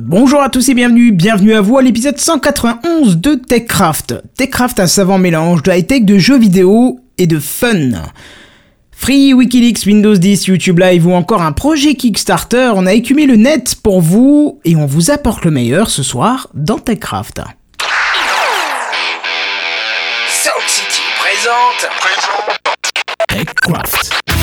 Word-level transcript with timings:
Bonjour 0.00 0.42
à 0.42 0.48
tous 0.48 0.68
et 0.70 0.74
bienvenue, 0.74 1.12
bienvenue 1.12 1.54
à 1.54 1.60
vous 1.60 1.78
à 1.78 1.82
l'épisode 1.82 2.18
191 2.18 3.18
de 3.18 3.36
TechCraft. 3.36 4.16
TechCraft, 4.36 4.80
un 4.80 4.88
savant 4.88 5.18
mélange 5.18 5.62
de 5.62 5.70
high-tech, 5.70 6.04
de 6.04 6.18
jeux 6.18 6.36
vidéo 6.36 6.98
et 7.16 7.28
de 7.28 7.38
fun. 7.38 7.92
Free, 8.90 9.32
Wikileaks, 9.34 9.86
Windows 9.86 10.16
10, 10.16 10.46
YouTube 10.46 10.80
Live 10.80 11.06
ou 11.06 11.12
encore 11.12 11.42
un 11.42 11.52
projet 11.52 11.94
Kickstarter, 11.94 12.72
on 12.74 12.86
a 12.86 12.92
écumé 12.92 13.26
le 13.26 13.36
net 13.36 13.76
pour 13.84 14.00
vous 14.00 14.58
et 14.64 14.74
on 14.74 14.86
vous 14.86 15.12
apporte 15.12 15.44
le 15.44 15.52
meilleur 15.52 15.88
ce 15.88 16.02
soir 16.02 16.48
dans 16.54 16.80
TechCraft. 16.80 17.42
Sound 20.28 20.66
City 20.66 21.02
présente. 21.20 21.88
TechCraft. 23.28 24.33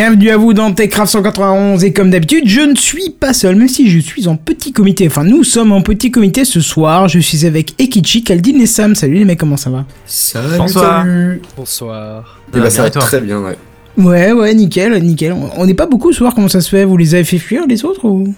Bienvenue 0.00 0.30
à 0.30 0.38
vous 0.38 0.54
dans 0.54 0.72
TechCraft 0.72 1.12
191 1.12 1.84
et 1.84 1.92
comme 1.92 2.08
d'habitude, 2.08 2.44
je 2.48 2.62
ne 2.62 2.74
suis 2.74 3.10
pas 3.10 3.34
seul, 3.34 3.54
même 3.56 3.68
si 3.68 3.90
je 3.90 3.98
suis 3.98 4.28
en 4.28 4.36
petit 4.36 4.72
comité. 4.72 5.06
Enfin, 5.06 5.24
nous 5.24 5.44
sommes 5.44 5.72
en 5.72 5.82
petit 5.82 6.10
comité 6.10 6.46
ce 6.46 6.62
soir. 6.62 7.06
Je 7.08 7.18
suis 7.18 7.44
avec 7.44 7.74
Ekichi, 7.78 8.24
Kaldin 8.24 8.58
et 8.60 8.64
Sam. 8.64 8.94
Salut 8.94 9.16
les 9.16 9.26
mecs, 9.26 9.38
comment 9.38 9.58
ça 9.58 9.68
va? 9.68 9.84
Salut, 10.06 10.56
Bonsoir. 10.56 11.02
salut. 11.02 11.42
Bonsoir. 11.54 12.40
Eh 12.56 12.60
bah, 12.60 12.70
ça 12.70 12.80
va 12.80 12.88
et 12.88 12.90
toi? 12.92 13.02
très 13.02 13.20
bien, 13.20 13.40
ouais. 13.42 13.58
Ouais, 13.98 14.32
ouais, 14.32 14.54
nickel, 14.54 14.98
nickel. 15.02 15.34
On- 15.34 15.66
n'est 15.66 15.74
pas 15.74 15.84
beaucoup 15.84 16.12
ce 16.12 16.18
soir, 16.20 16.34
comment 16.34 16.48
ça 16.48 16.62
se 16.62 16.70
fait? 16.70 16.86
Vous 16.86 16.96
les 16.96 17.14
avez 17.14 17.24
fait 17.24 17.36
fuir 17.36 17.64
les 17.68 17.84
autres 17.84 18.06
ou? 18.06 18.34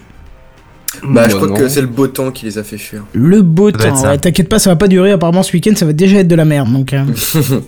Bah, 1.04 1.28
je 1.28 1.36
crois 1.36 1.46
non. 1.46 1.54
que 1.54 1.68
c'est 1.68 1.80
le 1.80 1.86
beau 1.86 2.08
temps 2.08 2.32
qui 2.32 2.44
les 2.44 2.58
a 2.58 2.64
fait 2.64 2.76
fuir. 2.76 3.04
Le 3.12 3.40
beau 3.40 3.70
Ça 3.70 3.78
temps. 3.92 4.02
Ouais, 4.08 4.18
T'inquiète 4.18 4.48
pas, 4.48 4.58
ça 4.58 4.70
va 4.70 4.74
pas 4.74 4.88
durer. 4.88 5.12
Apparemment, 5.12 5.44
ce 5.44 5.52
week-end, 5.52 5.74
ça 5.76 5.86
va 5.86 5.92
déjà 5.92 6.18
être 6.18 6.28
de 6.28 6.34
la 6.34 6.44
merde. 6.44 6.72
Donc. 6.72 6.92
euh, 6.92 7.04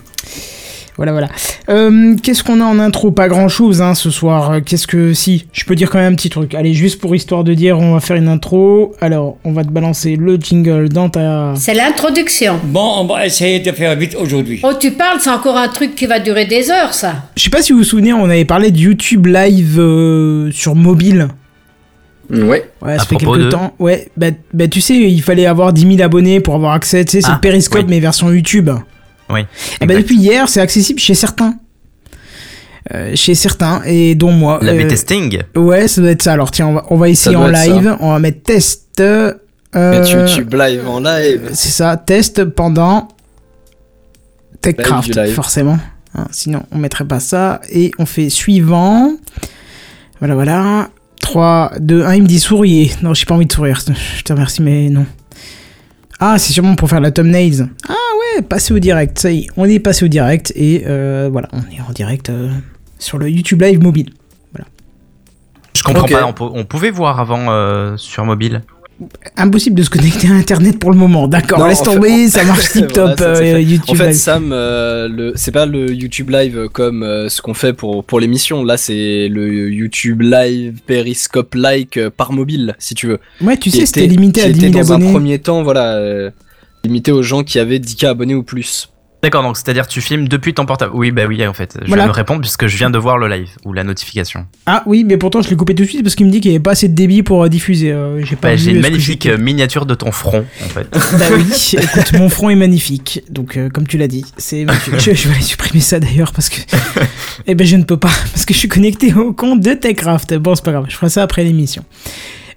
Voilà, 0.97 1.11
voilà. 1.11 1.29
Euh, 1.71 2.15
Qu'est-ce 2.23 2.45
qu'on 2.45 2.61
a 2.61 2.65
en 2.65 2.79
intro? 2.79 3.11
Pas 3.11 3.27
grand-chose 3.29 3.83
hein, 3.83 3.95
ce 3.95 4.11
soir. 4.11 4.53
Euh, 4.53 4.61
Qu'est-ce 4.65 4.87
que... 4.87 5.13
Si, 5.13 5.47
je 5.53 5.65
peux 5.65 5.75
dire 5.75 5.91
quand 5.91 5.99
même 5.99 6.13
un 6.13 6.17
petit 6.17 6.31
truc. 6.31 6.55
Allez, 6.55 6.73
juste 6.73 7.01
pour 7.01 7.17
histoire 7.17 7.43
de 7.43 7.53
dire, 7.53 7.79
on 7.81 7.95
va 7.95 8.01
faire 8.01 8.17
une 8.17 8.29
intro. 8.29 8.95
Alors, 9.01 9.37
on 9.45 9.53
va 9.53 9.65
te 9.65 9.71
balancer 9.71 10.15
le 10.15 10.37
jingle 10.37 10.89
dans 10.91 11.09
ta... 11.09 11.55
C'est 11.57 11.75
l'introduction. 11.75 12.61
Bon, 12.63 12.99
on 13.01 13.07
va 13.07 13.27
essayer 13.27 13.59
de 13.59 13.73
faire 13.73 13.97
vite 13.97 14.15
aujourd'hui. 14.21 14.61
Oh, 14.63 14.71
tu 14.79 14.93
parles, 14.93 15.19
c'est 15.21 15.31
encore 15.31 15.57
un 15.57 15.67
truc 15.69 15.97
qui 15.97 16.07
va 16.07 16.21
durer 16.21 16.45
des 16.47 16.71
heures, 16.71 16.95
ça. 16.95 17.15
Je 17.37 17.43
sais 17.43 17.51
pas 17.51 17.61
si 17.63 17.73
vous 17.73 17.79
vous 17.79 17.85
souvenez, 17.85 18.13
on 18.13 18.25
avait 18.27 18.45
parlé 18.45 18.71
de 18.71 18.79
YouTube 18.79 19.27
Live 19.27 19.77
euh, 19.81 20.51
sur 20.53 20.77
mobile. 20.77 21.27
Ouais. 22.31 22.71
Ouais, 22.81 22.93
À 22.95 22.99
ça 23.01 23.05
fait 23.05 23.17
quelques 23.17 23.37
de- 23.39 23.49
temps. 23.51 23.75
Ouais, 23.79 24.09
bah, 24.17 24.29
bah 24.53 24.69
tu 24.69 24.81
sais, 24.81 24.95
il 24.97 25.23
fallait 25.23 25.47
avoir 25.47 25.73
10 25.73 25.97
000 25.97 26.03
abonnés 26.03 26.41
pour 26.41 26.55
avoir 26.55 26.73
accès. 26.73 27.05
Tu 27.05 27.13
sais, 27.13 27.21
c'est 27.21 27.29
Ah, 27.31 27.35
le 27.35 27.41
Periscope, 27.41 27.81
oui. 27.83 27.87
mais 27.91 28.01
version 28.01 28.31
YouTube. 28.33 28.71
Oui. 29.31 29.41
Et 29.81 29.87
bah 29.87 29.95
exact. 29.95 29.99
depuis 30.03 30.17
hier, 30.17 30.49
c'est 30.49 30.61
accessible 30.61 31.01
chez 31.01 31.15
certains. 31.15 31.55
Euh, 32.93 33.13
chez 33.17 33.35
certains, 33.35 33.83
et 33.87 34.15
dont 34.15 34.31
moi. 34.33 34.59
La 34.61 34.73
Euh, 34.73 34.87
testing 34.89 35.39
Ouais, 35.57 35.89
ça 35.89 36.03
doit 36.03 36.11
être 36.11 36.23
ça. 36.23 36.33
Alors 36.33 36.51
tiens, 36.51 36.67
on 36.67 36.75
va, 36.75 36.87
on 36.91 36.97
va 36.97 37.09
essayer 37.09 37.35
en 37.37 37.47
live. 37.49 37.97
On 38.01 38.13
va 38.13 38.19
mettre 38.19 38.43
test. 38.43 39.01
euh, 39.01 39.33
YouTube 39.75 40.55
live 40.55 40.87
en 40.87 41.01
live. 41.01 41.51
C'est 41.55 41.71
ça, 41.71 41.97
test 41.97 42.45
pendant 42.45 43.09
TechCraft, 44.61 45.31
forcément. 45.33 45.79
Hein, 46.15 46.27
sinon, 46.31 46.63
on 46.73 46.79
mettrait 46.79 47.07
pas 47.07 47.21
ça. 47.21 47.61
Et 47.73 47.91
on 47.99 48.07
fait 48.07 48.29
suivant. 48.31 49.13
Voilà, 50.21 50.35
voilà. 50.35 50.91
3, 51.23 51.73
2, 51.81 52.05
1, 52.05 52.15
il 52.17 52.23
me 52.23 52.29
dit 52.29 52.39
souriez. 52.39 52.93
Non, 53.03 53.15
j'ai 53.15 53.25
pas 53.25 53.35
envie 53.35 53.47
de 53.47 53.53
sourire. 53.53 53.81
Je 54.17 54.23
te 54.23 54.33
remercie, 54.33 54.63
mais 54.63 54.91
non. 54.91 55.07
Ah, 56.21 56.39
c'est 56.39 56.53
sûrement 56.53 56.77
pour 56.77 56.89
faire 56.89 57.01
la 57.01 57.11
thumbnails. 57.11 57.67
Ah 57.89 57.95
ouais, 58.37 58.43
passer 58.43 58.75
au 58.75 58.79
direct. 58.79 59.19
Ça 59.19 59.31
y 59.31 59.41
est, 59.41 59.47
on 59.57 59.65
est 59.65 59.79
passé 59.79 60.05
au 60.05 60.09
direct. 60.09 60.53
Et 60.57 60.85
euh, 60.87 61.29
voilà, 61.31 61.49
on 61.53 61.59
est 61.75 61.81
en 61.89 61.93
direct 61.93 62.31
euh, 62.31 62.49
sur 62.99 63.19
le 63.19 63.29
YouTube 63.29 63.63
Live 63.63 63.81
mobile. 63.83 64.11
Je 65.77 65.83
comprends 65.83 66.07
pas, 66.07 66.25
on, 66.27 66.33
pou- 66.33 66.51
on 66.55 66.65
pouvait 66.65 66.91
voir 66.91 67.21
avant 67.21 67.47
euh, 67.51 67.97
sur 67.97 68.25
mobile. 68.25 68.63
Impossible 69.37 69.75
de 69.77 69.83
se 69.83 69.91
connecter 69.91 70.29
à 70.29 70.33
Internet 70.35 70.79
pour 70.79 70.93
le 70.93 70.97
moment. 70.97 71.27
D'accord, 71.27 71.67
laisse 71.67 71.81
en 71.81 71.85
fait- 71.85 71.95
tomber, 71.97 72.29
ça 72.29 72.45
marche 72.45 72.69
tip 72.73 72.87
top 72.93 73.19
Voilà, 73.19 73.35
ça. 73.35 73.61
YouTube 73.61 73.91
En 73.91 73.95
fait, 73.97 74.07
Live. 74.07 74.15
Sam, 74.17 74.53
euh, 74.53 75.33
c'est 75.35 75.51
pas 75.51 75.67
le 75.67 75.91
YouTube 75.93 76.31
Live 76.31 76.69
comme 76.73 77.03
euh, 77.03 77.29
ce 77.29 77.43
qu'on 77.43 77.55
fait 77.55 77.73
pour, 77.73 78.05
pour 78.05 78.21
l'émission. 78.21 78.63
Là, 78.63 78.77
c'est 78.77 79.27
le 79.29 79.69
YouTube 79.69 80.23
Live 80.23 80.81
Periscope-like 80.87 81.97
euh, 81.97 82.11
par 82.17 82.33
mobile, 82.33 82.77
si 82.79 82.95
tu 82.95 83.09
veux. 83.09 83.19
Ouais, 83.41 83.57
tu 83.57 83.71
Qui 83.71 83.79
sais, 83.81 83.87
c'était 83.87 84.05
était- 84.05 84.15
limité 84.15 84.43
à 84.43 84.49
10 84.51 84.61
000 84.61 84.71
était 84.73 84.81
dans 84.81 84.93
abonnés. 84.93 85.09
un 85.09 85.13
premier 85.13 85.39
temps, 85.41 85.63
voilà, 85.65 85.97
euh, 85.97 86.31
limité 86.85 87.13
aux 87.13 87.23
gens 87.23 87.43
qui 87.43 87.59
avaient 87.59 87.79
10K 87.79 88.07
abonnés 88.09 88.35
ou 88.35 88.43
plus. 88.43 88.91
D'accord, 89.23 89.43
donc 89.43 89.57
c'est-à-dire 89.57 89.87
tu 89.89 90.03
filmes 90.03 90.29
depuis 90.29 90.53
ton 90.53 90.67
portable. 90.67 90.93
Oui, 90.95 91.11
bah 91.11 91.23
oui, 91.27 91.47
en 91.47 91.55
fait. 91.55 91.79
Je 91.81 91.87
Voilà. 91.89 92.03
vais 92.03 92.09
me 92.11 92.13
répondre 92.15 92.43
puisque 92.43 92.67
je 92.67 92.77
viens 92.77 92.91
de 92.91 92.99
voir 92.99 93.17
le 93.17 93.27
live 93.27 93.49
ou 93.65 93.73
la 93.73 93.83
notification. 93.83 94.45
Ah 94.67 94.83
oui, 94.85 95.03
mais 95.03 95.17
pourtant 95.17 95.41
je 95.41 95.49
l'ai 95.49 95.57
coupé 95.57 95.75
tout 95.75 95.83
de 95.83 95.89
suite 95.89 96.03
parce 96.03 96.15
qu'il 96.15 96.27
me 96.27 96.31
dit 96.31 96.43
qu'il 96.43 96.51
n'y 96.51 96.57
avait 96.59 96.63
pas 96.63 96.73
assez 96.73 96.89
de 96.89 96.95
débit 96.95 97.23
pour 97.23 97.43
euh, 97.43 97.49
diffuser. 97.49 97.91
euh, 97.91 98.23
j'ai 98.23 98.37
pas 98.37 98.49
Bah, 98.49 98.55
vu 98.57 98.61
J'ai 98.65 98.71
une 98.73 98.81
magnifique 98.83 99.25
euh, 99.25 99.39
miniature 99.39 99.87
de 99.87 99.95
ton 99.95 100.13
front, 100.13 100.45
en 100.63 100.69
fait. 100.69 100.87
Bah 101.19 101.25
oui, 101.35 101.47
écoute, 101.73 102.13
mon 102.19 102.29
front 102.29 102.51
est 102.51 102.55
magnifique. 102.55 103.23
Donc, 103.31 103.57
euh, 103.57 103.71
comme 103.71 103.87
tu 103.87 103.97
l'as 103.97 104.09
dit, 104.09 104.27
c'est 104.37 104.67
je, 104.99 105.15
je 105.15 105.29
vais 105.29 105.35
aller 105.37 105.43
supprimer 105.43 105.81
ça 105.81 106.01
d'ailleurs 106.01 106.33
parce 106.35 106.51
que. 106.51 106.61
eh 107.47 107.55
ben, 107.55 107.67
je 107.67 107.77
ne 107.77 107.85
peux 107.85 107.97
pas 107.97 108.11
parce 108.35 108.45
que 108.45 108.53
je 108.53 108.59
suis 108.59 108.69
connecté 108.69 109.15
au 109.15 109.33
compte 109.33 109.61
de 109.61 109.73
TechCraft. 109.73 110.35
Bon, 110.35 110.55
c'est 110.55 110.63
pas 110.67 110.73
grave, 110.73 110.85
je 110.91 110.97
ferai 110.97 111.09
ça 111.09 111.23
après 111.23 111.45
l'émission. 111.45 111.83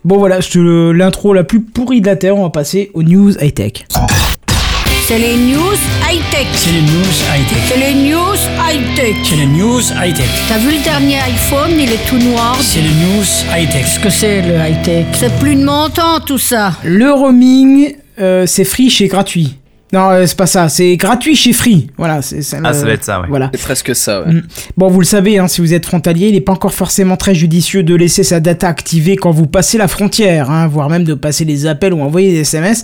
Bon, 0.05 0.17
voilà, 0.17 0.39
te- 0.39 0.91
l'intro 0.91 1.33
la 1.33 1.43
plus 1.43 1.61
pourrie 1.61 2.01
de 2.01 2.05
la 2.05 2.15
Terre. 2.15 2.37
On 2.37 2.43
va 2.43 2.49
passer 2.49 2.91
aux 2.93 3.03
news 3.03 3.31
high-tech. 3.41 3.85
C'est 5.07 5.19
les 5.19 5.35
news 5.37 5.59
high-tech. 6.09 6.47
C'est 6.53 6.71
les 6.71 6.81
news 6.81 7.17
high-tech. 7.33 7.57
C'est 7.67 7.77
les 7.77 7.93
news 7.93 8.35
high-tech. 8.69 9.15
C'est 9.23 9.35
les 9.37 9.45
news 9.45 9.81
high-tech. 10.01 10.25
T'as 10.49 10.57
vu 10.57 10.71
le 10.77 10.83
dernier 10.83 11.15
iPhone, 11.19 11.71
il 11.77 11.91
est 11.91 12.05
tout 12.09 12.17
noir. 12.17 12.57
C'est 12.61 12.81
les 12.81 12.89
news 12.89 13.23
high-tech. 13.55 13.83
Qu'est-ce 13.83 13.99
que 13.99 14.09
c'est 14.09 14.41
le 14.41 14.55
high-tech? 14.55 15.05
C'est 15.13 15.33
plus 15.39 15.55
de 15.55 15.63
montant, 15.63 16.19
tout 16.25 16.37
ça. 16.37 16.73
Le 16.83 17.11
roaming, 17.11 17.93
euh, 18.19 18.45
c'est 18.45 18.65
free 18.65 18.89
chez 18.89 19.07
gratuit. 19.07 19.56
Non, 19.93 20.09
euh, 20.09 20.25
c'est 20.25 20.35
pas 20.37 20.47
ça, 20.47 20.67
c'est 20.67 20.97
gratuit 20.97 21.35
chez 21.35 21.53
free. 21.53 21.89
Voilà, 21.97 22.21
c'est 22.21 22.41
ça. 22.41 22.57
Ah, 22.63 22.69
le- 22.71 22.73
ça 22.73 22.83
doit 22.83 22.91
être 22.93 23.03
ça, 23.05 23.21
ouais. 23.21 23.27
Voilà. 23.29 23.49
C'est 23.53 23.61
presque 23.61 23.95
ça, 23.95 24.23
ouais. 24.23 24.33
Mm. 24.33 24.43
Bon, 24.75 24.89
vous 24.89 24.99
le 24.99 25.05
savez, 25.05 25.37
hein, 25.39 25.47
si 25.47 25.61
vous 25.61 25.73
êtes 25.73 25.85
frontalier, 25.85 26.27
il 26.27 26.33
n'est 26.33 26.41
pas 26.41 26.51
encore 26.53 26.73
forcément 26.73 27.15
très 27.15 27.33
judicieux 27.33 27.83
de 27.83 27.95
laisser 27.95 28.23
sa 28.23 28.39
data 28.41 28.67
activée 28.67 29.15
quand 29.15 29.31
vous 29.31 29.47
passez 29.47 29.77
la 29.77 29.87
frontière, 29.87 30.51
hein, 30.51 30.67
voire 30.67 30.89
même 30.89 31.05
de 31.05 31.13
passer 31.13 31.45
des 31.45 31.65
appels 31.67 31.93
ou 31.93 32.01
envoyer 32.01 32.31
des 32.33 32.39
SMS. 32.41 32.83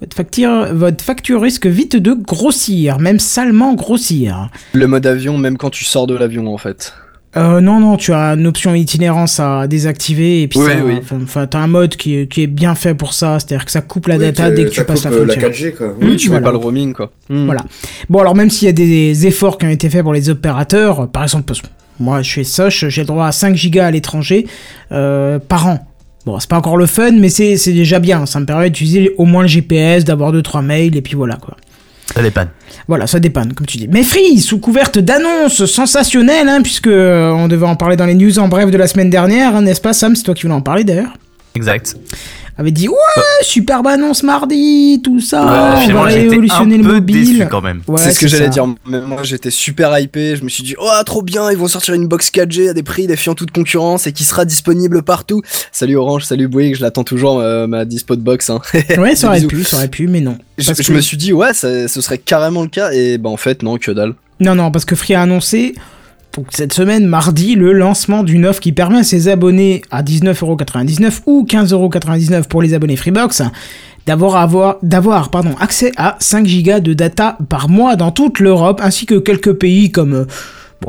Votre 0.00 0.14
facture, 0.14 0.74
votre 0.74 1.02
facture 1.02 1.40
risque 1.40 1.66
vite 1.66 1.96
de 1.96 2.12
grossir, 2.12 2.98
même 2.98 3.18
salement 3.18 3.74
grossir. 3.74 4.50
Le 4.74 4.86
mode 4.86 5.06
avion, 5.06 5.38
même 5.38 5.56
quand 5.56 5.70
tu 5.70 5.84
sors 5.84 6.06
de 6.06 6.14
l'avion, 6.14 6.52
en 6.52 6.58
fait. 6.58 6.92
Euh, 7.36 7.60
non, 7.60 7.80
non, 7.80 7.96
tu 7.96 8.12
as 8.12 8.30
une 8.34 8.46
option 8.46 8.74
itinérance 8.74 9.40
à 9.40 9.66
désactiver 9.66 10.42
et 10.42 10.48
puis 10.48 10.58
Oui, 10.58 10.66
ça, 10.70 10.76
oui. 10.84 10.94
enfin, 11.00 11.18
enfin, 11.22 11.46
t'as 11.46 11.58
un 11.58 11.66
mode 11.66 11.96
qui 11.96 12.16
est, 12.16 12.26
qui 12.26 12.42
est 12.42 12.46
bien 12.46 12.74
fait 12.74 12.94
pour 12.94 13.12
ça, 13.12 13.38
c'est-à-dire 13.38 13.64
que 13.66 13.70
ça 13.70 13.82
coupe 13.82 14.06
la 14.06 14.14
Oui, 14.16 14.20
data 14.22 14.50
dès 14.50 14.64
que 14.64 14.70
tu 14.70 14.82
passes 14.84 15.04
la 15.04 15.10
coupe, 15.10 15.20
euh, 15.20 15.26
frontière. 15.28 15.50
4G, 15.50 15.74
quoi. 15.74 15.88
Oui, 16.00 16.08
Oui, 16.10 16.16
tu 16.16 16.28
voilà. 16.28 16.40
mets 16.40 16.44
pas 16.46 16.52
le 16.52 16.58
roaming, 16.58 16.92
quoi. 16.94 17.10
Hmm. 17.28 17.44
Voilà. 17.46 17.62
Bon, 18.08 18.20
alors 18.20 18.34
même 18.34 18.48
s'il 18.50 18.66
y 18.66 18.68
a 18.70 18.72
des 18.72 19.26
efforts 19.26 19.58
qui 19.58 19.66
ont 19.66 19.70
été 19.70 19.90
faits 19.90 20.02
pour 20.02 20.14
les 20.14 20.30
opérateurs, 20.30 21.08
par 21.10 21.24
exemple, 21.24 21.44
parce 21.44 21.60
que 21.60 21.66
moi 22.00 22.22
je 22.22 22.28
suis 22.30 22.44
Soch, 22.44 22.86
j'ai 22.88 23.02
le 23.02 23.06
droit 23.06 23.26
à 23.26 23.32
5 23.32 23.54
gigas 23.54 23.86
à 23.86 23.90
l'étranger 23.90 24.46
euh, 24.92 25.38
par 25.38 25.66
an. 25.66 25.86
Bon, 26.24 26.40
c'est 26.40 26.50
pas 26.50 26.56
encore 26.58 26.76
le 26.76 26.86
fun, 26.86 27.12
mais 27.12 27.28
c'est 27.28 27.56
c'est 27.56 27.72
déjà 27.72 28.00
bien. 28.00 28.26
Ça 28.26 28.40
me 28.40 28.46
permet 28.46 28.68
d'utiliser 28.70 29.12
au 29.16 29.26
moins 29.26 29.42
le 29.42 29.48
GPS, 29.48 30.04
d'avoir 30.04 30.32
deux 30.32 30.42
trois 30.42 30.60
mails 30.62 30.96
et 30.96 31.00
puis 31.02 31.14
voilà 31.14 31.36
quoi. 31.36 31.56
Ça 32.14 32.22
dépanne. 32.22 32.48
Voilà, 32.88 33.06
ça 33.06 33.18
dépanne, 33.18 33.52
comme 33.52 33.66
tu 33.66 33.78
dis. 33.78 33.88
Mais 33.88 34.02
Free, 34.02 34.38
sous 34.40 34.58
couverte 34.58 34.98
d'annonces 34.98 35.66
sensationnelles, 35.66 36.48
hein, 36.48 36.62
puisque 36.62 36.86
euh, 36.86 37.30
on 37.30 37.48
devait 37.48 37.66
en 37.66 37.76
parler 37.76 37.96
dans 37.96 38.06
les 38.06 38.14
news 38.14 38.38
en 38.38 38.48
bref 38.48 38.70
de 38.70 38.76
la 38.78 38.86
semaine 38.86 39.10
dernière, 39.10 39.54
hein, 39.56 39.62
n'est-ce 39.62 39.80
pas, 39.80 39.92
Sam? 39.92 40.14
C'est 40.14 40.22
toi 40.22 40.34
qui 40.34 40.42
voulais 40.42 40.54
en 40.54 40.60
parler 40.62 40.84
d'ailleurs. 40.84 41.16
Exact. 41.54 41.96
Avait 42.58 42.70
dit 42.70 42.88
ouais, 42.88 42.94
superbe 43.42 43.86
annonce 43.86 44.22
mardi, 44.22 45.02
tout 45.04 45.20
ça, 45.20 45.44
Ouais, 45.76 45.92
on 45.92 45.92
va 45.94 46.02
révolutionner 46.04 46.78
le 46.78 46.84
peu 46.84 46.94
mobile. 46.94 47.28
déçu 47.36 47.46
quand 47.50 47.60
même. 47.60 47.82
Ouais, 47.86 47.98
c'est 47.98 48.12
ce 48.12 48.20
que 48.20 48.28
j'allais 48.28 48.48
dire. 48.48 48.66
Moi, 48.86 49.22
j'étais 49.24 49.50
super 49.50 49.98
hypé. 49.98 50.36
Je 50.36 50.42
me 50.42 50.48
suis 50.48 50.62
dit, 50.62 50.74
oh, 50.78 50.88
trop 51.04 51.20
bien, 51.20 51.50
ils 51.50 51.58
vont 51.58 51.68
sortir 51.68 51.92
une 51.92 52.06
box 52.08 52.30
4G 52.30 52.70
à 52.70 52.72
des 52.72 52.82
prix 52.82 53.06
défiant 53.06 53.34
toute 53.34 53.50
concurrence 53.50 54.06
et 54.06 54.12
qui 54.12 54.24
sera 54.24 54.46
disponible 54.46 55.02
partout. 55.02 55.42
Salut 55.70 55.96
Orange, 55.96 56.24
salut 56.24 56.48
Bouygues, 56.48 56.76
je 56.76 56.80
l'attends 56.82 57.04
toujours, 57.04 57.40
euh, 57.40 57.66
ma 57.66 57.84
dispo 57.84 58.16
de 58.16 58.22
box. 58.22 58.48
Hein. 58.48 58.60
Ouais, 58.96 59.14
ça 59.16 59.28
aurait 59.28 59.42
pu, 59.42 59.62
ça 59.62 59.76
aurait 59.76 59.88
pu, 59.88 60.08
mais 60.08 60.22
non. 60.22 60.38
je 60.56 60.92
me 60.94 61.00
suis 61.02 61.18
dit, 61.18 61.34
ouais, 61.34 61.52
ça- 61.52 61.88
ce 61.88 62.00
serait 62.00 62.16
carrément 62.18 62.62
le 62.62 62.68
cas. 62.68 62.90
Et 62.92 63.18
bah, 63.18 63.28
en 63.28 63.36
fait, 63.36 63.62
non, 63.62 63.76
que 63.76 63.90
dalle. 63.90 64.14
Non, 64.40 64.54
non, 64.54 64.70
parce 64.70 64.86
que 64.86 64.94
Free 64.94 65.14
a 65.14 65.20
annoncé 65.20 65.74
cette 66.50 66.72
semaine, 66.72 67.06
mardi, 67.06 67.54
le 67.54 67.72
lancement 67.72 68.22
d'une 68.22 68.46
offre 68.46 68.60
qui 68.60 68.72
permet 68.72 68.98
à 68.98 69.04
ses 69.04 69.28
abonnés 69.28 69.82
à 69.90 70.02
19,99€ 70.02 71.20
ou 71.26 71.44
15,99€ 71.48 72.44
pour 72.48 72.62
les 72.62 72.74
abonnés 72.74 72.96
Freebox 72.96 73.42
d'avoir 74.06 74.36
avoir, 74.36 74.76
d'avoir 74.82 75.30
pardon, 75.30 75.54
accès 75.60 75.92
à 75.96 76.16
5 76.20 76.46
Go 76.46 76.80
de 76.80 76.94
data 76.94 77.36
par 77.48 77.68
mois 77.68 77.96
dans 77.96 78.12
toute 78.12 78.38
l'Europe, 78.38 78.80
ainsi 78.82 79.04
que 79.04 79.16
quelques 79.16 79.52
pays 79.54 79.90
comme 79.90 80.14
euh, 80.14 80.24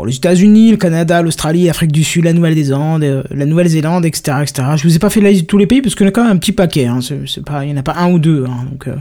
les 0.06 0.16
États-Unis, 0.16 0.72
le 0.72 0.78
Canada, 0.78 1.22
l'Australie, 1.22 1.66
l'Afrique 1.66 1.92
du 1.92 2.04
Sud, 2.04 2.26
la 2.26 2.34
Nouvelle-Zélande, 2.34 3.04
euh, 3.04 3.24
la 3.32 3.46
Nouvelle-Zélande, 3.46 4.06
etc., 4.06 4.38
etc. 4.42 4.68
Je 4.76 4.84
vous 4.84 4.96
ai 4.96 5.00
pas 5.00 5.10
fait 5.10 5.22
la 5.22 5.32
liste 5.32 5.44
de 5.44 5.48
tous 5.48 5.58
les 5.58 5.66
pays 5.66 5.82
parce 5.82 5.96
qu'il 5.96 6.06
y 6.06 6.08
en 6.08 6.10
a 6.10 6.12
quand 6.12 6.24
même 6.24 6.34
un 6.34 6.38
petit 6.38 6.52
paquet. 6.52 6.86
Hein. 6.86 7.00
Il 7.02 7.70
y 7.70 7.74
en 7.74 7.78
a 7.78 7.84
pas 7.84 7.96
un 7.98 8.12
ou 8.12 8.20
deux. 8.20 8.46
Hein, 8.48 8.68
euh, 8.88 8.96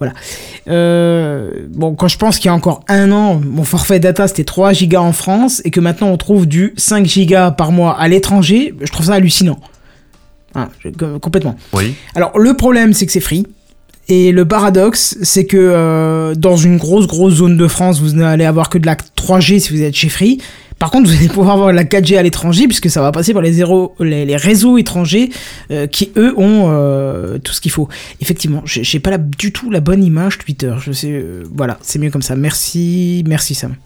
voilà. 0.00 0.12
Euh, 0.68 1.50
bon, 1.70 1.94
quand 1.94 2.08
je 2.08 2.16
pense 2.18 2.38
qu'il 2.38 2.46
y 2.46 2.48
a 2.48 2.54
encore 2.54 2.82
un 2.88 3.12
an, 3.12 3.40
mon 3.44 3.64
forfait 3.64 4.00
data 4.00 4.26
c'était 4.28 4.44
3 4.44 4.72
gigas 4.72 5.00
en 5.00 5.12
France 5.12 5.60
et 5.64 5.70
que 5.70 5.80
maintenant 5.80 6.08
on 6.08 6.16
trouve 6.16 6.46
du 6.46 6.72
5 6.76 7.04
gigas 7.06 7.50
par 7.52 7.70
mois 7.70 7.98
à 7.98 8.08
l'étranger, 8.08 8.74
je 8.80 8.90
trouve 8.90 9.06
ça 9.06 9.14
hallucinant. 9.14 9.58
Ah, 10.54 10.68
je- 10.80 10.88
com- 10.88 11.20
complètement. 11.20 11.54
Oui. 11.72 11.94
Alors 12.14 12.36
le 12.38 12.54
problème 12.54 12.92
c'est 12.94 13.06
que 13.06 13.12
c'est 13.12 13.20
free. 13.20 13.46
Et 14.08 14.32
le 14.32 14.44
paradoxe, 14.44 15.16
c'est 15.22 15.44
que 15.46 15.56
euh, 15.56 16.34
dans 16.34 16.56
une 16.56 16.78
grosse 16.78 17.06
grosse 17.06 17.34
zone 17.34 17.56
de 17.56 17.68
France, 17.68 18.00
vous 18.00 18.12
n'allez 18.14 18.44
avoir 18.44 18.68
que 18.68 18.78
de 18.78 18.86
la 18.86 18.96
3G 18.96 19.60
si 19.60 19.72
vous 19.72 19.82
êtes 19.82 19.94
chez 19.94 20.08
Free. 20.08 20.38
Par 20.80 20.90
contre, 20.90 21.08
vous 21.10 21.14
allez 21.16 21.28
pouvoir 21.28 21.50
avoir 21.54 21.72
la 21.72 21.84
4G 21.84 22.16
à 22.16 22.22
l'étranger 22.22 22.66
puisque 22.66 22.88
ça 22.90 23.00
va 23.02 23.12
passer 23.12 23.32
par 23.34 23.42
les, 23.42 23.52
zéro, 23.52 23.94
les, 24.00 24.24
les 24.24 24.36
réseaux 24.36 24.78
étrangers 24.78 25.28
euh, 25.70 25.86
qui 25.86 26.10
eux 26.16 26.34
ont 26.38 26.64
euh, 26.70 27.38
tout 27.38 27.52
ce 27.52 27.60
qu'il 27.60 27.70
faut. 27.70 27.86
Effectivement, 28.20 28.62
j'ai 28.64 28.98
pas 28.98 29.10
la- 29.10 29.18
du 29.18 29.52
tout 29.52 29.70
la 29.70 29.80
bonne 29.80 30.02
image 30.02 30.38
Twitter. 30.38 30.72
Je 30.80 30.90
sais, 30.92 31.12
euh, 31.12 31.44
voilà, 31.54 31.78
c'est 31.82 31.98
mieux 31.98 32.10
comme 32.10 32.22
ça. 32.22 32.34
Merci, 32.34 33.22
merci 33.28 33.54
Sam. 33.54 33.76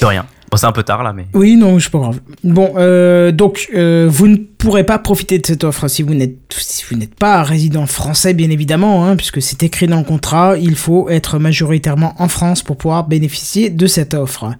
De 0.00 0.06
rien. 0.06 0.26
Bon, 0.50 0.56
c'est 0.56 0.66
un 0.66 0.72
peu 0.72 0.82
tard 0.84 1.02
là, 1.02 1.12
mais. 1.12 1.26
Oui, 1.34 1.56
non, 1.56 1.78
c'est 1.78 1.90
pas 1.90 1.98
grave. 1.98 2.20
Bon, 2.44 2.72
euh, 2.76 3.30
donc 3.30 3.68
euh, 3.74 4.08
vous 4.10 4.26
ne 4.28 4.36
pourrez 4.36 4.84
pas 4.84 4.98
profiter 4.98 5.38
de 5.38 5.46
cette 5.46 5.64
offre 5.64 5.88
si 5.88 6.02
vous 6.02 6.14
n'êtes 6.14 6.36
si 6.56 6.84
vous 6.90 6.96
n'êtes 6.96 7.14
pas 7.14 7.42
résident 7.42 7.86
français, 7.86 8.32
bien 8.34 8.50
évidemment, 8.50 9.04
hein, 9.06 9.16
puisque 9.16 9.42
c'est 9.42 9.62
écrit 9.62 9.86
dans 9.86 9.98
le 9.98 10.04
contrat. 10.04 10.56
Il 10.58 10.76
faut 10.76 11.08
être 11.10 11.38
majoritairement 11.38 12.14
en 12.18 12.28
France 12.28 12.62
pour 12.62 12.76
pouvoir 12.78 13.06
bénéficier 13.06 13.68
de 13.68 13.86
cette 13.86 14.14
offre. 14.14 14.52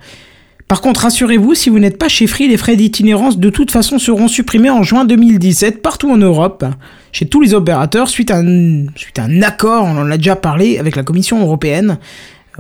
Par 0.69 0.81
contre, 0.81 1.00
rassurez-vous, 1.02 1.55
si 1.55 1.69
vous 1.69 1.78
n'êtes 1.78 1.99
pas 1.99 2.08
chez 2.08 2.26
Free, 2.26 2.49
les 2.49 2.56
frais 2.56 2.75
d'itinérance 2.76 3.38
de 3.38 3.50
toute 3.50 3.70
façon 3.70 3.99
seront 3.99 4.28
supprimés 4.28 4.70
en 4.70 4.82
juin 4.82 5.05
2017 5.05 5.82
partout 5.82 6.11
en 6.11 6.16
Europe, 6.16 6.64
chez 7.12 7.26
tous 7.26 7.40
les 7.43 7.55
opérateurs, 7.55 8.08
suite 8.08 8.31
à 8.31 8.38
un, 8.38 8.87
suite 8.96 9.19
à 9.19 9.25
un 9.25 9.43
accord, 9.43 9.84
on 9.84 9.96
en 9.99 10.11
a 10.11 10.16
déjà 10.16 10.37
parlé, 10.37 10.78
avec 10.78 10.96
la 10.96 11.02
Commission 11.02 11.40
européenne. 11.40 11.99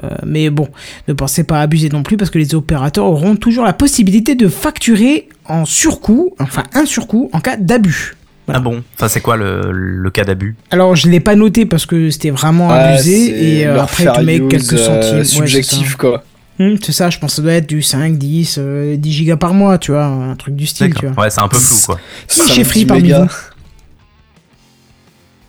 Euh, 0.02 0.08
mais 0.26 0.50
bon, 0.50 0.68
ne 1.08 1.12
pensez 1.12 1.44
pas 1.44 1.60
à 1.60 1.62
abuser 1.62 1.88
non 1.88 2.02
plus 2.02 2.16
parce 2.16 2.30
que 2.30 2.38
les 2.38 2.54
opérateurs 2.54 3.06
auront 3.06 3.36
toujours 3.36 3.64
la 3.64 3.72
possibilité 3.72 4.34
de 4.34 4.48
facturer 4.48 5.28
en 5.46 5.64
surcoût, 5.64 6.34
enfin 6.40 6.64
un 6.74 6.84
surcoût 6.84 7.30
en 7.32 7.40
cas 7.40 7.56
d'abus. 7.56 8.16
Voilà. 8.46 8.58
Ah 8.58 8.62
bon? 8.62 8.82
Enfin, 8.96 9.08
c'est 9.08 9.20
quoi 9.20 9.36
le, 9.36 9.70
le 9.72 10.10
cas 10.10 10.24
d'abus? 10.24 10.56
Alors 10.70 10.96
je 10.96 11.08
l'ai 11.08 11.20
pas 11.20 11.34
noté 11.36 11.64
parce 11.64 11.86
que 11.86 12.10
c'était 12.10 12.30
vraiment 12.30 12.68
Ouais, 12.68 12.74
abusé 12.74 13.58
et 13.60 13.66
euh, 13.66 13.80
après 13.80 14.06
tu 14.12 14.24
mets 14.24 14.40
quelques 14.48 14.74
euh, 14.74 14.76
centimes. 14.76 15.24
C'est 15.24 15.36
subjectif, 15.36 15.96
quoi. 15.96 16.24
Hum, 16.60 16.76
c'est 16.80 16.92
ça, 16.92 17.10
je 17.10 17.18
pense 17.18 17.32
que 17.32 17.36
ça 17.36 17.42
doit 17.42 17.52
être 17.54 17.66
du 17.68 17.82
5, 17.82 18.16
10, 18.16 18.56
euh, 18.58 18.96
10 18.96 19.12
gigas 19.12 19.36
par 19.36 19.54
mois, 19.54 19.76
tu 19.78 19.90
vois, 19.90 20.04
un 20.04 20.36
truc 20.36 20.54
du 20.54 20.66
style, 20.66 20.94
tu 20.94 21.06
vois. 21.06 21.24
Ouais, 21.24 21.30
c'est 21.30 21.40
un 21.40 21.48
peu 21.48 21.56
flou 21.58 21.76
quoi. 21.86 22.00
Qui 22.28 22.40
est 22.42 22.46
chez 22.48 22.64
Free 22.64 22.84
parmi 22.86 23.10
vous 23.10 23.26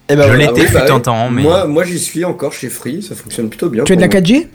Eh 0.09 0.15
ben 0.15 0.21
Je 0.23 0.27
voilà. 0.27 0.35
l'étais. 0.37 0.61
oui, 0.61 0.67
bah 0.73 1.29
mais- 1.31 1.41
Moi, 1.41 1.67
moi 1.67 1.83
j'y 1.83 1.99
suis 1.99 2.23
encore 2.25 2.53
chez 2.53 2.69
Free, 2.69 3.01
ça 3.01 3.15
fonctionne 3.15 3.49
plutôt 3.49 3.69
bien. 3.69 3.83
Tu 3.83 3.93
as 3.93 3.95
de 3.95 4.01
la 4.01 4.07
pour 4.07 4.19
4G 4.19 4.47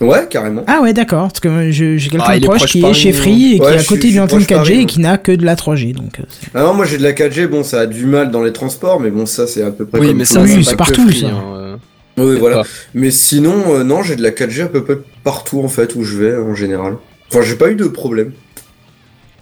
moi. 0.00 0.18
Ouais, 0.18 0.26
carrément. 0.30 0.62
Ah 0.66 0.80
ouais, 0.80 0.94
d'accord, 0.94 1.28
parce 1.28 1.40
que 1.40 1.70
je- 1.70 1.98
j'ai 1.98 2.08
quelqu'un 2.08 2.24
Ah, 2.26 2.40
proche 2.40 2.58
proche 2.60 2.70
qui 2.70 2.82
est 2.84 2.94
chez 2.94 3.10
hein. 3.10 3.12
Free 3.12 3.54
et 3.54 3.58
qui 3.58 3.66
est 3.66 3.78
à 3.78 3.82
côté 3.84 4.08
d'une 4.10 4.20
antenne 4.20 4.38
proche 4.38 4.46
4G 4.46 4.54
Paris, 4.72 4.80
et 4.82 4.86
qui 4.86 5.00
n'a 5.00 5.18
que 5.18 5.32
de 5.32 5.44
la 5.44 5.56
3G. 5.56 5.92
Donc, 5.92 6.20
euh, 6.20 6.22
Ah 6.54 6.62
non, 6.62 6.72
moi 6.74 6.86
j'ai 6.86 6.96
de 6.96 7.02
la 7.02 7.12
4G, 7.12 7.46
bon, 7.46 7.62
ça 7.62 7.80
a 7.80 7.86
du 7.86 8.06
mal 8.06 8.30
dans 8.30 8.42
les 8.42 8.52
transports, 8.52 8.98
mais 9.00 9.10
bon, 9.10 9.26
ça 9.26 9.46
c'est 9.46 9.62
à 9.62 9.70
peu 9.70 9.84
près 9.84 10.00
Oui, 10.00 10.06
comme 10.08 10.16
mais 10.16 10.24
ça, 10.24 10.40
Oui, 10.40 10.64
c'est 10.64 10.76
partout, 10.76 11.06
Free, 11.06 11.20
ça. 11.20 11.26
hein, 11.26 11.42
euh. 11.54 11.69
Oui, 12.18 12.38
voilà. 12.38 12.56
Pas. 12.62 12.66
Mais 12.94 13.10
sinon, 13.10 13.74
euh, 13.74 13.84
non, 13.84 14.02
j'ai 14.02 14.16
de 14.16 14.22
la 14.22 14.30
4G 14.30 14.62
à 14.64 14.68
peu 14.68 14.84
près 14.84 14.98
partout 15.24 15.60
en 15.62 15.68
fait 15.68 15.94
où 15.94 16.04
je 16.04 16.16
vais 16.18 16.36
en 16.36 16.54
général. 16.54 16.96
Enfin, 17.30 17.42
j'ai 17.42 17.56
pas 17.56 17.70
eu 17.70 17.76
de 17.76 17.86
problème. 17.86 18.32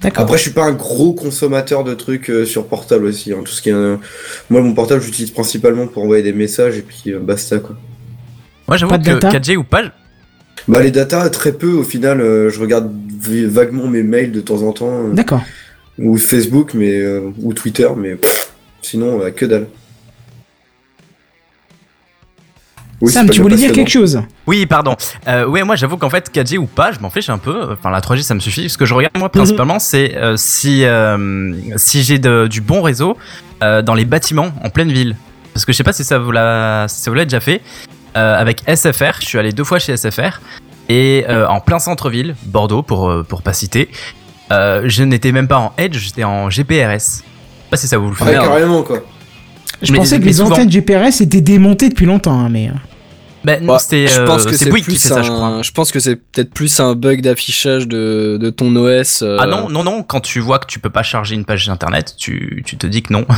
D'accord. 0.00 0.22
Après, 0.24 0.36
je 0.36 0.42
suis 0.42 0.50
pas 0.52 0.64
un 0.64 0.72
gros 0.72 1.12
consommateur 1.12 1.82
de 1.82 1.92
trucs 1.94 2.30
euh, 2.30 2.44
sur 2.44 2.66
portable 2.66 3.06
aussi. 3.06 3.32
hein. 3.32 3.38
Tout 3.44 3.50
ce 3.50 3.60
qui 3.62 3.70
est, 3.70 3.74
euh, 3.74 3.96
moi, 4.48 4.60
mon 4.60 4.72
portable, 4.74 5.02
j'utilise 5.02 5.32
principalement 5.32 5.88
pour 5.88 6.04
envoyer 6.04 6.22
des 6.22 6.32
messages 6.32 6.76
et 6.78 6.82
puis 6.82 7.12
euh, 7.12 7.18
basta 7.18 7.58
quoi. 7.58 7.76
Moi, 8.68 8.76
j'avoue 8.76 8.90
Pas 8.92 8.98
de 8.98 9.04
que 9.04 9.18
data 9.18 9.30
4G 9.38 9.56
ou 9.56 9.64
pas, 9.64 9.82
Bah 10.68 10.82
les 10.82 10.90
datas, 10.92 11.28
très 11.30 11.52
peu 11.52 11.72
au 11.72 11.82
final. 11.82 12.20
euh, 12.20 12.48
je 12.50 12.60
regarde 12.60 12.92
v- 13.20 13.46
vaguement 13.46 13.88
mes 13.88 14.02
mails 14.04 14.30
de 14.30 14.40
temps 14.40 14.62
en 14.62 14.72
temps 14.72 15.06
euh, 15.08 15.12
D'accord. 15.14 15.42
ou 15.98 16.16
Facebook, 16.16 16.74
mais 16.74 17.00
euh, 17.00 17.30
ou 17.42 17.52
Twitter, 17.54 17.88
mais 17.96 18.14
pff, 18.14 18.52
sinon 18.82 19.20
euh, 19.22 19.30
que 19.30 19.46
dalle. 19.46 19.66
Oui, 23.00 23.12
Sam, 23.12 23.30
tu 23.30 23.40
voulais 23.42 23.54
dire 23.56 23.70
quelque 23.72 23.90
chose? 23.90 24.20
Oui, 24.46 24.66
pardon. 24.66 24.96
Euh, 25.28 25.46
ouais, 25.46 25.62
moi 25.62 25.76
j'avoue 25.76 25.96
qu'en 25.96 26.10
fait 26.10 26.30
4G 26.34 26.58
ou 26.58 26.66
pas, 26.66 26.90
je 26.90 26.98
m'en 26.98 27.10
fiche 27.10 27.28
un 27.30 27.38
peu. 27.38 27.72
Enfin, 27.72 27.90
la 27.90 28.00
3G 28.00 28.22
ça 28.22 28.34
me 28.34 28.40
suffit. 28.40 28.68
Ce 28.68 28.76
que 28.76 28.86
je 28.86 28.94
regarde 28.94 29.16
moi 29.16 29.28
principalement, 29.28 29.78
c'est 29.78 30.16
euh, 30.16 30.36
si 30.36 30.84
euh, 30.84 31.52
si 31.76 32.02
j'ai 32.02 32.18
du 32.18 32.60
bon 32.60 32.82
réseau 32.82 33.16
euh, 33.62 33.82
dans 33.82 33.94
les 33.94 34.04
bâtiments 34.04 34.50
en 34.64 34.70
pleine 34.70 34.90
ville. 34.90 35.14
Parce 35.54 35.64
que 35.64 35.72
je 35.72 35.76
sais 35.76 35.84
pas 35.84 35.92
si 35.92 36.02
ça 36.04 36.18
vous 36.18 36.32
l'a 36.32 36.86
si 36.88 37.00
ça 37.00 37.10
vous 37.10 37.14
l'a 37.16 37.24
déjà 37.24 37.40
fait. 37.40 37.60
Euh, 38.16 38.40
avec 38.40 38.62
SFR, 38.68 39.20
je 39.20 39.26
suis 39.26 39.38
allé 39.38 39.52
deux 39.52 39.64
fois 39.64 39.78
chez 39.78 39.96
SFR 39.96 40.40
et 40.88 41.24
euh, 41.28 41.46
en 41.46 41.60
plein 41.60 41.78
centre-ville, 41.78 42.34
Bordeaux 42.46 42.82
pour 42.82 43.12
pour 43.28 43.42
pas 43.42 43.52
citer. 43.52 43.90
euh, 44.50 44.82
je 44.86 45.04
n'étais 45.04 45.30
même 45.30 45.46
pas 45.46 45.58
en 45.58 45.72
Edge, 45.78 45.98
j'étais 45.98 46.24
en 46.24 46.50
GPRS. 46.50 46.94
Je 46.94 46.98
sais 46.98 47.22
pas 47.70 47.76
si 47.76 47.86
ça 47.86 47.98
vous 47.98 48.08
le 48.08 48.16
fait. 48.16 48.24
Ouais, 48.24 48.32
carrément 48.34 48.82
quoi. 48.82 49.00
Je 49.82 49.92
Mais- 49.92 49.98
pensais 49.98 50.18
que 50.18 50.24
les 50.24 50.32
souvent. 50.32 50.50
antennes 50.52 50.70
GPRS 50.70 51.20
étaient 51.20 51.40
démontées 51.42 51.88
depuis 51.90 52.06
longtemps, 52.06 52.36
hein, 52.40 52.48
mais. 52.50 52.70
Euh, 53.38 53.44
Ben, 53.44 53.60
non, 53.64 53.74
Bah, 53.74 53.78
c'était 53.78 54.06
je 54.08 54.20
euh, 54.20 54.26
pense 54.26 54.44
que 54.44 54.52
c'est 54.52 54.64
c'est 54.64 54.70
Bouygues 54.70 54.84
qui 54.84 54.90
plus 54.92 55.02
fait 55.02 55.08
ça, 55.08 55.22
je 55.22 55.30
crois. 55.30 55.46
un, 55.46 55.62
je 55.62 55.70
pense 55.72 55.90
que 55.92 56.00
c'est 56.00 56.16
peut-être 56.16 56.50
plus 56.52 56.80
un 56.80 56.94
bug 56.94 57.20
d'affichage 57.22 57.86
de, 57.88 58.38
de 58.40 58.50
ton 58.50 58.74
OS. 58.76 59.22
euh, 59.22 59.36
Ah 59.40 59.46
non, 59.46 59.68
non, 59.68 59.84
non, 59.84 60.02
quand 60.02 60.20
tu 60.20 60.40
vois 60.40 60.58
que 60.58 60.66
tu 60.66 60.78
peux 60.80 60.90
pas 60.90 61.02
charger 61.02 61.34
une 61.34 61.44
page 61.44 61.68
internet, 61.68 62.14
tu, 62.18 62.62
tu 62.66 62.76
te 62.76 62.86
dis 62.86 63.02
que 63.02 63.12
non. 63.12 63.24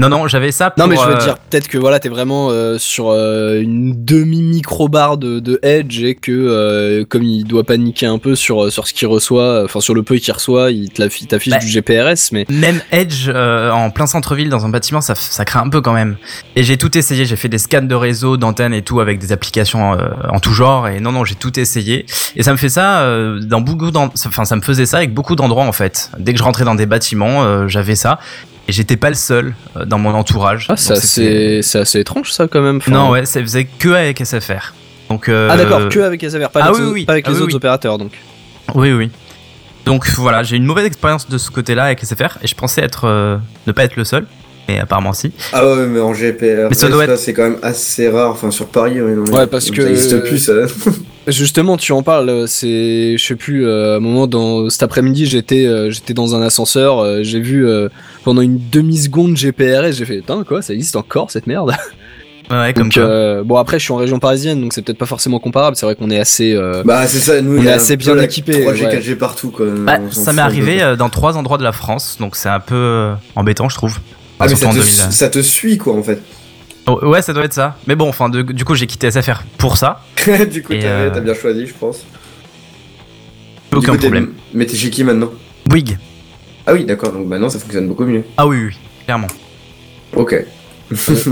non, 0.00 0.08
non, 0.08 0.26
j'avais 0.26 0.50
ça 0.50 0.70
pour... 0.70 0.82
Non 0.84 0.90
mais 0.90 0.96
je 0.96 1.06
veux 1.06 1.14
euh, 1.14 1.18
dire 1.24 1.38
peut-être 1.38 1.68
que 1.68 1.78
voilà 1.78 2.00
t'es 2.00 2.08
vraiment 2.08 2.48
euh, 2.50 2.78
sur 2.78 3.10
euh, 3.10 3.60
une 3.60 4.04
demi 4.04 4.42
micro 4.42 4.88
barre 4.88 5.18
de, 5.18 5.38
de 5.38 5.60
Edge 5.62 6.02
et 6.02 6.16
que 6.16 6.32
euh, 6.32 7.04
comme 7.08 7.22
il 7.22 7.44
doit 7.44 7.62
paniquer 7.62 8.06
un 8.06 8.18
peu 8.18 8.34
sur 8.34 8.72
sur 8.72 8.88
ce 8.88 8.92
qu'il 8.92 9.06
reçoit 9.06 9.62
enfin 9.64 9.78
sur 9.80 9.94
le 9.94 10.02
peu 10.02 10.16
qu'il 10.16 10.34
reçoit 10.34 10.72
il 10.72 10.90
t'affiche 10.90 11.52
Bah. 11.52 11.58
du 11.58 11.68
GPRS 11.68 12.32
mais 12.32 12.44
Même 12.50 12.80
Edge 12.90 13.28
euh, 13.28 13.70
en 13.70 13.90
plein 13.90 14.06
centre-ville 14.06 14.48
dans 14.48 14.66
un 14.66 14.68
bâtiment, 14.68 15.00
ça, 15.00 15.14
ça 15.14 15.44
craint 15.44 15.62
un 15.62 15.68
peu 15.68 15.80
quand 15.80 15.92
même. 15.92 16.16
Et 16.56 16.64
j'ai 16.64 16.76
tout 16.76 16.96
essayé, 16.98 17.24
j'ai 17.24 17.36
fait 17.36 17.48
des 17.48 17.58
scans 17.58 17.82
de 17.82 17.94
réseau, 17.94 18.36
d'antennes 18.36 18.74
et 18.74 18.82
tout 18.82 18.98
avec 19.00 19.18
des 19.20 19.30
applications 19.32 19.92
euh, 19.94 20.08
en 20.28 20.40
tout 20.40 20.52
genre. 20.52 20.88
Et 20.88 20.98
non, 21.00 21.12
non, 21.12 21.24
j'ai 21.24 21.34
tout 21.36 21.58
essayé. 21.60 22.04
Et 22.36 22.42
ça 22.42 22.50
me 22.52 22.56
fait 22.56 22.68
ça 22.68 23.00
euh, 23.02 23.38
dans 23.40 23.60
beaucoup 23.60 23.90
d'en- 23.92 24.10
enfin 24.26 24.44
ça 24.44 24.56
me 24.56 24.60
faisait 24.62 24.86
ça 24.86 24.96
avec 24.98 25.14
beaucoup 25.14 25.36
d'endroits 25.36 25.64
en 25.64 25.72
fait. 25.72 26.10
Dès 26.18 26.32
que 26.32 26.38
je 26.38 26.44
rentrais 26.44 26.64
dans 26.64 26.74
des 26.74 26.86
bâtiments, 26.86 27.44
euh, 27.44 27.68
j'avais 27.68 27.94
ça. 27.94 28.18
Et 28.68 28.72
j'étais 28.72 28.96
pas 28.96 29.10
le 29.10 29.14
seul 29.14 29.54
euh, 29.76 29.84
dans 29.84 29.98
mon 29.98 30.10
entourage. 30.14 30.66
ah, 30.70 30.76
c'est 30.76 30.94
assez 30.94 31.60
c'est 31.62 31.78
assez 31.80 32.00
étrange 32.00 32.32
ça 32.32 32.48
quand 32.48 32.62
même 32.62 32.78
Enfin, 32.78 32.92
Non, 32.92 33.10
ouais, 33.10 33.26
ça 33.26 33.40
faisait 33.40 33.64
que 33.64 33.90
avec 33.90 34.24
SFR. 34.24 34.72
Donc, 35.10 35.28
euh, 35.28 35.48
ah 35.52 35.56
d'accord 35.58 35.88
que 35.90 36.00
avec 36.00 36.22
SFR 36.22 36.48
pas 36.48 36.60
ah 36.62 36.66
avec, 36.68 36.76
oui, 36.78 36.86
les- 36.86 36.92
oui. 36.92 37.04
pas 37.04 37.12
avec 37.12 37.26
Ah 37.26 37.30
les 37.30 37.36
oui, 37.36 37.42
autres 37.42 37.50
oui. 37.52 37.56
opérateurs 37.56 37.98
donc 37.98 38.12
Oui, 38.74 38.92
oui. 38.92 39.10
Donc 39.84 40.08
voilà, 40.16 40.42
j'ai 40.42 40.56
une 40.56 40.64
mauvaise 40.64 40.86
expérience 40.86 41.28
de 41.28 41.36
ce 41.36 41.50
côté-là 41.50 41.84
avec 41.84 42.02
SFR 42.02 42.38
et 42.42 42.46
je 42.46 42.54
pensais 42.54 42.80
être 42.82 43.04
euh, 43.06 43.36
ne 43.66 43.72
pas 43.72 43.84
être 43.84 43.96
le 43.96 44.04
seul, 44.04 44.26
mais 44.66 44.78
apparemment 44.80 45.12
si. 45.12 45.30
Ah 45.52 45.66
ouais, 45.66 45.86
mais 45.86 46.00
en 46.00 46.14
GPR, 46.14 46.68
Mais 46.70 46.74
ça 46.74 46.88
doit 46.88 47.16
c'est 47.18 47.34
quand 47.34 47.42
même 47.42 47.58
assez 47.62 48.08
rare. 48.08 48.30
Enfin, 48.30 48.50
sur 48.50 48.66
Paris, 48.68 49.02
ouais, 49.02 49.12
non, 49.14 49.24
Ouais, 49.30 49.46
parce 49.46 49.66
ça 49.66 49.74
que- 49.74 49.82
existe 49.82 50.24
plus 50.24 50.38
ça. 50.38 50.52
Justement, 51.26 51.76
tu 51.78 51.92
en 51.92 52.02
parles. 52.02 52.28
euh, 52.28 52.46
C'est, 52.46 53.16
je 53.16 53.24
sais 53.24 53.34
plus. 53.36 53.66
euh, 53.66 53.94
à 53.94 53.96
un 53.96 54.00
moment 54.00 54.26
dans 54.26 54.68
cet 54.68 54.82
après-midi, 54.82 55.26
j'étais, 55.26 55.64
euh, 55.66 55.90
j'étais 55.90 56.12
dans 56.14 56.34
un 56.34 56.42
ascenseur. 56.42 56.98
euh, 56.98 57.22
j'ai 57.22 57.40
vu 57.40 57.66
euh, 57.66 57.88
pendant 58.24 58.42
une 58.42 58.60
demi 58.70 58.98
seconde 58.98 59.34
GPRS. 59.36 59.92
J'ai 59.92 60.04
fait, 60.04 60.16
putain 60.18 60.44
quoi, 60.44 60.60
ça 60.60 60.74
existe 60.74 60.96
encore 60.96 61.30
cette 61.30 61.46
merde? 61.46 61.72
Ouais, 62.50 62.74
comme 62.74 62.90
Donc, 62.90 62.98
euh, 62.98 63.42
bon 63.42 63.56
après, 63.56 63.78
je 63.78 63.84
suis 63.84 63.92
en 63.94 63.96
région 63.96 64.18
parisienne, 64.18 64.60
donc 64.60 64.74
c'est 64.74 64.82
peut-être 64.82 64.98
pas 64.98 65.06
forcément 65.06 65.38
comparable. 65.38 65.76
C'est 65.76 65.86
vrai 65.86 65.94
qu'on 65.94 66.10
est 66.10 66.20
assez. 66.20 66.52
euh, 66.54 66.82
Bah, 66.84 67.06
c'est 67.06 67.18
ça, 67.20 67.40
nous, 67.40 67.58
On 67.58 67.64
est 67.64 67.70
a 67.70 67.76
assez 67.76 67.96
bien 67.96 68.14
la 68.14 68.24
équipés, 68.24 68.66
3G, 68.66 68.82
ouais. 68.84 68.98
4G 69.00 69.14
partout, 69.16 69.48
quoi. 69.50 69.64
Bah, 69.74 69.98
ça 70.10 70.34
m'est 70.34 70.42
arrivé 70.42 70.82
euh, 70.82 70.94
dans 70.94 71.08
trois 71.08 71.38
endroits 71.38 71.56
de 71.56 71.62
la 71.64 71.72
France, 71.72 72.18
donc 72.20 72.36
c'est 72.36 72.50
un 72.50 72.60
peu 72.60 73.12
embêtant, 73.34 73.70
je 73.70 73.76
trouve. 73.76 73.98
Ah, 74.38 74.46
mais 74.46 74.54
ça 74.56 74.66
en 74.66 74.72
te, 74.72 74.76
2000. 74.76 74.92
ça 74.92 75.28
te 75.30 75.38
suit, 75.40 75.78
quoi, 75.78 75.94
en 75.94 76.02
fait. 76.02 76.20
Oh, 76.86 76.98
ouais, 77.06 77.22
ça 77.22 77.32
doit 77.32 77.44
être 77.44 77.52
ça. 77.54 77.76
Mais 77.86 77.94
bon, 77.94 78.08
enfin, 78.08 78.28
de- 78.28 78.42
du 78.42 78.64
coup, 78.64 78.74
j'ai 78.74 78.86
quitté 78.86 79.10
SFR 79.10 79.42
pour 79.58 79.76
ça. 79.78 80.00
du 80.50 80.62
coup, 80.62 80.72
t'as 80.74 80.86
euh, 80.86 81.10
t'as 81.12 81.20
bien 81.20 81.34
choisi, 81.34 81.66
je 81.66 81.72
pense. 81.74 82.04
Aucun 83.74 83.92
coup, 83.92 83.98
problème. 83.98 84.32
Mais 84.52 84.66
t'es 84.66 84.76
chez 84.76 84.90
qui 84.90 85.02
maintenant 85.02 85.30
Bouygues. 85.66 85.96
Ah 86.66 86.72
oui, 86.74 86.84
d'accord, 86.84 87.12
donc 87.12 87.26
maintenant 87.26 87.48
ça 87.48 87.58
fonctionne 87.58 87.88
beaucoup 87.88 88.04
mieux. 88.04 88.22
Ah 88.36 88.46
oui, 88.46 88.56
oui, 88.66 88.74
clairement. 89.04 89.26
Ok. 90.14 90.34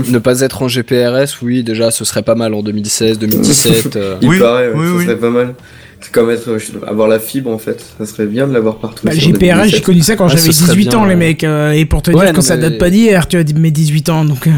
ne 0.09 0.17
pas 0.19 0.41
être 0.41 0.61
en 0.63 0.67
GPRS, 0.67 1.41
oui, 1.41 1.63
déjà, 1.63 1.89
ce 1.91 2.03
serait 2.05 2.23
pas 2.23 2.35
mal 2.35 2.53
en 2.53 2.61
2016, 2.63 3.19
2017. 3.19 3.95
euh. 3.95 4.17
Il 4.21 4.27
Oui, 4.29 4.39
paraît, 4.39 4.69
ouais, 4.69 4.73
oui, 4.75 4.87
ça 4.87 4.93
oui. 4.95 5.05
serait 5.05 5.17
pas 5.19 5.29
mal. 5.29 5.55
C'est 6.01 6.11
comme 6.11 6.29
être, 6.31 6.49
euh, 6.49 6.59
avoir 6.87 7.07
la 7.07 7.19
fibre 7.19 7.49
en 7.49 7.57
fait, 7.59 7.81
ça 7.97 8.05
serait 8.05 8.25
bien 8.25 8.45
de 8.47 8.53
l'avoir 8.53 8.77
partout. 8.79 9.05
Bah, 9.05 9.13
GPRS, 9.13 9.21
j'ai 9.21 9.79
2017. 9.79 9.83
connu 9.83 10.01
ça 10.01 10.15
quand 10.17 10.25
Ah, 10.25 10.29
j'avais 10.29 10.41
ce 10.41 10.51
serait 10.51 10.73
18 10.75 10.89
bien, 10.89 10.99
ans, 10.99 11.05
les 11.05 11.15
mecs. 11.15 11.43
euh, 11.45 11.71
et 11.71 11.85
pour 11.85 12.01
te 12.01 12.11
Ouais, 12.11 12.25
dire 12.25 12.33
que 12.33 12.41
ça 12.41 12.57
date 12.57 12.77
pas 12.77 12.89
d'hier, 12.89 13.27
tu 13.27 13.37
as 13.37 13.43
dit 13.43 13.53
mes 13.53 13.71
18 13.71 14.09
ans, 14.09 14.25
donc. 14.25 14.49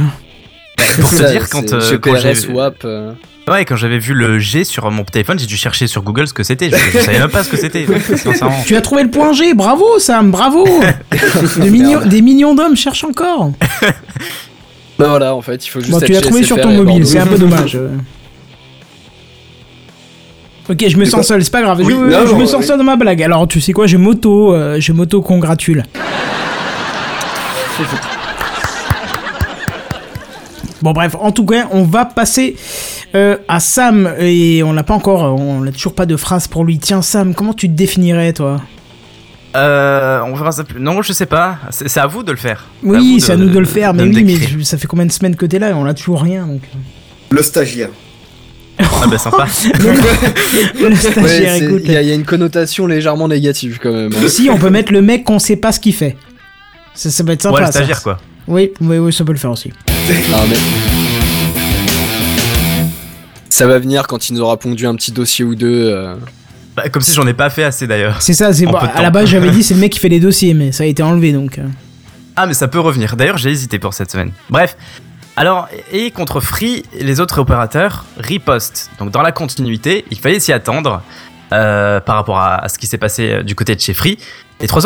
Pour 1.02 1.10
te 1.10 1.32
dire, 1.32 1.50
quand, 1.50 1.74
euh, 1.74 1.98
quand 2.00 2.16
j'ai- 2.18 2.48
WAP. 2.52 2.86
euh. 2.86 3.14
Ouais, 3.48 3.64
quand 3.64 3.76
j'avais 3.76 4.00
vu 4.00 4.14
le 4.16 4.40
G 4.40 4.64
sur 4.64 4.90
mon 4.90 5.04
téléphone, 5.04 5.38
j'ai 5.38 5.46
dû 5.46 5.56
chercher 5.56 5.86
sur 5.86 6.02
Google 6.02 6.28
ce 6.28 6.34
que 6.34 6.42
c'était. 6.44 6.72
Je, 6.72 6.76
je 6.76 6.98
savais 7.04 7.20
même 7.20 7.30
pas 7.30 7.44
ce 7.44 7.50
que 7.50 7.58
c'était. 7.58 7.86
Tu 8.66 8.76
as 8.76 8.82
trouvé 8.82 9.04
le 9.04 9.12
point 9.12 9.34
G, 9.34 9.54
bravo 9.54 10.00
Sam, 10.00 10.32
bravo 10.32 10.66
Des 11.58 11.70
millions, 11.70 12.04
des 12.06 12.22
millions 12.22 12.56
d'hommes 12.56 12.76
cherchent 12.76 13.04
encore. 13.04 13.52
Bah 14.98 15.08
voilà, 15.10 15.36
en 15.36 15.42
fait, 15.42 15.64
il 15.66 15.70
faut 15.70 15.80
juste. 15.80 15.92
Bon, 15.92 16.00
tu 16.00 16.12
l'as 16.12 16.22
trouvé 16.22 16.42
sur 16.44 16.60
ton 16.60 16.72
mobile, 16.72 17.06
c'est 17.06 17.20
un 17.20 17.28
peu 17.28 17.38
dommage. 17.38 17.78
Ok, 20.68 20.84
je 20.88 20.98
me 20.98 21.06
sens 21.06 21.28
seul, 21.28 21.44
c'est 21.44 21.52
pas 21.52 21.62
grave. 21.62 21.78
Oui, 21.84 21.86
je 21.94 21.96
non, 21.96 22.26
je 22.26 22.32
non, 22.32 22.38
me 22.40 22.44
oui. 22.44 22.48
sens 22.48 22.66
seul 22.66 22.80
dans 22.80 22.84
ma 22.84 22.96
blague. 22.96 23.22
Alors, 23.22 23.48
tu 23.48 23.62
sais 23.62 23.72
quoi, 23.72 23.86
je 23.86 23.98
m'auto, 23.98 24.56
euh, 24.56 24.78
je 24.80 24.92
m'auto 24.94 25.22
congratule. 25.22 25.84
Bon 30.82 30.92
bref, 30.92 31.16
en 31.20 31.32
tout 31.32 31.46
cas, 31.46 31.68
on 31.72 31.84
va 31.84 32.06
passer 32.06 32.56
euh, 33.16 33.38
à 33.48 33.60
Sam 33.60 34.14
et 34.20 34.62
on 34.64 34.74
n'a 34.74 34.84
pas 34.84 34.94
encore, 34.94 35.40
on 35.40 35.62
n'a 35.62 35.72
toujours 35.72 35.96
pas 35.96 36.06
de 36.06 36.16
phrase 36.18 36.48
pour 36.48 36.64
lui. 36.66 36.80
Tiens 36.80 37.02
Sam, 37.02 37.34
comment 37.34 37.54
tu 37.54 37.68
te 37.68 37.74
définirais 37.74 38.34
toi? 38.34 38.62
Euh, 39.56 40.20
on 40.26 40.36
verra 40.36 40.52
ça 40.52 40.66
plus. 40.66 40.82
Non, 40.82 41.02
je 41.02 41.14
sais 41.14 41.26
pas. 41.26 41.58
C'est 41.70 41.98
à 42.00 42.08
vous 42.08 42.24
de 42.24 42.32
le 42.32 42.38
faire. 42.38 42.66
Oui, 42.84 43.22
c'est 43.22 43.32
à 43.32 43.38
nous 43.38 43.50
de 43.50 43.58
le 43.58 43.66
faire, 43.66 43.94
mais 43.94 44.06
me 44.06 44.14
oui, 44.14 44.24
mais 44.26 44.36
je- 44.36 44.60
ça 44.64 44.78
fait 44.78 44.86
combien 44.88 45.06
de 45.06 45.12
semaines 45.14 45.38
que 45.38 45.46
t'es 45.46 45.60
là 45.60 45.70
et 45.70 45.74
on 45.74 45.86
a 45.86 45.94
toujours 45.94 46.22
rien 46.22 46.46
donc. 46.46 46.62
Le 47.30 47.42
stagiaire. 47.42 47.90
Ah 48.78 49.08
bah 49.10 49.18
sympa. 49.18 49.48
Le 49.74 50.88
Ouais, 50.90 50.96
stagiaire, 50.96 51.56
c'est- 51.58 51.64
écoute. 51.66 51.82
il 51.86 51.92
y, 51.94 51.96
a- 51.96 52.02
il 52.02 52.08
y 52.10 52.12
a 52.12 52.16
une 52.16 52.26
connotation 52.26 52.86
légèrement 52.86 53.30
négative 53.30 53.80
quand 53.82 53.94
même. 53.94 54.12
hein. 54.14 54.28
Si, 54.28 54.50
on 54.50 54.58
peut 54.58 54.70
mettre 54.70 54.92
le 54.92 55.02
mec 55.02 55.24
qu'on 55.24 55.40
sait 55.40 55.56
pas 55.56 55.72
ce 55.72 55.80
qu'il 55.80 55.94
fait. 55.96 56.18
Ça, 56.94 57.10
ça 57.10 57.24
va 57.24 57.32
être 57.32 57.42
sympa. 57.42 57.56
ouais, 57.56 57.62
le 57.62 57.66
ça. 57.68 57.72
stagiaire 57.72 58.04
quoi. 58.04 58.18
Oui, 58.50 58.72
oui, 58.82 58.98
oui, 58.98 59.14
ça 59.14 59.24
peut 59.24 59.32
le 59.32 59.38
faire 59.40 59.52
aussi. 59.52 59.72
Ah, 60.08 60.44
mais- 60.50 60.56
Ça 63.50 63.66
va 63.68 63.80
venir 63.80 64.06
quand 64.08 64.30
il 64.30 64.34
nous 64.36 64.42
aura 64.42 64.58
pondu 64.58 64.86
un 64.86 64.96
petit 64.96 65.12
dossier 65.12 65.44
ou 65.46 65.56
deux. 65.56 65.90
euh. 65.94 66.16
Bah, 66.76 66.90
comme 66.90 67.02
si 67.02 67.14
j'en 67.14 67.26
ai 67.26 67.34
pas 67.34 67.50
fait 67.50 67.64
assez 67.64 67.88
d'ailleurs. 67.88 68.22
C'est 68.22 68.34
ça, 68.34 68.54
c'est 68.54 68.68
En 68.68 68.72
bon, 68.72 68.80
peu 68.80 68.88
de 68.88 68.92
à 68.92 69.02
la 69.02 69.08
temps. 69.08 69.14
base 69.14 69.30
j'avais 69.30 69.50
dit 69.50 69.64
c'est 69.64 69.74
le 69.74 69.80
mec 69.80 69.92
qui 69.94 70.00
fait 70.00 70.10
les 70.10 70.20
dossiers, 70.20 70.54
mais 70.54 70.72
ça 70.72 70.84
a 70.84 70.88
été 70.88 71.02
enlevé 71.02 71.32
donc. 71.32 71.58
euh. 71.58 71.64
Ah, 72.36 72.46
mais 72.48 72.54
ça 72.54 72.68
peut 72.68 72.80
revenir. 72.80 73.16
D'ailleurs, 73.16 73.38
j'ai 73.38 73.50
hésité 73.50 73.80
pour 73.80 73.94
cette 73.94 74.12
semaine. 74.12 74.32
Bref. 74.50 74.76
Alors, 75.38 75.68
et 75.92 76.12
contre 76.12 76.40
Free, 76.40 76.84
les 77.00 77.20
autres 77.20 77.40
opérateurs 77.40 78.06
ripostent. 78.18 78.90
Donc, 79.00 79.12
dans 79.12 79.22
la 79.22 79.32
continuité, 79.32 80.06
il 80.12 80.18
fallait 80.20 80.40
s'y 80.40 80.54
attendre 80.54 81.02
euh, 81.54 82.00
par 82.00 82.16
rapport 82.16 82.40
à, 82.40 82.56
à 82.64 82.70
ce 82.70 82.78
qui 82.78 82.88
s'est 82.88 82.98
passé 82.98 83.30
euh, 83.32 83.44
du 83.44 83.56
côté 83.56 83.76
de 83.76 83.80
chez 83.82 83.94
Free. 83.94 84.18
Les 84.62 84.68
trois, 84.68 84.82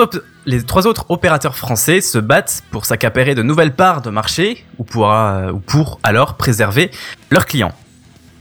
les 0.45 0.63
trois 0.63 0.87
autres 0.87 1.05
opérateurs 1.09 1.55
français 1.55 2.01
se 2.01 2.17
battent 2.17 2.63
pour 2.71 2.85
s'accaparer 2.85 3.35
de 3.35 3.43
nouvelles 3.43 3.73
parts 3.73 4.01
de 4.01 4.09
marché 4.09 4.65
ou 4.77 4.83
pour, 4.83 5.13
euh, 5.13 5.51
ou 5.51 5.59
pour 5.59 5.99
alors 6.03 6.35
préserver 6.35 6.91
leurs 7.29 7.45
clients. 7.45 7.71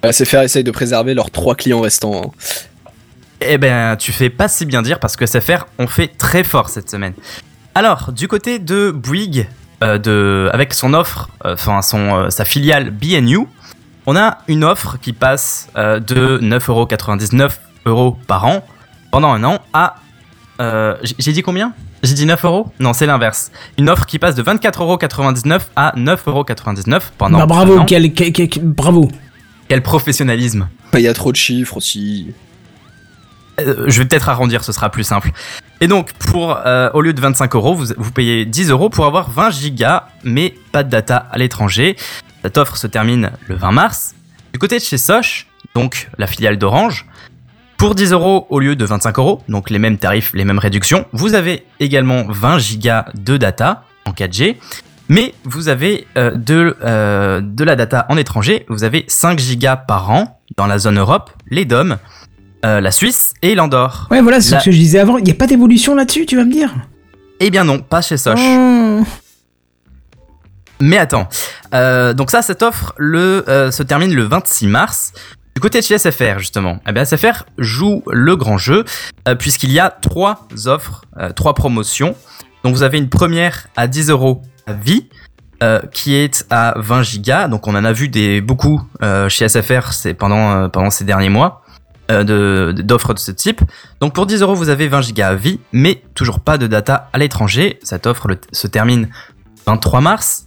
Bah, 0.02 0.12
c'est 0.12 0.24
faire 0.24 0.42
essayer 0.42 0.62
de 0.62 0.70
préserver 0.70 1.14
leurs 1.14 1.30
trois 1.30 1.54
clients 1.54 1.80
restants. 1.80 2.22
hein. 2.24 2.30
Eh 3.40 3.58
ben, 3.58 3.96
tu 3.96 4.10
fais 4.12 4.30
pas 4.30 4.48
si 4.48 4.66
bien 4.66 4.82
dire 4.82 4.98
parce 4.98 5.16
que 5.16 5.26
SFR 5.26 5.66
ont 5.78 5.86
fait 5.86 6.08
très 6.08 6.42
fort 6.44 6.68
cette 6.70 6.90
semaine. 6.90 7.14
Alors, 7.74 8.10
du 8.12 8.26
côté 8.26 8.58
de 8.58 8.90
Bouygues, 8.90 9.48
euh, 9.84 9.98
de, 9.98 10.50
avec 10.52 10.74
son 10.74 10.92
offre, 10.94 11.28
enfin 11.44 11.82
son, 11.82 12.30
sa 12.30 12.44
filiale 12.44 12.90
BNU, 12.90 13.40
on 14.06 14.16
a 14.16 14.38
une 14.48 14.64
offre 14.64 14.96
qui 15.00 15.12
passe 15.12 15.68
de 15.76 16.38
9,99€ 16.42 17.50
euros 17.88 18.16
par 18.26 18.46
an 18.46 18.64
pendant 19.10 19.32
un 19.32 19.42
an 19.44 19.58
à. 19.72 19.96
euh, 20.60 20.96
J'ai 21.18 21.32
dit 21.32 21.42
combien? 21.42 21.72
J'ai 22.04 22.14
dit 22.14 22.26
9 22.26 22.44
euros? 22.44 22.72
Non, 22.78 22.92
c'est 22.92 23.06
l'inverse. 23.06 23.50
Une 23.76 23.88
offre 23.90 24.06
qui 24.06 24.20
passe 24.20 24.36
de 24.36 24.42
24,99€ 24.44 25.60
à 25.74 25.92
9,99€ 25.96 27.00
pendant 27.18 27.38
Bah, 27.38 27.44
un 27.44 27.46
bravo, 27.48 27.78
an. 27.78 27.84
quel, 27.84 28.12
quel- 28.14 28.32
quel- 28.32 28.48
quel- 28.48 28.62
bravo. 28.64 29.10
Quel 29.68 29.82
professionnalisme 29.82 30.68
Il 30.94 31.00
y 31.00 31.08
a 31.08 31.12
trop 31.14 31.32
de 31.32 31.36
chiffres 31.36 31.76
aussi. 31.76 32.32
Euh, 33.60 33.84
je 33.88 33.98
vais 33.98 34.06
peut-être 34.06 34.28
arrondir, 34.28 34.62
ce 34.62 34.70
sera 34.72 34.90
plus 34.90 35.02
simple. 35.04 35.32
Et 35.80 35.88
donc, 35.88 36.12
pour 36.12 36.56
euh, 36.64 36.90
au 36.94 37.00
lieu 37.00 37.12
de 37.12 37.20
25 37.20 37.54
euros, 37.56 37.74
vous, 37.74 37.86
vous 37.96 38.12
payez 38.12 38.44
10 38.46 38.70
euros 38.70 38.88
pour 38.90 39.04
avoir 39.04 39.30
20 39.30 39.50
gigas, 39.50 40.04
mais 40.22 40.54
pas 40.72 40.84
de 40.84 40.90
data 40.90 41.26
à 41.32 41.36
l'étranger. 41.38 41.96
Cette 42.42 42.56
offre 42.58 42.76
se 42.76 42.86
termine 42.86 43.32
le 43.48 43.56
20 43.56 43.72
mars. 43.72 44.14
Du 44.52 44.60
côté 44.60 44.78
de 44.78 44.82
chez 44.84 44.98
Soch, 44.98 45.46
donc 45.74 46.08
la 46.18 46.28
filiale 46.28 46.56
d'Orange, 46.56 47.06
pour 47.78 47.94
10 47.94 48.12
euros 48.12 48.46
au 48.50 48.58
lieu 48.60 48.76
de 48.76 48.84
25 48.84 49.18
euros, 49.18 49.40
donc 49.48 49.70
les 49.70 49.78
mêmes 49.78 49.96
tarifs, 49.98 50.32
les 50.34 50.44
mêmes 50.44 50.58
réductions, 50.58 51.06
vous 51.12 51.34
avez 51.34 51.64
également 51.80 52.24
20 52.28 52.58
gigas 52.58 53.06
de 53.14 53.36
data 53.36 53.84
en 54.04 54.10
4G. 54.12 54.56
Mais 55.10 55.32
vous 55.44 55.68
avez 55.68 56.06
euh, 56.18 56.32
de, 56.34 56.76
euh, 56.84 57.40
de 57.42 57.64
la 57.64 57.76
data 57.76 58.04
en 58.10 58.18
étranger, 58.18 58.66
vous 58.68 58.84
avez 58.84 59.06
5 59.08 59.38
gigas 59.38 59.76
par 59.76 60.10
an 60.10 60.38
dans 60.58 60.66
la 60.66 60.78
zone 60.78 60.98
Europe, 60.98 61.30
les 61.48 61.64
DOM, 61.64 61.96
euh, 62.66 62.80
la 62.82 62.90
Suisse 62.90 63.32
et 63.40 63.54
l'Andorre. 63.54 64.08
Ouais, 64.10 64.20
voilà, 64.20 64.42
c'est 64.42 64.52
La- 64.56 64.60
ce 64.60 64.66
que 64.66 64.70
je 64.70 64.76
disais 64.76 64.98
avant. 64.98 65.16
Il 65.16 65.26
y 65.26 65.30
a 65.30 65.34
pas 65.34 65.46
d'évolution 65.46 65.94
là-dessus, 65.94 66.26
tu 66.26 66.36
vas 66.36 66.44
me 66.44 66.52
dire? 66.52 66.74
Eh 67.40 67.48
bien 67.50 67.64
non, 67.64 67.78
pas 67.78 68.02
chez 68.02 68.18
Soch. 68.18 68.38
Oh. 68.38 69.02
Mais 70.80 70.98
attends, 70.98 71.28
Euh, 71.74 72.14
donc 72.14 72.30
ça, 72.30 72.40
cette 72.40 72.62
offre 72.62 72.94
le, 72.96 73.44
euh, 73.48 73.70
se 73.70 73.82
termine 73.82 74.14
le 74.14 74.22
26 74.24 74.66
mars. 74.68 75.12
Du 75.58 75.60
côté 75.60 75.80
de 75.80 75.84
chez 75.84 75.98
SFR, 75.98 76.38
justement, 76.38 76.78
eh 76.86 76.92
bien 76.92 77.04
SFR 77.04 77.42
joue 77.58 78.04
le 78.06 78.36
grand 78.36 78.58
jeu, 78.58 78.84
euh, 79.26 79.34
puisqu'il 79.34 79.72
y 79.72 79.80
a 79.80 79.90
trois 79.90 80.46
offres, 80.66 81.02
euh, 81.18 81.32
trois 81.32 81.54
promotions. 81.54 82.14
Donc 82.62 82.76
vous 82.76 82.84
avez 82.84 82.96
une 82.98 83.08
première 83.08 83.66
à 83.74 83.88
10 83.88 84.08
euros 84.10 84.40
à 84.68 84.72
vie, 84.72 85.08
euh, 85.64 85.80
qui 85.92 86.14
est 86.14 86.46
à 86.50 86.74
20 86.76 87.02
gigas. 87.02 87.48
Donc 87.48 87.66
on 87.66 87.74
en 87.74 87.84
a 87.84 87.90
vu 87.92 88.08
des 88.08 88.40
beaucoup 88.40 88.80
chez 89.28 89.48
SFR 89.48 89.90
pendant, 90.16 90.90
ces 90.90 91.02
derniers 91.02 91.28
mois 91.28 91.64
d'offres 92.08 93.14
de 93.14 93.18
ce 93.18 93.32
type. 93.32 93.60
Donc 94.00 94.14
pour 94.14 94.26
10 94.26 94.42
euros, 94.42 94.54
vous 94.54 94.68
avez 94.68 94.86
20 94.86 95.00
gigas 95.00 95.26
à 95.30 95.34
vie, 95.34 95.58
mais 95.72 96.04
toujours 96.14 96.38
pas 96.38 96.56
de 96.56 96.68
data 96.68 97.10
à 97.12 97.18
l'étranger. 97.18 97.80
Cette 97.82 98.06
offre 98.06 98.28
le- 98.28 98.38
se 98.52 98.68
termine 98.68 99.08
23 99.66 100.00
mars. 100.02 100.44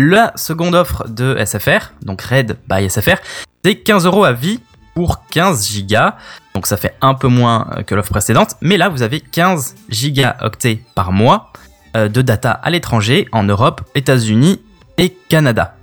La 0.00 0.32
seconde 0.36 0.76
offre 0.76 1.08
de 1.08 1.36
SFR, 1.44 1.90
donc 2.02 2.22
Red 2.22 2.56
by 2.70 2.88
SFR, 2.88 3.16
c'est 3.64 3.74
15 3.74 4.06
euros 4.06 4.22
à 4.24 4.32
vie 4.32 4.60
pour 4.94 5.26
15 5.26 5.66
gigas. 5.68 6.14
Donc 6.54 6.68
ça 6.68 6.76
fait 6.76 6.94
un 7.00 7.14
peu 7.14 7.26
moins 7.26 7.66
euh, 7.76 7.82
que 7.82 7.96
l'offre 7.96 8.10
précédente, 8.10 8.54
mais 8.60 8.76
là 8.76 8.88
vous 8.90 9.02
avez 9.02 9.18
15 9.20 9.74
gigaoctets 9.88 10.80
par 10.94 11.10
mois 11.10 11.52
euh, 11.96 12.08
de 12.08 12.22
data 12.22 12.52
à 12.52 12.70
l'étranger, 12.70 13.26
en 13.32 13.42
Europe, 13.42 13.80
États-Unis 13.96 14.60
et 14.98 15.10
Canada. 15.28 15.74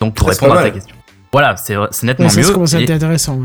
Donc 0.00 0.14
pour 0.14 0.28
Ça, 0.28 0.34
c'est 0.34 0.44
répondre 0.46 0.60
à 0.60 0.64
ta 0.64 0.70
question. 0.70 0.96
Voilà, 1.30 1.56
c'est 1.58 1.74
c'est 1.90 2.06
nettement 2.06 2.28
Ouais, 2.28 2.32
mieux. 2.40 2.48
et- 2.80 2.84
être 2.84 2.90
intéressant. 2.90 3.38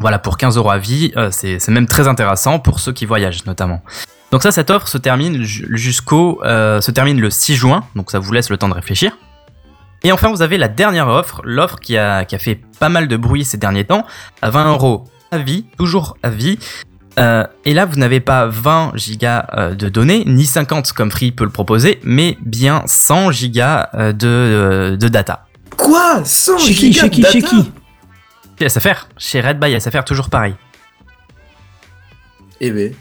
voilà, 0.00 0.18
pour 0.18 0.38
15 0.38 0.56
euros 0.56 0.70
à 0.70 0.78
vie, 0.78 1.12
euh, 1.18 1.28
c'est 1.30 1.58
c'est 1.58 1.72
même 1.72 1.86
très 1.86 2.08
intéressant 2.08 2.58
pour 2.58 2.80
ceux 2.80 2.92
qui 2.92 3.04
voyagent 3.04 3.44
notamment. 3.44 3.82
Donc 4.32 4.42
ça, 4.42 4.50
cette 4.50 4.70
offre 4.70 4.88
se 4.88 4.98
termine 4.98 5.42
ju- 5.42 5.66
jusqu'au, 5.76 6.40
euh, 6.44 6.80
se 6.80 6.90
termine 6.90 7.20
le 7.20 7.30
6 7.30 7.54
juin, 7.54 7.84
donc 7.94 8.10
ça 8.10 8.18
vous 8.18 8.32
laisse 8.32 8.50
le 8.50 8.56
temps 8.56 8.68
de 8.68 8.74
réfléchir. 8.74 9.16
Et 10.04 10.12
enfin, 10.12 10.30
vous 10.30 10.42
avez 10.42 10.58
la 10.58 10.68
dernière 10.68 11.08
offre, 11.08 11.40
l'offre 11.44 11.80
qui 11.80 11.96
a, 11.96 12.24
qui 12.24 12.34
a 12.34 12.38
fait 12.38 12.60
pas 12.78 12.88
mal 12.88 13.08
de 13.08 13.16
bruit 13.16 13.44
ces 13.44 13.56
derniers 13.56 13.84
temps, 13.84 14.06
à 14.42 14.50
20 14.50 14.70
euros 14.72 15.04
à 15.32 15.38
vie, 15.38 15.64
toujours 15.78 16.16
à 16.22 16.30
vie. 16.30 16.58
Euh, 17.18 17.44
et 17.64 17.72
là, 17.74 17.86
vous 17.86 17.96
n'avez 17.96 18.20
pas 18.20 18.46
20 18.46 18.92
gigas 18.94 19.46
euh, 19.56 19.74
de 19.74 19.88
données, 19.88 20.22
ni 20.26 20.44
50 20.44 20.92
comme 20.92 21.10
Free 21.10 21.32
peut 21.32 21.44
le 21.44 21.50
proposer, 21.50 21.98
mais 22.04 22.36
bien 22.42 22.82
100 22.86 23.32
gigas 23.32 23.88
euh, 23.94 24.12
de, 24.12 24.96
de 25.00 25.08
data. 25.08 25.46
Quoi? 25.76 26.22
100 26.24 26.58
Chez 26.58 26.74
qui, 26.74 26.92
gigas 26.92 27.00
chez 27.02 27.10
qui, 27.10 27.20
de 27.22 27.26
chez 27.28 27.40
data? 27.40 27.56
Qui 27.56 27.72
Chez 28.60 28.68
SFR, 28.68 29.08
chez 29.16 29.40
Red 29.40 29.58
by 29.58 29.80
SFR, 29.80 30.04
toujours 30.04 30.28
pareil. 30.30 30.54
Eh 32.60 32.70
ben. 32.70 32.92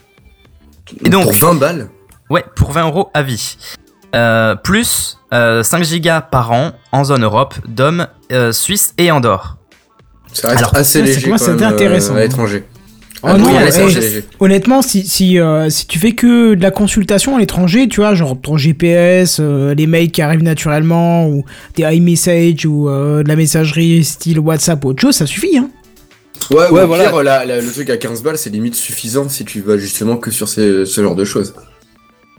Et 1.04 1.10
donc- 1.10 1.24
Pour 1.24 1.34
20 1.34 1.54
balles 1.56 1.90
Ouais, 2.30 2.44
pour 2.56 2.72
20 2.72 2.86
euros 2.86 3.12
à 3.14 3.22
vie. 3.22 3.58
Euh, 4.16 4.56
plus 4.56 5.18
euh, 5.34 5.62
5 5.64 5.84
gigas 5.84 6.22
par 6.22 6.52
an 6.52 6.72
en 6.92 7.04
zone 7.04 7.24
Europe, 7.24 7.56
DOM, 7.68 8.08
euh, 8.32 8.52
Suisse 8.52 8.94
et 8.98 9.12
Andorre. 9.12 9.58
Ça 10.32 10.50
reste 10.50 10.60
Alors, 10.60 10.76
assez 10.76 11.02
léger 11.02 11.30
quand 11.30 11.38
c'était 11.38 11.52
même, 11.54 11.64
euh, 11.64 11.68
intéressant, 11.68 12.14
à 12.14 12.18
hein. 12.18 12.22
l'étranger. 12.22 12.64
Oh 13.24 13.28
Ah, 13.32 13.38
non, 13.38 13.58
à 13.58 13.64
eh. 13.68 14.24
Honnêtement, 14.40 14.82
si, 14.82 15.06
si, 15.08 15.40
euh, 15.40 15.70
si 15.70 15.88
tu 15.88 15.98
fais 16.00 16.12
que 16.12 16.54
de 16.54 16.62
la 16.62 16.70
consultation 16.72 17.36
à 17.36 17.40
l'étranger, 17.40 17.88
tu 17.88 18.02
vois, 18.02 18.14
genre 18.14 18.40
ton 18.40 18.56
GPS, 18.56 19.38
euh, 19.40 19.74
les 19.74 19.88
mails 19.88 20.12
qui 20.12 20.22
arrivent 20.22 20.44
naturellement, 20.44 21.28
ou 21.28 21.44
des 21.76 21.84
iMessage, 21.84 22.66
ou 22.66 22.88
euh, 22.90 23.24
de 23.24 23.28
la 23.28 23.36
messagerie 23.36 24.04
style 24.04 24.40
WhatsApp 24.40 24.84
ou 24.86 24.90
autre 24.90 25.02
chose, 25.02 25.16
ça 25.16 25.26
suffit, 25.26 25.58
hein. 25.58 25.70
Ouais, 26.52 26.58
Ouais, 26.58 26.70
ouais, 26.70 26.86
voilà. 26.86 27.10
voilà. 27.10 27.46
la- 27.46 27.56
la- 27.56 27.62
le 27.62 27.72
truc 27.72 27.90
à 27.90 27.98
15 27.98 28.22
balles, 28.22 28.38
c'est 28.38 28.50
limite 28.52 28.76
suffisant 28.76 29.28
si 29.30 29.44
tu 29.46 29.62
vas 29.62 29.78
justement 29.78 30.18
que 30.18 30.30
sur 30.32 30.48
ces- 30.48 30.86
ce 30.86 31.02
genre 31.02 31.16
de 31.16 31.26
choses. 31.26 31.54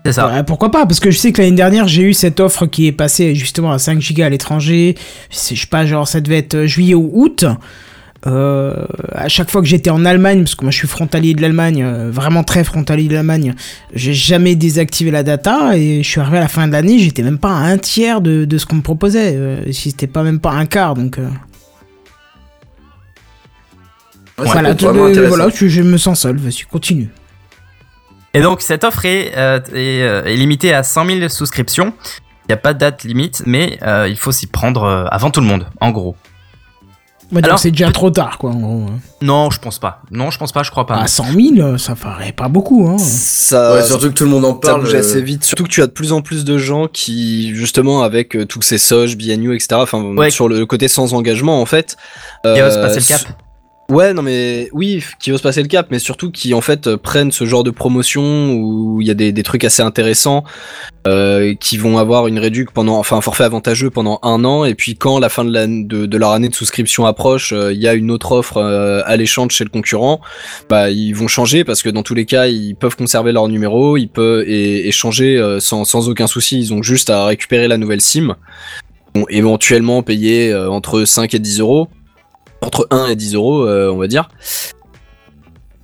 C'est 0.07 0.13
ça. 0.13 0.29
Ouais, 0.33 0.45
pourquoi 0.45 0.71
pas 0.71 0.87
Parce 0.87 1.01
que 1.01 1.11
je 1.11 1.19
sais 1.19 1.33
que 1.33 1.43
l'année 1.43 1.57
dernière, 1.57 1.89
j'ai 1.89 2.03
eu 2.03 2.15
cette 2.15 2.39
offre 2.39 2.67
qui 2.67 2.87
est 2.87 2.93
passée 2.93 3.35
justement 3.35 3.73
à 3.73 3.79
5 3.79 4.01
gigas 4.01 4.27
à 4.27 4.29
l'étranger. 4.29 4.95
Je 5.31 5.37
sais 5.37 5.57
pas, 5.69 5.85
genre, 5.85 6.07
ça 6.07 6.21
devait 6.21 6.39
être 6.39 6.55
euh, 6.55 6.67
juillet 6.67 6.95
ou 6.95 7.11
août. 7.13 7.45
Euh, 8.29 8.87
à 9.13 9.29
chaque 9.29 9.51
fois 9.51 9.63
que 9.63 9.67
j'étais 9.67 9.91
en 9.91 10.05
Allemagne, 10.05 10.45
parce 10.45 10.55
que 10.55 10.65
moi 10.65 10.71
je 10.71 10.79
suis 10.79 10.89
frontalier 10.89 11.35
de 11.35 11.43
l'Allemagne, 11.43 11.83
euh, 11.85 12.11
vraiment 12.11 12.45
très 12.45 12.65
frontalier 12.65 13.09
de 13.09 13.15
l'Allemagne, 13.15 13.55
j'ai 13.95 14.15
jamais 14.15 14.57
désactivé 14.57 15.11
la 15.11 15.23
data 15.23 15.77
et 15.77 16.03
je 16.03 16.09
suis 16.09 16.21
arrivé 16.21 16.39
à 16.39 16.41
la 16.41 16.49
fin 16.49 16.67
de 16.67 16.73
l'année, 16.73 16.99
j'étais 16.99 17.23
même 17.23 17.39
pas 17.39 17.51
à 17.51 17.61
un 17.67 17.79
tiers 17.79 18.21
de, 18.21 18.45
de 18.45 18.59
ce 18.59 18.67
qu'on 18.67 18.77
me 18.77 18.83
proposait. 18.83 19.35
Euh, 19.37 19.73
si 19.73 19.91
c'était 19.91 20.07
pas 20.09 20.23
même 20.23 20.41
pas 20.41 20.53
un 20.53 20.67
quart, 20.67 20.95
donc 20.95 21.19
euh, 21.19 21.29
Ouais, 24.39 24.47
voilà, 25.29 25.49
je, 25.49 25.67
je 25.67 25.83
me 25.83 25.97
sens 25.97 26.21
seul. 26.21 26.37
Vas-y, 26.37 26.65
continue. 26.71 27.09
Et 28.37 28.43
donc 28.43 28.61
cette 28.61 28.85
offre 28.85 29.05
est, 29.05 29.33
euh, 29.37 29.59
est, 29.75 30.02
euh, 30.02 30.25
est 30.25 30.37
limitée 30.37 30.73
à 30.75 30.83
100 30.83 31.07
000 31.07 31.28
souscriptions. 31.28 31.93
Il 32.45 32.50
n'y 32.50 32.55
a 32.55 32.59
pas 32.59 32.75
de 32.75 32.78
date 32.78 33.02
limite, 33.05 33.43
mais 33.47 33.78
euh, 33.83 34.07
il 34.09 34.16
faut 34.16 34.31
s'y 34.33 34.47
prendre 34.47 35.09
avant 35.11 35.31
tout 35.31 35.40
le 35.40 35.47
monde, 35.47 35.66
en 35.81 35.90
gros. 35.90 36.14
Donc 37.33 37.45
Alors, 37.45 37.59
c'est 37.59 37.73
déjà 37.73 37.90
trop 37.90 38.09
tard, 38.09 38.38
quoi, 38.38 38.50
en 38.50 38.55
gros. 38.61 38.87
hein. 38.88 39.00
Non, 39.21 39.50
je 39.50 39.59
pense 39.59 39.81
pas. 39.81 40.00
Non, 40.12 40.31
je 40.31 40.38
pense 40.38 40.52
pas, 40.52 40.62
je 40.62 40.71
crois 40.71 40.87
pas. 40.87 40.95
À 40.99 41.09
100 41.09 41.25
000, 41.57 41.76
ça 41.78 41.97
ferait 41.97 42.31
pas 42.31 42.47
beaucoup, 42.47 42.87
hein. 42.88 42.99
Ça, 42.99 43.75
Ouais, 43.75 43.83
surtout 43.83 44.11
que 44.11 44.14
tout 44.14 44.23
le 44.23 44.31
monde 44.31 44.45
en 44.45 44.52
ça 44.55 44.61
parle. 44.61 44.83
bouge 44.83 44.95
euh, 44.95 45.00
assez 45.00 45.21
vite. 45.23 45.43
Surtout 45.43 45.64
que 45.64 45.69
tu 45.69 45.83
as 45.83 45.88
de 45.88 45.90
plus 45.93 46.12
en 46.12 46.21
plus 46.23 46.45
de 46.45 46.57
gens 46.57 46.87
qui, 46.87 47.52
justement, 47.57 48.05
avec 48.05 48.37
euh, 48.37 48.47
tous 48.47 48.62
ces 48.62 48.78
SOJ, 48.78 49.16
BNU, 49.16 49.57
etc., 49.57 49.71
enfin, 49.73 50.00
Ouais. 50.14 50.31
sur 50.31 50.49
le 50.49 50.64
côté 50.66 50.87
sans 50.87 51.14
engagement, 51.14 51.61
en 51.61 51.66
fait. 51.66 51.97
Il 52.45 52.50
va 52.62 52.71
se 52.71 52.78
euh, 52.78 52.83
passer 52.83 53.00
le 53.00 53.07
cap. 53.07 53.23
Ouais, 53.88 54.12
non 54.12 54.23
mais 54.23 54.69
oui, 54.73 55.05
qui 55.21 55.31
se 55.31 55.43
passer 55.43 55.62
le 55.62 55.69
cap, 55.69 55.88
mais 55.90 56.00
surtout 56.00 56.33
qui 56.33 56.55
en 56.55 56.61
fait 56.61 56.88
euh, 56.88 56.97
prennent 56.97 57.31
ce 57.31 57.45
genre 57.45 57.62
de 57.62 57.71
promotion 57.71 58.52
où 58.55 59.00
il 59.00 59.07
y 59.07 59.11
a 59.12 59.14
des, 59.14 59.31
des 59.31 59.43
trucs 59.45 59.62
assez 59.62 59.81
intéressants, 59.81 60.43
euh, 61.07 61.55
qui 61.55 61.76
vont 61.76 61.99
avoir 61.99 62.26
une 62.26 62.40
réduc 62.40 62.73
pendant, 62.73 62.99
enfin 62.99 63.16
un 63.16 63.21
forfait 63.21 63.45
avantageux 63.45 63.90
pendant 63.90 64.19
un 64.25 64.45
an, 64.45 64.64
et 64.64 64.75
puis 64.75 64.97
quand 64.97 65.21
la 65.21 65.28
fin 65.28 65.45
de, 65.45 65.52
la, 65.52 65.69
de, 65.69 66.16
leur 66.16 66.33
année 66.33 66.49
de 66.49 66.55
souscription 66.55 67.07
approche, 67.07 67.52
euh, 67.52 67.73
il 67.73 67.81
y 67.81 67.87
a 67.87 67.95
une 67.95 68.11
autre 68.11 68.33
offre 68.33 68.57
euh, 68.57 69.02
alléchante 69.05 69.52
chez 69.52 69.62
le 69.62 69.71
concurrent, 69.71 70.21
bah 70.69 70.90
ils 70.90 71.12
vont 71.12 71.28
changer 71.28 71.62
parce 71.62 71.83
que 71.83 71.90
dans 71.90 72.02
tous 72.02 72.14
les 72.14 72.25
cas 72.25 72.47
ils 72.47 72.75
peuvent 72.75 72.97
conserver 72.97 73.31
leur 73.31 73.47
numéro, 73.47 73.97
ils 73.97 74.09
peuvent 74.09 74.43
et, 74.49 74.90
changer 74.90 75.37
euh, 75.37 75.61
sans, 75.61 75.85
sans 75.85 76.09
aucun 76.09 76.26
souci, 76.26 76.59
ils 76.59 76.75
ont 76.75 76.83
juste 76.83 77.09
à 77.09 77.26
récupérer 77.26 77.69
la 77.69 77.76
nouvelle 77.76 78.00
SIM, 78.00 78.35
éventuellement 79.28 80.02
payer 80.02 80.52
entre 80.55 81.05
5 81.05 81.35
et 81.35 81.38
10 81.38 81.61
euros 81.61 81.88
entre 82.63 82.87
1 82.91 83.07
et 83.07 83.17
10 83.17 83.35
euros, 83.35 83.63
euh, 83.65 83.91
on 83.93 83.97
va 83.97 84.07
dire, 84.07 84.29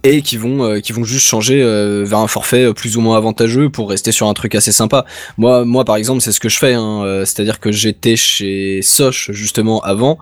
et 0.05 0.23
qui 0.23 0.37
vont, 0.37 0.65
euh, 0.65 0.81
qui 0.81 0.93
vont 0.93 1.05
juste 1.05 1.27
changer 1.27 1.63
euh, 1.63 2.03
vers 2.05 2.19
un 2.19 2.27
forfait 2.27 2.73
plus 2.75 2.97
ou 2.97 3.01
moins 3.01 3.17
avantageux 3.17 3.71
pour 3.71 3.89
rester 3.91 4.11
sur 4.11 4.27
un 4.27 4.35
truc 4.35 4.55
assez 4.55 4.73
sympa. 4.73 5.05
Moi, 5.39 5.65
moi 5.65 5.85
par 5.85 5.97
exemple, 5.97 6.21
c'est 6.21 6.33
ce 6.33 6.41
que 6.41 6.49
je 6.49 6.59
fais, 6.59 6.75
hein, 6.75 7.23
c'est-à-dire 7.25 7.61
que 7.61 7.71
j'étais 7.73 8.17
chez 8.17 8.81
Soch 8.83 9.31
justement 9.33 9.81
avant. 9.81 10.19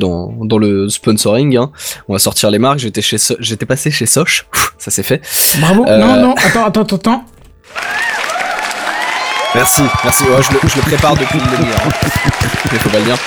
Dans, 0.00 0.32
dans 0.40 0.56
le 0.56 0.88
sponsoring, 0.88 1.54
hein, 1.58 1.70
on 2.08 2.14
va 2.14 2.18
sortir 2.18 2.50
les 2.50 2.58
marques. 2.58 2.78
J'étais 2.78 3.02
chez, 3.02 3.18
So- 3.18 3.36
j'étais 3.40 3.66
passé 3.66 3.90
chez 3.90 4.06
Soch, 4.06 4.46
ça 4.78 4.90
s'est 4.90 5.02
fait. 5.02 5.20
Bravo. 5.60 5.84
Euh, 5.86 5.98
Non, 5.98 6.16
non, 6.28 6.34
attends, 6.42 6.64
attends, 6.64 6.96
attends. 6.96 7.24
Merci, 9.54 9.82
merci. 10.02 10.24
Ouais, 10.24 10.42
je, 10.42 10.52
le, 10.54 10.58
je 10.66 10.76
le 10.76 10.82
prépare 10.82 11.14
depuis 11.14 11.38
une 11.38 11.44
demi-heure. 11.44 11.82
hein. 11.86 11.90
Mais 12.72 12.78
faut 12.78 12.88
pas 12.88 12.98
le 13.00 13.04
dire. 13.04 13.18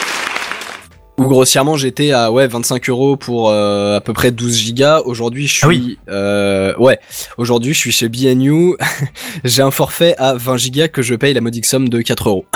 Ou 1.18 1.28
grossièrement, 1.28 1.78
j'étais 1.78 2.12
à 2.12 2.30
ouais 2.32 2.46
25 2.48 2.90
euros 2.90 3.16
pour 3.16 3.50
euh, 3.50 3.96
à 3.96 4.02
peu 4.02 4.12
près 4.12 4.32
12 4.32 4.58
gigas. 4.58 5.00
Aujourd'hui, 5.06 5.48
je 5.48 5.54
suis 5.54 5.62
Ah 5.64 5.68
oui. 5.70 5.98
euh, 6.10 6.74
ouais. 6.78 7.00
Aujourd'hui, 7.38 7.74
je 7.74 7.80
suis 7.80 7.92
chez 7.94 8.10
BNU. 8.10 8.76
J'ai 9.46 9.62
un 9.62 9.72
forfait 9.72 10.14
à 10.18 10.34
20 10.34 10.58
gigas 10.58 10.88
que 10.90 11.02
je 11.02 11.16
paye 11.16 11.34
la 11.34 11.40
modique 11.40 11.66
somme 11.66 11.88
de 11.88 12.02
4 12.02 12.28
euros. 12.30 12.46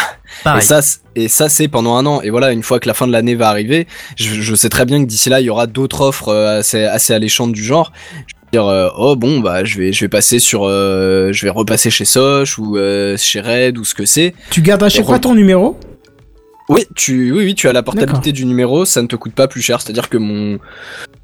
Et 0.58 0.62
ça, 0.62 0.82
c- 0.84 1.00
et 1.16 1.28
ça 1.28 1.50
c'est 1.50 1.68
pendant 1.68 1.96
un 1.96 2.06
an. 2.06 2.22
Et 2.22 2.30
voilà, 2.30 2.52
une 2.52 2.62
fois 2.62 2.80
que 2.80 2.88
la 2.88 2.94
fin 2.94 3.08
de 3.08 3.12
l'année 3.12 3.34
va 3.34 3.50
arriver, 3.50 3.88
je, 4.16 4.42
je 4.42 4.56
sais 4.56 4.70
très 4.70 4.86
bien 4.86 5.02
que 5.02 5.08
d'ici 5.08 5.28
là, 5.30 5.40
il 5.42 5.46
y 5.46 5.50
aura 5.50 5.66
d'autres 5.66 6.02
offres 6.02 6.28
euh, 6.30 6.60
assez, 6.60 6.84
assez 6.84 7.14
alléchantes 7.14 7.52
du 7.52 7.64
genre. 7.64 7.92
Je 8.16 8.22
veux 8.58 8.64
dire, 8.64 8.68
euh, 8.68 8.90
oh 8.96 9.16
bon, 9.16 9.40
bah 9.40 9.64
je 9.64 9.80
vais, 9.80 9.92
je 9.92 10.02
vais 10.02 10.08
passer 10.10 10.38
sur, 10.38 10.66
euh, 10.66 11.32
je 11.34 11.46
vais 11.46 11.50
repasser 11.50 11.90
chez 11.90 12.06
Soch 12.06 12.58
ou 12.60 12.78
euh, 12.78 13.18
chez 13.18 13.42
Red 13.42 13.78
ou 13.80 13.84
ce 13.86 13.96
que 13.96 14.06
c'est. 14.06 14.36
Tu 14.52 14.62
gardes 14.62 14.84
à 14.84 14.90
chaque 14.90 15.06
fois 15.06 15.18
ton 15.20 15.34
numéro? 15.34 15.80
Oui, 16.70 16.86
tu, 16.96 17.32
oui, 17.32 17.46
oui, 17.46 17.56
tu 17.56 17.68
as 17.68 17.74
la 17.74 17.82
portabilité 17.84 18.32
du 18.32 18.46
numéro, 18.46 18.86
ça 18.86 19.02
ne 19.02 19.08
te 19.08 19.16
coûte 19.16 19.34
pas 19.34 19.48
plus 19.48 19.62
cher. 19.62 19.82
C'est-à-dire 19.82 20.08
que 20.08 20.18
mon, 20.18 20.60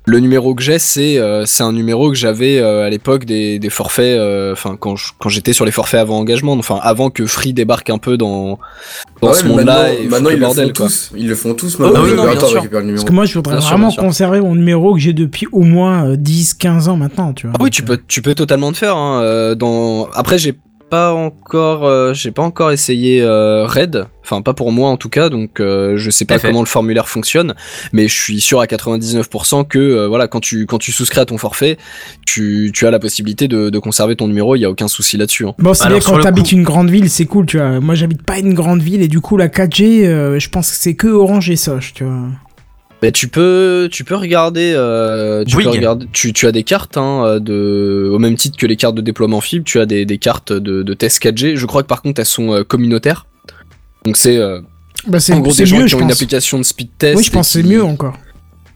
le 0.06 0.20
numéro 0.20 0.56
que 0.56 0.64
j'ai, 0.64 0.80
c'est, 0.80 1.20
euh, 1.20 1.46
c'est 1.46 1.62
un 1.62 1.72
numéro 1.72 2.10
que 2.10 2.16
j'avais 2.16 2.58
euh, 2.58 2.84
à 2.86 2.90
l'époque 2.90 3.26
des, 3.26 3.60
des 3.60 3.70
forfaits, 3.70 4.18
euh, 4.18 4.54
enfin 4.54 4.76
quand, 4.80 4.96
je- 4.96 5.12
quand 5.20 5.30
j'étais 5.30 5.54
sur 5.54 5.64
les 5.66 5.72
forfaits 5.72 6.00
avant 6.00 6.18
engagement, 6.18 6.54
enfin 6.54 6.80
avant 6.82 7.12
que 7.12 7.28
Free 7.28 7.54
débarque 7.54 7.92
un 7.92 8.00
peu 8.00 8.18
dans, 8.18 8.58
dans 9.22 9.28
ouais, 9.30 9.34
ce 9.36 9.46
monde-là 9.46 9.84
maintenant, 9.84 10.04
et 10.04 10.08
maintenant 10.08 10.30
ils 10.30 10.34
le 10.34 10.40
le 10.40 10.46
font 10.46 10.48
bordel 10.56 10.74
quoi. 10.74 10.86
tous. 10.88 11.12
Ils 11.16 11.28
le 11.28 11.36
font 11.36 11.54
tous. 11.54 11.78
Ah 11.80 11.84
Maintenant, 11.84 12.04
oui, 12.04 12.10
le 12.10 12.16
non, 12.16 12.24
bien 12.32 12.40
sûr. 12.40 12.64
le 12.64 12.80
numéro. 12.82 12.96
Parce 12.96 13.04
que 13.06 13.12
moi, 13.14 13.26
je 13.26 13.34
voudrais 13.36 13.58
Bien 13.58 13.68
vraiment 13.70 13.92
conserver 13.92 14.42
mon 14.42 14.56
numéro 14.56 14.96
que 14.96 15.00
j'ai 15.00 15.14
depuis 15.14 15.48
au 15.52 15.62
moins 15.62 16.08
euh, 16.10 16.16
10-15 16.16 16.90
ans 16.90 16.98
maintenant, 16.98 17.34
tu 17.34 17.46
vois. 17.46 17.56
Ah 17.60 17.64
oui, 17.64 17.70
tu 17.70 17.84
peux, 17.84 18.00
tu 18.08 18.24
peux 18.24 18.34
totalement 18.34 18.72
te 18.72 18.78
faire. 18.78 18.96
Hein, 18.98 19.22
euh, 19.22 19.54
dans... 19.54 20.08
Après, 20.16 20.40
j'ai 20.40 20.56
pas 20.90 21.14
encore, 21.14 21.86
euh, 21.86 22.14
j'ai 22.14 22.32
pas 22.32 22.44
encore 22.44 22.72
essayé 22.72 23.22
euh, 23.22 23.66
Red. 23.66 24.06
Enfin, 24.24 24.42
pas 24.42 24.54
pour 24.54 24.72
moi 24.72 24.90
en 24.90 24.98
tout 24.98 25.10
cas. 25.10 25.30
Donc, 25.30 25.60
euh, 25.60 25.98
je 25.98 26.10
sais 26.10 26.26
pas 26.26 26.36
comment 26.40 26.62
le 26.62 26.68
formulaire 26.68 27.08
fonctionne, 27.08 27.54
mais 27.94 28.08
je 28.08 28.14
suis 28.16 28.40
sûr 28.42 28.60
à 28.60 28.66
99% 28.66 29.68
que 29.68 29.78
euh, 29.80 30.08
voilà, 30.08 30.28
quand 30.28 30.40
tu 30.40 30.66
quand 30.66 30.78
tu 30.78 30.92
souscris 30.92 31.20
à 31.20 31.26
ton 31.26 31.38
forfait, 31.38 31.78
tu, 32.26 32.72
tu 32.74 32.88
as 32.88 32.92
la 32.92 33.00
possibilité 33.00 33.48
de, 33.48 33.70
de 33.70 33.80
conserver 33.80 34.16
ton 34.16 34.28
numéro. 34.28 34.56
Il 34.56 34.60
y 34.60 34.66
a 34.66 34.70
aucun 34.70 34.88
souci 34.88 35.18
là-dessus. 35.18 35.46
Hein. 35.48 35.54
Bon, 35.60 35.74
c'est 35.74 35.88
bien 35.90 36.00
quand 36.00 36.20
t'habites 36.20 36.50
coup- 36.50 36.56
une 36.56 36.64
grande 36.64 36.90
ville, 36.90 37.10
c'est 37.10 37.26
cool, 37.26 37.46
tu 37.46 37.58
vois. 37.58 37.80
Moi, 37.80 37.96
j'habite 37.96 38.24
pas 38.24 38.38
une 38.40 38.54
grande 38.54 38.82
ville 38.82 39.02
et 39.02 39.08
du 39.08 39.22
coup, 39.22 39.38
la 39.38 39.48
4G, 39.48 40.06
euh, 40.06 40.40
je 40.40 40.50
pense 40.50 40.72
que 40.72 40.78
c'est 40.78 40.96
que 40.96 41.08
Orange 41.08 41.50
et 41.50 41.56
Soch, 41.56 41.94
tu 41.94 42.04
vois. 42.04 42.28
Mais 43.06 43.12
tu 43.12 43.28
peux, 43.28 43.88
tu 43.92 44.04
peux 44.04 44.16
regarder, 44.16 44.74
euh, 44.76 45.44
tu 45.46 45.54
Bouygues. 45.54 45.66
peux 45.68 45.72
regarder, 45.74 46.08
tu, 46.12 46.34
tu 46.34 46.48
as 46.48 46.52
des 46.52 46.64
cartes 46.64 46.98
hein, 46.98 47.38
de, 47.40 48.10
au 48.12 48.18
même 48.18 48.34
titre 48.36 48.58
que 48.58 48.66
les 48.66 48.78
cartes 48.78 48.96
de 48.96 49.02
déploiement 49.02 49.42
fibre, 49.42 49.64
tu 49.64 49.80
as 49.80 49.86
des, 49.86 50.06
des 50.06 50.18
cartes 50.18 50.52
de, 50.52 50.82
de 50.82 50.94
test 50.96 51.22
4G. 51.24 51.56
Je 51.56 51.66
crois 51.68 51.84
que 51.84 51.88
par 51.88 52.02
contre 52.02 52.20
elles 52.20 52.26
sont 52.26 52.52
euh, 52.52 52.64
communautaires. 52.64 53.28
Donc 54.06 54.18
c'est 54.18 54.38
euh, 54.38 54.60
Bah, 55.06 55.20
en 55.32 55.40
gros 55.40 55.52
c'est 55.52 55.64
des 55.64 55.68
gens 55.68 55.78
mieux, 55.78 55.86
qui 55.86 55.94
ont 55.94 56.00
une 56.00 56.12
application 56.12 56.58
de 56.58 56.64
speed 56.64 56.98
test. 56.98 57.16
Oui, 57.16 57.24
je 57.24 57.30
pense 57.32 57.54
que 57.54 57.62
c'est 57.62 57.68
mieux 57.68 57.84
encore. 57.84 58.18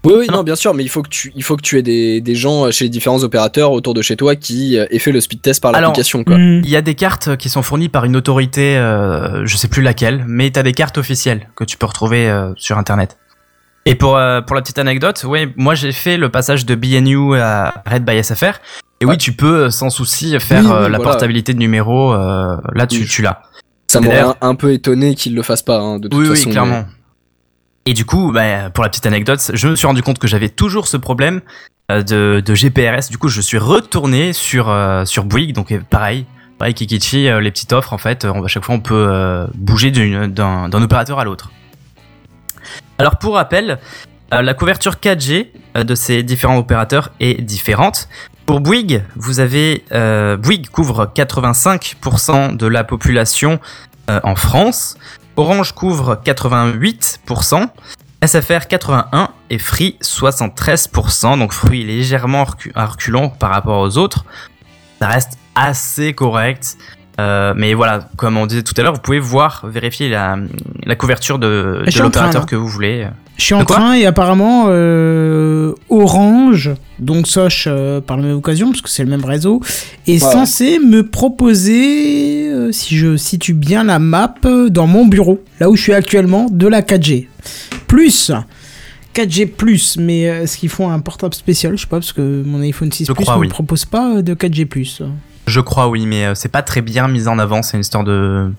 Oui, 0.06 0.14
oui, 0.16 0.26
Ah 0.30 0.34
non, 0.34 0.38
non. 0.38 0.44
bien 0.44 0.56
sûr, 0.56 0.76
mais 0.76 0.84
il 0.84 0.90
faut 0.90 1.02
que 1.02 1.10
tu, 1.10 1.34
il 1.36 1.42
faut 1.42 1.58
que 1.58 1.64
tu 1.64 1.80
aies 1.80 1.82
des, 1.82 2.22
des 2.22 2.36
gens 2.36 2.70
chez 2.70 2.86
les 2.86 2.90
différents 2.90 3.24
opérateurs 3.24 3.72
autour 3.72 3.96
de 3.96 4.04
chez 4.04 4.16
toi 4.16 4.36
qui 4.36 4.78
euh, 4.78 4.86
aient 4.92 5.00
fait 5.00 5.12
le 5.12 5.22
speed 5.22 5.42
test 5.42 5.60
par 5.60 5.72
l'application, 5.72 6.24
quoi. 6.24 6.38
Hmm. 6.38 6.62
Il 6.64 6.70
y 6.70 6.76
a 6.76 6.84
des 6.84 6.94
cartes 6.94 7.36
qui 7.36 7.50
sont 7.50 7.64
fournies 7.64 7.90
par 7.90 8.06
une 8.06 8.16
autorité, 8.16 8.78
euh, 8.78 9.44
je 9.48 9.58
sais 9.58 9.68
plus 9.68 9.82
laquelle, 9.82 10.24
mais 10.28 10.52
t'as 10.52 10.62
des 10.62 10.74
cartes 10.74 11.00
officielles 11.00 11.50
que 11.56 11.64
tu 11.64 11.78
peux 11.78 11.88
retrouver 11.88 12.30
euh, 12.30 12.52
sur 12.58 12.78
internet. 12.78 13.18
Et 13.90 13.96
pour, 13.96 14.18
euh, 14.18 14.42
pour 14.42 14.56
la 14.56 14.62
petite 14.62 14.78
anecdote, 14.78 15.24
ouais, 15.24 15.52
moi 15.58 15.74
j'ai 15.74 15.92
fait 15.92 16.16
le 16.18 16.30
passage 16.30 16.64
de 16.64 16.76
BNU 16.76 17.36
à 17.40 17.74
Red 17.88 18.06
by 18.06 18.24
SFR. 18.24 18.60
Et 19.02 19.06
oui, 19.06 19.12
Ouais. 19.12 19.18
tu 19.18 19.32
peux 19.34 19.64
euh, 19.66 19.70
sans 19.72 19.90
souci 19.90 20.40
faire 20.40 20.62
Oui, 20.64 20.68
oui, 20.70 20.72
euh, 20.74 20.82
la 20.84 20.98
voilà. 20.98 21.00
portabilité 21.00 21.56
de 21.56 21.60
numéro. 21.60 22.14
euh, 22.14 22.56
là, 22.76 22.86
tu, 22.86 23.00
Oui. 23.00 23.08
tu 23.08 23.24
l'as. 23.24 23.42
Ça 23.88 24.00
m'aurait 24.00 24.20
un, 24.20 24.36
un 24.42 24.54
peu 24.54 24.74
étonné 24.74 25.16
qu'ils 25.16 25.34
le 25.34 25.42
fassent 25.42 25.64
pas, 25.64 25.80
hein, 25.80 25.98
de 25.98 26.08
toute 26.08 26.20
Oui, 26.20 26.28
façon. 26.28 26.46
oui, 26.46 26.52
clairement. 26.52 26.86
Et 27.88 27.94
du 27.96 28.06
coup, 28.06 28.32
bah, 28.32 28.70
pour 28.70 28.84
la 28.84 28.90
petite 28.92 29.08
anecdote, 29.08 29.40
je 29.56 29.68
me 29.70 29.76
suis 29.76 29.88
rendu 29.88 30.04
compte 30.04 30.20
que 30.20 30.28
j'avais 30.28 30.50
toujours 30.50 30.88
ce 30.88 30.98
problème 30.98 31.42
de, 31.90 32.44
de 32.46 32.54
GPRS. 32.56 33.10
Du 33.10 33.18
coup, 33.18 33.30
je 33.30 33.42
suis 33.42 33.58
retourné 33.58 34.34
sur 34.34 34.72
sur 35.06 35.24
Bouygues. 35.24 35.56
Donc 35.56 35.74
pareil, 35.90 36.28
pareil 36.60 36.76
Kikichi, 36.76 37.24
les 37.42 37.50
petites 37.50 37.74
offres 37.74 37.94
en 37.94 37.98
fait, 37.98 38.26
on, 38.26 38.44
à 38.44 38.48
chaque 38.48 38.64
fois 38.66 38.76
on 38.76 38.80
peut 38.82 39.48
bouger 39.56 39.90
d'un 39.90 40.72
opérateur 40.84 41.18
à 41.20 41.24
l'autre. 41.24 41.50
Alors 42.98 43.18
pour 43.18 43.36
rappel, 43.36 43.80
euh, 44.34 44.42
la 44.42 44.54
couverture 44.54 44.96
4G 44.96 45.48
euh, 45.76 45.84
de 45.84 45.96
ces 45.96 46.24
différents 46.24 46.58
opérateurs 46.58 47.12
est 47.20 47.42
différente. 47.42 48.08
Pour 48.46 48.62
Bouygues, 48.62 49.04
vous 49.16 49.40
avez 49.40 49.84
euh, 49.92 50.38
Bouygues 50.38 50.70
couvre 50.70 51.12
85% 51.16 52.56
de 52.56 52.68
la 52.68 52.84
population 52.84 53.60
en 54.24 54.36
France. 54.36 54.98
Orange 55.38 55.74
couvre 55.74 56.20
88%, 56.26 57.70
SFR 58.26 58.66
81% 58.68 59.28
et 59.52 59.60
Free 59.60 59.98
73%. 60.02 61.38
Donc 61.38 61.54
Free 61.54 61.84
légèrement 61.84 62.44
reculant 62.76 63.30
par 63.30 63.52
rapport 63.52 63.80
aux 63.82 64.00
autres. 64.00 64.26
Ça 65.00 65.10
reste 65.10 65.38
assez 65.54 66.14
correct. 66.14 66.76
Euh, 67.20 67.54
mais 67.56 67.74
voilà, 67.74 68.08
comme 68.18 68.38
on 68.38 68.46
disait 68.46 68.64
tout 68.64 68.74
à 68.78 68.82
l'heure, 68.84 68.94
vous 68.94 69.02
pouvez 69.02 69.20
voir, 69.20 69.66
vérifier 69.68 70.10
la, 70.10 70.38
la 70.86 70.96
couverture 70.96 71.38
de, 71.40 71.84
l'opérateur 72.00 72.46
que 72.46 72.56
vous 72.56 72.68
voulez. 72.68 73.08
Je 73.38 73.44
suis 73.46 73.54
en 73.54 73.64
train 73.64 73.94
et 73.94 74.06
apparemment 74.06 74.66
euh, 74.68 75.74
Orange, 75.90 76.72
donc 77.00 77.26
Soch 77.26 77.66
euh, 77.68 78.02
par 78.02 78.18
la 78.18 78.24
même 78.24 78.36
occasion, 78.36 78.70
parce 78.70 78.82
que 78.82 78.90
c'est 78.90 79.04
le 79.04 79.10
même 79.10 79.24
réseau, 79.24 79.62
est 80.08 80.24
Ouais. 80.24 80.32
censé 80.32 80.80
me 80.80 81.04
proposer, 81.08 82.50
euh, 82.52 82.72
si 82.72 82.98
je 82.98 83.16
situe 83.18 83.54
bien 83.54 83.84
la 83.86 83.98
map, 84.00 84.34
dans 84.70 84.88
mon 84.88 85.06
bureau, 85.06 85.42
là 85.60 85.70
où 85.70 85.76
je 85.76 85.82
suis 85.82 85.94
actuellement, 85.94 86.48
de 86.52 86.68
la 86.68 86.82
4G. 86.82 87.28
Plus 87.88 88.32
4G+, 89.14 89.48
plus, 89.48 89.98
mais 89.98 90.22
est-ce 90.22 90.58
qu'ils 90.58 90.70
font 90.70 90.90
un 90.90 91.00
portable 91.00 91.34
spécial? 91.34 91.76
Je 91.78 91.82
sais 91.82 91.88
pas, 91.88 91.98
parce 91.98 92.14
que 92.14 92.44
mon 92.46 92.62
iPhone 92.62 92.92
6 92.92 93.06
Je 93.08 93.14
Plus 93.14 93.26
ne 93.28 93.36
oui. 93.38 93.48
me 93.48 93.52
propose 93.52 93.86
pas 93.86 94.22
de 94.22 94.34
4G+. 94.34 94.68
Je 95.50 95.60
crois, 95.60 95.88
oui, 95.88 96.06
mais 96.06 96.26
euh, 96.26 96.36
c'est 96.36 96.50
pas 96.50 96.62
très 96.62 96.82
bien 96.82 97.08
mis 97.08 97.28
en 97.28 97.40
avant. 97.40 97.62
C'est 97.64 97.76
une 97.76 97.82
histoire 97.82 98.04
de. 98.04 98.52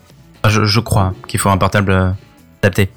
Enfin, 0.43 0.53
je, 0.53 0.65
je 0.65 0.79
crois 0.79 1.13
qu'il 1.27 1.39
faut 1.39 1.49
un 1.49 1.57
portable 1.57 1.91
euh, 1.91 2.09
adapté. 2.61 2.89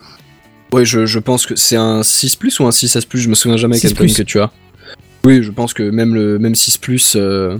Ouais, 0.72 0.84
je, 0.84 1.06
je 1.06 1.18
pense 1.20 1.46
que 1.46 1.54
c'est 1.54 1.76
un 1.76 2.02
6 2.02 2.34
Plus 2.36 2.58
ou 2.58 2.64
un 2.66 2.70
6S 2.70 3.06
Plus, 3.06 3.20
je 3.20 3.28
me 3.28 3.34
souviens 3.34 3.56
jamais 3.56 3.76
6 3.76 3.88
quel 3.88 3.94
Plus. 3.96 4.16
que 4.16 4.22
tu 4.22 4.40
as. 4.40 4.50
Oui, 5.24 5.42
je 5.42 5.50
pense 5.52 5.72
que 5.72 5.88
même 5.88 6.14
le 6.14 6.40
même 6.40 6.56
6 6.56 6.78
Plus 6.78 7.14
euh, 7.16 7.56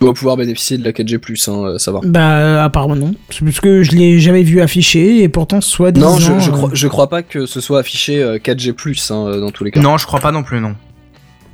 doit 0.00 0.14
pouvoir 0.14 0.36
bénéficier 0.36 0.78
de 0.78 0.84
la 0.84 0.90
4G 0.90 1.18
Plus, 1.18 1.48
hein, 1.48 1.64
euh, 1.64 1.78
ça 1.78 1.92
va. 1.92 2.00
Bah, 2.02 2.64
apparemment 2.64 2.96
non. 2.96 3.14
C'est 3.30 3.44
parce 3.44 3.60
que 3.60 3.84
je 3.84 3.92
l'ai 3.92 4.18
jamais 4.18 4.42
vu 4.42 4.60
affiché, 4.60 5.22
et 5.22 5.28
pourtant, 5.28 5.60
soit 5.60 5.92
disant... 5.92 6.12
Non, 6.12 6.18
je, 6.18 6.40
je, 6.40 6.50
crois, 6.50 6.70
je 6.72 6.88
crois 6.88 7.08
pas 7.08 7.22
que 7.22 7.46
ce 7.46 7.60
soit 7.60 7.78
affiché 7.78 8.20
euh, 8.20 8.38
4G 8.38 8.72
Plus 8.72 9.10
hein, 9.12 9.38
dans 9.38 9.50
tous 9.50 9.62
les 9.62 9.70
cas. 9.70 9.80
Non, 9.80 9.96
je 9.96 10.06
crois 10.06 10.18
pas 10.20 10.32
non 10.32 10.42
plus, 10.42 10.60
non. 10.60 10.74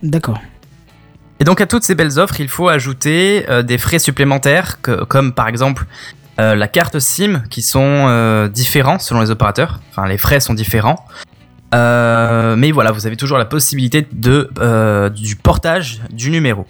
D'accord. 0.02 0.40
Et 1.40 1.44
donc 1.44 1.60
à 1.60 1.66
toutes 1.66 1.82
ces 1.82 1.94
belles 1.94 2.18
offres, 2.18 2.40
il 2.40 2.48
faut 2.48 2.68
ajouter 2.68 3.44
euh, 3.48 3.62
des 3.62 3.78
frais 3.78 3.98
supplémentaires, 3.98 4.80
que- 4.80 5.04
comme 5.04 5.32
par 5.32 5.48
exemple 5.48 5.84
euh, 6.40 6.54
la 6.54 6.68
carte 6.68 6.98
SIM, 6.98 7.42
qui 7.50 7.62
sont 7.62 8.06
euh, 8.08 8.48
différents 8.48 8.98
selon 8.98 9.20
les 9.20 9.30
opérateurs. 9.30 9.80
Enfin, 9.90 10.06
les 10.08 10.18
frais 10.18 10.40
sont 10.40 10.54
différents. 10.54 11.04
Euh, 11.74 12.54
mais 12.56 12.70
voilà, 12.70 12.92
vous 12.92 13.06
avez 13.06 13.16
toujours 13.16 13.38
la 13.38 13.44
possibilité 13.44 14.06
de 14.12 14.48
euh, 14.60 15.08
du 15.10 15.34
portage 15.36 16.00
du 16.12 16.30
numéro. 16.30 16.66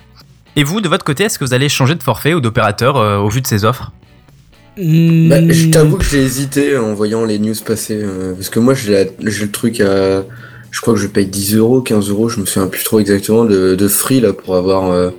Et 0.57 0.65
vous, 0.65 0.81
de 0.81 0.89
votre 0.89 1.05
côté, 1.05 1.25
est-ce 1.25 1.39
que 1.39 1.45
vous 1.45 1.53
allez 1.55 1.69
changer 1.69 1.95
de 1.95 2.03
forfait 2.03 2.33
ou 2.33 2.41
d'opérateur 2.41 2.97
euh, 2.97 3.19
au 3.19 3.29
vu 3.29 3.41
de 3.43 3.47
ces 3.47 3.65
offres? 3.65 3.93
Hmm, 4.79 5.29
Bah, 5.29 5.37
je 5.49 5.69
t'avoue 5.71 5.99
que 5.99 6.05
j'ai 6.05 6.23
hésité 6.23 6.77
en 6.79 6.95
voyant 6.95 7.25
les 7.25 7.39
news 7.39 7.55
passer. 7.67 7.99
euh, 8.03 8.35
parce 8.35 8.49
que 8.49 8.61
moi, 8.61 8.75
j'ai 8.75 8.93
la- 8.93 9.31
j'ai 9.31 9.45
le 9.45 9.51
truc 9.51 9.81
à. 9.81 10.23
Je 10.75 10.81
crois 10.81 10.95
que 10.95 10.99
je 11.01 11.07
paye 11.07 11.27
10 11.27 11.55
euros, 11.55 11.81
15 11.83 12.11
euros, 12.11 12.29
je 12.29 12.41
me 12.41 12.47
souviens 12.47 12.67
plus 12.69 12.83
trop 12.83 12.99
exactement 12.99 13.45
de, 13.45 13.77
de 13.77 13.89
free 13.89 14.19
là 14.21 14.33
pour 14.33 14.57
avoir. 14.57 14.91
euh, 14.91 15.11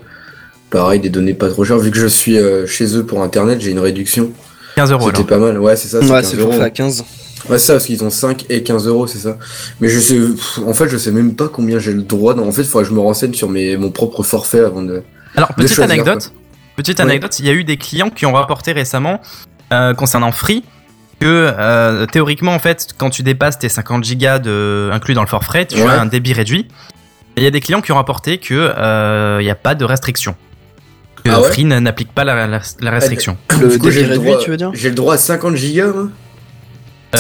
pareil, 0.70 1.00
des 1.00 1.10
données 1.10 1.34
pas 1.34 1.48
trop 1.50 1.64
chères. 1.64 1.78
Vu 1.78 1.92
que 1.92 1.98
je 1.98 2.08
suis 2.08 2.38
euh, 2.38 2.68
chez 2.68 2.98
eux 2.98 3.06
pour 3.06 3.22
internet, 3.22 3.62
j'ai 3.62 3.72
une 3.72 3.80
réduction. 3.80 4.32
15 4.76 4.92
euros 4.92 5.08
C'était 5.12 5.24
pas 5.24 5.38
mal. 5.38 5.58
Ouais, 5.58 5.78
c'est 5.78 5.88
ça. 5.88 6.00
Ouais, 6.00 6.08
15 6.10 6.26
c'est 6.30 6.36
le 6.36 6.42
euros. 6.42 6.52
forfait 6.52 6.66
à 6.66 6.70
15. 6.70 7.06
Ouais, 7.50 7.58
c'est 7.58 7.68
ça, 7.68 7.74
parce 7.74 7.86
qu'ils 7.86 8.04
ont 8.04 8.10
5 8.10 8.46
et 8.50 8.64
15 8.64 8.86
euros, 8.88 9.08
c'est 9.08 9.20
ça. 9.20 9.38
Mais 9.80 9.88
je 9.88 10.00
sais, 10.00 10.16
pff, 10.20 10.60
en 10.68 10.74
fait, 10.74 10.90
je 10.90 10.98
sais 10.98 11.12
même 11.12 11.36
pas 11.36 11.48
combien 11.48 11.80
j'ai 11.80 11.94
le 11.94 12.02
droit. 12.02 12.34
d'en- 12.34 12.46
En 12.48 12.52
fait, 12.52 12.64
il 12.64 12.68
faudrait 12.68 12.84
que 12.84 12.90
je 12.90 12.96
me 12.96 13.00
renseigne 13.00 13.34
sur 13.34 13.48
mes, 13.50 13.78
mon 13.78 13.92
propre 13.92 14.24
forfait 14.24 14.60
avant 14.60 14.82
de. 14.82 15.04
Alors, 15.38 15.50
de 15.50 15.54
petite 15.64 15.74
choisir, 15.76 15.94
anecdote. 15.94 16.34
Petite 16.76 17.00
anecdote, 17.00 17.40
il 17.40 17.46
y 17.46 17.50
a 17.50 17.54
eu 17.54 17.64
des 17.64 17.78
clients 17.78 18.10
qui 18.10 18.26
ont 18.26 18.34
rapporté 18.34 18.74
récemment, 18.74 19.22
euh, 19.72 19.94
concernant 19.94 20.34
Free, 20.34 20.64
que 21.20 21.26
euh, 21.58 22.06
théoriquement, 22.06 22.54
en 22.54 22.60
fait, 22.60 22.90
quand 22.98 23.10
tu 23.10 23.24
dépasses 23.24 23.58
tes 23.60 23.70
50 23.70 24.04
gigas 24.04 24.40
de, 24.40 24.90
inclus 24.92 25.14
dans 25.14 25.22
le 25.22 25.28
forfait, 25.28 25.66
tu 25.66 25.78
Ouais. 25.82 25.88
as 25.90 26.02
un 26.02 26.06
débit 26.06 26.34
réduit. 26.34 26.68
Et 27.38 27.42
il 27.42 27.44
y 27.44 27.48
a 27.48 27.52
des 27.52 27.60
clients 27.62 27.82
qui 27.82 27.92
ont 27.92 27.96
rapporté 27.96 28.38
que 28.38 28.54
euh, 28.54 29.38
il 29.42 29.44
n'y 29.44 29.50
a 29.52 29.56
pas 29.56 29.76
de 29.76 29.84
restriction. 29.86 30.36
Que 31.24 31.30
Ah 31.32 31.42
ouais 31.42 31.52
Free 31.52 31.66
n'applique 31.66 32.14
pas 32.14 32.24
la, 32.24 32.48
la- 32.48 32.60
la 32.80 32.92
restriction. 32.92 33.38
Le 33.60 33.68
débit 33.68 33.90
réduit, 33.90 34.18
droit- 34.32 34.38
tu 34.44 34.50
veux 34.52 34.58
dire 34.58 34.72
J'ai 34.74 34.90
le 34.90 34.96
droit 34.96 35.16
à 35.16 35.18
50 35.18 35.56
gigas, 35.56 35.88
moi 35.88 36.08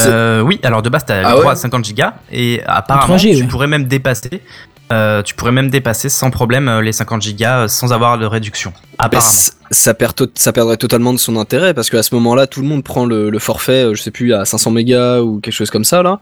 Euh, 0.06 0.42
oui, 0.42 0.60
alors 0.64 0.82
de 0.82 0.90
base, 0.90 1.06
tu 1.06 1.14
as 1.14 1.16
Ah 1.16 1.22
le 1.22 1.30
droit 1.32 1.46
ouais 1.46 1.52
à 1.52 1.56
50 1.56 1.84
gigas 1.86 2.16
et 2.32 2.62
apparemment, 2.66 3.16
3G, 3.16 3.36
tu 3.36 3.42
ouais. 3.44 3.48
pourrais 3.48 3.68
même 3.68 3.86
dépasser. 3.86 4.42
Euh, 4.92 5.22
tu 5.24 5.34
pourrais 5.36 5.52
même 5.52 5.70
dépasser 5.70 6.10
sans 6.10 6.30
problème 6.30 6.68
euh, 6.70 6.82
les 6.82 6.92
50 6.92 7.22
gigas 7.22 7.62
euh, 7.64 7.68
sans 7.68 7.92
avoir 7.94 8.18
de 8.18 8.26
réduction. 8.26 8.72
Bah, 8.98 9.06
Apparemment. 9.06 9.32
c- 9.32 9.52
ça, 9.72 9.94
perd 9.94 10.14
to- 10.16 10.28
ça 10.36 10.54
perdrait 10.54 10.78
totalement 10.78 11.12
de 11.14 11.18
son 11.18 11.38
intérêt 11.38 11.74
parce 11.74 11.90
qu'à 11.90 12.04
ce 12.04 12.14
moment-là, 12.16 12.46
tout 12.48 12.62
le 12.62 12.68
monde 12.68 12.84
prend 12.84 13.06
le, 13.06 13.30
le 13.30 13.40
forfait, 13.40 13.88
je 13.94 14.02
sais 14.02 14.12
plus, 14.12 14.34
à 14.34 14.46
500 14.46 14.72
mégas 14.72 15.22
ou 15.22 15.40
quelque 15.40 15.54
chose 15.54 15.72
comme 15.72 15.86
ça 15.86 16.04
là. 16.04 16.20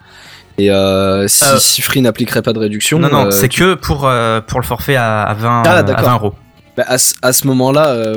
Et 0.58 0.72
euh, 0.72 1.28
si, 1.28 1.44
Euh, 1.44 1.58
si 1.58 1.82
Free 1.82 2.02
n'appliquerait 2.02 2.42
pas 2.44 2.54
de 2.54 2.60
réduction, 2.60 3.00
Non, 3.00 3.10
non, 3.10 3.32
c'est 3.32 3.50
que 3.50 3.74
pour, 3.74 4.10
pour 4.48 4.60
le 4.60 4.66
forfait 4.66 4.96
à, 4.96 5.24
à 5.24 5.34
20, 5.34 5.64
Ah, 5.66 5.72
à 5.78 5.84
d'accord. 5.84 6.06
20 6.06 6.14
euros. 6.14 6.34
bah, 6.78 6.84
à, 6.88 6.98
ce- 6.98 7.16
à 7.22 7.34
ce 7.34 7.48
moment-là, 7.48 8.14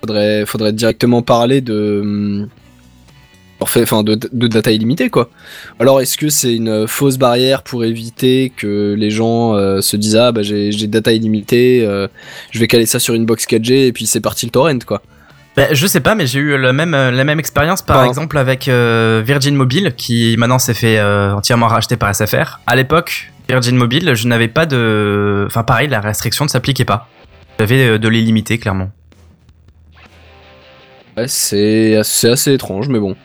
faudrait, 0.00 0.44
faudrait 0.46 0.72
directement 0.72 1.22
parler 1.22 1.60
de 1.60 2.48
forfait, 3.58 3.82
enfin 3.82 4.02
de, 4.02 4.14
de 4.14 4.46
data 4.46 4.70
illimitée 4.70 5.10
quoi. 5.10 5.30
Alors 5.80 6.00
est-ce 6.00 6.16
que 6.16 6.28
c'est 6.28 6.54
une 6.54 6.86
fausse 6.86 7.18
barrière 7.18 7.62
pour 7.62 7.84
éviter 7.84 8.52
que 8.56 8.94
les 8.96 9.10
gens 9.10 9.54
euh, 9.54 9.80
se 9.80 9.96
disent 9.96 10.16
ah 10.16 10.32
bah 10.32 10.42
j'ai 10.42 10.72
j'ai 10.72 10.86
data 10.86 11.12
illimitée, 11.12 11.84
euh, 11.84 12.08
je 12.50 12.58
vais 12.58 12.66
caler 12.66 12.86
ça 12.86 12.98
sur 12.98 13.14
une 13.14 13.26
box 13.26 13.46
4G 13.46 13.86
et 13.86 13.92
puis 13.92 14.06
c'est 14.06 14.20
parti 14.20 14.46
le 14.46 14.50
torrent 14.50 14.78
quoi. 14.86 15.02
Bah, 15.58 15.66
je 15.72 15.88
sais 15.88 15.98
pas, 15.98 16.14
mais 16.14 16.24
j'ai 16.24 16.38
eu 16.38 16.56
le 16.56 16.72
même, 16.72 16.94
euh, 16.94 17.10
la 17.10 17.24
même 17.24 17.40
expérience 17.40 17.82
par 17.82 18.04
exemple 18.04 18.38
avec 18.38 18.68
euh, 18.68 19.24
Virgin 19.26 19.56
Mobile 19.56 19.92
qui 19.96 20.36
maintenant 20.38 20.60
s'est 20.60 20.72
fait 20.72 21.00
euh, 21.00 21.34
entièrement 21.34 21.66
racheter 21.66 21.96
par 21.96 22.14
SFR. 22.14 22.60
À 22.68 22.76
l'époque, 22.76 23.32
Virgin 23.48 23.74
Mobile, 23.74 24.14
je 24.14 24.28
n'avais 24.28 24.46
pas 24.46 24.66
de. 24.66 25.46
Enfin, 25.48 25.64
pareil, 25.64 25.88
la 25.88 26.00
restriction 26.00 26.44
ne 26.44 26.48
s'appliquait 26.48 26.84
pas. 26.84 27.08
J'avais 27.58 27.98
de 27.98 28.08
l'illimité, 28.08 28.58
clairement. 28.58 28.92
Ouais, 31.16 31.26
c'est 31.26 31.98
c'est 32.04 32.30
assez 32.30 32.52
étrange 32.52 32.88
mais 32.88 33.00
bon. 33.00 33.16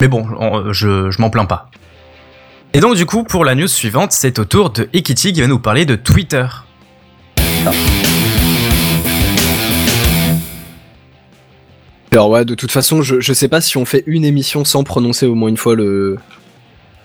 Mais 0.00 0.08
bon, 0.08 0.26
on- 0.38 0.72
je, 0.72 1.10
je 1.10 1.20
m'en 1.20 1.30
plains 1.30 1.44
pas. 1.46 1.70
Et 2.74 2.80
donc, 2.80 2.94
du 2.96 3.06
coup, 3.06 3.24
pour 3.24 3.44
la 3.44 3.54
news 3.54 3.66
suivante, 3.68 4.12
c'est 4.12 4.38
au 4.38 4.44
tour 4.44 4.70
de 4.70 4.88
Ekiti 4.92 5.32
qui 5.32 5.40
va 5.40 5.46
nous 5.46 5.58
parler 5.58 5.86
de 5.86 5.96
Twitter. 5.96 6.46
Alors 12.12 12.30
ouais, 12.30 12.44
de 12.44 12.54
toute 12.54 12.70
façon, 12.72 13.02
je, 13.02 13.20
je 13.20 13.32
sais 13.32 13.48
pas 13.48 13.60
si 13.60 13.76
on 13.76 13.84
fait 13.84 14.02
une 14.06 14.24
émission 14.24 14.64
sans 14.64 14.82
prononcer 14.82 15.26
au 15.26 15.34
moins 15.34 15.48
une 15.50 15.56
fois 15.56 15.74
le, 15.76 16.16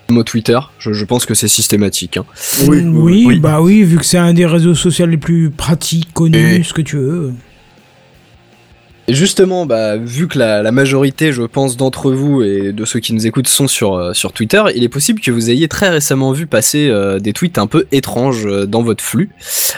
le 0.08 0.14
mot 0.14 0.22
Twitter. 0.24 0.58
Je, 0.78 0.92
je 0.92 1.04
pense 1.04 1.26
que 1.26 1.34
c'est 1.34 1.46
systématique. 1.48 2.16
hein. 2.16 2.24
Oui, 2.66 2.78
oui, 2.80 2.84
oui, 2.88 3.24
oui. 3.26 3.38
bah 3.38 3.60
oui, 3.60 3.82
vu 3.84 3.98
que 3.98 4.04
c'est 4.04 4.18
un 4.18 4.32
des 4.32 4.46
réseaux 4.46 4.74
sociaux 4.74 5.06
les 5.06 5.18
plus 5.18 5.50
pratiques, 5.50 6.12
connus, 6.12 6.56
Et- 6.56 6.62
ce 6.62 6.72
que 6.72 6.82
tu 6.82 6.96
veux. 6.96 7.32
Et 9.06 9.12
justement, 9.14 9.66
bah, 9.66 9.98
vu 9.98 10.28
que 10.28 10.38
la, 10.38 10.62
la 10.62 10.72
majorité, 10.72 11.30
je 11.30 11.42
pense, 11.42 11.76
d'entre 11.76 12.10
vous 12.10 12.42
et 12.42 12.72
de 12.72 12.84
ceux 12.86 13.00
qui 13.00 13.12
nous 13.12 13.26
écoutent 13.26 13.48
sont 13.48 13.68
sur, 13.68 13.94
euh, 13.94 14.14
sur 14.14 14.32
Twitter, 14.32 14.62
il 14.74 14.82
est 14.82 14.88
possible 14.88 15.20
que 15.20 15.30
vous 15.30 15.50
ayez 15.50 15.68
très 15.68 15.90
récemment 15.90 16.32
vu 16.32 16.46
passer 16.46 16.88
euh, 16.88 17.18
des 17.18 17.34
tweets 17.34 17.58
un 17.58 17.66
peu 17.66 17.86
étranges 17.92 18.46
euh, 18.46 18.66
dans 18.66 18.82
votre 18.82 19.04
flux, 19.04 19.28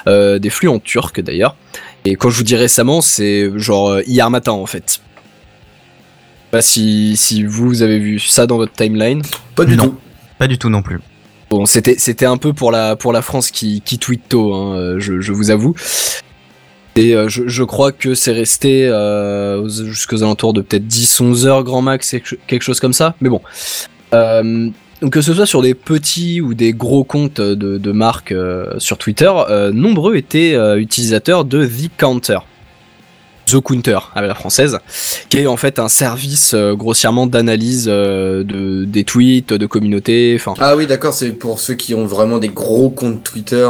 euh, 0.06 0.38
des 0.38 0.50
flux 0.50 0.68
en 0.68 0.78
turc 0.78 1.20
d'ailleurs. 1.20 1.56
Et 2.04 2.14
quand 2.14 2.30
je 2.30 2.36
vous 2.36 2.44
dis 2.44 2.54
récemment, 2.54 3.00
c'est 3.00 3.50
genre 3.56 3.88
euh, 3.90 4.02
hier 4.06 4.30
matin 4.30 4.52
en 4.52 4.66
fait. 4.66 5.00
Bah, 6.52 6.62
si, 6.62 7.16
si 7.16 7.42
vous 7.42 7.82
avez 7.82 7.98
vu 7.98 8.20
ça 8.20 8.46
dans 8.46 8.58
votre 8.58 8.74
timeline, 8.74 9.22
Pas 9.56 9.64
du 9.64 9.76
Non. 9.76 9.88
tout. 9.88 9.94
Pas 10.38 10.46
du 10.46 10.56
tout 10.56 10.68
non 10.68 10.82
plus. 10.82 11.00
Bon, 11.50 11.66
c'était 11.66 11.96
c'était 11.98 12.26
un 12.26 12.36
peu 12.36 12.52
pour 12.52 12.70
la 12.70 12.94
pour 12.96 13.12
la 13.12 13.22
France 13.22 13.50
qui 13.50 13.80
qui 13.80 13.98
tweet 13.98 14.28
tôt, 14.28 14.52
hein, 14.54 14.96
je, 14.98 15.20
je 15.20 15.32
vous 15.32 15.50
avoue. 15.50 15.74
Et 16.96 17.14
euh, 17.14 17.28
je, 17.28 17.62
crois 17.62 17.92
que 17.92 18.14
c'est 18.14 18.32
resté 18.32 18.86
euh, 18.86 19.60
aux- 19.60 19.68
jusqu'aux 19.68 20.22
alentours 20.22 20.54
de 20.54 20.62
peut-être 20.62 20.86
10-11 20.86 21.46
heures 21.46 21.62
grand 21.62 21.82
max, 21.82 22.16
quelque 22.46 22.62
chose 22.62 22.80
comme 22.80 22.94
ça. 22.94 23.14
Mais 23.20 23.28
bon. 23.28 23.42
Euh, 24.14 24.70
donc 25.02 25.12
que 25.12 25.20
ce 25.20 25.34
soit 25.34 25.44
sur 25.44 25.60
des 25.60 25.74
petits 25.74 26.40
ou 26.40 26.54
des 26.54 26.72
gros 26.72 27.04
comptes 27.04 27.40
de, 27.40 27.92
marques 27.92 28.34
sur 28.78 28.96
Twitter, 28.96 29.30
nombreux 29.74 30.16
étaient 30.16 30.56
utilisateurs 30.78 31.44
de 31.44 31.66
The 31.66 31.90
Counter. 31.98 32.38
The 33.44 33.60
Counter 33.60 33.98
la 34.16 34.34
française, 34.34 34.78
qui 35.28 35.40
est 35.40 35.46
en 35.46 35.58
fait 35.58 35.78
un 35.78 35.88
service 35.88 36.54
grossièrement 36.54 37.26
d'analyse 37.26 37.84
de, 37.84 38.86
des 38.86 39.04
tweets, 39.04 39.52
de 39.52 39.66
communautés, 39.66 40.38
Ah 40.60 40.74
oui, 40.74 40.86
d'accord, 40.86 41.12
c'est 41.12 41.32
pour 41.32 41.60
ceux 41.60 41.74
qui 41.74 41.94
ont 41.94 42.06
vraiment 42.06 42.38
des 42.38 42.48
gros 42.48 42.88
comptes 42.88 43.22
Twitter, 43.22 43.68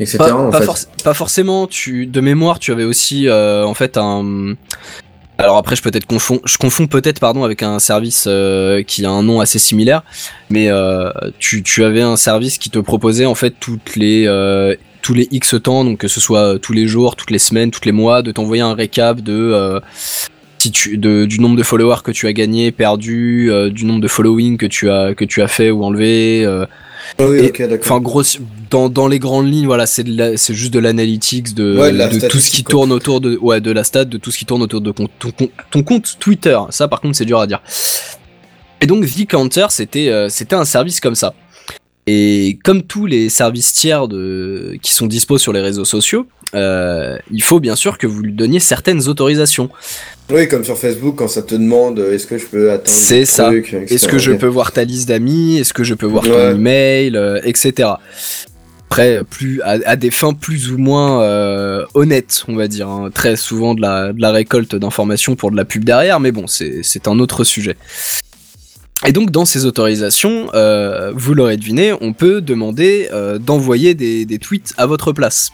etc. 0.00 0.18
Pas, 0.18 0.32
en 0.34 0.50
pas 0.50 0.60
fait. 0.60 0.66
forc- 0.66 1.02
pas 1.02 1.14
forcément. 1.14 1.66
Tu, 1.66 2.06
de 2.06 2.20
mémoire, 2.20 2.58
tu 2.58 2.72
avais 2.72 2.84
aussi 2.84 3.28
euh, 3.28 3.64
en 3.64 3.74
fait 3.74 3.96
un. 3.96 4.54
Alors 5.36 5.56
après, 5.56 5.74
je 5.74 5.82
peut-être 5.82 6.06
confonds, 6.06 6.40
je 6.44 6.56
confonds 6.58 6.86
peut-être 6.86 7.18
pardon 7.18 7.42
avec 7.42 7.64
un 7.64 7.80
service 7.80 8.26
euh, 8.28 8.82
qui 8.84 9.04
a 9.04 9.10
un 9.10 9.24
nom 9.24 9.40
assez 9.40 9.58
similaire, 9.58 10.02
mais 10.48 10.68
euh, 10.68 11.10
tu, 11.40 11.64
tu 11.64 11.82
avais 11.82 12.02
un 12.02 12.16
service 12.16 12.56
qui 12.56 12.70
te 12.70 12.78
proposait 12.78 13.26
en 13.26 13.34
fait 13.34 13.54
toutes 13.58 13.96
les 13.96 14.26
euh, 14.28 14.76
tous 15.02 15.12
les 15.12 15.26
X 15.32 15.56
temps, 15.62 15.84
donc 15.84 15.98
que 15.98 16.08
ce 16.08 16.20
soit 16.20 16.58
tous 16.60 16.72
les 16.72 16.86
jours, 16.86 17.16
toutes 17.16 17.32
les 17.32 17.40
semaines, 17.40 17.72
tous 17.72 17.84
les 17.84 17.90
mois, 17.92 18.22
de 18.22 18.30
t'envoyer 18.30 18.62
un 18.62 18.74
récap 18.74 19.20
de 19.20 19.32
euh, 19.34 19.80
si 20.58 20.70
tu, 20.70 20.96
de, 20.98 21.24
du 21.26 21.40
nombre 21.40 21.56
de 21.56 21.62
followers 21.64 22.00
que 22.04 22.12
tu 22.12 22.26
as 22.28 22.32
gagné, 22.32 22.70
perdu, 22.70 23.50
euh, 23.50 23.70
du 23.70 23.84
nombre 23.86 24.00
de 24.00 24.08
following 24.08 24.56
que 24.56 24.66
tu 24.66 24.88
as 24.88 25.14
que 25.14 25.24
tu 25.24 25.42
as 25.42 25.48
fait 25.48 25.70
ou 25.72 25.82
enlevé. 25.84 26.46
Ah 27.18 27.26
oui, 27.26 27.38
et- 27.38 27.48
ok, 27.48 27.58
d'accord. 27.68 27.78
Enfin, 27.92 28.00
gros, 28.00 28.22
dans, 28.70 28.88
dans 28.88 29.08
les 29.08 29.18
grandes 29.18 29.50
lignes, 29.52 29.66
voilà, 29.66 29.86
c'est 29.86 30.04
juste 30.54 30.72
de 30.72 30.78
l'analytics, 30.78 31.54
de, 31.54 31.76
Ouais, 31.78 31.92
de 31.92 31.96
la 31.98 32.08
de 32.08 32.26
tout 32.28 32.38
ce 32.38 32.50
qui 32.50 32.62
quoi. 32.64 32.70
tourne 32.72 32.92
autour 32.92 33.20
de, 33.20 33.36
ouais, 33.40 33.60
de 33.60 33.70
la 33.70 33.84
stat, 33.84 34.04
de 34.06 34.16
tout 34.18 34.30
ce 34.30 34.38
qui 34.38 34.44
tourne 34.46 34.62
autour 34.62 34.80
de 34.80 34.90
ton, 34.92 35.08
ton, 35.18 35.30
ton- 35.30 35.50
ton 35.70 35.82
compte 35.82 36.16
Twitter. 36.18 36.58
Ça, 36.70 36.88
par 36.88 37.00
contre, 37.00 37.16
c'est 37.16 37.24
dur 37.24 37.38
à 37.40 37.46
dire. 37.46 37.60
Et 38.80 38.86
donc, 38.86 39.04
Vcounter, 39.04 39.66
c'était, 39.70 40.08
euh, 40.08 40.28
c'était 40.28 40.56
un 40.56 40.64
service 40.64 41.00
comme 41.00 41.14
ça. 41.14 41.34
Et 42.06 42.58
comme 42.62 42.82
tous 42.82 43.06
les 43.06 43.30
services 43.30 43.72
tiers 43.72 44.08
de, 44.08 44.76
qui 44.82 44.92
sont 44.92 45.06
dispo 45.06 45.38
sur 45.38 45.52
les 45.54 45.60
réseaux 45.60 45.86
sociaux, 45.86 46.26
euh, 46.54 47.16
il 47.32 47.42
faut 47.42 47.60
bien 47.60 47.76
sûr 47.76 47.96
que 47.96 48.06
vous 48.06 48.20
lui 48.22 48.32
donniez 48.32 48.60
certaines 48.60 49.08
autorisations. 49.08 49.70
Oui, 50.30 50.46
comme 50.48 50.64
sur 50.64 50.76
Facebook, 50.78 51.16
quand 51.16 51.28
ça 51.28 51.42
te 51.42 51.54
demande 51.54 51.98
euh, 51.98 52.14
est-ce 52.14 52.26
que 52.26 52.36
je 52.38 52.44
peux 52.46 52.70
atteindre 52.70 52.88
C'est 52.90 53.24
ça. 53.24 53.50
Est-ce 53.54 54.06
que 54.06 54.18
je 54.18 54.32
peux 54.32 54.46
voir 54.46 54.72
ta 54.72 54.84
liste 54.84 55.08
d'amis? 55.08 55.56
Est-ce 55.58 55.72
que 55.72 55.82
je 55.84 55.94
peux 55.94 56.06
voir 56.06 56.24
ton 56.24 56.50
email 56.50 57.16
euh, 57.16 57.40
Etc. 57.44 57.88
Après, 58.90 59.22
plus 59.28 59.60
à, 59.62 59.78
à 59.86 59.96
des 59.96 60.10
fins 60.10 60.34
plus 60.34 60.70
ou 60.70 60.78
moins 60.78 61.22
euh, 61.22 61.84
honnêtes, 61.94 62.44
on 62.48 62.54
va 62.54 62.68
dire. 62.68 62.88
hein. 62.88 63.10
Très 63.12 63.34
souvent 63.36 63.74
de 63.74 63.80
la, 63.80 64.12
de 64.12 64.20
la 64.20 64.30
récolte 64.30 64.76
d'informations 64.76 65.34
pour 65.36 65.50
de 65.50 65.56
la 65.56 65.64
pub 65.64 65.84
derrière, 65.84 66.20
mais 66.20 66.30
bon, 66.32 66.46
c'est 66.46 67.08
un 67.08 67.18
autre 67.18 67.42
sujet. 67.44 67.76
Et 69.06 69.12
donc, 69.12 69.30
dans 69.30 69.44
ces 69.44 69.66
autorisations, 69.66 70.48
euh, 70.54 71.12
vous 71.14 71.34
l'aurez 71.34 71.56
deviné, 71.56 71.92
on 72.00 72.12
peut 72.12 72.40
demander 72.40 73.08
euh, 73.12 73.38
d'envoyer 73.38 73.94
des, 73.94 74.24
des 74.24 74.38
tweets 74.38 74.72
à 74.78 74.86
votre 74.86 75.12
place. 75.12 75.50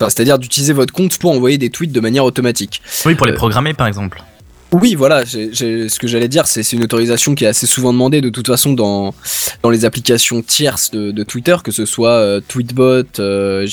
Enfin, 0.00 0.10
C'est-à-dire 0.10 0.38
d'utiliser 0.38 0.72
votre 0.72 0.92
compte 0.92 1.16
pour 1.18 1.30
envoyer 1.30 1.56
des 1.56 1.70
tweets 1.70 1.92
de 1.92 2.00
manière 2.00 2.24
automatique. 2.24 2.82
Oui, 3.06 3.14
pour 3.14 3.26
les 3.26 3.32
Euh, 3.32 3.36
programmer 3.36 3.74
par 3.74 3.86
exemple. 3.86 4.22
Oui, 4.70 4.94
voilà, 4.94 5.24
ce 5.24 5.98
que 5.98 6.06
j'allais 6.06 6.28
dire, 6.28 6.46
c'est 6.46 6.72
une 6.74 6.82
autorisation 6.84 7.34
qui 7.34 7.44
est 7.44 7.48
assez 7.48 7.66
souvent 7.66 7.90
demandée 7.90 8.20
de 8.20 8.28
toute 8.28 8.46
façon 8.48 8.74
dans, 8.74 9.14
dans 9.62 9.70
les 9.70 9.86
applications 9.86 10.42
tierces 10.42 10.90
de, 10.90 11.10
de 11.10 11.22
Twitter, 11.22 11.56
que 11.64 11.70
ce 11.72 11.86
soit 11.86 12.10
euh, 12.10 12.40
Tweetbot, 12.46 13.04
euh, 13.18 13.66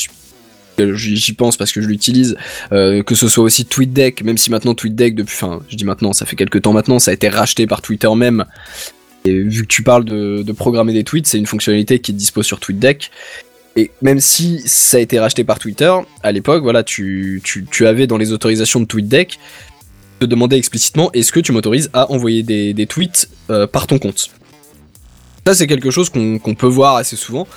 j'y 0.80 1.34
pense 1.34 1.58
parce 1.58 1.72
que 1.72 1.82
je 1.82 1.88
l'utilise, 1.88 2.38
euh, 2.72 3.04
que 3.04 3.16
ce 3.16 3.28
soit 3.28 3.44
aussi 3.44 3.66
TweetDeck, 3.66 4.24
même 4.24 4.38
si 4.38 4.52
maintenant 4.52 4.74
TweetDeck, 4.74 5.16
depuis, 5.16 5.36
enfin, 5.36 5.62
je 5.70 5.76
dis 5.76 5.86
maintenant, 5.86 6.14
ça 6.14 6.26
fait 6.26 6.36
quelques 6.36 6.62
temps 6.62 6.74
maintenant, 6.74 7.00
ça 7.00 7.12
a 7.12 7.14
été 7.14 7.30
racheté 7.30 7.68
par 7.68 7.82
Twitter 7.82 8.10
même. 8.16 8.46
Et 9.26 9.42
vu 9.42 9.64
que 9.64 9.68
tu 9.68 9.82
parles 9.82 10.06
de, 10.06 10.52
programmer 10.52 10.94
des 10.94 11.04
tweets, 11.04 11.28
c'est 11.28 11.38
une 11.38 11.48
fonctionnalité 11.48 12.00
qui 12.00 12.12
est 12.12 12.16
dispo 12.16 12.44
sur 12.44 12.60
TweetDeck. 12.60 13.12
Et 13.76 13.92
même 14.02 14.20
si 14.20 14.62
ça 14.66 14.98
a 14.98 15.00
été 15.00 15.20
racheté 15.20 15.44
par 15.44 15.60
Twitter, 15.60 15.92
à 16.24 16.32
l'époque, 16.32 16.64
voilà, 16.64 16.84
tu, 16.84 17.42
tu, 17.44 17.66
tu 17.70 17.88
avais 17.88 18.08
dans 18.08 18.18
les 18.18 18.32
autorisations 18.32 18.80
de 18.80 18.86
TweetDeck 18.86 19.40
te 20.20 20.26
demander 20.26 20.56
explicitement 20.56 21.12
est-ce 21.12 21.32
que 21.32 21.42
tu 21.42 21.52
m'autorises 21.52 21.90
à 21.92 22.10
envoyer 22.12 22.42
des, 22.42 22.74
des 22.74 22.86
tweets 22.86 23.30
euh, 23.50 23.68
par 23.68 23.88
ton 23.88 24.00
compte? 24.00 24.30
Ça, 25.48 25.54
c'est 25.54 25.68
quelque 25.68 25.92
chose 25.92 26.10
qu'on 26.10 26.56
peut 26.56 26.66
voir 26.66 26.96
assez 26.96 27.16
souvent. 27.16 27.48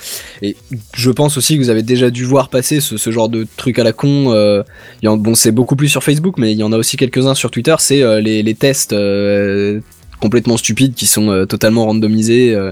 Et 0.42 0.57
je 0.94 1.11
pense 1.11 1.38
aussi 1.38 1.57
que 1.57 1.62
vous 1.62 1.70
avez 1.70 1.83
déjà 1.83 2.11
dû 2.11 2.24
voir 2.24 2.51
passer 2.51 2.81
ce, 2.81 3.11
genre 3.11 3.31
de 3.31 3.46
truc 3.57 3.79
à 3.79 3.85
la 3.85 3.94
con. 3.94 4.31
euh, 4.35 4.62
bon, 5.03 5.35
c'est 5.35 5.53
beaucoup 5.53 5.74
plus 5.74 5.88
sur 5.88 6.05
Facebook, 6.05 6.35
mais 6.37 6.53
il 6.53 6.59
y 6.59 6.62
en 6.62 6.72
a 6.72 6.77
aussi 6.77 6.98
quelques-uns 6.98 7.35
sur 7.35 7.51
Twitter. 7.51 7.74
C'est 7.79 8.03
euh, 8.03 8.20
les, 8.20 8.42
les 8.42 8.55
tests 8.55 8.92
euh, 8.92 9.81
complètement 10.20 10.57
stupides 10.57 10.94
qui 10.94 11.07
sont 11.07 11.31
euh, 11.31 11.46
totalement 11.46 11.87
randomisés. 11.87 12.54
euh, 12.54 12.70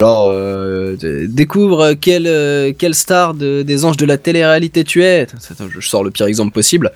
genre, 0.00 0.28
euh, 0.30 0.96
découvre 1.28 1.92
quelle, 1.94 2.26
euh, 2.26 2.72
quelle 2.76 2.94
star 2.96 3.32
de- 3.32 3.62
des 3.62 3.84
anges 3.84 3.96
de 3.96 4.04
la 4.04 4.18
télé-réalité 4.18 4.82
tu 4.84 5.04
es. 5.04 5.26
Je 5.80 5.86
sors 5.88 6.02
le 6.02 6.10
pire 6.10 6.26
exemple 6.26 6.52
possible. 6.52 6.90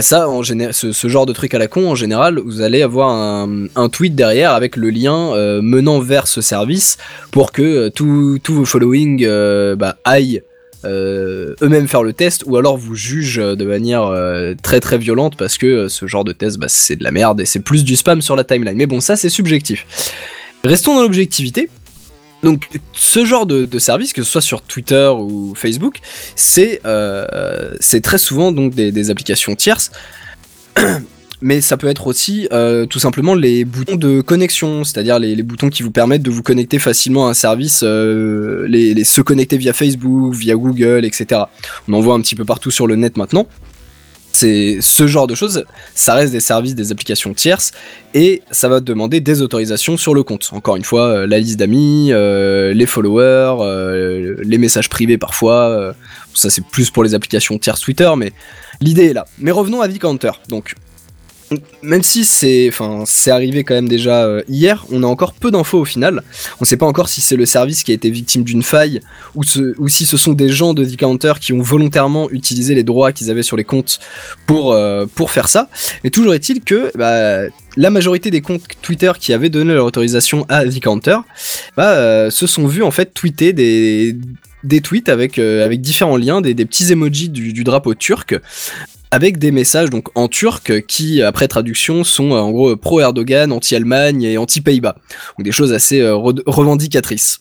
Ça, 0.00 0.28
en 0.28 0.42
ce, 0.42 0.92
ce 0.92 1.08
genre 1.08 1.26
de 1.26 1.32
truc 1.32 1.54
à 1.54 1.58
la 1.58 1.68
con, 1.68 1.88
en 1.88 1.94
général, 1.94 2.40
vous 2.44 2.60
allez 2.60 2.82
avoir 2.82 3.10
un, 3.10 3.66
un 3.76 3.88
tweet 3.88 4.14
derrière 4.16 4.50
avec 4.52 4.74
le 4.76 4.90
lien 4.90 5.32
euh, 5.34 5.62
menant 5.62 6.00
vers 6.00 6.26
ce 6.26 6.40
service 6.40 6.98
pour 7.30 7.52
que 7.52 7.88
tous 7.88 8.40
tous 8.42 8.52
vos 8.54 8.64
following 8.64 9.24
euh, 9.24 9.76
bah, 9.76 9.96
aillent 10.04 10.42
eux-mêmes 10.84 11.88
faire 11.88 12.02
le 12.02 12.12
test 12.12 12.44
ou 12.46 12.56
alors 12.56 12.76
vous 12.76 12.94
jugent 12.94 13.38
euh, 13.38 13.56
de 13.56 13.64
manière 13.64 14.04
euh, 14.04 14.54
très 14.62 14.80
très 14.80 14.98
violente 14.98 15.36
parce 15.36 15.58
que 15.58 15.66
euh, 15.66 15.88
ce 15.88 16.06
genre 16.06 16.24
de 16.24 16.32
test 16.32 16.58
bah, 16.58 16.66
c'est 16.68 16.96
de 16.96 17.04
la 17.04 17.10
merde 17.10 17.40
et 17.40 17.46
c'est 17.46 17.60
plus 17.60 17.84
du 17.84 17.96
spam 17.96 18.22
sur 18.22 18.36
la 18.36 18.44
timeline. 18.44 18.76
Mais 18.76 18.86
bon, 18.86 19.00
ça 19.00 19.16
c'est 19.16 19.30
subjectif. 19.30 19.86
Restons 20.64 20.94
dans 20.94 21.02
l'objectivité. 21.02 21.68
Donc, 22.42 22.68
ce 22.92 23.24
genre 23.24 23.46
de, 23.46 23.78
service, 23.78 24.12
que 24.12 24.22
ce 24.22 24.30
soit 24.30 24.42
sur 24.42 24.60
Twitter 24.60 25.10
ou 25.16 25.54
Facebook, 25.56 26.00
c'est 26.36 26.82
euh, 26.84 27.74
très 28.02 28.18
souvent 28.18 28.52
donc 28.52 28.74
des 28.74 29.10
applications 29.10 29.54
tierces. 29.54 29.90
Mais 31.44 31.60
ça 31.60 31.76
peut 31.76 31.88
être 31.88 32.06
aussi 32.06 32.48
euh, 32.54 32.86
tout 32.86 32.98
simplement 32.98 33.34
les 33.34 33.66
boutons 33.66 33.96
de 33.96 34.22
connexion, 34.22 34.82
c'est-à-dire 34.82 35.18
les, 35.18 35.42
boutons 35.42 35.68
qui 35.68 35.82
vous 35.82 35.90
permettent 35.90 36.22
de 36.22 36.30
vous 36.30 36.42
connecter 36.42 36.78
facilement 36.78 37.26
à 37.26 37.30
un 37.32 37.34
service, 37.34 37.82
euh, 37.82 38.66
se 39.04 39.20
connecter 39.20 39.58
via 39.58 39.74
Facebook, 39.74 40.32
via 40.32 40.54
Google, 40.54 41.04
etc. 41.04 41.42
On 41.86 41.92
en 41.92 42.00
voit 42.00 42.14
un 42.14 42.22
petit 42.22 42.34
peu 42.34 42.46
partout 42.46 42.70
sur 42.70 42.86
le 42.86 42.96
net 42.96 43.18
maintenant. 43.18 43.46
C'est 44.32 44.78
ce 44.80 45.06
genre 45.06 45.26
de 45.26 45.34
choses, 45.34 45.66
ça 45.94 46.14
reste 46.14 46.32
des 46.32 46.40
services, 46.40 46.74
des 46.74 46.92
applications 46.92 47.34
tierces, 47.34 47.72
et 48.14 48.40
ça 48.50 48.70
va 48.70 48.80
demander 48.80 49.20
des 49.20 49.42
autorisations 49.42 49.98
sur 49.98 50.14
le 50.14 50.22
compte. 50.22 50.48
Encore 50.54 50.76
une 50.76 50.82
fois, 50.82 51.08
euh, 51.08 51.26
la 51.26 51.38
liste 51.38 51.58
d'amis, 51.58 52.08
les 52.08 52.86
followers, 52.86 54.38
les 54.42 54.56
messages 54.56 54.88
privés 54.88 55.18
parfois. 55.18 55.94
ça 56.32 56.48
c'est 56.48 56.64
plus 56.64 56.90
pour 56.90 57.04
les 57.04 57.12
applications 57.12 57.58
tierces 57.58 57.82
Twitter, 57.82 58.10
mais 58.16 58.32
l'idée 58.80 59.10
est 59.10 59.12
là. 59.12 59.26
Mais 59.38 59.50
revenons 59.50 59.82
à 59.82 59.88
Vcounter. 59.88 60.32
Donc, 60.48 60.74
même 61.82 62.02
si 62.02 62.24
c'est, 62.24 62.68
enfin, 62.68 63.04
arrivé 63.26 63.64
quand 63.64 63.74
même 63.74 63.88
déjà 63.88 64.24
euh, 64.24 64.42
hier, 64.48 64.84
on 64.90 65.02
a 65.02 65.06
encore 65.06 65.34
peu 65.34 65.50
d'infos 65.50 65.80
au 65.80 65.84
final. 65.84 66.22
On 66.60 66.64
sait 66.64 66.76
pas 66.76 66.86
encore 66.86 67.08
si 67.08 67.20
c'est 67.20 67.36
le 67.36 67.46
service 67.46 67.82
qui 67.82 67.92
a 67.92 67.94
été 67.94 68.10
victime 68.10 68.42
d'une 68.42 68.62
faille 68.62 69.00
ou, 69.34 69.44
si 69.44 70.06
ce 70.06 70.16
sont 70.16 70.32
des 70.32 70.48
gens 70.48 70.74
de 70.74 70.84
Vcounter 70.84 71.34
qui 71.40 71.52
ont 71.52 71.62
volontairement 71.62 72.30
utilisé 72.30 72.74
les 72.74 72.84
droits 72.84 73.12
qu'ils 73.12 73.30
avaient 73.30 73.42
sur 73.42 73.56
les 73.56 73.64
comptes 73.64 74.00
pour 74.46 74.72
euh, 74.72 75.06
faire 75.28 75.48
ça. 75.48 75.68
Mais 76.02 76.10
toujours 76.10 76.34
est-il 76.34 76.62
que 76.62 76.90
bah, 76.96 77.48
la 77.76 77.90
majorité 77.90 78.30
des 78.30 78.40
comptes 78.40 78.62
Twitter 78.82 79.12
qui 79.18 79.32
avaient 79.32 79.48
donné 79.48 79.74
leur 79.74 79.86
autorisation 79.86 80.46
à 80.48 80.64
Vcounter 80.64 81.18
bah, 81.76 81.92
euh, 81.92 82.30
se 82.30 82.46
sont 82.46 82.66
vus 82.66 82.82
en 82.82 82.90
fait 82.90 83.12
tweeter 83.12 83.52
des 83.52 84.16
des 84.64 84.80
tweets 84.80 85.08
avec, 85.08 85.38
euh, 85.38 85.64
avec 85.64 85.80
différents 85.80 86.16
liens, 86.16 86.40
des, 86.40 86.54
des 86.54 86.64
petits 86.64 86.90
emojis 86.92 87.28
du, 87.28 87.52
du 87.52 87.64
drapeau 87.64 87.94
turc, 87.94 88.36
avec 89.10 89.38
des 89.38 89.52
messages 89.52 89.90
donc 89.90 90.08
en 90.16 90.26
turc 90.28 90.84
qui, 90.86 91.22
après 91.22 91.46
traduction, 91.46 92.02
sont 92.04 92.32
euh, 92.32 92.38
en 92.38 92.50
gros 92.50 92.74
pro-Erdogan, 92.76 93.52
anti-Allemagne 93.52 94.22
et 94.24 94.38
anti-Pays-Bas. 94.38 94.96
Donc 95.38 95.44
des 95.44 95.52
choses 95.52 95.72
assez 95.72 96.00
euh, 96.00 96.14
re- 96.14 96.42
revendicatrices. 96.46 97.40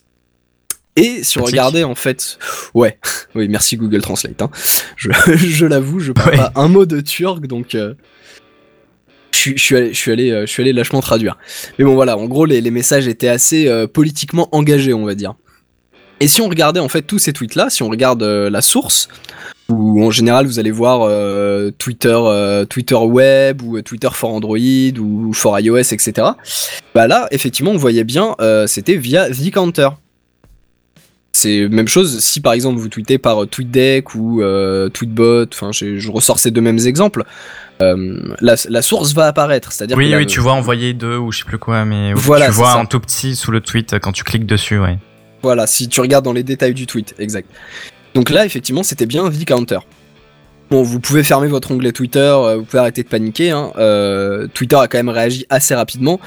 Et 0.95 1.23
si 1.23 1.39
on 1.39 1.43
regardait 1.45 1.83
en 1.83 1.95
fait, 1.95 2.37
ouais, 2.75 2.99
oui, 3.35 3.47
merci 3.47 3.77
Google 3.77 4.01
Translate. 4.01 4.39
Hein. 4.43 4.51
Je, 4.95 5.09
je 5.35 5.65
l'avoue, 5.65 5.99
je 5.99 6.11
parle 6.11 6.31
Ouais. 6.31 6.37
pas 6.37 6.51
un 6.55 6.67
mot 6.67 6.85
de 6.85 7.01
turc, 7.01 7.47
donc 7.47 7.73
euh, 7.73 7.95
je 9.31 9.39
suis- 9.39 9.57
je 9.57 9.63
suis 9.63 9.75
allé, 9.75 9.89
je 9.93 9.97
suis 9.99 10.11
allé, 10.11 10.41
je 10.41 10.45
suis 10.45 10.61
allé 10.61 10.71
lâchement 10.73 11.01
traduire. 11.01 11.37
Mais 11.79 11.85
bon 11.85 11.95
voilà, 11.95 12.15
en 12.17 12.25
gros 12.25 12.45
les, 12.45 12.61
les 12.61 12.69
messages 12.71 13.07
étaient 13.07 13.27
assez 13.27 13.67
euh, 13.67 13.87
politiquement 13.87 14.47
engagés, 14.51 14.93
on 14.93 15.05
va 15.05 15.15
dire. 15.15 15.33
Et 16.19 16.27
si 16.27 16.41
on 16.41 16.47
regardait 16.47 16.79
en 16.79 16.89
fait 16.89 17.01
tous 17.01 17.19
ces 17.19 17.33
tweets 17.33 17.55
là, 17.55 17.69
si 17.69 17.83
on 17.83 17.89
regarde 17.89 18.23
euh, 18.23 18.49
la 18.49 18.61
source, 18.61 19.09
où 19.69 20.03
en 20.05 20.11
général 20.11 20.45
vous 20.45 20.59
allez 20.59 20.71
voir 20.71 21.01
euh, 21.01 21.71
Twitter, 21.77 22.15
euh, 22.17 22.65
Twitter 22.65 22.95
web 22.95 23.61
ou 23.61 23.81
Twitter 23.81 24.09
for 24.11 24.33
Android 24.33 24.57
ou 24.99 25.33
for 25.33 25.59
iOS, 25.59 25.91
etc. 25.91 26.27
Bah 26.93 27.07
là, 27.07 27.27
effectivement, 27.31 27.71
on 27.71 27.77
voyait 27.77 28.03
bien, 28.03 28.35
c'était 28.67 28.95
via 28.95 29.29
Vcounter. 29.29 29.89
C'est 31.35 31.67
même 31.67 31.87
chose 31.87 32.19
si 32.19 32.41
par 32.41 32.53
exemple 32.53 32.77
vous 32.77 32.89
tweetez 32.89 33.17
par 33.17 33.47
TweetDeck 33.47 34.13
ou 34.13 34.41
Tweetbot, 34.93 35.47
enfin 35.51 35.71
je, 35.71 36.11
ressors 36.11 36.39
ces 36.39 36.51
deux 36.51 36.61
mêmes 36.61 36.79
exemples, 36.79 37.23
la, 37.79 38.55
la 38.69 38.81
source 38.81 39.13
va 39.13 39.25
apparaître, 39.27 39.71
c'est-à-dire 39.71 39.97
Oui, 39.97 40.11
que 40.11 40.17
oui, 40.17 40.25
tu 40.27 40.39
vois 40.39 40.53
envoyer 40.53 40.93
deux 40.93 41.17
ou 41.17 41.31
je 41.31 41.39
sais 41.39 41.45
plus 41.45 41.57
quoi, 41.57 41.85
mais 41.85 42.13
Voilà, 42.13 42.45
tu 42.45 42.51
vois 42.51 42.73
ça. 42.73 42.77
en 42.77 42.85
tout 42.85 42.99
petit 42.99 43.35
sous 43.35 43.51
le 43.51 43.61
tweet 43.61 43.95
quand 43.99 44.11
tu 44.11 44.23
cliques 44.23 44.45
dessus, 44.45 44.77
ouais. 44.77 44.99
Voilà, 45.43 45.67
si 45.67 45.89
tu 45.89 45.99
regardes 46.01 46.23
dans 46.25 46.33
les 46.33 46.43
détails 46.43 46.73
du 46.73 46.87
tweet, 46.87 47.13
exact. 47.19 47.49
Donc 48.15 48.29
là, 48.29 48.45
effectivement, 48.45 48.81
c'était 48.81 49.05
bien 49.05 49.29
Vcounter. 49.29 49.79
Bon, 50.71 50.81
vous 50.81 50.99
pouvez 50.99 51.23
fermer 51.23 51.47
votre 51.47 51.71
onglet 51.71 51.91
Twitter, 51.91 52.19
euh, 52.19 52.55
vous 52.57 52.63
pouvez 52.63 52.79
arrêter 52.79 53.03
de 53.03 53.09
paniquer. 53.09 53.51
Hein. 53.51 53.71
euh, 53.77 54.47
Twitter 54.53 54.77
a 54.77 54.87
quand 54.87 54.97
même 54.97 55.09
réagi 55.09 55.45
assez 55.49 55.75
rapidement. 55.75 56.19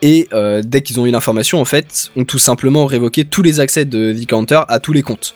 Et 0.00 0.28
euh, 0.32 0.62
dès 0.64 0.80
qu'ils 0.80 0.98
ont 0.98 1.06
eu 1.06 1.10
l'information, 1.10 1.60
en 1.60 1.64
fait, 1.66 2.10
ont 2.16 2.24
tout 2.24 2.38
simplement 2.38 2.86
révoqué 2.86 3.24
tous 3.26 3.42
les 3.42 3.60
accès 3.60 3.84
de 3.84 4.10
Vcounter 4.12 4.62
à 4.68 4.80
tous 4.80 4.92
les 4.92 5.02
comptes. 5.02 5.34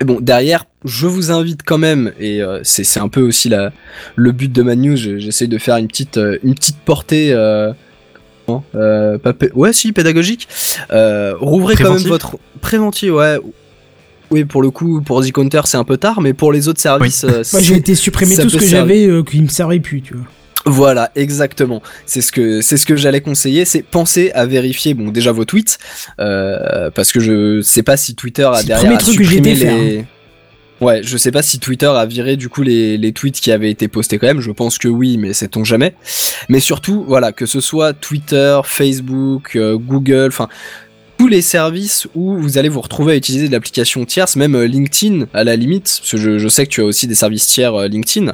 Et 0.00 0.04
bon, 0.04 0.18
derrière, 0.20 0.66
je 0.84 1.06
vous 1.06 1.30
invite 1.30 1.62
quand 1.64 1.78
même, 1.78 2.12
et 2.20 2.40
c'est 2.64 2.98
un 3.00 3.08
peu 3.08 3.22
aussi 3.22 3.50
le 4.16 4.32
but 4.32 4.52
de 4.52 4.62
ma 4.62 4.74
news, 4.74 4.96
je- 4.96 5.18
j'essaie 5.18 5.46
de 5.46 5.58
faire 5.58 5.76
une 5.76 5.86
petite 5.88 6.18
portée... 6.84 7.32
Euh, 8.74 8.78
non, 8.78 9.14
euh, 9.14 9.18
pas 9.18 9.32
pé- 9.32 9.50
ouais, 9.54 9.72
si, 9.72 9.92
pédagogique. 9.92 10.48
Euh, 10.92 11.34
rouvrez 11.38 11.74
quand 11.76 11.94
même 11.94 12.02
votre 12.02 12.36
préventif, 12.60 13.10
ouais. 13.12 13.38
Oui, 14.30 14.44
pour 14.44 14.62
le 14.62 14.70
coup, 14.70 15.02
pour 15.02 15.22
The 15.22 15.30
Counter, 15.30 15.60
c'est 15.66 15.76
un 15.76 15.84
peu 15.84 15.98
tard, 15.98 16.20
mais 16.22 16.32
pour 16.32 16.52
les 16.52 16.66
autres 16.68 16.80
services, 16.80 17.24
euh, 17.24 17.42
Moi, 17.52 17.60
j'ai 17.62 17.74
été 17.76 17.94
supprimer 17.94 18.34
ça 18.34 18.42
tout 18.42 18.48
ce 18.50 18.56
que 18.56 18.62
servir. 18.64 18.78
j'avais 18.78 19.06
euh, 19.06 19.22
qui 19.22 19.42
me 19.42 19.48
servait 19.48 19.80
plus, 19.80 20.00
tu 20.00 20.14
vois. 20.14 20.24
Voilà, 20.64 21.10
exactement. 21.16 21.82
C'est 22.06 22.20
ce 22.20 22.30
que 22.30 22.60
c'est 22.60 22.76
ce 22.76 22.86
que 22.86 22.94
j'allais 22.94 23.20
conseiller, 23.20 23.64
c'est 23.64 23.82
penser 23.82 24.30
à 24.32 24.46
vérifier 24.46 24.94
bon 24.94 25.10
déjà 25.10 25.32
vos 25.32 25.44
tweets 25.44 25.76
euh, 26.20 26.88
parce 26.94 27.10
que 27.10 27.18
je 27.18 27.60
sais 27.62 27.82
pas 27.82 27.96
si 27.96 28.14
Twitter 28.14 28.44
a 28.44 28.54
C'est 28.54 28.62
le 28.62 28.66
derrière 28.68 28.84
premier 28.92 28.98
truc 28.98 29.18
que 29.18 29.24
j'ai 29.24 29.34
supprimé 29.34 29.54
les 29.56 30.04
Ouais, 30.82 31.00
je 31.04 31.16
sais 31.16 31.30
pas 31.30 31.42
si 31.42 31.60
Twitter 31.60 31.86
a 31.86 32.04
viré 32.06 32.36
du 32.36 32.48
coup 32.48 32.62
les, 32.62 32.98
les 32.98 33.12
tweets 33.12 33.40
qui 33.40 33.52
avaient 33.52 33.70
été 33.70 33.86
postés 33.86 34.18
quand 34.18 34.26
même, 34.26 34.40
je 34.40 34.50
pense 34.50 34.78
que 34.78 34.88
oui, 34.88 35.16
mais 35.16 35.32
sait-on 35.32 35.62
jamais. 35.62 35.94
Mais 36.48 36.58
surtout, 36.58 37.04
voilà, 37.06 37.30
que 37.30 37.46
ce 37.46 37.60
soit 37.60 37.92
Twitter, 37.92 38.60
Facebook, 38.64 39.54
euh, 39.54 39.76
Google, 39.76 40.26
enfin 40.26 40.48
tous 41.22 41.28
les 41.28 41.40
services 41.40 42.08
où 42.16 42.36
vous 42.36 42.58
allez 42.58 42.68
vous 42.68 42.80
retrouver 42.80 43.12
à 43.12 43.16
utiliser 43.16 43.46
de 43.46 43.52
l'application 43.52 44.04
tierce, 44.04 44.34
même 44.34 44.56
euh, 44.56 44.66
LinkedIn 44.66 45.26
à 45.32 45.44
la 45.44 45.54
limite, 45.54 45.98
parce 46.00 46.10
que 46.10 46.16
je, 46.16 46.38
je 46.38 46.48
sais 46.48 46.66
que 46.66 46.70
tu 46.72 46.80
as 46.80 46.84
aussi 46.84 47.06
des 47.06 47.14
services 47.14 47.46
tiers 47.46 47.76
euh, 47.76 47.86
LinkedIn, 47.86 48.32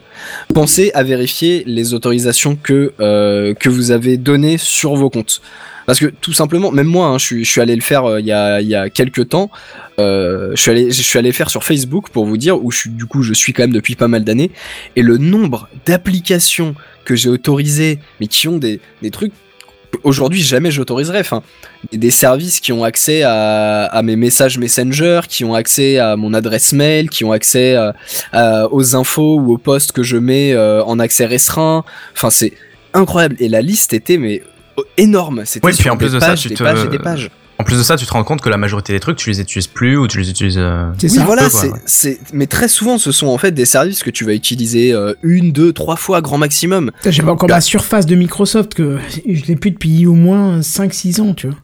pensez 0.55 0.91
à 0.95 1.03
vérifier 1.03 1.65
les 1.67 1.93
autorisations 1.93 2.57
que, 2.57 2.95
euh, 2.99 3.53
que 3.53 3.69
vous 3.69 3.91
avez 3.91 4.17
données 4.17 4.57
sur 4.57 4.95
vos 4.97 5.11
comptes. 5.11 5.43
Parce 5.89 6.01
que 6.01 6.07
tout 6.21 6.35
simplement, 6.35 6.71
même 6.71 6.87
moi, 6.87 7.07
hein, 7.07 7.17
je, 7.17 7.43
suis, 7.45 7.61
allé 7.63 7.75
le 7.75 7.81
faire 7.81 8.05
euh, 8.05 8.21
il 8.21 8.27
y, 8.27 8.33
a, 8.33 8.91
quelques 8.91 9.31
temps. 9.31 9.51
euh, 9.99 10.51
je 10.55 10.61
suis 10.61 10.71
allé, 10.71 10.91
je 10.91 11.01
suis 11.01 11.19
allé 11.19 11.33
faire 11.33 11.49
sur 11.49 11.65
Facebook 11.65 12.11
pour 12.11 12.27
vous 12.27 12.37
dire 12.37 12.63
où 12.63 12.71
je 12.71 12.77
suis. 12.77 12.91
Du 12.91 13.07
coup, 13.07 13.23
je 13.23 13.33
suis 13.33 13.55
quand 13.55 13.63
même 13.63 13.73
depuis 13.73 13.95
pas 13.95 14.07
mal 14.07 14.23
d'années 14.23 14.51
et 14.97 15.03
le 15.03 15.17
nombre 15.17 15.67
d'applications 15.87 16.75
que 17.07 17.17
j'ai 17.17 17.31
autorisées, 17.31 18.01
mais 18.21 18.27
qui 18.27 18.49
ont 18.49 18.59
des, 18.59 18.81
trucs 19.11 19.33
aujourd'hui 20.05 20.43
jamais 20.43 20.71
j'autoriserais. 20.71 21.21
Enfin, 21.21 21.43
des- 21.91 22.11
services 22.11 22.61
qui 22.61 22.71
ont 22.71 22.85
accès 22.85 23.23
à, 23.23 24.03
mes 24.05 24.17
messages 24.17 24.59
Messenger, 24.59 25.23
qui 25.27 25.43
ont 25.47 25.55
accès 25.55 25.97
à 25.97 26.17
mon 26.17 26.35
adresse 26.35 26.75
mail, 26.75 27.09
qui 27.09 27.25
ont 27.25 27.33
accès 27.33 27.77
à- 28.35 28.69
aux 28.71 28.95
infos 28.95 29.37
ou 29.41 29.55
aux 29.55 29.59
posts 29.59 29.93
que 29.93 30.03
je 30.03 30.19
mets 30.19 30.53
euh, 30.53 30.85
en 30.85 30.99
accès 30.99 31.25
restreint. 31.25 31.83
Enfin, 32.15 32.29
c'est 32.29 32.53
incroyable. 32.93 33.37
Et 33.41 33.49
la 33.49 33.63
liste 33.63 33.95
était 33.95 34.19
mais 34.19 34.43
énorme. 34.97 35.43
C'était 35.45 35.67
Oui, 35.67 35.73
puis 35.79 35.91
en 35.91 35.97
plus 35.97 36.09
des 36.09 36.15
de 36.17 36.21
ça, 36.21 36.29
pages, 36.29 36.43
tu 36.43 36.49
des 36.49 36.55
te- 36.55 36.63
pages 36.63 36.85
et 36.85 36.89
des 36.89 36.99
pages. 36.99 37.31
En 37.61 37.65
plus 37.65 37.77
de 37.77 37.83
ça, 37.83 37.97
tu 37.97 38.07
te 38.07 38.13
rends 38.13 38.23
compte 38.23 38.41
que 38.41 38.49
la 38.49 38.57
majorité 38.57 38.93
des 38.93 39.01
trucs, 39.01 39.17
tu 39.17 39.31
les 39.31 39.41
utilises 39.41 39.67
plus 39.67 39.97
ou 39.97 40.07
tu 40.07 40.19
les 40.21 40.31
utilises. 40.31 40.55
euh, 40.59 40.91
C'est 40.99 41.11
Oui, 41.11 41.17
ça. 41.19 41.25
voilà, 41.25 41.43
peu, 41.43 41.49
c'est, 41.87 42.09
ouais. 42.11 42.19
mais 42.33 42.47
très 42.47 42.69
souvent, 42.69 42.99
ce 42.99 43.11
sont 43.11 43.27
en 43.27 43.37
fait 43.39 43.51
des 43.51 43.65
services 43.65 44.05
que 44.05 44.11
tu 44.11 44.25
vas 44.25 44.33
utiliser 44.33 44.93
euh, 44.93 45.15
une, 45.25 45.51
deux, 45.51 45.73
trois 45.73 45.97
fois 45.97 46.21
grand 46.21 46.39
maximum. 46.39 46.93
Putain, 46.99 47.11
J'avais 47.11 47.31
encore 47.31 47.49
ma 47.49 47.61
surface 47.61 48.07
de 48.07 48.15
Microsoft 48.15 48.75
que 48.75 48.99
je 49.29 49.45
l'ai 49.47 49.57
plus 49.57 49.73
depuis 49.73 50.07
au 50.07 50.15
moins 50.15 50.61
5-6 50.61 51.21
ans, 51.21 51.35
tu 51.35 51.49
vois. 51.49 51.57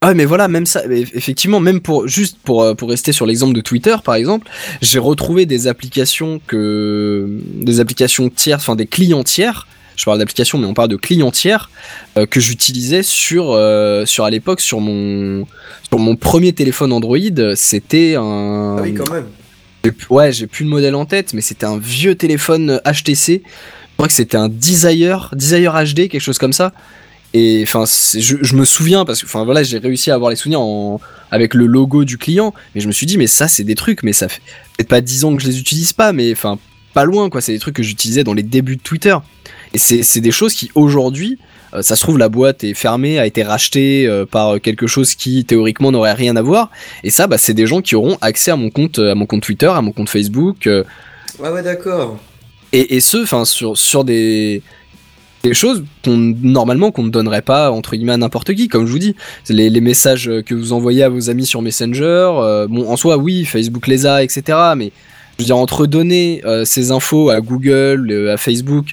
Ah 0.00 0.14
mais 0.14 0.24
voilà, 0.24 0.46
même 0.48 0.64
ça, 0.66 0.82
effectivement, 0.90 1.58
même 1.60 1.80
pour 1.80 2.06
juste 2.06 2.38
pour 2.44 2.62
euh, 2.62 2.74
pour 2.74 2.88
rester 2.88 3.10
sur 3.12 3.26
l'exemple 3.26 3.52
de 3.52 3.60
Twitter 3.60 3.96
par 4.04 4.14
exemple, 4.14 4.48
j'ai 4.80 5.00
retrouvé 5.00 5.44
des 5.44 5.66
applications 5.66 6.40
que 6.46 7.26
des 7.54 7.80
applications 7.80 8.28
tierces, 8.28 8.62
enfin 8.62 8.76
des 8.76 8.86
clients 8.86 9.24
tiers. 9.24 9.66
Je 9.98 10.04
parle 10.04 10.18
d'applications, 10.20 10.58
mais 10.58 10.66
on 10.66 10.74
parle 10.74 10.88
de 10.88 10.96
clients 10.96 11.32
tiers 11.32 11.70
euh, 12.16 12.24
que 12.24 12.38
j'utilisais 12.38 13.02
sur 13.02 13.50
euh, 13.50 14.06
sur 14.06 14.24
à 14.24 14.30
l'époque 14.30 14.60
sur 14.60 14.80
mon 14.80 15.44
sur 15.88 15.98
mon 15.98 16.14
premier 16.14 16.52
téléphone 16.52 16.92
Android. 16.92 17.18
C'était 17.56 18.14
un 18.14 18.76
Ah 18.78 18.82
oui, 18.82 18.94
quand 18.94 19.10
même. 19.12 19.26
Ouais, 20.08 20.32
j'ai 20.32 20.46
plus 20.46 20.64
le 20.64 20.70
modèle 20.70 20.94
en 20.94 21.04
tête, 21.04 21.34
mais 21.34 21.40
c'était 21.40 21.66
un 21.66 21.78
vieux 21.78 22.14
téléphone 22.14 22.80
HTC. 22.84 23.42
Je 23.44 23.94
crois 23.96 24.06
que 24.06 24.14
c'était 24.14 24.36
un 24.36 24.48
Desire, 24.48 25.30
Desire 25.34 25.72
HD, 25.72 26.08
quelque 26.08 26.20
chose 26.20 26.38
comme 26.38 26.52
ça. 26.52 26.72
Et 27.34 27.60
enfin, 27.64 27.84
je, 27.86 28.36
je 28.40 28.54
me 28.54 28.64
souviens 28.64 29.04
parce 29.04 29.20
que, 29.20 29.26
enfin 29.26 29.44
voilà, 29.44 29.64
j'ai 29.64 29.78
réussi 29.78 30.12
à 30.12 30.14
avoir 30.14 30.30
les 30.30 30.36
souvenirs 30.36 30.60
en, 30.60 31.00
avec 31.30 31.54
le 31.54 31.66
logo 31.66 32.04
du 32.04 32.18
client, 32.18 32.54
mais 32.74 32.80
je 32.80 32.86
me 32.86 32.92
suis 32.92 33.06
dit, 33.06 33.18
mais 33.18 33.26
ça, 33.26 33.48
c'est 33.48 33.64
des 33.64 33.74
trucs, 33.74 34.02
mais 34.04 34.12
ça 34.12 34.28
fait 34.28 34.40
peut-être 34.76 34.88
pas 34.88 35.00
10 35.00 35.24
ans 35.24 35.36
que 35.36 35.42
je 35.42 35.48
les 35.48 35.58
utilise 35.58 35.92
pas, 35.92 36.12
mais 36.12 36.30
enfin, 36.32 36.58
pas 36.94 37.04
loin, 37.04 37.28
quoi. 37.28 37.40
C'est 37.40 37.52
des 37.52 37.58
trucs 37.58 37.76
que 37.76 37.82
j'utilisais 37.82 38.24
dans 38.24 38.34
les 38.34 38.42
débuts 38.42 38.76
de 38.76 38.82
Twitter. 38.82 39.16
Et 39.74 39.78
c'est 39.78 40.20
des 40.20 40.30
choses 40.30 40.54
qui, 40.54 40.70
aujourd'hui, 40.74 41.38
euh, 41.74 41.82
ça 41.82 41.96
se 41.96 42.00
trouve, 42.02 42.18
la 42.18 42.28
boîte 42.28 42.64
est 42.64 42.74
fermée, 42.74 43.18
a 43.18 43.26
été 43.26 43.42
rachetée 43.42 44.06
euh, 44.06 44.24
par 44.24 44.60
quelque 44.60 44.86
chose 44.86 45.14
qui, 45.14 45.44
théoriquement, 45.44 45.92
n'aurait 45.92 46.14
rien 46.14 46.36
à 46.36 46.42
voir. 46.42 46.70
Et 47.04 47.10
ça, 47.10 47.26
bah, 47.26 47.36
c'est 47.38 47.54
des 47.54 47.66
gens 47.66 47.82
qui 47.82 47.94
auront 47.94 48.16
accès 48.20 48.50
à 48.50 48.56
mon 48.56 48.70
compte, 48.70 48.98
à 48.98 49.14
mon 49.14 49.26
compte 49.26 49.42
Twitter, 49.42 49.66
à 49.68 49.82
mon 49.82 49.92
compte 49.92 50.08
Facebook, 50.08 50.66
euh, 50.66 50.84
Ouais, 51.38 51.50
ouais, 51.50 51.62
d'accord. 51.62 52.18
et, 52.72 52.96
et 52.96 53.00
ce, 53.00 53.18
enfin, 53.18 53.44
sur, 53.44 53.76
sur 53.76 54.02
des, 54.02 54.62
des 55.44 55.54
choses 55.54 55.84
qu'on, 56.04 56.16
normalement, 56.16 56.90
qu'on 56.90 57.04
ne 57.04 57.10
donnerait 57.10 57.42
pas, 57.42 57.70
entre 57.70 57.94
guillemets, 57.94 58.12
à 58.12 58.16
n'importe 58.16 58.54
qui, 58.54 58.68
comme 58.68 58.86
je 58.86 58.92
vous 58.92 58.98
dis. 58.98 59.14
Les, 59.48 59.70
les 59.70 59.80
messages 59.80 60.30
que 60.46 60.54
vous 60.54 60.72
envoyez 60.72 61.02
à 61.02 61.08
vos 61.08 61.30
amis 61.30 61.46
sur 61.46 61.62
Messenger, 61.62 62.30
euh, 62.38 62.66
bon, 62.66 62.88
en 62.88 62.96
soi, 62.96 63.18
oui, 63.18 63.44
Facebook 63.44 63.86
les 63.86 64.06
a, 64.06 64.22
etc., 64.24 64.58
mais 64.76 64.90
je 65.38 65.44
veux 65.44 65.46
dire, 65.46 65.56
entre 65.56 65.86
donner 65.86 66.42
euh, 66.44 66.64
ces 66.64 66.90
infos 66.90 67.30
à 67.30 67.40
Google, 67.40 68.10
euh, 68.10 68.34
à 68.34 68.36
Facebook, 68.36 68.86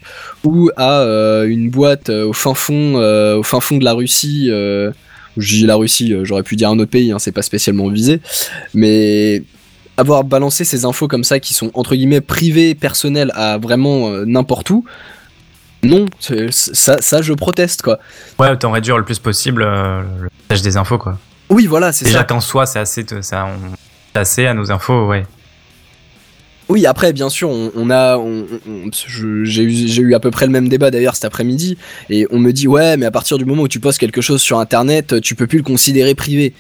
ou 0.44 0.70
à 0.78 1.00
euh, 1.00 1.48
une 1.48 1.72
boîte 1.72 2.10
au 2.10 2.34
fin 2.34 2.54
fond, 2.54 2.96
au 2.96 3.44
fin 3.44 3.60
fond 3.60 3.78
de 3.78 3.84
la 3.84 3.94
Russie, 3.94 4.50
je 4.50 5.56
dis 5.56 5.66
la 5.66 5.76
Russie, 5.76 6.14
j'aurais 6.24 6.44
pu 6.44 6.56
dire 6.56 6.70
un 6.70 6.78
autre 6.78 6.92
pays, 6.92 7.12
hein, 7.12 7.20
c'est 7.20 7.32
pas 7.32 7.42
spécialement 7.42 7.90
visé, 7.90 8.22
mais 8.74 9.44
avoir 9.98 10.24
balancé 10.24 10.66
ces 10.66 10.86
infos 10.86 11.08
comme 11.08 11.24
ça 11.24 11.40
qui 11.40 11.54
sont 11.54 11.72
entre 11.74 11.96
guillemets 11.96 12.22
privées, 12.22 12.76
personnelles 12.76 13.32
à 13.34 13.58
vraiment 13.58 14.12
n'importe 14.26 14.70
où, 14.70 14.86
non, 15.84 16.06
ça, 16.52 17.02
ça 17.02 17.22
je 17.22 17.34
proteste 17.34 17.82
quoi. 17.82 18.00
Ouais, 18.40 18.52
autant 18.52 18.72
réduire 18.72 18.98
le 18.98 19.04
plus 19.06 19.20
possible 19.20 19.64
le 19.64 20.30
partage 20.48 20.62
des 20.62 20.78
infos, 20.78 20.98
quoi. 21.00 21.18
Oui, 21.50 21.66
voilà, 21.66 21.92
c'est 21.92 22.06
Déjà 22.06 22.20
ça. 22.20 22.24
qu'en 22.24 22.40
soi, 22.40 22.66
c'est 22.66 22.80
assez, 22.80 23.06
ça, 23.22 23.46
on, 23.46 24.20
assez 24.20 24.46
à 24.46 24.54
nos 24.54 24.72
infos, 24.72 25.08
ouais. 25.08 25.26
Oui, 26.68 26.86
après, 26.88 27.14
bien 27.14 27.30
sûr, 27.30 27.50
on, 27.50 27.72
on 27.76 27.92
a, 27.92 28.20
j'ai 29.06 29.62
eu, 29.64 30.16
à 30.16 30.20
peu 30.20 30.32
près 30.32 30.46
le 30.48 30.52
même 30.52 30.68
débat 30.68 30.90
d'ailleurs 30.90 31.14
cet 31.16 31.26
après-midi, 31.26 31.78
et 32.10 32.26
on 32.32 32.40
me 32.40 32.52
dit 32.52 32.68
ouais, 32.68 32.98
mais 32.98 33.06
à 33.06 33.12
partir 33.12 33.38
du 33.38 33.46
moment 33.46 33.64
où 33.64 33.68
tu 33.68 33.80
postes 33.80 34.00
quelque 34.00 34.22
chose 34.22 34.42
sur 34.42 34.58
Internet, 34.60 35.22
tu 35.22 35.36
peux 35.36 35.46
plus 35.48 35.58
le 35.60 35.64
considérer 35.64 36.16
privé. 36.16 36.54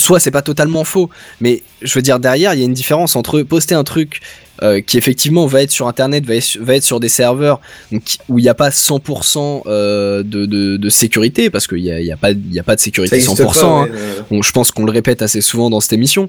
Soit 0.00 0.20
c'est 0.20 0.30
pas 0.30 0.42
totalement 0.42 0.84
faux, 0.84 1.10
mais 1.40 1.64
je 1.82 1.92
veux 1.94 2.02
dire 2.02 2.20
derrière, 2.20 2.54
il 2.54 2.60
y 2.60 2.62
a 2.62 2.66
une 2.66 2.72
différence 2.72 3.16
entre 3.16 3.42
poster 3.42 3.74
un 3.74 3.82
truc 3.82 4.20
euh, 4.62 4.80
qui 4.80 4.96
effectivement 4.96 5.46
va 5.46 5.62
être 5.62 5.72
sur 5.72 5.88
Internet, 5.88 6.24
va 6.24 6.36
être, 6.36 6.56
va 6.60 6.76
être 6.76 6.84
sur 6.84 7.00
des 7.00 7.08
serveurs 7.08 7.60
donc, 7.90 8.02
où 8.28 8.38
il 8.38 8.42
n'y 8.42 8.48
a 8.48 8.54
pas 8.54 8.68
100% 8.70 9.62
euh, 9.66 10.22
de, 10.22 10.46
de, 10.46 10.76
de 10.76 10.88
sécurité, 10.88 11.50
parce 11.50 11.66
qu'il 11.66 11.82
n'y 11.82 11.90
a, 11.90 12.00
y 12.00 12.12
a, 12.12 12.16
pas- 12.16 12.30
il 12.30 12.52
y 12.52 12.60
a 12.60 12.62
pas 12.62 12.76
de 12.76 12.80
sécurité 12.80 13.16
existe 13.16 13.40
100%. 13.40 13.60
pas, 13.60 13.66
hein. 13.66 13.88
euh, 13.92 14.20
Bon, 14.30 14.40
je 14.40 14.52
pense 14.52 14.70
qu'on 14.70 14.84
le 14.84 14.92
répète 14.92 15.20
assez 15.20 15.40
souvent 15.40 15.68
dans 15.68 15.80
cette 15.80 15.94
émission. 15.94 16.28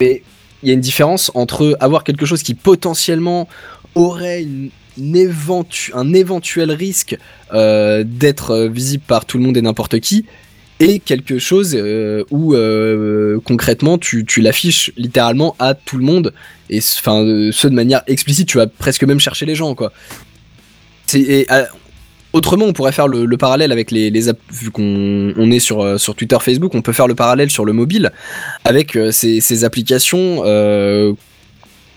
Mais 0.00 0.22
il 0.62 0.68
y 0.68 0.70
a 0.70 0.74
une 0.74 0.80
différence 0.80 1.30
entre 1.34 1.76
avoir 1.80 2.04
quelque 2.04 2.26
chose 2.26 2.42
qui 2.42 2.54
potentiellement 2.54 3.48
aurait 3.94 4.46
un 5.94 6.12
éventuel 6.12 6.70
risque 6.70 7.16
euh, 7.52 8.04
d'être 8.06 8.50
euh, 8.50 8.68
visible 8.68 9.04
par 9.06 9.24
tout 9.24 9.38
le 9.38 9.44
monde 9.44 9.56
et 9.56 9.62
n'importe 9.62 10.00
qui, 10.00 10.26
et 10.80 10.98
quelque 10.98 11.38
chose 11.38 11.74
euh, 11.74 12.24
où 12.30 12.54
concrètement 13.44 13.98
tu, 13.98 14.24
l'affiches 14.38 14.92
littéralement 14.96 15.54
à 15.58 15.74
tout 15.74 15.96
le 15.96 16.04
monde, 16.04 16.34
et 16.70 16.78
enfin 16.78 17.24
ce 17.52 17.68
de 17.68 17.74
manière 17.74 18.02
explicite, 18.06 18.48
tu 18.48 18.58
vas 18.58 18.66
presque 18.66 19.04
même 19.04 19.20
chercher 19.20 19.46
les 19.46 19.54
gens 19.54 19.74
quoi. 19.74 19.92
Autrement, 22.32 22.64
on 22.64 22.72
pourrait 22.72 22.92
faire 22.92 23.08
le, 23.08 23.26
le 23.26 23.36
parallèle 23.36 23.72
avec 23.72 23.90
les, 23.90 24.10
les 24.10 24.32
vu 24.50 24.70
qu'on 24.70 25.34
on 25.36 25.50
est 25.50 25.58
sur, 25.58 25.82
euh, 25.82 25.98
sur 25.98 26.14
Twitter, 26.14 26.36
Facebook, 26.40 26.74
on 26.74 26.80
peut 26.80 26.92
faire 26.92 27.06
le 27.06 27.14
parallèle 27.14 27.50
sur 27.50 27.64
le 27.64 27.74
mobile 27.74 28.10
avec 28.64 28.96
euh, 28.96 29.10
ces, 29.12 29.64
applications 29.64 30.42
euh, 30.46 31.12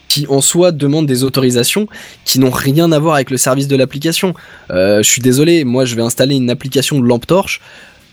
qui 0.09 0.27
en 0.27 0.41
soi 0.41 0.71
demandent 0.71 1.07
des 1.07 1.23
autorisations 1.23 1.87
qui 2.25 2.39
n'ont 2.39 2.51
rien 2.51 2.91
à 2.91 2.99
voir 2.99 3.15
avec 3.15 3.31
le 3.31 3.37
service 3.37 3.67
de 3.67 3.75
l'application. 3.75 4.33
Je 4.69 5.01
suis 5.03 5.21
désolé, 5.21 5.63
moi 5.63 5.85
je 5.85 5.95
vais 5.95 6.03
installer 6.03 6.35
une 6.35 6.49
application 6.49 6.99
de 6.99 7.05
lampe 7.05 7.25
torche. 7.25 7.59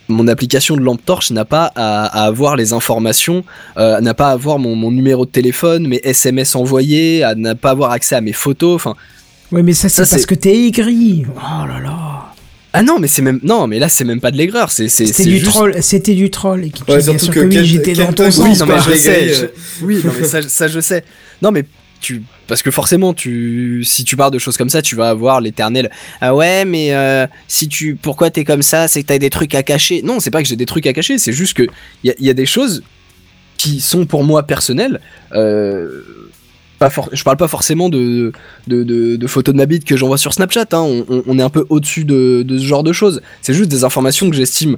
Mon 0.08 0.26
application 0.26 0.76
de 0.76 0.80
lampe 0.80 1.04
torche 1.04 1.30
n'a 1.30 1.44
pas 1.44 1.70
à, 1.76 2.06
à 2.06 2.24
avoir 2.24 2.56
les 2.56 2.72
informations, 2.72 3.44
n'a 3.76 4.14
pas 4.14 4.28
à 4.28 4.32
avoir 4.32 4.58
mon, 4.58 4.74
mon 4.74 4.90
numéro 4.90 5.26
de 5.26 5.30
téléphone, 5.30 5.86
mes 5.86 6.00
SMS 6.02 6.56
envoyés, 6.56 7.24
à 7.24 7.34
n'a 7.34 7.54
pas 7.54 7.70
avoir 7.70 7.90
accès 7.90 8.16
à 8.16 8.20
mes 8.20 8.32
photos. 8.32 8.74
Enfin, 8.74 8.96
Ouais, 9.52 9.62
mais 9.62 9.72
ça, 9.74 9.88
c'est 9.88 9.96
Ça, 9.96 10.04
c'est- 10.06 10.16
parce 10.16 10.26
que 10.26 10.34
t'es 10.34 10.66
aigri. 10.66 11.24
Oh 11.36 11.66
là 11.66 11.78
là. 11.82 12.32
ah 12.72 12.82
non, 12.82 12.98
mais 12.98 13.06
c'est 13.08 13.22
même 13.22 13.38
non, 13.42 13.66
mais 13.66 13.78
là 13.78 13.88
c'est 13.90 14.04
même 14.04 14.20
pas 14.20 14.30
de 14.30 14.36
l'aigreur, 14.38 14.70
c'est 14.70 14.88
c'est 14.88 15.04
C'était 15.06 15.24
du 15.28 15.38
juste- 15.38 15.50
troll. 15.50 15.74
C'était 15.82 16.14
du 16.14 16.30
troll. 16.30 16.64
Et 16.64 16.70
qui, 16.70 16.82
Ouais, 16.84 16.96
bien 16.96 17.00
surtout 17.02 17.24
sûr 17.26 17.34
que 17.34 17.40
oui, 17.40 17.54
Ken- 17.56 17.64
j'étais 17.64 17.92
dans 17.92 18.12
ton 18.14 18.30
sens. 18.30 18.44
Oui, 18.46 18.56
non, 18.58 18.66
mais 18.66 18.78
je 18.80 18.96
sais. 18.98 19.34
je- 19.34 19.84
Oui, 19.84 20.00
non, 20.04 20.10
mais 20.18 20.26
ça, 20.26 20.40
ça, 20.42 20.68
je 20.68 20.80
sais. 20.80 21.04
Non, 21.42 21.50
mais 21.52 21.64
tu, 22.00 22.22
parce 22.48 22.62
que 22.62 22.70
forcément, 22.70 23.12
tu, 23.14 23.84
si 23.84 24.04
tu 24.04 24.16
parles 24.16 24.32
de 24.32 24.38
choses 24.38 24.56
comme 24.56 24.70
ça, 24.70 24.80
tu 24.82 24.96
vas 24.96 25.10
avoir 25.10 25.40
l'éternel. 25.42 25.90
Ah 26.22 26.34
ouais, 26.34 26.64
mais 26.64 26.94
euh, 26.94 27.26
si 27.46 27.68
tu, 27.68 27.94
pourquoi 27.94 28.30
t'es 28.30 28.44
comme 28.44 28.62
ça, 28.62 28.88
c'est 28.88 29.02
que 29.02 29.08
t'as 29.08 29.18
des 29.18 29.30
trucs 29.30 29.54
à 29.54 29.62
cacher. 29.62 30.00
Non, 30.02 30.18
c'est 30.18 30.30
pas 30.30 30.42
que 30.42 30.48
j'ai 30.48 30.56
des 30.56 30.66
trucs 30.66 30.86
à 30.86 30.92
cacher, 30.94 31.18
c'est 31.18 31.32
juste 31.34 31.54
que 31.54 31.64
il 32.04 32.08
y 32.08 32.10
a, 32.10 32.14
y 32.18 32.30
a 32.30 32.34
des 32.34 32.46
choses 32.46 32.82
qui 33.58 33.80
sont 33.80 34.06
pour 34.06 34.24
moi 34.24 34.44
personnelles. 34.44 34.98
Euh, 35.34 36.02
je 37.12 37.22
parle 37.24 37.36
pas 37.36 37.48
forcément 37.48 37.88
de, 37.88 38.32
de, 38.66 38.82
de, 38.82 39.16
de 39.16 39.26
photos 39.26 39.54
de 39.54 39.58
ma 39.58 39.66
bite 39.66 39.84
que 39.84 39.96
j'envoie 39.96 40.18
sur 40.18 40.32
Snapchat. 40.32 40.66
Hein. 40.72 41.04
On, 41.26 41.38
est 41.38 41.42
un 41.42 41.50
peu 41.50 41.66
au-dessus 41.68 42.04
de, 42.04 42.42
de 42.42 42.58
ce 42.58 42.64
genre 42.64 42.82
de 42.82 42.92
choses. 42.92 43.20
C'est 43.40 43.54
juste 43.54 43.70
des 43.70 43.84
informations 43.84 44.30
que 44.30 44.36
j'estime 44.36 44.76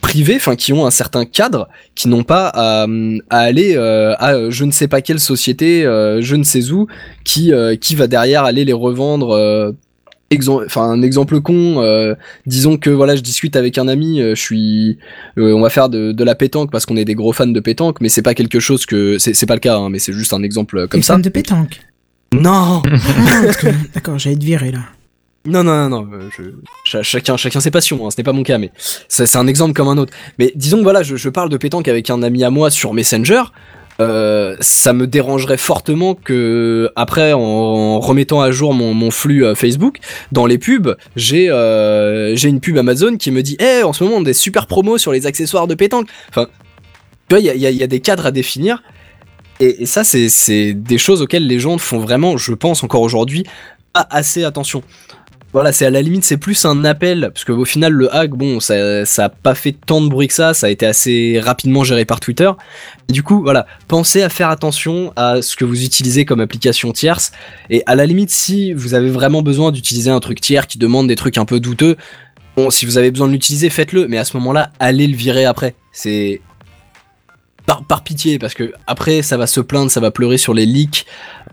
privées, 0.00 0.36
enfin 0.36 0.56
qui 0.56 0.72
ont 0.72 0.86
un 0.86 0.90
certain 0.90 1.24
cadre, 1.24 1.68
qui 1.94 2.08
n'ont 2.08 2.22
pas 2.22 2.46
à, 2.54 2.86
à 3.30 3.38
aller 3.38 3.74
euh, 3.76 4.14
à 4.18 4.50
je 4.50 4.64
ne 4.64 4.70
sais 4.70 4.88
pas 4.88 5.00
quelle 5.00 5.20
société, 5.20 5.84
euh, 5.84 6.20
je 6.22 6.36
ne 6.36 6.44
sais 6.44 6.70
où, 6.70 6.86
qui, 7.24 7.52
euh, 7.52 7.76
qui 7.76 7.94
va 7.94 8.06
derrière 8.06 8.44
aller 8.44 8.64
les 8.64 8.72
revendre 8.72 9.74
enfin 10.66 10.82
un 10.90 11.02
exemple 11.02 11.40
con 11.40 11.80
euh, 11.82 12.14
disons 12.46 12.76
que 12.78 12.90
voilà 12.90 13.14
je 13.16 13.20
discute 13.20 13.54
avec 13.56 13.78
un 13.78 13.86
ami 13.86 14.20
euh, 14.20 14.34
je 14.34 14.40
suis 14.40 14.98
euh, 15.38 15.52
on 15.54 15.60
va 15.60 15.70
faire 15.70 15.88
de, 15.88 16.10
de 16.12 16.24
la 16.24 16.34
pétanque 16.34 16.70
parce 16.72 16.84
qu'on 16.84 16.96
est 16.96 17.04
des 17.04 17.14
gros 17.14 17.32
fans 17.32 17.46
de 17.46 17.60
pétanque 17.60 18.00
mais 18.00 18.08
c'est 18.08 18.22
pas 18.22 18.34
quelque 18.34 18.58
chose 18.58 18.86
que 18.86 19.18
c'est 19.18 19.46
pas 19.46 19.54
le 19.54 19.60
cas 19.60 19.76
hein, 19.76 19.88
mais 19.88 19.98
c'est 20.00 20.12
juste 20.12 20.32
un 20.32 20.42
exemple 20.42 20.78
euh, 20.78 20.86
comme 20.88 21.02
ça 21.02 21.16
de 21.16 21.28
pétanque. 21.28 21.80
non 22.34 22.82
Ah, 22.84 23.42
parce 23.44 23.56
que- 23.58 23.66
D'accord, 23.94 24.18
j'allais 24.18 24.36
te 24.36 24.44
virer 24.44 24.72
là. 24.72 24.80
non 25.46 25.62
non 25.62 25.88
non, 25.88 26.02
non 26.02 26.08
euh, 26.12 26.28
je, 26.36 26.42
cha- 26.84 27.04
chacun 27.04 27.36
chacun 27.36 27.60
ses 27.60 27.70
passions 27.70 28.04
hein, 28.04 28.10
ce 28.10 28.16
n'est 28.18 28.24
pas 28.24 28.32
mon 28.32 28.42
cas 28.42 28.58
mais 28.58 28.72
ça, 29.08 29.26
c'est 29.26 29.38
un 29.38 29.46
exemple 29.46 29.74
comme 29.74 29.86
un 29.88 29.96
autre 29.96 30.12
mais 30.40 30.50
disons 30.56 30.78
que 30.78 30.82
voilà 30.82 31.04
je, 31.04 31.14
je 31.14 31.28
parle 31.28 31.50
de 31.50 31.56
pétanque 31.56 31.86
avec 31.86 32.10
un 32.10 32.20
ami 32.24 32.42
à 32.42 32.50
moi 32.50 32.70
sur 32.70 32.92
Messenger 32.94 33.42
euh, 34.00 34.56
ça 34.60 34.92
me 34.92 35.06
dérangerait 35.06 35.56
fortement 35.56 36.14
que 36.14 36.90
après 36.96 37.32
en, 37.32 37.98
remettant 38.00 38.40
à 38.40 38.50
jour 38.50 38.74
mon, 38.74 39.10
flux 39.10 39.44
euh, 39.44 39.54
Facebook 39.54 39.98
dans 40.32 40.44
les 40.46 40.58
pubs 40.58 40.96
j'ai 41.14 41.48
euh, 41.50 42.36
j'ai 42.36 42.48
une 42.48 42.60
pub 42.60 42.76
Amazon 42.76 43.16
qui 43.16 43.30
me 43.30 43.42
dit 43.42 43.56
Eh 43.58 43.82
en 43.82 43.92
ce 43.92 44.04
moment 44.04 44.16
on 44.16 44.20
a 44.20 44.24
des 44.24 44.34
super 44.34 44.66
promos 44.66 44.98
sur 44.98 45.12
les 45.12 45.26
accessoires 45.26 45.66
de 45.66 45.74
pétanque. 45.74 46.08
Enfin 46.28 46.46
tu 47.28 47.34
vois 47.34 47.40
il 47.40 47.46
y 47.46 47.66
a, 47.66 47.70
y 47.70 47.82
a- 47.82 47.86
des 47.86 48.00
cadres 48.00 48.26
à 48.26 48.30
définir. 48.30 48.82
Et, 49.60 49.82
et 49.82 49.86
ça 49.86 50.04
c'est 50.04 50.28
c'est 50.28 50.74
des 50.74 50.98
choses 50.98 51.22
auxquelles 51.22 51.46
les 51.46 51.58
gens 51.58 51.78
font 51.78 51.98
vraiment 51.98 52.36
je 52.36 52.52
pense 52.52 52.84
encore 52.84 53.00
aujourd'hui 53.02 53.44
pas 53.94 54.06
assez 54.10 54.44
attention 54.44 54.82
voilà, 55.56 55.72
c'est 55.72 55.86
à 55.86 55.90
la 55.90 56.02
limite, 56.02 56.22
c'est 56.22 56.36
plus 56.36 56.66
un 56.66 56.84
appel, 56.84 57.30
parce 57.32 57.46
qu'au 57.46 57.64
final, 57.64 57.90
le 57.90 58.14
hack, 58.14 58.32
bon, 58.32 58.60
ça, 58.60 59.06
ça 59.06 59.24
a 59.24 59.28
pas 59.30 59.54
fait 59.54 59.72
tant 59.72 60.02
de 60.02 60.08
bruit 60.10 60.28
que 60.28 60.34
ça, 60.34 60.52
ça 60.52 60.66
a 60.66 60.68
été 60.68 60.84
assez 60.84 61.40
rapidement 61.42 61.82
géré 61.82 62.04
par 62.04 62.20
Twitter. 62.20 62.50
Du 63.08 63.22
coup, 63.22 63.40
voilà, 63.40 63.66
pensez 63.88 64.22
à 64.22 64.28
faire 64.28 64.50
attention 64.50 65.14
à 65.16 65.40
ce 65.40 65.56
que 65.56 65.64
vous 65.64 65.82
utilisez 65.82 66.26
comme 66.26 66.40
application 66.40 66.92
tierce. 66.92 67.32
Et 67.70 67.82
à 67.86 67.94
la 67.94 68.04
limite, 68.04 68.28
si 68.28 68.74
vous 68.74 68.92
avez 68.92 69.08
vraiment 69.08 69.40
besoin 69.40 69.72
d'utiliser 69.72 70.10
un 70.10 70.20
truc 70.20 70.42
tiers 70.42 70.66
qui 70.66 70.76
demande 70.76 71.08
des 71.08 71.16
trucs 71.16 71.38
un 71.38 71.46
peu 71.46 71.58
douteux, 71.58 71.96
bon, 72.58 72.68
si 72.68 72.84
vous 72.84 72.98
avez 72.98 73.10
besoin 73.10 73.26
de 73.26 73.32
l'utiliser, 73.32 73.70
faites-le. 73.70 74.08
Mais 74.08 74.18
à 74.18 74.26
ce 74.26 74.36
moment-là, 74.36 74.72
allez 74.78 75.06
le 75.06 75.16
virer 75.16 75.46
après. 75.46 75.74
C'est 75.90 76.42
par, 77.66 77.82
par 77.84 78.02
pitié, 78.04 78.38
parce 78.38 78.54
que 78.54 78.72
après, 78.86 79.22
ça 79.22 79.36
va 79.36 79.46
se 79.46 79.60
plaindre, 79.60 79.90
ça 79.90 80.00
va 80.00 80.10
pleurer 80.10 80.38
sur 80.38 80.54
les 80.54 80.66
leaks. 80.66 81.04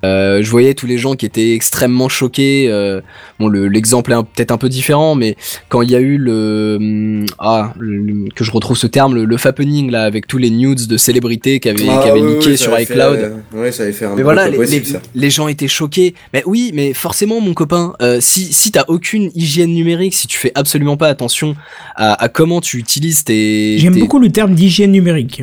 Euh, 0.06 0.44
je 0.44 0.50
voyais 0.52 0.74
tous 0.74 0.86
les 0.86 0.98
gens 0.98 1.16
qui 1.16 1.26
étaient 1.26 1.54
extrêmement 1.54 2.10
choqués. 2.10 2.68
euh, 2.70 3.00
bon, 3.40 3.48
le- 3.48 3.70
l'exemple 3.70 4.12
est 4.12 4.16
peut-être 4.36 4.52
un 4.52 4.58
peu 4.58 4.68
différent, 4.68 5.16
mais 5.16 5.38
quand 5.70 5.82
il 5.82 5.90
y 5.92 5.96
a 5.96 6.00
eu 6.02 6.18
le 6.18 6.76
hum, 6.78 7.26
ah 7.40 7.74
le- 7.80 8.30
que 8.36 8.44
je 8.44 8.52
retrouve 8.52 8.76
ce 8.76 8.86
terme, 8.88 9.16
le, 9.16 9.24
le 9.24 9.38
fappening 9.38 9.90
là 9.92 10.04
avec 10.04 10.28
tous 10.28 10.38
les 10.38 10.50
nudes 10.50 10.88
de 10.88 10.98
célébrités 10.98 11.62
qui 11.62 11.70
avaient, 11.70 11.78
qui 11.84 11.90
avaient 11.90 12.22
oui, 12.22 12.34
leaké 12.36 12.50
oui, 12.50 12.58
ça 12.58 12.64
sur 12.66 12.74
avait 12.74 12.86
fait, 12.86 12.96
iCloud. 12.96 13.18
euh, 13.20 13.62
ouais, 13.62 13.72
ça 13.72 13.84
avait 13.84 13.94
fait 13.94 14.04
un 14.06 14.16
Mais 14.16 14.24
voilà, 14.24 14.50
les, 14.50 14.58
possible, 14.58 14.86
les- 14.86 14.92
ça. 14.92 15.02
les 15.16 15.30
gens 15.30 15.48
étaient 15.48 15.70
choqués. 15.70 16.16
Mais 16.34 16.44
oui, 16.46 16.72
mais 16.74 16.92
forcément, 16.94 17.40
mon 17.40 17.54
copain, 17.54 17.94
euh, 18.02 18.18
si, 18.20 18.52
si 18.52 18.72
t'as 18.74 18.84
aucune 18.90 19.32
hygiène 19.36 19.74
numérique, 19.74 20.16
si 20.16 20.28
tu 20.28 20.38
fais 20.38 20.52
absolument 20.54 20.98
pas 20.98 21.08
attention 21.08 21.56
à, 21.96 22.22
à 22.22 22.28
comment 22.28 22.60
tu 22.60 22.78
utilises 22.78 23.24
tes. 23.24 23.78
J'aime 23.80 23.94
tes- 23.94 24.02
beaucoup 24.02 24.20
le 24.20 24.30
terme 24.30 24.54
d'hygiène 24.54 24.92
numérique. 24.92 25.42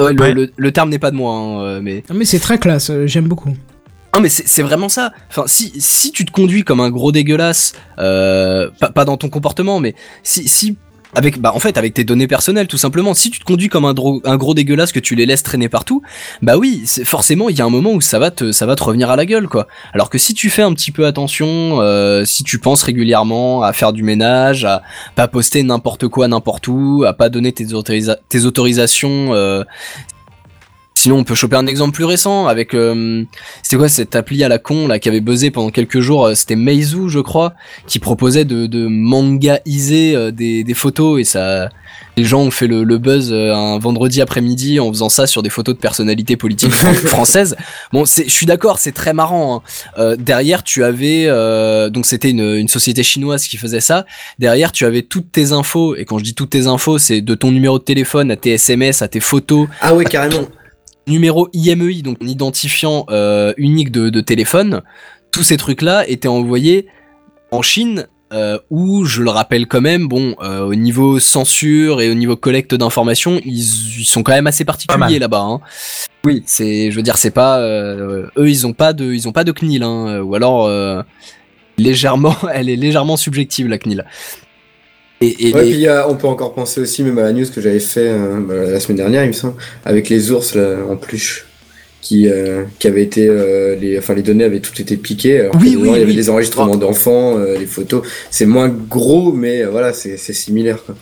Ouais, 0.00 0.12
le, 0.12 0.20
Ouais. 0.20 0.34
le- 0.34 0.52
le 0.56 0.72
terme 0.72 0.88
n'est 0.90 0.98
pas 0.98 1.10
de 1.10 1.16
moi, 1.16 1.34
hein, 1.34 1.60
euh, 1.62 1.80
mais. 1.82 2.02
Non, 2.10 2.16
mais 2.16 2.24
c'est 2.24 2.40
très 2.40 2.58
classe, 2.58 2.90
euh, 2.90 3.06
j'aime 3.06 3.28
beaucoup. 3.28 3.54
Non 4.14 4.20
mais 4.20 4.28
c'est 4.28 4.46
c'est 4.46 4.60
vraiment 4.62 4.90
ça. 4.90 5.12
Enfin 5.30 5.44
si 5.46 5.72
si 5.80 6.12
tu 6.12 6.26
te 6.26 6.30
conduis 6.30 6.64
comme 6.64 6.80
un 6.80 6.90
gros 6.90 7.12
dégueulasse, 7.12 7.72
euh, 7.98 8.68
pas, 8.78 8.90
pas 8.90 9.06
dans 9.06 9.16
ton 9.16 9.30
comportement, 9.30 9.80
mais 9.80 9.94
si 10.22 10.46
si 10.48 10.76
avec 11.14 11.40
bah 11.40 11.52
en 11.54 11.58
fait 11.58 11.76
avec 11.76 11.94
tes 11.94 12.04
données 12.04 12.26
personnelles 12.26 12.66
tout 12.68 12.78
simplement. 12.78 13.14
Si 13.14 13.30
tu 13.30 13.38
te 13.38 13.44
conduis 13.44 13.68
comme 13.68 13.84
un, 13.84 13.94
un 14.24 14.36
gros 14.36 14.54
dégueulasse 14.54 14.92
que 14.92 15.00
tu 15.00 15.14
les 15.14 15.26
laisses 15.26 15.42
traîner 15.42 15.68
partout, 15.68 16.02
bah 16.42 16.56
oui 16.56 16.84
forcément 17.04 17.48
il 17.48 17.56
y 17.58 17.60
a 17.60 17.64
un 17.64 17.70
moment 17.70 17.92
où 17.92 18.00
ça 18.00 18.18
va 18.18 18.30
te 18.30 18.52
ça 18.52 18.66
va 18.66 18.76
te 18.76 18.82
revenir 18.82 19.10
à 19.10 19.16
la 19.16 19.26
gueule 19.26 19.48
quoi. 19.48 19.66
Alors 19.92 20.10
que 20.10 20.18
si 20.18 20.34
tu 20.34 20.50
fais 20.50 20.62
un 20.62 20.72
petit 20.72 20.90
peu 20.90 21.06
attention, 21.06 21.80
euh, 21.80 22.24
si 22.24 22.44
tu 22.44 22.58
penses 22.58 22.82
régulièrement 22.82 23.62
à 23.62 23.72
faire 23.72 23.92
du 23.92 24.02
ménage, 24.02 24.64
à 24.64 24.82
pas 25.14 25.28
poster 25.28 25.62
n'importe 25.62 26.08
quoi 26.08 26.28
n'importe 26.28 26.68
où, 26.68 27.04
à 27.06 27.12
pas 27.12 27.28
donner 27.28 27.52
tes, 27.52 27.66
autorisa- 27.66 28.16
tes 28.28 28.44
autorisations. 28.44 29.34
euh, 29.34 29.64
Sinon, 31.02 31.16
on 31.18 31.24
peut 31.24 31.34
choper 31.34 31.56
un 31.56 31.66
exemple 31.66 31.92
plus 31.94 32.04
récent 32.04 32.46
avec 32.46 32.74
euh, 32.74 33.24
c'était 33.64 33.76
quoi 33.76 33.88
cette 33.88 34.14
appli 34.14 34.44
à 34.44 34.48
la 34.48 34.58
con 34.58 34.86
là 34.86 35.00
qui 35.00 35.08
avait 35.08 35.20
buzzé 35.20 35.50
pendant 35.50 35.70
quelques 35.70 35.98
jours 35.98 36.26
euh, 36.26 36.34
C'était 36.36 36.54
Meizu, 36.54 37.08
je 37.08 37.18
crois, 37.18 37.54
qui 37.88 37.98
proposait 37.98 38.44
de, 38.44 38.66
de 38.66 38.86
mangaiser 38.86 40.14
euh, 40.14 40.30
des, 40.30 40.62
des 40.62 40.74
photos 40.74 41.20
et 41.20 41.24
ça, 41.24 41.70
les 42.16 42.22
gens 42.22 42.42
ont 42.42 42.52
fait 42.52 42.68
le, 42.68 42.84
le 42.84 42.98
buzz 42.98 43.32
euh, 43.32 43.52
un 43.52 43.78
vendredi 43.80 44.20
après-midi 44.20 44.78
en 44.78 44.88
faisant 44.92 45.08
ça 45.08 45.26
sur 45.26 45.42
des 45.42 45.50
photos 45.50 45.74
de 45.74 45.80
personnalités 45.80 46.36
politiques 46.36 46.70
fran- 46.70 46.92
françaises. 47.08 47.56
Bon, 47.92 48.04
je 48.04 48.28
suis 48.28 48.46
d'accord, 48.46 48.78
c'est 48.78 48.92
très 48.92 49.12
marrant. 49.12 49.56
hein. 49.56 49.62
Euh, 49.98 50.14
derrière, 50.16 50.62
tu 50.62 50.84
avais 50.84 51.24
euh, 51.26 51.90
donc 51.90 52.06
c'était 52.06 52.30
une, 52.30 52.40
une 52.56 52.68
société 52.68 53.02
chinoise 53.02 53.48
qui 53.48 53.56
faisait 53.56 53.80
ça. 53.80 54.06
Derrière, 54.38 54.70
tu 54.70 54.84
avais 54.84 55.02
toutes 55.02 55.32
tes 55.32 55.50
infos 55.50 55.96
et 55.96 56.04
quand 56.04 56.18
je 56.18 56.24
dis 56.24 56.34
toutes 56.34 56.50
tes 56.50 56.68
infos, 56.68 56.98
c'est 56.98 57.22
de 57.22 57.34
ton 57.34 57.50
numéro 57.50 57.80
de 57.80 57.84
téléphone 57.84 58.30
à 58.30 58.36
tes 58.36 58.52
SMS, 58.52 59.02
à 59.02 59.08
tes 59.08 59.18
photos, 59.20 59.66
Ah 59.80 59.94
ouais, 59.94 60.04
carrément. 60.04 60.46
Numéro 61.06 61.48
IMEI, 61.52 62.02
donc 62.02 62.18
un 62.22 62.26
identifiant 62.26 63.06
euh, 63.10 63.52
unique 63.56 63.90
de, 63.90 64.08
de 64.08 64.20
téléphone, 64.20 64.82
tous 65.30 65.42
ces 65.42 65.56
trucs-là 65.56 66.08
étaient 66.08 66.28
envoyés 66.28 66.86
en 67.50 67.62
Chine, 67.62 68.06
euh, 68.32 68.58
où, 68.70 69.04
je 69.04 69.22
le 69.22 69.30
rappelle 69.30 69.66
quand 69.66 69.82
même, 69.82 70.08
bon, 70.08 70.34
euh, 70.42 70.60
au 70.60 70.74
niveau 70.74 71.20
censure 71.20 72.00
et 72.00 72.10
au 72.10 72.14
niveau 72.14 72.34
collecte 72.34 72.74
d'informations, 72.74 73.40
ils, 73.44 74.00
ils 74.00 74.04
sont 74.04 74.22
quand 74.22 74.32
même 74.32 74.46
assez 74.46 74.64
particuliers 74.64 75.18
là-bas. 75.18 75.42
Hein. 75.42 75.60
Oui, 76.24 76.42
c'est, 76.46 76.90
je 76.90 76.96
veux 76.96 77.02
dire, 77.02 77.18
c'est 77.18 77.30
pas, 77.30 77.58
euh, 77.58 78.28
eux, 78.38 78.48
ils 78.48 78.66
ont 78.66 78.72
pas 78.72 78.94
de, 78.94 79.12
ils 79.12 79.28
ont 79.28 79.32
pas 79.32 79.44
de 79.44 79.52
CNIL, 79.52 79.82
hein, 79.82 80.20
ou 80.20 80.34
alors 80.34 80.66
euh, 80.66 81.02
légèrement, 81.76 82.36
elle 82.54 82.70
est 82.70 82.76
légèrement 82.76 83.16
subjective 83.18 83.68
la 83.68 83.78
CNIL. 83.78 84.06
Et, 85.22 85.48
et 85.48 85.52
Ouais, 85.54 85.62
les- 85.62 85.68
puis 85.70 85.78
il 85.78 85.82
y 85.82 85.88
a- 85.88 86.08
on 86.08 86.14
peut 86.16 86.26
encore 86.26 86.52
penser 86.54 86.80
aussi 86.80 87.02
même 87.02 87.18
à 87.18 87.22
la 87.22 87.32
news 87.32 87.46
que 87.54 87.60
j'avais 87.60 87.80
fait 87.80 88.08
euh, 88.08 88.40
bah, 88.40 88.54
la 88.70 88.80
semaine 88.80 88.96
dernière, 88.98 89.24
il 89.24 89.28
me 89.28 89.32
semble, 89.32 89.54
avec 89.84 90.08
les 90.08 90.30
ours 90.30 90.54
là, 90.54 90.76
en 90.90 90.96
peluche. 90.96 91.46
Qui, 92.00 92.26
euh, 92.28 92.64
qui 92.80 92.88
avaient 92.88 93.04
été 93.04 93.28
euh, 93.28 93.76
les 93.76 93.96
enfin 93.96 94.14
les 94.14 94.22
données 94.22 94.42
avaient 94.42 94.58
toutes 94.58 94.80
été 94.80 94.96
piquées 94.96 95.42
alors 95.42 95.54
Oui, 95.60 95.76
il 95.78 95.86
y 95.86 95.88
avait 95.90 96.04
oui. 96.04 96.16
des 96.16 96.28
enregistrements 96.30 96.74
d'enfants 96.74 97.38
les 97.38 97.64
photos 97.64 98.02
c'est 98.28 98.44
moins 98.44 98.68
gros 98.68 99.30
mais 99.32 99.62
voilà 99.64 99.92
c'est 99.92 100.16
similaire 100.16 100.78
quoi. 100.84 100.96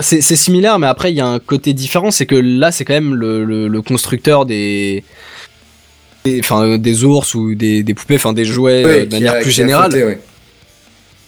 C'est 0.00 0.20
c'est 0.20 0.34
similaire, 0.34 0.80
mais 0.80 0.88
après 0.88 1.12
il 1.12 1.16
y 1.16 1.20
a 1.20 1.26
un 1.28 1.38
côté 1.38 1.72
différent, 1.72 2.10
c'est 2.10 2.26
que 2.26 2.34
là 2.34 2.72
c'est 2.72 2.84
quand 2.84 2.94
même 2.94 3.14
le, 3.14 3.44
le- 3.44 3.68
le 3.68 3.82
constructeur 3.82 4.44
des, 4.44 5.04
des, 6.24 6.40
enfin 6.40 6.78
des 6.78 7.04
ours 7.04 7.36
ou 7.36 7.54
des, 7.54 7.84
des 7.84 7.94
poupées, 7.94 8.16
enfin 8.16 8.32
des 8.32 8.44
jouets 8.44 8.84
Ouais, 8.84 9.06
de 9.06 9.12
manière 9.14 9.34
a- 9.34 9.40
plus 9.40 9.52
générale. 9.52 9.92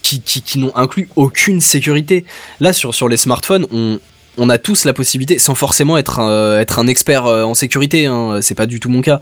Qui, 0.05 0.21
qui, 0.21 0.43
qui 0.43 0.59
n'ont 0.59 0.75
inclus 0.77 1.09
aucune 1.17 1.61
sécurité. 1.61 2.25
Là 2.61 2.73
sur 2.73 2.95
sur 2.95 3.09
les 3.09 3.17
smartphones, 3.17 3.67
on 3.73 3.99
on 4.37 4.51
a 4.51 4.59
tous 4.59 4.85
la 4.85 4.93
possibilité, 4.93 5.39
sans 5.39 5.55
forcément 5.55 5.97
être 5.97 6.19
un, 6.19 6.59
être 6.59 6.79
un 6.81 6.89
expert 6.89 7.27
euh, 7.27 7.45
en 7.45 7.55
sécurité, 7.55 8.07
hein, 8.07 8.41
c'est 8.43 8.57
pas 8.57 8.67
du 8.67 8.81
tout 8.81 8.89
mon 8.89 9.01
cas. 9.01 9.21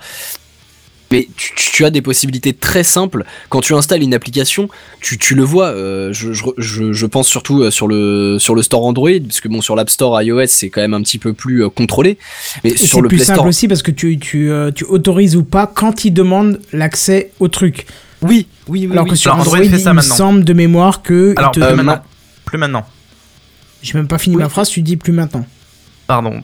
Mais 1.11 1.29
tu, 1.37 1.85
as 1.85 1.91
des 1.91 2.01
possibilités 2.01 2.55
très 2.55 2.83
simples. 2.83 3.27
Quand 3.51 3.61
tu 3.61 3.75
installes 3.75 4.03
une 4.03 4.15
application, 4.15 4.71
tu, 5.03 5.19
tu 5.19 5.35
le 5.35 5.43
vois. 5.43 5.67
euh, 5.67 6.11
je, 6.15 6.33
je, 6.33 6.43
je, 6.57 6.95
je 6.95 7.07
pense 7.07 7.29
surtout 7.29 7.61
euh, 7.61 7.71
sur 7.71 7.87
le, 7.87 8.39
sur 8.39 8.55
le 8.55 8.63
store 8.63 8.87
Android, 8.87 9.11
parce 9.23 9.43
que 9.43 9.49
bon, 9.49 9.61
sur 9.61 9.77
l'App 9.77 9.91
Store 9.91 10.23
iOS, 10.23 10.47
c'est 10.47 10.71
quand 10.71 10.81
même 10.81 10.95
un 10.95 11.03
petit 11.03 11.19
peu 11.19 11.35
plus 11.35 11.69
contrôlé. 11.69 12.17
Mais 12.65 12.71
Et 12.71 12.77
sur 12.79 12.89
c'est 12.89 13.01
le 13.03 13.09
plus 13.09 13.19
Play 13.19 13.27
simple 13.27 13.37
Store. 13.41 13.47
aussi 13.47 13.69
parce 13.69 13.83
que 13.83 13.91
tu, 13.91 14.19
tu, 14.19 14.51
tu 14.75 14.85
autorises 14.85 15.37
ou 15.37 15.45
pas 15.45 15.67
quand 15.67 16.07
ils 16.07 16.13
demandent 16.13 16.59
l'accès 16.73 17.31
au 17.41 17.49
truc. 17.49 17.87
Oui, 18.23 18.47
oui, 18.69 18.87
oui. 18.87 18.93
Alors 18.93 19.05
oui. 19.05 19.11
que 19.11 19.17
sur 19.17 19.33
Android 19.33 19.55
Android, 19.59 19.69
fait 19.71 19.77
il 19.77 19.81
ça 19.81 19.93
me 19.95 20.01
semble 20.01 20.45
de 20.45 20.53
mémoire 20.53 21.03
que. 21.03 21.33
il 21.35 21.39
Alors, 21.39 21.51
te- 21.53 21.61
plus 21.61 21.67
euh, 21.69 21.77
maintenant. 21.77 21.93
ma- 21.97 22.05
Plus 22.45 22.59
maintenant. 22.59 22.87
J'ai 23.83 23.95
même 23.95 24.07
pas 24.09 24.19
fini 24.19 24.37
Oui. 24.37 24.43
ma 24.43 24.49
phrase, 24.49 24.69
tu 24.69 24.81
dis 24.83 24.97
plus 24.97 25.13
maintenant. 25.13 25.45
Pardon. 26.07 26.41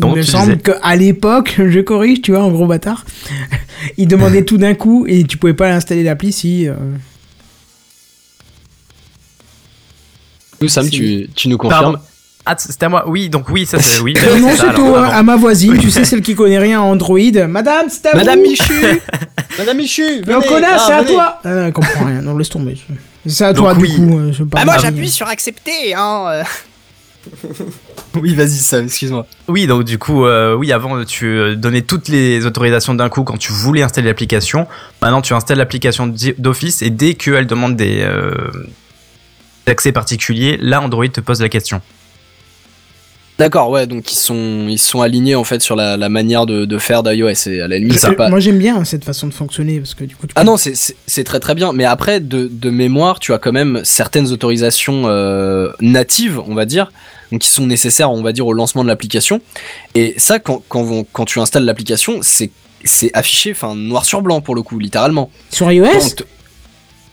Donc, 0.00 0.14
il 0.14 0.18
me 0.18 0.22
semble 0.22 0.56
disais- 0.56 0.74
qu'à 0.80 0.96
l'époque, 0.96 1.54
je 1.58 1.80
corrige, 1.80 2.22
tu 2.22 2.32
vois, 2.32 2.42
en 2.42 2.50
gros 2.50 2.66
bâtard, 2.66 3.04
ils 3.98 4.08
demandaient 4.08 4.44
tout 4.44 4.56
d'un 4.56 4.74
coup 4.74 5.04
et 5.06 5.24
tu 5.24 5.36
pouvais 5.36 5.54
pas 5.54 5.70
installer 5.72 6.02
l'appli 6.02 6.32
si. 6.32 6.66
euh, 6.68 6.74
Oui, 10.60 10.68
Sam, 10.68 10.88
tu 10.90 11.28
nous 11.46 11.56
confirmes. 11.58 11.98
Ah, 12.52 12.56
c'était 12.58 12.86
à 12.86 12.88
moi. 12.88 13.04
Oui, 13.06 13.28
donc 13.28 13.48
oui, 13.48 13.64
ça 13.64 13.78
c'est 13.78 14.00
oui. 14.00 14.14
Euh, 14.26 14.38
non, 14.40 14.48
c'est 14.50 14.66
c'est 14.74 15.12
à 15.12 15.22
ma 15.22 15.36
voisine, 15.36 15.78
tu 15.78 15.88
sais, 15.88 16.04
celle 16.04 16.20
qui 16.20 16.34
connaît 16.34 16.58
rien 16.58 16.80
en 16.80 16.90
Android. 16.90 17.18
Madame, 17.48 17.86
c'est 17.88 18.06
à 18.06 18.16
Madame 18.16 18.40
vous. 18.40 18.50
Michu 18.50 19.00
Madame 19.58 19.76
Michu 19.76 20.22
Mais 20.26 20.34
on 20.34 20.40
connaît, 20.42 20.66
c'est 20.84 20.92
à 20.92 21.04
toi 21.04 21.38
ah, 21.44 21.48
non, 21.48 21.66
Elle 21.66 21.72
comprend 21.72 22.06
rien, 22.06 22.20
non, 22.22 22.36
laisse 22.36 22.48
tomber. 22.48 22.76
C'est 23.24 23.44
à 23.44 23.54
toi, 23.54 23.74
Donc, 23.74 23.84
du 23.84 23.90
oui. 23.90 23.96
coup. 23.96 24.18
euh, 24.18 24.32
je 24.32 24.42
Bah 24.42 24.64
moi 24.64 24.78
j'appuie 24.78 25.10
sur 25.10 25.28
accepter 25.28 25.94
hein 25.94 26.24
euh. 26.28 26.42
Oui 28.20 28.34
vas-y 28.34 28.50
Sam, 28.56 28.86
excuse-moi. 28.86 29.26
Oui, 29.46 29.68
donc 29.68 29.84
du 29.84 29.98
coup, 29.98 30.24
euh, 30.24 30.56
oui, 30.56 30.72
avant 30.72 31.04
tu 31.04 31.26
euh, 31.26 31.54
donnais 31.54 31.82
toutes 31.82 32.08
les 32.08 32.46
autorisations 32.46 32.94
d'un 32.94 33.08
coup 33.08 33.22
quand 33.22 33.38
tu 33.38 33.52
voulais 33.52 33.82
installer 33.82 34.08
l'application. 34.08 34.66
Maintenant, 35.02 35.22
tu 35.22 35.34
installes 35.34 35.58
l'application 35.58 36.12
d'office 36.38 36.82
et 36.82 36.90
dès 36.90 37.14
qu'elle 37.14 37.46
demande 37.46 37.76
des 37.76 38.00
euh, 38.02 38.32
accès 39.66 39.92
particuliers, 39.92 40.58
là, 40.60 40.80
Android 40.80 41.06
te 41.06 41.20
pose 41.20 41.40
la 41.40 41.48
question. 41.48 41.80
D'accord, 43.40 43.70
ouais, 43.70 43.86
donc 43.86 44.12
ils 44.12 44.16
sont, 44.18 44.66
ils 44.68 44.78
sont 44.78 45.00
alignés 45.00 45.34
en 45.34 45.44
fait 45.44 45.62
sur 45.62 45.74
la, 45.74 45.96
la 45.96 46.10
manière 46.10 46.44
de, 46.44 46.66
de 46.66 46.78
faire 46.78 47.02
d'iOS 47.02 47.48
et 47.48 47.62
à 47.62 47.68
la 47.68 47.78
limite, 47.78 47.98
c'est 47.98 48.12
pas. 48.12 48.28
Moi 48.28 48.38
j'aime 48.38 48.58
bien 48.58 48.84
cette 48.84 49.02
façon 49.02 49.28
de 49.28 49.32
fonctionner 49.32 49.80
parce 49.80 49.94
que 49.94 50.04
du 50.04 50.14
coup 50.14 50.26
tu 50.26 50.34
Ah 50.36 50.44
non, 50.44 50.58
c'est- 50.58 51.24
très 51.24 51.40
très 51.40 51.54
bien. 51.54 51.72
Mais 51.72 51.86
après, 51.86 52.20
de, 52.20 52.50
de 52.52 52.68
mémoire, 52.68 53.18
tu 53.18 53.32
as 53.32 53.38
quand 53.38 53.52
même 53.52 53.80
certaines 53.82 54.30
autorisations 54.30 55.04
euh, 55.06 55.70
natives, 55.80 56.38
on 56.46 56.54
va 56.54 56.66
dire, 56.66 56.92
donc 57.32 57.40
qui 57.40 57.48
sont 57.48 57.66
nécessaires, 57.66 58.10
on 58.10 58.22
va 58.22 58.32
dire, 58.32 58.46
au 58.46 58.52
lancement 58.52 58.82
de 58.82 58.88
l'application. 58.88 59.40
Et 59.94 60.12
ça, 60.18 60.38
quand, 60.38 60.62
quand, 60.68 61.24
tu 61.24 61.40
installes 61.40 61.64
l'application, 61.64 62.18
c'est 62.20 62.50
c'est 62.84 63.10
affiché, 63.14 63.52
enfin 63.52 63.74
noir 63.74 64.04
sur 64.04 64.20
blanc 64.20 64.42
pour 64.42 64.54
le 64.54 64.60
coup, 64.60 64.78
littéralement. 64.78 65.30
sur 65.50 65.72
iOS? 65.72 65.86
Quand- 65.86 66.24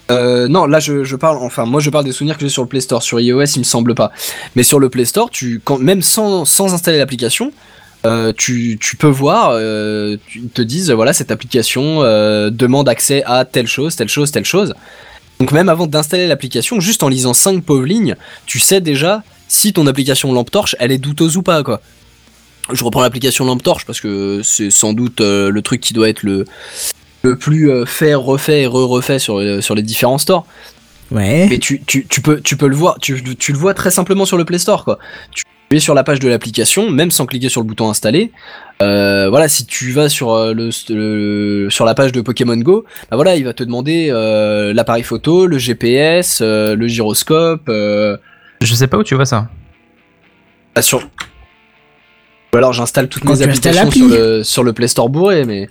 euh, 0.09 0.47
non, 0.47 0.65
là 0.65 0.79
je, 0.79 1.15
parle, 1.15 1.37
enfin 1.41 1.65
moi 1.65 1.81
je 1.81 1.89
parle 1.89 2.05
des 2.05 2.11
souvenirs 2.11 2.37
que 2.37 2.45
j'ai 2.45 2.49
sur 2.49 2.63
le 2.63 2.67
Play 2.67 2.81
Store. 2.81 3.03
Sur 3.03 3.19
iOS, 3.19 3.45
il 3.55 3.59
me 3.59 3.63
semble 3.63 3.95
pas. 3.95 4.11
Mais 4.55 4.63
sur 4.63 4.79
le 4.79 4.89
Play 4.89 5.05
Store, 5.05 5.29
tu, 5.29 5.61
quand, 5.63 5.79
même 5.79 6.01
sans, 6.01 6.45
sans 6.45 6.73
installer 6.73 6.97
l'application, 6.97 7.51
euh, 8.05 8.31
tu, 8.35 8.79
peux 8.97 9.07
voir, 9.07 9.49
euh, 9.51 10.17
ils 10.35 10.49
te 10.49 10.61
disent 10.61 10.91
voilà 10.91 11.13
cette 11.13 11.31
application 11.31 12.01
demande 12.51 12.87
accès 12.89 13.23
à 13.25 13.45
telle 13.45 13.67
chose, 13.67 13.95
telle 13.95 14.09
chose, 14.09 14.31
telle 14.31 14.45
chose. 14.45 14.73
Donc 15.39 15.51
même 15.51 15.69
avant 15.69 15.85
d'installer 15.85 16.27
l'application, 16.27 16.79
juste 16.79 17.03
en 17.03 17.09
lisant 17.09 17.33
5 17.33 17.63
pauvres 17.63 17.85
lignes, 17.85 18.15
tu 18.45 18.59
sais 18.59 18.81
déjà 18.81 19.23
si 19.47 19.71
ton 19.71 19.85
application 19.87 20.33
lampe 20.33 20.51
torche, 20.51 20.75
elle 20.79 20.91
est 20.91 20.97
douteuse 20.97 21.37
ou 21.37 21.43
pas 21.43 21.63
quoi. 21.63 21.81
Je 22.73 22.83
reprends 22.83 23.01
l'application 23.01 23.45
lampe 23.45 23.63
torche 23.63 23.85
parce 23.85 24.01
que 24.01 24.41
c'est 24.43 24.71
sans 24.71 24.93
doute 24.93 25.21
le 25.21 25.61
truc 25.61 25.79
qui 25.79 25.93
doit 25.93 26.09
être 26.09 26.23
le 26.23 26.45
le 27.23 27.35
plus 27.37 27.69
euh, 27.71 27.85
fait, 27.85 28.13
refait 28.15 28.61
et 28.63 28.67
re-refait 28.67 29.19
sur, 29.19 29.39
euh, 29.39 29.61
sur 29.61 29.75
les 29.75 29.81
différents 29.81 30.17
stores. 30.17 30.45
Ouais. 31.11 31.47
Mais 31.49 31.57
tu, 31.59 31.81
tu, 31.85 32.05
tu, 32.07 32.21
peux, 32.21 32.41
tu 32.41 32.57
peux 32.57 32.67
le 32.67 32.75
voir, 32.75 32.97
tu, 32.99 33.21
tu 33.35 33.51
le 33.53 33.57
vois 33.57 33.73
très 33.73 33.91
simplement 33.91 34.25
sur 34.25 34.37
le 34.37 34.45
Play 34.45 34.57
Store, 34.59 34.83
quoi. 34.83 34.99
Tu 35.33 35.43
es 35.71 35.79
sur 35.79 35.93
la 35.93 36.03
page 36.03 36.19
de 36.19 36.27
l'application, 36.29 36.89
même 36.91 37.11
sans 37.11 37.25
cliquer 37.25 37.49
sur 37.49 37.61
le 37.61 37.67
bouton 37.67 37.89
installer. 37.89 38.31
Euh, 38.81 39.27
voilà, 39.29 39.47
si 39.47 39.65
tu 39.65 39.91
vas 39.91 40.07
sur 40.09 40.35
le, 40.53 40.69
le- 40.89 41.69
sur 41.69 41.85
la 41.85 41.93
page 41.95 42.11
de 42.11 42.21
Pokémon 42.21 42.55
Go, 42.57 42.85
bah 43.09 43.15
voilà, 43.17 43.35
il 43.35 43.43
va 43.45 43.53
te 43.53 43.63
demander 43.63 44.09
euh, 44.11 44.73
l'appareil 44.73 45.03
photo, 45.03 45.45
le 45.47 45.57
GPS, 45.57 46.39
euh, 46.41 46.75
le 46.75 46.87
gyroscope, 46.87 47.67
euh, 47.69 48.17
Je 48.61 48.73
sais 48.75 48.87
pas 48.87 48.97
où 48.97 49.03
tu 49.03 49.15
vois 49.15 49.25
ça. 49.25 49.49
bah, 50.75 50.81
sur. 50.81 50.99
Ou 52.53 52.57
alors 52.57 52.71
j'installe 52.73 53.09
toutes 53.09 53.23
Quand 53.23 53.33
mes 53.35 53.41
applications 53.43 53.91
sur 53.91 54.07
le, 54.07 54.43
sur 54.43 54.63
le 54.63 54.73
Play 54.73 54.87
Store 54.87 55.09
bourré, 55.09 55.43
mais. 55.45 55.67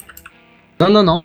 Non, 0.80 0.90
non, 0.90 1.02
non. 1.02 1.22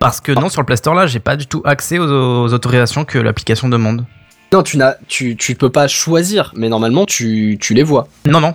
Parce 0.00 0.20
que 0.20 0.32
non, 0.32 0.48
sur 0.48 0.62
le 0.62 0.66
Play 0.66 0.76
Store 0.76 0.94
là, 0.96 1.06
j'ai 1.06 1.20
pas 1.20 1.36
du 1.36 1.46
tout 1.46 1.62
accès 1.64 1.98
aux, 2.00 2.04
aux 2.44 2.52
autorisations 2.52 3.04
que 3.04 3.18
l'application 3.18 3.68
demande. 3.68 4.04
Non, 4.52 4.62
tu 4.64 4.78
n'as, 4.78 4.94
tu, 5.06 5.36
tu 5.36 5.54
peux 5.54 5.70
pas 5.70 5.86
choisir, 5.86 6.52
mais 6.56 6.68
normalement 6.68 7.06
tu, 7.06 7.56
tu 7.60 7.74
les 7.74 7.84
vois. 7.84 8.08
Non, 8.26 8.40
non. 8.40 8.54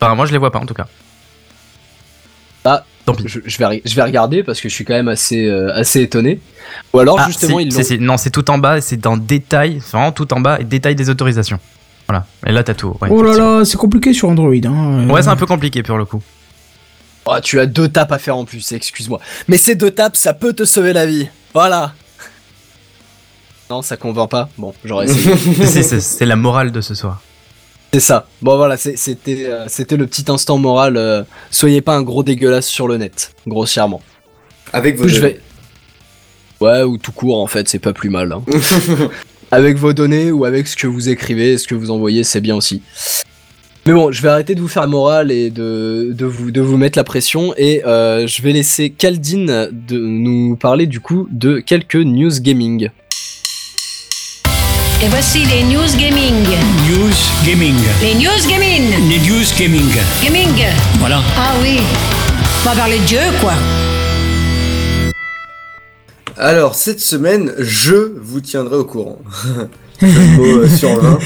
Enfin, 0.00 0.14
moi 0.14 0.26
je 0.26 0.32
les 0.32 0.38
vois 0.38 0.52
pas 0.52 0.60
en 0.60 0.66
tout 0.66 0.74
cas. 0.74 0.86
Ah, 2.64 2.84
tant 3.06 3.14
pis. 3.14 3.24
Je, 3.26 3.40
je 3.44 3.58
vais, 3.58 3.64
re- 3.64 3.82
je 3.84 3.94
vais 3.96 4.02
regarder 4.02 4.42
parce 4.44 4.60
que 4.60 4.68
je 4.68 4.74
suis 4.74 4.84
quand 4.84 4.94
même 4.94 5.08
assez, 5.08 5.46
euh, 5.46 5.74
assez 5.74 6.02
étonné. 6.02 6.38
Ou 6.92 6.98
alors 7.00 7.18
Ah, 7.18 7.26
justement 7.26 7.58
si, 7.58 7.64
ils 7.64 7.72
si, 7.72 7.78
l'ont. 7.78 7.84
si. 7.84 7.98
Non, 7.98 8.16
c'est 8.18 8.30
tout 8.30 8.48
en 8.50 8.58
bas, 8.58 8.78
et 8.78 8.80
c'est 8.82 8.98
dans 8.98 9.16
détail, 9.16 9.80
c'est 9.82 9.96
vraiment 9.96 10.12
tout 10.12 10.32
en 10.34 10.40
bas 10.40 10.60
et 10.60 10.64
détail 10.64 10.94
des 10.94 11.08
autorisations. 11.10 11.58
Voilà. 12.06 12.26
Et 12.46 12.52
là 12.52 12.62
t'as 12.62 12.74
tout. 12.74 12.94
Ouais, 13.00 13.08
oh 13.10 13.22
là 13.22 13.36
là, 13.36 13.64
c'est 13.64 13.76
compliqué 13.78 14.12
sur 14.12 14.28
Android. 14.28 14.52
Hein. 14.64 15.08
Ouais, 15.08 15.22
c'est 15.22 15.28
un 15.30 15.36
peu 15.36 15.46
compliqué 15.46 15.82
pour 15.82 15.96
le 15.96 16.04
coup. 16.04 16.22
Oh, 17.26 17.36
tu 17.42 17.60
as 17.60 17.66
deux 17.66 17.88
tapes 17.88 18.12
à 18.12 18.18
faire 18.18 18.36
en 18.36 18.44
plus, 18.44 18.72
excuse-moi. 18.72 19.20
Mais 19.48 19.56
ces 19.58 19.74
deux 19.74 19.90
tapes, 19.90 20.16
ça 20.16 20.32
peut 20.34 20.52
te 20.52 20.64
sauver 20.64 20.92
la 20.92 21.06
vie. 21.06 21.28
Voilà. 21.54 21.92
Non, 23.68 23.82
ça 23.82 23.96
convainc 23.96 24.30
pas. 24.30 24.48
Bon, 24.58 24.74
j'aurais 24.84 25.04
essayé. 25.06 25.36
C'est- 26.00 26.24
la 26.26 26.36
morale 26.36 26.72
de 26.72 26.80
ce 26.80 26.94
soir. 26.94 27.22
C'est 27.92 28.00
ça. 28.00 28.26
Bon 28.40 28.56
voilà, 28.56 28.76
c'est- 28.76 28.96
c'était 28.96 29.46
euh, 29.46 29.64
c'était 29.68 29.96
le 29.96 30.06
petit 30.06 30.24
instant 30.30 30.58
moral. 30.58 30.96
euh, 30.96 31.24
soyez 31.50 31.80
pas 31.80 31.94
un 31.96 32.02
gros 32.02 32.22
dégueulasse 32.22 32.66
sur 32.68 32.86
le 32.86 32.96
net, 32.98 33.32
grossièrement. 33.48 34.00
Avec 34.72 34.96
vos 34.96 35.08
Je 35.08 35.16
données. 35.20 35.32
vais. 35.34 35.40
Ouais, 36.60 36.82
ou 36.84 36.98
tout 36.98 37.10
court 37.12 37.40
en 37.42 37.46
fait, 37.48 37.68
c'est 37.68 37.78
pas 37.80 37.92
plus 37.92 38.08
mal. 38.10 38.32
hein. 38.32 38.42
avec 39.50 39.76
vos 39.76 39.92
données 39.92 40.30
ou 40.30 40.44
avec 40.44 40.68
ce 40.68 40.76
que 40.76 40.86
vous 40.86 41.08
écrivez, 41.08 41.58
ce 41.58 41.66
que 41.66 41.74
vous 41.74 41.90
envoyez, 41.90 42.22
c'est 42.22 42.40
bien 42.40 42.54
aussi. 42.54 42.82
Mais 43.86 43.94
bon, 43.94 44.12
je 44.12 44.20
vais 44.20 44.28
arrêter 44.28 44.54
de 44.54 44.60
vous 44.60 44.68
faire 44.68 44.86
morale 44.86 45.32
et 45.32 45.50
de, 45.50 46.10
de, 46.12 46.26
vous, 46.26 46.50
de 46.50 46.60
vous 46.60 46.76
mettre 46.76 46.98
la 46.98 47.04
pression 47.04 47.54
et 47.56 47.82
euh, 47.86 48.26
je 48.26 48.42
vais 48.42 48.52
laisser 48.52 48.90
Caldine 48.90 49.70
de 49.72 49.98
nous 49.98 50.56
parler 50.56 50.86
du 50.86 51.00
coup 51.00 51.26
de 51.30 51.60
quelques 51.60 51.96
news 51.96 52.40
gaming. 52.40 52.90
Et 55.02 55.08
voici 55.08 55.46
les 55.46 55.62
news 55.62 55.96
gaming. 55.98 56.44
News 56.90 57.14
Gaming. 57.46 57.74
Les 58.02 58.14
news 58.16 58.46
gaming. 58.46 59.08
Les 59.08 59.18
News 59.18 59.46
Gaming. 59.58 59.90
Gaming. 60.22 60.66
Voilà. 60.98 61.22
Ah 61.38 61.54
oui. 61.62 61.78
On 62.60 62.68
va 62.68 62.74
parler 62.76 62.98
de 62.98 63.04
Dieu, 63.04 63.20
quoi. 63.40 63.54
Alors, 66.36 66.74
cette 66.74 67.00
semaine, 67.00 67.54
je 67.58 68.12
vous 68.20 68.42
tiendrai 68.42 68.76
au 68.76 68.84
courant. 68.84 69.18
Mots, 70.02 70.44
euh, 70.44 70.68
sur 70.68 70.98
20. 71.00 71.18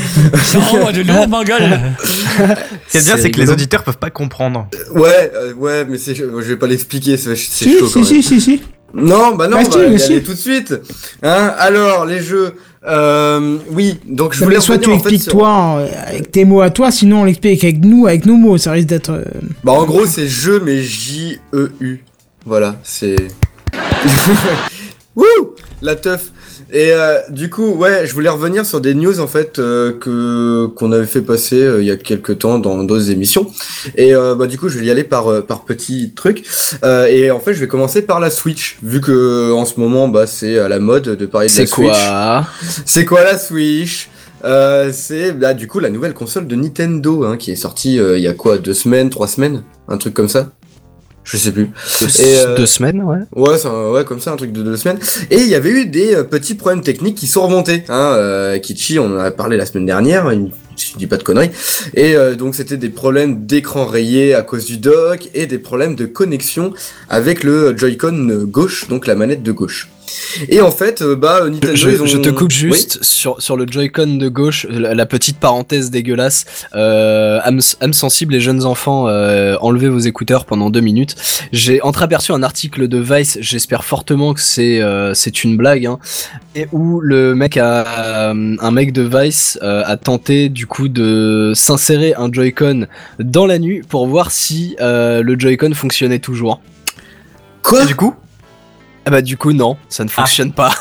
Ça 0.43 0.59
envoie 0.59 0.93
de 0.93 1.03
lourd, 1.03 1.45
gueule. 1.45 1.81
Ce 2.03 2.91
qui 2.93 2.97
est 2.99 3.05
bien, 3.05 3.17
c'est 3.17 3.31
que 3.31 3.41
les 3.41 3.51
auditeurs 3.51 3.83
peuvent 3.85 3.99
pas 3.99 4.11
comprendre. 4.11 4.69
Ouais, 4.95 5.31
euh, 5.35 5.53
ouais, 5.55 5.85
mais 5.89 5.99
c'est, 5.99 6.15
je 6.15 6.25
vais 6.25 6.57
pas 6.57 6.67
l'expliquer, 6.67 7.17
c'est, 7.17 7.37
Si, 7.37 7.79
chaud 7.79 7.87
quand 7.93 8.05
si, 8.05 8.15
même. 8.15 8.23
si, 8.23 8.23
si, 8.23 8.41
si. 8.41 8.63
Non, 8.97 9.35
bah 9.35 9.49
non, 9.49 9.57
Bah 9.57 9.65
on 9.67 9.71
si, 9.73 9.79
va 9.79 9.85
y 9.87 9.91
mais 9.91 9.99
si. 9.99 10.13
aller 10.13 10.23
tout 10.23 10.35
de 10.35 10.39
suite. 10.39 10.73
Hein 11.23 11.53
Alors, 11.59 12.05
les 12.07 12.21
jeux. 12.21 12.55
Euh, 12.87 13.57
oui, 13.71 13.99
donc 14.07 14.35
je 14.35 14.41
Non, 14.41 14.47
voulais 14.47 14.61
soit 14.61 14.79
tu 14.79 14.91
fait, 14.91 14.97
expliques 14.97 15.23
sur- 15.23 15.33
toi 15.33 15.79
euh, 15.81 15.89
avec 16.07 16.31
tes 16.31 16.45
mots 16.45 16.61
à 16.61 16.69
toi, 16.71 16.91
sinon 16.93 17.23
on 17.23 17.25
l'explique 17.25 17.65
avec 17.65 17.83
nous, 17.83 18.07
avec 18.07 18.27
nos 18.27 18.37
mots. 18.37 18.59
Ça 18.59 18.73
risque 18.73 18.89
d'être. 18.89 19.11
euh, 19.11 19.25
Bah 19.65 19.73
en 19.73 19.85
gros 19.85 20.05
c'est 20.07 20.29
jeu 20.29 20.61
mais 20.65 20.83
J-E-U. 20.83 22.05
Voilà, 22.45 22.77
c'est... 22.83 23.17
Wouh 25.17 25.25
La 25.83 25.97
teuf 25.97 26.31
Et 26.77 26.91
euh, 26.93 27.21
du 27.31 27.51
coup, 27.51 27.69
ouais, 27.69 28.05
je 28.05 28.13
voulais 28.15 28.29
revenir 28.29 28.67
sur 28.67 28.81
des 28.81 28.95
news 28.95 29.21
en 29.21 29.29
fait 29.29 29.61
euh, 29.61 29.93
que 29.93 30.67
qu'on 30.75 30.91
avait 30.91 31.07
fait 31.07 31.23
passer 31.23 31.63
euh, 31.63 31.81
il 31.81 31.87
y 31.87 31.91
a 31.93 31.97
quelques 31.97 32.41
temps 32.41 32.59
dans 32.59 32.83
d'autres 32.83 33.11
émissions. 33.13 33.47
Et 33.95 34.13
euh, 34.13 34.35
bah 34.35 34.49
du 34.49 34.59
coup, 34.59 34.69
je 34.69 34.81
vais 34.81 34.87
y 34.87 34.91
aller 34.91 35.05
par 35.05 35.29
euh, 35.29 35.41
par 35.41 35.65
petits 35.65 36.13
trucs. 36.17 36.45
Euh, 36.83 37.07
et 37.07 37.31
en 37.31 37.39
fait, 37.39 37.55
je 37.55 37.61
vais 37.61 37.69
commencer 37.69 38.03
par 38.03 38.19
la 38.19 38.29
Switch, 38.29 38.77
vu 38.83 39.01
que 39.01 39.53
en 39.53 39.65
ce 39.67 39.79
moment, 39.79 40.09
bah 40.09 40.27
c'est 40.27 40.59
à 40.59 40.69
la 40.69 40.81
mode 40.81 41.05
de 41.05 41.27
parler 41.27 41.47
de 41.47 41.53
la 41.53 41.57
C'est 41.59 41.67
Switch. 41.67 41.89
quoi 41.89 42.47
C'est 42.85 43.05
quoi 43.05 43.23
la 43.23 43.39
Switch? 43.39 44.09
Euh, 44.45 44.91
C'est 44.93 45.31
bah, 45.31 45.55
du 45.55 45.69
coup 45.69 45.79
la 45.79 45.91
nouvelle 45.91 46.13
console 46.13 46.49
de 46.49 46.57
Nintendo 46.57 47.25
hein, 47.25 47.37
qui 47.37 47.53
est 47.53 47.57
sortie 47.57 48.01
euh, 48.01 48.19
il 48.19 48.25
y 48.25 48.29
a 48.29 48.35
quoi? 48.35 48.59
Deux 48.59 48.75
semaines, 48.75 49.11
trois 49.11 49.29
semaines, 49.29 49.63
un 49.87 49.97
truc 49.97 50.13
comme 50.13 50.29
ça? 50.29 50.51
Je 51.25 51.37
sais 51.39 51.53
plus. 51.53 51.71
deux, 52.01 52.21
Et, 52.21 52.39
euh, 52.39 52.57
deux 52.57 52.67
semaines, 52.67 53.03
ouais. 53.03 53.19
Ouais, 53.35 53.67
un- 53.67 53.91
ouais, 53.93 54.05
comme 54.05 54.21
ça, 54.21 54.33
un 54.33 54.37
truc 54.37 54.53
de 54.53 54.63
deux 54.63 54.77
semaines. 54.77 54.99
Et 55.31 55.39
il 55.39 55.49
y 55.49 55.55
avait 55.55 55.71
eu 55.71 55.87
des 55.87 56.15
euh, 56.15 56.23
petits 56.23 56.55
problèmes 56.55 56.83
techniques 56.83 57.17
qui 57.17 57.27
sont 57.27 57.47
remontés. 57.47 57.83
Hein, 57.89 58.13
euh, 58.17 58.59
Kichi, 58.59 58.99
on 58.99 59.07
en 59.07 59.19
a 59.19 59.31
parlé 59.31 59.57
la 59.57 59.65
semaine 59.65 59.87
dernière, 59.87 60.31
si 60.77 60.93
je 60.93 60.99
dis 60.99 61.07
pas 61.07 61.17
de 61.17 61.23
conneries. 61.23 61.51
Et 61.95 62.15
euh, 62.15 62.35
donc 62.35 62.55
c'était 62.55 62.77
des 62.77 62.91
problèmes 62.91 63.47
d'écran 63.47 63.87
rayé 63.87 64.35
à 64.35 64.43
cause 64.43 64.67
du 64.67 64.77
dock 64.77 65.31
et 65.33 65.47
des 65.47 65.59
problèmes 65.59 65.95
de 65.95 66.05
connexion 66.07 66.75
avec 67.09 67.43
le 67.43 67.75
Joy-Con 67.77 68.45
gauche, 68.45 68.89
donc 68.89 69.07
la 69.07 69.15
manette 69.15 69.43
de 69.43 69.53
gauche. 69.53 69.89
Et 70.49 70.61
en 70.61 70.71
fait, 70.71 71.03
euh, 71.03 71.17
bah 71.17 71.43
Nintendo, 71.45 71.77
Je, 71.77 71.91
ils 71.91 72.03
ont... 72.03 72.07
je 72.07 72.19
te 72.19 72.29
coupe 72.29 72.51
Oui 72.51 72.55
juste 72.55 73.03
sur, 73.03 73.41
sur 73.41 73.57
le 73.57 73.67
Joy-Con 73.69 74.17
de 74.17 74.29
gauche, 74.29 74.67
la, 74.69 74.95
la 74.95 75.07
petite 75.07 75.39
parenthèse 75.39 75.91
dégueulasse. 75.91 76.45
Euh, 76.75 77.41
âme, 77.43 77.61
âme 77.81 77.93
sensible 77.93 78.35
et 78.35 78.41
jeunes 78.41 78.65
enfants, 78.65 79.09
euh, 79.09 79.57
enlevez 79.61 79.89
vos 79.89 79.99
écouteurs 79.99 80.45
pendant 80.45 80.71
deux 80.71 80.81
minutes. 80.81 81.15
J'ai 81.53 81.81
entreaperçu 81.83 82.33
un 82.33 82.43
article 82.43 82.89
de 82.89 82.99
Vice, 82.99 83.39
j'espère 83.41 83.85
fortement 83.85 84.35
que 84.35 84.41
c'est 84.41 84.81
euh, 84.81 85.15
c'est 85.15 85.45
une 85.45 85.57
blague, 85.57 85.87
hein, 85.87 85.99
et 86.55 86.67
où 86.73 87.01
le 87.01 87.35
mec 87.35 87.57
a 87.57 88.31
euh, 88.33 88.57
un 88.59 88.71
mec 88.71 88.93
de 88.93 89.03
Vice 89.03 89.59
euh, 89.63 89.83
a 89.87 89.97
tenté 89.97 90.49
du 90.49 90.67
coup 90.67 90.89
de 90.89 91.53
s'insérer 91.55 92.15
un 92.17 92.33
Joy-Con 92.33 92.87
dans 93.19 93.47
la 93.47 93.59
nuit 93.59 93.83
pour 93.89 94.07
voir 94.07 94.31
si 94.31 94.77
euh, 94.81 95.23
le 95.23 95.39
Joy-Con 95.39 95.75
fonctionnait 95.75 96.19
toujours. 96.19 96.61
Quoi? 97.63 97.85
Et 97.85 97.87
du 97.87 97.95
coup 97.95 98.15
Ah 99.07 99.11
bah 99.11 99.23
du 99.23 99.37
coup 99.37 99.53
non, 99.53 99.77
ça 99.89 100.05
ne 100.05 100.09
fonctionne 100.11 100.53
pas. 100.53 100.75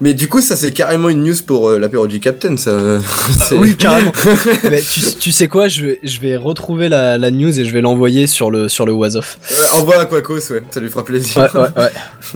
Mais 0.00 0.14
du 0.14 0.28
coup, 0.28 0.40
ça 0.40 0.56
c'est 0.56 0.72
carrément 0.72 1.10
une 1.10 1.22
news 1.22 1.34
pour 1.46 1.68
euh, 1.68 1.78
l'apéro 1.78 2.06
du 2.06 2.18
Captain, 2.18 2.56
ça. 2.56 2.72
Oui, 3.52 3.76
carrément. 3.76 4.12
Mais 4.70 4.80
tu, 4.80 5.00
tu 5.20 5.30
sais 5.30 5.46
quoi, 5.46 5.68
je 5.68 5.84
vais, 5.84 6.00
je 6.02 6.20
vais 6.20 6.38
retrouver 6.38 6.88
la, 6.88 7.18
la 7.18 7.30
news 7.30 7.60
et 7.60 7.66
je 7.66 7.70
vais 7.70 7.82
l'envoyer 7.82 8.26
sur 8.26 8.50
le, 8.50 8.70
sur 8.70 8.86
le 8.86 8.92
Was-Off. 8.92 9.38
Euh, 9.52 9.78
envoie 9.78 10.00
à 10.00 10.06
Quacos, 10.06 10.50
ouais, 10.52 10.62
ça 10.70 10.80
lui 10.80 10.88
fera 10.88 11.04
plaisir. 11.04 11.36
Ouais, 11.54 11.60
ouais, 11.60 11.68
ouais. 11.76 11.90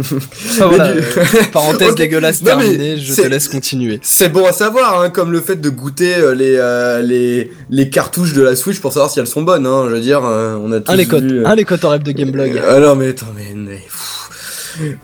Voilà, 0.58 0.92
du- 0.92 0.98
euh, 0.98 1.24
parenthèse 1.50 1.92
Ok. 1.92 1.96
dégueulasse 1.96 2.42
Non, 2.42 2.48
terminée, 2.48 2.98
je 2.98 3.14
te 3.14 3.26
laisse 3.26 3.48
continuer. 3.48 3.98
C'est 4.02 4.28
bon 4.28 4.44
à 4.44 4.52
savoir, 4.52 5.00
hein, 5.00 5.08
comme 5.08 5.32
le 5.32 5.40
fait 5.40 5.56
de 5.58 5.70
goûter 5.70 6.16
euh, 6.16 6.34
les, 6.34 6.54
euh, 6.58 7.00
les, 7.00 7.50
les 7.70 7.88
cartouches 7.88 8.34
de 8.34 8.42
la 8.42 8.56
Switch 8.56 8.78
pour 8.80 8.92
savoir 8.92 9.10
si 9.10 9.20
elles 9.20 9.26
sont 9.26 9.42
bonnes, 9.42 9.66
hein, 9.66 9.86
je 9.88 9.94
veux 9.94 10.00
dire, 10.02 10.20
euh, 10.22 10.58
on 10.62 10.70
a 10.70 10.80
tous 10.80 10.92
Un 10.92 10.96
les 10.96 11.06
cotes, 11.06 11.24
vu, 11.24 11.46
euh, 11.46 11.54
les 11.54 11.64
cotes 11.64 11.84
en 11.86 11.88
rêve 11.90 12.02
de 12.02 12.12
Gameblog. 12.12 12.60
Ah 12.68 12.78
non 12.78 12.94
mais 12.94 13.08
attends, 13.08 13.26
mais... 13.34 13.80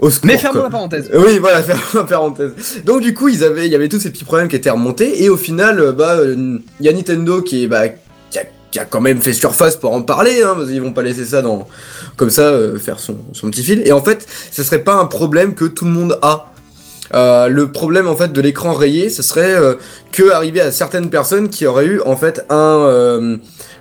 au 0.01 0.11
secours, 0.11 0.27
Mais 0.27 0.39
quoi. 0.39 0.63
la 0.63 0.71
parenthèse. 0.71 1.11
Oui, 1.15 1.39
voilà, 1.39 1.63
ferme 1.63 1.81
la 1.95 2.05
parenthèse. 2.05 2.53
Donc 2.85 3.01
du 3.03 3.15
coup, 3.15 3.29
ils 3.29 3.43
avaient, 3.45 3.67
il 3.67 3.73
y 3.73 3.75
avait 3.75 3.89
tous 3.89 4.01
ces 4.01 4.11
petits 4.11 4.25
problèmes 4.25 4.49
qui 4.49 4.57
étaient 4.57 4.71
remontés, 4.71 5.23
et 5.25 5.29
au 5.29 5.37
final, 5.37 5.81
euh, 5.81 5.93
bah, 5.93 6.17
euh, 6.17 6.59
il 6.81 6.87
y 6.87 6.89
a 6.89 6.93
Nintendo 6.93 7.43
qui 7.43 7.65
est, 7.65 7.67
bah, 7.67 7.89
qui 8.31 8.39
a, 8.39 8.43
qui 8.71 8.79
a 8.79 8.85
quand 8.85 9.01
même 9.01 9.21
fait 9.21 9.33
surface 9.33 9.77
pour 9.77 9.93
en 9.93 10.03
parler, 10.03 10.43
hein, 10.43 10.55
parce 10.57 10.69
qu'ils 10.69 10.83
vont 10.83 10.93
pas 10.93 11.03
laisser 11.03 11.25
ça 11.25 11.43
dans 11.43 11.67
comme 12.17 12.31
ça 12.31 12.43
euh, 12.43 12.79
faire 12.79 12.99
son, 12.99 13.17
son 13.33 13.51
petit 13.51 13.63
fil. 13.65 13.83
Et 13.87 13.93
en 13.93 14.03
fait, 14.03 14.27
ce 14.51 14.63
serait 14.63 14.83
pas 14.83 14.95
un 14.95 15.07
problème 15.07 15.55
que 15.55 15.65
tout 15.65 15.85
le 15.85 15.91
monde 15.93 16.19
a. 16.23 16.51
Euh, 17.13 17.49
le 17.49 17.71
problème 17.71 18.09
en 18.09 18.17
fait 18.17 18.33
de 18.33 18.41
l'écran 18.41 18.73
rayé, 18.73 19.11
ce 19.11 19.23
serait 19.23 19.55
euh, 19.55 19.75
que 20.11 20.31
arriver 20.31 20.63
à 20.63 20.73
certaines 20.73 21.11
personnes 21.11 21.51
qui 21.51 21.67
auraient 21.67 21.85
eu 21.85 22.01
en 22.01 22.17
fait 22.17 22.45
un 22.49 22.79
euh, 22.89 23.37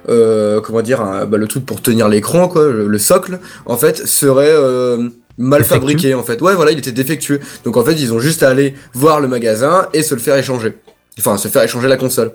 euh, 0.09 0.59
comment 0.59 0.81
dire 0.81 0.99
un- 1.01 1.25
bah, 1.25 1.37
le 1.37 1.47
truc 1.47 1.65
pour 1.65 1.81
tenir 1.81 2.09
l'écran 2.09 2.49
quoi, 2.49 2.63
le, 2.67 2.85
le 2.87 2.97
socle 2.99 3.39
en 3.65 3.77
fait 3.77 4.05
serait 4.05 4.51
euh, 4.51 5.07
mal 5.37 5.61
Défectueux. 5.61 5.79
fabriqué 5.79 6.13
en 6.13 6.23
fait. 6.23 6.41
Ouais 6.41 6.55
voilà, 6.55 6.71
il 6.71 6.79
était 6.79 6.91
défectueux. 6.91 7.39
Donc 7.65 7.77
en 7.77 7.83
fait 7.83 7.93
ils 7.93 8.13
ont 8.13 8.19
juste 8.19 8.43
à 8.43 8.49
aller 8.49 8.75
voir 8.93 9.19
le 9.19 9.27
magasin 9.27 9.87
et 9.93 10.03
se 10.03 10.13
le 10.15 10.21
faire 10.21 10.35
échanger. 10.37 10.73
Enfin, 11.19 11.37
se 11.37 11.47
faire 11.47 11.61
échanger 11.61 11.87
la 11.87 11.97
console. 11.97 12.31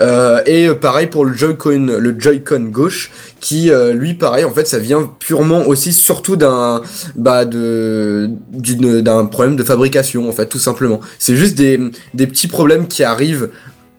Euh, 0.00 0.42
et 0.46 0.68
euh, 0.68 0.74
pareil 0.74 1.08
pour 1.08 1.24
le 1.24 1.34
Joy-Con, 1.34 1.86
le 1.98 2.14
Joy-Con 2.16 2.68
gauche, 2.70 3.10
qui 3.40 3.68
euh, 3.70 3.92
lui, 3.94 4.14
pareil, 4.14 4.44
en 4.44 4.52
fait, 4.52 4.64
ça 4.68 4.78
vient 4.78 5.10
purement 5.18 5.66
aussi, 5.66 5.92
surtout 5.92 6.36
d'un, 6.36 6.82
bah, 7.16 7.44
de, 7.44 8.30
d'une, 8.52 9.00
d'un 9.00 9.26
problème 9.26 9.56
de 9.56 9.64
fabrication, 9.64 10.28
en 10.28 10.32
fait, 10.32 10.46
tout 10.46 10.60
simplement. 10.60 11.00
C'est 11.18 11.34
juste 11.34 11.56
des, 11.56 11.80
des 12.14 12.28
petits 12.28 12.46
problèmes 12.46 12.86
qui 12.86 13.02
arrivent. 13.02 13.50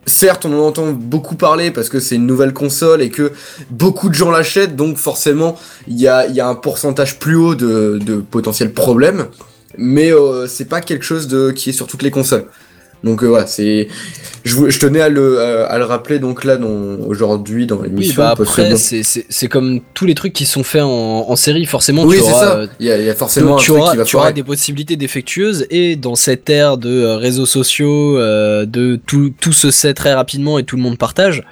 Certes, 0.06 0.44
on 0.44 0.52
en 0.52 0.66
entend 0.66 0.92
beaucoup 0.92 1.34
parler 1.34 1.70
parce 1.70 1.88
que 1.88 1.98
c'est 1.98 2.16
une 2.16 2.26
nouvelle 2.26 2.52
console 2.52 3.00
et 3.00 3.10
que 3.10 3.32
beaucoup 3.70 4.08
de 4.08 4.14
gens 4.14 4.30
l'achètent, 4.30 4.76
donc 4.76 4.98
forcément, 4.98 5.56
il 5.88 5.98
y 5.98 6.08
a, 6.08 6.26
un 6.46 6.54
pourcentage 6.54 7.18
plus 7.18 7.36
haut 7.36 7.54
de, 7.54 7.98
de 8.00 8.16
potentiels 8.16 8.72
problèmes. 8.72 9.26
Mais 9.76 10.12
euh, 10.12 10.46
c'est 10.46 10.66
pas 10.66 10.80
quelque 10.80 11.04
chose 11.04 11.26
de 11.26 11.50
qui 11.50 11.70
est 11.70 11.72
sur 11.72 11.86
toutes 11.86 12.02
les 12.02 12.10
consoles. 12.10 12.46
Donc 13.04 13.22
euh, 13.22 13.26
voilà, 13.28 13.46
c'est 13.46 13.86
je, 14.44 14.78
tenais 14.78 15.00
à 15.00 15.08
le, 15.08 15.40
à, 15.40 15.78
le 15.78 15.84
rappeler 15.84 16.18
donc 16.18 16.44
là 16.44 16.56
aujourd'hui 17.06 17.66
dans 17.66 17.76
Oui, 17.76 17.88
l'émission. 17.88 18.22
bah 18.22 18.34
parce 18.36 18.48
que 18.56 18.60
après, 18.62 18.70
bon- 18.72 18.76
c'est- 18.76 19.48
comme 19.48 19.80
tous 19.94 20.06
les 20.06 20.14
trucs 20.14 20.32
qui 20.32 20.46
sont 20.46 20.64
faits 20.64 20.82
en, 20.82 21.26
en 21.28 21.36
série, 21.36 21.66
forcément, 21.66 22.02
oui, 22.04 22.16
tu 22.16 22.22
c'est 22.24 22.30
auras, 22.32 22.40
ça. 22.40 22.56
euh, 22.56 22.66
Il 22.80 22.86
y, 22.86 22.90
a, 22.90 22.98
il 22.98 23.04
y 23.04 23.10
a 23.10 23.14
forcément 23.14 23.56
tu 23.56 23.70
un 23.70 23.74
truc 23.74 23.82
auras, 23.82 23.90
qui 23.92 23.96
va 23.98 24.04
tu 24.04 24.16
auras 24.16 24.32
des 24.32 24.42
possibilités 24.42 24.96
défectueuses 24.96 25.66
et 25.70 25.96
dans 25.96 26.14
cette 26.14 26.48
ère 26.50 26.76
de 26.78 26.90
euh, 26.90 27.16
réseaux 27.16 27.46
sociaux, 27.46 28.16
de 28.18 28.98
tout, 29.06 29.32
tout 29.40 29.52
se 29.52 29.70
sait 29.70 29.94
très 29.94 30.14
rapidement 30.14 30.58
et 30.58 30.64
tout 30.64 30.76
le 30.76 30.82
monde 30.82 30.98
partage. 30.98 31.42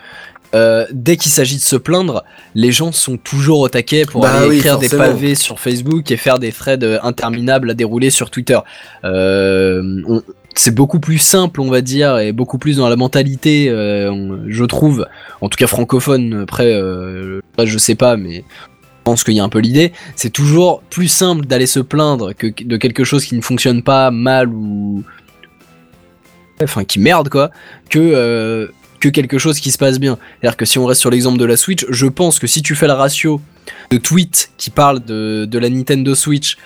euh, 0.55 0.85
dès 0.93 1.17
qu'il 1.17 1.33
s'agit 1.33 1.57
de 1.57 1.63
se 1.63 1.77
plaindre, 1.77 2.25
les 2.55 2.73
gens 2.73 2.93
sont 2.93 3.17
toujours 3.17 3.61
au 3.61 3.69
taquet 3.71 4.05
pour 4.05 4.21
Bah 4.21 4.33
aller 4.35 4.49
oui, 4.51 4.57
écrire 4.59 4.79
des 4.79 4.91
pavés 4.91 5.35
sur 5.35 5.59
Facebook 5.59 6.11
et 6.11 6.19
faire 6.19 6.39
des 6.39 6.53
threads 6.53 7.01
interminables 7.03 7.71
à 7.71 7.75
dérouler 7.75 8.11
sur 8.11 8.29
Twitter. 8.31 8.59
Euh, 9.05 10.03
on- 10.07 10.23
c'est 10.55 10.75
beaucoup 10.75 11.01
plus 11.01 11.19
simple, 11.19 11.61
on 11.61 11.71
va 11.71 11.81
dire, 11.81 12.19
et 12.19 12.33
beaucoup 12.33 12.59
plus 12.59 12.77
dans 12.77 12.89
la 12.89 12.97
mentalité, 12.97 13.69
euh, 13.69 14.39
je 14.49 14.65
trouve, 14.65 15.07
en 15.41 15.49
tout 15.49 15.57
cas 15.57 15.67
francophone. 15.67 16.43
Après, 16.43 16.73
euh, 16.73 17.41
je 17.65 17.79
sais 17.79 17.95
pas, 17.95 18.17
mais 18.17 18.37
je 18.39 19.05
pense 19.05 19.25
qu'il 19.25 19.35
y 19.35 19.41
a 19.41 19.45
un 19.45 19.49
peu 19.49 19.61
l'idée. 19.61 19.93
C'est 20.15 20.31
toujours 20.31 20.83
plus 20.91 21.09
simple 21.09 21.47
d'aller 21.47 21.67
se 21.67 21.81
plaindre 21.81 22.35
que 22.35 22.47
de 22.63 22.77
quelque 22.77 23.05
chose 23.05 23.25
qui 23.25 23.35
ne 23.35 23.41
fonctionne 23.41 23.83
pas 23.83 24.11
mal 24.11 24.49
ou 24.49 25.03
enfin 26.63 26.85
qui 26.85 27.01
merde 27.01 27.29
quoi, 27.29 27.51
que 27.91 27.99
euh, 27.99 28.69
que 29.01 29.09
quelque 29.09 29.39
chose 29.39 29.59
qui 29.59 29.73
se 29.73 29.79
passe 29.79 29.99
bien. 29.99 30.19
C'est-à-dire 30.41 30.57
que 30.57 30.65
si 30.65 30.79
on 30.79 30.87
reste 30.87 31.01
sur 31.01 31.11
l'exemple 31.11 31.39
de 31.39 31.45
la 31.45 31.57
Switch, 31.57 31.85
je 31.89 32.07
pense 32.07 32.39
que 32.39 32.47
si 32.47 32.63
tu 32.63 32.77
fais 32.77 32.87
le 32.87 32.93
ratio 32.93 33.41
de 33.91 33.97
tweets 33.99 34.51
qui 34.59 34.71
parlent 34.71 35.05
de, 35.05 35.45
de 35.45 35.59
la 35.59 35.69
Nintendo 35.71 36.15
Switch, 36.15 36.57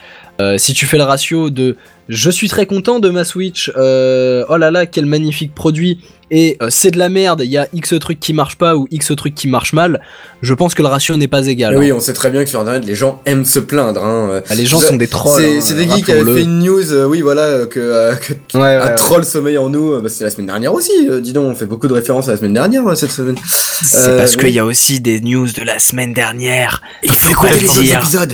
euh, 0.40 0.59
si 0.59 0.74
tu 0.74 0.86
fais 0.86 0.99
le 0.99 1.05
ratio 1.05 1.51
de 1.51 1.76
je 2.09 2.30
suis 2.30 2.49
très 2.49 2.66
content 2.66 3.01
de 3.01 3.09
ma 3.09 3.24
Switch, 3.24 3.72
euh, 3.76 4.44
oh 4.49 4.57
là 4.57 4.70
là, 4.70 4.86
quel 4.86 5.07
magnifique 5.07 5.53
produit, 5.57 5.99
et 6.30 6.57
euh, 6.62 6.68
c'est 6.70 6.92
de 6.92 6.99
la 6.99 7.09
merde, 7.09 7.40
il 7.44 7.51
y 7.51 7.57
a 7.59 7.66
X 7.72 7.94
trucs 7.99 8.20
qui 8.20 8.32
marchent 8.32 8.59
pas 8.59 8.76
ou 8.76 8.86
X 8.92 9.11
trucs 9.16 9.34
qui 9.34 9.49
marchent 9.49 9.72
mal, 9.72 10.01
je 10.40 10.55
pense 10.55 10.74
que 10.76 10.82
le 10.82 10.88
ratio 10.88 11.16
n'est 11.16 11.26
pas 11.26 11.47
égal. 11.49 11.76
Oui, 11.76 11.90
hein. 11.90 11.94
on 11.97 12.01
sait 12.01 12.12
très 12.12 12.30
bien 12.30 12.44
que 12.44 12.51
sur 12.51 12.61
internet 12.61 12.84
les 12.86 12.94
gens 12.94 13.20
aiment 13.26 13.44
se 13.44 13.59
plaindre. 13.59 14.05
Hein. 14.05 14.40
Ah, 14.49 14.55
les 14.55 14.66
gens 14.66 14.78
Ça- 14.78 14.88
sont 14.88 14.97
des 14.97 15.09
trolls. 15.09 15.40
C'est 15.42 15.57
hein, 15.57 15.61
c'est 15.61 15.74
des 15.74 15.88
geeks 15.88 16.05
qui 16.05 16.12
avaient 16.12 16.32
fait 16.34 16.42
une 16.42 16.61
news, 16.61 16.92
euh, 16.92 17.07
oui 17.07 17.22
voilà, 17.22 17.66
que, 17.66 17.80
euh, 17.80 18.14
que 18.14 18.34
Ouais, 18.55 18.61
ouais, 18.61 18.76
un 18.76 18.86
ouais. 18.90 18.94
troll 18.94 19.24
sommeille 19.24 19.59
en 19.59 19.68
nous. 19.68 20.01
Bah, 20.01 20.09
c'est 20.09 20.22
la 20.22 20.30
semaine 20.30 20.47
dernière 20.47 20.74
aussi. 20.74 20.92
euh, 21.11 21.20
dis 21.20 21.32
donc, 21.32 21.47
on 21.51 21.55
fait 21.57 21.66
beaucoup 21.66 21.88
de 21.88 21.94
références 21.94 22.28
à 22.28 22.32
la 22.32 22.36
semaine 22.36 22.53
dernière 22.55 22.84
cette 22.97 23.11
semaine. 23.11 23.36
C'est 23.44 23.97
Euh, 24.11 24.18
parce 24.18 24.36
oui. 24.36 24.44
qu'il 24.44 24.51
y 24.55 24.59
a 24.61 24.64
aussi 24.64 25.01
des 25.01 25.20
news 25.20 25.49
de 25.51 25.62
la 25.62 25.80
semaine 25.80 26.12
dernière. 26.12 26.82
Il 27.03 27.12
faut 27.12 27.30
écouter 27.30 27.61
les 27.61 27.68
autres 27.68 27.95
épisodes. 27.95 28.32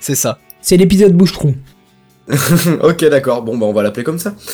C'est 0.00 0.14
ça. 0.14 0.38
C'est 0.60 0.76
l'épisode 0.76 1.12
bouche-trou. 1.12 1.54
ok, 2.82 3.04
d'accord. 3.04 3.42
Bon, 3.42 3.56
bah, 3.56 3.66
on 3.66 3.72
va 3.72 3.82
l'appeler 3.82 4.04
comme 4.04 4.18
ça. 4.18 4.34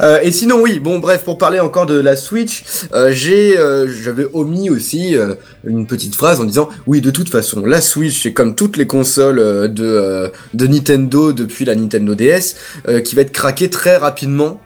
Euh, 0.00 0.20
et 0.22 0.32
sinon, 0.32 0.60
oui. 0.60 0.78
Bon, 0.78 0.98
bref, 0.98 1.22
pour 1.24 1.38
parler 1.38 1.60
encore 1.60 1.86
de 1.86 1.98
la 1.98 2.16
Switch, 2.16 2.62
euh, 2.94 3.12
j'ai, 3.12 3.58
euh, 3.58 3.86
j'avais 3.88 4.26
omis 4.32 4.70
aussi 4.70 5.16
euh, 5.16 5.34
une 5.64 5.86
petite 5.86 6.14
phrase 6.14 6.40
en 6.40 6.44
disant, 6.44 6.68
oui, 6.86 7.00
de 7.00 7.10
toute 7.10 7.28
façon, 7.28 7.64
la 7.64 7.80
Switch, 7.80 8.22
c'est 8.22 8.32
comme 8.32 8.54
toutes 8.54 8.76
les 8.76 8.86
consoles 8.86 9.38
euh, 9.38 9.68
de 9.68 9.84
euh, 9.84 10.28
de 10.54 10.66
Nintendo 10.66 11.32
depuis 11.32 11.64
la 11.64 11.74
Nintendo 11.74 12.14
DS, 12.14 12.56
euh, 12.88 13.00
qui 13.00 13.14
va 13.14 13.22
être 13.22 13.32
craquée 13.32 13.70
très 13.70 13.96
rapidement. 13.96 14.60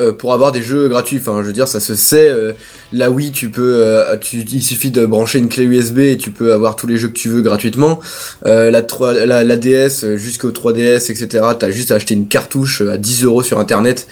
Euh, 0.00 0.12
pour 0.12 0.32
avoir 0.32 0.52
des 0.52 0.62
jeux 0.62 0.88
gratuits, 0.88 1.18
enfin 1.20 1.40
je 1.42 1.46
veux 1.46 1.52
dire 1.52 1.68
ça 1.68 1.80
se 1.80 1.94
sait, 1.94 2.28
euh, 2.28 2.52
la 2.92 3.10
Wii 3.10 3.32
tu 3.32 3.50
peux, 3.50 3.82
euh, 3.82 4.16
il 4.32 4.62
suffit 4.62 4.90
de 4.90 5.04
brancher 5.06 5.38
une 5.38 5.48
clé 5.48 5.64
USB 5.64 5.98
et 5.98 6.16
tu 6.16 6.30
peux 6.30 6.52
avoir 6.52 6.76
tous 6.76 6.86
les 6.86 6.96
jeux 6.96 7.08
que 7.08 7.18
tu 7.18 7.28
veux 7.28 7.42
gratuitement, 7.42 8.00
euh, 8.46 8.70
la, 8.70 8.82
3, 8.82 9.12
la, 9.26 9.44
la 9.44 9.56
DS 9.56 10.16
jusqu'au 10.16 10.50
3DS, 10.50 11.10
etc. 11.10 11.44
T'as 11.58 11.70
juste 11.70 11.90
à 11.90 11.96
acheter 11.96 12.14
une 12.14 12.28
cartouche 12.28 12.80
à 12.80 12.96
10 12.96 13.24
euros 13.24 13.42
sur 13.42 13.58
internet 13.58 14.06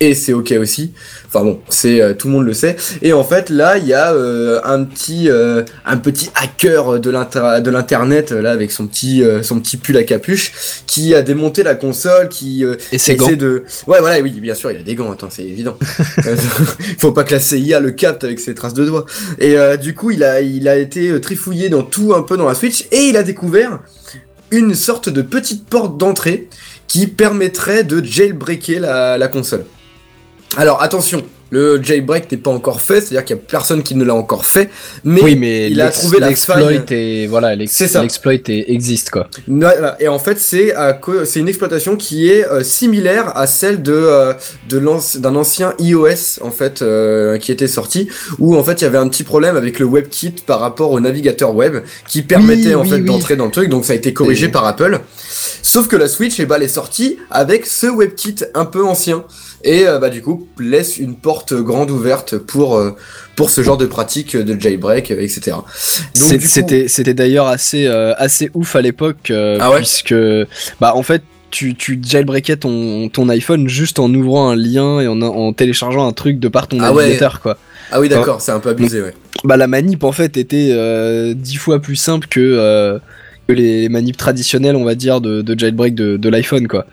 et 0.00 0.14
c'est 0.14 0.32
ok 0.32 0.52
aussi. 0.58 0.92
Enfin 1.28 1.44
bon, 1.44 1.60
c'est 1.68 2.00
euh, 2.00 2.14
tout 2.14 2.26
le 2.28 2.32
monde 2.34 2.46
le 2.46 2.54
sait. 2.54 2.76
Et 3.02 3.12
en 3.12 3.22
fait 3.22 3.50
là, 3.50 3.76
il 3.78 3.86
y 3.86 3.92
a 3.92 4.12
euh, 4.14 4.58
un 4.64 4.84
petit 4.84 5.28
euh, 5.28 5.62
un 5.84 5.98
petit 5.98 6.30
hacker 6.34 6.98
de 6.98 7.10
l'inter- 7.10 7.60
de 7.62 7.70
l'internet 7.70 8.30
là 8.32 8.50
avec 8.52 8.70
son 8.72 8.86
petit 8.86 9.22
son 9.42 9.60
petit 9.60 9.76
pull 9.76 9.96
à 9.96 10.02
capuche 10.04 10.52
qui 10.86 11.14
a 11.14 11.22
démonté 11.22 11.62
la 11.62 11.74
console, 11.74 12.28
qui 12.28 12.64
Et 12.92 13.14
gants. 13.16 13.30
de 13.32 13.64
ouais 13.86 14.00
voilà 14.00 14.20
oui 14.20 14.30
bien 14.40 14.54
sûr 14.54 14.70
il 14.70 14.78
a 14.78 14.82
des 14.82 14.94
gants 14.94 15.12
attends 15.12 15.28
c'est 15.30 15.44
évident 15.44 15.76
Euh, 16.26 16.36
faut 16.98 17.12
pas 17.12 17.24
que 17.24 17.32
la 17.34 17.40
CIA 17.40 17.80
le 17.80 17.92
capte 17.92 18.24
avec 18.24 18.40
ses 18.40 18.54
traces 18.54 18.74
de 18.74 18.84
doigts 18.84 19.06
et 19.38 19.56
du 19.80 19.94
coup 19.94 20.10
il 20.10 20.22
a 20.24 20.40
il 20.40 20.68
a 20.68 20.76
été 20.76 21.18
trifouillé 21.20 21.68
dans 21.68 21.82
tout 21.82 22.12
un 22.14 22.22
peu 22.22 22.36
dans 22.36 22.46
la 22.48 22.54
Switch 22.54 22.86
et 22.90 23.04
il 23.08 23.16
a 23.16 23.22
découvert 23.22 23.80
une 24.50 24.74
sorte 24.74 25.08
de 25.08 25.22
petite 25.22 25.66
porte 25.66 25.96
d'entrée 25.98 26.48
qui 26.88 27.06
permettrait 27.06 27.84
de 27.84 28.04
jailbreaker 28.04 28.80
la, 28.80 29.18
la 29.18 29.28
console. 29.28 29.64
Alors 30.56 30.82
attention, 30.82 31.22
le 31.50 31.82
jailbreak 31.82 32.30
n'est 32.30 32.38
pas 32.38 32.50
encore 32.50 32.80
fait, 32.80 33.00
c'est-à-dire 33.00 33.24
qu'il 33.24 33.36
y 33.36 33.38
a 33.38 33.42
personne 33.42 33.82
qui 33.82 33.94
ne 33.94 34.04
l'a 34.04 34.14
encore 34.14 34.44
fait, 34.44 34.70
mais, 35.04 35.20
oui, 35.22 35.36
mais 35.36 35.70
il 35.70 35.80
a 35.80 35.90
trouvé 35.90 36.18
l'exploit 36.20 36.72
et 36.90 37.26
voilà, 37.26 37.54
l'exploit 37.54 38.32
existe 38.48 39.10
quoi. 39.10 39.28
Et 39.98 40.08
en 40.08 40.18
fait, 40.18 40.38
c'est 40.38 41.40
une 41.40 41.48
exploitation 41.48 41.96
qui 41.96 42.30
est 42.30 42.46
euh, 42.46 42.62
similaire 42.62 43.36
à 43.36 43.46
celle 43.46 43.82
de 43.82 43.92
euh, 43.92 44.32
de 44.68 44.80
d'un 45.18 45.36
ancien 45.36 45.74
iOS 45.78 46.40
en 46.42 46.50
fait 46.50 46.82
euh, 46.82 47.38
qui 47.38 47.52
était 47.52 47.68
sorti 47.68 48.08
où 48.38 48.56
en 48.56 48.64
fait 48.64 48.80
il 48.80 48.84
y 48.84 48.86
avait 48.86 48.98
un 48.98 49.08
petit 49.08 49.24
problème 49.24 49.56
avec 49.56 49.78
le 49.78 49.86
WebKit 49.86 50.34
par 50.46 50.60
rapport 50.60 50.90
au 50.90 51.00
navigateur 51.00 51.54
web 51.54 51.76
qui 52.08 52.22
permettait 52.22 52.74
en 52.74 52.82
oui, 52.82 52.90
fait 52.90 53.00
d'entrer 53.00 53.36
dans 53.36 53.46
le 53.46 53.50
truc. 53.50 53.68
Donc 53.68 53.84
ça 53.84 53.92
a 53.92 53.96
été 53.96 54.12
corrigé 54.12 54.46
Et- 54.46 54.50
par 54.50 54.64
Apple. 54.66 55.00
Sauf 55.62 55.88
que 55.88 55.96
la 55.96 56.08
Switch, 56.08 56.40
eh 56.40 56.46
ben, 56.46 56.56
elle 56.56 56.62
est 56.64 56.68
sortie 56.68 57.18
avec 57.30 57.66
ce 57.66 57.86
WebKit 57.86 58.36
un 58.54 58.64
peu 58.64 58.84
ancien 58.84 59.24
et 59.62 59.86
euh, 59.86 59.98
bah 59.98 60.08
du 60.08 60.22
coup 60.22 60.48
laisse 60.58 60.96
une 60.96 61.14
porte 61.14 61.52
grande 61.52 61.90
ouverte 61.90 62.38
pour 62.38 62.76
euh, 62.76 62.96
pour 63.36 63.50
ce 63.50 63.62
genre 63.62 63.76
de 63.76 63.84
pratique 63.86 64.36
de 64.36 64.58
jailbreak, 64.58 65.10
euh, 65.10 65.20
etc. 65.20 65.52
Coup- 65.58 66.86
C'était 66.88 67.14
d'ailleurs 67.14 67.46
assez 67.46 67.86
assez 67.86 68.50
ouf 68.54 68.74
à 68.76 68.80
l'époque 68.80 69.30
Ah 69.32 69.70
ouais 69.70 69.78
puisque 69.78 70.14
bah 70.80 70.94
en 70.94 71.02
fait 71.02 71.22
tu, 71.50 71.74
tu 71.74 72.00
jailbreakais 72.02 72.56
ton, 72.58 73.08
ton 73.08 73.28
iPhone 73.28 73.68
juste 73.68 73.98
en 73.98 74.12
ouvrant 74.14 74.50
un 74.50 74.56
lien 74.56 75.00
et 75.00 75.08
en, 75.08 75.20
en 75.20 75.52
téléchargeant 75.52 76.06
un 76.06 76.12
truc 76.12 76.38
de 76.38 76.46
par 76.48 76.68
ton 76.68 76.78
Ah 76.80 76.92
ouais. 76.92 77.18
quoi. 77.42 77.58
Ah 77.90 78.00
oui 78.00 78.08
d'accord, 78.08 78.40
c'est 78.40 78.52
un 78.52 78.60
peu 78.60 78.68
abusé 78.70 79.02
ouais. 79.02 79.14
Bah 79.44 79.56
la 79.56 79.66
manip 79.66 80.04
en 80.04 80.12
fait 80.12 80.36
était 80.36 81.34
dix 81.34 81.56
fois 81.56 81.80
plus 81.80 81.96
simple 81.96 82.28
que, 82.28 83.00
que 83.50 83.56
les 83.60 83.88
manips 83.88 84.16
traditionnelles 84.16 84.76
on 84.76 84.84
va 84.84 84.94
dire 84.94 85.20
de, 85.20 85.42
de 85.42 85.58
jailbreak 85.58 85.94
de, 85.94 86.16
de 86.16 86.28
l'iPhone 86.28 86.68
quoi. 86.68 86.86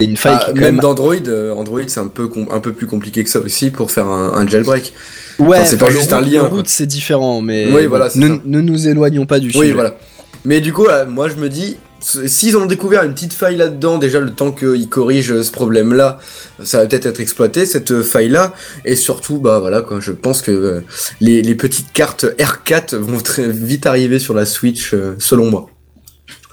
C'est 0.00 0.06
une 0.06 0.16
faille 0.16 0.36
Ah, 0.40 0.46
qui 0.52 0.54
même 0.54 0.74
même... 0.74 0.80
d'Android, 0.80 1.14
euh, 1.28 1.52
Android 1.54 1.80
c'est 1.86 2.00
un 2.00 2.08
peu 2.08 2.28
un 2.50 2.60
peu 2.60 2.72
plus 2.72 2.86
compliqué 2.86 3.22
que 3.22 3.30
ça 3.30 3.38
aussi 3.38 3.70
pour 3.70 3.90
faire 3.90 4.06
un, 4.06 4.32
un 4.34 4.46
jailbreak. 4.46 4.92
Ouais, 5.38 5.58
enfin, 5.58 5.64
c'est 5.64 5.78
pas 5.78 5.90
juste 5.90 6.12
un 6.12 6.20
lien, 6.20 6.42
le 6.42 6.48
route 6.48 6.68
c'est 6.68 6.86
différent 6.86 7.40
mais 7.40 7.68
Oui, 7.72 7.86
voilà, 7.86 8.08
ne, 8.16 8.38
ne 8.44 8.60
nous 8.60 8.88
éloignons 8.88 9.26
pas 9.26 9.38
du 9.40 9.46
Oui, 9.48 9.52
sujet. 9.52 9.72
voilà. 9.72 9.96
Mais 10.44 10.60
du 10.60 10.72
coup, 10.72 10.84
là, 10.84 11.06
moi 11.06 11.28
je 11.30 11.36
me 11.36 11.48
dis, 11.48 11.76
s'ils 12.00 12.56
ont 12.58 12.66
découvert 12.66 13.02
une 13.04 13.14
petite 13.14 13.32
faille 13.32 13.56
là-dedans, 13.56 13.96
déjà 13.98 14.20
le 14.20 14.30
temps 14.30 14.52
qu'ils 14.52 14.88
corrigent 14.90 15.42
ce 15.42 15.50
problème-là, 15.50 16.18
ça 16.62 16.78
va 16.80 16.86
peut-être 16.86 17.06
être 17.06 17.20
exploité 17.20 17.64
cette 17.64 17.92
euh, 17.92 18.02
faille-là. 18.02 18.52
Et 18.84 18.94
surtout, 18.94 19.38
bah 19.38 19.58
voilà, 19.58 19.80
quoi, 19.80 20.00
je 20.00 20.12
pense 20.12 20.42
que 20.42 20.50
euh, 20.50 20.80
les, 21.22 21.40
les 21.40 21.54
petites 21.54 21.92
cartes 21.94 22.26
R4 22.38 22.94
vont 22.96 23.20
très 23.20 23.48
vite 23.48 23.86
arriver 23.86 24.18
sur 24.18 24.34
la 24.34 24.44
Switch, 24.44 24.92
euh, 24.92 25.14
selon 25.18 25.50
moi. 25.50 25.70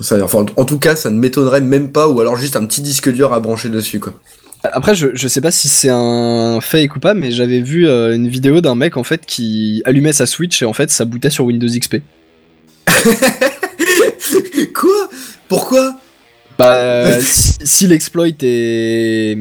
Ça, 0.01 0.23
enfin, 0.23 0.45
en 0.57 0.65
tout 0.65 0.79
cas, 0.79 0.95
ça 0.95 1.09
ne 1.09 1.17
m'étonnerait 1.19 1.61
même 1.61 1.91
pas, 1.91 2.07
ou 2.07 2.19
alors 2.19 2.35
juste 2.37 2.55
un 2.55 2.65
petit 2.65 2.81
disque 2.81 3.09
dur 3.11 3.33
à 3.33 3.39
brancher 3.39 3.69
dessus, 3.69 3.99
quoi. 3.99 4.13
Après, 4.63 4.93
je, 4.93 5.07
je 5.13 5.27
sais 5.27 5.41
pas 5.41 5.49
si 5.51 5.69
c'est 5.69 5.89
un 5.91 6.59
fake 6.61 6.95
ou 6.95 6.99
pas, 6.99 7.13
mais 7.15 7.31
j'avais 7.31 7.61
vu 7.61 7.87
euh, 7.87 8.15
une 8.15 8.27
vidéo 8.27 8.61
d'un 8.61 8.75
mec 8.75 8.95
en 8.95 9.03
fait 9.03 9.25
qui 9.25 9.81
allumait 9.85 10.13
sa 10.13 10.27
Switch 10.27 10.61
et 10.61 10.65
en 10.65 10.73
fait 10.73 10.91
ça 10.91 11.03
bootait 11.03 11.31
sur 11.31 11.45
Windows 11.45 11.67
XP. 11.67 11.95
Quoi? 14.73 15.09
Pourquoi? 15.47 15.95
Bah, 16.57 16.75
euh, 16.75 17.19
si, 17.21 17.53
si 17.63 17.87
l'exploit 17.87 18.27
est, 18.27 18.43
est 18.43 19.37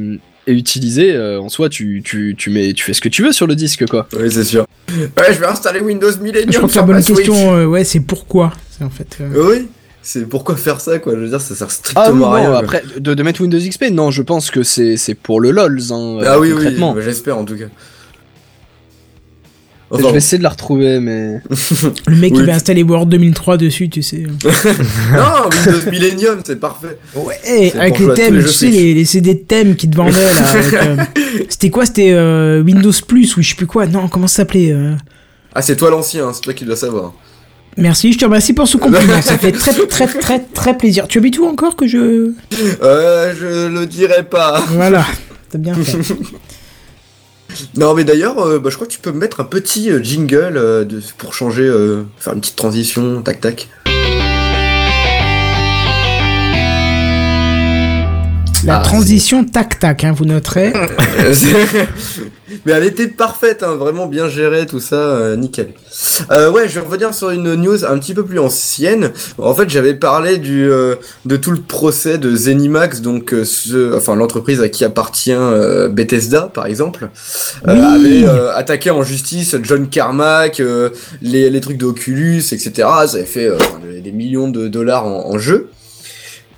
utilisé, 0.46 1.12
euh, 1.12 1.40
en 1.40 1.48
soi, 1.50 1.68
tu, 1.68 2.00
tu, 2.04 2.34
tu, 2.36 2.48
mets, 2.50 2.72
tu 2.72 2.84
fais 2.84 2.94
ce 2.94 3.00
que 3.02 3.08
tu 3.10 3.22
veux 3.22 3.32
sur 3.32 3.46
le 3.46 3.54
disque, 3.54 3.86
quoi. 3.86 4.08
Oui, 4.18 4.30
c'est 4.30 4.44
sûr. 4.44 4.66
Ouais, 4.90 5.34
je 5.34 5.38
vais 5.38 5.46
installer 5.46 5.80
Windows 5.80 6.10
Millennium 6.20 6.50
Je 6.52 6.56
crois 6.58 6.68
que 6.70 6.76
la 6.76 6.82
bonne 6.82 7.04
question, 7.04 7.54
euh, 7.56 7.66
ouais, 7.66 7.84
c'est 7.84 8.00
pourquoi. 8.00 8.52
En 8.80 8.88
fait. 8.90 9.18
euh, 9.20 9.50
Oui, 9.50 9.68
c'est 10.02 10.26
pourquoi 10.28 10.56
faire 10.56 10.80
ça, 10.80 10.98
quoi? 10.98 11.14
Je 11.14 11.20
veux 11.20 11.28
dire, 11.28 11.40
ça 11.40 11.54
sert 11.54 11.66
Ah 11.68 11.70
strictement 11.72 12.32
à 12.32 12.36
rien. 12.36 12.50
quoi. 12.50 12.58
après, 12.58 12.82
de, 12.98 13.14
de 13.14 13.22
mettre 13.22 13.40
Windows 13.42 13.58
XP, 13.58 13.90
non, 13.92 14.10
je 14.10 14.22
pense 14.22 14.50
que 14.50 14.62
c'est 14.62 14.96
c'est 14.96 15.14
pour 15.14 15.40
le 15.40 15.50
LOLs, 15.50 15.92
hein, 15.92 16.18
ah 16.22 16.34
euh, 16.34 16.40
oui, 16.40 16.48
oui, 16.48 16.54
concrètement. 16.54 16.94
bah, 16.94 17.00
j'espère 17.02 17.36
en 17.38 17.44
tout 17.44 17.56
cas. 17.56 17.66
je 19.92 20.02
vais 20.06 20.16
essayer 20.18 20.38
de 20.38 20.42
la 20.44 20.50
retrouver, 20.50 21.00
mais... 21.00 21.40
Le 22.06 22.14
mec 22.16 22.32
Oui. 22.32 22.40
il 22.40 22.46
va 22.46 22.54
installer 22.54 22.82
Word 22.84 23.06
2003 23.06 23.56
dessus, 23.56 23.88
tu 23.90 24.02
sais. 24.02 24.18
non, 25.12 25.48
Windows 25.66 25.90
Millennium, 25.90 26.40
c'est 26.46 26.60
parfait. 26.60 26.96
Ouais, 27.14 27.72
avec 27.76 27.98
les 27.98 28.14
thèmes, 28.14 28.36
les 28.36 28.44
tu 28.44 28.48
sais, 28.50 28.68
les, 28.70 28.94
les 28.94 29.04
CD 29.04 29.34
de 29.34 29.40
thèmes 29.40 29.74
qui 29.76 29.90
te 29.90 29.96
vendaient 29.96 30.12
là. 30.12 30.54
euh, 30.84 30.96
C'était 31.48 31.70
quoi? 31.70 31.86
C'était 31.86 32.12
euh, 32.12 32.62
Windows 32.62 32.92
Plus 33.06 33.36
ou 33.36 33.42
je 33.42 33.48
sais 33.50 33.54
plus 33.56 33.66
quoi? 33.66 33.86
Non, 33.86 34.06
comment 34.08 34.28
ça 34.28 34.36
s'appelait 34.36 34.70
euh, 34.72 34.94
Ah, 35.54 35.60
c'est 35.60 35.76
toi 35.76 35.90
l'ancien, 35.90 36.28
hein, 36.28 36.32
c'est 36.32 36.40
toi 36.42 36.54
qui 36.54 36.64
dois 36.64 36.76
savoir. 36.76 37.12
Merci, 37.76 38.12
je 38.12 38.18
te 38.18 38.24
remercie 38.24 38.52
pour 38.52 38.68
ce 38.68 38.76
compliment. 38.76 39.22
ça 39.22 39.38
fait 39.38 39.52
très 39.52 39.72
très 39.86 40.06
très 40.06 40.40
très 40.40 40.76
plaisir. 40.76 41.06
Tu 41.08 41.18
habites 41.18 41.38
où 41.38 41.46
encore 41.46 41.76
que 41.76 41.86
je. 41.86 42.32
Euh, 42.82 43.34
je 43.38 43.68
le 43.68 43.86
dirai 43.86 44.22
pas. 44.24 44.62
Voilà, 44.70 45.04
t'as 45.50 45.58
bien 45.58 45.74
fait. 45.74 45.98
Non, 47.76 47.94
mais 47.94 48.04
d'ailleurs, 48.04 48.38
euh, 48.38 48.58
bah, 48.58 48.70
je 48.70 48.76
crois 48.76 48.86
que 48.86 48.92
tu 48.92 49.00
peux 49.00 49.10
me 49.10 49.18
mettre 49.18 49.40
un 49.40 49.44
petit 49.44 49.90
euh, 49.90 50.02
jingle 50.02 50.56
euh, 50.56 50.84
de, 50.84 51.02
pour 51.18 51.34
changer, 51.34 51.64
euh, 51.64 52.04
faire 52.18 52.32
une 52.32 52.40
petite 52.40 52.54
transition, 52.54 53.22
tac 53.22 53.40
tac. 53.40 53.68
La 58.66 58.78
Ah, 58.80 58.82
transition 58.82 59.44
tac-tac, 59.44 60.04
hein, 60.04 60.12
vous 60.16 60.26
noterez. 60.26 60.72
Mais 62.66 62.72
elle 62.72 62.84
était 62.84 63.06
parfaite, 63.06 63.62
hein, 63.62 63.76
vraiment 63.76 64.06
bien 64.06 64.28
gérée, 64.28 64.66
tout 64.66 64.80
ça, 64.80 64.96
euh, 64.96 65.36
nickel. 65.36 65.68
Euh, 66.30 66.50
ouais, 66.50 66.68
je 66.68 66.74
vais 66.74 66.80
revenir 66.86 67.14
sur 67.14 67.30
une 67.30 67.54
news 67.54 67.84
un 67.84 67.96
petit 67.98 68.12
peu 68.12 68.24
plus 68.24 68.38
ancienne. 68.38 69.12
En 69.38 69.54
fait, 69.54 69.70
j'avais 69.70 69.94
parlé 69.94 70.36
du 70.38 70.68
euh, 70.70 70.96
de 71.24 71.36
tout 71.36 71.52
le 71.52 71.60
procès 71.60 72.18
de 72.18 72.34
Zenimax, 72.34 73.00
donc 73.00 73.34
ce, 73.44 73.96
enfin 73.96 74.14
l'entreprise 74.16 74.60
à 74.60 74.68
qui 74.68 74.84
appartient 74.84 75.34
Bethesda, 75.90 76.50
par 76.52 76.66
exemple, 76.66 77.08
Oui. 77.66 78.24
avait 78.24 78.26
attaqué 78.54 78.90
en 78.90 79.02
justice 79.04 79.56
John 79.62 79.88
Carmack, 79.88 80.60
les, 81.22 81.48
les 81.50 81.60
trucs 81.60 81.78
d'Oculus, 81.78 82.38
etc. 82.52 82.72
Ça 82.76 83.16
avait 83.16 83.24
fait 83.24 83.48
des- 83.84 84.00
des 84.00 84.12
millions 84.12 84.48
de 84.48 84.66
dollars 84.68 85.06
en, 85.06 85.26
en 85.30 85.38
jeu. 85.38 85.68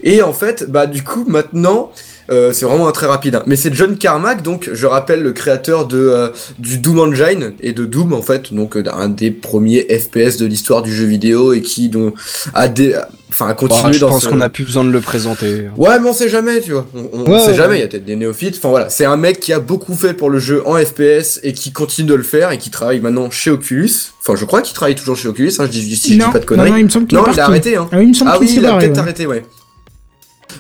Et 0.03 0.23
en 0.23 0.33
fait, 0.33 0.67
bah 0.71 0.87
du 0.87 1.03
coup 1.05 1.25
maintenant, 1.29 1.93
euh, 2.31 2.53
c'est 2.53 2.65
vraiment 2.65 2.89
un 2.89 2.93
très 2.93 3.07
rapide. 3.07 3.35
hein. 3.37 3.43
Mais 3.47 3.57
c'est 3.57 3.75
John 3.75 3.97
Carmack, 3.97 4.43
donc 4.43 4.71
je 4.73 4.87
rappelle 4.87 5.23
le 5.23 5.33
créateur 5.33 5.87
de 5.87 5.99
euh, 5.99 6.29
du 6.59 6.79
Doom 6.79 6.99
Engine 7.01 7.53
et 7.61 7.73
de 7.73 7.85
Doom 7.85 8.13
en 8.13 8.23
fait, 8.23 8.53
donc 8.55 8.77
euh, 8.77 8.83
un 8.93 9.09
des 9.09 9.31
premiers 9.31 9.83
FPS 9.83 10.37
de 10.39 10.47
l'histoire 10.47 10.83
du 10.83 10.95
jeu 10.95 11.05
vidéo 11.05 11.53
et 11.53 11.63
qui 11.63 11.89
donc 11.89 12.15
a 12.55 12.69
des, 12.69 12.95
enfin 13.29 13.49
a 13.49 13.55
continué 13.55 13.83
Bah, 13.85 13.93
je 13.93 13.99
dans 14.01 14.09
pense 14.09 14.23
ce- 14.25 14.29
qu'on 14.29 14.41
a 14.41 14.49
plus 14.49 14.65
besoin 14.65 14.85
de 14.85 14.91
le 14.91 15.01
présenter. 15.01 15.67
Ouais, 15.77 15.99
mais 16.01 16.09
on 16.09 16.13
sait 16.13 16.29
jamais, 16.29 16.61
tu 16.61 16.73
vois. 16.73 16.87
On, 16.95 17.09
on 17.13 17.33
Ouais, 17.33 17.39
sait 17.41 17.49
ouais, 17.49 17.55
jamais, 17.55 17.69
ouais. 17.71 17.79
il 17.79 17.81
y 17.83 17.85
a 17.85 17.89
peut-être 17.89 18.05
des 18.05 18.17
néophytes. 18.17 18.57
Enfin 18.59 18.69
voilà, 18.71 18.89
c'est 18.89 19.05
un 19.05 19.17
mec 19.17 19.41
qui 19.41 19.53
a 19.53 19.59
beaucoup 19.61 19.95
fait 19.95 20.15
pour 20.15 20.31
le 20.31 20.39
jeu 20.39 20.63
en 20.67 20.77
FPS 20.77 21.41
et 21.43 21.53
qui 21.53 21.73
continue 21.73 22.07
de 22.09 22.15
le 22.15 22.23
faire 22.23 22.51
et 22.53 22.59
qui 22.59 22.71
travaille 22.71 23.01
maintenant 23.01 23.31
chez 23.31 23.51
Oculus. 23.51 23.91
Enfin, 24.25 24.37
je 24.39 24.45
crois 24.45 24.63
qu'il 24.63 24.75
travaille 24.75 24.95
toujours 24.95 25.17
chez 25.17 25.29
Oculus, 25.29 25.53
hein, 25.59 25.65
je 25.67 25.71
dis, 25.71 25.97
si 25.97 26.15
je 26.15 26.19
non, 26.21 26.27
dis 26.27 26.33
pas 26.33 26.39
de 26.39 26.45
conneries. 26.45 26.71
non, 26.71 26.77
il 26.77 26.85
me 26.85 26.89
semble 26.91 27.07
qu'il 27.09 27.19
Non, 27.19 27.27
est 27.27 27.33
il 27.35 27.41
a 27.41 27.45
arrêté, 27.47 27.77
hein. 27.77 27.89
Ah 27.91 27.97
oui, 27.99 28.05
il 28.05 28.09
me 28.11 28.15
semble 28.15 28.31
Ah 28.33 28.39
qu'il 28.39 28.47
oui, 28.47 28.55
il 28.59 28.67
a 28.67 28.77
peut-être 28.79 28.93
ouais. 28.93 28.99
arrêté, 28.99 29.27
ouais. 29.27 29.43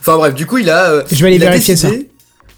Enfin 0.03 0.17
bref, 0.17 0.35
du 0.35 0.47
coup, 0.47 0.59
il 0.59 0.69
a. 0.69 0.91
euh, 0.91 1.03
Je 1.11 1.23
vais 1.23 1.29
aller 1.29 1.39
vérifier 1.39 1.75
décidé- 1.75 2.11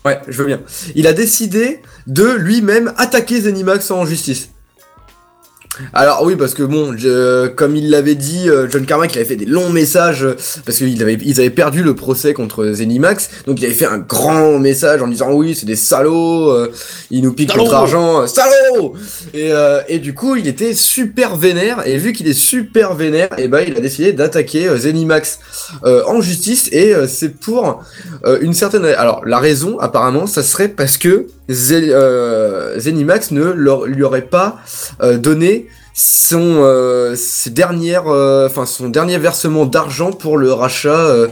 Ouais, 0.05 0.19
je 0.29 0.37
veux 0.39 0.47
bien. 0.47 0.61
Il 0.95 1.07
a 1.07 1.13
décidé 1.13 1.81
de 2.07 2.25
lui-même 2.33 2.93
attaquer 2.97 3.41
Zenimax 3.43 3.91
en 3.91 4.05
justice. 4.07 4.49
Alors 5.93 6.23
oui, 6.25 6.37
parce 6.37 6.55
que 6.55 6.63
bon, 6.63 6.95
je- 6.97 7.49
comme 7.49 7.75
il 7.77 7.91
l'avait 7.91 8.15
dit, 8.15 8.49
euh, 8.49 8.69
John 8.71 8.87
Carmack, 8.87 9.13
il 9.15 9.19
avait 9.19 9.27
fait 9.27 9.37
des 9.37 9.47
longs 9.47 9.71
messages 9.71 10.25
euh, 10.25 10.37
parce 10.65 10.79
qu'ils 10.79 11.03
avaient, 11.03 11.19
ils 11.25 11.41
avaient 11.41 11.51
perdu 11.51 11.83
le 11.83 11.95
procès 11.95 12.33
contre 12.33 12.65
Zenimax, 12.73 13.31
donc 13.47 13.61
il 13.61 13.65
avait 13.65 13.75
fait 13.75 13.87
un 13.87 13.99
grand 13.99 14.59
message 14.59 15.03
en 15.03 15.09
disant 15.09 15.33
oui, 15.33 15.55
c'est 15.55 15.67
des 15.67 15.77
salauds, 15.77 16.51
euh, 16.51 16.71
ils 17.11 17.23
nous 17.23 17.33
piquent 17.33 17.57
notre 17.57 17.75
argent, 17.75 18.23
euh, 18.23 18.27
salauds 18.27 18.95
et, 19.33 19.53
euh, 19.53 19.81
et 19.89 19.99
du 19.99 20.15
coup, 20.15 20.37
il 20.37 20.47
était 20.47 20.75
super 20.75 21.37
vénère, 21.37 21.87
et 21.87 21.97
vu 21.99 22.13
qu'il 22.13 22.29
est 22.29 22.33
super 22.33 22.95
vénère, 22.95 23.29
et 23.39 23.49
ben 23.49 23.65
il 23.67 23.77
a 23.77 23.81
décidé 23.81 24.13
d'attaquer 24.13 24.69
Zenimax 24.77 25.39
euh, 25.85 26.03
en 26.07 26.21
justice, 26.21 26.69
et 26.73 26.95
euh, 26.95 27.07
c'est 27.09 27.31
pour 27.31 27.83
euh, 28.27 28.39
une 28.41 28.55
certaine... 28.55 28.85
Alors, 28.85 29.23
la 29.27 29.39
raison, 29.39 29.79
apparemment, 29.81 30.27
ça 30.27 30.43
serait 30.43 30.69
parce 30.69 30.99
que 30.99 31.27
Euh, 31.51 32.79
Zenimax 32.79 33.31
ne 33.33 33.45
leur, 33.45 33.85
lui 33.87 34.03
aurait 34.03 34.23
pas 34.23 34.57
euh, 35.03 35.19
donné 35.19 35.67
son 35.97 36.41
euh, 36.63 37.15
ses 37.17 37.51
dernières 37.51 38.09
euh, 38.09 38.47
enfin 38.49 38.67
son 38.67 38.89
dernier 38.89 39.19
versement 39.19 39.65
d'argent 39.67 40.11
pour 40.11 40.39
le 40.39 40.53
rachat 40.53 40.89
euh, 40.99 41.29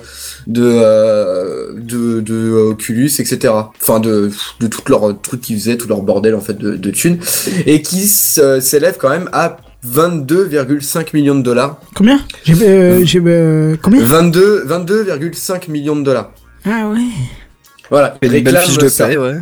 de, 0.46 0.62
euh, 0.64 1.72
de 1.74 2.20
de 2.20 2.52
Oculus 2.52 3.10
etc 3.18 3.54
enfin 3.80 3.98
de 4.00 4.30
de 4.60 4.66
tout 4.68 4.82
leur 4.88 5.20
truc 5.20 5.40
qu'ils 5.40 5.56
faisaient 5.58 5.76
tout 5.78 5.88
leur 5.88 6.02
bordel 6.02 6.34
en 6.34 6.40
fait 6.40 6.58
de, 6.58 6.76
de 6.76 6.90
thunes 6.90 7.18
et 7.66 7.82
qui 7.82 8.06
s'élève 8.06 8.98
quand 9.00 9.08
même 9.08 9.28
à 9.32 9.56
22,5 9.84 11.08
millions 11.14 11.34
de 11.34 11.42
dollars 11.42 11.80
Combien? 11.96 12.20
J'ai. 12.44 12.54
euh, 12.62 13.04
euh, 13.26 13.76
combien? 13.82 14.04
22 14.04 14.64
22,5 14.68 15.70
millions 15.70 15.96
de 15.96 16.04
dollars 16.04 16.30
Ah 16.64 16.88
ouais. 16.88 17.00
voilà 17.90 18.16
belle 18.20 18.30
réclame 18.30 18.76
de 18.76 18.88
ça. 18.88 19.08
paie, 19.08 19.16
ouais. 19.16 19.38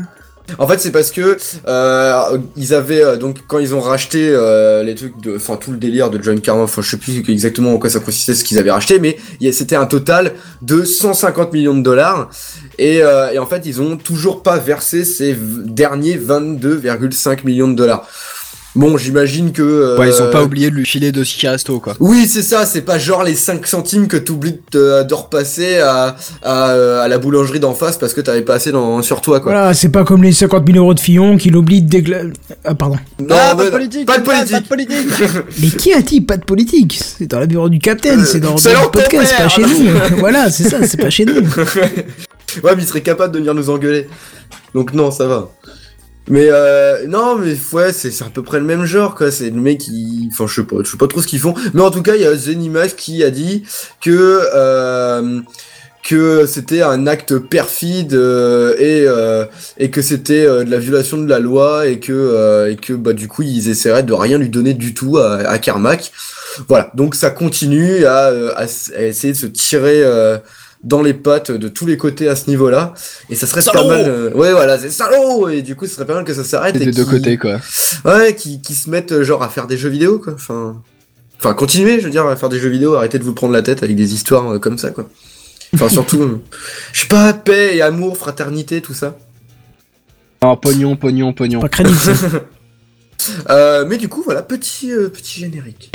En 0.58 0.66
fait, 0.66 0.78
c'est 0.80 0.90
parce 0.90 1.10
que 1.10 1.36
euh, 1.66 2.38
ils 2.56 2.74
avaient 2.74 3.02
euh, 3.02 3.16
donc 3.16 3.38
quand 3.46 3.58
ils 3.58 3.74
ont 3.74 3.80
racheté 3.80 4.28
euh, 4.30 4.82
les 4.82 4.94
trucs 4.94 5.20
de, 5.20 5.36
enfin 5.36 5.56
tout 5.56 5.72
le 5.72 5.78
délire 5.78 6.10
de 6.10 6.22
John 6.22 6.40
Carmack, 6.40 6.64
enfin 6.64 6.82
je 6.82 6.90
sais 6.90 6.96
plus 6.96 7.22
exactement 7.28 7.74
en 7.74 7.78
quoi 7.78 7.90
ça 7.90 8.00
consistait 8.00 8.34
ce 8.34 8.44
qu'ils 8.44 8.58
avaient 8.58 8.70
racheté, 8.70 8.98
mais 8.98 9.16
c'était 9.52 9.76
un 9.76 9.86
total 9.86 10.32
de 10.62 10.84
150 10.84 11.52
millions 11.52 11.76
de 11.76 11.82
dollars 11.82 12.30
et, 12.78 12.98
et 12.98 13.38
en 13.38 13.46
fait 13.46 13.62
ils 13.64 13.80
ont 13.80 13.96
toujours 13.96 14.42
pas 14.42 14.58
versé 14.58 15.04
ces 15.04 15.36
derniers 15.36 16.16
22,5 16.16 17.44
millions 17.44 17.68
de 17.68 17.74
dollars. 17.74 18.08
Bon, 18.76 18.96
j'imagine 18.96 19.50
que 19.50 19.62
euh, 19.62 19.98
Ouais, 19.98 20.10
ils 20.10 20.22
ont 20.22 20.30
pas 20.30 20.44
oublié 20.44 20.70
de 20.70 20.76
lui 20.76 20.86
filer 20.86 21.10
deux 21.10 21.24
tickets 21.24 21.50
resto, 21.50 21.80
quoi. 21.80 21.96
oui, 21.98 22.28
c'est 22.28 22.42
ça, 22.42 22.64
c'est 22.66 22.82
pas 22.82 22.98
genre 23.00 23.24
les 23.24 23.34
5 23.34 23.66
centimes 23.66 24.06
que 24.06 24.16
t'oublies 24.16 24.60
de, 24.70 25.02
de 25.02 25.14
repasser 25.14 25.78
à, 25.78 26.14
à, 26.42 26.70
euh, 26.70 27.02
à 27.02 27.08
la 27.08 27.18
boulangerie 27.18 27.58
d'en 27.58 27.74
face 27.74 27.98
parce 27.98 28.14
que 28.14 28.20
t'avais 28.20 28.42
pas 28.42 28.54
assez 28.54 28.70
dans, 28.70 29.02
sur 29.02 29.20
toi, 29.22 29.40
quoi. 29.40 29.50
Voilà, 29.52 29.74
c'est 29.74 29.88
pas 29.88 30.04
comme 30.04 30.22
les 30.22 30.30
50 30.32 30.64
000 30.68 30.78
euros 30.78 30.94
de 30.94 31.00
Fillon 31.00 31.36
qu'il 31.36 31.56
oublie 31.56 31.82
de 31.82 31.88
dégla... 31.88 32.18
Ah, 32.64 32.76
pardon. 32.76 32.96
Non, 33.18 33.34
Ah, 33.36 33.56
pas 33.56 33.64
de 33.64 33.70
politique 33.70 34.06
Pas 34.06 34.18
de 34.18 34.22
Pas 34.24 34.34
politique 34.36 34.62
de 34.62 34.68
politique 34.68 34.96
Mais 35.60 35.68
qui 35.70 35.92
a 35.92 36.00
dit 36.00 36.20
pas 36.20 36.36
de 36.36 36.44
politique? 36.44 37.00
C'est 37.18 37.26
dans 37.26 37.40
la 37.40 37.46
bureau 37.46 37.68
du 37.68 37.80
capitaine, 37.80 38.20
Euh, 38.20 38.24
c'est 38.24 38.38
dans, 38.38 38.56
c'est 38.56 38.72
dans 38.72 38.78
dans 38.80 38.84
le 38.86 38.90
podcast, 38.92 39.34
pas 39.36 39.48
chez 39.48 39.62
nous. 39.62 39.90
voilà, 40.18 40.48
c'est 40.48 40.68
ça, 40.68 40.86
c'est 40.86 41.00
pas 41.00 41.10
chez 41.10 41.24
nous. 41.24 41.42
Ouais, 42.64 42.74
mais 42.76 42.82
il 42.82 42.88
serait 42.88 43.00
capable 43.00 43.32
de 43.32 43.38
venir 43.38 43.54
nous 43.54 43.70
engueuler. 43.70 44.08
Donc 44.74 44.92
non, 44.92 45.12
ça 45.12 45.26
va. 45.28 45.50
Mais 46.28 46.48
euh, 46.50 47.06
non, 47.08 47.36
mais 47.36 47.56
ouais, 47.72 47.92
c'est 47.92 48.22
à 48.22 48.30
peu 48.32 48.42
près 48.42 48.58
le 48.60 48.64
même 48.64 48.84
genre, 48.84 49.14
quoi. 49.14 49.30
C'est 49.30 49.50
le 49.50 49.60
mec 49.60 49.78
qui, 49.78 50.28
enfin, 50.32 50.46
je 50.46 50.54
sais 50.54 50.66
pas, 50.66 50.76
je 50.84 50.90
sais 50.90 50.96
pas 50.96 51.08
trop 51.08 51.20
ce 51.22 51.26
qu'ils 51.26 51.40
font. 51.40 51.54
Mais 51.74 51.82
en 51.82 51.90
tout 51.90 52.02
cas, 52.02 52.14
il 52.14 52.22
y 52.22 52.26
a 52.26 52.34
Zenimax 52.36 52.94
qui 52.94 53.24
a 53.24 53.30
dit 53.30 53.64
que 54.00 54.40
euh, 54.54 55.40
que 56.02 56.46
c'était 56.46 56.82
un 56.82 57.06
acte 57.06 57.36
perfide 57.38 58.14
euh, 58.14 58.74
et 58.78 59.04
euh, 59.06 59.44
et 59.76 59.90
que 59.90 60.02
c'était 60.02 60.46
euh, 60.46 60.64
de 60.64 60.70
la 60.70 60.78
violation 60.78 61.18
de 61.18 61.28
la 61.28 61.40
loi 61.40 61.88
et 61.88 61.98
que 62.00 62.12
euh, 62.12 62.70
et 62.70 62.76
que 62.76 62.94
bah 62.94 63.12
du 63.12 63.28
coup 63.28 63.42
ils 63.42 63.68
essaieraient 63.68 64.02
de 64.02 64.12
rien 64.14 64.38
lui 64.38 64.48
donner 64.48 64.72
du 64.72 64.94
tout 64.94 65.18
à, 65.18 65.36
à 65.36 65.58
Carmack. 65.58 66.12
Voilà, 66.68 66.90
donc 66.94 67.14
ça 67.14 67.30
continue 67.30 68.04
à, 68.06 68.28
euh, 68.28 68.52
à, 68.56 68.64
à 68.96 69.02
essayer 69.02 69.32
de 69.34 69.38
se 69.38 69.46
tirer 69.46 70.02
euh, 70.02 70.38
dans 70.82 71.02
les 71.02 71.12
pattes 71.14 71.50
de 71.50 71.68
tous 71.68 71.86
les 71.86 71.96
côtés 71.96 72.28
à 72.28 72.36
ce 72.36 72.48
niveau-là. 72.48 72.94
Et 73.28 73.34
ça 73.34 73.46
serait 73.46 73.60
Salaud 73.62 73.82
pas 73.82 73.88
mal. 73.88 74.04
euh, 74.08 74.30
Ouais, 74.32 74.52
voilà, 74.52 74.78
c'est 74.78 74.90
salaud 74.90 75.48
Et 75.48 75.62
du 75.62 75.76
coup, 75.76 75.86
ce 75.86 75.94
serait 75.94 76.06
pas 76.06 76.14
mal 76.14 76.24
que 76.24 76.32
ça 76.34 76.44
s'arrête. 76.44 76.74
Et 76.76 76.78
des 76.78 76.90
deux 76.90 77.04
côtés, 77.04 77.36
quoi. 77.36 77.60
Ouais, 78.04 78.34
qui, 78.34 78.60
qui 78.62 78.74
se 78.74 78.88
mettent 78.88 79.12
euh, 79.12 79.22
genre 79.22 79.42
à 79.42 79.48
faire 79.48 79.66
des 79.66 79.76
jeux 79.76 79.90
vidéo, 79.90 80.18
quoi. 80.18 80.32
Enfin, 80.34 80.80
enfin, 81.38 81.52
continuez, 81.54 82.00
je 82.00 82.04
veux 82.04 82.10
dire, 82.10 82.26
à 82.26 82.36
faire 82.36 82.48
des 82.48 82.58
jeux 82.58 82.70
vidéo. 82.70 82.94
Arrêtez 82.94 83.18
de 83.18 83.24
vous 83.24 83.34
prendre 83.34 83.52
la 83.52 83.62
tête 83.62 83.82
avec 83.82 83.94
des 83.96 84.14
histoires 84.14 84.54
euh, 84.54 84.58
comme 84.58 84.78
ça, 84.78 84.90
quoi. 84.90 85.06
Enfin, 85.74 85.88
surtout, 85.90 86.40
je 86.92 87.00
sais 87.02 87.08
pas, 87.08 87.32
paix 87.34 87.76
et 87.76 87.82
amour, 87.82 88.16
fraternité, 88.16 88.80
tout 88.80 88.94
ça. 88.94 89.16
Non, 90.42 90.56
pognon, 90.56 90.96
pognon, 90.96 91.32
pognon. 91.34 91.60
Pas. 91.60 91.68
Euh, 93.50 93.84
mais 93.86 93.98
du 93.98 94.08
coup, 94.08 94.22
voilà, 94.24 94.40
petit, 94.42 94.90
euh, 94.92 95.10
petit 95.10 95.40
générique. 95.40 95.92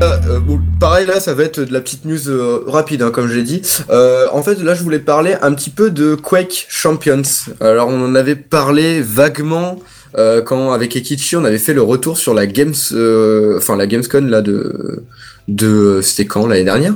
Euh, 0.00 0.38
bon, 0.40 0.60
pareil 0.78 1.06
là, 1.06 1.20
ça 1.20 1.34
va 1.34 1.42
être 1.42 1.60
de 1.60 1.72
la 1.72 1.80
petite 1.80 2.04
news 2.04 2.28
euh, 2.28 2.62
rapide, 2.66 3.02
hein, 3.02 3.10
comme 3.10 3.28
j'ai 3.28 3.42
dit. 3.42 3.62
Euh, 3.90 4.26
en 4.32 4.42
fait, 4.42 4.62
là, 4.62 4.74
je 4.74 4.82
voulais 4.82 4.98
parler 4.98 5.36
un 5.42 5.52
petit 5.54 5.70
peu 5.70 5.90
de 5.90 6.14
Quake 6.14 6.66
Champions. 6.68 7.22
Alors, 7.60 7.88
on 7.88 8.04
en 8.04 8.14
avait 8.14 8.36
parlé 8.36 9.00
vaguement 9.00 9.78
euh, 10.16 10.40
quand 10.40 10.72
avec 10.72 10.96
Ekichi, 10.96 11.36
on 11.36 11.44
avait 11.44 11.58
fait 11.58 11.74
le 11.74 11.82
retour 11.82 12.16
sur 12.16 12.32
la 12.34 12.46
Games, 12.46 12.74
euh, 12.92 13.58
enfin 13.58 13.76
la 13.76 13.86
Gamescon 13.86 14.26
là 14.26 14.40
de 14.40 15.02
de 15.48 16.00
c'était 16.02 16.26
quand 16.26 16.46
l'année 16.46 16.64
dernière? 16.64 16.94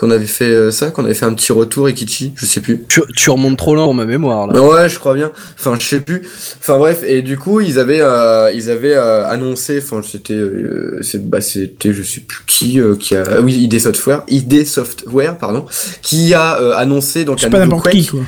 Qu'on 0.00 0.10
avait 0.10 0.24
fait 0.24 0.48
euh, 0.48 0.70
ça, 0.70 0.90
qu'on 0.90 1.04
avait 1.04 1.12
fait 1.12 1.26
un 1.26 1.34
petit 1.34 1.52
retour 1.52 1.86
Ekichi, 1.86 2.32
je 2.34 2.46
sais 2.46 2.62
plus. 2.62 2.86
Tu, 2.88 3.02
tu 3.14 3.28
remontes 3.28 3.58
trop 3.58 3.74
loin 3.74 3.84
pour 3.84 3.92
ma 3.92 4.06
mémoire 4.06 4.46
là. 4.46 4.58
Ouais, 4.58 4.88
je 4.88 4.98
crois 4.98 5.12
bien. 5.12 5.30
Enfin, 5.58 5.76
je 5.78 5.86
sais 5.86 6.00
plus. 6.00 6.22
Enfin 6.58 6.78
bref, 6.78 7.02
et 7.06 7.20
du 7.20 7.36
coup, 7.36 7.60
ils 7.60 7.78
avaient, 7.78 8.00
euh, 8.00 8.50
ils 8.54 8.70
avaient 8.70 8.94
euh, 8.96 9.26
annoncé. 9.28 9.78
Enfin, 9.82 10.00
c'était, 10.02 10.32
euh, 10.32 11.00
c'est, 11.02 11.28
bah, 11.28 11.42
c'était, 11.42 11.92
je 11.92 12.02
sais 12.02 12.22
plus 12.22 12.42
qui, 12.46 12.80
euh, 12.80 12.96
qui 12.96 13.14
a, 13.14 13.24
ah 13.30 13.40
oui, 13.42 13.52
ID 13.52 13.78
Software, 13.78 14.22
ID 14.28 14.66
Software, 14.66 15.36
pardon, 15.36 15.66
qui 16.00 16.32
a 16.32 16.58
euh, 16.62 16.72
annoncé 16.76 17.26
donc 17.26 17.44
un 17.44 17.50
pas 17.50 17.58
nouveau 17.58 17.76
n'importe 17.76 17.90
Quake. 17.90 18.02
qui, 18.02 18.06
quoi. 18.06 18.20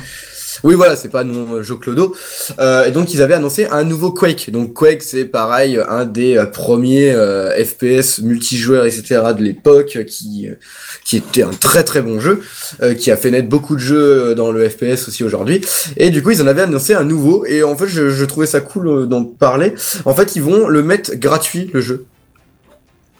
Oui, 0.63 0.75
voilà, 0.75 0.95
c'est 0.95 1.09
pas 1.09 1.23
non 1.23 1.61
Joe 1.61 1.79
Clodo. 1.79 2.15
Euh, 2.59 2.85
et 2.85 2.91
donc 2.91 3.13
ils 3.13 3.21
avaient 3.21 3.33
annoncé 3.33 3.67
un 3.69 3.83
nouveau 3.83 4.11
Quake. 4.11 4.49
Donc 4.51 4.73
Quake, 4.73 5.03
c'est 5.03 5.25
pareil, 5.25 5.79
un 5.89 6.05
des 6.05 6.37
euh, 6.37 6.45
premiers 6.45 7.11
euh, 7.11 7.51
FPS 7.63 8.19
multijoueurs, 8.19 8.85
etc. 8.85 9.21
de 9.37 9.43
l'époque, 9.43 9.97
euh, 9.97 10.03
qui 10.03 10.47
euh, 10.47 10.55
qui 11.03 11.17
était 11.17 11.43
un 11.43 11.51
très 11.51 11.83
très 11.83 12.01
bon 12.01 12.19
jeu, 12.19 12.41
euh, 12.81 12.93
qui 12.93 13.11
a 13.11 13.17
fait 13.17 13.31
naître 13.31 13.49
beaucoup 13.49 13.75
de 13.75 13.81
jeux 13.81 14.35
dans 14.35 14.51
le 14.51 14.69
FPS 14.69 15.07
aussi 15.07 15.23
aujourd'hui. 15.23 15.61
Et 15.97 16.09
du 16.09 16.23
coup, 16.23 16.31
ils 16.31 16.41
en 16.41 16.47
avaient 16.47 16.61
annoncé 16.61 16.93
un 16.93 17.03
nouveau. 17.03 17.45
Et 17.45 17.63
en 17.63 17.75
fait, 17.75 17.87
je, 17.87 18.09
je 18.09 18.25
trouvais 18.25 18.47
ça 18.47 18.61
cool 18.61 19.07
d'en 19.07 19.23
parler. 19.25 19.73
En 20.05 20.13
fait, 20.13 20.35
ils 20.35 20.41
vont 20.41 20.67
le 20.67 20.81
mettre 20.81 21.15
gratuit 21.15 21.69
le 21.73 21.81
jeu. 21.81 22.05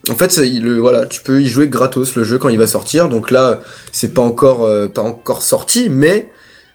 En 0.09 0.15
fait, 0.15 0.35
le, 0.37 0.79
voilà, 0.79 1.05
tu 1.05 1.21
peux 1.21 1.41
y 1.41 1.47
jouer 1.47 1.69
gratos 1.69 2.15
le 2.15 2.25
jeu 2.25 2.37
quand 2.37 2.49
il 2.49 2.57
va 2.57 2.67
sortir. 2.67 3.07
Donc 3.07 3.31
là, 3.31 3.61
c'est 3.93 4.13
pas 4.13 4.21
encore 4.21 4.65
euh, 4.65 4.87
pas 4.87 5.01
encore 5.01 5.41
sorti, 5.41 5.87
mais 5.89 6.29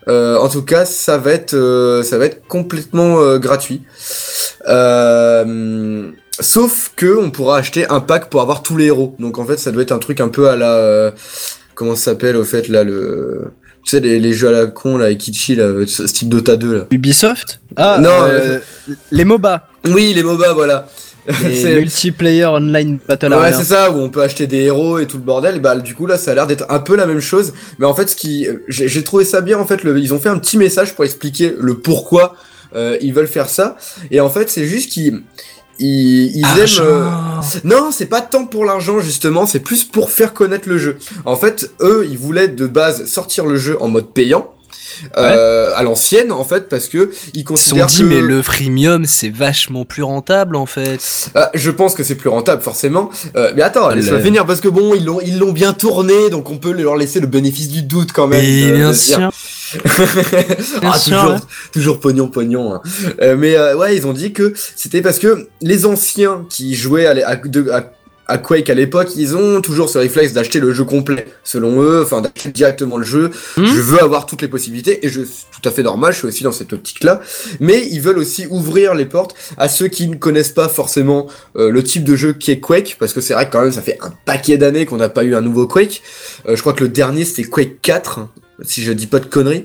euh, 0.08 0.36
en 0.38 0.48
tout 0.48 0.62
cas, 0.62 0.84
ça 0.84 1.18
va 1.18 1.32
être 1.32 1.54
euh, 1.54 2.02
ça 2.02 2.18
va 2.18 2.26
être 2.26 2.46
complètement 2.48 3.20
euh, 3.20 3.38
gratuit. 3.38 3.82
Euh, 4.68 6.10
sauf 6.40 6.92
que 6.96 7.16
on 7.16 7.30
pourra 7.30 7.58
acheter 7.58 7.88
un 7.90 8.00
pack 8.00 8.30
pour 8.30 8.40
avoir 8.40 8.62
tous 8.62 8.76
les 8.76 8.86
héros. 8.86 9.14
Donc 9.18 9.38
en 9.38 9.44
fait, 9.46 9.56
ça 9.58 9.70
doit 9.72 9.82
être 9.82 9.92
un 9.92 9.98
truc 9.98 10.20
un 10.20 10.28
peu 10.28 10.48
à 10.48 10.56
la 10.56 10.72
euh, 10.76 11.10
comment 11.74 11.94
ça 11.94 12.12
s'appelle 12.12 12.36
au 12.36 12.44
fait 12.44 12.68
là 12.68 12.84
le 12.84 13.44
tu 13.84 13.90
sais 13.90 14.00
les, 14.00 14.18
les 14.18 14.32
jeux 14.32 14.48
à 14.48 14.52
la 14.52 14.66
con 14.66 14.98
là 14.98 15.14
Kichi 15.14 15.54
là 15.54 15.68
ce 15.86 16.06
style 16.06 16.28
Dota 16.28 16.56
2 16.56 16.74
là. 16.76 16.86
Ubisoft? 16.90 17.60
Ah 17.76 17.98
Non, 18.00 18.10
euh, 18.28 18.58
les 19.12 19.24
MOBA, 19.24 19.68
Oui, 19.86 20.12
les 20.14 20.22
MOBA 20.22 20.52
voilà. 20.52 20.88
les 21.44 21.54
C'est- 21.54 21.74
multiplayer 21.74 22.46
online 22.46 22.98
battle 23.06 23.28
Ouais, 23.28 23.34
arena. 23.34 23.56
c'est 23.58 23.64
ça, 23.64 23.90
où 23.90 23.98
on 23.98 24.08
peut 24.08 24.22
acheter 24.22 24.46
des 24.46 24.62
héros 24.64 24.98
et 24.98 25.06
tout 25.06 25.18
le 25.18 25.22
bordel. 25.22 25.56
Et 25.56 25.60
bah, 25.60 25.76
du 25.76 25.94
coup, 25.94 26.06
là, 26.06 26.16
ça 26.18 26.30
a 26.30 26.34
l'air 26.34 26.46
d'être 26.46 26.64
un 26.70 26.78
peu 26.78 26.96
la 26.96 27.06
même 27.06 27.20
chose. 27.20 27.52
Mais 27.78 27.86
en 27.86 27.94
fait, 27.94 28.08
ce 28.08 28.16
qui, 28.16 28.46
j'ai 28.68 28.88
j'ai 28.88 29.04
trouvé 29.04 29.24
ça 29.24 29.40
bien. 29.40 29.58
En 29.58 29.66
fait, 29.66 29.84
le- 29.84 29.98
ils 29.98 30.14
ont 30.14 30.18
fait 30.18 30.28
un 30.30 30.38
petit 30.38 30.56
message 30.56 30.94
pour 30.94 31.04
expliquer 31.04 31.54
le 31.58 31.74
pourquoi 31.78 32.34
euh, 32.74 32.96
ils 33.00 33.12
veulent 33.14 33.26
faire 33.28 33.48
ça. 33.48 33.76
Et 34.10 34.20
en 34.20 34.28
fait, 34.30 34.50
c'est 34.50 34.64
juste 34.66 34.90
qu'ils, 34.92 35.22
ils, 35.78 36.36
ils 36.36 36.44
aiment. 36.58 36.66
euh, 36.86 37.04
Non, 37.64 37.90
c'est 37.92 38.06
pas 38.06 38.20
tant 38.20 38.44
pour 38.46 38.64
l'argent 38.64 38.98
justement, 39.00 39.46
c'est 39.46 39.60
plus 39.60 39.84
pour 39.84 40.10
faire 40.10 40.32
connaître 40.34 40.68
le 40.68 40.76
jeu. 40.78 40.96
En 41.24 41.36
fait, 41.36 41.70
eux, 41.80 42.06
ils 42.10 42.18
voulaient 42.18 42.48
de 42.48 42.66
base 42.66 43.06
sortir 43.06 43.46
le 43.46 43.56
jeu 43.56 43.76
en 43.80 43.88
mode 43.88 44.12
payant. 44.12 44.52
Euh, 45.16 45.72
à 45.76 45.82
l'ancienne 45.82 46.32
en 46.32 46.44
fait 46.44 46.68
parce 46.68 46.88
que 46.88 47.10
ils 47.34 47.40
Ils 47.40 47.40
se 47.40 47.42
sont 47.42 47.44
considèrent 47.44 47.86
dit 47.86 47.98
que 47.98 48.04
mais 48.04 48.20
le 48.20 48.42
freemium 48.42 49.04
c'est 49.06 49.28
vachement 49.30 49.84
plus 49.84 50.02
rentable 50.02 50.56
en 50.56 50.66
fait. 50.66 51.30
Ah, 51.34 51.50
je 51.54 51.70
pense 51.70 51.94
que 51.94 52.02
c'est 52.04 52.14
plus 52.14 52.28
rentable 52.28 52.62
forcément. 52.62 53.10
Euh, 53.36 53.52
mais 53.56 53.62
attends, 53.62 53.88
Ah, 53.88 53.94
laisse-moi 53.94 54.20
finir 54.20 54.46
parce 54.46 54.60
que 54.60 54.68
bon, 54.68 54.94
ils 54.94 55.04
l'ont 55.04 55.20
ils 55.20 55.38
l'ont 55.38 55.52
bien 55.52 55.72
tourné, 55.72 56.30
donc 56.30 56.50
on 56.50 56.58
peut 56.58 56.72
leur 56.72 56.96
laisser 56.96 57.20
le 57.20 57.26
bénéfice 57.26 57.68
du 57.68 57.82
doute 57.82 58.12
quand 58.12 58.26
même. 58.26 58.44
Et 58.44 58.70
euh, 58.70 58.76
bien 58.76 58.92
se 58.92 59.06
dire- 59.06 59.16
sûr. 59.18 59.32
ah, 60.82 60.98
sûr, 60.98 61.20
toujours, 61.20 61.36
toujours 61.72 62.00
pognon, 62.00 62.28
pognon. 62.28 62.74
hein. 62.74 62.82
Mais 63.36 63.56
ouais, 63.74 63.96
ils 63.96 64.06
ont 64.06 64.12
dit 64.12 64.32
que 64.32 64.52
c'était 64.76 65.02
parce 65.02 65.18
que 65.18 65.48
les 65.60 65.84
anciens 65.86 66.46
qui 66.48 66.74
jouaient 66.74 67.06
à, 67.06 67.14
l'é- 67.14 67.22
à, 67.22 67.36
de- 67.36 67.70
à- 67.70 67.92
à 68.28 68.38
Quake 68.38 68.68
à 68.70 68.74
l'époque, 68.74 69.16
ils 69.16 69.36
ont 69.36 69.60
toujours 69.60 69.88
ce 69.88 69.98
réflexe 69.98 70.34
d'acheter 70.34 70.60
le 70.60 70.72
jeu 70.72 70.84
complet, 70.84 71.26
selon 71.42 71.82
eux, 71.82 72.02
enfin 72.02 72.20
d'acheter 72.20 72.50
directement 72.50 72.98
le 72.98 73.04
jeu. 73.04 73.30
Hmm. 73.56 73.64
Je 73.64 73.80
veux 73.80 74.02
avoir 74.02 74.26
toutes 74.26 74.42
les 74.42 74.48
possibilités 74.48 75.04
et 75.04 75.08
je 75.08 75.22
c'est 75.24 75.46
tout 75.50 75.68
à 75.68 75.72
fait 75.72 75.82
normal, 75.82 76.12
je 76.12 76.18
suis 76.18 76.28
aussi 76.28 76.44
dans 76.44 76.52
cette 76.52 76.72
optique-là. 76.72 77.20
Mais 77.60 77.86
ils 77.90 78.00
veulent 78.00 78.18
aussi 78.18 78.46
ouvrir 78.48 78.94
les 78.94 79.06
portes 79.06 79.34
à 79.56 79.68
ceux 79.68 79.88
qui 79.88 80.06
ne 80.08 80.14
connaissent 80.14 80.52
pas 80.52 80.68
forcément 80.68 81.26
euh, 81.56 81.70
le 81.70 81.82
type 81.82 82.04
de 82.04 82.14
jeu 82.16 82.32
qui 82.32 82.50
est 82.50 82.60
Quake, 82.60 82.96
parce 82.98 83.12
que 83.12 83.20
c'est 83.20 83.34
vrai 83.34 83.46
que 83.46 83.52
quand 83.52 83.62
même 83.62 83.72
ça 83.72 83.82
fait 83.82 83.98
un 84.00 84.12
paquet 84.24 84.58
d'années 84.58 84.86
qu'on 84.86 84.96
n'a 84.96 85.08
pas 85.08 85.24
eu 85.24 85.34
un 85.34 85.40
nouveau 85.40 85.66
Quake. 85.66 86.02
Euh, 86.46 86.54
je 86.54 86.60
crois 86.60 86.74
que 86.74 86.84
le 86.84 86.88
dernier 86.88 87.24
c'était 87.24 87.48
Quake 87.48 87.80
4, 87.82 88.20
si 88.62 88.82
je 88.82 88.92
dis 88.92 89.06
pas 89.06 89.18
de 89.20 89.26
conneries. 89.26 89.64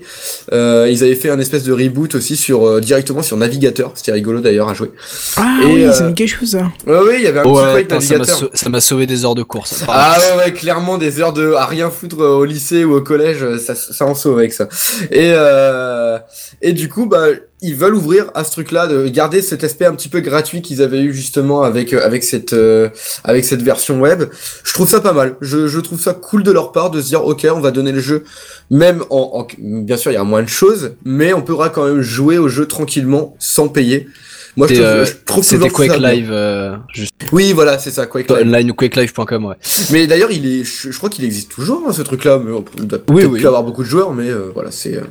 Euh, 0.52 0.88
ils 0.92 1.04
avaient 1.04 1.16
fait 1.16 1.30
un 1.30 1.40
espèce 1.40 1.64
de 1.64 1.74
reboot 1.74 2.16
aussi 2.16 2.36
sur 2.38 2.68
euh, 2.68 2.80
directement 2.80 3.22
sur 3.24 3.38
navigateur, 3.38 3.92
c'était 3.96 4.12
rigolo 4.12 4.40
d'ailleurs 4.40 4.70
à 4.70 4.74
jouer. 4.74 4.92
Ah 5.38 5.60
Et, 5.64 5.66
oui, 5.66 5.84
euh, 5.86 6.08
dit 6.10 6.14
quelque 6.14 6.28
chose, 6.40 6.52
ça. 6.52 6.72
Ouais 6.86 7.00
ouais, 7.00 7.16
il 7.20 7.24
y 7.24 7.28
avait 7.28 7.40
un 7.40 7.44
Oh, 7.46 7.56
petit 7.56 7.62
ouais, 7.76 7.86
navigateur. 7.90 8.50
ça 8.54 8.70
m'a 8.70 8.82
sauvé 8.82 9.06
des 9.08 9.26
heures 9.26 9.36
de 9.36 9.44
course. 9.44 9.72
ça. 9.74 9.86
Ah 9.90 10.18
ouais, 10.20 10.44
ouais, 10.46 10.54
clairement 10.54 10.98
des 10.98 11.20
heures 11.22 11.34
de 11.34 11.54
à 11.54 11.66
rien 11.66 11.90
foutre 11.90 12.22
euh, 12.22 12.36
au 12.38 12.46
lycée 12.46 12.84
ou 12.86 12.96
au 12.96 13.02
collège, 13.02 13.44
euh, 13.44 13.58
ça, 13.58 13.76
ça 13.76 14.06
en 14.06 14.16
sauve 14.16 14.38
avec 14.40 14.54
ça. 14.54 14.68
Et 15.12 15.32
euh, 15.34 16.18
et 16.62 16.74
du 16.74 16.90
coup, 16.90 17.06
bah 17.08 17.26
ils 17.64 17.76
veulent 17.76 17.96
ouvrir 17.96 18.30
à 18.36 18.44
ce 18.44 18.52
truc-là, 18.52 18.86
de 18.88 19.08
garder 19.08 19.42
cet 19.42 19.64
aspect 19.64 19.86
un 19.86 19.96
petit 19.96 20.10
peu 20.10 20.20
gratuit 20.20 20.62
qu'ils 20.62 20.82
avaient 20.84 21.02
eu 21.02 21.14
justement 21.14 21.64
avec 21.64 21.94
euh, 21.94 22.06
avec 22.06 22.24
cette 22.24 22.54
euh, 22.54 22.90
avec 23.24 23.44
cette 23.46 23.62
version 23.64 24.00
web. 24.00 24.26
Je 24.64 24.74
trouve 24.74 24.88
ça 24.88 25.02
pas 25.02 25.14
mal. 25.14 25.36
Je, 25.42 25.68
je 25.68 25.80
trouve 25.80 26.00
ça 26.00 26.14
cool 26.14 26.44
de 26.44 26.52
leur 26.52 26.72
part 26.72 26.92
de 26.92 27.02
se 27.02 27.08
dire 27.08 27.26
ok, 27.26 27.48
on 27.52 27.60
va 27.62 27.72
donner 27.72 27.92
le 27.92 28.00
jeu, 28.02 28.24
même 28.70 29.04
en, 29.10 29.32
en- 29.34 29.48
bien 29.60 29.98
sûr 29.98 30.12
il 30.12 30.16
y 30.16 30.18
a 30.18 30.24
moins 30.24 30.44
de 30.44 30.50
choses, 30.50 30.92
mais 31.06 31.34
on 31.34 31.42
pourra 31.42 31.70
quand 31.70 31.86
même 31.88 32.02
jouer 32.02 32.38
au 32.38 32.50
jeu 32.50 32.68
tranquillement 32.68 33.36
sans 33.40 33.68
payer. 33.70 34.08
Moi 34.56 34.68
je 34.68 34.76
euh, 34.76 35.04
je 35.06 35.14
trouve 35.26 35.44
C'était 35.44 35.70
Quake. 35.70 35.98
Live, 35.98 36.30
euh, 36.32 36.76
juste 36.94 37.14
Oui, 37.32 37.54
voilà, 37.54 37.80
c'est 37.80 37.90
ça, 37.90 38.06
Quake 38.06 38.30
Live. 38.30 38.40
online 38.46 38.70
ou 38.70 38.76
quakelive.com, 38.76 39.46
ouais. 39.46 39.56
Mais 39.92 40.06
d'ailleurs, 40.06 40.30
il 40.32 40.46
est, 40.46 40.64
je, 40.64 40.92
je 40.92 40.98
crois 40.98 41.10
qu'il 41.10 41.26
existe 41.26 41.50
toujours 41.50 41.82
hein, 41.88 41.92
ce 41.92 42.04
truc-là. 42.04 42.38
Mais 42.38 42.52
on 42.52 42.60
doit 42.84 43.00
peut-être 43.00 43.10
oui. 43.10 43.28
plus 43.40 43.48
avoir 43.48 43.64
beaucoup 43.64 43.82
de 43.84 43.88
joueurs, 43.90 44.14
mais 44.14 44.30
euh, 44.30 44.52
voilà, 44.54 44.70
c'est. 44.70 44.96
euh, 44.96 45.02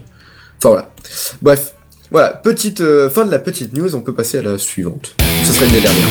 Enfin 0.58 0.68
voilà. 0.68 0.94
Bref, 1.42 1.74
voilà, 2.12 2.28
petite 2.30 2.80
euh, 2.82 3.08
fin 3.10 3.24
de 3.24 3.30
la 3.30 3.38
petite 3.38 3.72
news. 3.76 3.94
On 3.96 4.00
peut 4.00 4.14
passer 4.14 4.38
à 4.38 4.42
la 4.42 4.58
suivante. 4.58 5.16
Ce 5.44 5.52
serait 5.52 5.66
une 5.66 5.72
des 5.72 5.80
dernières. 5.80 6.08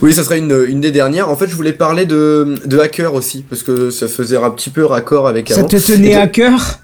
Oui, 0.00 0.14
ça 0.14 0.22
serait 0.24 0.38
une, 0.38 0.64
une 0.68 0.80
des 0.80 0.90
dernières. 0.92 1.28
En 1.28 1.36
fait, 1.36 1.48
je 1.48 1.54
voulais 1.54 1.72
parler 1.72 2.06
de, 2.06 2.54
de 2.64 2.78
hacker 2.78 3.14
aussi, 3.14 3.44
parce 3.48 3.62
que 3.62 3.90
ça 3.90 4.08
faisait 4.08 4.36
un 4.36 4.50
petit 4.50 4.70
peu 4.70 4.84
raccord 4.84 5.26
avec 5.28 5.48
Ça 5.48 5.60
avant. 5.60 5.68
te 5.68 5.76
tenait 5.76 6.10
Et 6.10 6.14
à 6.16 6.26
cœur? 6.28 6.78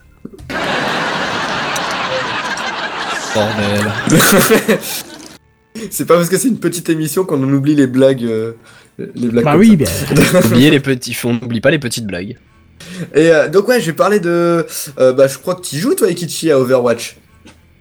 Bordel. 3.35 3.93
C'est 5.91 6.07
pas 6.07 6.17
parce 6.17 6.29
que 6.29 6.37
c'est 6.37 6.49
une 6.49 6.59
petite 6.59 6.89
émission 6.89 7.25
qu'on 7.25 7.41
en 7.45 7.53
oublie 7.53 7.77
les 7.77 7.87
blagues. 7.87 8.25
euh, 8.25 8.53
les 8.99 9.29
blagues 9.29 9.45
Bah 9.45 9.53
comme 9.53 9.61
oui, 9.61 9.79
ça. 9.87 10.13
bien. 10.15 10.41
Oubliez 10.45 10.71
les 10.71 10.81
petits, 10.81 11.17
on 11.23 11.35
n'oublie 11.35 11.61
pas 11.61 11.71
les 11.71 11.79
petites 11.79 12.05
blagues. 12.07 12.37
Et 13.15 13.31
euh, 13.31 13.49
donc 13.49 13.69
ouais, 13.69 13.81
je 13.81 13.87
vais 13.87 13.93
parler 13.93 14.21
de. 14.21 14.67
euh, 14.99 15.13
bah, 15.13 15.27
je 15.27 15.39
crois 15.39 15.55
que 15.55 15.63
tu 15.63 15.77
joues 15.77 15.95
toi, 15.95 16.09
Ikichi, 16.11 16.51
à 16.51 16.59
Overwatch. 16.59 17.17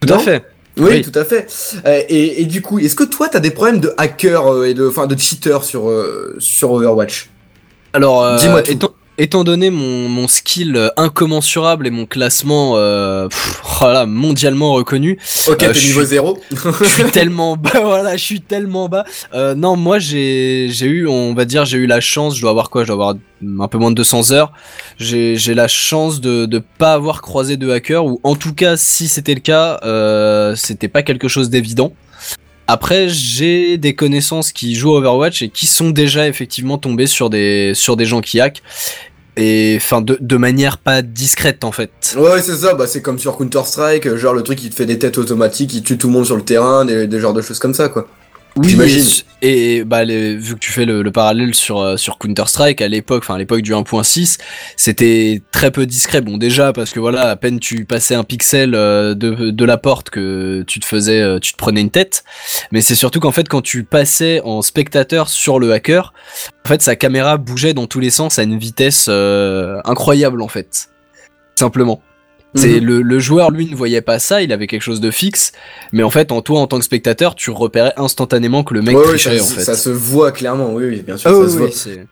Tout 0.02 0.14
à 0.14 0.20
fait. 0.20 0.44
Oui, 0.78 0.86
Oui. 0.90 1.02
tout 1.02 1.18
à 1.18 1.26
fait. 1.26 1.48
Euh, 1.86 2.02
et, 2.08 2.42
et 2.42 2.46
du 2.46 2.62
coup, 2.62 2.78
est-ce 2.80 2.96
que 2.96 3.04
toi, 3.04 3.30
t'as 3.30 3.40
des 3.40 3.50
problèmes 3.52 3.80
de 3.80 3.94
hacker 3.98 4.64
et 4.66 4.74
de, 4.76 4.88
enfin, 4.88 5.08
de 5.08 5.18
cheater 5.18 5.64
sur 5.64 5.92
sur 6.40 6.72
Overwatch? 6.72 7.30
Alors, 7.94 8.36
Dis-moi 8.38 8.62
tout. 8.62 8.72
étant, 8.72 8.92
étant 9.18 9.44
donné 9.44 9.70
mon, 9.70 10.08
mon 10.10 10.28
skill 10.28 10.76
euh, 10.76 10.90
incommensurable 10.98 11.88
et 11.88 11.90
mon 11.92 12.06
classement 12.06 12.74
euh, 12.76 13.28
pff, 13.28 13.62
oh 13.82 14.06
mondialement 14.06 14.74
reconnu, 14.74 15.18
Ok, 15.48 15.64
Euh, 15.64 15.72
t'es 15.74 15.80
niveau 15.80 16.02
suis- 16.02 16.10
0 16.10 16.40
je 16.52 16.86
suis 16.86 17.04
tellement 17.12 17.58
bas, 17.58 17.80
voilà, 17.84 18.16
je 18.18 18.24
suis 18.24 18.42
tellement 18.42 18.90
bas. 18.90 19.06
Euh, 19.34 19.56
non, 19.56 19.76
moi 19.76 20.00
j'ai 20.00 20.68
eu, 20.84 21.08
on 21.08 21.34
va 21.34 21.46
dire, 21.46 21.66
j'ai 21.66 21.78
eu 21.78 21.88
la 21.88 22.00
chance, 22.00 22.36
je 22.36 22.42
dois 22.42 22.52
avoir 22.52 22.70
quoi 22.70 22.84
Je 22.84 22.88
dois 22.88 22.94
avoir 22.96 23.16
un 23.60 23.68
peu 23.68 23.78
moins 23.78 23.92
de 23.92 23.96
200 23.96 24.32
heures. 24.32 24.52
J'ai 24.98 25.36
la 25.54 25.68
chance 25.68 26.22
de 26.22 26.46
de 26.46 26.62
pas 26.78 26.94
avoir 26.94 27.22
croisé 27.22 27.58
de 27.58 27.70
hacker 27.72 28.06
ou 28.06 28.20
en 28.24 28.36
tout 28.36 28.54
cas, 28.54 28.78
si 28.78 29.08
c'était 29.08 29.34
le 29.34 29.40
cas, 29.42 29.80
euh, 29.84 30.56
c'était 30.56 30.88
pas 30.88 31.04
quelque 31.04 31.28
chose 31.28 31.50
d'évident. 31.50 31.94
Après, 32.70 33.08
j'ai 33.08 33.78
des 33.78 33.96
connaissances 33.96 34.52
qui 34.52 34.76
jouent 34.76 34.96
à 34.96 34.98
Overwatch 34.98 35.42
et 35.42 35.48
qui 35.50 35.68
sont 35.68 35.90
déjà 35.90 36.28
effectivement 36.28 36.78
tombés 36.78 37.08
sur 37.08 37.30
des 37.30 37.72
sur 37.74 37.96
des 37.96 38.06
gens 38.06 38.20
qui 38.20 38.42
hackent 38.42 38.62
et 39.38 39.76
enfin 39.78 40.02
de, 40.02 40.18
de 40.20 40.38
manière 40.38 40.78
pas 40.78 41.02
discrète 41.02 41.64
en 41.64 41.72
fait. 41.72 42.16
Ouais, 42.18 42.42
c'est 42.42 42.58
ça. 42.58 42.74
Bah, 42.74 42.88
c'est 42.88 43.02
comme 43.02 43.20
sur 43.20 43.38
Counter 43.38 43.62
Strike, 43.66 44.16
genre 44.16 44.34
le 44.34 44.44
truc 44.44 44.58
qui 44.60 44.70
te 44.70 44.76
fait 44.76 44.86
des 44.86 45.00
têtes 45.00 45.18
automatiques, 45.18 45.70
qui 45.70 45.84
tue 45.84 45.98
tout 45.98 46.08
le 46.08 46.14
monde 46.14 46.26
sur 46.26 46.36
le 46.36 46.44
terrain, 46.44 46.84
des, 46.86 47.08
des 47.08 47.20
genres 47.20 47.34
de 47.34 47.42
choses 47.42 47.60
comme 47.60 47.74
ça, 47.74 47.88
quoi. 47.90 48.08
Oui, 48.58 48.70
J'imagine. 48.70 49.04
et, 49.42 49.76
et, 49.78 49.84
bah, 49.84 50.04
les- 50.04 50.36
vu 50.36 50.56
que 50.56 50.60
tu 50.60 50.72
fais 50.72 50.86
le, 50.86 51.04
le 51.04 51.12
parallèle 51.12 51.54
sur, 51.54 51.80
euh, 51.80 51.96
sur 51.98 52.18
Counter-Strike, 52.18 52.82
à 52.82 52.88
l'époque, 52.88 53.24
enfin 53.24 53.36
à 53.36 53.38
l'époque 53.38 53.62
du 53.62 53.74
1.6, 53.74 54.38
c'était 54.76 55.42
très 55.52 55.70
peu 55.72 55.86
discret. 55.86 56.22
Bon, 56.22 56.38
déjà, 56.38 56.74
parce 56.74 56.92
que 56.92 57.00
voilà, 57.00 57.30
à 57.30 57.36
peine 57.36 57.60
tu 57.60 57.86
passais 57.86 58.16
un 58.16 58.24
pixel 58.24 58.74
euh, 58.74 59.14
de, 59.14 59.52
de 59.52 59.66
la 59.66 59.78
porte 59.78 60.10
que 60.10 60.64
tu 60.68 60.80
te 60.80 60.86
faisais, 60.86 61.22
euh, 61.22 61.40
tu 61.40 61.54
te 61.54 61.58
prenais 61.58 61.82
une 61.82 61.92
tête. 61.92 62.24
Mais 62.72 62.82
c'est 62.82 62.96
surtout 62.96 63.20
qu'en 63.20 63.32
fait, 63.32 63.48
quand 63.48 63.62
tu 63.62 63.84
passais 63.84 64.42
en 64.44 64.62
spectateur 64.62 65.30
sur 65.30 65.60
le 65.60 65.72
hacker, 65.72 66.14
en 66.66 66.68
fait, 66.68 66.82
sa 66.82 66.96
caméra 66.96 67.38
bougeait 67.38 67.74
dans 67.76 67.86
tous 67.88 68.00
les 68.00 68.10
sens 68.10 68.40
à 68.40 68.44
une 68.44 68.58
vitesse 68.58 69.06
euh, 69.10 69.80
incroyable, 69.86 70.42
en 70.42 70.48
fait. 70.48 70.88
Simplement. 71.56 72.02
C'est 72.58 72.80
Mhm. 72.82 72.86
le, 72.86 73.02
le 73.02 73.20
joueur, 73.20 73.52
lui, 73.52 73.66
ne 73.70 73.76
voyait 73.76 74.02
pas 74.02 74.20
ça, 74.20 74.42
il 74.42 74.52
avait 74.52 74.68
quelque 74.68 74.82
chose 74.82 75.00
de 75.02 75.12
fixe, 75.12 75.52
mais 75.94 76.04
en 76.04 76.10
fait, 76.10 76.32
en 76.32 76.42
toi, 76.42 76.60
en 76.60 76.68
tant 76.68 76.80
que 76.80 76.86
spectateur, 76.86 77.36
tu 77.36 77.52
repérais 77.52 77.94
instantanément 77.98 78.64
que 78.64 78.74
le 78.74 78.82
mec 78.82 78.98
Ouais, 78.98 79.18
ça, 79.18 79.30
en 79.32 79.34
fait. 79.46 79.64
ça 79.64 79.76
se 79.76 79.90
voit 79.90 80.32
clairement, 80.32 80.74
oui, 80.74 80.86
oui, 80.90 81.02
bien 81.06 81.18
sûr, 81.18 81.30
Ah 81.30 81.34
ça 81.34 81.40
oui, 81.40 81.52
se 81.52 81.58
voit. 81.58 81.70
c'est- 81.72 82.06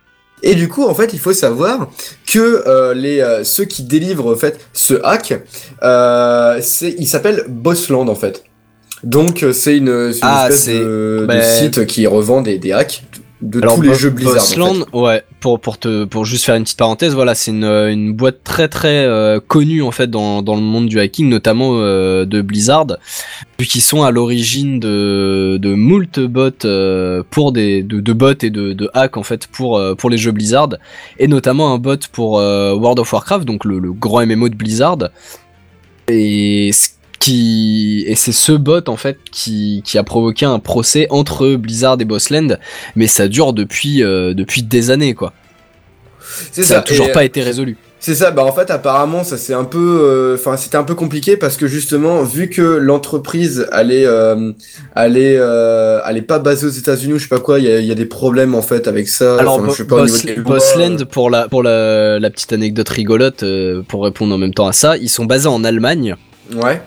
Et 0.43 0.53
du 0.53 0.67
coup, 0.67 0.83
en 0.85 0.93
fait, 0.93 1.11
il 1.13 1.19
faut 1.19 1.33
savoir 1.33 1.89
que 2.31 2.63
euh, 2.67 2.93
les 2.93 3.19
euh, 3.21 3.43
ceux 3.43 3.65
qui 3.65 3.83
délivrent 3.83 4.31
en 4.31 4.35
fait 4.35 4.59
ce 4.73 4.93
hack, 5.03 5.33
euh, 5.81 6.59
c'est 6.61 6.93
il 6.99 7.07
s'appelle 7.07 7.45
Bossland 7.47 8.07
en 8.09 8.15
fait. 8.15 8.43
Donc 9.03 9.45
c'est 9.53 9.77
une, 9.77 10.11
c'est 10.13 10.19
une 10.19 10.23
Ah, 10.23 10.45
espèce 10.49 10.63
c'est- 10.65 10.79
de, 10.79 11.19
de 11.21 11.25
bah- 11.25 11.41
site 11.41 11.85
qui 11.85 12.05
revend 12.05 12.41
des, 12.41 12.57
des 12.59 12.71
hacks 12.73 13.03
de 13.41 13.61
Alors, 13.61 13.75
tous 13.75 13.81
les 13.81 13.89
Bo- 13.89 13.93
jeux 13.95 14.09
Blizzard. 14.11 14.33
en 14.35 14.37
Bossland, 14.37 14.85
ouais, 14.93 15.23
pour, 15.41 15.59
pour, 15.59 15.77
te, 15.77 16.05
pour 16.05 16.23
juste 16.25 16.45
faire 16.45 16.55
une 16.55 16.63
petite 16.63 16.77
parenthèse, 16.79 17.13
voilà, 17.13 17.35
c'est 17.35 17.51
une, 17.51 17.65
une 17.65 18.13
boîte 18.13 18.43
très 18.43 18.67
très 18.69 19.05
euh, 19.05 19.39
connue 19.45 19.81
en 19.83 19.91
fait 19.91 20.09
dans, 20.09 20.41
dans 20.41 20.55
le 20.55 20.61
monde 20.61 20.87
du 20.87 20.99
hacking, 20.99 21.27
notamment 21.29 21.71
euh, 21.73 22.25
de 22.25 22.41
Blizzard, 22.41 22.87
vu 23.59 23.65
qu'ils 23.65 23.81
sont 23.81 24.03
à 24.03 24.11
l'origine 24.11 24.79
de, 24.79 25.57
de 25.61 25.73
moult 25.73 26.19
bots 26.21 26.49
euh, 26.63 27.23
pour 27.29 27.51
des 27.51 27.83
de, 27.83 27.99
de 27.99 28.13
bots 28.13 28.31
et 28.41 28.49
de, 28.49 28.71
de 28.73 28.89
hacks 28.93 29.17
en 29.17 29.23
fait 29.23 29.47
pour, 29.47 29.81
pour 29.97 30.09
les 30.09 30.17
jeux 30.17 30.31
Blizzard, 30.31 30.69
et 31.19 31.27
notamment 31.27 31.73
un 31.73 31.77
bot 31.77 31.97
pour 32.13 32.33
World 32.33 32.99
of 32.99 33.11
Warcraft, 33.11 33.45
donc 33.45 33.65
le, 33.65 33.79
le 33.79 33.91
grand 33.91 34.25
MMO 34.25 34.47
de 34.49 34.55
Blizzard. 34.55 34.97
Et 36.07 36.69
ce 36.71 36.89
qui 37.19 38.03
et 38.07 38.15
c'est 38.15 38.31
ce 38.31 38.51
bot 38.51 38.87
en 38.87 38.97
fait 38.97 39.17
qui, 39.31 39.81
qui 39.85 39.97
a 39.97 40.03
provoqué 40.03 40.45
un 40.45 40.59
procès 40.59 41.07
entre 41.09 41.55
Blizzard 41.55 41.97
et 41.99 42.05
Bossland 42.05 42.57
mais 42.95 43.07
ça 43.07 43.27
dure 43.27 43.53
depuis 43.53 44.03
euh, 44.03 44.33
depuis 44.33 44.63
des 44.63 44.91
années 44.91 45.13
quoi. 45.13 45.33
Ça, 46.51 46.79
a 46.79 46.81
toujours 46.81 47.09
et, 47.09 47.11
pas 47.11 47.23
été 47.23 47.41
résolu. 47.41 47.77
C'est 47.99 48.15
ça, 48.15 48.31
bah 48.31 48.43
en 48.43 48.51
fait 48.51 48.69
apparemment 48.71 49.23
ça 49.23 49.37
c'est 49.37 49.53
un 49.53 49.63
peu, 49.63 49.99
euh, 50.03 50.35
enfin 50.35 50.57
c'était 50.57 50.75
un 50.75 50.83
peu 50.83 50.95
compliqué 50.95 51.37
parce 51.37 51.55
que 51.55 51.65
justement 51.65 52.23
vu 52.23 52.49
que 52.49 52.61
l'entreprise 52.61 53.67
allait, 53.71 54.05
euh, 54.05 54.51
allait, 54.95 55.37
euh, 55.39 56.01
allait 56.03 56.21
pas 56.21 56.39
basée 56.39 56.67
aux 56.67 56.71
États-Unis 56.71 57.13
ou 57.13 57.17
je 57.17 57.23
sais 57.23 57.29
pas 57.29 57.39
quoi, 57.39 57.59
il 57.59 57.65
y 57.65 57.71
a, 57.71 57.79
y 57.79 57.91
a 57.91 57.95
des 57.95 58.05
problèmes 58.05 58.53
en 58.53 58.61
fait 58.61 58.87
avec 58.87 59.07
ça. 59.07 59.37
Alors 59.39 59.55
enfin, 59.59 59.69
je 59.69 59.77
sais 59.77 59.87
pas, 59.87 60.01
au 60.01 60.05
niveau 60.05 60.41
Boss- 60.41 60.75
Bossland 60.75 61.05
pour 61.05 61.29
la 61.29 61.47
pour 61.47 61.63
la, 61.63 62.19
la 62.19 62.29
petite 62.29 62.53
anecdote 62.53 62.89
rigolote 62.89 63.43
euh, 63.43 63.81
pour 63.87 64.03
répondre 64.03 64.35
en 64.35 64.37
même 64.37 64.53
temps 64.53 64.67
à 64.67 64.73
ça, 64.73 64.97
ils 64.97 65.09
sont 65.09 65.25
basés 65.25 65.47
en 65.47 65.63
Allemagne 65.63 66.15
euh, 66.53 66.61
Ouais. 66.61 66.81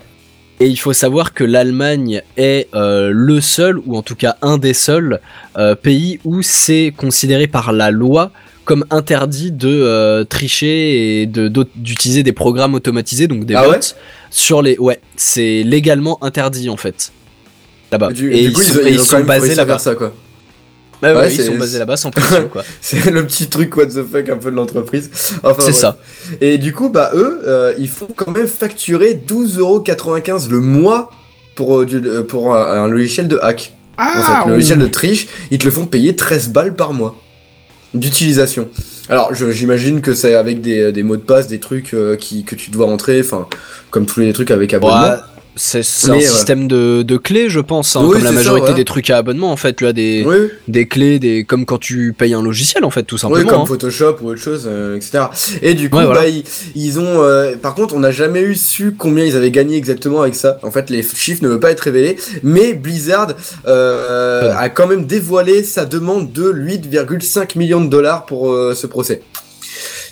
Et 0.61 0.67
il 0.67 0.77
faut 0.79 0.93
savoir 0.93 1.35
que 1.35 1.45
l'Allemagne 1.45 2.23
est 2.37 2.69
euh, 2.75 3.11
le 3.13 3.41
seul 3.41 3.79
ou 3.87 3.97
en 3.97 4.03
tout 4.03 4.17
cas 4.17 4.37
un 4.43 4.59
des 4.59 4.75
seuls 4.75 5.21
euh, 5.57 5.75
pays 5.75 6.19
où 6.25 6.43
c'est 6.43 6.93
considéré 6.97 7.47
par 7.47 7.73
la 7.73 7.91
loi 7.91 8.33
comme 8.65 8.85
interdit 8.91 9.51
de 9.51 9.69
euh, 9.69 10.25
tricher 10.25 11.23
et 11.23 11.27
de 11.27 11.49
d'utiliser 11.77 12.23
des 12.23 12.33
programmes 12.33 12.75
automatisés 12.75 13.29
donc 13.29 13.45
des 13.45 13.55
Ah 13.55 13.65
bots 13.65 13.71
ouais 13.73 13.81
sur 14.31 14.61
les 14.61 14.77
ouais 14.79 15.01
c'est 15.17 15.63
légalement 15.63 16.23
interdit 16.23 16.69
en 16.69 16.77
fait. 16.77 17.13
Là-bas. 17.91 18.11
Et 18.11 18.15
du 18.15 18.33
ils 18.35 18.53
coup, 18.53 18.61
sont, 18.61 18.81
ils, 18.87 19.01
sont 19.01 19.25
basés 19.25 19.55
là-bas. 19.55 19.79
ça 19.79 19.95
quoi. 19.95 20.13
Ouais, 21.03 21.11
ouais, 21.11 21.17
Ouais, 21.17 21.33
ils 21.33 21.37
c'est- 21.37 21.45
sont 21.47 21.55
basés 21.57 21.79
là-bas 21.79 21.97
sans 21.97 22.11
pression 22.11 22.49
quoi 22.49 22.65
C'est 22.81 23.11
le 23.11 23.25
petit 23.27 23.47
truc 23.49 23.77
what 23.77 23.87
the 23.87 24.03
fuck 24.05 24.29
un 24.29 24.37
peu 24.37 24.51
de 24.51 24.57
l'entreprise. 24.57 25.11
Enfin, 25.45 25.63
c'est 25.65 25.73
ça 25.73 25.97
Et 26.41 26.59
du 26.59 26.73
coup, 26.73 26.89
bah 26.89 27.13
eux, 27.15 27.41
euh, 27.47 27.73
ils 27.79 27.89
font 27.89 28.09
quand 28.17 28.31
même 28.33 28.49
facturer 28.49 29.15
12,95€ 29.15 30.49
le 30.51 30.61
mois 30.61 31.11
pour, 31.55 31.81
euh, 31.81 31.87
du- 31.87 31.97
euh, 32.05 32.23
pour 32.25 32.55
un, 32.57 32.83
un 32.85 32.89
logiciel 32.89 33.29
de 33.29 33.39
hack. 33.41 33.73
en 33.97 34.03
Ah, 34.05 34.41
fait, 34.43 34.49
le 34.49 34.55
logiciel 34.57 34.79
de 34.79 34.87
triche, 34.89 35.29
ils 35.51 35.59
te 35.59 35.65
le 35.65 35.71
font 35.71 35.87
payer 35.87 36.17
13 36.17 36.49
balles 36.49 36.75
par 36.75 36.93
mois 36.93 37.15
d'utilisation. 37.95 38.69
Alors, 39.09 39.33
j'imagine 39.35 40.01
que 40.03 40.13
c'est 40.15 40.35
avec 40.35 40.61
des, 40.61 40.93
des 40.93 41.03
mots 41.03 41.17
de 41.17 41.23
passe, 41.23 41.47
des 41.49 41.59
trucs 41.61 41.95
euh, 41.95 42.17
qui, 42.17 42.45
que 42.45 42.55
tu 42.55 42.71
dois 42.71 42.87
rentrer, 42.87 43.21
enfin, 43.21 43.47
comme 43.91 44.05
tous 44.05 44.21
les 44.21 44.33
trucs 44.33 44.51
avec 44.51 44.75
abonnement. 44.75 45.17
C'est 45.59 45.81
un 46.09 46.15
euh, 46.15 46.21
système 46.21 46.69
de, 46.69 47.03
de 47.03 47.17
clés, 47.17 47.49
je 47.51 47.61
pense, 47.61 47.97
hein, 47.97 48.03
Oui, 48.05 48.13
comme 48.15 48.23
la 48.23 48.29
ça, 48.31 48.35
majorité 48.37 48.75
des 48.75 48.85
trucs 48.85 49.11
à 49.11 49.19
abonnement. 49.19 49.51
En 49.53 49.57
fait, 49.57 49.75
tu 49.75 49.87
as 49.87 49.93
des, 49.93 50.25
Oui, 50.27 50.37
des 50.69 50.87
clés, 50.87 51.19
des 51.19 51.45
comme 51.45 51.67
quand 51.67 51.79
tu 51.79 52.15
payes 52.17 52.33
un 52.35 52.43
logiciel, 52.43 52.85
en 52.85 52.91
fait, 52.91 53.03
tout 53.03 53.17
oui, 53.17 53.21
simplement. 53.21 53.51
comme 53.51 53.61
hein. 53.63 53.67
Photoshop 53.67 54.17
ou 54.23 54.29
autre 54.29 54.41
chose, 54.41 54.65
euh, 54.67 54.97
etc. 54.97 55.25
Et 55.63 55.75
du 55.75 55.91
coup, 55.91 55.97
Ouais, 55.99 56.05
voilà. 56.07 56.21
bah, 56.23 56.29
ils, 56.29 56.45
ils 56.77 56.99
ont. 57.01 57.23
euh, 57.23 57.57
par 57.57 57.75
contre, 57.75 57.95
on 57.95 58.01
n'a 58.01 58.13
jamais 58.13 58.41
eu 58.43 58.55
su 58.55 58.95
combien 58.97 59.25
ils 59.25 59.37
avaient 59.37 59.51
gagné 59.51 59.77
exactement 59.77 60.23
avec 60.23 60.35
ça. 60.37 60.59
En 60.63 60.71
fait, 60.71 60.89
les 60.91 61.03
chiffres 61.03 61.43
ne 61.43 61.49
veulent 61.49 61.61
pas 61.61 61.73
être 61.73 61.81
révélés. 61.81 62.17
Mais 62.43 62.75
Blizzard 62.75 63.35
a 63.67 64.69
quand 64.71 64.87
même 64.87 65.07
dévoilé 65.07 65.63
sa 65.65 65.85
demande 65.85 66.33
de 66.33 66.53
8,5 66.53 67.59
millions 67.59 67.81
de 67.85 67.89
dollars 67.91 68.27
pour 68.27 68.47
ce 68.75 68.87
procès. 68.87 69.23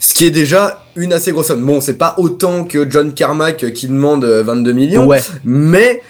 Ce 0.07 0.15
qui 0.15 0.25
est 0.25 0.31
déjà 0.31 0.85
une 0.95 1.13
assez 1.13 1.33
grosse 1.33 1.49
somme. 1.49 1.67
Bon, 1.67 1.81
c'est 1.81 1.99
pas 1.99 2.15
autant 2.19 2.63
que 2.63 2.89
John 2.89 3.13
Carmack 3.13 3.65
euh, 3.65 3.71
qui 3.71 3.89
demande 3.89 4.25
euh, 4.25 4.45
22 4.45 4.73
millions. 4.73 5.05
Ouais. 5.05 5.21
Mais 5.45 6.01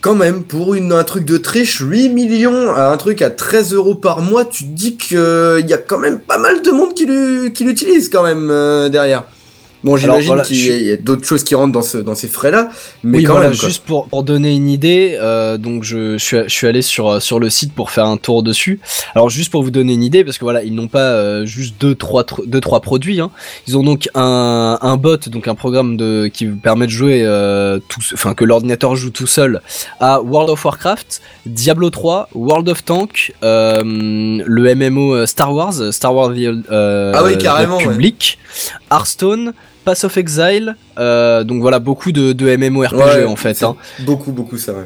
quand 0.00 0.14
même, 0.14 0.42
pour 0.42 0.74
une, 0.74 0.90
un 0.90 1.04
truc 1.04 1.26
de 1.26 1.36
triche, 1.36 1.82
8 1.82 2.08
millions 2.08 2.74
à 2.74 2.86
un 2.86 2.96
truc 2.96 3.20
à 3.20 3.28
13 3.28 3.74
euros 3.74 3.94
par 3.94 4.22
mois, 4.22 4.46
tu 4.46 4.64
te 4.64 4.70
dis 4.70 4.96
qu'il 4.96 5.66
y 5.68 5.74
a 5.74 5.76
quand 5.76 5.98
même 5.98 6.18
pas 6.18 6.38
mal 6.38 6.62
de 6.62 6.70
monde 6.70 6.94
qui 6.94 7.04
l'utilise 7.04 8.08
quand 8.08 8.22
même 8.22 8.48
euh, 8.50 8.88
derrière. 8.88 9.24
Bon, 9.86 9.96
j'imagine 9.96 10.26
voilà, 10.26 10.42
qu'il 10.42 10.56
je- 10.56 10.72
y 10.72 10.90
a- 10.92 10.96
d'autres 10.96 11.24
choses 11.24 11.44
qui 11.44 11.54
rentrent 11.54 11.72
dans, 11.72 11.80
ce, 11.82 11.98
dans 11.98 12.14
ces 12.16 12.26
frais-là, 12.28 12.70
mais 13.04 13.18
oui, 13.18 13.24
quand 13.24 13.34
voilà, 13.34 13.48
même. 13.50 13.56
juste 13.56 13.84
pour, 13.84 14.08
pour 14.08 14.24
donner 14.24 14.52
une 14.54 14.68
idée, 14.68 15.16
euh, 15.20 15.58
donc 15.58 15.84
je, 15.84 16.18
je, 16.18 16.24
suis, 16.24 16.36
je 16.44 16.48
suis 16.52 16.66
allé 16.66 16.82
sur, 16.82 17.22
sur 17.22 17.38
le 17.38 17.48
site 17.50 17.72
pour 17.72 17.90
faire 17.92 18.06
un 18.06 18.16
tour 18.16 18.42
dessus. 18.42 18.80
Alors 19.14 19.30
juste 19.30 19.50
pour 19.52 19.62
vous 19.62 19.70
donner 19.70 19.92
une 19.94 20.02
idée, 20.02 20.24
parce 20.24 20.38
que 20.38 20.44
voilà, 20.44 20.64
ils 20.64 20.74
n'ont 20.74 20.88
pas 20.88 20.98
euh, 21.12 21.46
juste 21.46 21.76
deux 21.80 21.94
trois, 21.94 22.24
tr- 22.24 22.46
deux, 22.46 22.60
trois 22.60 22.80
produits. 22.80 23.20
Hein. 23.20 23.30
Ils 23.68 23.78
ont 23.78 23.84
donc 23.84 24.08
un, 24.14 24.78
un 24.82 24.96
bot, 24.96 25.18
donc 25.28 25.46
un 25.46 25.54
programme 25.54 25.96
de, 25.96 26.26
qui 26.32 26.46
vous 26.46 26.56
permet 26.56 26.86
de 26.86 26.90
jouer, 26.90 27.22
euh, 27.24 27.78
tout, 27.88 28.00
enfin 28.12 28.34
que 28.34 28.44
l'ordinateur 28.44 28.96
joue 28.96 29.10
tout 29.10 29.28
seul 29.28 29.62
à 30.00 30.20
World 30.20 30.50
of 30.50 30.64
Warcraft, 30.64 31.22
Diablo 31.46 31.90
3, 31.90 32.28
World 32.34 32.68
of 32.68 32.84
Tank, 32.84 33.32
le 33.42 34.74
MMO 34.74 35.26
Star 35.26 35.54
Wars, 35.54 35.92
Star 35.92 36.14
Wars 36.14 36.30
The, 36.34 36.64
Ah 37.14 37.22
oui, 37.24 37.38
carrément, 37.38 37.76
ouais. 37.78 37.84
Public, 37.84 38.38
Hearthstone. 38.90 39.52
Pass 39.86 40.02
of 40.04 40.16
Exile, 40.18 40.76
euh, 40.98 41.44
donc 41.44 41.60
voilà 41.62 41.78
beaucoup 41.78 42.10
de, 42.12 42.32
de 42.32 42.56
MMORPG 42.56 42.96
Ouais, 42.98 43.24
en 43.24 43.36
fait. 43.36 43.62
Hein. 43.62 43.76
Beaucoup, 44.00 44.32
beaucoup 44.32 44.58
ça, 44.58 44.72
ouais. 44.72 44.84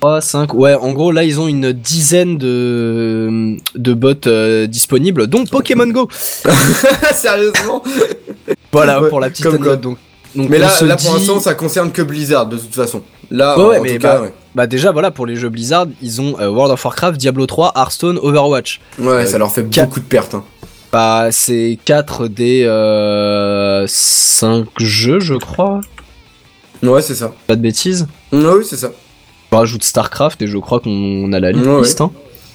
3, 0.00 0.20
5, 0.20 0.54
ouais, 0.54 0.74
en 0.74 0.92
gros 0.92 1.10
là 1.10 1.24
ils 1.24 1.40
ont 1.40 1.48
une 1.48 1.72
dizaine 1.72 2.38
de, 2.38 3.56
de 3.74 3.94
bots 3.94 4.12
euh, 4.26 4.66
disponibles, 4.66 5.26
dont 5.26 5.44
Pokémon 5.46 5.86
Go. 5.88 6.08
Sérieusement? 7.14 7.82
Voilà 8.72 9.02
Ouais, 9.02 9.08
pour 9.08 9.20
la 9.20 9.30
petite 9.30 9.46
anecdote. 9.46 9.80
Donc, 9.80 9.98
donc 10.36 10.50
Mais 10.50 10.58
là, 10.58 10.68
pour 10.78 10.86
l'instant, 11.14 11.40
ça 11.40 11.54
concerne 11.54 11.90
que 11.90 12.02
Blizzard, 12.02 12.46
de 12.46 12.58
toute 12.58 12.74
façon. 12.74 13.02
Là, 13.30 13.58
Ouais, 13.58 13.64
ouais, 13.64 13.78
en 13.78 13.82
mais 13.82 13.94
tout 13.94 14.02
cas, 14.02 14.18
bah, 14.20 14.28
bah 14.54 14.66
déjà 14.66 14.92
voilà 14.92 15.10
pour 15.10 15.26
les 15.26 15.34
jeux 15.36 15.48
Blizzard, 15.48 15.86
ils 16.02 16.20
ont 16.20 16.36
euh, 16.38 16.48
World 16.48 16.72
of 16.72 16.84
Warcraft, 16.84 17.18
Diablo 17.18 17.46
3, 17.46 17.72
Hearthstone, 17.74 18.18
Overwatch. 18.22 18.80
ouais, 18.98 19.06
ouais, 19.06 19.26
ça 19.26 19.38
leur 19.38 19.50
fait 19.50 19.62
beaucoup 19.62 20.00
de 20.00 20.04
pertes. 20.04 20.34
hein. 20.34 20.44
Bah 20.92 21.28
c'est 21.30 21.78
4 21.84 22.28
des 22.28 22.64
euh, 22.64 23.84
5 23.86 24.66
jeux 24.78 25.20
je 25.20 25.34
crois, 25.34 25.80
Ouais, 26.82 27.02
c'est 27.02 27.14
ça. 27.16 27.32
pas 27.46 27.56
de 27.56 27.60
bêtises. 27.60 28.06
Ouais, 28.32 28.38
oui, 28.58 28.64
c'est 28.68 28.76
ça. 28.76 28.90
On 29.50 29.56
rajoute 29.58 29.82
Starcraft 29.82 30.40
et 30.42 30.46
je 30.46 30.58
crois 30.58 30.80
qu'on 30.80 31.32
a 31.32 31.40
la 31.40 31.50
Ouais, 31.50 31.80
liste. 31.82 32.00
hein. 32.00 32.10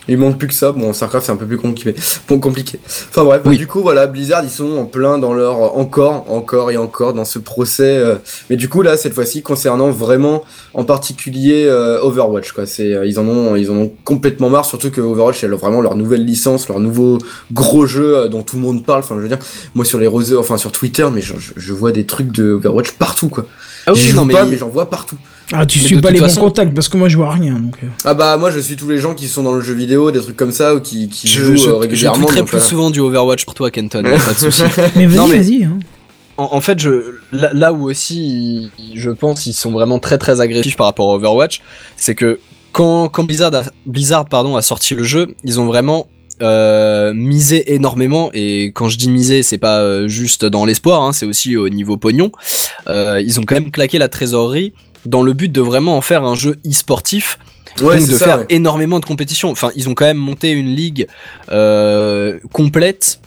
Il 0.08 0.18
manque 0.18 0.38
plus 0.38 0.48
que 0.50 0.54
ça. 0.54 0.72
Bon, 0.74 0.92
Starcraft 0.92 1.26
c'est 1.26 1.32
un 1.32 1.38
peu 1.38 1.46
plus 1.46 1.58
compliqué. 1.58 1.96
Bon, 2.28 2.40
compliqué. 2.40 2.80
Enfin 3.10 3.24
bref, 3.24 3.42
Oui. 3.46 3.58
du 3.58 3.68
coup 3.68 3.82
voilà, 3.82 4.08
Blizzard 4.08 4.44
ils 4.44 4.50
sont 4.50 4.78
en 4.78 4.86
plein 4.86 5.18
dans 5.18 5.34
leur 5.34 5.78
encore, 5.78 6.26
encore 6.30 6.72
et 6.72 6.78
encore 6.78 7.14
dans 7.14 7.26
ce 7.26 7.40
procès. 7.40 7.98
euh, 7.98 8.16
Mais 8.50 8.56
du 8.58 8.68
coup 8.70 8.82
là, 8.82 8.98
cette 8.98 9.14
fois-ci 9.14 9.42
concernant 9.44 9.90
vraiment 9.92 10.44
en 10.74 10.84
particulier 10.84 11.66
euh, 11.68 12.02
Overwatch 12.02 12.52
quoi. 12.52 12.66
C'est 12.66 12.94
euh, 12.94 13.06
ils 13.06 13.20
en 13.20 13.28
ont 13.28 13.56
ils 13.56 13.72
en 13.72 13.76
ont 13.76 13.92
complètement 14.04 14.50
marre. 14.50 14.66
Surtout 14.66 14.92
que 14.92 15.00
Overwatch 15.02 15.40
c'est 15.42 15.48
vraiment 15.48 15.82
leur 15.82 15.96
nouvelle 15.96 16.26
licence, 16.26 16.68
leur 16.68 16.80
nouveau 16.80 17.18
gros 17.52 17.86
jeu 17.86 18.18
euh, 18.18 18.28
dont 18.28 18.42
tout 18.44 18.56
le 18.58 18.62
monde 18.62 18.86
parle. 18.86 19.00
Enfin 19.00 19.16
je 19.18 19.22
veux 19.22 19.28
dire, 19.30 19.40
moi 19.76 19.86
sur 19.86 20.00
les 20.00 20.08
réseaux, 20.08 20.40
enfin 20.40 20.58
sur 20.58 20.72
Twitter, 20.72 21.08
mais 21.14 21.22
je, 21.22 21.34
je- 21.38 21.54
je 21.56 21.74
vois 21.74 21.92
des 21.92 22.06
trucs 22.06 22.32
de 22.32 22.52
Overwatch 22.54 22.92
partout 22.94 23.30
quoi. 23.30 23.46
Ah 23.86 23.94
J'y 23.94 24.02
oui 24.06 24.10
joue 24.12 24.16
non 24.18 24.26
mais, 24.26 24.34
pas, 24.34 24.46
mais 24.46 24.58
j'en 24.58 24.70
vois 24.70 24.90
partout. 24.90 25.18
Ah, 25.52 25.66
tu 25.66 25.80
Mais 25.80 25.86
suis 25.86 26.02
pas 26.02 26.10
les 26.12 26.20
façon- 26.20 26.40
bons 26.42 26.48
contacts 26.48 26.74
parce 26.74 26.88
que 26.88 26.98
moi 26.98 27.10
je 27.10 27.18
vois 27.18 27.32
rien. 27.32 27.54
Donc, 27.60 27.76
euh. 27.84 27.88
Ah 28.06 28.14
bah 28.14 28.38
moi 28.38 28.50
je 28.50 28.60
suis 28.60 28.76
tous 28.76 28.88
les 28.90 28.98
gens 29.00 29.14
qui 29.14 29.28
sont 29.28 29.44
dans 29.44 29.54
le 29.54 29.62
jeu 29.62 29.74
vidéo, 29.74 30.10
des 30.12 30.20
trucs 30.22 30.38
comme 30.38 30.52
ça 30.54 30.74
ou 30.74 30.80
qui, 30.80 31.10
qui 31.10 31.28
je, 31.28 31.44
jouent 31.44 31.56
je, 31.58 31.64
euh, 31.64 31.68
je 31.68 31.72
régulièrement. 31.74 32.18
tweeterai 32.20 32.40
donc 32.40 32.48
plus 32.48 32.58
voilà. 32.58 32.66
souvent 32.70 32.90
du 32.90 33.00
Overwatch 33.02 33.44
pour 33.46 33.54
toi 33.54 33.70
Kenton, 33.70 34.04
y 34.04 34.08
a 34.08 34.18
pas 34.18 34.34
de 34.34 34.38
souci. 34.40 34.64
Mais 34.96 35.06
vas-y, 35.06 35.30
mais- 35.30 35.38
vas-y. 35.38 35.64
hein. 35.66 35.80
En, 36.38 36.50
en 36.54 36.62
fait, 36.62 36.80
je, 36.80 37.16
là, 37.32 37.52
là 37.54 37.74
où 37.74 37.90
aussi, 37.90 38.72
ils- 38.80 39.00
je 39.00 39.10
pense, 39.12 39.46
ils 39.46 39.54
sont 39.54 39.72
vraiment 39.72 40.00
très 40.00 40.18
très 40.18 40.42
agressifs 40.42 40.78
par 40.78 40.88
rapport 40.88 41.12
à 41.12 41.16
Overwatch, 41.16 41.62
c'est 41.98 42.16
que 42.16 42.40
quand, 42.72 43.08
quand 43.10 43.24
Blizzard, 43.24 43.54
a, 43.54 43.64
Blizzard 43.86 44.26
pardon, 44.26 44.56
a 44.56 44.62
sorti 44.64 44.96
le 44.96 45.04
jeu, 45.04 45.36
ils 45.44 45.60
ont 45.60 45.66
vraiment 45.68 46.08
euh, 46.42 47.14
misé 47.14 47.76
énormément. 47.76 48.32
Et 48.34 48.72
quand 48.74 48.90
je 48.90 48.98
dis 48.98 49.10
misé, 49.10 49.44
c'est 49.44 49.60
pas 49.60 49.78
euh, 49.82 50.08
juste 50.08 50.44
dans 50.46 50.66
l'espoir, 50.66 51.04
hein, 51.04 51.14
c'est 51.14 51.28
aussi 51.28 51.56
au 51.56 51.70
niveau 51.70 51.98
pognon. 51.98 52.32
Euh, 52.88 53.22
ils 53.24 53.40
ont 53.40 53.44
quand 53.44 53.54
même 53.56 53.70
claqué 53.70 54.00
la 54.00 54.08
trésorerie 54.10 54.74
dans 55.06 55.22
le 55.24 55.34
but 55.34 55.52
de 55.52 55.62
vraiment 55.62 55.98
en 55.98 56.02
faire 56.02 56.24
un 56.24 56.36
jeu 56.36 56.58
e-sportif. 56.68 57.40
Ouais, 57.82 57.98
donc 57.98 58.08
de 58.08 58.16
ça, 58.18 58.26
faire 58.26 58.38
ouais. 58.40 58.46
énormément 58.50 59.00
de 59.00 59.06
compétitions. 59.06 59.50
Enfin, 59.50 59.72
ils 59.76 59.90
ont 59.90 59.96
quand 59.96 60.06
même 60.06 60.18
monté 60.18 60.52
une 60.52 60.76
ligue 60.76 61.08
euh, 61.52 62.38
complète 62.52 63.20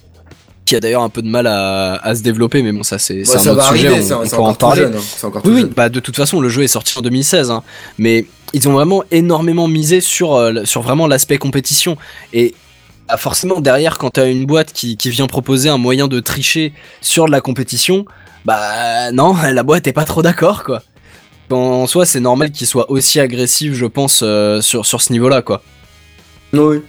qui 0.65 0.75
a 0.75 0.81
d'ailleurs 0.81 1.03
un 1.03 1.09
peu 1.09 1.23
de 1.23 1.29
mal 1.29 1.47
à, 1.47 1.95
à 1.95 2.15
se 2.17 2.23
développer, 2.23 2.63
mais 2.63 2.73
bon, 2.73 2.83
ça 2.83 2.99
c'est 2.99 3.15
Ouais, 3.29 3.37
un 3.37 3.39
ça 3.39 3.53
autre 3.53 3.63
va 3.63 3.69
sujet, 3.71 3.87
arriver, 3.89 4.03
on, 4.15 4.25
c'est 4.25 4.35
on 4.35 4.37
pourra 4.37 4.51
en 4.51 4.55
parler. 4.55 4.83
jeune. 4.83 4.97
hein, 4.97 5.31
Oui, 5.45 5.65
bah 5.65 5.89
de 5.89 6.01
toute 6.01 6.17
façon, 6.17 6.41
le 6.41 6.49
jeu 6.49 6.63
est 6.65 6.69
sorti 6.69 6.99
en 6.99 7.03
2016, 7.03 7.51
hein, 7.53 7.63
mais 7.99 8.27
ils 8.53 8.69
ont 8.69 8.73
vraiment 8.73 9.05
énormément 9.13 9.69
misé 9.69 10.01
sur, 10.01 10.35
euh, 10.35 10.65
sur 10.65 10.83
vraiment 10.83 11.07
l'aspect 11.07 11.39
compétition. 11.39 11.97
Et 12.33 12.55
ah, 13.09 13.17
forcément, 13.17 13.61
derrière, 13.61 13.97
quand 13.99 14.11
t'as 14.11 14.29
une 14.29 14.45
boîte 14.45 14.73
qui, 14.73 14.97
qui 14.97 15.11
vient 15.11 15.29
proposer 15.29 15.69
un 15.69 15.79
moyen 15.79 16.09
de 16.09 16.19
tricher 16.19 16.73
sur 17.01 17.27
de 17.27 17.31
la 17.31 17.41
compétition, 17.41 18.05
bah 18.45 19.13
non, 19.13 19.35
la 19.53 19.63
boîte 19.63 19.87
est 19.87 19.93
pas 19.93 20.05
trop 20.05 20.23
d'accord, 20.23 20.65
quoi. 20.65 20.83
En 21.51 21.87
soi, 21.87 22.07
c'est 22.07 22.21
normal 22.21 22.51
qu'il 22.51 22.67
soit 22.67 22.91
aussi 22.91 23.21
agressif, 23.21 23.75
je 23.75 23.87
pense, 23.87 24.21
euh, 24.23 24.61
sur, 24.61 24.85
ce 24.85 25.13
niveau-là, 25.13 25.43
quoi. 25.43 25.63
Oui. 26.53 26.83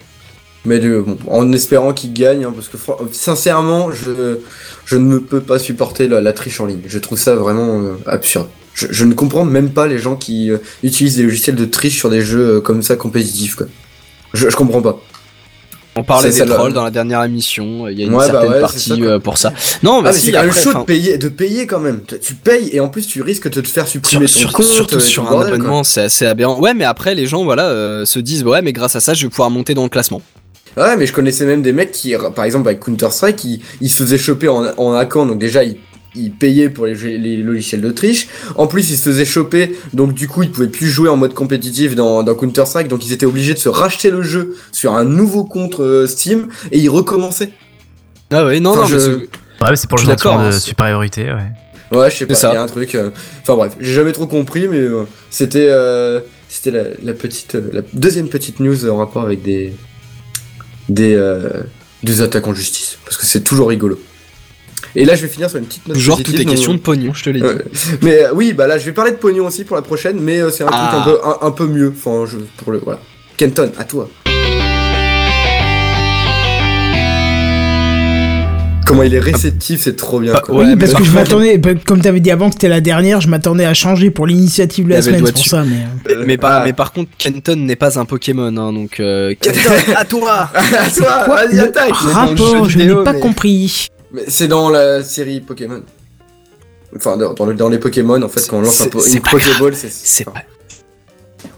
Mais 0.66 0.82
en 1.28 1.52
espérant 1.54 1.94
qu'il 1.94 2.14
gagne, 2.14 2.44
hein, 2.44 2.54
parce 2.54 2.68
que 2.68 2.78
sincèrement, 3.14 3.92
je, 3.92 4.40
je 4.86 4.98
ne 4.98 5.18
peux 5.18 5.40
pas 5.42 5.60
supporter 5.60 6.08
la, 6.08 6.34
triche 6.34 6.60
en 6.60 6.66
ligne. 6.66 6.82
Je 6.88 7.00
trouve 7.00 7.18
ça 7.18 7.36
vraiment 7.36 7.82
euh, 7.82 7.94
absurde. 8.06 8.48
Je, 8.74 9.06
ne 9.06 9.14
comprends 9.14 9.46
même 9.46 9.72
pas 9.72 9.88
les 9.88 9.98
gens 9.98 10.16
qui 10.16 10.52
euh, 10.52 10.58
utilisent 10.84 11.16
des 11.16 11.24
logiciels 11.24 11.56
de 11.56 11.66
triche 11.66 11.98
sur 11.98 12.10
des 12.10 12.22
jeux 12.22 12.60
comme 12.62 12.82
ça 12.82 12.96
compétitifs. 12.96 13.56
Quoi. 13.56 13.68
Je 14.34 14.48
comprends 14.56 14.82
pas. 14.82 15.02
On 15.98 16.04
parlait 16.04 16.30
des 16.32 16.46
trolls 16.46 16.74
dans 16.74 16.84
la 16.84 16.92
dernière 16.92 17.24
émission, 17.24 17.88
il 17.88 18.00
y 18.00 18.04
a 18.04 18.06
une 18.06 18.14
Ouais, 18.14 18.26
bah 18.28 18.32
certaine 18.32 18.52
ouais, 18.52 18.62
partie 18.62 18.80
ça, 18.90 18.94
euh, 18.96 19.20
pour 19.20 19.38
ça. 19.38 19.52
Non, 19.84 20.02
bah 20.02 20.10
Ah, 20.10 20.14
mais 20.14 20.20
si, 20.20 20.26
c'est 20.28 20.32
quand 20.32 20.42
même 20.44 20.52
chaud 20.54 20.74
de 20.74 20.84
payer, 20.86 21.18
de 21.18 21.28
payer 21.30 21.66
quand 21.68 21.80
même. 21.80 22.02
Tu- 22.22 22.36
payes 22.36 22.70
et 22.72 22.80
en 22.80 22.88
plus 22.90 23.08
tu 23.08 23.22
risques 23.22 23.50
de 23.50 23.62
te 23.62 23.68
faire 23.68 23.88
supprimer 23.88 24.28
sur, 24.28 24.42
ton 24.42 24.48
sur- 24.50 24.54
compte. 24.58 24.66
surtout 24.68 24.96
euh, 24.98 25.00
sur 25.00 25.28
un 25.28 25.32
bordel, 25.32 25.54
abonnement, 25.56 25.84
c'est 25.84 26.02
assez 26.02 26.26
aberrant. 26.26 26.60
Ouais, 26.60 26.74
mais 26.74 26.86
après, 26.86 27.16
les 27.16 27.26
gens, 27.26 27.44
voilà, 27.44 27.66
euh, 27.70 28.06
se 28.06 28.20
disent, 28.20 28.44
ouais, 28.44 28.62
mais 28.62 28.74
grâce 28.74 28.96
à 28.96 29.00
ça, 29.00 29.14
je 29.14 29.24
vais 29.24 29.30
pouvoir 29.30 29.50
monter 29.50 29.74
dans 29.74 29.84
le 29.84 29.90
classement. 29.90 30.22
Ouais, 30.78 30.96
mais 30.96 31.08
je 31.08 31.14
connaissais 31.14 31.46
même 31.46 31.64
des 31.64 31.74
mecs 31.74 31.92
qui, 31.92 32.14
par 32.36 32.46
exemple, 32.46 32.68
avec 32.68 32.80
Counter-Strike, 32.82 33.44
ils, 33.46 33.62
ils 33.82 33.90
se 33.90 34.04
faisaient 34.04 34.20
choper 34.20 34.48
en, 34.48 34.64
en 34.78 34.94
hackant, 34.94 35.26
donc 35.26 35.40
déjà, 35.40 35.64
ils, 35.64 35.78
ils 36.18 36.32
payaient 36.32 36.70
pour 36.70 36.86
les, 36.86 37.38
logiciels 37.38 37.82
de 37.82 37.92
triche. 37.92 38.28
En 38.56 38.68
plus, 38.68 38.90
ils 38.92 38.98
se 38.98 39.10
faisaient 39.10 39.26
choper, 39.26 39.76
donc 39.94 40.14
du 40.14 40.28
coup, 40.28 40.44
ils 40.44 40.52
pouvaient 40.52 40.68
plus 40.68 40.88
jouer 40.88 41.10
en 41.10 41.18
mode 41.18 41.34
compétitif 41.34 41.96
dans, 41.96 42.24
dans 42.24 42.36
Counter-Strike, 42.36 42.88
donc 42.88 43.06
ils 43.06 43.14
étaient 43.14 43.26
obligés 43.26 43.54
de 43.54 43.60
se 43.60 43.70
racheter 43.70 44.10
le 44.12 44.22
jeu 44.22 44.56
sur 44.72 44.94
un 44.94 45.04
nouveau 45.06 45.44
compte 45.44 45.80
euh, 45.80 46.08
Steam, 46.08 46.48
et 46.72 46.80
ils 46.80 46.90
recommençaient. 46.90 47.52
Ah 48.32 48.46
ouais, 48.46 48.60
non, 48.60 48.72
Enfin, 48.72 48.82
non, 48.82 48.88
je- 48.88 48.96
mais 48.96 49.02
c'est- 49.02 49.64
Ouais, 49.72 49.74
pour 49.90 49.98
le 49.98 50.06
d'accord, 50.06 50.40
hein, 50.40 50.50
de 50.50 50.60
supériorité, 50.60 51.24
ouais. 51.32 51.98
Ouais, 51.98 52.12
je 52.12 52.18
sais 52.18 52.26
pas, 52.26 52.34
il 52.36 52.54
y 52.54 52.58
a 52.58 52.62
un 52.62 52.68
truc. 52.68 52.94
euh, 52.96 53.10
Enfin 53.42 53.56
bref, 53.56 53.76
j'ai 53.80 53.94
jamais 53.94 54.12
trop 54.12 54.28
compris, 54.28 54.68
mais 54.68 54.78
euh, 54.78 55.04
c'était 55.32 55.68
euh, 55.70 56.20
c'était 56.50 56.72
la, 56.72 56.84
la 57.02 57.14
petite, 57.14 57.56
euh, 57.56 57.70
la 57.74 57.82
deuxième 57.94 58.28
petite 58.28 58.60
news 58.60 58.88
en 58.90 58.98
rapport 58.98 59.24
avec 59.24 59.42
des 59.42 59.74
des 60.90 61.16
euh, 61.16 61.64
des 62.04 62.22
attaques 62.22 62.48
en 62.48 62.54
justice, 62.54 62.98
parce 63.06 63.18
que 63.18 63.26
c'est 63.26 63.42
toujours 63.42 63.70
rigolo. 63.70 64.00
Et 64.96 65.06
là, 65.06 65.16
je 65.16 65.22
vais 65.24 65.28
finir 65.28 65.50
sur 65.50 65.60
une 65.60 65.66
petite 65.66 65.88
note 65.88 65.98
Genre, 65.98 66.18
tout 66.18 66.24
positive, 66.24 66.42
est 66.42 66.46
donc- 66.46 66.54
question 66.56 66.74
de 66.74 66.80
pognon, 66.80 67.14
je 67.14 67.24
te 67.24 67.30
l'ai 67.30 67.40
dit. 67.42 67.46
Ouais. 67.46 67.56
Mais 68.02 68.24
euh, 68.24 68.30
oui, 68.34 68.54
bah 68.54 68.68
là, 68.68 68.78
je 68.78 68.86
vais 68.86 68.92
parler 68.94 69.12
de 69.12 69.18
pognon 69.18 69.46
aussi 69.48 69.64
pour 69.64 69.76
la 69.76 69.82
prochaine, 69.82 70.18
mais 70.20 70.40
euh, 70.40 70.50
c'est 70.50 70.64
un 70.64 70.70
Ah. 70.72 70.90
truc 70.92 71.02
un 71.02 71.04
peu 71.04 71.20
un, 71.28 71.48
un 71.48 71.52
peu 71.52 71.68
mieux. 71.68 71.94
Enfin, 71.96 72.26
je, 72.30 72.38
pour 72.64 72.72
le 72.72 72.80
voilà. 72.84 73.00
Kenton, 73.38 73.72
à 73.78 73.84
toi. 73.84 74.10
Comment 78.86 79.04
il 79.04 79.14
est 79.14 79.20
réceptif, 79.20 79.82
c'est 79.82 79.98
trop 79.98 80.22
bien. 80.22 80.32
Bah, 80.32 80.42
quoi. 80.44 80.56
ouais, 80.56 80.66
oui, 80.68 80.76
parce 80.78 80.94
que 80.94 81.04
je 81.04 81.12
m'attendais, 81.12 81.58
bah, 81.58 81.72
comme 81.86 82.00
t'avais 82.00 82.22
dit 82.22 82.32
avant 82.32 82.48
que 82.48 82.54
c'était 82.54 82.70
la 82.70 82.80
dernière, 82.80 83.20
je 83.20 83.28
m'attendais 83.28 83.66
à 83.66 83.74
changer 83.74 84.12
pour 84.12 84.26
l'initiative 84.26 84.86
de 84.86 84.92
la 84.94 85.02
semaine, 85.02 85.26
c'est 85.26 85.34
pour 85.34 85.46
ça, 85.46 85.64
mais. 85.66 85.76
euh, 86.10 86.16
Mais, 86.20 86.26
mais 86.26 86.38
par, 86.38 86.62
Ah. 86.62 86.64
mais 86.64 86.72
par 86.72 86.94
contre, 86.94 87.10
Kenton 87.18 87.58
n'est 87.58 87.76
pas 87.76 88.00
un 88.00 88.06
Pokémon, 88.06 88.48
hein, 88.56 88.72
donc 88.72 89.02
euh, 89.02 89.34
Kenton, 89.42 89.60
à 89.96 90.06
toi 90.06 90.50
À 90.56 90.90
toi, 90.90 91.26
vas-y, 91.28 91.56
le 91.58 91.64
attaque. 91.64 91.92
Rapport? 91.92 92.70
Je 92.70 92.78
n'ai 92.78 93.04
pas 93.04 93.12
mais- 93.12 93.20
compris. 93.20 93.88
Mais 94.12 94.24
c'est 94.28 94.48
dans 94.48 94.70
la 94.70 95.04
série 95.04 95.42
Pokémon. 95.42 95.82
Enfin, 96.96 97.18
dans, 97.18 97.34
dans 97.34 97.46
le- 97.46 97.54
dans 97.56 97.70
les 97.70 97.78
Pokémon, 97.80 98.22
en 98.22 98.30
fait, 98.30 98.48
quand 98.48 98.58
on 98.58 98.62
lance 98.62 98.80
un 98.82 98.88
po- 98.88 99.06
une 99.06 99.20
Pokéball, 99.20 99.76
c'est. 99.76 99.92
C'est 99.92 100.24
pas. 100.24 100.34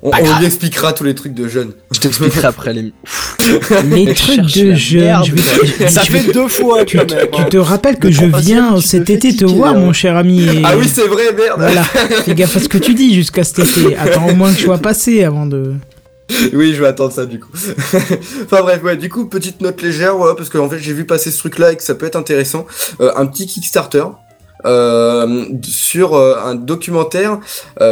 On, 0.01 0.09
pas 0.11 0.17
on 0.21 0.23
grave. 0.25 0.39
lui 0.39 0.45
expliquera 0.45 0.91
tous 0.93 1.03
les 1.03 1.15
trucs 1.15 1.33
de 1.33 1.47
jeunes. 1.47 1.71
Je 1.91 1.99
t'expliquerai 1.99 2.45
après 2.47 2.73
les. 2.73 2.91
Les 3.85 4.13
trucs 4.13 4.41
de 4.41 4.73
jeunes. 4.75 5.23
je 5.25 5.31
vais 5.33 5.41
te- 5.85 5.87
Ça 5.91 6.01
fait 6.03 6.31
deux 6.33 6.47
fois 6.47 6.83
Tu, 6.85 6.97
quand 6.97 7.05
tu- 7.05 7.15
tu 7.15 7.41
hein. 7.41 7.45
te 7.49 7.57
rappelles 7.57 7.97
que 7.97 8.11
je 8.11 8.25
viens 8.25 8.75
te 8.75 8.81
cet 8.81 9.09
été 9.09 9.35
te 9.35 9.45
voir, 9.45 9.73
mon 9.75 9.93
cher 9.93 10.15
ami. 10.17 10.41
et- 10.43 10.61
Ah 10.65 10.77
oui, 10.77 10.87
c'est 10.87 11.07
vrai, 11.07 11.33
merde. 11.35 11.59
Voilà, 11.59 11.83
fais 11.83 12.35
gaffe 12.35 12.57
à 12.57 12.59
ce 12.59 12.67
que 12.69 12.77
tu 12.77 12.93
dis 12.93 13.13
jusqu'à 13.15 13.43
cet 13.43 13.59
été. 13.59 13.95
Attends 13.95 14.27
au 14.27 14.35
moins 14.35 14.51
que 14.51 14.59
je 14.59 14.65
sois 14.65 14.77
passé 14.79 15.23
avant 15.23 15.45
de. 15.45 15.73
Oui, 16.53 16.73
je 16.73 16.81
vais 16.81 16.87
attendre 16.87 17.11
ça 17.11 17.25
du 17.25 17.39
coup. 17.39 17.51
enfin 17.53 18.61
bref, 18.61 18.83
ouais, 18.83 18.97
du 18.97 19.09
coup, 19.09 19.25
petite 19.27 19.61
note 19.61 19.81
légère, 19.81 20.15
voilà, 20.15 20.35
parce 20.35 20.49
que 20.49 20.57
en 20.57 20.69
fait, 20.69 20.79
j'ai 20.79 20.93
vu 20.93 21.05
passer 21.05 21.31
ce 21.31 21.37
truc-là 21.39 21.73
et 21.73 21.75
que 21.75 21.83
ça 21.83 21.95
peut 21.95 22.05
être 22.05 22.15
intéressant. 22.15 22.65
Euh, 23.01 23.11
un 23.15 23.25
petit 23.25 23.47
Kickstarter 23.47 24.05
euh, 24.65 25.45
sur 25.63 26.15
euh, 26.15 26.37
un 26.43 26.55
documentaire 26.55 27.39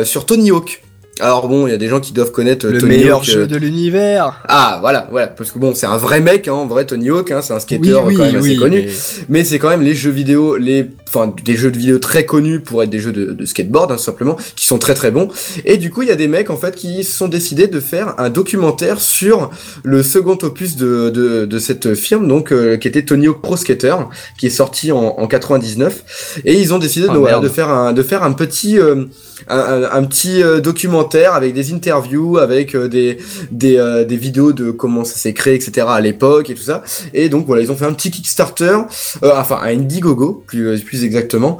sur 0.04 0.26
Tony 0.26 0.52
Hawk. 0.52 0.84
Alors 1.20 1.48
bon, 1.48 1.68
il 1.68 1.72
y 1.72 1.74
a 1.74 1.78
des 1.78 1.88
gens 1.88 2.00
qui 2.00 2.14
doivent 2.14 2.32
connaître 2.32 2.66
euh, 2.68 2.72
Le 2.72 2.80
Tony 2.80 2.98
meilleur 2.98 3.18
Hawk, 3.20 3.26
jeu 3.26 3.42
euh, 3.42 3.48
de 3.48 3.58
l'univers. 3.58 4.42
Ah 4.48 4.78
voilà, 4.82 5.08
voilà, 5.12 5.28
parce 5.28 5.52
que 5.52 5.60
bon, 5.60 5.74
c'est 5.76 5.86
un 5.88 5.98
vrai 5.98 6.20
mec, 6.22 6.48
hein, 6.48 6.54
en 6.54 6.66
vrai 6.68 6.86
Tony 6.86 7.10
Hawk, 7.10 7.32
hein, 7.32 7.42
c'est 7.42 7.54
un 7.54 7.60
skater 7.60 7.94
Oui, 7.96 8.02
oui, 8.08 8.16
quand 8.16 8.24
même 8.26 8.36
assez 8.38 8.50
oui. 8.50 8.56
connu. 8.58 8.82
mais- 8.86 8.92
Mais 9.30 9.44
c'est 9.44 9.60
quand 9.60 9.70
même 9.70 9.82
les 9.82 9.96
jeux 9.96 10.12
vidéo, 10.12 10.58
les, 10.58 10.90
enfin, 11.08 11.34
des 11.44 11.56
jeux 11.56 11.72
de 11.72 11.78
vidéo 11.78 12.00
très 12.00 12.26
connus 12.26 12.60
pour 12.60 12.84
être 12.84 12.90
des 12.90 13.00
jeux 13.00 13.12
de, 13.12 13.32
de 13.34 13.46
skateboard, 13.46 13.92
hein, 13.92 13.98
simplement, 13.98 14.38
qui 14.56 14.66
sont 14.66 14.78
très 14.80 14.94
très 14.94 15.12
bons. 15.12 15.28
Et 15.66 15.78
du 15.78 15.90
coup, 15.90 16.02
il 16.02 16.08
y 16.08 16.12
a 16.12 16.16
des 16.16 16.28
mecs, 16.28 16.50
en 16.50 16.58
fait, 16.58 16.76
qui 16.76 17.04
se 17.04 17.16
sont 17.18 17.28
décidés 17.28 17.68
de 17.68 17.80
faire 17.80 18.14
un 18.20 18.30
documentaire 18.30 19.00
sur 19.02 19.50
le 19.84 20.04
second 20.04 20.38
opus 20.44 20.76
de, 20.76 21.10
de, 21.10 21.46
de 21.46 21.60
cette 21.60 21.96
firme, 21.96 22.28
donc, 22.28 22.52
euh, 22.52 22.78
qui 22.78 22.88
était 22.88 23.04
Tony 23.04 23.28
Hawk 23.28 23.42
Pro 23.42 23.58
Skater, 23.58 23.96
qui 24.38 24.48
est 24.48 24.50
sorti 24.52 24.92
en, 24.92 25.16
en 25.18 25.28
99. 25.28 26.42
Et 26.46 26.60
ils 26.60 26.74
ont 26.74 26.80
décidé 26.80 27.08
de, 27.08 27.12
Ah, 27.12 27.18
voilà, 27.18 27.36
merde. 27.38 27.44
de 27.46 27.50
faire 27.50 27.70
un, 27.70 27.94
de 27.94 28.04
faire 28.04 28.24
un 28.24 28.34
petit, 28.34 28.78
euh, 28.80 29.06
un, 29.48 29.58
un- 29.60 29.92
un 29.92 30.04
petit 30.06 30.42
euh, 30.44 30.60
documentaire 30.60 31.34
avec 31.34 31.54
des 31.54 31.74
interviews, 31.74 32.38
avec 32.38 32.76
euh, 32.76 32.88
des, 32.88 33.18
des, 33.52 33.78
euh, 33.78 34.04
des 34.06 34.18
vidéos 34.18 34.54
de 34.54 34.72
comment 34.72 35.04
ça 35.04 35.16
s'est 35.18 35.34
créé, 35.34 35.56
etc. 35.56 35.88
à 35.90 36.02
l'époque 36.02 36.50
et 36.50 36.56
tout 36.56 36.64
ça. 36.64 36.84
Et 37.14 37.30
donc 37.30 37.46
voilà, 37.46 37.62
ils 37.62 37.72
ont 37.72 37.76
fait 37.76 37.86
un 37.86 37.94
petit 37.94 38.12
Kickstarter, 38.12 38.78
enfin 39.24 39.60
un 39.64 39.70
Indiegogo 39.78 40.44
plus, 40.48 40.80
plus 40.82 41.04
exactement, 41.04 41.58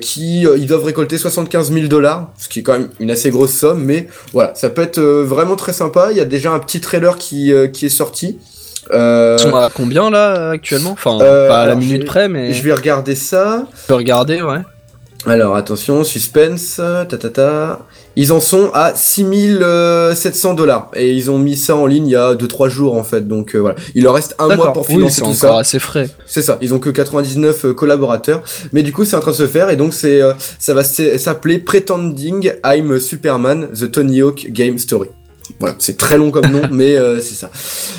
qui 0.00 0.42
ils 0.42 0.66
doivent 0.66 0.84
récolter 0.84 1.18
75 1.18 1.72
000 1.72 1.86
dollars, 1.86 2.30
ce 2.38 2.48
qui 2.48 2.60
est 2.60 2.62
quand 2.62 2.72
même 2.72 2.88
une 3.00 3.10
assez 3.10 3.30
grosse 3.30 3.52
somme, 3.52 3.82
mais 3.84 4.08
voilà, 4.32 4.54
ça 4.54 4.70
peut 4.70 4.82
être 4.82 5.00
vraiment 5.00 5.56
très 5.56 5.72
sympa. 5.72 6.08
Il 6.10 6.16
y 6.16 6.20
a 6.20 6.24
déjà 6.24 6.52
un 6.52 6.58
petit 6.58 6.80
trailer 6.80 7.16
qui, 7.18 7.52
qui 7.72 7.86
est 7.86 7.90
sorti. 7.90 8.38
Euh, 8.92 9.36
Ils 9.38 9.42
sont 9.42 9.54
à 9.54 9.68
combien 9.72 10.10
là 10.10 10.50
actuellement? 10.50 10.92
Enfin, 10.92 11.18
Euh, 11.20 11.48
pas 11.48 11.60
à 11.62 11.66
la 11.66 11.74
minute 11.74 12.06
près, 12.06 12.28
mais 12.28 12.52
je 12.52 12.62
vais 12.62 12.72
regarder 12.72 13.14
ça. 13.14 13.66
je 13.82 13.86
peux 13.86 13.94
regarder, 13.94 14.40
ouais. 14.42 14.60
Alors 15.26 15.56
attention, 15.56 16.04
suspense, 16.04 16.76
ta 16.76 17.04
ta 17.04 17.28
ta. 17.28 17.80
Ils 18.14 18.32
en 18.32 18.40
sont 18.40 18.70
à 18.72 18.94
6700 18.94 20.54
dollars 20.54 20.90
et 20.94 21.12
ils 21.12 21.30
ont 21.30 21.38
mis 21.38 21.56
ça 21.56 21.76
en 21.76 21.86
ligne 21.86 22.06
il 22.06 22.12
y 22.12 22.16
a 22.16 22.34
2-3 22.34 22.68
jours 22.68 22.96
en 22.96 23.02
fait. 23.04 23.26
Donc 23.26 23.54
euh, 23.54 23.58
voilà, 23.58 23.76
il 23.94 24.04
leur 24.04 24.14
reste 24.14 24.36
un 24.38 24.54
mois 24.54 24.72
pour 24.72 24.86
financer 24.86 25.20
c'est 25.20 25.22
tout 25.22 25.34
ça. 25.34 25.58
assez 25.58 25.78
frais. 25.78 26.08
C'est 26.26 26.42
ça, 26.42 26.58
ils 26.60 26.72
ont 26.72 26.78
que 26.78 26.90
99 26.90 27.64
euh, 27.64 27.74
collaborateurs, 27.74 28.42
mais 28.72 28.82
du 28.82 28.92
coup 28.92 29.04
c'est 29.04 29.16
en 29.16 29.20
train 29.20 29.32
de 29.32 29.36
se 29.36 29.46
faire 29.46 29.70
et 29.70 29.76
donc 29.76 29.92
c'est 29.92 30.22
euh, 30.22 30.32
ça 30.58 30.72
va 30.72 30.84
s'appeler 30.84 31.58
Pretending 31.58 32.52
I'm 32.64 32.98
Superman 33.00 33.68
The 33.72 33.90
Tony 33.90 34.20
Hawk 34.20 34.46
Game 34.50 34.78
Story. 34.78 35.08
Voilà, 35.58 35.76
c'est 35.78 35.96
très 35.96 36.18
long 36.18 36.30
comme 36.30 36.46
nom, 36.50 36.62
mais 36.72 36.96
euh, 36.96 37.20
c'est 37.20 37.34
ça. 37.34 37.50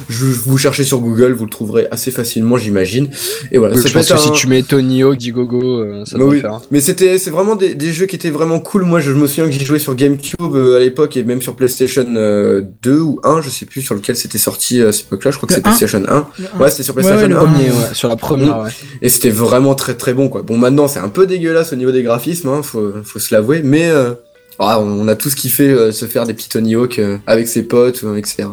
Je, 0.09 0.25
vous 0.25 0.57
cherchez 0.57 0.83
sur 0.83 0.99
Google, 0.99 1.33
vous 1.33 1.45
le 1.45 1.49
trouverez 1.49 1.87
assez 1.91 2.11
facilement, 2.11 2.57
j'imagine. 2.57 3.09
Et 3.51 3.57
voilà, 3.57 3.75
je 3.75 3.81
pense 3.93 4.09
que 4.09 4.17
si 4.17 4.29
un- 4.29 4.31
tu 4.31 4.47
mets 4.47 4.63
Tony 4.63 5.03
Hawk, 5.03 5.17
Digogo, 5.17 5.79
euh, 5.79 6.05
ça 6.05 6.17
bah 6.17 6.23
doit 6.23 6.33
oui. 6.33 6.41
faire. 6.41 6.61
Mais 6.71 6.79
c'était 6.81 7.17
c'est 7.17 7.29
vraiment 7.31 7.55
des, 7.55 7.75
des 7.75 7.91
jeux 7.93 8.05
qui 8.05 8.15
étaient 8.15 8.29
vraiment 8.29 8.59
cool. 8.59 8.83
Moi, 8.83 8.99
je, 8.99 9.11
me 9.11 9.27
souviens 9.27 9.45
que 9.45 9.51
j'y 9.51 9.65
jouais 9.65 9.79
sur 9.79 9.95
GameCube 9.95 10.55
euh, 10.55 10.77
à 10.77 10.79
l'époque 10.79 11.17
et 11.17 11.23
même 11.23 11.41
sur 11.41 11.55
PlayStation 11.55 12.05
euh, 12.15 12.61
2 12.83 12.99
ou 12.99 13.19
1, 13.23 13.41
je 13.41 13.49
sais 13.49 13.65
plus 13.65 13.81
sur 13.81 13.95
lequel 13.95 14.15
c'était 14.15 14.37
sorti 14.37 14.81
euh, 14.81 14.89
à 14.89 14.91
cette 14.91 15.07
époque-là. 15.07 15.31
Je 15.31 15.37
crois 15.37 15.47
que 15.49 15.55
1. 15.55 15.61
PlayStation 15.61 16.03
1. 16.07 16.27
Ouais, 16.59 16.69
c'était 16.69 16.83
sur 16.83 16.93
PlayStation 16.93 17.21
ouais, 17.23 17.27
le 17.27 17.37
1. 17.37 17.39
un. 17.39 17.45
Premier, 17.45 17.69
ouais, 17.69 17.93
sur 17.93 18.07
la 18.09 18.15
première, 18.15 18.59
ouais. 18.59 18.69
Et 19.01 19.09
c'était 19.09 19.29
vraiment 19.29 19.75
très 19.75 19.95
très 19.95 20.13
bon 20.13 20.29
quoi. 20.29 20.41
Bon 20.41 20.57
maintenant 20.57 20.87
c'est 20.87 20.99
un 20.99 21.09
peu 21.09 21.25
dégueulasse 21.27 21.73
au 21.73 21.75
niveau 21.75 21.91
des 21.91 22.03
graphismes, 22.03 22.49
hein, 22.49 22.61
faut, 22.63 22.93
faut 23.03 23.19
se 23.19 23.33
l'avouer, 23.33 23.61
mais 23.63 23.89
euh, 23.89 24.13
ah, 24.59 24.79
on 24.79 25.07
a 25.07 25.15
tous 25.15 25.35
kiffé 25.35 25.69
euh, 25.69 25.91
se 25.91 26.05
faire 26.05 26.25
des 26.25 26.33
petits 26.33 26.49
Tony 26.49 26.75
Hawk 26.75 26.99
euh, 26.99 27.17
avec 27.27 27.47
ses 27.47 27.63
potes, 27.63 28.03
euh, 28.03 28.17
etc. 28.17 28.45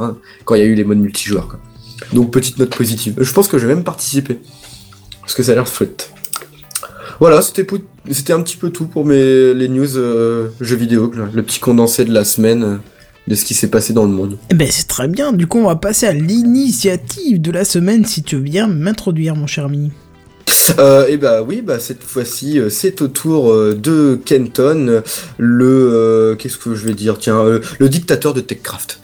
Quand 0.44 0.54
il 0.54 0.60
y 0.60 0.62
a 0.62 0.66
eu 0.66 0.74
les 0.74 0.84
modes 0.84 0.98
multijoueurs 0.98 1.48
quoi. 1.48 1.58
Donc 2.12 2.30
petite 2.30 2.58
note 2.58 2.74
positive. 2.74 3.14
Je 3.18 3.32
pense 3.32 3.48
que 3.48 3.58
je 3.58 3.66
vais 3.66 3.74
même 3.74 3.84
participer. 3.84 4.38
Parce 5.20 5.34
que 5.34 5.42
ça 5.42 5.52
a 5.52 5.54
l'air 5.56 5.66
chouette. 5.66 6.12
Voilà, 7.18 7.40
c'était 7.42 8.32
un 8.32 8.42
petit 8.42 8.56
peu 8.56 8.70
tout 8.70 8.86
pour 8.86 9.08
les 9.08 9.68
news 9.68 9.96
euh, 9.96 10.48
jeux 10.60 10.76
vidéo, 10.76 11.10
le, 11.32 11.42
petit 11.42 11.60
condensé 11.60 12.04
de 12.04 12.12
la 12.12 12.24
semaine. 12.24 12.62
euh, 12.62 12.76
de 13.26 13.34
ce 13.34 13.44
qui 13.44 13.54
s'est 13.54 13.70
passé 13.70 13.92
dans 13.92 14.04
le 14.04 14.12
monde. 14.12 14.38
Eh 14.50 14.54
ben 14.54 14.68
c'est 14.70 14.86
très 14.86 15.08
bien, 15.08 15.32
du 15.32 15.48
coup 15.48 15.58
on 15.58 15.66
va 15.66 15.74
passer 15.74 16.06
à 16.06 16.12
l'initiative 16.12 17.40
de 17.40 17.50
la 17.50 17.64
semaine 17.64 18.04
si 18.04 18.22
tu 18.22 18.36
veux 18.36 18.42
bien 18.42 18.68
m'introduire 18.68 19.34
mon 19.34 19.48
cher 19.48 19.64
ami. 19.64 19.90
Euh, 20.78 21.06
et 21.06 21.16
bah 21.16 21.42
oui, 21.42 21.62
bah 21.62 21.78
cette 21.78 22.02
fois-ci, 22.02 22.58
euh, 22.58 22.70
c'est 22.70 23.00
au 23.02 23.08
tour 23.08 23.52
euh, 23.52 23.74
de 23.74 24.18
Kenton, 24.24 25.02
le 25.38 25.64
euh, 25.66 26.34
qu'est-ce 26.34 26.58
que 26.58 26.74
je 26.74 26.86
vais 26.86 26.94
dire, 26.94 27.18
tiens, 27.18 27.42
le 27.78 27.88
dictateur 27.88 28.34
de 28.34 28.40
Techcraft. 28.40 28.98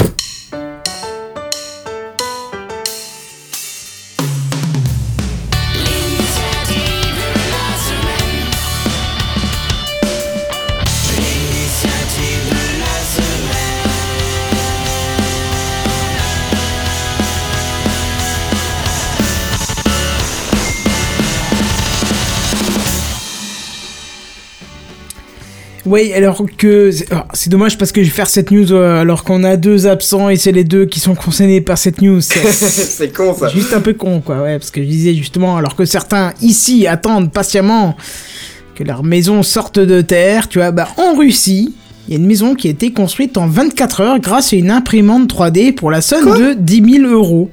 Oui, 25.92 26.12
alors 26.14 26.42
que 26.56 26.90
c'est 26.90 27.10
alors, 27.12 27.26
c'est 27.34 27.50
dommage 27.50 27.76
parce 27.76 27.92
que 27.92 28.02
je 28.02 28.08
vais 28.08 28.14
faire 28.14 28.28
cette 28.28 28.50
news 28.50 28.72
euh, 28.72 29.00
alors 29.02 29.24
qu'on 29.24 29.44
a 29.44 29.56
deux 29.56 29.86
absents 29.86 30.28
et 30.30 30.36
c'est 30.36 30.52
les 30.52 30.64
deux 30.64 30.86
qui 30.86 31.00
sont 31.00 31.14
concernés 31.14 31.60
par 31.60 31.76
cette 31.76 32.00
news. 32.00 32.20
C'est 32.22 33.12
con 33.14 33.34
ça. 33.34 33.48
juste 33.48 33.74
un 33.74 33.80
peu 33.80 33.92
con 33.92 34.20
quoi, 34.20 34.40
ouais, 34.42 34.58
parce 34.58 34.70
que 34.70 34.80
je 34.82 34.86
disais 34.88 35.14
justement 35.14 35.56
alors 35.58 35.76
que 35.76 35.84
certains 35.84 36.32
ici 36.40 36.86
attendent 36.86 37.30
patiemment 37.30 37.96
que 38.74 38.84
leur 38.84 39.02
maison 39.04 39.42
sorte 39.42 39.78
de 39.78 40.00
terre, 40.00 40.48
tu 40.48 40.58
vois, 40.58 40.70
bah 40.70 40.88
en 40.96 41.14
Russie, 41.14 41.74
il 42.08 42.14
y 42.14 42.16
a 42.16 42.20
une 42.20 42.26
maison 42.26 42.54
qui 42.54 42.68
a 42.68 42.70
été 42.70 42.92
construite 42.92 43.36
en 43.36 43.46
24 43.46 44.00
heures 44.00 44.18
grâce 44.18 44.52
à 44.52 44.56
une 44.56 44.70
imprimante 44.70 45.30
3D 45.32 45.74
pour 45.74 45.90
la 45.90 46.00
somme 46.00 46.24
Quoi 46.24 46.38
de 46.38 46.52
10 46.54 47.00
000 47.02 47.12
euros. 47.12 47.50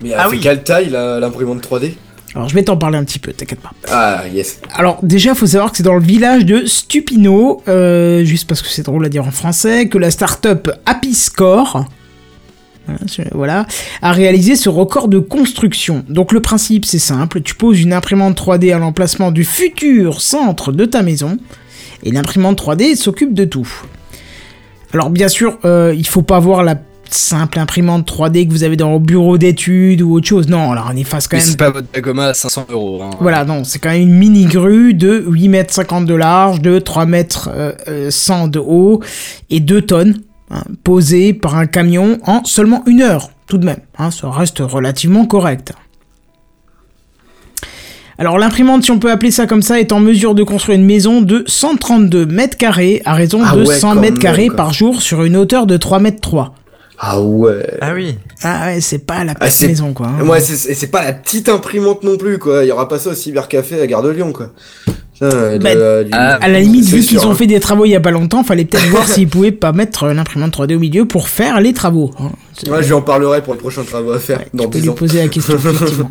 Mais 0.00 0.12
Ah 0.14 0.22
elle 0.24 0.30
fait 0.30 0.36
oui. 0.36 0.40
quelle 0.40 0.62
taille 0.62 0.88
la- 0.90 1.18
l'imprimante 1.18 1.66
3D 1.66 1.94
Alors 2.34 2.48
je 2.48 2.54
vais 2.54 2.62
t'en 2.62 2.76
parler 2.78 2.96
un 2.98 3.04
petit 3.04 3.18
peu, 3.18 3.32
t'inquiète 3.32 3.60
pas. 3.60 3.72
Ah 3.90 4.22
yes. 4.32 4.60
Alors 4.74 4.98
déjà, 5.02 5.34
faut 5.34 5.46
savoir 5.46 5.70
que 5.70 5.76
c'est 5.76 5.82
dans 5.82 5.94
le 5.96 6.02
village 6.02 6.46
de 6.46 6.64
Stupino, 6.64 7.62
euh, 7.68 8.24
juste 8.24 8.48
parce 8.48 8.62
que 8.62 8.68
c'est 8.68 8.84
drôle 8.84 9.04
à 9.04 9.08
dire 9.10 9.26
en 9.26 9.30
français, 9.30 9.88
que 9.88 9.98
la 9.98 10.10
start-up 10.10 10.70
Happy 10.86 11.14
Score, 11.14 11.84
voilà, 12.86 13.00
je- 13.06 13.22
voilà, 13.36 13.66
a 14.00 14.12
réalisé 14.12 14.56
ce 14.56 14.68
record 14.70 15.08
de 15.08 15.18
construction. 15.18 16.04
Donc 16.08 16.32
le 16.32 16.40
principe 16.40 16.86
c'est 16.86 16.98
simple, 16.98 17.42
tu 17.42 17.54
poses 17.54 17.80
une 17.80 17.92
imprimante 17.92 18.34
3D 18.36 18.72
à 18.72 18.78
l'emplacement 18.78 19.30
du 19.30 19.44
futur 19.44 20.22
centre 20.22 20.72
de 20.72 20.86
ta 20.86 21.02
maison, 21.02 21.36
et 22.02 22.12
l'imprimante 22.12 22.56
3D 22.58 22.96
s'occupe 22.96 23.34
de 23.34 23.44
tout. 23.44 23.68
Alors 24.94 25.10
bien 25.10 25.28
sûr, 25.28 25.58
euh, 25.66 25.94
il 25.96 26.06
faut 26.06 26.22
pas 26.22 26.38
voir 26.38 26.62
la 26.64 26.76
simple 27.14 27.58
imprimante 27.58 28.10
3D 28.10 28.46
que 28.46 28.52
vous 28.52 28.64
avez 28.64 28.76
dans 28.76 28.90
vos 28.92 28.98
bureaux 28.98 29.38
d'études 29.38 30.02
ou 30.02 30.14
autre 30.14 30.26
chose. 30.26 30.48
Non, 30.48 30.72
alors 30.72 30.90
on 30.92 30.96
efface 30.96 31.28
quand 31.28 31.36
Mais 31.36 31.42
même 31.42 31.50
c'est 31.50 31.58
pas 31.58 31.70
votre 31.70 31.86
Dagoma 31.92 32.26
à 32.26 32.34
500 32.34 32.66
euros. 32.70 33.00
hein. 33.02 33.10
voilà, 33.20 33.44
non, 33.44 33.64
c'est 33.64 33.78
quand 33.78 33.90
même 33.90 34.02
une 34.02 34.14
mini 34.14 34.44
grue 34.46 34.94
de 34.94 35.24
8 35.26 35.48
mètres 35.48 35.74
50 35.74 36.06
de 36.06 36.14
large, 36.14 36.60
de 36.60 36.78
3 36.78 37.06
mètres 37.06 37.50
euh, 37.52 37.72
euh, 37.88 38.10
100 38.10 38.48
de 38.48 38.58
haut 38.58 39.00
et 39.50 39.60
2 39.60 39.82
tonnes, 39.82 40.18
hein, 40.50 40.62
posée 40.84 41.32
par 41.32 41.56
un 41.56 41.66
camion 41.66 42.18
en 42.26 42.44
seulement 42.44 42.82
une 42.86 43.02
heure, 43.02 43.30
tout 43.46 43.58
de 43.58 43.64
même. 43.64 43.80
Hein, 43.98 44.10
ça 44.10 44.30
reste 44.30 44.58
relativement 44.60 45.26
correct. 45.26 45.72
Alors 48.18 48.38
l'imprimante, 48.38 48.84
si 48.84 48.90
on 48.90 48.98
peut 48.98 49.10
appeler 49.10 49.30
ça 49.30 49.46
comme 49.46 49.62
ça, 49.62 49.80
est 49.80 49.90
en 49.90 49.98
mesure 49.98 50.34
de 50.34 50.42
construire 50.44 50.78
une 50.78 50.84
maison 50.84 51.22
de 51.22 51.44
132 51.46 52.26
mètres 52.26 52.56
carrés 52.56 53.00
à 53.04 53.14
raison 53.14 53.40
Ah 53.44 53.56
de 53.56 53.64
ouais, 53.64 53.74
100 53.74 53.94
quand 53.94 54.00
mètres 54.00 54.18
carrés 54.18 54.48
par 54.48 54.72
jour 54.72 55.00
sur 55.02 55.24
une 55.24 55.36
hauteur 55.36 55.66
de 55.66 55.76
3 55.76 55.98
mètres 55.98 56.20
3. 56.20 56.54
Ah 57.04 57.20
ouais. 57.20 57.66
Ah 57.80 57.94
oui. 57.94 58.16
Ah 58.44 58.66
ouais, 58.66 58.80
c'est 58.80 59.04
pas 59.04 59.24
la 59.24 59.32
Ah, 59.40 59.46
petite 59.46 59.68
maison 59.68 59.92
quoi. 59.92 60.06
hein. 60.06 60.24
Ouais, 60.24 60.40
c'est 60.40 60.70
et 60.70 60.74
c'est 60.74 60.86
pas 60.86 61.02
la 61.04 61.12
petite 61.12 61.48
imprimante 61.48 62.04
non 62.04 62.16
plus 62.16 62.38
quoi. 62.38 62.64
Il 62.64 62.68
y 62.68 62.70
aura 62.70 62.86
pas 62.88 62.98
ça 63.00 63.10
au 63.10 63.14
cybercafé 63.14 63.80
à 63.80 63.86
Gare 63.88 64.02
de 64.02 64.10
Lyon 64.10 64.32
quoi. 64.32 64.50
Putain, 65.12 65.58
Bah, 65.58 66.04
du- 66.04 66.10
À 66.12 66.48
la 66.48 66.60
limite, 66.60 66.84
vu 66.84 67.00
qu'ils 67.00 67.26
ont 67.26 67.32
hein. 67.32 67.34
fait 67.34 67.48
des 67.48 67.58
travaux 67.58 67.84
il 67.86 67.90
y 67.90 67.96
a 67.96 68.00
pas 68.00 68.12
longtemps, 68.12 68.44
fallait 68.44 68.64
peut-être 68.64 68.86
voir 68.88 69.08
s'ils 69.08 69.26
pouvaient 69.28 69.50
pas 69.52 69.72
mettre 69.72 70.04
euh, 70.04 70.14
l'imprimante 70.14 70.52
3D 70.56 70.76
au 70.76 70.78
milieu 70.78 71.04
pour 71.04 71.28
faire 71.28 71.60
les 71.60 71.72
travaux. 71.72 72.10
hein. 72.20 72.30
C'est- 72.54 72.70
Ouais, 72.70 72.82
je 72.82 72.86
lui 72.88 72.94
en 72.94 73.02
parlerai 73.02 73.42
pour 73.42 73.54
le 73.54 73.58
prochain 73.58 73.82
travaux 73.82 74.12
à 74.12 74.20
faire 74.20 74.38
ouais, 74.38 74.46
dans 74.54 74.64
tu 74.64 74.70
peux 74.70 74.78
10 74.78 74.82
lui 74.82 74.88
ans. 74.90 74.94
poser 74.94 75.18
la 75.22 75.28
question, 75.28 75.54
effectivement. 75.56 76.10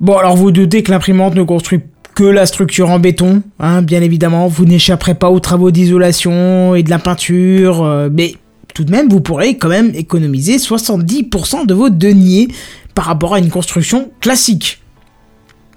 Bon, 0.00 0.16
alors 0.16 0.36
vous 0.36 0.50
doutez 0.50 0.82
que 0.82 0.90
l'imprimante 0.90 1.34
ne 1.34 1.42
construit 1.42 1.80
que 2.14 2.24
la 2.24 2.46
structure 2.46 2.90
en 2.90 2.98
béton, 2.98 3.42
hein, 3.60 3.82
bien 3.82 4.02
évidemment. 4.02 4.48
Vous 4.48 4.64
n'échapperez 4.64 5.14
pas 5.14 5.30
aux 5.30 5.40
travaux 5.40 5.70
d'isolation 5.70 6.74
et 6.74 6.82
de 6.82 6.90
la 6.90 6.98
peinture, 6.98 7.84
euh, 7.84 8.08
mais 8.12 8.34
tout 8.74 8.84
de 8.84 8.90
même, 8.90 9.08
vous 9.08 9.20
pourrez 9.20 9.56
quand 9.56 9.68
même 9.68 9.92
économiser 9.94 10.56
70% 10.56 11.66
de 11.66 11.74
vos 11.74 11.90
deniers 11.90 12.48
par 12.94 13.04
rapport 13.06 13.34
à 13.34 13.38
une 13.38 13.50
construction 13.50 14.10
classique. 14.20 14.76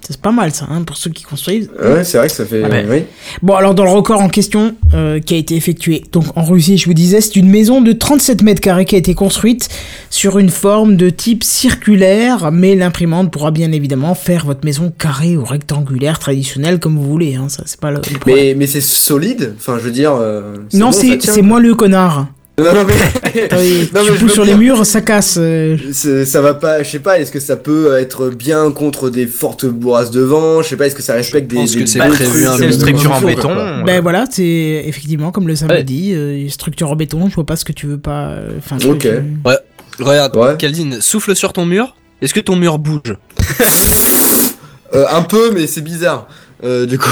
Ça, 0.01 0.09
C'est 0.11 0.21
pas 0.21 0.33
mal 0.33 0.51
ça, 0.53 0.67
hein, 0.69 0.81
pour 0.83 0.97
ceux 0.97 1.11
qui 1.11 1.23
construisent. 1.23 1.69
Ouais, 1.81 2.03
c'est 2.03 2.17
vrai 2.17 2.27
que 2.27 2.33
ça 2.33 2.45
fait. 2.45 2.61
Oui. 2.89 3.03
Bon, 3.41 3.53
alors 3.55 3.73
dans 3.73 3.85
le 3.85 3.89
record 3.91 4.21
en 4.21 4.27
question 4.27 4.75
euh, 4.93 5.21
qui 5.21 5.33
a 5.33 5.37
été 5.37 5.55
effectué, 5.55 6.03
donc 6.11 6.25
en 6.35 6.43
Russie, 6.43 6.77
je 6.77 6.87
vous 6.87 6.93
disais, 6.93 7.21
c'est 7.21 7.37
une 7.37 7.47
maison 7.49 7.79
de 7.79 7.93
37 7.93 8.41
mètres 8.41 8.59
carrés 8.59 8.83
qui 8.83 8.95
a 8.95 8.97
été 8.97 9.13
construite 9.13 9.69
sur 10.09 10.39
une 10.39 10.49
forme 10.49 10.97
de 10.97 11.09
type 11.09 11.45
circulaire, 11.45 12.51
mais 12.51 12.75
l'imprimante 12.75 13.31
pourra 13.31 13.51
bien 13.51 13.71
évidemment 13.71 14.13
faire 14.13 14.45
votre 14.45 14.65
maison 14.65 14.91
carrée 14.97 15.37
ou 15.37 15.45
rectangulaire 15.45 16.19
traditionnelle 16.19 16.79
comme 16.81 16.97
vous 16.97 17.09
voulez. 17.09 17.35
Hein, 17.35 17.47
ça, 17.47 17.63
c'est 17.65 17.79
pas 17.79 17.91
le. 17.91 18.01
Mais, 18.25 18.55
mais 18.57 18.67
c'est 18.67 18.81
solide. 18.81 19.53
Enfin, 19.57 19.77
je 19.79 19.85
veux 19.85 19.91
dire. 19.91 20.11
euh, 20.19 20.57
non, 20.73 20.89
bon, 20.89 21.17
c'est 21.21 21.41
moi 21.41 21.61
le 21.61 21.75
connard. 21.75 22.27
Non, 22.59 22.65
non, 22.73 22.83
mais. 22.85 22.93
Non, 23.93 24.01
mais 24.03 24.11
tu 24.17 24.27
je 24.27 24.27
sur 24.31 24.43
dire- 24.45 24.53
les 24.57 24.63
murs, 24.63 24.85
ça 24.85 25.01
casse. 25.01 25.37
euh. 25.39 25.75
Ça 26.25 26.39
va 26.41 26.53
pas, 26.53 26.83
je 26.83 26.89
sais 26.89 26.99
pas, 26.99 27.19
est-ce 27.19 27.31
que 27.31 27.39
ça 27.39 27.55
peut 27.55 27.97
être 27.97 28.29
bien 28.29 28.69
contre 28.71 29.09
des 29.09 29.25
fortes 29.25 29.65
bourrasques 29.65 30.11
de 30.13 30.21
vent 30.21 30.61
Je 30.61 30.67
sais 30.69 30.77
pas, 30.77 30.85
est-ce 30.85 30.93
que 30.95 31.01
ça 31.01 31.13
respecte 31.13 31.47
des. 31.49 31.55
pense 31.55 31.71
des- 31.71 31.79
que 31.79 31.85
c'est 31.87 31.97
prévu 31.99 32.45
euh, 32.45 32.51
une 32.53 32.59
peu 32.59 32.65
de 32.67 32.71
structure 32.71 33.11
en 33.11 33.21
béton. 33.21 33.41
quoi. 33.55 33.77
ouais. 33.77 33.83
Ben 33.85 34.01
voilà, 34.01 34.25
c'est 34.29 34.83
effectivement 34.85 35.31
comme 35.31 35.47
le 35.47 35.55
Sam 35.55 35.69
Ouais. 35.69 35.83
dit, 35.83 36.13
euh, 36.13 36.47
structure 36.49 36.91
en 36.91 36.95
béton. 36.95 37.27
Je 37.27 37.33
vois 37.35 37.45
pas 37.45 37.55
ce 37.55 37.65
que 37.65 37.71
tu 37.73 37.87
veux 37.87 37.97
pas. 37.99 38.27
euh, 38.29 38.49
Enfin, 38.59 38.77
Ok. 38.87 38.99
tu- 38.99 40.03
Regarde, 40.03 40.35
Ouais. 40.37 40.55
Caldine, 40.57 41.01
souffle 41.01 41.35
sur 41.35 41.53
ton 41.53 41.65
mur. 41.65 41.95
Est-ce 42.21 42.33
que 42.35 42.39
ton 42.39 42.55
mur 42.55 42.77
bouge? 42.79 43.15
Euh, 44.93 45.05
un 45.11 45.23
peu, 45.23 45.51
mais 45.53 45.65
c'est 45.67 45.81
bizarre. 45.81 46.27
Euh, 46.63 46.85
du 46.85 46.97
coup. 46.99 47.09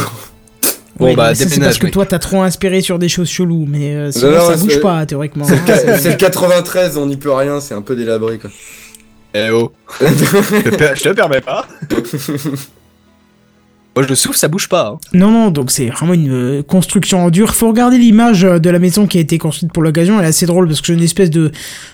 Bon, 0.97 1.07
Oui, 1.07 1.15
bah, 1.15 1.33
c'est 1.35 1.59
parce 1.59 1.77
que 1.77 1.87
toi 1.87 2.05
t'as 2.05 2.19
trop 2.19 2.41
inspiré 2.41 2.81
sur 2.81 2.99
des 2.99 3.09
choses 3.09 3.29
cheloues, 3.29 3.65
mais 3.67 3.95
euh, 3.95 4.11
sinon, 4.11 4.31
Non, 4.31 4.37
non, 4.37 4.47
ça 4.49 4.57
bouge 4.57 4.81
pas 4.81 5.05
théoriquement. 5.05 5.45
Hein, 5.49 5.97
c'est 5.97 6.11
le 6.11 6.15
93, 6.17 6.97
on 6.97 7.05
n'y 7.05 7.17
peut 7.17 7.31
rien, 7.31 7.59
c'est 7.59 7.73
un 7.73 7.81
peu 7.81 7.95
délabré 7.95 8.37
quoi. 8.37 8.49
Eh 9.33 9.49
oh. 9.51 9.71
je 10.01 11.03
te 11.03 11.09
permets 11.13 11.41
pas. 11.41 11.65
Moi, 13.93 14.05
je 14.07 14.13
souffle, 14.15 14.37
ça 14.37 14.47
bouge 14.47 14.69
pas. 14.69 14.87
hein. 14.87 14.99
Non, 15.13 15.29
non, 15.31 15.51
donc 15.51 15.69
c'est 15.69 15.87
vraiment 15.87 16.13
une 16.13 16.31
euh, 16.31 16.63
construction 16.63 17.25
en 17.25 17.29
dur. 17.29 17.53
Faut 17.53 17.67
regarder 17.67 17.97
l'image 17.97 18.45
euh, 18.45 18.57
de 18.57 18.69
la 18.69 18.79
maison 18.79 19.05
qui 19.05 19.17
a 19.17 19.21
été 19.21 19.37
construite 19.37 19.73
pour 19.73 19.83
l'occasion. 19.83 20.17
Elle 20.17 20.25
est 20.25 20.29
assez 20.29 20.45
drôle 20.45 20.67
parce 20.67 20.79
que 20.79 20.87
c'est 20.87 20.93
une 20.93 21.03
espèce 21.03 21.29
de, 21.29 21.51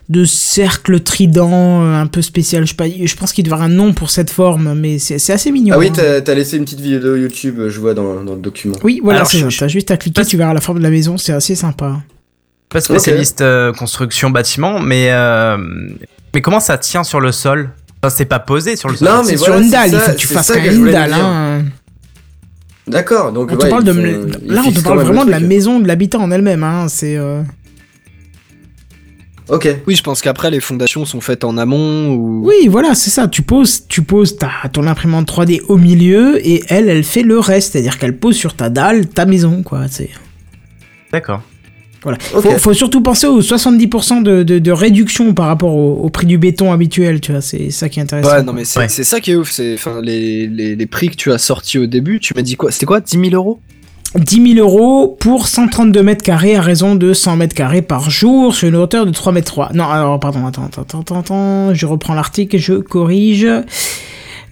de 0.10 0.24
cercle 0.24 1.00
trident 1.00 1.82
euh, 1.82 2.00
un 2.00 2.06
peu 2.06 2.22
spécial. 2.22 2.66
Je, 2.66 2.70
sais 2.70 2.76
pas, 2.76 2.86
je 2.88 3.16
pense 3.16 3.34
qu'il 3.34 3.44
devait 3.44 3.54
y 3.54 3.56
avoir 3.56 3.68
un 3.68 3.74
nom 3.74 3.94
pour 3.94 4.12
cette 4.12 4.30
forme, 4.30 4.76
mais 4.76 5.00
c'est 5.00 5.18
c'est 5.18 5.34
assez 5.34 5.52
mignon. 5.52 5.74
Ah 5.76 5.80
oui, 5.80 5.92
hein. 5.98 6.22
t'as 6.24 6.34
laissé 6.36 6.58
une 6.58 6.66
petite 6.66 6.82
vidéo 6.82 7.16
YouTube, 7.16 7.68
je 7.68 7.80
vois 7.80 7.96
dans, 7.96 8.24
dans 8.24 8.36
le 8.36 8.42
document. 8.42 8.76
Oui, 8.84 9.02
voilà, 9.04 9.26
c'est 9.26 9.40
ça. 9.40 9.48
T'as 9.58 9.68
juste 9.68 9.90
à 9.90 9.98
cliquer, 9.98 10.24
tu 10.24 10.38
verras 10.38 10.54
la 10.54 10.62
forme 10.62 10.78
de 10.78 10.84
la 10.84 10.92
maison. 10.92 11.18
C'est 11.18 11.34
assez 11.34 11.56
sympa. 11.56 11.98
Pas 12.70 12.82
spécialiste 12.82 13.42
euh, 13.42 13.74
construction 13.74 14.30
bâtiment, 14.30 14.80
mais 14.80 15.08
euh, 15.12 15.58
mais 16.34 16.42
comment 16.42 16.60
ça 16.60 16.78
tient 16.78 17.04
sur 17.04 17.22
le 17.22 17.32
sol? 17.32 17.72
Enfin, 18.04 18.14
c'est 18.16 18.26
pas 18.26 18.38
posé 18.40 18.76
sur 18.76 18.90
le 18.90 18.96
sol. 18.98 19.08
Non, 19.08 19.24
mais 19.26 19.36
voilà, 19.36 19.56
sur 19.56 19.64
une 19.64 19.72
dalle. 19.72 19.90
Il 19.92 19.98
faut 20.00 20.12
que 20.12 20.18
tu 20.18 20.28
fasses 20.28 20.46
ça 20.48 20.54
quand 20.54 20.62
que 20.62 20.68
même 20.68 20.86
une 20.86 20.92
dalle. 20.92 21.14
Hein. 21.14 21.64
D'accord, 22.88 23.32
donc 23.34 23.50
On 23.52 23.58
te 23.58 23.64
ouais, 23.64 23.70
parle 23.70 23.84
de, 23.84 23.92
font- 23.94 24.28
là, 24.46 24.64
on 24.66 24.72
te 24.72 24.80
parle 24.82 25.00
vraiment 25.02 25.26
de 25.26 25.32
la 25.32 25.40
maison, 25.42 25.80
de 25.80 25.88
l'habitat 25.88 26.20
en 26.20 26.32
elle-même. 26.32 26.64
Hein. 26.64 26.88
C'est. 26.90 27.18
euh, 27.18 27.42
Ok. 29.50 29.68
Oui, 29.88 29.96
je 29.96 30.04
pense 30.04 30.22
qu'après, 30.22 30.52
les 30.52 30.60
fondations 30.60 31.06
sont 31.06 31.22
faites 31.22 31.46
en 31.46 31.58
amont 31.58 32.14
ou. 32.14 32.42
Oui, 32.46 32.68
voilà, 32.70 32.96
c'est 32.96 33.10
ça. 33.10 33.28
Tu 33.30 33.42
poses, 33.44 33.88
tu 33.88 34.02
poses 34.02 34.38
ta, 34.38 34.50
ton 34.74 34.86
imprimante 34.88 35.30
3D 35.32 35.62
au 35.70 35.78
milieu 35.78 36.46
et 36.46 36.64
elle, 36.68 36.90
elle 36.90 37.04
fait 37.06 37.24
le 37.24 37.40
reste. 37.40 37.72
C'est-à-dire 37.74 37.98
qu'elle 37.98 38.18
pose 38.18 38.36
sur 38.36 38.56
ta 38.56 38.70
dalle 38.70 39.08
ta 39.08 39.26
maison, 39.26 39.64
quoi. 39.64 39.88
C'est 39.90 40.10
D'accord. 41.14 41.42
Voilà. 42.08 42.18
Ok. 42.34 42.44
Faut, 42.44 42.58
faut 42.60 42.74
surtout 42.74 43.02
penser 43.02 43.28
aux 43.28 43.42
70% 43.42 44.24
de, 44.24 44.44
de, 44.44 44.60
de 44.60 44.72
réduction 44.72 45.34
par 45.34 45.48
rapport 45.48 45.76
au, 45.76 45.96
au 46.04 46.10
prix 46.10 46.26
du 46.26 46.38
béton 46.38 46.72
habituel. 46.72 47.20
Tu 47.20 47.34
vois, 47.34 47.42
c'est 47.42 47.70
ça 47.70 47.90
qui 47.90 48.00
est 48.00 48.04
intéressant. 48.04 48.30
Ouais, 48.32 48.44
non, 48.44 48.54
mais 48.54 48.64
c'est 48.64 48.80
Ouais. 48.80 48.88
ça 48.88 49.20
qui 49.20 49.32
est 49.32 49.36
ouf. 49.36 49.52
C'est, 49.52 49.76
les, 50.02 50.48
les, 50.48 50.76
les 50.76 50.86
prix 50.86 51.10
que 51.10 51.16
tu 51.16 51.32
as 51.32 51.38
sortis 51.38 51.78
au 51.80 51.86
début, 51.86 52.20
tu 52.20 52.34
m'as 52.36 52.42
dit 52.42 52.56
quoi 52.56 52.72
C'était 52.72 52.86
quoi 52.86 53.02
10 53.02 53.12
000 53.20 53.36
euros? 53.36 53.60
10 54.16 54.54
000 54.56 54.66
euros 54.66 55.18
pour 55.20 55.48
132 55.48 56.02
mètres 56.02 56.24
carrés 56.24 56.56
à 56.56 56.62
raison 56.62 56.96
de 56.96 57.12
100 57.12 57.36
mètres 57.36 57.54
carrés 57.54 57.82
par 57.82 58.10
jour 58.10 58.56
sur 58.56 58.70
une 58.70 58.78
hauteur 58.78 59.06
de 59.06 59.12
3 59.12 59.34
mètres 59.34 59.52
3. 59.52 59.72
Non, 59.74 59.84
alors, 59.90 60.18
pardon, 60.20 60.46
attends, 60.48 60.64
attends, 60.66 60.84
attends, 60.84 61.02
attends, 61.02 61.20
attends, 61.20 61.74
je 61.74 61.86
reprends 61.86 62.14
l'article 62.14 62.58
je 62.58 62.76
corrige. 62.76 63.46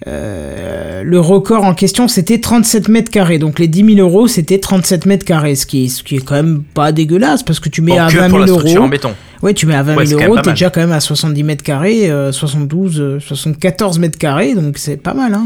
Euh, 0.06 1.02
le 1.02 1.18
record 1.20 1.64
en 1.64 1.74
question 1.74 2.06
c'était 2.08 2.38
37 2.40 2.88
mètres 2.88 3.10
carrés. 3.10 3.38
Donc 3.38 3.58
les 3.58 3.68
10 3.68 3.94
000 3.96 3.98
euros 4.08 4.28
c'était 4.28 4.58
37 4.58 5.06
mètres 5.06 5.24
carrés, 5.24 5.54
ce 5.54 5.64
qui 5.66 5.84
est, 5.84 5.88
ce 5.88 6.02
qui 6.02 6.16
est 6.16 6.20
quand 6.24 6.34
même 6.34 6.62
pas 6.74 6.92
dégueulasse 6.92 7.42
parce 7.42 7.60
que 7.60 7.68
tu 7.68 7.80
mets 7.80 7.92
Bon, 7.92 8.02
à 8.02 8.10
que 8.10 8.16
20 8.18 8.28
pour 8.28 8.38
000 8.38 8.40
la 8.40 8.46
structure 8.46 8.80
en 8.80 8.84
euros. 8.84 8.90
béton. 8.90 9.14
Ouais, 9.42 9.54
tu 9.54 9.66
mets 9.66 9.74
à 9.74 9.82
20 9.82 9.96
Ouais, 9.96 10.06
000 10.06 10.18
c'est 10.20 10.24
quand 10.24 10.28
même 10.30 10.36
euros, 10.38 10.42
t'es 10.44 10.50
déjà 10.50 10.70
quand 10.70 10.80
même 10.80 10.92
à 10.92 11.00
70 11.00 11.42
mètres 11.44 11.62
carrés, 11.64 12.10
euh, 12.10 12.32
72, 12.32 13.00
euh, 13.00 13.20
74 13.20 13.98
mètres 13.98 14.18
carrés, 14.18 14.54
donc 14.54 14.78
c'est 14.78 14.96
pas 14.96 15.14
mal, 15.14 15.32
hein. 15.34 15.44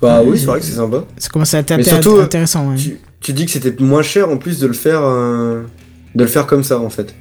Bah 0.00 0.22
oui, 0.24 0.38
c'est 0.38 0.46
vrai 0.46 0.60
que 0.60 0.64
c'est 0.66 0.72
sympa. 0.76 1.04
Ça 1.18 1.28
commence 1.28 1.52
à 1.54 1.58
être 1.58 1.76
Mais 1.76 1.82
surtout, 1.82 2.16
euh, 2.16 2.24
intéressant. 2.24 2.70
ouais. 2.70 2.76
Tu, 2.76 2.98
tu 3.20 3.32
dis 3.34 3.44
que 3.44 3.50
c'était 3.50 3.74
moins 3.82 4.02
cher 4.02 4.28
en 4.30 4.38
plus 4.38 4.58
de 4.58 4.66
le 4.66 4.72
faire, 4.72 5.02
euh, 5.04 5.62
de 6.14 6.22
le 6.24 6.28
faire 6.28 6.46
comme 6.46 6.64
ça 6.64 6.78
en 6.80 6.88
fait. 6.88 7.14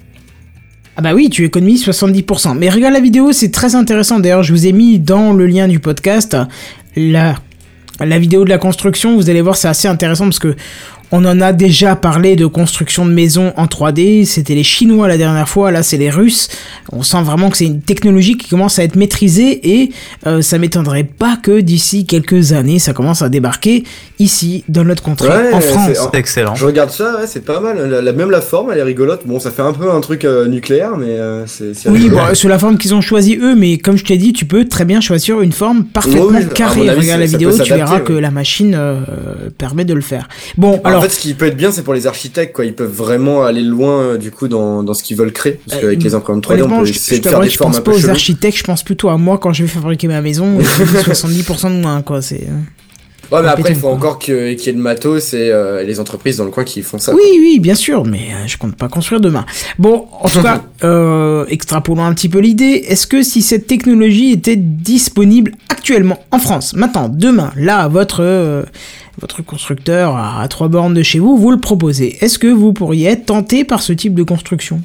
Ah 0.99 1.01
bah 1.01 1.13
oui, 1.13 1.29
tu 1.29 1.45
économises 1.45 1.87
70%. 1.87 2.57
Mais 2.57 2.69
regarde 2.69 2.93
la 2.93 2.99
vidéo, 2.99 3.31
c'est 3.31 3.51
très 3.51 3.73
intéressant. 3.73 4.19
D'ailleurs, 4.19 4.43
je 4.43 4.51
vous 4.51 4.67
ai 4.67 4.73
mis 4.73 4.99
dans 4.99 5.31
le 5.31 5.47
lien 5.47 5.69
du 5.69 5.79
podcast 5.79 6.35
la, 6.97 7.39
vidéo 8.01 8.43
de 8.43 8.49
la 8.49 8.57
construction. 8.57 9.15
Vous 9.15 9.29
allez 9.29 9.39
voir, 9.39 9.55
c'est 9.55 9.69
assez 9.69 9.87
intéressant 9.87 10.25
parce 10.25 10.39
que 10.39 10.57
on 11.13 11.23
en 11.23 11.39
a 11.39 11.53
déjà 11.53 11.95
parlé 11.95 12.35
de 12.35 12.45
construction 12.45 13.05
de 13.05 13.13
maisons 13.13 13.53
en 13.55 13.67
3D. 13.67 14.25
C'était 14.25 14.55
les 14.55 14.63
Chinois 14.63 15.07
la 15.07 15.17
dernière 15.17 15.47
fois, 15.47 15.71
là 15.71 15.83
c'est 15.83 15.95
les 15.95 16.09
Russes. 16.09 16.49
On 16.91 17.01
sent 17.01 17.21
vraiment 17.23 17.49
que 17.49 17.55
c'est 17.55 17.65
une 17.65 17.81
technologie 17.81 18.35
qui 18.35 18.49
commence 18.49 18.77
à 18.77 18.83
être 18.83 18.97
maîtrisée 18.97 19.79
et 19.79 19.91
euh, 20.27 20.41
ça 20.41 20.57
m'étonnerait 20.57 21.05
pas 21.05 21.37
que 21.37 21.61
d'ici 21.61 22.05
quelques 22.05 22.51
années, 22.51 22.77
ça 22.77 22.91
commence 22.91 23.21
à 23.21 23.29
débarquer 23.29 23.85
ici, 24.19 24.63
dans 24.67 24.83
notre 24.83 25.01
contrée, 25.01 25.27
Ouais, 25.29 25.53
en 25.53 25.61
c'est- 25.61 25.67
France. 25.69 25.89
C'est 26.11 26.17
excellent. 26.19 26.53
Je 26.55 26.65
regarde 26.65 26.89
ça, 26.91 27.15
ouais, 27.19 27.25
c'est 27.27 27.43
pas 27.43 27.59
mal. 27.59 27.89
La, 27.89 28.01
la- 28.01 28.13
même 28.13 28.29
la 28.31 28.41
forme, 28.41 28.71
elle 28.71 28.77
est 28.79 28.83
rigolote. 28.83 29.21
Bon, 29.25 29.39
ça 29.39 29.49
fait 29.51 29.61
un 29.61 29.71
peu 29.73 29.89
un 29.91 30.01
truc 30.01 30.25
euh, 30.25 30.47
nucléaire, 30.47 30.97
mais 30.97 31.17
euh, 31.17 31.45
c'est. 31.47 31.71
Oui, 31.89 32.03
rigolo. 32.03 32.17
bon, 32.27 32.35
sous 32.35 32.47
la 32.47 32.59
forme 32.59 32.77
qu'ils 32.77 32.93
ont 32.93 33.01
choisi 33.01 33.37
eux, 33.41 33.55
mais 33.55 33.77
comme 33.77 33.97
je 33.97 34.03
t'ai 34.05 34.17
dit, 34.17 34.33
tu 34.33 34.45
peux 34.45 34.65
très 34.65 34.85
bien 34.85 35.01
choisir 35.01 35.41
une 35.41 35.51
forme 35.53 35.85
parfaitement 35.85 36.25
Oui, 36.39 36.47
carrée. 36.53 36.89
avis, 36.89 36.99
Regarde 37.01 37.19
la 37.21 37.25
vidéo, 37.27 37.51
tu 37.57 37.73
verras 37.73 37.99
que 38.01 38.13
la 38.13 38.31
machine 38.31 38.75
euh, 38.77 38.99
permet 39.57 39.85
de 39.85 39.93
le 39.93 40.01
faire. 40.01 40.27
Bon, 40.57 40.81
alors, 40.83 40.99
en 40.99 41.01
fait, 41.03 41.09
ce 41.09 41.19
qui 41.19 41.33
peut 41.33 41.45
être 41.45 41.57
bien, 41.57 41.71
c'est 41.71 41.83
pour 41.83 41.93
les 41.93 42.05
architectes, 42.07 42.53
quoi. 42.55 42.65
Ils 42.65 42.73
peuvent 42.75 42.91
vraiment 42.91 43.43
aller 43.43 43.61
loin, 43.61 43.99
euh, 44.01 44.17
du 44.17 44.31
coup, 44.31 44.47
dans, 44.47 44.83
dans 44.83 44.93
ce 44.93 45.03
qu'ils 45.03 45.17
veulent 45.17 45.31
créer. 45.31 45.59
Parce 45.65 45.77
Euh, 45.77 45.81
qu'avec 45.81 46.03
les 46.03 46.13
imprimantes 46.15 46.43
3D, 46.45 46.63
on 46.63 46.79
peut 46.79 46.85
je, 46.85 46.91
essayer 46.91 47.17
je 47.17 47.23
de 47.23 47.29
faire 47.29 47.39
des 47.39 47.49
je 47.49 47.57
formes 47.57 47.71
pense 47.71 47.79
un 47.79 47.83
pas 47.83 47.91
peu 47.91 47.97
aux 47.97 48.09
architectes, 48.09 48.57
je 48.57 48.63
pense 48.63 48.83
plutôt 48.83 49.09
à 49.09 49.17
moi 49.17 49.37
quand 49.37 49.53
je 49.53 49.63
vais 49.63 49.69
fabriquer 49.69 50.07
ma 50.07 50.21
maison. 50.21 50.57
je 50.59 50.83
dis 50.83 51.43
70% 51.43 51.69
de 51.77 51.81
moins, 51.81 52.01
quoi. 52.01 52.21
C'est. 52.21 52.47
Ouais, 53.31 53.41
mais 53.43 53.47
après, 53.49 53.69
il 53.69 53.75
faut 53.75 53.87
quoi. 53.87 53.95
encore 53.95 54.19
que- 54.19 54.53
qu'il 54.53 54.65
y 54.65 54.69
ait 54.69 54.73
le 54.73 54.79
matos 54.81 55.33
et 55.33 55.51
euh, 55.51 55.83
les 55.83 55.99
entreprises 55.99 56.37
dans 56.37 56.45
le 56.45 56.51
coin 56.51 56.63
qui 56.63 56.81
font 56.81 56.97
ça. 56.97 57.13
Oui, 57.13 57.21
oui, 57.39 57.59
bien 57.59 57.75
sûr, 57.75 58.03
mais 58.05 58.29
euh, 58.33 58.47
je 58.47 58.57
compte 58.57 58.75
pas 58.75 58.87
construire 58.89 59.21
demain. 59.21 59.45
Bon, 59.77 60.07
en 60.19 60.27
tout 60.29 60.41
cas, 60.41 60.63
euh, 60.83 61.45
extrapolons 61.47 62.03
un 62.03 62.13
petit 62.13 62.29
peu 62.29 62.39
l'idée. 62.39 62.85
Est-ce 62.87 63.05
que 63.07 63.21
si 63.21 63.41
cette 63.41 63.67
technologie 63.67 64.31
était 64.31 64.55
disponible 64.55 65.51
actuellement 65.69 66.19
en 66.31 66.39
France, 66.39 66.73
maintenant, 66.73 67.07
demain, 67.07 67.51
là, 67.55 67.87
votre 67.87 68.21
euh, 68.23 68.63
votre 69.21 69.43
constructeur 69.43 70.15
à, 70.15 70.41
à 70.41 70.47
trois 70.47 70.69
bornes 70.69 70.93
de 70.93 71.03
chez 71.03 71.19
vous, 71.19 71.37
vous 71.37 71.51
le 71.51 71.59
proposez, 71.59 72.17
est-ce 72.23 72.39
que 72.39 72.47
vous 72.47 72.73
pourriez 72.73 73.09
être 73.09 73.25
tenté 73.27 73.63
par 73.65 73.81
ce 73.81 73.91
type 73.93 74.15
de 74.15 74.23
construction? 74.23 74.81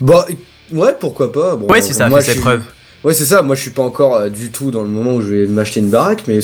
Bah, 0.00 0.26
ouais, 0.72 0.94
pourquoi 0.98 1.32
pas. 1.32 1.56
Bon, 1.56 1.66
Ouais, 1.66 1.82
si 1.82 1.92
ça 1.92 2.08
moi, 2.08 2.20
fait 2.20 2.26
ses 2.26 2.32
suis- 2.32 2.40
preuves. 2.40 2.62
Ouais, 3.04 3.14
c'est 3.14 3.24
ça. 3.24 3.42
Moi, 3.42 3.56
je 3.56 3.62
suis 3.62 3.70
pas 3.70 3.82
encore 3.82 4.16
euh, 4.16 4.28
du 4.28 4.50
tout 4.50 4.70
dans 4.70 4.82
le 4.82 4.88
moment 4.88 5.14
où 5.14 5.22
je 5.22 5.28
vais 5.28 5.46
m'acheter 5.46 5.80
une 5.80 5.88
baraque, 5.90 6.24
mais 6.28 6.40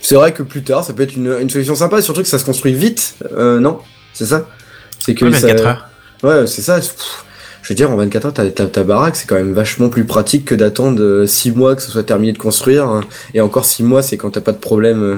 c'est 0.00 0.14
vrai 0.16 0.32
que 0.32 0.42
plus 0.42 0.62
tard, 0.62 0.84
ça 0.84 0.92
peut 0.92 1.02
être 1.04 1.14
une, 1.16 1.36
une 1.40 1.50
solution 1.50 1.74
sympa. 1.76 2.02
Surtout 2.02 2.22
que 2.22 2.28
ça 2.28 2.38
se 2.38 2.44
construit 2.44 2.74
vite. 2.74 3.14
Euh, 3.32 3.60
non, 3.60 3.78
c'est 4.12 4.26
ça? 4.26 4.46
C'est 4.98 5.14
que 5.14 5.24
Ouais, 5.26 5.32
ça- 5.32 5.46
24 5.48 5.66
heures. 5.66 5.88
Ouais, 6.22 6.46
c'est 6.46 6.62
ça. 6.62 6.80
Je 7.62 7.68
veux 7.68 7.74
dire, 7.74 7.90
en 7.90 7.96
24 7.96 8.24
heures, 8.26 8.32
t'as 8.34 8.46
ta, 8.50 8.66
ta 8.66 8.82
baraque, 8.82 9.14
c'est 9.16 9.26
quand 9.28 9.36
même 9.36 9.52
vachement 9.52 9.88
plus 9.88 10.04
pratique 10.04 10.46
que 10.46 10.54
d'attendre 10.54 11.24
6 11.26 11.52
mois 11.52 11.76
que 11.76 11.82
ce 11.82 11.90
soit 11.90 12.02
terminé 12.02 12.32
de 12.32 12.38
construire. 12.38 12.86
hein. 12.88 13.02
Et 13.34 13.40
encore 13.40 13.64
6 13.64 13.82
mois, 13.84 14.02
c'est 14.02 14.16
quand 14.16 14.30
t'as 14.30 14.40
pas 14.40 14.52
de 14.52 14.58
problème 14.58 15.02
euh, 15.02 15.16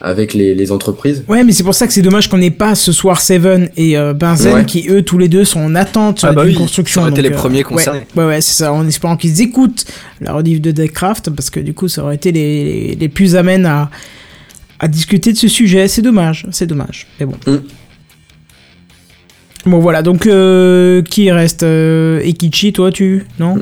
avec 0.00 0.32
les, 0.34 0.54
les 0.54 0.72
entreprises. 0.72 1.24
Ouais, 1.28 1.44
mais 1.44 1.52
c'est 1.52 1.62
pour 1.62 1.74
ça 1.74 1.86
que 1.86 1.92
c'est 1.92 2.02
dommage 2.02 2.28
qu'on 2.28 2.38
n'ait 2.38 2.50
pas 2.50 2.74
ce 2.74 2.90
soir 2.92 3.20
Seven 3.20 3.68
et 3.76 3.96
euh, 3.98 4.14
Benzen 4.14 4.54
Ouais. 4.54 4.64
qui 4.64 4.86
eux 4.88 5.02
tous 5.02 5.18
les 5.18 5.28
deux 5.28 5.44
sont 5.44 5.60
en 5.60 5.74
attente 5.74 6.20
Ah 6.22 6.32
bah 6.32 6.42
d'une 6.44 6.52
oui, 6.52 6.56
construction. 6.58 7.00
ça 7.02 7.08
aurait 7.08 7.10
été 7.12 7.22
donc, 7.22 7.30
les 7.30 7.36
euh, 7.36 7.38
premiers 7.40 7.58
ouais, 7.58 7.62
concernés. 7.64 8.06
Ouais, 8.16 8.24
ouais, 8.26 8.40
c'est 8.40 8.54
ça. 8.54 8.72
En 8.72 8.86
espérant 8.88 9.16
qu'ils 9.16 9.40
écoutent 9.42 9.84
la 10.20 10.32
rediff 10.32 10.60
de 10.60 10.70
Deckcraft 10.70 11.30
parce 11.30 11.50
que 11.50 11.60
du 11.60 11.74
coup, 11.74 11.88
ça 11.88 12.02
aurait 12.02 12.14
été 12.14 12.32
les, 12.32 12.94
les 12.94 13.08
plus 13.08 13.36
amènes 13.36 13.66
à, 13.66 13.90
à 14.78 14.88
discuter 14.88 15.32
de 15.32 15.36
ce 15.38 15.48
sujet. 15.48 15.86
C'est 15.88 16.02
dommage, 16.02 16.46
c'est 16.50 16.66
dommage. 16.66 17.06
Mais 17.20 17.26
bon. 17.26 17.36
Mm. 17.46 17.56
Bon 19.66 19.78
voilà, 19.80 20.00
donc 20.00 20.26
euh, 20.26 21.02
qui 21.02 21.30
reste 21.30 21.62
euh, 21.64 22.20
Ekichi, 22.24 22.72
toi 22.72 22.90
tu 22.90 23.26
non? 23.38 23.58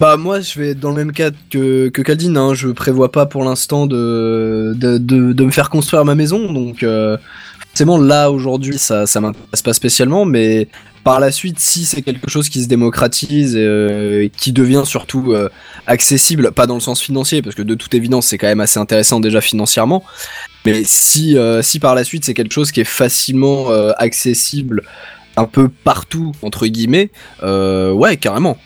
Bah 0.00 0.16
moi 0.16 0.40
je 0.40 0.58
vais 0.58 0.70
être 0.70 0.80
dans 0.80 0.90
le 0.90 0.96
même 0.96 1.12
cadre 1.12 1.36
que, 1.50 1.88
que 1.88 2.02
Kaldin, 2.02 2.36
hein. 2.36 2.54
je 2.54 2.68
prévois 2.68 3.12
pas 3.12 3.26
pour 3.26 3.44
l'instant 3.44 3.86
de, 3.86 4.74
de, 4.76 4.98
de, 4.98 5.44
me 5.44 5.50
faire 5.50 5.70
construire 5.70 6.04
ma 6.04 6.16
maison, 6.16 6.52
donc 6.52 6.82
euh, 6.82 7.16
forcément 7.68 7.98
là 7.98 8.30
aujourd'hui 8.32 8.76
ça, 8.76 9.06
ça 9.06 9.20
m'intéresse 9.20 9.62
pas 9.62 9.72
spécialement, 9.72 10.24
mais 10.24 10.68
par 11.04 11.20
la 11.20 11.30
suite 11.30 11.60
si 11.60 11.84
c'est 11.84 12.02
quelque 12.02 12.28
chose 12.28 12.48
qui 12.48 12.62
se 12.62 12.66
démocratise 12.66 13.54
euh, 13.56 14.22
et 14.22 14.30
qui 14.30 14.52
devient 14.52 14.82
surtout 14.84 15.32
euh, 15.32 15.48
accessible, 15.86 16.50
pas 16.50 16.66
dans 16.66 16.74
le 16.74 16.80
sens 16.80 17.00
financier, 17.00 17.40
parce 17.40 17.54
que 17.54 17.62
de 17.62 17.76
toute 17.76 17.94
évidence 17.94 18.26
c'est 18.26 18.38
quand 18.38 18.48
même 18.48 18.60
assez 18.60 18.80
intéressant 18.80 19.20
déjà 19.20 19.40
financièrement, 19.40 20.02
mais 20.66 20.82
si, 20.84 21.38
euh, 21.38 21.62
si 21.62 21.78
par 21.78 21.94
la 21.94 22.02
suite 22.02 22.24
c'est 22.24 22.34
quelque 22.34 22.52
chose 22.52 22.72
qui 22.72 22.80
est 22.80 22.84
facilement 22.84 23.70
euh, 23.70 23.92
accessible 23.98 24.82
un 25.36 25.44
peu 25.44 25.68
partout, 25.68 26.32
entre 26.42 26.66
guillemets, 26.66 27.10
euh, 27.44 27.92
ouais 27.92 28.16
carrément 28.16 28.58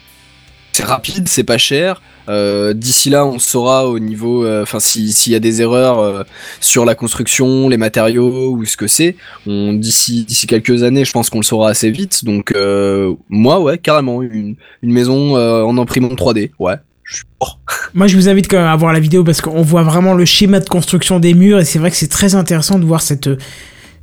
c'est 0.79 0.85
rapide, 0.85 1.29
c'est 1.29 1.43
pas 1.43 1.59
cher. 1.59 2.01
Euh, 2.29 2.73
D'ici 2.73 3.11
là, 3.11 3.27
on 3.27 3.41
saura 3.41 3.89
au 3.89 3.99
niveau, 3.99 4.45
euh, 4.45 4.63
enfin, 4.63 4.79
si- 4.79 5.11
s'il 5.13 5.33
y 5.33 5.37
a 5.37 5.41
des 5.41 5.61
erreurs 5.61 5.99
euh, 5.99 6.23
sur 6.61 6.85
la 6.85 6.95
construction, 6.95 7.69
les 7.69 7.77
matériaux 7.77 8.53
ou 8.53 8.65
ce 8.65 8.77
que 8.77 8.87
c'est, 8.87 9.17
d'ici 9.45 10.47
quelques 10.47 10.85
années, 10.85 11.05
je 11.05 11.11
pense 11.11 11.31
qu'on 11.31 11.39
le 11.39 11.45
saura 11.45 11.71
assez 11.71 11.91
vite. 11.91 12.25
Donc, 12.25 12.55
moi, 13.29 13.59
ouais, 13.61 13.79
carrément, 13.79 14.23
une, 14.23 14.55
maison 14.83 15.37
en 15.37 15.77
imprimante 15.79 16.17
3D, 16.17 16.53
ouais. 16.61 16.75
Moi, 17.95 18.07
je 18.07 18.15
vous 18.17 18.29
invite 18.29 18.49
quand 18.49 18.59
même 18.59 18.67
à 18.67 18.77
voir 18.77 18.93
la 18.93 19.01
vidéo 19.01 19.25
parce 19.25 19.41
qu'on 19.41 19.63
voit 19.63 19.83
vraiment 19.83 20.15
le 20.15 20.27
schéma 20.27 20.61
de 20.61 20.69
construction 20.69 21.19
des 21.19 21.35
murs 21.35 21.59
et 21.59 21.65
c'est 21.65 21.79
vrai 21.81 21.91
que 21.91 21.97
c'est 21.97 22.09
très 22.09 22.35
intéressant 22.37 22.79
de 22.79 22.85
voir 22.85 23.01
cette, 23.01 23.29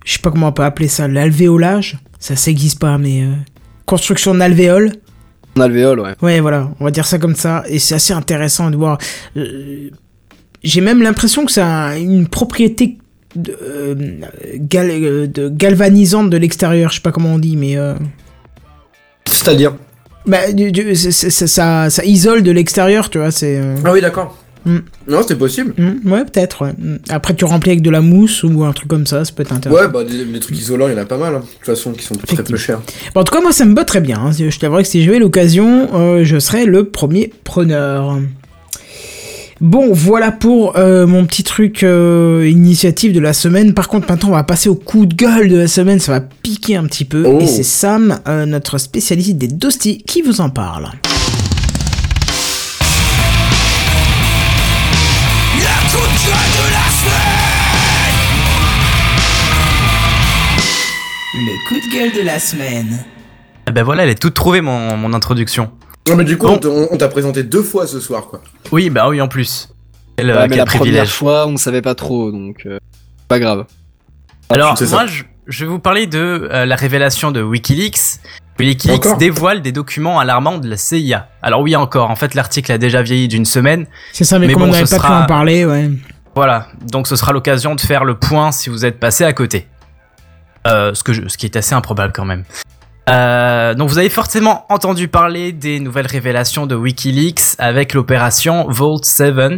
je 0.03 0.11
sais 0.11 0.19
pas 0.19 0.31
comment 0.31 0.47
on 0.47 0.51
peut 0.51 0.63
appeler 0.63 0.87
ça, 0.89 1.07
l'alvéolage. 1.07 1.99
Ça, 2.19 2.35
ça 2.35 2.51
existe 2.51 2.79
pas, 2.79 2.97
mais 2.97 3.23
construction 3.85 4.35
d'alvéole. 4.35 4.91
En 5.57 5.61
alvéole, 5.61 5.99
ouais. 6.01 6.13
Ouais, 6.21 6.39
voilà, 6.41 6.69
on 6.79 6.85
va 6.85 6.91
dire 6.91 7.05
ça 7.05 7.17
comme 7.17 7.35
ça. 7.35 7.63
Et 7.67 7.79
c'est 7.79 7.95
assez 7.95 8.13
intéressant 8.13 8.69
de 8.71 8.75
voir. 8.75 8.97
euh, 9.37 9.89
J'ai 10.63 10.81
même 10.81 11.01
l'impression 11.01 11.45
que 11.45 11.51
ça 11.51 11.85
a 11.85 11.97
une 11.97 12.27
propriété 12.27 12.97
de, 13.35 13.55
euh, 13.61 13.95
gal- 14.55 14.89
euh, 14.91 15.27
de 15.27 15.47
galvanisante 15.49 16.29
de 16.29 16.37
l'extérieur. 16.37 16.89
Je 16.89 16.95
sais 16.95 17.01
pas 17.01 17.11
comment 17.11 17.33
on 17.35 17.39
dit, 17.39 17.55
mais. 17.55 17.77
euh, 17.77 17.93
C'est-à-dire? 19.27 19.75
bah, 20.25 20.51
du- 20.51 20.71
du- 20.71 20.95
c'est- 20.95 21.29
ça, 21.47 21.89
ça 21.89 22.03
isole 22.05 22.41
de 22.43 22.51
l'extérieur, 22.51 23.09
tu 23.09 23.17
vois. 23.19 23.31
C'est. 23.31 23.57
euh, 23.59 23.75
Ah 23.85 23.91
oui, 23.93 24.01
d'accord. 24.01 24.37
Mm. 24.65 24.77
Non, 25.07 25.21
c'est 25.27 25.35
possible. 25.37 25.73
hmm, 25.77 26.11
ouais, 26.11 26.25
peut-être. 26.25 26.63
ouais. 26.63 26.73
Hmm. 26.77 26.97
Après, 27.09 27.35
tu 27.35 27.45
remplis 27.45 27.71
avec 27.71 27.81
de 27.83 27.89
la 27.91 28.01
mousse 28.01 28.43
ou 28.43 28.63
un 28.63 28.73
truc 28.73 28.87
comme 28.87 29.05
ça, 29.05 29.23
ça 29.23 29.31
peut 29.33 29.43
être 29.43 29.53
intéressant. 29.53 29.79
Ouais, 29.81 29.87
bah 29.87 30.03
des, 30.03 30.25
des 30.25 30.39
trucs 30.39 30.57
isolants, 30.57 30.87
il 30.87 30.93
y 30.93 30.95
en 30.97 31.01
a 31.01 31.05
pas 31.05 31.17
mal, 31.17 31.35
hein, 31.35 31.39
de 31.39 31.45
toute 31.45 31.65
façon, 31.65 31.91
qui 31.91 32.03
sont 32.03 32.15
très 32.15 32.43
peu 32.43 32.57
chers. 32.57 32.81
Bon, 33.13 33.21
en 33.21 33.23
tout 33.23 33.33
cas, 33.33 33.41
moi, 33.41 33.51
ça 33.51 33.65
me 33.65 33.73
bat 33.73 33.85
très 33.85 34.01
bien. 34.01 34.19
hein. 34.19 34.31
Je 34.31 34.57
t'avouerai 34.59 34.83
que 34.83 34.89
si 34.89 35.03
j'avais 35.03 35.19
l'occasion, 35.19 35.89
euh, 35.93 36.23
je 36.23 36.39
serais 36.39 36.65
le 36.65 36.85
premier 36.85 37.31
preneur. 37.43 38.17
Bon, 39.61 39.93
voilà 39.93 40.33
pour 40.33 40.77
euh, 40.77 41.07
mon 41.07 41.25
petit 41.25 41.43
truc 41.43 41.83
euh, 41.83 42.45
initiative 42.49 43.13
de 43.13 43.21
la 43.21 43.31
semaine. 43.31 43.73
Par 43.73 43.87
contre, 43.87 44.09
maintenant, 44.09 44.29
on 44.29 44.33
va 44.33 44.43
passer 44.43 44.67
au 44.67 44.75
coup 44.75 45.05
de 45.05 45.15
gueule 45.15 45.47
de 45.47 45.55
la 45.57 45.67
semaine. 45.69 45.99
Ça 45.99 46.11
va 46.11 46.19
piquer 46.19 46.75
un 46.75 46.83
petit 46.85 47.05
peu. 47.05 47.23
Oh. 47.25 47.39
Et 47.39 47.47
c'est 47.47 47.63
Sam, 47.63 48.19
euh, 48.27 48.45
notre 48.45 48.77
spécialiste 48.79 49.37
des 49.37 49.47
dostis, 49.47 49.99
qui 50.05 50.21
vous 50.21 50.41
en 50.41 50.49
parle. 50.49 50.89
Le 61.37 61.67
coup 61.67 61.75
de 61.75 61.93
gueule 61.93 62.13
de 62.13 62.21
la 62.25 62.39
semaine. 62.39 62.99
Eh 63.67 63.71
ben 63.71 63.83
voilà, 63.83 64.03
elle 64.03 64.09
est 64.09 64.21
toute 64.21 64.33
trouvée 64.33 64.61
mon, 64.61 64.95
mon 64.95 65.13
introduction. 65.13 65.71
Non, 66.07 66.15
mais 66.15 66.23
du 66.23 66.37
coup, 66.37 66.47
Bon. 66.47 66.87
on 66.91 66.97
t'a 66.97 67.07
présenté 67.07 67.43
deux 67.43 67.63
fois 67.63 67.87
ce 67.87 67.99
soir, 67.99 68.27
quoi. 68.27 68.41
Oui, 68.71 68.89
bah 68.89 69.09
oui, 69.09 69.19
en 69.21 69.27
plus. 69.27 69.69
Quel, 70.17 70.29
euh, 70.29 70.35
Ouais, 70.35 70.41
mais 70.43 70.49
quel 70.49 70.57
la 70.59 70.65
première 70.65 71.07
fois, 71.07 71.47
on 71.47 71.57
savait 71.57 71.81
pas 71.81 71.95
trop, 71.95 72.31
donc 72.31 72.61
euh, 72.65 72.77
pas 73.27 73.39
grave. 73.39 73.65
Alors, 74.49 74.75
moi, 74.91 75.07
je, 75.07 75.23
je 75.47 75.65
vais 75.65 75.69
vous 75.71 75.79
parler 75.79 76.05
de 76.07 76.47
euh, 76.51 76.65
la 76.65 76.75
révélation 76.75 77.31
de 77.31 77.41
Wikileaks. 77.41 78.19
Wikileaks 78.59 78.97
Encore 79.05 79.17
dévoile 79.17 79.61
des 79.61 79.71
documents 79.73 80.19
alarmants 80.19 80.59
de 80.59 80.69
la 80.69 80.77
CIA. 80.77 81.27
Alors 81.41 81.61
oui, 81.61 81.75
encore. 81.75 82.11
En 82.11 82.15
fait, 82.15 82.33
l'article 82.35 82.71
a 82.71 82.77
déjà 82.77 83.01
vieilli 83.01 83.27
d'une 83.27 83.45
semaine. 83.45 83.87
C'est 84.13 84.23
ça, 84.23 84.39
mais, 84.39 84.47
Mais 84.47 84.53
comme 84.53 84.63
bon, 84.63 84.69
on 84.69 84.71
n'avait 84.71 84.83
pas 84.83 84.95
pu 84.97 85.01
sera- 85.01 85.23
en 85.23 85.25
parler, 85.25 85.65
ouais. 85.65 85.89
Voilà. 86.35 86.67
Donc, 86.91 87.07
ce 87.07 87.15
sera 87.15 87.33
l'occasion 87.33 87.75
de 87.75 87.81
faire 87.81 88.05
le 88.05 88.15
point 88.15 88.51
si 88.51 88.69
vous 88.69 88.85
êtes 88.85 88.99
passé 88.99 89.23
à 89.25 89.33
côté. 89.33 89.67
Euh, 90.67 90.93
ce, 90.93 91.03
que 91.03 91.13
je- 91.13 91.27
ce 91.27 91.37
qui 91.37 91.45
est 91.45 91.55
assez 91.55 91.73
improbable 91.75 92.11
quand 92.13 92.25
même. 92.25 92.43
Euh, 93.07 93.75
donc 93.75 93.89
vous 93.89 93.99
avez 93.99 94.09
forcément 94.09 94.65
entendu 94.69 95.07
parler 95.07 95.51
des 95.51 95.79
nouvelles 95.79 96.07
révélations 96.07 96.65
de 96.65 96.73
WikiLeaks 96.75 97.55
avec 97.59 97.93
l'opération 97.93 98.65
Vault 98.67 99.03
7. 99.03 99.35
Euh, 99.37 99.51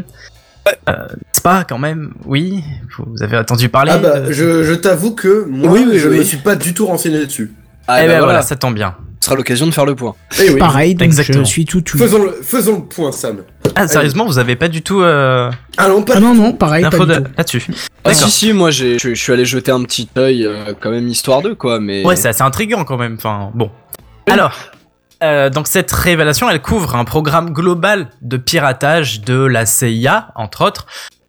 N'est-ce 0.88 1.42
pas 1.42 1.64
quand 1.64 1.78
même? 1.78 2.14
Oui, 2.26 2.62
vous 3.00 3.24
avez 3.24 3.38
entendu 3.38 3.70
parler 3.70 3.94
Ah 3.96 4.00
bah, 4.00 4.20
de- 4.20 4.34
je, 4.34 4.64
je 4.64 4.74
t'avoue 4.74 5.16
que 5.16 5.46
moi, 5.48 5.72
Oui, 5.72 5.86
oui, 5.90 5.98
je 5.98 6.10
oui. 6.10 6.18
me 6.20 6.24
suis 6.24 6.38
pas 6.38 6.56
du 6.58 6.74
tout 6.74 6.86
renseigné 6.86 7.26
dessus. 7.26 7.54
Ah, 7.88 8.00
Eh 8.00 8.02
bah 8.02 8.08
ben 8.08 8.08
voilà, 8.08 8.24
voilà, 8.26 8.42
ça 8.42 8.58
tombe 8.58 8.76
bien. 8.76 8.96
ce 9.22 9.28
sera 9.28 9.38
l'occasion 9.38 9.66
de 9.66 9.72
faire 9.72 9.86
le 9.86 9.96
point. 9.96 10.14
Eh 10.42 10.50
oui. 10.50 10.60
Pareil, 10.60 10.94
donc 10.96 11.06
Exactement. 11.06 11.46
je 11.46 11.50
suis 11.50 11.64
tout 11.64 11.82
oui. 11.94 12.00
Faisons 12.02 12.22
le, 12.22 12.38
faisons 12.44 12.76
le 12.80 12.84
point, 12.84 13.14
Sam. 13.14 13.38
Ah 13.80 13.88
sérieusement, 13.88 14.26
vous 14.26 14.38
avez 14.40 14.56
pas 14.56 14.68
du 14.68 14.82
tout 14.82 15.02
euh, 15.02 15.52
Ah 15.78 15.88
non, 15.88 16.02
pas 16.04 16.14
Ah 16.18 16.20
non, 16.20 16.34
non, 16.34 16.54
pareil, 16.54 16.84
pas 16.84 16.98
de- 16.98 17.24
là-dessus 17.38 17.64
Ah, 18.04 18.14
si, 18.14 18.30
si, 18.30 18.54
moi 18.54 18.72
j'ai- 18.72 18.98
je 19.00 19.14
suis 19.14 19.32
allé 19.34 19.46
jeter 19.46 19.72
un 19.72 19.84
petit 19.84 20.10
œil, 20.18 20.46
euh, 20.46 20.74
quand 20.80 20.90
même, 20.92 21.08
histoire 21.08 21.42
d'eux, 21.42 21.56
quoi, 21.56 21.80
mais. 21.80 22.06
Ouais, 22.06 22.16
c'est 22.16 22.30
assez 22.30 22.42
intriguant 22.42 22.84
quand 22.86 22.98
même. 22.98 23.16
Enfin, 23.18 23.52
bon. 23.54 23.70
Alors, 24.30 24.54
euh, 25.24 25.50
donc 25.50 25.68
cette 25.68 25.92
révélation, 25.92 26.50
elle 26.50 26.62
couvre 26.62 26.96
un 26.96 27.06
programme 27.06 27.52
global 27.52 28.10
de 28.22 28.38
piratage 28.38 29.22
de 29.22 29.40
la 29.40 29.66
CIA, 29.66 30.30
entre 30.36 30.66
autres, 30.66 30.86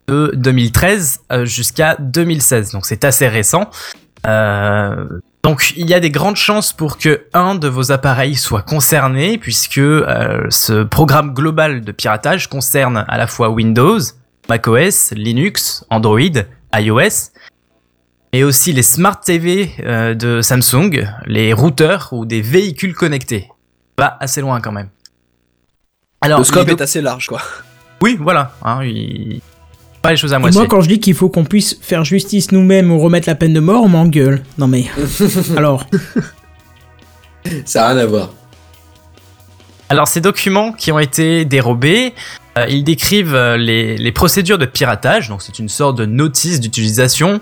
de 0.09 0.33
2013 0.35 1.21
euh, 1.33 1.45
jusqu'à 1.45 1.97
2016. 1.99 2.73
Donc 2.73 2.87
c'est 2.87 3.05
assez 3.05 3.29
récent. 3.29 3.69
Euh, 4.27 5.21
donc 5.43 5.73
il 5.77 5.89
y 5.89 5.95
a 5.95 6.01
des 6.01 6.11
grandes 6.11 6.37
chances 6.37 6.73
pour 6.73 6.99
que 6.99 7.27
un 7.33 7.55
de 7.55 7.69
vos 7.69 7.93
appareils 7.93 8.35
soit 8.35 8.63
concerné, 8.63 9.39
puisque 9.39 9.79
euh, 9.79 10.47
ce 10.51 10.83
programme 10.83 11.33
global 11.33 11.83
de 11.83 11.93
piratage 11.93 12.49
concerne 12.49 13.05
à 13.09 13.17
la 13.17 13.27
fois 13.27 13.51
Windows, 13.51 14.01
macOS, 14.49 15.13
Linux, 15.13 15.85
Android, 15.91 16.43
iOS, 16.75 17.31
et 18.33 18.45
aussi 18.45 18.73
les 18.73 18.83
smart 18.83 19.19
TV 19.21 19.71
euh, 19.81 20.15
de 20.15 20.43
Samsung, 20.43 21.07
les 21.27 21.53
routeurs 21.53 22.09
ou 22.13 22.27
des 22.27 22.43
véhicules 22.43 22.95
connectés. 22.95 23.49
Va 23.97 24.17
assez 24.21 24.41
loin 24.41 24.61
quand 24.61 24.73
même. 24.73 24.91
Alors, 26.21 26.41
Le 26.41 26.45
scope 26.45 26.69
est 26.69 26.81
assez 26.81 27.01
large, 27.01 27.29
quoi. 27.29 27.41
oui, 28.03 28.19
voilà. 28.21 28.53
Hein, 28.65 28.85
il... 28.85 29.41
Pas 30.03 30.11
les 30.11 30.17
choses 30.17 30.33
à 30.33 30.39
moitié. 30.39 30.59
moi, 30.61 30.69
quand 30.69 30.81
je 30.81 30.89
dis 30.89 31.01
qu'il 31.01 31.15
faut 31.15 31.29
qu'on 31.29 31.45
puisse 31.45 31.77
faire 31.81 32.05
justice 32.05 32.53
nous-mêmes 32.53 32.91
ou 32.91 32.99
remettre 32.99 33.29
la 33.29 33.35
peine 33.35 33.53
de 33.53 33.61
mort, 33.61 33.83
on 33.85 33.89
m'engueule. 33.89 34.43
Non 34.59 34.67
mais. 34.69 34.85
Alors, 35.57 35.85
Ça 37.65 37.87
a 37.87 37.93
rien 37.93 37.99
à 37.99 38.07
voir. 38.07 38.31
Alors, 39.91 40.07
ces 40.07 40.21
documents 40.21 40.73
qui 40.73 40.93
ont 40.93 40.99
été 40.99 41.45
dérobés, 41.47 42.13
euh, 42.59 42.67
ils 42.69 42.85
décrivent 42.85 43.35
euh, 43.35 43.57
les, 43.57 43.97
les 43.97 44.13
procédures 44.13 44.59
de 44.59 44.67
piratage, 44.67 45.29
donc 45.29 45.41
c'est 45.41 45.59
une 45.59 45.71
sorte 45.71 45.97
de 45.97 46.05
notice 46.05 46.61
d'utilisation. 46.61 47.41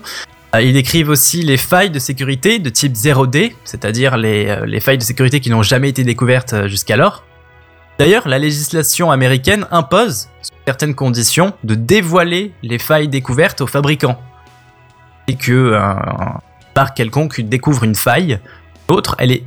Euh, 0.55 0.61
ils 0.61 0.73
décrivent 0.73 1.09
aussi 1.09 1.41
les 1.43 1.57
failles 1.57 1.89
de 1.89 1.99
sécurité 1.99 2.59
de 2.59 2.69
type 2.69 2.93
0D, 2.93 3.51
c'est-à-dire 3.65 4.15
les, 4.15 4.61
les 4.65 4.79
failles 4.79 4.97
de 4.97 5.03
sécurité 5.03 5.41
qui 5.41 5.49
n'ont 5.49 5.61
jamais 5.63 5.89
été 5.89 6.05
découvertes 6.05 6.67
jusqu'alors. 6.67 7.23
D'ailleurs, 7.99 8.27
la 8.27 8.37
législation 8.37 9.11
américaine 9.11 9.65
impose, 9.71 10.29
sous 10.41 10.51
certaines 10.65 10.93
conditions, 10.95 11.53
de 11.63 11.75
dévoiler 11.75 12.51
les 12.61 12.77
failles 12.77 13.07
découvertes 13.07 13.61
aux 13.61 13.67
fabricants. 13.67 14.19
Et 15.27 15.35
que 15.35 15.51
euh, 15.51 15.79
un 16.73 16.93
quelconque 16.93 17.41
découvre 17.41 17.83
une 17.83 17.95
faille, 17.95 18.39
l'autre, 18.87 19.15
elle 19.19 19.31
est 19.31 19.43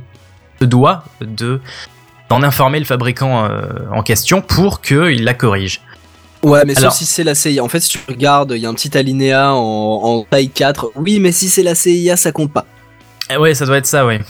se 0.59 0.65
doit 0.65 1.03
de 1.21 1.59
d'en 2.29 2.43
informer 2.43 2.79
le 2.79 2.85
fabricant 2.85 3.45
euh, 3.45 3.61
en 3.91 4.03
question 4.03 4.41
pour 4.41 4.81
qu'il 4.81 5.23
la 5.23 5.33
corrige. 5.33 5.81
Ouais, 6.43 6.63
mais 6.65 6.77
Alors- 6.77 6.91
sauf 6.91 6.99
si 6.99 7.05
c'est 7.05 7.23
la 7.23 7.35
CIA. 7.35 7.63
En 7.63 7.67
fait, 7.67 7.79
si 7.81 7.89
tu 7.89 7.99
regardes, 8.07 8.53
il 8.55 8.61
y 8.61 8.65
a 8.65 8.69
un 8.69 8.73
petit 8.73 8.95
alinéa 8.97 9.53
en, 9.53 9.59
en 10.03 10.23
taille 10.23 10.49
4. 10.49 10.91
Oui, 10.95 11.19
mais 11.19 11.31
si 11.31 11.49
c'est 11.49 11.63
la 11.63 11.75
CIA, 11.75 12.15
ça 12.15 12.31
compte 12.31 12.53
pas. 12.53 12.65
Eh 13.29 13.37
ouais, 13.37 13.53
ça 13.53 13.65
doit 13.65 13.77
être 13.77 13.85
ça, 13.85 14.05
ouais. 14.05 14.21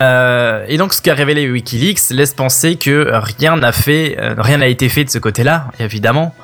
Euh, 0.00 0.64
et 0.68 0.76
donc, 0.76 0.92
ce 0.92 1.02
qu'a 1.02 1.14
révélé 1.14 1.48
WikiLeaks 1.48 2.10
laisse 2.10 2.34
penser 2.34 2.76
que 2.76 3.10
rien 3.12 3.56
n'a 3.56 3.72
fait, 3.72 4.16
euh, 4.18 4.34
rien 4.38 4.58
n'a 4.58 4.68
été 4.68 4.88
fait 4.88 5.04
de 5.04 5.10
ce 5.10 5.18
côté-là, 5.18 5.68
évidemment. 5.80 6.34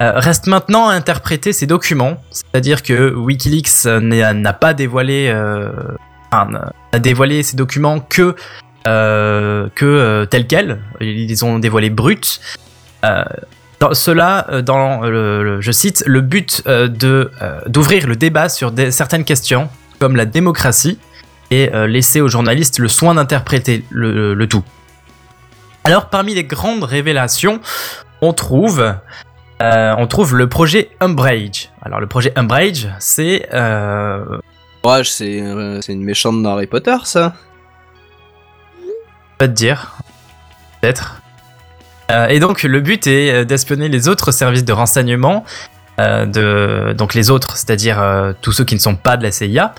Euh, 0.00 0.12
reste 0.14 0.46
maintenant 0.46 0.88
à 0.88 0.92
interpréter 0.92 1.52
ces 1.52 1.66
documents, 1.66 2.22
c'est-à-dire 2.30 2.82
que 2.84 3.12
WikiLeaks 3.14 3.84
n'a 3.84 4.52
pas 4.52 4.72
dévoilé, 4.72 5.34
enfin, 6.30 6.48
dévoilé 6.96 7.42
ces 7.42 7.56
documents 7.56 7.98
que 7.98 8.36
que 8.84 10.24
tels 10.30 10.46
quels. 10.46 10.78
Ils 11.00 11.26
les 11.26 11.42
ont 11.42 11.58
dévoilés 11.58 11.90
bruts. 11.90 12.38
Dans 13.02 13.94
cela, 13.94 14.46
dans 14.62 15.00
le, 15.02 15.60
je 15.60 15.72
cite, 15.72 16.04
le 16.06 16.20
but 16.20 16.62
d'ouvrir 17.66 18.06
le 18.06 18.14
débat 18.14 18.48
sur 18.48 18.72
certaines 18.90 19.24
questions 19.24 19.68
comme 19.98 20.14
la 20.14 20.26
démocratie 20.26 20.98
et 21.50 21.74
euh, 21.74 21.86
laisser 21.86 22.20
aux 22.20 22.28
journalistes 22.28 22.78
le 22.78 22.88
soin 22.88 23.14
d'interpréter 23.14 23.84
le, 23.90 24.34
le 24.34 24.46
tout. 24.48 24.64
Alors 25.84 26.10
parmi 26.10 26.34
les 26.34 26.44
grandes 26.44 26.84
révélations, 26.84 27.60
on 28.20 28.32
trouve 28.32 28.94
euh, 29.60 29.94
on 29.98 30.06
trouve 30.06 30.36
le 30.36 30.48
projet 30.48 30.90
Umbrage. 31.00 31.70
Alors 31.82 32.00
le 32.00 32.06
projet 32.06 32.32
Umbrage, 32.36 32.88
c'est 32.98 33.48
euh, 33.52 34.38
Ouais, 34.84 35.02
c'est 35.04 35.40
euh, 35.42 35.80
une 35.88 36.04
méchante 36.04 36.42
dans 36.42 36.52
Harry 36.52 36.66
Potter, 36.66 36.96
ça? 37.04 37.34
pas 39.36 39.46
te 39.46 39.52
dire, 39.52 39.96
peut-être. 40.80 41.22
Et 42.28 42.40
donc 42.40 42.64
le 42.64 42.80
but 42.80 43.06
est 43.06 43.44
d'espionner 43.44 43.88
les 43.88 44.08
autres 44.08 44.32
services 44.32 44.64
de 44.64 44.72
renseignement, 44.72 45.44
de 45.98 46.92
donc 46.96 47.14
les 47.14 47.30
autres, 47.30 47.56
c'est-à-dire 47.56 48.34
tous 48.40 48.50
ceux 48.50 48.64
qui 48.64 48.74
ne 48.74 48.80
sont 48.80 48.96
pas 48.96 49.16
de 49.16 49.22
la 49.22 49.30
CIA, 49.30 49.74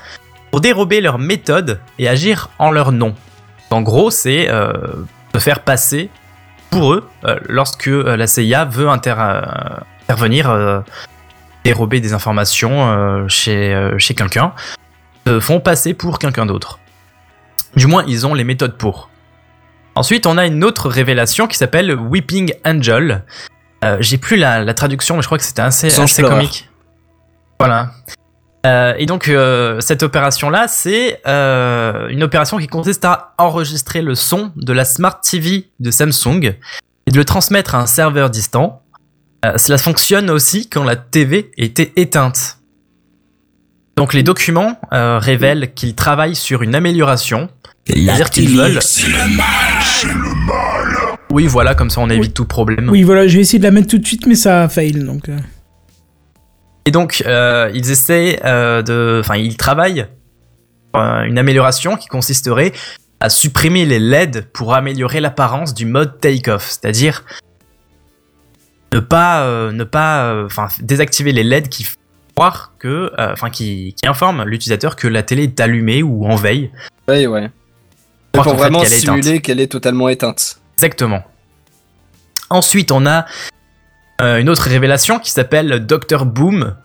pour 0.52 0.62
dérober 0.62 1.02
leurs 1.02 1.20
méthodes 1.20 1.80
et 2.00 2.08
agir 2.08 2.50
en 2.60 2.72
leur 2.72 2.92
nom. 2.92 3.16
En 3.70 3.82
gros, 3.82 4.10
c'est 4.12 4.50
euh, 4.50 4.74
de 5.34 5.40
faire 5.40 5.60
passer 5.62 6.10
pour 6.72 6.94
eux 6.94 7.08
euh, 7.26 7.38
lorsque 7.48 7.88
euh, 7.88 8.16
la 8.16 8.28
CIA 8.28 8.66
veut 8.66 8.90
inter- 8.90 9.16
euh, 9.18 9.42
intervenir, 10.04 10.50
euh, 10.50 10.80
dérober 11.64 12.00
des 12.00 12.14
informations 12.14 12.90
euh, 12.90 13.28
chez, 13.28 13.74
euh, 13.74 13.98
chez 14.00 14.16
quelqu'un, 14.16 14.54
se 15.28 15.40
font 15.40 15.60
passer 15.60 15.94
pour 15.94 16.18
quelqu'un 16.20 16.46
d'autre. 16.46 16.80
Du 17.76 17.86
moins, 17.86 18.04
ils 18.08 18.26
ont 18.26 18.34
les 18.34 18.44
méthodes 18.44 18.76
pour. 18.78 19.10
Ensuite, 19.96 20.26
on 20.26 20.38
a 20.38 20.46
une 20.48 20.64
autre 20.64 20.90
révélation 20.90 21.46
qui 21.48 21.58
s'appelle 21.58 21.94
Weeping 21.94 22.54
Angel. 22.66 23.24
Euh, 23.84 23.98
J'ai 24.00 24.18
plus 24.18 24.38
la, 24.38 24.64
la 24.64 24.74
traduction, 24.74 25.16
mais 25.16 25.22
je 25.22 25.28
crois 25.28 25.38
que 25.38 25.44
c'était 25.44 25.62
assez, 25.62 25.90
assez 26.04 26.24
comique. 26.36 26.70
Voilà. 27.60 27.92
Euh, 28.65 28.94
et 28.98 29.06
donc, 29.06 29.30
euh, 29.30 29.80
cette 29.80 30.03
opération-là, 30.03 30.68
c'est 30.68 31.22
euh, 31.27 32.07
une 32.10 32.23
opération 32.23 32.57
qui 32.57 32.68
consiste 32.68 33.06
à 33.06 33.34
enregistrer 33.38 34.02
le 34.02 34.15
son 34.15 34.52
de 34.56 34.73
la 34.73 34.86
Smart 34.86 35.19
TV 35.22 35.69
de 35.80 35.91
Samsung 35.91 36.56
et 37.07 37.11
de 37.11 37.18
le 37.18 37.26
transmettre 37.26 37.76
à 37.76 37.80
un 37.80 37.86
serveur 37.86 38.30
distant. 38.30 38.84
Euh, 39.45 39.57
cela 39.57 39.77
fonctionne 39.77 40.30
aussi 40.30 40.68
quand 40.68 40.84
la 40.84 40.98
TV 40.98 41.52
était 41.57 41.94
éteinte. 41.95 42.57
Donc, 43.95 44.14
les 44.14 44.23
documents 44.23 44.80
euh, 44.94 45.19
révèlent 45.19 45.73
qu'ils 45.73 45.95
travaillent 45.95 46.36
sur 46.36 46.61
une 46.61 46.76
amélioration. 46.76 47.49
C'est-à-dire 47.88 48.30
qu'ils 48.30 48.56
veulent. 48.56 48.80
Oui, 51.31 51.48
voilà, 51.48 51.76
comme 51.76 51.90
ça 51.90 52.02
on 52.02 52.10
évite 52.10 52.34
tout 52.34 52.45
problème. 52.45 52.90
oui, 52.90 53.03
voilà, 53.03 53.27
je 53.27 53.36
vais 53.36 53.41
essayer 53.41 53.60
de 53.60 53.64
la 53.64 53.72
mettre 53.72 53.88
tout 53.88 53.98
de 53.98 54.06
suite, 54.06 54.26
mais 54.26 54.36
ça 54.36 54.68
fail, 54.68 54.94
donc. 54.94 55.30
Et 56.90 56.91
donc, 56.91 57.22
euh, 57.28 57.70
ils 57.76 57.91
essaient 57.91 58.40
euh, 58.45 58.82
de. 58.82 59.20
Enfin, 59.24 59.36
ils 59.36 59.57
travaillent 59.57 60.07
euh, 60.95 61.22
une 61.22 61.38
amélioration 61.38 61.98
qui 61.98 62.07
consisterait 62.07 62.74
à 63.20 63.30
supprimer 63.30 63.86
les 63.86 63.99
LED 63.99 64.48
pour 64.52 64.74
améliorer 64.74 65.20
l'apparence 65.20 65.76
du 65.76 65.86
mode 65.86 66.20
take-off. 66.20 66.68
C'est-à-dire 66.68 67.26
ne 68.91 68.99
pas, 68.99 69.44
euh, 69.44 69.72
ne 69.72 69.84
pas, 69.84 70.44
enfin, 70.44 70.68
désactiver 70.82 71.32
les 71.32 71.44
LED 71.44 71.70
qui 71.70 71.86
croire 72.34 72.74
que, 72.80 73.11
enfin, 73.20 73.52
qui, 73.52 73.94
qui 73.95 74.07
informent 74.07 74.44
l'utilisateur 74.45 74.95
que 74.95 75.07
la 75.07 75.22
télé 75.22 75.44
est 75.44 75.60
allumée 75.60 76.02
ou 76.02 76.26
en 76.26 76.38
veille. 76.38 76.72
Ouais, 77.07 77.28
ouais. 77.28 77.52
Pour 78.32 78.56
vraiment 78.56 78.82
éteinte. 78.82 78.99
simuler 78.99 79.41
qu'elle 79.41 79.60
est 79.60 79.72
totalement 79.72 80.10
éteinte. 80.10 80.60
Exactement. 80.78 81.22
Ensuite, 82.49 82.91
on 82.91 83.06
a 83.06 83.28
une 84.20 84.50
autre 84.50 84.64
révélation 84.64 85.20
qui 85.20 85.32
s'appelle 85.32 85.86
Dr 85.86 86.26
Boom. 86.26 86.76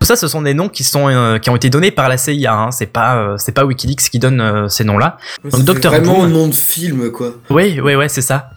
Tout 0.00 0.06
ça, 0.06 0.16
ce 0.16 0.28
sont 0.28 0.40
des 0.40 0.54
noms 0.54 0.68
qui 0.68 0.82
sont 0.82 1.08
euh, 1.08 1.38
qui 1.38 1.50
ont 1.50 1.56
été 1.56 1.68
donnés 1.68 1.90
par 1.90 2.08
la 2.08 2.16
CIA. 2.16 2.54
Hein. 2.54 2.70
C'est 2.70 2.86
pas 2.86 3.16
euh, 3.16 3.36
c'est 3.36 3.52
pas 3.52 3.64
WikiLeaks 3.64 4.10
qui 4.10 4.18
donne 4.18 4.40
euh, 4.40 4.68
ces 4.68 4.82
noms-là. 4.84 5.18
Fait 5.42 5.62
Dr. 5.62 5.90
vraiment 5.90 6.14
Boom. 6.14 6.24
un 6.24 6.28
nom 6.28 6.48
de 6.48 6.54
film, 6.54 7.10
quoi. 7.10 7.32
Oui, 7.50 7.78
oui, 7.82 7.94
ouais, 7.94 8.08
c'est 8.08 8.22
ça. 8.22 8.50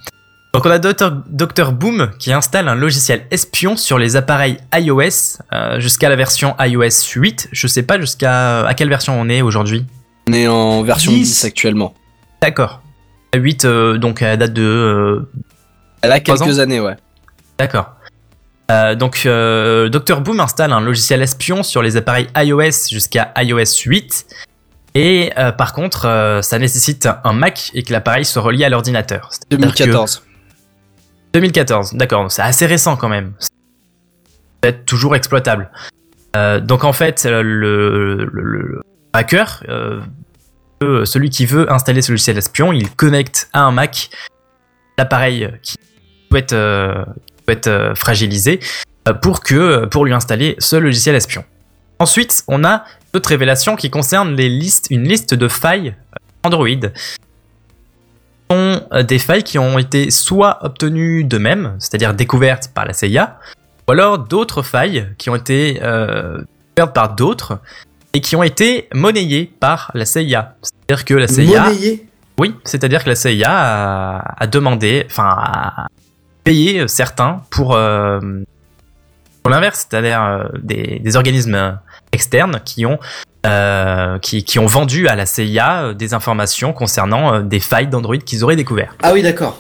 Donc 0.53 0.67
on 0.67 0.69
a 0.69 0.77
Dr, 0.77 1.23
Dr 1.29 1.71
Boom 1.71 2.11
qui 2.19 2.31
installe 2.31 2.67
un 2.67 2.75
logiciel 2.75 3.25
espion 3.31 3.75
sur 3.75 3.97
les 3.97 4.15
appareils 4.15 4.57
iOS 4.73 5.39
euh, 5.51 5.79
jusqu'à 5.79 6.09
la 6.09 6.15
version 6.15 6.55
iOS 6.59 7.15
8. 7.15 7.49
Je 7.51 7.67
sais 7.67 7.81
pas 7.81 7.99
jusqu'à 7.99 8.65
à 8.65 8.73
quelle 8.75 8.89
version 8.89 9.19
on 9.19 9.29
est 9.29 9.41
aujourd'hui. 9.41 9.85
On 10.29 10.33
est 10.33 10.47
en 10.47 10.83
version 10.83 11.11
10. 11.11 11.17
10, 11.17 11.45
actuellement. 11.45 11.95
D'accord. 12.39 12.81
La 13.33 13.39
8 13.39 13.65
euh, 13.65 13.97
donc 13.97 14.21
à 14.21 14.37
date 14.37 14.53
de 14.53 14.61
euh, 14.61 15.27
Elle 16.03 16.11
a 16.11 16.19
quelques 16.19 16.59
années, 16.59 16.79
ouais. 16.79 16.95
D'accord. 17.63 17.95
Euh, 18.71 18.93
donc, 18.93 19.21
euh, 19.25 19.87
Dr 19.87 20.19
Boom 20.19 20.41
installe 20.41 20.73
un 20.73 20.81
logiciel 20.81 21.21
espion 21.21 21.63
sur 21.63 21.81
les 21.81 21.95
appareils 21.95 22.27
iOS 22.35 22.89
jusqu'à 22.91 23.31
iOS 23.37 23.83
8. 23.85 24.25
Et 24.95 25.31
euh, 25.37 25.53
par 25.53 25.71
contre, 25.71 26.39
ça 26.43 26.59
nécessite 26.59 27.07
un 27.23 27.31
Mac 27.31 27.71
et 27.73 27.83
que 27.83 27.93
l'appareil 27.93 28.25
soit 28.25 28.41
relié 28.41 28.65
à 28.65 28.69
l'ordinateur. 28.69 29.29
C'est-à-dire 29.31 29.73
que- 29.73 29.77
2014. 29.77 30.23
2014, 31.33 31.93
d'accord, 31.93 32.29
c'est 32.29 32.41
assez 32.41 32.65
récent 32.65 32.97
quand 32.97 33.07
même. 33.07 33.31
C'est 33.39 33.49
peut-être 34.59 34.85
toujours 34.85 35.15
exploitable. 35.15 35.71
Donc 36.63 36.83
en 36.83 36.91
fait, 36.93 37.23
le, 37.23 37.41
le, 37.41 38.29
le 38.43 38.81
hacker, 39.13 39.63
celui 40.81 41.29
qui 41.29 41.45
veut 41.45 41.71
installer 41.71 42.01
ce 42.01 42.11
logiciel 42.11 42.37
espion, 42.37 42.73
il 42.73 42.89
connecte 42.93 43.49
à 43.53 43.61
un 43.61 43.71
Mac 43.71 44.09
l'appareil 44.97 45.49
qui 45.61 45.77
qui 46.33 47.32
peut 47.45 47.53
être 47.53 47.67
euh, 47.67 47.95
fragilisé 47.95 48.59
euh, 49.07 49.13
pour 49.13 49.41
que 49.41 49.85
pour 49.85 50.05
lui 50.05 50.13
installer 50.13 50.55
ce 50.59 50.75
logiciel 50.75 51.15
espion. 51.15 51.43
Ensuite, 51.99 52.43
on 52.47 52.63
a 52.63 52.83
d'autres 53.13 53.29
révélations 53.29 53.75
qui 53.75 53.89
concernent 53.89 54.35
les 54.35 54.49
listes, 54.49 54.87
une 54.89 55.07
liste 55.07 55.33
de 55.33 55.47
failles 55.47 55.95
Android 56.43 56.67
sont 58.51 58.81
euh, 58.91 59.03
des 59.03 59.19
failles 59.19 59.43
qui 59.43 59.57
ont 59.57 59.79
été 59.79 60.11
soit 60.11 60.59
obtenues 60.61 61.23
d'eux-mêmes, 61.23 61.75
c'est-à-dire 61.79 62.13
découvertes 62.13 62.69
par 62.73 62.85
la 62.85 62.93
CIA, 62.93 63.39
ou 63.87 63.91
alors 63.91 64.19
d'autres 64.19 64.61
failles 64.61 65.09
qui 65.17 65.29
ont 65.29 65.35
été 65.35 65.79
euh, 65.81 66.39
découvertes 66.75 66.93
par 66.93 67.15
d'autres 67.15 67.59
et 68.13 68.21
qui 68.21 68.35
ont 68.35 68.43
été 68.43 68.89
monnayées 68.93 69.51
par 69.59 69.91
la 69.93 70.05
CIA. 70.05 70.55
C'est-à-dire 70.61 71.05
que 71.05 71.13
la 71.13 71.27
CIA, 71.27 71.63
Monnayé 71.63 72.07
oui, 72.39 72.55
c'est-à-dire 72.63 73.03
que 73.03 73.09
la 73.09 73.15
CIA 73.15 73.49
a, 73.49 74.43
a 74.43 74.47
demandé, 74.47 75.03
enfin, 75.05 75.35
a 75.37 75.87
payé 76.43 76.87
certains 76.87 77.41
pour, 77.49 77.75
euh, 77.75 78.19
pour 79.41 79.51
l'inverse, 79.51 79.87
c'est-à-dire 79.89 80.23
euh, 80.23 80.43
des, 80.61 80.99
des 80.99 81.15
organismes 81.15 81.79
externes 82.11 82.59
qui 82.63 82.85
ont 82.85 82.99
euh, 83.45 84.19
qui, 84.19 84.45
qui 84.45 84.57
ont 84.57 84.67
vendu 84.67 85.07
à 85.09 85.15
la 85.15 85.25
CIA 85.25 85.83
euh, 85.83 85.93
des 85.93 86.13
informations 86.13 86.71
concernant 86.71 87.33
euh, 87.33 87.41
des 87.41 87.59
failles 87.59 87.87
d'Android 87.87 88.17
qu'ils 88.17 88.43
auraient 88.43 88.55
découvertes. 88.55 88.97
Ah 89.03 89.11
oui, 89.11 89.21
d'accord. 89.21 89.59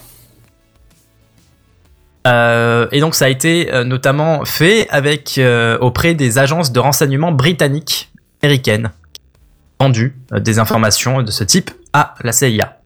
Euh, 2.25 2.87
et 2.93 3.01
donc 3.01 3.15
ça 3.15 3.25
a 3.25 3.27
été 3.27 3.73
euh, 3.73 3.83
notamment 3.83 4.45
fait 4.45 4.87
avec 4.89 5.37
euh, 5.37 5.77
auprès 5.79 6.13
des 6.13 6.37
agences 6.37 6.71
de 6.71 6.79
renseignement 6.79 7.33
britanniques, 7.33 8.13
américaines, 8.41 8.91
qui 9.11 9.21
ont 9.81 9.87
vendu 9.87 10.15
euh, 10.31 10.39
des 10.39 10.59
informations 10.59 11.21
de 11.21 11.31
ce 11.31 11.43
type 11.43 11.71
à 11.91 12.15
la 12.23 12.31
CIA. 12.31 12.77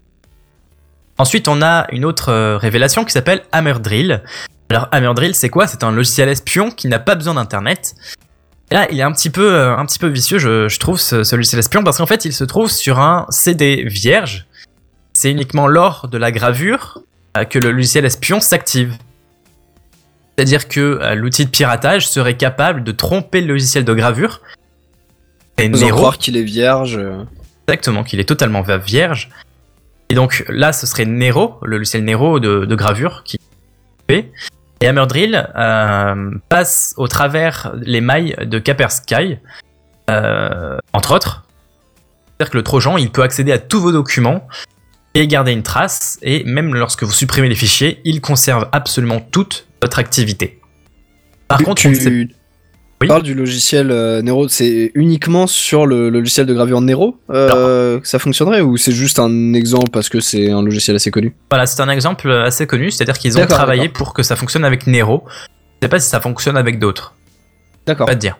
Ensuite, 1.17 1.47
on 1.47 1.61
a 1.61 1.87
une 1.91 2.05
autre 2.05 2.29
euh, 2.29 2.57
révélation 2.57 3.03
qui 3.03 3.11
s'appelle 3.11 3.41
Hammerdrill. 3.51 4.23
Alors 4.69 4.87
Hammerdrill, 4.91 5.33
c'est 5.33 5.49
quoi? 5.49 5.65
C'est 5.67 5.83
un 5.83 5.91
logiciel 5.91 6.29
espion 6.29 6.69
qui 6.69 6.87
n'a 6.87 6.99
pas 6.99 7.15
besoin 7.15 7.33
d'internet. 7.33 7.95
Et 8.69 8.75
là, 8.75 8.87
il 8.91 8.99
est 8.99 9.03
un 9.03 9.11
petit 9.11 9.29
peu, 9.29 9.53
euh, 9.53 9.75
un 9.75 9.85
petit 9.85 9.97
peu 9.97 10.07
vicieux, 10.07 10.37
je, 10.37 10.67
je 10.67 10.79
trouve, 10.79 10.99
ce, 10.99 11.23
ce 11.23 11.35
logiciel 11.35 11.59
espion, 11.59 11.83
parce 11.83 11.97
qu'en 11.97 12.05
fait, 12.05 12.25
il 12.25 12.33
se 12.33 12.43
trouve 12.43 12.69
sur 12.69 12.99
un 12.99 13.25
CD 13.29 13.83
vierge. 13.85 14.45
C'est 15.13 15.31
uniquement 15.31 15.67
lors 15.67 16.07
de 16.07 16.17
la 16.17 16.31
gravure 16.31 16.99
euh, 17.37 17.45
que 17.45 17.57
le 17.57 17.71
logiciel 17.71 18.05
espion 18.05 18.39
s'active. 18.39 18.93
C'est-à-dire 20.37 20.67
que 20.67 21.15
l'outil 21.15 21.45
de 21.45 21.49
piratage 21.49 22.07
serait 22.07 22.37
capable 22.37 22.83
de 22.83 22.91
tromper 22.91 23.41
le 23.41 23.47
logiciel 23.47 23.83
de 23.83 23.93
gravure. 23.95 24.41
Et 25.57 25.67
Nero, 25.67 25.97
croire 25.97 26.19
qu'il 26.19 26.37
est 26.37 26.43
vierge. 26.43 26.99
exactement, 27.67 28.03
qu'il 28.03 28.19
est 28.19 28.25
totalement 28.25 28.61
vierge. 28.61 29.31
Et 30.09 30.15
donc 30.15 30.45
là, 30.47 30.73
ce 30.73 30.87
serait 30.87 31.05
Nero, 31.05 31.57
le 31.63 31.77
logiciel 31.77 32.03
Nero 32.03 32.39
de, 32.39 32.65
de 32.65 32.75
gravure 32.75 33.23
qui 33.23 33.39
fait. 34.09 34.31
Et 34.79 34.87
Hammerdrill 34.87 35.49
euh, 35.55 36.31
passe 36.49 36.93
au 36.97 37.07
travers 37.07 37.73
les 37.81 37.99
mailles 37.99 38.35
de 38.45 38.59
Kaspersky, 38.59 39.37
euh, 40.09 40.77
entre 40.93 41.15
autres. 41.15 41.45
C'est-à-dire 42.27 42.51
que 42.51 42.57
le 42.57 42.63
Trojan, 42.63 42.97
il 42.97 43.11
peut 43.11 43.23
accéder 43.23 43.51
à 43.51 43.57
tous 43.57 43.81
vos 43.81 43.91
documents 43.91 44.47
et 45.15 45.27
garder 45.27 45.51
une 45.51 45.63
trace. 45.63 46.19
Et 46.21 46.43
même 46.43 46.75
lorsque 46.75 47.03
vous 47.03 47.11
supprimez 47.11 47.49
les 47.49 47.55
fichiers, 47.55 48.01
il 48.05 48.21
conserve 48.21 48.69
absolument 48.71 49.19
toute 49.19 49.67
votre 49.81 49.97
activité. 49.97 50.59
Par 51.47 51.59
contre, 51.59 51.87
on 51.87 51.93
sait 51.93 52.27
Oui. 53.01 53.07
parles 53.07 53.21
du 53.23 53.35
logiciel 53.35 53.91
euh, 53.91 54.21
Nero, 54.23 54.47
c'est 54.47 54.91
uniquement 54.95 55.45
sur 55.45 55.85
le, 55.85 56.09
le 56.09 56.19
logiciel 56.19 56.47
de 56.47 56.53
gravure 56.55 56.81
Nero 56.81 57.19
euh, 57.29 57.99
que 57.99 58.07
ça 58.07 58.17
fonctionnerait 58.17 58.61
ou 58.61 58.75
c'est 58.77 58.91
juste 58.91 59.19
un 59.19 59.53
exemple 59.53 59.91
parce 59.91 60.09
que 60.09 60.19
c'est 60.19 60.49
un 60.51 60.63
logiciel 60.63 60.95
assez 60.95 61.11
connu? 61.11 61.35
Voilà, 61.51 61.67
c'est 61.67 61.79
un 61.81 61.89
exemple 61.89 62.31
assez 62.31 62.65
connu, 62.65 62.89
c'est-à-dire 62.89 63.19
qu'ils 63.19 63.37
ont 63.37 63.45
travaillé 63.45 63.87
pour 63.89 64.13
que 64.15 64.23
ça 64.23 64.35
fonctionne 64.35 64.65
avec 64.65 64.87
Nero. 64.87 65.23
Je 65.81 65.85
sais 65.85 65.89
pas 65.89 65.99
si 65.99 66.09
ça 66.09 66.19
fonctionne 66.19 66.57
avec 66.57 66.79
d'autres, 66.79 67.13
D'accord. 67.85 68.07
pas 68.07 68.15
te 68.15 68.19
dire. 68.19 68.37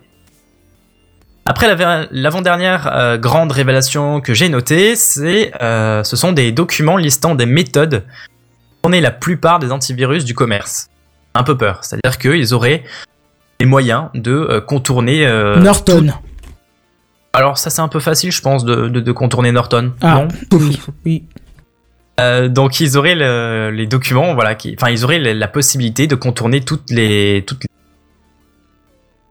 Après 1.46 1.74
la- 1.74 2.08
l'avant-dernière 2.12 2.92
euh, 2.94 3.18
grande 3.18 3.52
révélation 3.52 4.22
que 4.22 4.34
j'ai 4.34 4.50
notée, 4.50 4.96
c'est 4.96 5.52
euh, 5.62 6.04
ce 6.04 6.16
sont 6.16 6.32
des 6.32 6.52
documents 6.52 6.98
listant 6.98 7.36
des 7.36 7.46
méthodes 7.46 8.04
pour 8.82 8.90
tourner 8.90 9.02
la 9.02 9.12
plupart 9.12 9.60
des 9.60 9.72
antivirus 9.72 10.26
du 10.26 10.34
commerce. 10.34 10.88
Un 11.36 11.44
peu 11.44 11.56
peur, 11.56 11.84
c'est-à-dire 11.84 12.18
qu'ils 12.18 12.54
auraient 12.56 12.84
les 13.60 13.66
moyens 13.66 14.10
de 14.14 14.32
euh, 14.32 14.62
contourner. 14.62 15.26
euh, 15.26 15.58
Norton. 15.60 16.08
Alors 17.34 17.58
ça 17.58 17.70
c'est 17.70 17.82
un 17.82 17.88
peu 17.88 18.00
facile, 18.00 18.32
je 18.32 18.42
pense, 18.42 18.66
de, 18.66 18.88
de- 18.90 19.00
de 19.00 19.12
contourner 19.12 19.52
Norton. 19.52 19.94
Ah, 20.02 20.16
Non? 20.22 20.28
oui, 20.60 20.80
oui. 21.06 21.24
Euh, 22.20 22.48
donc 22.48 22.80
ils 22.80 22.98
auraient 22.98 23.14
le- 23.16 23.70
les 23.72 23.86
documents, 23.86 24.34
voilà, 24.34 24.56
qui, 24.56 24.76
enfin 24.80 24.90
ils 24.92 25.04
auraient 25.04 25.20
la, 25.20 25.34
la 25.36 25.48
possibilité 25.48 26.08
de 26.08 26.16
contourner 26.16 26.62
toutes 26.62 26.90
les 26.90 27.44
toutes 27.46 27.64
les 27.64 27.70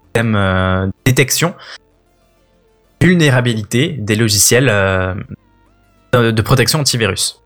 systèmes, 0.07 0.37
euh, 0.37 0.87
détection, 1.05 1.55
vulnérabilité 3.03 3.89
des 3.99 4.15
logiciels 4.17 4.69
euh, 4.71 5.15
de, 6.13 6.31
de 6.31 6.43
protection 6.43 6.81
antivirus. 6.81 7.41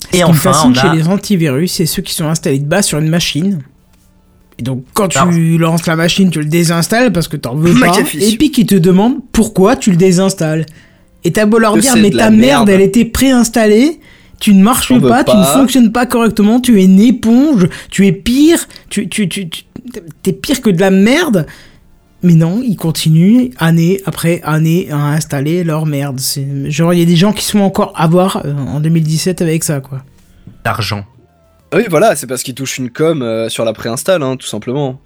Ce 0.00 0.06
Et 0.08 0.10
qui 0.18 0.24
me 0.24 0.28
enfin, 0.30 0.52
fascine 0.52 0.72
on 0.74 0.78
a 0.78 0.80
chez 0.92 0.96
les 0.96 1.08
antivirus, 1.08 1.72
c'est 1.72 1.86
ceux 1.86 2.02
qui 2.02 2.14
sont 2.14 2.28
installés 2.28 2.58
de 2.58 2.66
base 2.68 2.86
sur 2.86 2.98
une 2.98 3.08
machine. 3.08 3.62
Et 4.58 4.62
donc, 4.62 4.84
quand 4.94 5.08
tu 5.32 5.56
lances 5.58 5.86
la 5.86 5.94
machine, 5.96 6.30
tu 6.30 6.40
le 6.40 6.46
désinstalles 6.46 7.12
parce 7.12 7.28
que 7.28 7.36
t'en 7.36 7.54
veux 7.54 7.78
pas. 7.78 7.92
Et 8.32 8.36
puis, 8.36 8.50
qui 8.50 8.66
te 8.66 8.74
demandent 8.74 9.18
pourquoi 9.32 9.76
tu 9.76 9.90
le 9.90 9.96
désinstalles. 9.96 10.66
Et 11.24 11.32
t'as 11.32 11.46
beau 11.46 11.58
leur 11.58 11.76
dire, 11.76 11.94
mais 11.96 12.10
ta 12.10 12.30
merde, 12.30 12.66
merde. 12.66 12.68
elle 12.70 12.80
était 12.80 13.04
préinstallée. 13.04 14.00
Tu 14.40 14.54
ne 14.54 14.62
marches 14.62 14.92
pas, 15.00 15.24
tu 15.24 15.36
ne 15.36 15.42
fonctionnes 15.44 15.90
pas 15.90 16.06
correctement, 16.06 16.60
tu 16.60 16.80
es 16.80 16.84
une 16.84 17.00
éponge, 17.00 17.66
tu 17.90 18.06
es 18.06 18.12
pire, 18.12 18.68
tu, 18.88 19.08
tu, 19.08 19.28
tu, 19.28 19.48
tu- 19.48 19.64
t'es 20.22 20.32
pire 20.32 20.60
que 20.60 20.70
de 20.70 20.78
la 20.78 20.92
merde. 20.92 21.44
Mais 22.22 22.34
non, 22.34 22.62
ils 22.64 22.76
continuent 22.76 23.50
année 23.58 24.00
après 24.06 24.40
année 24.44 24.88
à 24.90 24.96
installer 25.12 25.64
leur 25.64 25.86
merde. 25.86 26.20
Genre, 26.66 26.94
il 26.94 27.00
y 27.00 27.02
a 27.02 27.04
des 27.04 27.16
gens 27.16 27.32
qui 27.32 27.44
sont 27.44 27.60
encore 27.60 27.92
à 27.96 28.06
voir 28.08 28.42
euh, 28.44 28.54
en 28.54 28.78
2017 28.80 29.42
avec 29.42 29.62
ça, 29.64 29.80
quoi. 29.80 30.02
l'argent. 30.64 31.04
Ah 31.72 31.76
Oui, 31.76 31.84
voilà, 31.90 32.16
c'est 32.16 32.26
parce 32.26 32.42
qu'il 32.42 32.54
touche 32.54 32.78
une 32.78 32.90
com 32.90 33.22
euh, 33.22 33.48
sur 33.48 33.64
la 33.64 33.72
préinstall, 33.72 34.22
hein, 34.22 34.36
tout 34.36 34.46
simplement. 34.46 35.00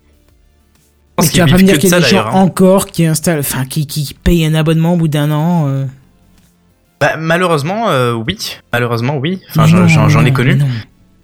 Mais 1.18 1.26
tu 1.26 1.32
qu'ils 1.32 1.40
vas 1.42 1.46
pas 1.46 1.58
me 1.58 1.62
dire 1.62 1.78
qu'il 1.78 1.90
y 1.90 1.94
a 1.94 2.00
des 2.00 2.06
gens 2.06 2.26
hein. 2.26 2.30
encore 2.32 2.86
qui 2.86 3.04
installent, 3.04 3.40
enfin 3.40 3.64
qui, 3.64 3.86
qui 3.86 4.14
payent 4.14 4.44
un 4.46 4.54
abonnement 4.54 4.94
au 4.94 4.96
bout 4.96 5.08
d'un 5.08 5.30
an. 5.30 5.68
euh. 5.68 5.84
Bah, 7.00 7.16
malheureusement, 7.18 7.90
euh, 7.90 8.12
oui. 8.12 8.58
Malheureusement, 8.72 9.16
oui. 9.16 9.40
Enfin, 9.50 9.66
j'en- 9.66 9.78
non, 9.78 9.88
j'en 9.88 10.08
j'en 10.08 10.24
ai 10.24 10.30
non, 10.30 10.36
connu. 10.36 10.54
non. 10.56 10.66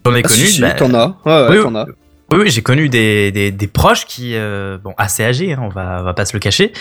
J'en 0.04 0.14
ai 0.14 0.22
Ah, 0.24 0.28
connu. 0.28 0.40
si, 0.40 0.52
si, 0.54 0.60
bah, 0.60 0.72
t'en 0.72 0.92
as. 0.94 1.16
Ouais, 1.24 1.32
ouais, 1.32 1.56
oui, 1.58 1.62
t'en 1.62 1.74
as. 1.76 1.86
Oui, 2.30 2.38
oui, 2.42 2.50
j'ai 2.50 2.62
connu 2.62 2.88
des, 2.88 3.32
des, 3.32 3.50
des 3.50 3.66
proches 3.68 4.04
qui, 4.06 4.32
euh, 4.34 4.76
bon, 4.82 4.92
assez 4.98 5.24
âgés, 5.24 5.54
hein, 5.54 5.60
on 5.62 5.68
va, 5.68 5.98
on 6.00 6.02
va 6.04 6.12
pas 6.14 6.26
se 6.26 6.34
le 6.34 6.40
cacher, 6.40 6.72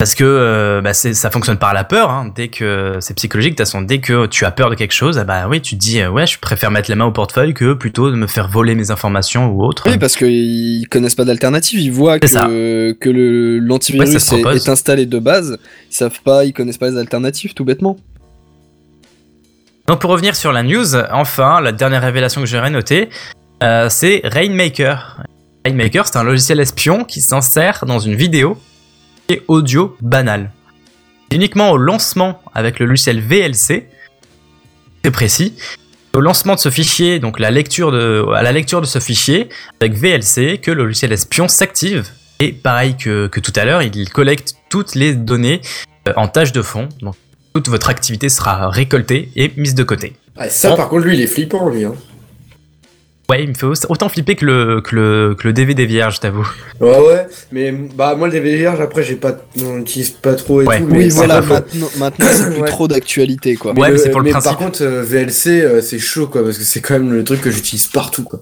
parce 0.00 0.14
que 0.14 0.24
euh, 0.24 0.80
bah, 0.80 0.94
ça 0.94 1.30
fonctionne 1.30 1.58
par 1.58 1.74
la 1.74 1.84
peur. 1.84 2.08
Hein, 2.08 2.32
dès 2.34 2.48
que 2.48 2.96
c'est 3.00 3.12
psychologique, 3.12 3.52
de 3.52 3.56
toute 3.56 3.66
façon, 3.66 3.82
dès 3.82 3.98
que 3.98 4.24
tu 4.24 4.46
as 4.46 4.50
peur 4.50 4.70
de 4.70 4.74
quelque 4.74 4.94
chose, 4.94 5.18
ah 5.18 5.24
bah 5.24 5.46
oui, 5.46 5.60
tu 5.60 5.74
te 5.74 5.78
dis, 5.78 6.00
euh, 6.00 6.08
ouais, 6.08 6.26
je 6.26 6.38
préfère 6.38 6.70
mettre 6.70 6.88
la 6.88 6.96
main 6.96 7.04
au 7.04 7.12
portefeuille 7.12 7.52
que 7.52 7.74
plutôt 7.74 8.10
de 8.10 8.16
me 8.16 8.26
faire 8.26 8.48
voler 8.48 8.74
mes 8.74 8.90
informations 8.90 9.48
ou 9.48 9.62
autre. 9.62 9.82
Oui, 9.90 9.98
parce 9.98 10.16
qu'ils 10.16 10.88
connaissent 10.88 11.14
pas 11.14 11.26
d'alternative. 11.26 11.80
Ils 11.80 11.92
voient 11.92 12.16
C'est 12.22 12.28
ça. 12.28 12.46
que, 12.46 12.92
que 12.98 13.10
le- 13.10 13.58
l'antivirus 13.58 14.32
est, 14.32 14.68
installé 14.70 15.04
de 15.04 15.18
base. 15.18 15.58
Ils 15.90 15.94
savent 15.94 16.22
pas, 16.24 16.46
ils 16.46 16.54
connaissent 16.54 16.78
pas 16.78 16.88
les 16.88 16.96
alternatives, 16.96 17.52
tout 17.52 17.66
bêtement. 17.66 17.98
Donc 19.86 20.00
pour 20.00 20.08
revenir 20.08 20.34
sur 20.34 20.52
la 20.52 20.62
news, 20.62 20.96
enfin, 21.12 21.60
la 21.60 21.72
dernière 21.72 22.00
révélation 22.00 22.40
que 22.40 22.46
j'aurais 22.46 22.70
notée, 22.70 23.10
euh, 23.62 23.88
c'est 23.90 24.22
Rainmaker. 24.24 25.24
Rainmaker, 25.66 26.06
c'est 26.06 26.16
un 26.16 26.24
logiciel 26.24 26.58
espion 26.58 27.04
qui 27.04 27.20
s'insère 27.20 27.84
dans 27.86 27.98
une 27.98 28.14
vidéo 28.14 28.56
audio 29.48 29.96
banale. 30.00 30.50
Uniquement 31.30 31.70
au 31.70 31.76
lancement 31.76 32.42
avec 32.54 32.78
le 32.78 32.86
logiciel 32.86 33.20
VLC, 33.20 33.88
très 35.02 35.12
précis, 35.12 35.56
au 36.12 36.20
lancement 36.20 36.54
de 36.54 36.60
ce 36.60 36.70
fichier, 36.70 37.20
donc 37.20 37.38
la 37.38 37.50
lecture 37.50 37.92
de, 37.92 38.24
à 38.34 38.42
la 38.42 38.52
lecture 38.52 38.80
de 38.80 38.86
ce 38.86 38.98
fichier 38.98 39.48
avec 39.80 39.94
VLC, 39.94 40.58
que 40.58 40.70
le 40.70 40.84
logiciel 40.84 41.12
espion 41.12 41.46
s'active. 41.48 42.08
Et 42.40 42.52
pareil 42.52 42.96
que, 42.96 43.26
que 43.28 43.38
tout 43.38 43.52
à 43.54 43.64
l'heure, 43.64 43.82
il 43.82 44.10
collecte 44.10 44.54
toutes 44.70 44.94
les 44.94 45.14
données 45.14 45.60
euh, 46.08 46.12
en 46.16 46.26
tâche 46.26 46.52
de 46.52 46.62
fond. 46.62 46.88
Donc 47.00 47.14
toute 47.54 47.68
votre 47.68 47.90
activité 47.90 48.28
sera 48.28 48.70
récoltée 48.70 49.30
et 49.36 49.52
mise 49.56 49.74
de 49.74 49.82
côté. 49.82 50.14
Ah, 50.36 50.48
ça, 50.48 50.74
par 50.74 50.88
contre, 50.88 51.04
lui, 51.04 51.16
il 51.16 51.20
est 51.20 51.26
flippant, 51.26 51.68
lui. 51.68 51.84
Hein. 51.84 51.94
Ouais, 53.30 53.44
il 53.44 53.48
me 53.50 53.54
fait 53.54 53.64
au- 53.66 53.74
autant 53.90 54.08
flipper 54.08 54.34
que 54.34 54.44
le, 54.44 54.80
que 54.80 54.94
le, 54.96 55.34
que 55.38 55.46
le 55.46 55.52
DVD 55.52 55.86
vierge, 55.86 56.18
t'avoue. 56.20 56.46
Ouais, 56.80 56.98
ouais, 56.98 57.26
mais 57.52 57.70
bah, 57.72 58.14
moi, 58.16 58.26
le 58.26 58.32
DVD 58.32 58.56
vierge, 58.56 58.80
après, 58.80 59.02
j'ai 59.04 59.14
pas, 59.14 59.36
on 59.64 59.76
l'utilise 59.76 60.10
pas 60.10 60.34
trop 60.34 60.60
et 60.62 60.66
Ouais. 60.66 60.80
tout. 60.80 60.88
Oui, 60.90 61.08
voilà, 61.10 61.40
maintenant, 61.40 61.88
maintenant 61.98 62.26
c'est 62.32 62.50
plus 62.52 62.60
Ouais. 62.62 62.68
trop 62.68 62.88
d'actualité, 62.88 63.54
quoi. 63.54 63.72
Ouais, 63.72 63.92
mais 63.92 63.98
c'est 63.98 64.10
pour 64.10 64.20
le 64.20 64.30
par 64.32 64.40
principe. 64.42 64.58
contre, 64.58 64.82
euh, 64.82 65.02
VLC, 65.04 65.62
euh, 65.62 65.80
c'est 65.80 65.98
chaud, 66.00 66.26
quoi, 66.26 66.42
parce 66.42 66.58
que 66.58 66.64
c'est 66.64 66.80
quand 66.80 66.94
même 66.94 67.12
le 67.12 67.22
truc 67.24 67.40
que 67.40 67.50
j'utilise 67.50 67.86
partout, 67.86 68.24
quoi. 68.24 68.40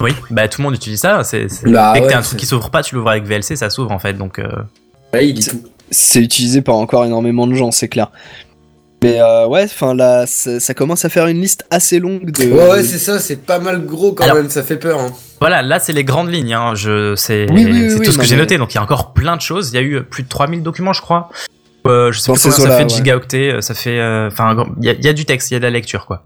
Oui, 0.00 0.12
bah 0.30 0.48
tout 0.48 0.60
le 0.62 0.64
monde 0.64 0.74
utilise 0.76 1.00
ça. 1.00 1.22
C'est. 1.24 1.46
Bah, 1.66 1.92
Dès 1.92 2.00
que 2.00 2.04
ouais, 2.06 2.10
t'as 2.12 2.18
un 2.18 2.22
truc 2.22 2.38
qui 2.38 2.46
s'ouvre 2.46 2.70
pas, 2.70 2.82
tu 2.82 2.94
l'ouvres 2.94 3.10
avec 3.10 3.24
VLC, 3.24 3.54
ça 3.56 3.68
s'ouvre 3.68 3.90
en 3.92 3.98
fait. 3.98 4.14
Donc, 4.14 4.38
euh, 4.38 4.44
Ouais, 5.12 5.28
il 5.28 5.34
dit 5.34 5.46
tout. 5.46 5.60
C'est 5.90 6.20
utilisé 6.22 6.62
par 6.62 6.76
encore 6.76 7.04
énormément 7.04 7.46
de 7.48 7.54
gens, 7.54 7.70
c'est 7.72 7.88
clair. 7.88 8.10
Mais 9.02 9.18
euh, 9.20 9.46
ouais, 9.46 9.64
enfin 9.64 9.94
là, 9.94 10.26
ça, 10.26 10.74
commence 10.74 11.04
à 11.04 11.08
faire 11.08 11.26
une 11.26 11.40
liste 11.40 11.64
assez 11.70 11.98
longue 12.00 12.30
de. 12.30 12.44
Ouais, 12.52 12.68
ouais, 12.70 12.82
c'est 12.82 12.98
ça, 12.98 13.18
c'est 13.18 13.36
pas 13.36 13.58
mal 13.58 13.84
gros 13.86 14.12
quand 14.12 14.24
Alors- 14.24 14.36
même, 14.36 14.50
ça 14.50 14.62
fait 14.62 14.76
peur, 14.76 15.00
hein. 15.00 15.12
Voilà, 15.40 15.62
là 15.62 15.78
c'est 15.78 15.94
les 15.94 16.04
grandes 16.04 16.30
lignes. 16.30 16.52
Hein. 16.52 16.74
Je, 16.74 17.14
c'est, 17.16 17.46
Oui, 17.50 17.64
oui, 17.64 17.72
oui, 17.72 17.90
c'est 17.90 17.98
oui, 18.00 18.04
tout 18.06 18.12
ce 18.12 18.18
que 18.18 18.24
j'ai 18.26 18.36
noté. 18.36 18.58
Donc 18.58 18.72
il 18.72 18.74
y 18.74 18.78
a 18.78 18.82
encore 18.82 19.14
plein 19.14 19.36
de 19.36 19.40
choses. 19.40 19.70
Il 19.72 19.76
y 19.76 19.78
a 19.78 19.82
eu 19.82 20.02
plus 20.02 20.22
de 20.22 20.28
3000 20.28 20.62
documents, 20.62 20.92
je 20.92 21.00
crois. 21.00 21.30
Euh, 21.86 22.12
je 22.12 22.18
sais 22.20 22.26
Dans 22.30 22.34
plus 22.34 22.42
combien 22.50 22.56
ça 22.70 22.76
fait 22.76 22.84
de 22.84 22.90
ouais. 22.90 22.96
gigaoctets. 22.96 23.52
euh, 23.52 23.60
Ça 23.62 23.72
fait, 23.72 23.98
euh, 23.98 24.28
enfin, 24.28 24.54
il 24.80 24.84
y, 24.84 24.90
a- 24.90 24.92
il 24.92 25.02
y 25.04 25.08
a 25.08 25.14
du 25.14 25.24
texte, 25.24 25.50
il 25.50 25.54
y 25.54 25.56
a 25.56 25.60
de 25.60 25.64
la 25.64 25.70
lecture, 25.70 26.04
quoi. 26.04 26.24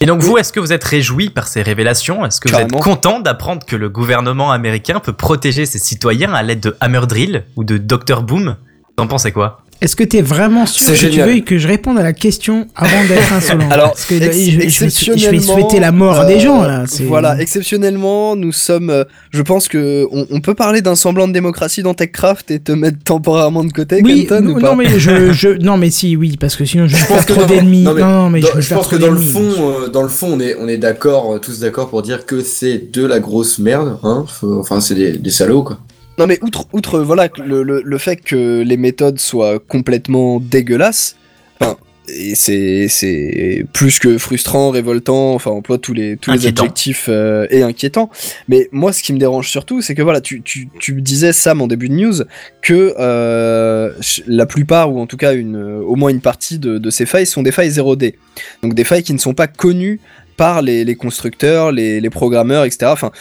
Et 0.00 0.06
donc 0.06 0.20
vous, 0.20 0.36
est-ce 0.36 0.52
que 0.52 0.58
vous 0.58 0.72
êtes 0.72 0.82
réjoui 0.82 1.30
par 1.30 1.46
ces 1.46 1.62
révélations? 1.62 2.26
Est-ce 2.26 2.40
que 2.40 2.48
vous 2.48 2.56
êtes 2.58 2.72
content 2.72 3.20
d'apprendre 3.20 3.64
que 3.64 3.76
le 3.76 3.88
gouvernement 3.88 4.50
américain 4.50 4.98
peut 4.98 5.12
protéger 5.12 5.64
ses 5.64 5.78
citoyens 5.78 6.34
à 6.34 6.42
l'aide 6.42 6.58
de 6.58 6.76
Hammer 6.80 7.02
Drill 7.08 7.44
ou 7.54 7.62
de 7.62 7.78
Dr 7.78 8.22
Boom? 8.22 8.56
T'en 8.96 9.06
pensais 9.06 9.30
quoi? 9.30 9.60
Est-ce 9.82 9.96
que 9.96 10.04
t'es 10.04 10.22
vraiment 10.22 10.64
sûr 10.64 10.92
que 10.94 11.06
tu 11.06 11.20
veux 11.20 11.40
que 11.40 11.58
je 11.58 11.66
réponde 11.66 11.98
à 11.98 12.02
la 12.04 12.12
question 12.12 12.66
avant 12.76 13.04
d'être 13.08 13.32
insolent 13.36 13.68
Alors, 13.70 13.88
Parce 13.92 14.04
que 14.04 14.14
ex- 14.14 14.24
je, 14.24 14.30
vais- 14.30 14.50
je 14.50 14.58
vais 14.58 14.64
exceptionnellement, 14.86 15.40
souhaiter 15.54 15.80
la 15.80 15.90
mort 15.92 16.20
à 16.20 16.24
des 16.24 16.38
gens 16.40 16.62
là. 16.62 16.84
c'est- 16.86 17.02
Voilà, 17.04 17.40
exceptionnellement, 17.40 18.36
nous 18.36 18.52
sommes. 18.52 18.90
euh, 18.90 19.04
je 19.32 19.42
pense 19.42 19.66
que 19.68 20.06
on, 20.12 20.26
on 20.30 20.40
peut 20.40 20.54
parler 20.54 20.82
d'un 20.82 20.94
semblant 20.94 21.26
de 21.26 21.32
démocratie 21.32 21.82
dans 21.82 21.94
TechCraft 21.94 22.50
et 22.52 22.60
te 22.60 22.70
mettre 22.72 22.98
temporairement 23.04 23.64
de 23.64 23.72
côté, 23.72 24.00
Oui, 24.04 24.26
Kenton, 24.26 24.46
ou 24.50 24.54
pas 24.60 24.70
non, 24.70 24.76
mais 24.76 24.98
je, 24.98 25.32
je, 25.32 25.48
non 25.48 25.76
mais 25.76 25.90
si, 25.90 26.16
oui, 26.16 26.36
parce 26.38 26.54
que 26.56 26.64
sinon 26.64 26.86
je 26.86 26.96
Je 27.02 27.06
pense 27.06 27.24
que 27.24 27.32
trop 27.32 27.42
dans- 27.42 27.48
d'ennemis. 27.48 27.82
non, 27.82 27.94
Non, 27.94 28.30
mais 28.30 28.40
je 28.40 28.74
pense 28.74 28.86
que 28.86 28.96
dans 28.96 29.10
le 29.10 29.20
fond, 29.20 29.40
euh, 29.58 29.88
dans 29.88 30.02
le 30.02 30.08
fond, 30.08 30.28
on 30.34 30.40
est, 30.40 30.54
on 30.60 30.68
est 30.68 30.76
d'accord, 30.78 31.34
euh, 31.34 31.38
tous 31.38 31.58
d'accord 31.58 31.88
pour 31.90 32.02
dire 32.02 32.24
que 32.24 32.40
c'est 32.42 32.92
de 32.92 33.04
la 33.04 33.18
grosse 33.18 33.58
merde, 33.58 33.98
hein. 34.04 34.24
Faut- 34.28 34.60
enfin, 34.60 34.80
c'est 34.80 34.94
des, 34.94 35.12
des 35.18 35.30
salauds, 35.30 35.64
quoi. 35.64 35.78
Non 36.18 36.26
mais 36.26 36.38
outre, 36.42 36.66
outre 36.72 37.00
voilà 37.00 37.28
le, 37.44 37.62
le, 37.62 37.82
le 37.82 37.98
fait 37.98 38.16
que 38.16 38.62
les 38.62 38.76
méthodes 38.76 39.18
soient 39.18 39.58
complètement 39.58 40.40
dégueulasses, 40.40 41.16
enfin 41.60 41.76
et 42.08 42.34
c'est 42.34 42.88
c'est 42.88 43.64
plus 43.72 43.98
que 44.00 44.18
frustrant, 44.18 44.70
révoltant, 44.70 45.32
enfin 45.34 45.52
on 45.52 45.58
emploie 45.58 45.78
tous 45.78 45.94
les 45.94 46.16
tous 46.16 46.32
les 46.32 46.38
Inquiétant. 46.38 46.64
adjectifs 46.64 47.06
euh, 47.08 47.46
et 47.50 47.62
inquiétants. 47.62 48.10
Mais 48.48 48.68
moi 48.72 48.92
ce 48.92 49.02
qui 49.02 49.12
me 49.12 49.18
dérange 49.18 49.48
surtout 49.48 49.80
c'est 49.80 49.94
que 49.94 50.02
voilà 50.02 50.20
tu, 50.20 50.42
tu, 50.42 50.68
tu 50.80 50.94
me 50.94 51.00
disais 51.00 51.32
Sam 51.32 51.62
en 51.62 51.66
début 51.68 51.88
de 51.88 51.94
news 51.94 52.14
que 52.60 52.94
euh, 52.98 53.92
la 54.26 54.46
plupart 54.46 54.92
ou 54.92 55.00
en 55.00 55.06
tout 55.06 55.16
cas 55.16 55.32
une 55.32 55.56
au 55.56 55.94
moins 55.94 56.10
une 56.10 56.20
partie 56.20 56.58
de, 56.58 56.76
de 56.78 56.90
ces 56.90 57.06
failles 57.06 57.26
sont 57.26 57.42
des 57.42 57.52
failles 57.52 57.70
0D. 57.70 58.14
Donc 58.62 58.74
des 58.74 58.84
failles 58.84 59.04
qui 59.04 59.14
ne 59.14 59.18
sont 59.18 59.34
pas 59.34 59.46
connues 59.46 60.00
par 60.36 60.60
les, 60.60 60.84
les 60.84 60.96
constructeurs, 60.96 61.70
les, 61.72 62.00
les 62.00 62.10
programmeurs, 62.10 62.64
etc. 62.64 62.86
Enfin 62.92 63.12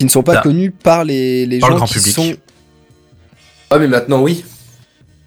qui 0.00 0.06
ne 0.06 0.10
sont 0.10 0.22
pas 0.22 0.36
Ça. 0.36 0.40
connues 0.40 0.70
par 0.70 1.04
les, 1.04 1.44
les 1.44 1.58
Par 1.58 1.68
le 1.68 1.74
gens 1.74 1.76
grand 1.80 1.86
qui 1.86 1.92
public. 1.98 2.14
sont 2.14 2.32
Ah, 3.68 3.78
mais 3.78 3.86
maintenant, 3.86 4.22
oui. 4.22 4.46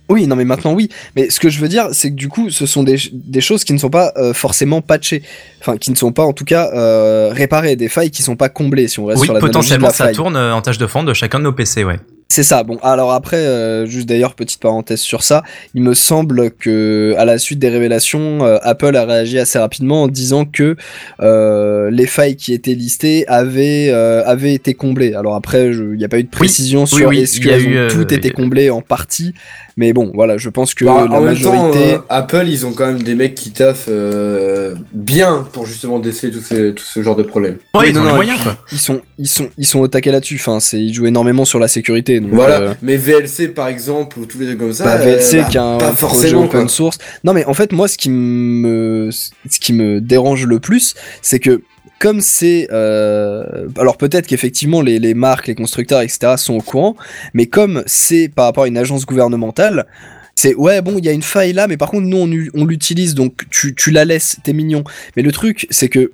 oui, 0.09 0.25
non, 0.25 0.35
mais 0.35 0.45
maintenant 0.45 0.73
oui. 0.73 0.89
Mais 1.15 1.29
ce 1.29 1.39
que 1.39 1.47
je 1.47 1.59
veux 1.59 1.67
dire, 1.67 1.89
c'est 1.91 2.09
que 2.09 2.15
du 2.15 2.27
coup, 2.27 2.49
ce 2.49 2.65
sont 2.65 2.81
des, 2.81 2.95
des 3.13 3.39
choses 3.39 3.63
qui 3.63 3.73
ne 3.73 3.77
sont 3.77 3.91
pas 3.91 4.11
euh, 4.17 4.33
forcément 4.33 4.81
patchées. 4.81 5.21
Enfin, 5.61 5.77
qui 5.77 5.91
ne 5.91 5.95
sont 5.95 6.11
pas 6.11 6.23
en 6.25 6.33
tout 6.33 6.43
cas 6.43 6.71
euh, 6.73 7.29
réparées, 7.31 7.75
des 7.75 7.87
failles 7.87 8.09
qui 8.09 8.23
sont 8.23 8.35
pas 8.35 8.49
comblées, 8.49 8.87
si 8.87 8.99
on 8.99 9.05
reste 9.05 9.21
Oui, 9.21 9.27
sur 9.27 9.35
la 9.35 9.39
potentiellement 9.39 9.89
de 9.89 9.91
la 9.91 9.95
ça 9.95 10.05
faille. 10.05 10.15
tourne 10.15 10.35
euh, 10.35 10.55
en 10.55 10.61
tâche 10.63 10.79
de 10.79 10.87
fond 10.87 11.03
de 11.03 11.13
chacun 11.13 11.37
de 11.37 11.43
nos 11.43 11.53
PC, 11.53 11.83
ouais. 11.83 11.99
C'est 12.33 12.41
ça. 12.41 12.63
Bon, 12.63 12.79
alors 12.81 13.11
après, 13.11 13.37
euh, 13.37 13.85
juste 13.85 14.09
d'ailleurs, 14.09 14.33
petite 14.33 14.59
parenthèse 14.59 15.01
sur 15.01 15.21
ça, 15.21 15.43
il 15.75 15.83
me 15.83 15.93
semble 15.93 16.49
que 16.49 17.13
à 17.19 17.25
la 17.25 17.37
suite 17.37 17.59
des 17.59 17.69
révélations, 17.69 18.43
euh, 18.43 18.57
Apple 18.63 18.95
a 18.95 19.05
réagi 19.05 19.37
assez 19.37 19.59
rapidement 19.59 20.01
en 20.01 20.07
disant 20.07 20.43
que 20.45 20.75
euh, 21.21 21.91
les 21.91 22.07
failles 22.07 22.35
qui 22.35 22.51
étaient 22.53 22.73
listées 22.73 23.23
avaient 23.27 23.89
euh, 23.91 24.23
avaient 24.25 24.55
été 24.55 24.73
comblées. 24.73 25.13
Alors 25.13 25.35
après, 25.35 25.73
je- 25.73 25.83
il 25.83 25.97
n'y 25.99 26.05
a 26.05 26.09
pas 26.09 26.17
eu 26.17 26.23
de 26.23 26.29
précision 26.29 26.87
sur 26.87 27.09
oui, 27.09 27.19
est-ce 27.19 27.39
que 27.39 27.49
eu, 27.49 27.85
ont 27.85 27.87
tout 27.89 28.11
été 28.11 28.31
comblé 28.31 28.71
en 28.71 28.81
partie. 28.81 29.35
Mais 29.75 29.91
bon, 29.91 30.11
voilà, 30.13 30.37
je 30.37 30.49
pense 30.49 30.73
que 30.75 30.85
Bah, 30.85 31.07
la 31.09 31.15
en 31.17 31.21
même 31.21 31.23
majorité. 31.31 31.93
temps, 31.95 31.95
euh, 31.95 31.97
Apple, 32.09 32.45
ils 32.47 32.65
ont 32.65 32.73
quand 32.73 32.85
même 32.85 33.01
des 33.01 33.15
mecs 33.15 33.33
qui 33.33 33.51
taffent 33.51 33.87
euh, 33.89 34.75
bien 34.93 35.47
pour 35.51 35.65
justement 35.65 35.97
déceler 35.99 36.31
tout, 36.31 36.41
ces- 36.41 36.73
tout 36.75 36.83
ce 36.83 37.01
genre 37.01 37.15
de 37.15 37.23
problème. 37.23 37.57
Ouais, 37.73 37.81
Oui, 37.81 37.85
ils 37.89 37.93
non, 37.95 38.01
ont 38.01 38.03
les 38.03 38.09
non, 38.09 38.15
moyens, 38.15 38.39
quoi. 38.43 38.57
ils 38.71 38.77
sont 38.79 39.01
ils 39.17 39.27
sont 39.27 39.49
ils 39.57 39.65
sont 39.65 39.79
au 39.79 39.87
taquet 39.87 40.11
là-dessus 40.11 40.35
enfin 40.35 40.59
c'est 40.59 40.79
ils 40.79 40.93
jouent 40.93 41.07
énormément 41.07 41.43
sur 41.45 41.57
la 41.59 41.67
sécurité 41.67 42.19
donc 42.19 42.31
Voilà. 42.33 42.59
euh, 42.59 42.73
Mais 42.83 42.97
VLC, 42.97 43.47
par 43.47 43.67
exemple, 43.67 44.19
ou 44.19 44.25
tous 44.25 44.39
les 44.39 44.45
trucs 44.47 44.59
comme 44.59 44.73
ça. 44.73 44.83
bah, 44.83 44.97
VLC 44.97 45.35
euh, 45.37 45.41
bah, 45.41 45.47
qui 45.49 45.57
a 45.57 45.63
un 45.63 45.77
pas 45.77 45.85
projet 45.87 45.97
forcément, 45.97 46.43
open 46.45 46.59
quoi. 46.61 46.69
source 46.69 46.97
non 47.23 47.33
mais 47.33 47.45
en 47.45 47.53
fait 47.53 47.71
moi 47.71 47.87
ce 47.87 47.97
qui 47.97 48.09
me 48.09 49.09
ce 49.11 49.59
qui 49.59 49.73
me 49.73 50.01
dérange 50.01 50.45
le 50.45 50.59
plus 50.59 50.93
c'est 51.21 51.39
que 51.39 51.61
comme 52.03 52.19
c'est 52.19 52.67
euh, 52.73 53.69
alors 53.77 53.95
peut-être 53.95 54.27
qu'effectivement 54.27 54.81
les, 54.81 54.99
les 54.99 55.13
marques 55.13 55.47
les 55.47 55.55
constructeurs 55.55 56.01
etc 56.01 56.33
sont 56.35 56.55
au 56.55 56.61
courant 56.61 56.97
mais 57.33 57.45
comme 57.45 57.81
c'est 57.85 58.27
par 58.27 58.43
rapport 58.43 58.65
à 58.65 58.67
une 58.67 58.77
agence 58.77 59.05
gouvernementale 59.05 59.87
c'est 60.35 60.53
ouais 60.55 60.81
bon 60.81 60.95
il 60.97 61.05
y 61.05 61.07
a 61.07 61.13
une 61.13 61.21
faille 61.21 61.53
là 61.53 61.65
mais 61.69 61.77
par 61.77 61.89
contre 61.89 62.05
nous 62.05 62.49
on, 62.53 62.65
l'utilise 62.65 63.15
donc 63.15 63.43
tu, 63.49 63.73
tu 63.73 63.89
la 63.89 64.03
laisses 64.03 64.35
t'es 64.43 64.51
mignon 64.51 64.83
mais 65.15 65.23
le 65.23 65.31
truc 65.31 65.65
c'est 65.69 65.87
que 65.87 66.11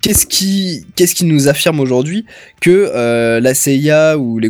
qu'est-ce 0.00 0.26
qui 0.26 0.84
qu'est-ce 0.96 1.14
qui 1.14 1.24
nous 1.24 1.46
affirme 1.46 1.78
aujourd'hui 1.78 2.26
que 2.60 2.90
euh, 2.92 3.38
la 3.38 3.54
CIA 3.54 4.18
ou 4.18 4.40
les, 4.40 4.48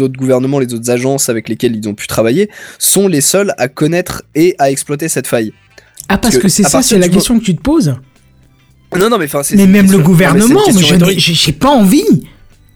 autres 0.00 0.16
gouvernements, 0.16 0.60
les 0.60 0.72
autres 0.72 0.90
agences 0.90 1.28
avec 1.28 1.50
lesquelles 1.50 1.76
ils 1.76 1.86
ont 1.90 1.94
pu 1.94 2.06
travailler 2.06 2.48
sont 2.78 3.06
les 3.06 3.20
seuls 3.20 3.52
à 3.58 3.68
connaître 3.68 4.22
et 4.34 4.54
à 4.58 4.70
exploiter 4.70 5.10
cette 5.10 5.26
faille? 5.26 5.52
Ah, 6.08 6.16
parce 6.16 6.20
Parce 6.20 6.36
que 6.36 6.42
que 6.42 6.48
c'est 6.48 6.62
ça, 6.62 6.82
c'est 6.82 6.98
la 6.98 7.08
question 7.08 7.38
que 7.38 7.44
tu 7.44 7.54
te 7.54 7.60
poses. 7.60 7.96
Non, 8.98 9.08
non, 9.08 9.18
mais 9.18 9.24
enfin, 9.26 9.42
c'est. 9.42 9.56
Mais 9.56 9.66
même 9.66 9.82
question- 9.82 9.98
le 9.98 10.04
gouvernement, 10.04 10.60
mais 10.74 11.14
j'ai 11.18 11.52
pas 11.52 11.70
envie. 11.70 12.04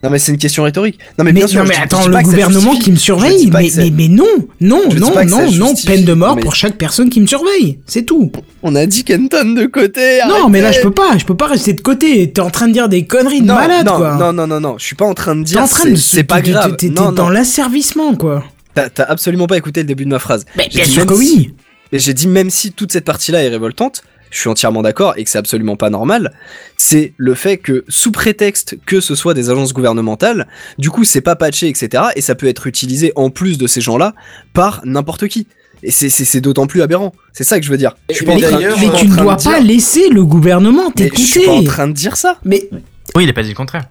Non, 0.03 0.11
mais 0.11 0.19
c'est 0.19 0.31
une 0.31 0.37
question 0.37 0.61
rhétorique. 0.63 0.99
Non, 1.17 1.25
mais, 1.25 1.33
Mais, 1.33 1.39
bien 1.39 1.47
sûr. 1.47 1.63
non, 1.63 1.67
mais 1.67 1.75
attends, 1.75 2.07
le 2.07 2.21
gouvernement 2.21 2.75
qui 2.77 2.91
me 2.91 2.97
surveille, 2.97 3.49
mais, 3.51 3.71
mais, 3.75 3.89
mais 3.89 4.07
non, 4.07 4.25
non, 4.61 4.81
Je 4.91 4.99
non, 4.99 5.11
non, 5.25 5.51
non, 5.51 5.73
peine 5.87 6.05
de 6.05 6.13
mort 6.13 6.37
pour 6.37 6.53
chaque 6.53 6.77
personne 6.77 7.09
qui 7.09 7.19
me 7.19 7.25
surveille, 7.25 7.79
c'est 7.87 8.03
tout. 8.03 8.31
On 8.61 8.75
a 8.75 8.85
dit 8.85 9.03
Kenton 9.03 9.55
de 9.55 9.65
côté. 9.65 10.19
Non, 10.29 10.49
mais 10.49 10.61
là 10.61 10.71
je 10.71 10.77
arrêtez. 10.77 10.83
peux 10.83 10.93
pas, 10.93 11.17
je 11.17 11.25
peux 11.25 11.35
pas 11.35 11.47
rester 11.47 11.73
de 11.73 11.81
côté. 11.81 12.31
T'es 12.31 12.41
en 12.41 12.51
train 12.51 12.67
de 12.67 12.73
dire 12.73 12.89
des 12.89 13.05
conneries 13.07 13.41
de 13.41 13.47
Non, 13.47 13.55
malade, 13.55 13.87
non, 13.87 13.97
quoi. 13.97 14.15
non, 14.17 14.33
non, 14.33 14.45
non, 14.45 14.59
non, 14.59 14.75
je 14.77 14.85
suis 14.85 14.95
pas 14.95 15.05
en 15.05 15.15
train 15.15 15.35
de 15.35 15.41
dire. 15.43 15.61
en 15.63 15.67
train 15.67 15.89
de, 15.89 15.95
c'est- 15.95 16.23
pas 16.23 16.41
grave. 16.41 16.75
T'es 16.77 16.89
dans 16.89 17.29
l'asservissement, 17.29 18.13
quoi. 18.15 18.43
t'as 18.75 19.03
absolument 19.03 19.47
pas 19.47 19.57
écouté 19.57 19.79
le 19.81 19.87
début 19.87 20.05
de 20.05 20.09
ma 20.11 20.19
phrase. 20.19 20.45
Mais 20.55 20.67
bien 20.71 20.85
sûr 20.85 21.07
que 21.07 21.15
oui. 21.15 21.53
J'ai 21.91 22.13
dit 22.13 22.27
même 22.27 22.51
si 22.51 22.71
toute 22.71 22.91
cette 22.91 23.05
partie-là 23.05 23.43
est 23.43 23.47
révoltante, 23.49 24.03
je 24.31 24.39
suis 24.39 24.49
entièrement 24.49 24.81
d'accord 24.81 25.13
et 25.17 25.23
que 25.23 25.29
c'est 25.29 25.37
absolument 25.37 25.75
pas 25.75 25.89
normal, 25.89 26.33
c'est 26.77 27.13
le 27.17 27.33
fait 27.33 27.57
que 27.57 27.85
sous 27.87 28.11
prétexte 28.11 28.77
que 28.85 28.99
ce 28.99 29.15
soit 29.15 29.33
des 29.33 29.49
agences 29.49 29.73
gouvernementales, 29.73 30.47
du 30.77 30.89
coup 30.89 31.03
c'est 31.03 31.21
pas 31.21 31.35
patché, 31.35 31.67
etc. 31.69 32.03
Et 32.15 32.21
ça 32.21 32.35
peut 32.35 32.47
être 32.47 32.67
utilisé 32.67 33.11
en 33.15 33.29
plus 33.29 33.57
de 33.57 33.67
ces 33.67 33.81
gens-là 33.81 34.13
par 34.53 34.81
n'importe 34.85 35.27
qui. 35.27 35.47
Et 35.83 35.91
c'est- 35.91 36.41
d'autant 36.41 36.65
plus 36.65 36.81
aberrant. 36.81 37.13
C'est 37.33 37.43
ça 37.43 37.59
que 37.59 37.65
je 37.65 37.69
veux 37.69 37.77
dire. 37.77 37.95
Je 38.09 38.15
suis 38.15 38.25
pas 38.25 38.33
Mais 38.33 38.41
tu 38.41 39.07
ne 39.07 39.15
dois 39.15 39.35
pas 39.35 39.41
dire- 39.41 39.61
laisser 39.61 40.09
le 40.09 40.25
gouvernement 40.25 40.91
Mais 40.97 41.11
je 41.15 41.21
suis 41.21 41.41
pas 41.41 41.51
en 41.51 41.53
t'écouter. 41.59 41.67
train 41.67 41.87
de 41.87 41.93
dire 41.93 42.17
ça. 42.17 42.39
Mais 42.43 42.67
Oui, 43.15 43.25
il 43.25 43.29
a 43.29 43.33
pas 43.33 43.43
dit 43.43 43.49
le 43.49 43.55
contraire. 43.55 43.85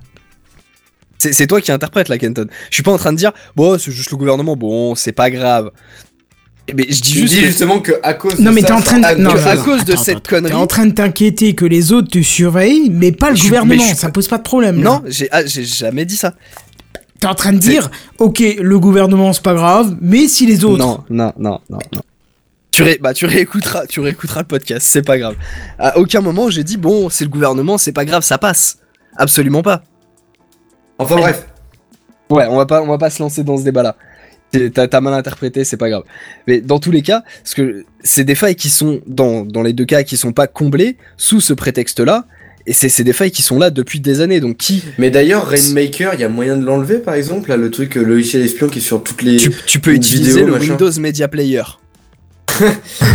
C'est 1.19 1.33
c'est 1.33 1.47
toi 1.47 1.61
qui 1.63 1.73
interprète 1.73 2.09
là, 2.09 2.19
Kenton. 2.19 2.47
Je 2.71 2.75
suis 2.75 2.83
pas 2.83 2.93
en 2.93 2.99
train 2.99 3.13
de 3.13 3.17
dire, 3.17 3.33
bon, 3.55 3.79
c'est 3.79 3.91
juste 3.91 4.11
le 4.11 4.17
gouvernement, 4.19 4.55
bon, 4.57 4.95
c'est 4.95 5.13
pas 5.13 5.31
grave. 5.31 5.71
Mais 6.75 6.83
je 6.91 7.01
dis 7.01 7.13
Tu 7.13 7.19
juste 7.21 7.35
dis 7.35 7.41
que- 7.43 7.47
justement 7.47 7.81
que 7.81 7.93
à 8.03 8.15
cause 8.15 8.39
Non, 8.41 8.51
de 8.51 8.55
mais 8.57 8.61
ça, 8.63 8.67
t'es 8.69 8.73
en 8.73 8.81
train 8.81 8.99
de- 9.15 9.21
non, 9.21 9.31
à 9.31 9.57
cause 9.57 9.85
de 9.85 9.93
attends, 9.93 10.03
cette 10.03 10.17
attends, 10.17 10.29
connerie. 10.31 10.51
T'es 10.53 10.59
en 10.59 10.67
train 10.67 10.87
de 10.87 10.93
t'inquiéter 10.93 11.55
que 11.55 11.65
les 11.65 11.93
autres 11.93 12.09
te 12.09 12.21
surveillent, 12.21 12.91
mais 12.91 13.13
pas 13.13 13.31
le 13.31 13.37
Je 13.37 13.45
gouvernement. 13.45 13.83
suis 13.85 13.95
Ça 13.97 14.11
pose 14.11 14.27
pas 14.27 14.39
de 14.39 14.43
problème. 14.43 14.79
là. 14.83 14.91
Non, 14.91 15.03
j'ai 15.07 15.29
ah, 15.31 15.47
j'ai 15.47 15.65
jamais 15.65 16.05
dit 16.05 16.17
ça. 16.17 16.35
T'es 17.21 17.29
en 17.29 17.35
train 17.35 17.53
de 17.53 17.59
dire, 17.59 17.89
ok, 18.19 18.43
le 18.61 18.79
gouvernement 18.81 19.33
c'est 19.33 19.43
pas 19.45 19.55
grave, 19.55 19.97
mais 20.01 20.27
si 20.29 20.45
les 20.45 20.65
autres. 20.65 20.79
Non, 20.85 21.05
non, 21.09 21.33
non, 21.39 21.61
non, 21.71 21.79
non. 21.93 22.01
Tu, 22.73 22.83
ré- 22.83 22.99
bah, 23.01 23.15
tu 23.15 23.25
réécouteras, 23.27 23.87
tu 23.87 24.01
réécouteras 24.01 24.41
le 24.41 24.47
podcast, 24.47 24.87
c'est 24.91 25.01
pas 25.07 25.17
grave. 25.19 25.35
À 25.79 25.97
aucun 25.99 26.21
moment 26.21 26.51
j'ai 26.51 26.65
dit 26.65 26.77
bon, 26.77 27.09
c'est 27.11 27.25
le 27.25 27.31
gouvernement, 27.31 27.79
c'est 27.79 27.93
pas 27.93 28.05
grave, 28.05 28.23
ça 28.25 28.39
passe. 28.39 28.79
Absolument 29.17 29.63
pas. 29.63 29.83
Enfin 30.99 31.17
bref. 31.17 31.47
Ouais, 32.29 32.47
on 32.51 32.57
va 32.57 32.67
pas, 32.67 32.83
on 32.83 32.89
va 32.89 32.99
pas 32.99 33.09
se 33.09 33.23
lancer 33.23 33.45
dans 33.45 33.57
ce 33.57 33.63
débat-là. 33.63 33.95
C'est- 33.97 34.06
T'as 34.53 35.01
mal 35.01 35.13
interprété, 35.15 35.65
c'est 35.65 35.77
pas 35.77 35.91
grave. 35.91 36.05
Mais 36.47 36.61
dans 36.61 36.79
tous 36.79 36.91
les 36.91 37.03
cas, 37.03 37.23
parce 37.43 37.55
que 37.55 37.85
c'est 38.03 38.25
des 38.25 38.35
failles 38.35 38.57
qui 38.57 38.71
sont 38.71 39.01
dans, 39.07 39.45
dans 39.45 39.63
les 39.63 39.73
deux 39.73 39.85
cas 39.85 40.03
qui 40.03 40.17
sont 40.17 40.33
pas 40.33 40.47
comblées 40.47 40.97
sous 41.17 41.41
ce 41.41 41.53
prétexte-là, 41.53 42.27
et 42.67 42.73
c'est 42.73 42.89
c'est 42.89 43.05
des 43.05 43.13
failles 43.13 43.31
qui 43.31 43.43
sont 43.43 43.59
là 43.59 43.71
depuis 43.71 44.01
des 44.01 44.21
années. 44.23 44.41
Donc 44.41 44.57
qui, 44.57 44.83
Mais 44.99 45.11
d'ailleurs, 45.11 45.47
Rainmaker, 45.47 46.15
il 46.15 46.21
y 46.21 46.25
a 46.25 46.29
moyen 46.29 46.57
de 46.57 46.65
l'enlever 46.65 46.99
par 46.99 47.15
exemple, 47.15 47.51
là, 47.51 47.57
le 47.57 47.71
truc, 47.71 47.97
euh, 47.97 48.01
le 48.03 48.15
logiciel 48.15 48.43
espion 48.43 48.69
qui 48.69 48.79
est 48.79 48.83
sur 48.83 49.03
toutes 49.03 49.23
les. 49.23 49.37
tu, 49.37 49.51
tu 49.67 49.79
peux 49.79 49.93
utiliser 49.93 50.43
le 50.43 50.53
machin. 50.53 50.71
Windows 50.71 51.01
Media 51.01 51.29
Player. 51.29 51.63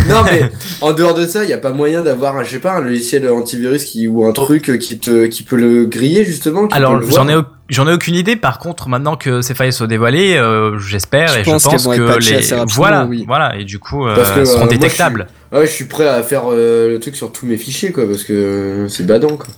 non 0.08 0.22
mais 0.24 0.42
en 0.82 0.92
dehors 0.92 1.14
de 1.14 1.26
ça, 1.26 1.42
il 1.42 1.50
y 1.50 1.52
a 1.52 1.58
pas 1.58 1.72
moyen 1.72 2.02
d'avoir, 2.02 2.36
un- 2.36 2.44
je 2.44 2.50
sais 2.50 2.58
pas, 2.60 2.74
un 2.76 2.80
logiciel 2.80 3.28
antivirus 3.28 3.84
qui 3.84 4.06
ou 4.06 4.24
un 4.24 4.32
truc 4.32 4.70
euh, 4.70 4.76
qui 4.76 4.98
te 4.98 5.26
qui 5.26 5.42
peut 5.42 5.56
le 5.56 5.86
griller 5.86 6.24
justement. 6.24 6.68
Alors 6.68 7.02
j'en 7.10 7.28
ai 7.28 7.34
j'en 7.72 7.88
ai 7.88 7.92
aucune 7.92 8.14
idée. 8.14 8.36
Par 8.36 8.58
contre, 8.58 8.88
maintenant 8.88 9.16
que 9.16 9.42
ces 9.42 9.54
failles 9.54 9.72
sont 9.72 9.86
dévoilées, 9.86 10.36
euh, 10.36 10.78
j'espère 10.78 11.28
Je 11.28 11.40
et 11.40 11.42
pense 11.42 11.64
je 11.64 11.68
pense 11.68 11.86
que 11.86 12.18
les 12.30 12.64
voilà 12.74 13.04
oui. 13.04 13.24
voilà 13.26 13.56
et 13.56 13.64
du 13.64 13.78
coup 13.78 14.06
euh, 14.06 14.14
que, 14.16 14.24
seront 14.24 14.30
euh, 14.30 14.44
moi, 14.44 14.44
je 14.44 14.68
suis- 14.70 14.78
détectables. 14.78 15.26
Ouais, 15.50 15.66
je 15.66 15.72
suis 15.72 15.84
prêt 15.86 16.08
à 16.08 16.22
faire 16.22 16.42
euh, 16.50 16.88
le 16.88 17.00
truc 17.00 17.16
sur 17.16 17.32
tous 17.32 17.46
mes 17.46 17.56
fichiers 17.56 17.92
quoi, 17.92 18.06
parce 18.06 18.24
que 18.24 18.86
c'est 18.88 19.06
badant 19.06 19.36
quoi. 19.36 19.48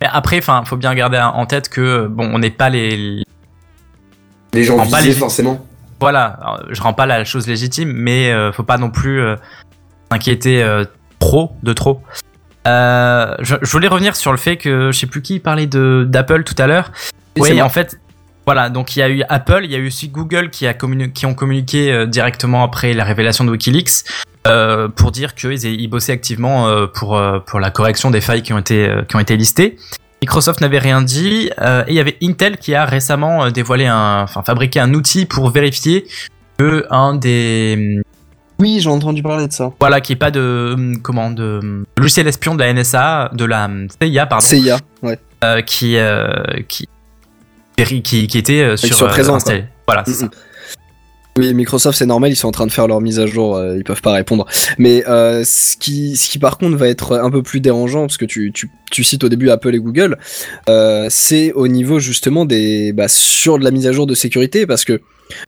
Mais 0.00 0.08
après, 0.12 0.38
enfin, 0.38 0.62
faut 0.66 0.76
bien 0.76 0.94
garder 0.94 1.18
en 1.18 1.46
tête 1.46 1.68
que 1.68 2.06
bon, 2.08 2.28
on 2.32 2.38
n'est 2.40 2.50
pas 2.50 2.68
les 2.68 3.22
Les 4.52 4.64
gens 4.64 4.74
En 4.78 4.86
pas 4.86 4.98
visés 4.98 5.10
les- 5.10 5.14
forcément. 5.18 5.64
voilà, 6.00 6.24
alors, 6.42 6.62
je 6.70 6.82
rends 6.82 6.92
pas 6.92 7.06
la 7.06 7.24
chose 7.24 7.46
légitime, 7.46 7.92
mais 7.92 8.30
euh, 8.32 8.52
faut 8.52 8.62
pas 8.64 8.76
non 8.76 8.90
plus 8.90 9.20
euh, 9.20 9.36
s'inquiéter 10.10 10.62
euh, 10.62 10.84
trop 11.20 11.52
de 11.62 11.72
trop. 11.72 12.00
Euh, 12.66 13.34
je, 13.40 13.56
je 13.60 13.70
voulais 13.70 13.88
revenir 13.88 14.16
sur 14.16 14.32
le 14.32 14.38
fait 14.38 14.56
que 14.56 14.90
je 14.90 14.98
sais 14.98 15.06
plus 15.06 15.22
qui 15.22 15.38
parlait 15.38 15.66
de 15.66 16.06
d'Apple 16.08 16.44
tout 16.44 16.54
à 16.58 16.66
l'heure. 16.66 16.92
Oui, 17.36 17.60
en 17.60 17.68
fait, 17.68 17.98
voilà, 18.46 18.68
donc 18.68 18.94
il 18.94 18.98
y 18.98 19.02
a 19.02 19.08
eu 19.08 19.22
Apple, 19.28 19.62
il 19.64 19.70
y 19.70 19.74
a 19.74 19.78
eu 19.78 19.86
aussi 19.86 20.08
Google 20.08 20.50
qui 20.50 20.66
a 20.66 20.74
qui 20.74 21.26
ont 21.26 21.34
communiqué 21.34 21.90
euh, 21.90 22.06
directement 22.06 22.62
après 22.62 22.92
la 22.92 23.04
révélation 23.04 23.44
de 23.44 23.50
WikiLeaks 23.50 24.04
euh, 24.46 24.88
pour 24.88 25.12
dire 25.12 25.34
qu'ils 25.34 25.64
ils 25.64 25.88
bossaient 25.88 26.12
activement 26.12 26.68
euh, 26.68 26.86
pour 26.86 27.20
pour 27.46 27.60
la 27.60 27.70
correction 27.70 28.10
des 28.10 28.20
failles 28.20 28.42
qui 28.42 28.52
ont 28.52 28.58
été 28.58 28.90
qui 29.08 29.16
ont 29.16 29.20
été 29.20 29.36
listées. 29.36 29.76
Microsoft 30.22 30.60
n'avait 30.60 30.78
rien 30.78 31.02
dit 31.02 31.50
et 31.58 31.88
il 31.88 31.94
y 31.94 32.00
avait 32.00 32.16
Intel 32.22 32.56
qui 32.56 32.74
a 32.74 32.86
récemment 32.86 33.50
dévoilé 33.50 33.86
un, 33.86 34.22
enfin 34.22 34.42
fabriqué 34.42 34.80
un 34.80 34.94
outil 34.94 35.26
pour 35.26 35.50
vérifier 35.50 36.06
que 36.58 36.86
un 36.90 37.14
des 37.14 38.00
Oui, 38.64 38.80
j'ai 38.80 38.88
entendu 38.88 39.22
parler 39.22 39.46
de 39.46 39.52
ça. 39.52 39.72
voilà 39.78 40.00
qui 40.00 40.14
est 40.14 40.16
pas 40.16 40.30
de 40.30 40.72
hum, 40.72 41.02
comment 41.02 41.30
de 41.30 41.60
hum, 41.62 41.84
logiciel 41.98 42.26
espion 42.26 42.54
de 42.54 42.60
la 42.60 42.72
NSA 42.72 43.30
de 43.34 43.44
la 43.44 43.66
hum, 43.66 43.88
CIA 44.00 44.24
pardon 44.24 44.46
CIA, 44.46 44.78
ouais. 45.02 45.18
euh, 45.44 45.60
qui 45.60 45.98
euh, 45.98 46.32
qui 46.66 46.88
qui 47.76 48.26
qui 48.26 48.38
était 48.38 48.62
euh, 48.62 48.76
sur 48.78 49.02
euh, 49.02 49.08
présent. 49.08 49.36
Voilà, 49.86 50.02
c'est. 50.06 50.22
Mm, 50.22 50.28
mm. 50.28 50.30
Oui, 51.36 51.52
Microsoft, 51.52 51.98
c'est 51.98 52.06
normal, 52.06 52.30
ils 52.30 52.36
sont 52.36 52.46
en 52.46 52.52
train 52.52 52.66
de 52.66 52.70
faire 52.70 52.86
leur 52.86 53.00
mise 53.00 53.18
à 53.18 53.26
jour, 53.26 53.56
euh, 53.56 53.76
ils 53.76 53.82
peuvent 53.82 54.00
pas 54.00 54.12
répondre. 54.12 54.46
Mais 54.78 55.04
euh, 55.08 55.42
ce, 55.44 55.76
qui, 55.76 56.16
ce 56.16 56.30
qui, 56.30 56.38
par 56.38 56.58
contre, 56.58 56.76
va 56.76 56.86
être 56.88 57.18
un 57.18 57.30
peu 57.30 57.42
plus 57.42 57.58
dérangeant, 57.58 58.02
parce 58.02 58.18
que 58.18 58.24
tu, 58.24 58.52
tu, 58.52 58.70
tu 58.92 59.02
cites 59.02 59.24
au 59.24 59.28
début 59.28 59.50
Apple 59.50 59.74
et 59.74 59.80
Google, 59.80 60.16
euh, 60.68 61.08
c'est 61.10 61.52
au 61.52 61.66
niveau 61.66 61.98
justement 61.98 62.44
des. 62.44 62.92
Bah, 62.92 63.08
sur 63.08 63.58
de 63.58 63.64
la 63.64 63.72
mise 63.72 63.88
à 63.88 63.92
jour 63.92 64.06
de 64.06 64.14
sécurité, 64.14 64.64
parce 64.64 64.84
que 64.84 65.00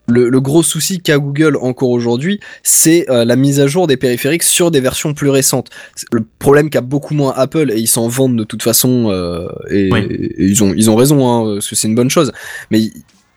le, 0.08 0.28
le 0.28 0.40
gros 0.40 0.62
souci 0.62 1.00
qu'a 1.00 1.18
Google 1.18 1.56
encore 1.60 1.90
aujourd'hui, 1.90 2.40
c'est 2.62 3.08
euh, 3.10 3.24
la 3.24 3.36
mise 3.36 3.60
à 3.60 3.66
jour 3.66 3.86
des 3.86 3.96
périphériques 3.96 4.42
sur 4.42 4.70
des 4.70 4.80
versions 4.80 5.14
plus 5.14 5.28
récentes. 5.30 5.68
Le 6.12 6.24
problème 6.38 6.70
qu'a 6.70 6.80
beaucoup 6.80 7.14
moins 7.14 7.32
Apple, 7.36 7.70
et 7.70 7.78
ils 7.78 7.86
s'en 7.86 8.08
vendent 8.08 8.36
de 8.36 8.44
toute 8.44 8.62
façon, 8.62 9.10
euh, 9.10 9.48
et, 9.70 9.90
Oui. 9.92 10.00
et 10.10 10.44
ils, 10.44 10.64
ont, 10.64 10.72
ils 10.74 10.90
ont 10.90 10.96
raison, 10.96 11.28
hein, 11.28 11.54
parce 11.54 11.68
que 11.68 11.74
c'est 11.76 11.88
une 11.88 11.94
bonne 11.94 12.10
chose, 12.10 12.32
mais 12.70 12.80
ils, 12.80 12.92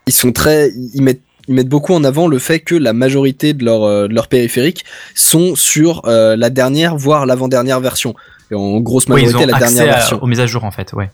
ils 0.08 0.14
sont 0.14 0.32
très. 0.32 0.72
Ils 0.94 1.02
mettent 1.02 1.22
ils 1.48 1.56
mettent 1.56 1.68
beaucoup 1.70 1.94
en 1.96 2.04
avant 2.04 2.28
le 2.28 2.38
fait 2.38 2.60
que 2.60 2.76
la 2.76 2.94
majorité 2.94 3.54
de 3.54 3.66
leurs 3.66 3.84
euh, 3.84 4.08
leurs 4.08 4.28
périphériques 4.28 4.86
sont 5.16 5.56
sur 5.56 6.04
euh, 6.06 6.36
la 6.36 6.52
dernière, 6.52 6.96
voire 6.96 7.26
l'avant-dernière 7.26 7.80
version. 7.80 8.14
Et 8.52 8.56
en 8.56 8.80
grosse 8.82 9.06
Oui, 9.10 9.22
ils 9.22 9.26
majorité, 9.26 9.50
ont 9.50 9.54
la 9.54 9.58
dernière 9.60 9.84
à- 9.94 9.98
version. 9.98 10.24
aux 10.24 10.28
mises 10.28 10.40
à 10.42 10.46
jour 10.46 10.64
en 10.64 10.70
fait, 10.72 10.94
ouais. 10.94 11.10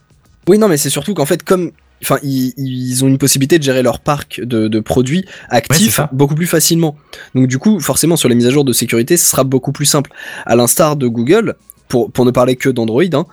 Oui, 0.49 0.57
non, 0.59 0.67
mais 0.67 0.75
c'est 0.77 0.89
surtout 0.89 1.13
qu'en 1.13 1.25
fait, 1.25 1.41
comme. 1.41 1.71
Enfin, 2.03 2.19
ils, 2.23 2.53
ils 2.57 3.03
ont 3.03 3.07
une 3.07 3.17
possibilité 3.17 3.57
de 3.57 3.63
gérer 3.63 3.81
leur 3.81 3.99
parc 3.99 4.41
de, 4.41 4.67
de 4.67 4.79
produits 4.79 5.25
actifs 5.49 6.01
beaucoup 6.11 6.35
plus 6.35 6.47
facilement. 6.47 6.95
Donc, 7.33 7.47
du 7.47 7.57
coup, 7.57 7.79
forcément, 7.79 8.15
sur 8.15 8.29
les 8.29 8.35
mises 8.35 8.47
à 8.47 8.51
jour 8.51 8.65
de 8.65 8.73
sécurité, 8.73 9.17
ce 9.17 9.25
sera 9.25 9.43
beaucoup 9.43 9.71
plus 9.71 9.85
simple. 9.85 10.11
À 10.45 10.55
l'instar 10.55 10.95
de 10.97 11.07
Google, 11.07 11.55
pour, 11.87 12.11
pour 12.11 12.25
ne 12.25 12.31
parler 12.31 12.55
que 12.55 12.69
d'Android, 12.69 13.03
hein, 13.13 13.25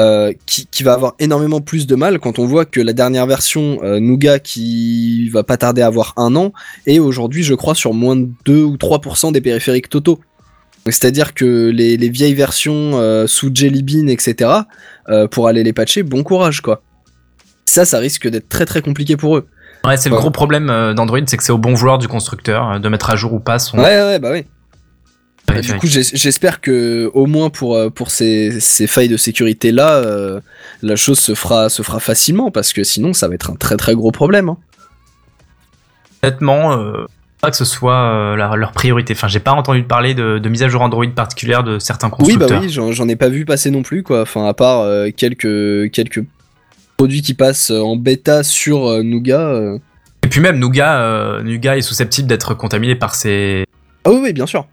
euh, 0.00 0.32
qui, 0.46 0.66
qui 0.66 0.82
va 0.82 0.94
avoir 0.94 1.14
énormément 1.18 1.60
plus 1.60 1.86
de 1.86 1.94
mal 1.94 2.18
quand 2.18 2.38
on 2.38 2.46
voit 2.46 2.64
que 2.64 2.80
la 2.80 2.92
dernière 2.92 3.26
version 3.26 3.78
euh, 3.82 4.00
Nougat, 4.00 4.38
qui 4.38 5.28
va 5.28 5.42
pas 5.44 5.56
tarder 5.56 5.82
à 5.82 5.86
avoir 5.86 6.14
un 6.16 6.34
an, 6.36 6.52
est 6.86 6.98
aujourd'hui, 6.98 7.42
je 7.42 7.54
crois, 7.54 7.74
sur 7.74 7.92
moins 7.92 8.16
de 8.16 8.28
2 8.44 8.62
ou 8.62 8.76
3% 8.76 9.32
des 9.32 9.40
périphériques 9.40 9.88
totaux. 9.88 10.20
C'est-à-dire 10.86 11.34
que 11.34 11.68
les, 11.68 11.96
les 11.96 12.08
vieilles 12.08 12.34
versions 12.34 12.98
euh, 12.98 13.26
sous 13.26 13.50
Jelly 13.52 13.82
Bean, 13.82 14.08
etc., 14.08 14.50
euh, 15.08 15.28
pour 15.28 15.46
aller 15.46 15.62
les 15.62 15.72
patcher, 15.72 16.02
bon 16.02 16.22
courage, 16.22 16.62
quoi. 16.62 16.82
Ça, 17.70 17.84
ça 17.84 17.98
risque 17.98 18.26
d'être 18.28 18.48
très 18.48 18.66
très 18.66 18.82
compliqué 18.82 19.16
pour 19.16 19.36
eux. 19.36 19.46
Ouais, 19.84 19.96
c'est 19.96 20.08
le 20.10 20.16
gros 20.16 20.30
problème 20.30 20.68
euh, 20.70 20.92
d'Android, 20.92 21.20
c'est 21.26 21.36
que 21.36 21.42
c'est 21.44 21.52
au 21.52 21.58
bon 21.58 21.72
vouloir 21.74 21.98
du 21.98 22.08
constructeur 22.08 22.70
euh, 22.72 22.78
de 22.80 22.88
mettre 22.88 23.10
à 23.10 23.16
jour 23.16 23.32
ou 23.32 23.38
pas 23.40 23.58
son 23.58 23.78
Ouais, 23.78 23.84
ouais, 24.02 24.18
bah 24.18 24.30
oui. 24.32 24.42
Du 24.42 24.46
périphérique. 25.46 25.80
coup, 25.80 25.86
j'es- 25.86 26.10
j'espère 26.16 26.60
que 26.60 27.10
au 27.14 27.26
moins 27.26 27.48
pour 27.48 27.76
euh, 27.76 27.88
pour 27.90 28.10
ces, 28.10 28.60
ces 28.60 28.86
failles 28.86 29.08
de 29.08 29.16
sécurité 29.16 29.72
là, 29.72 29.94
euh, 29.96 30.40
la 30.82 30.96
chose 30.96 31.18
se 31.18 31.34
fera 31.34 31.68
se 31.68 31.82
fera 31.82 31.98
facilement 32.00 32.50
parce 32.50 32.72
que 32.72 32.82
sinon 32.84 33.12
ça 33.12 33.26
va 33.28 33.34
être 33.34 33.50
un 33.50 33.54
très 33.56 33.76
très 33.76 33.94
gros 33.94 34.10
problème. 34.12 34.48
hein. 34.48 34.58
Honnêtement, 36.22 36.72
euh, 36.78 37.06
pas 37.40 37.50
que 37.50 37.56
ce 37.56 37.64
soit 37.64 37.94
euh, 38.12 38.36
la- 38.36 38.54
leur 38.56 38.72
priorité. 38.72 39.14
Enfin, 39.14 39.28
j'ai 39.28 39.40
pas 39.40 39.52
entendu 39.52 39.82
parler 39.84 40.14
de, 40.14 40.38
de 40.38 40.48
mise 40.48 40.62
à 40.62 40.68
jour 40.68 40.82
Android 40.82 41.06
particulière 41.08 41.64
de 41.64 41.78
certains 41.78 42.08
Oui, 42.08 42.34
constructeurs. 42.34 42.60
bah 42.60 42.66
oui, 42.66 42.68
j'en 42.94 43.08
ai 43.08 43.16
pas 43.16 43.28
vu 43.28 43.44
passer 43.44 43.70
non 43.70 43.82
plus 43.82 44.02
quoi. 44.02 44.22
Enfin, 44.22 44.46
à 44.46 44.54
part 44.54 44.86
quelques 45.16 45.90
quelques 45.92 46.24
produits 47.00 47.22
qui 47.22 47.32
passent 47.32 47.70
en 47.70 47.96
bêta 47.96 48.42
sur 48.42 48.86
euh, 48.90 49.02
Nougat. 49.02 49.40
euh. 49.40 49.78
Et 50.22 50.28
puis 50.28 50.42
même 50.42 50.58
Nougat, 50.58 51.00
euh, 51.00 51.42
Nougat 51.42 51.78
est 51.78 51.80
susceptible 51.80 52.28
d'être 52.28 52.52
contaminé 52.52 52.94
par 52.94 53.14
ces 53.14 53.64
Ah 54.04 54.10
oui, 54.10 54.18
oui, 54.22 54.32
bien 54.34 54.44
sûr. 54.44 54.66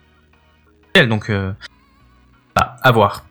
donc 1.10 1.30
euh, 1.30 1.54
bah, 2.54 2.76
à 2.84 2.91
voir. 2.91 3.24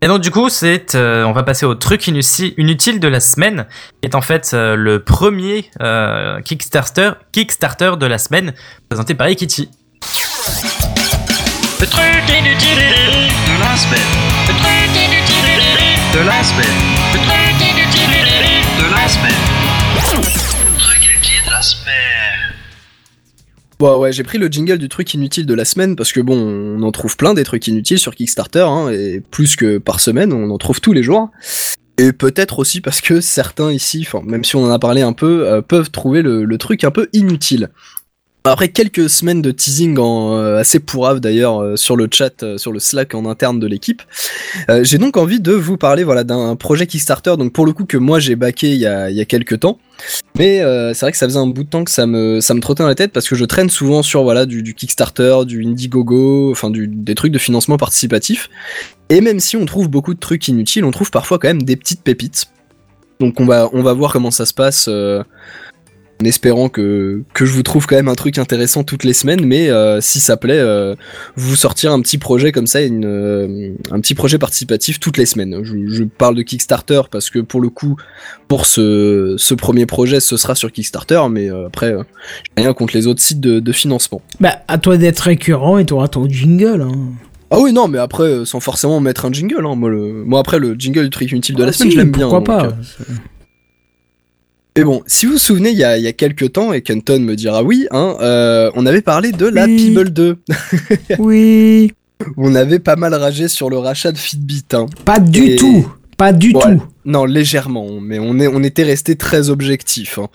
Et 0.00 0.06
donc 0.06 0.22
du 0.22 0.30
coup, 0.30 0.48
c'est 0.48 0.94
euh, 0.94 1.24
on 1.24 1.32
va 1.32 1.42
passer 1.42 1.66
au 1.66 1.74
truc 1.74 2.06
inuti- 2.08 2.54
inutile 2.56 3.00
de 3.00 3.08
la 3.08 3.20
semaine, 3.20 3.66
qui 4.00 4.08
est 4.08 4.14
en 4.14 4.22
fait 4.22 4.52
euh, 4.54 4.76
le 4.76 5.04
premier 5.04 5.70
euh, 5.82 6.40
Kickstarter 6.40 7.10
Kickstarter 7.32 7.92
de 8.00 8.06
la 8.06 8.16
semaine 8.16 8.54
présenté 8.88 9.14
par 9.14 9.26
Ekiti. 9.26 9.68
Le 11.80 11.86
truc 11.86 12.02
inutile 12.30 12.78
de 12.78 13.60
la 13.60 13.76
semaine. 13.76 14.10
Le 14.48 14.54
truc 14.54 14.96
inutile 14.96 16.14
de 16.14 16.26
la 16.26 16.42
semaine. 16.42 16.78
Le 17.12 17.18
truc 17.18 17.41
semaine. 19.12 19.42
Ouais, 23.80 24.12
j'ai 24.12 24.22
pris 24.22 24.38
le 24.38 24.46
jingle 24.46 24.78
du 24.78 24.88
truc 24.88 25.12
inutile 25.12 25.44
de 25.44 25.54
la 25.54 25.64
semaine 25.64 25.96
parce 25.96 26.12
que 26.12 26.20
bon, 26.20 26.38
on 26.38 26.82
en 26.82 26.92
trouve 26.92 27.16
plein 27.16 27.34
des 27.34 27.42
trucs 27.42 27.66
inutiles 27.66 27.98
sur 27.98 28.14
Kickstarter, 28.14 28.60
hein, 28.60 28.90
et 28.90 29.20
plus 29.20 29.56
que 29.56 29.78
par 29.78 29.98
semaine, 29.98 30.32
on 30.32 30.50
en 30.50 30.58
trouve 30.58 30.80
tous 30.80 30.92
les 30.92 31.02
jours. 31.02 31.30
Et 31.98 32.12
peut-être 32.12 32.60
aussi 32.60 32.80
parce 32.80 33.00
que 33.00 33.20
certains 33.20 33.72
ici, 33.72 34.06
même 34.24 34.44
si 34.44 34.54
on 34.56 34.64
en 34.64 34.70
a 34.70 34.78
parlé 34.78 35.02
un 35.02 35.12
peu, 35.12 35.48
euh, 35.48 35.62
peuvent 35.62 35.90
trouver 35.90 36.22
le 36.22 36.58
truc 36.58 36.84
un 36.84 36.92
peu 36.92 37.08
inutile. 37.12 37.70
Après 38.44 38.70
quelques 38.70 39.08
semaines 39.08 39.40
de 39.40 39.52
teasing 39.52 39.96
euh, 40.00 40.58
assez 40.58 40.80
pourrave 40.80 41.20
d'ailleurs 41.20 41.62
euh, 41.62 41.76
sur 41.76 41.94
le 41.94 42.08
chat, 42.12 42.42
euh, 42.42 42.58
sur 42.58 42.72
le 42.72 42.80
Slack 42.80 43.14
en 43.14 43.24
interne 43.24 43.60
de 43.60 43.68
l'équipe, 43.68 44.02
j'ai 44.82 44.98
donc 44.98 45.16
envie 45.16 45.38
de 45.38 45.52
vous 45.52 45.76
parler 45.76 46.02
voilà 46.02 46.24
d'un 46.24 46.56
projet 46.56 46.86
Kickstarter, 46.86 47.36
donc 47.38 47.52
pour 47.52 47.66
le 47.66 47.72
coup 47.72 47.84
que 47.84 47.96
moi 47.96 48.18
j'ai 48.18 48.34
backé 48.34 48.70
il 48.70 48.80
y 48.80 48.86
a, 48.86 49.10
y 49.10 49.20
a 49.20 49.24
quelques 49.24 49.60
temps. 49.60 49.78
Mais 50.36 50.58
c'est 50.94 51.00
vrai 51.00 51.12
que 51.12 51.18
ça 51.18 51.26
faisait 51.26 51.38
un 51.38 51.46
bout 51.46 51.62
de 51.62 51.68
temps 51.68 51.84
que 51.84 51.90
ça 51.90 52.06
me, 52.06 52.40
ça 52.40 52.54
me 52.54 52.60
trottait 52.60 52.82
dans 52.82 52.88
la 52.88 52.94
tête 52.94 53.12
parce 53.12 53.28
que 53.28 53.36
je 53.36 53.44
traîne 53.44 53.70
souvent 53.70 54.02
sur 54.02 54.22
voilà 54.24 54.46
du, 54.46 54.74
Kickstarter, 54.74 55.44
du 55.46 55.64
Indiegogo, 55.64 56.50
enfin 56.50 56.70
du, 56.70 56.88
des 56.88 57.14
trucs 57.14 57.32
de 57.32 57.38
financement 57.38 57.76
participatif. 57.76 58.50
Et 59.10 59.20
même 59.20 59.40
si 59.40 59.56
on 59.56 59.64
trouve 59.66 59.88
beaucoup 59.88 60.14
de 60.14 60.20
trucs 60.20 60.48
inutiles, 60.48 60.84
on 60.84 60.90
trouve 60.90 61.10
parfois 61.10 61.38
quand 61.38 61.48
même 61.48 61.62
des 61.62 61.76
petites 61.76 62.02
pépites. 62.02 62.46
Donc 63.20 63.38
on 63.40 63.46
va, 63.46 63.68
on 63.72 63.82
va 63.82 63.92
voir 63.92 64.12
comment 64.12 64.30
ça 64.30 64.46
se 64.46 64.54
passe. 64.54 64.88
En 66.22 66.24
espérant 66.24 66.68
que, 66.68 67.22
que 67.34 67.44
je 67.44 67.52
vous 67.52 67.62
trouve 67.62 67.86
quand 67.86 67.96
même 67.96 68.08
un 68.08 68.14
truc 68.14 68.38
intéressant 68.38 68.84
toutes 68.84 69.04
les 69.04 69.12
semaines, 69.12 69.44
mais 69.44 69.70
euh, 69.70 70.00
si 70.00 70.20
ça 70.20 70.36
plaît, 70.36 70.58
euh, 70.58 70.94
vous 71.36 71.56
sortir 71.56 71.92
un 71.92 72.00
petit 72.00 72.18
projet 72.18 72.52
comme 72.52 72.66
ça, 72.68 72.80
une, 72.80 73.04
euh, 73.04 73.72
un 73.90 74.00
petit 74.00 74.14
projet 74.14 74.38
participatif 74.38 75.00
toutes 75.00 75.16
les 75.16 75.26
semaines. 75.26 75.62
Je, 75.64 75.74
je 75.88 76.04
parle 76.04 76.36
de 76.36 76.42
Kickstarter 76.42 77.02
parce 77.10 77.28
que 77.28 77.40
pour 77.40 77.60
le 77.60 77.70
coup, 77.70 77.96
pour 78.46 78.66
ce, 78.66 79.34
ce 79.36 79.54
premier 79.54 79.86
projet, 79.86 80.20
ce 80.20 80.36
sera 80.36 80.54
sur 80.54 80.70
Kickstarter, 80.70 81.20
mais 81.30 81.48
après, 81.48 81.94
rien 82.56 82.72
contre 82.72 82.96
les 82.96 83.06
autres 83.06 83.20
sites 83.20 83.40
de, 83.40 83.58
de 83.58 83.72
financement. 83.72 84.22
Bah, 84.40 84.58
à 84.68 84.78
toi 84.78 84.96
d'être 84.96 85.20
récurrent 85.20 85.78
et 85.78 85.86
t'auras 85.86 86.08
ton 86.08 86.28
jingle. 86.28 86.82
Hein. 86.82 86.92
Ah 87.50 87.58
oui, 87.60 87.72
non, 87.72 87.88
mais 87.88 87.98
après, 87.98 88.44
sans 88.44 88.60
forcément 88.60 89.00
mettre 89.00 89.26
un 89.26 89.32
jingle. 89.32 89.66
Hein, 89.66 89.74
moi, 89.74 89.90
le... 89.90 90.24
moi, 90.24 90.40
après, 90.40 90.58
le 90.58 90.74
jingle 90.78 91.02
du 91.04 91.10
truc 91.10 91.30
inutile 91.32 91.56
de 91.56 91.62
la 91.64 91.68
Ah, 91.68 91.72
semaine, 91.72 91.92
je 91.92 91.96
l'aime 91.98 92.10
bien. 92.12 92.28
Pourquoi 92.28 92.62
donc, 92.62 92.70
pas. 92.70 92.76
Mais 94.76 94.84
bon, 94.84 95.02
si 95.06 95.26
vous 95.26 95.32
vous 95.32 95.38
souvenez, 95.38 95.70
il 95.70 95.76
y 95.78 95.84
a, 95.84 95.98
il 95.98 96.04
y 96.04 96.06
a 96.06 96.12
quelques 96.12 96.52
temps, 96.52 96.72
et 96.72 96.80
Kenton 96.80 97.20
me 97.20 97.36
dira 97.36 97.62
oui, 97.62 97.86
hein, 97.90 98.16
euh, 98.20 98.70
on 98.74 98.86
avait 98.86 99.02
parlé 99.02 99.32
de 99.32 99.46
la 99.46 99.66
Oui. 99.66 99.88
People 99.90 100.10
2. 100.10 100.36
Oui. 101.18 101.92
on 102.36 102.54
avait 102.54 102.78
pas 102.78 102.96
mal 102.96 103.14
ragé 103.14 103.48
sur 103.48 103.68
le 103.68 103.78
rachat 103.78 104.12
de 104.12 104.18
Fitbit. 104.18 104.64
Hein. 104.72 104.86
Pas 105.04 105.20
du 105.20 105.44
Et- 105.50 105.56
tout. 105.56 105.86
Pas 106.16 106.32
du 106.32 106.54
Ouais. 106.54 106.62
tout. 106.76 106.82
Non, 107.04 107.24
légèrement, 107.24 108.00
mais 108.00 108.18
on, 108.18 108.38
est, 108.38 108.46
on 108.46 108.62
était 108.62 108.84
resté 108.84 109.16
très 109.16 109.50
objectif. 109.50 110.18
hein. 110.18 110.28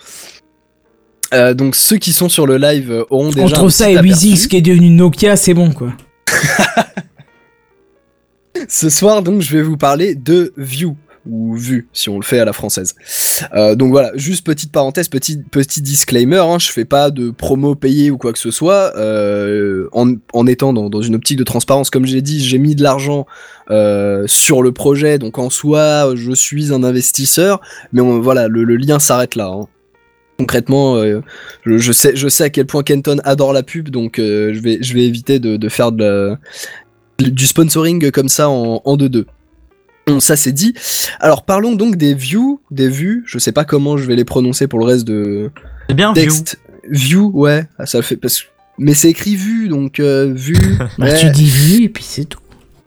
Euh, 1.34 1.54
donc 1.54 1.74
ceux 1.76 1.96
qui 1.98 2.12
sont 2.12 2.28
sur 2.28 2.46
le 2.46 2.56
live 2.58 2.90
euh, 2.90 3.04
auront 3.10 3.30
déjà. 3.30 3.42
Entre 3.44 3.64
un 3.64 3.70
ça 3.70 3.84
petit 3.86 3.94
et 3.94 3.98
aperçu. 3.98 4.26
8X 4.28 4.46
qui 4.48 4.56
est 4.56 4.60
devenu 4.62 4.90
Nokia, 4.90 5.36
c'est 5.36 5.54
bon 5.54 5.70
quoi. 5.72 5.92
Ce 8.68 8.90
soir, 8.90 9.22
donc, 9.22 9.40
je 9.40 9.56
vais 9.56 9.62
vous 9.62 9.76
parler 9.76 10.14
de 10.14 10.52
View 10.56 10.96
ou 11.28 11.54
Vue, 11.54 11.88
si 11.92 12.08
on 12.08 12.18
le 12.18 12.24
fait 12.24 12.38
à 12.38 12.44
la 12.44 12.52
française. 12.52 12.94
Euh, 13.54 13.74
donc 13.74 13.90
voilà, 13.90 14.10
juste 14.14 14.44
petite 14.46 14.72
parenthèse, 14.72 15.08
petit 15.08 15.38
petit 15.38 15.82
disclaimer, 15.82 16.38
hein, 16.38 16.58
je 16.58 16.70
fais 16.70 16.84
pas 16.84 17.10
de 17.10 17.30
promo 17.30 17.74
payée 17.74 18.10
ou 18.10 18.18
quoi 18.18 18.32
que 18.32 18.38
ce 18.38 18.50
soit. 18.50 18.92
euh, 18.96 19.88
en, 19.92 20.14
en 20.32 20.46
étant 20.46 20.72
dans, 20.72 20.88
dans 20.90 21.02
une 21.02 21.14
optique 21.14 21.38
de 21.38 21.44
transparence, 21.44 21.90
comme 21.90 22.06
j'ai 22.06 22.22
dit, 22.22 22.40
j'ai 22.44 22.58
mis 22.58 22.74
de 22.74 22.82
l'argent 22.82 23.26
euh, 23.70 24.24
sur 24.26 24.62
le 24.62 24.72
projet, 24.72 25.18
donc 25.18 25.38
en 25.38 25.50
soi, 25.50 26.12
je 26.14 26.32
suis 26.32 26.72
un 26.72 26.82
investisseur, 26.82 27.60
mais 27.92 28.02
voilà, 28.02 28.48
le, 28.48 28.64
lien 28.76 28.98
s'arrête 28.98 29.36
là. 29.36 29.46
hein. 29.48 29.66
Concrètement, 30.38 31.02
je, 31.66 31.92
sais, 31.92 32.14
je 32.14 32.28
sais 32.28 32.44
à 32.44 32.50
quel 32.50 32.66
point 32.66 32.84
Kenton 32.84 33.18
adore 33.24 33.52
la 33.52 33.64
pub, 33.64 33.88
donc 33.88 34.14
je 34.18 34.58
vais, 34.60 34.78
je 34.80 34.94
vais 34.94 35.04
éviter 35.04 35.40
de, 35.40 35.56
de 35.56 35.68
faire 35.68 35.90
de 35.90 36.36
du 37.18 37.46
sponsoring 37.48 38.10
comme 38.12 38.28
ça 38.28 38.48
en 38.48 38.96
2-2. 38.96 39.24
Bon, 40.08 40.20
ça 40.20 40.36
c'est 40.36 40.52
dit. 40.52 40.74
Alors 41.20 41.44
parlons 41.44 41.74
donc 41.74 41.96
des 41.96 42.14
views, 42.14 42.60
des 42.70 42.88
vues. 42.88 43.22
Je 43.26 43.38
sais 43.38 43.52
pas 43.52 43.64
comment 43.64 43.96
je 43.96 44.04
vais 44.06 44.16
les 44.16 44.24
prononcer 44.24 44.66
pour 44.66 44.78
le 44.78 44.86
reste 44.86 45.06
de 45.06 45.50
C'est 45.88 45.94
bien, 45.94 46.12
View. 46.12 46.22
texte. 46.22 46.58
View, 46.90 47.30
ouais, 47.34 47.66
ah, 47.78 47.84
ça 47.86 48.00
fait 48.02 48.16
parce 48.16 48.44
mais 48.78 48.94
c'est 48.94 49.10
écrit 49.10 49.36
vue 49.36 49.68
donc 49.68 50.00
euh, 50.00 50.32
vue. 50.34 50.56
Bah, 50.98 51.06
ouais. 51.06 51.18
tu 51.18 51.30
dis 51.30 51.46
vu 51.46 51.84
et 51.84 51.88
puis 51.88 52.04
c'est 52.04 52.24
tout. 52.24 52.40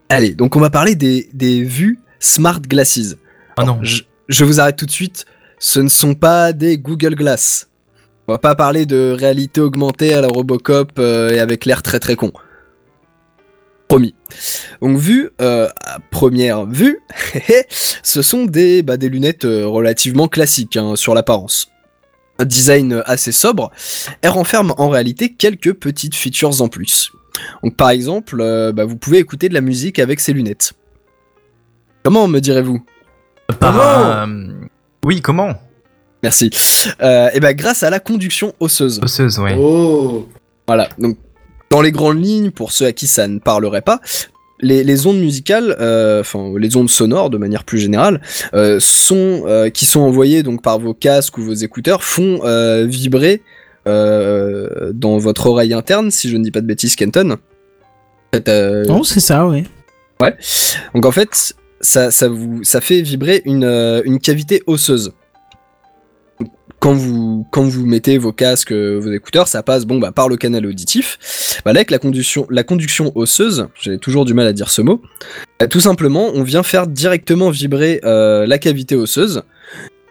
Allez, 0.10 0.34
donc 0.34 0.56
on 0.56 0.60
va 0.60 0.69
parler 0.69 0.95
des 0.95 1.30
des 1.34 1.64
vues 1.64 1.99
Smart 2.19 2.61
Glasses. 2.61 3.15
Oh 3.57 3.64
non. 3.64 3.80
Je, 3.81 4.03
je 4.27 4.43
vous 4.43 4.60
arrête 4.60 4.77
tout 4.77 4.85
de 4.85 4.91
suite. 4.91 5.26
Ce 5.60 5.80
ne 5.80 5.89
sont 5.89 6.15
pas 6.15 6.53
des 6.53 6.77
Google 6.77 7.15
Glass. 7.15 7.68
On 8.27 8.34
va 8.34 8.39
pas 8.39 8.56
parler 8.56 8.85
de 8.85 9.15
réalité 9.18 9.61
augmentée 9.61 10.14
à 10.14 10.22
la 10.22 10.27
Robocop 10.27 10.93
euh, 10.98 11.30
et 11.31 11.39
avec 11.39 11.65
l'air 11.65 11.84
très 11.84 11.99
très 11.99 12.15
con. 12.15 12.31
Promis. 13.92 14.16
Donc 14.82 14.98
vu 14.98 15.32
euh, 15.42 15.68
à 15.86 16.00
première 16.12 16.66
vue, 16.66 17.00
ce 18.04 18.22
sont 18.22 18.46
des, 18.46 18.84
bah, 18.84 18.96
des 18.96 19.10
lunettes 19.10 19.44
euh, 19.44 19.68
relativement 19.68 20.30
classiques 20.30 20.78
hein, 20.78 20.96
sur 20.96 21.14
l'apparence. 21.14 21.68
Un 22.40 22.46
design 22.46 23.04
assez 23.06 23.34
sobre, 23.34 23.70
elles 24.22 24.30
renferment 24.30 24.74
en 24.78 24.88
réalité 24.88 25.34
quelques 25.34 25.74
petites 25.74 26.16
features 26.16 26.62
en 26.62 26.70
plus. 26.70 27.12
Donc 27.64 27.76
par 27.76 27.90
exemple, 27.90 28.38
euh, 28.40 28.72
bah, 28.72 28.86
vous 28.86 28.96
pouvez 28.96 29.18
écouter 29.18 29.50
de 29.50 29.54
la 29.54 29.62
musique 29.62 30.00
avec 30.00 30.22
ces 30.22 30.32
lunettes. 30.32 30.72
Comment 32.04 32.30
me 32.30 32.40
direz-vous? 32.40 32.80
Par, 33.60 33.74
Comment? 33.74 33.84
euh, 33.84 34.54
Oui, 35.04 35.20
comment? 35.22 35.54
Merci. 36.24 36.50
Euh, 37.02 37.30
et 37.34 37.42
ben 37.42 37.54
grâce 37.54 37.84
à 37.84 37.90
la 37.90 38.00
conduction 38.00 38.54
osseuse. 38.62 39.02
Osseuse, 39.04 39.38
ouais. 39.40 39.56
Oh 39.60 40.30
Voilà. 40.66 40.88
Donc 40.98 41.18
dans 41.72 41.81
les 41.81 41.91
grandes 41.91 42.23
lignes, 42.23 42.52
pour 42.52 42.72
ceux 42.72 42.85
à 42.85 42.91
qui 42.91 43.07
ça 43.07 43.27
ne 43.27 43.39
parlerait 43.39 43.81
pas, 43.81 44.02
les, 44.60 44.84
les 44.84 45.07
ondes 45.07 45.19
musicales, 45.19 45.76
euh, 45.80 46.19
enfin 46.19 46.53
les 46.60 46.76
ondes 46.76 46.89
sonores 46.89 47.31
de 47.31 47.38
manière 47.38 47.64
plus 47.64 47.80
générale, 47.80 48.22
euh, 48.53 48.77
sont 48.80 49.43
euh, 49.48 49.69
qui 49.69 49.85
sont 49.85 50.02
envoyées 50.02 50.43
donc 50.43 50.61
par 50.61 50.77
vos 50.80 50.93
casques 50.93 51.38
ou 51.38 51.43
vos 51.43 51.53
écouteurs 51.53 52.03
font 52.03 52.41
vibrer 52.85 53.41
dans 53.85 55.18
votre 55.18 55.48
oreille 55.48 55.73
interne, 55.73 56.11
si 56.11 56.30
je 56.30 56.38
ne 56.38 56.43
dis 56.43 56.52
pas 56.52 56.61
de 56.61 56.68
bêtises, 56.68 56.95
Kenton. 56.95 57.38
Non, 58.88 59.03
c'est 59.03 59.19
ça, 59.22 59.48
ouais. 59.48 59.64
donc 60.93 61.06
en 61.06 61.11
fait, 61.11 61.56
ça, 61.80 62.11
ça, 62.11 62.27
vous, 62.27 62.64
ça 62.64 62.80
fait 62.80 63.02
vibrer 63.02 63.41
une, 63.45 63.64
une 64.06 64.19
cavité 64.19 64.61
osseuse. 64.68 65.14
Quand 66.82 66.94
vous, 66.95 67.86
mettez 67.86 68.18
vos 68.18 68.32
casques, 68.32 68.72
euh, 68.72 68.98
vos 68.99 69.12
écouteurs, 69.12 69.48
ça 69.48 69.62
passe 69.62 69.86
bon, 69.86 69.99
bah, 69.99 70.12
par 70.12 70.28
le 70.28 70.36
canal 70.36 70.66
auditif. 70.66 71.60
Bah, 71.64 71.70
avec 71.70 71.91
la 71.91 71.99
conduction, 71.99 73.12
osseuse, 73.14 73.68
j'ai 73.80 73.99
toujours 73.99 74.26
du 74.26 74.34
mal 74.34 74.48
à 74.48 74.53
dire 74.53 74.72
ce 74.72 74.82
mot, 74.82 74.99
bah, 75.60 75.68
tout 75.68 75.80
simplement, 75.80 76.32
on 76.34 76.41
vient 76.41 76.64
faire 76.64 76.88
directement 76.88 77.52
vibrer 77.52 78.02
euh, 78.03 78.48
la 78.48 78.58
cavité 78.58 78.95
osseuse, 78.95 79.44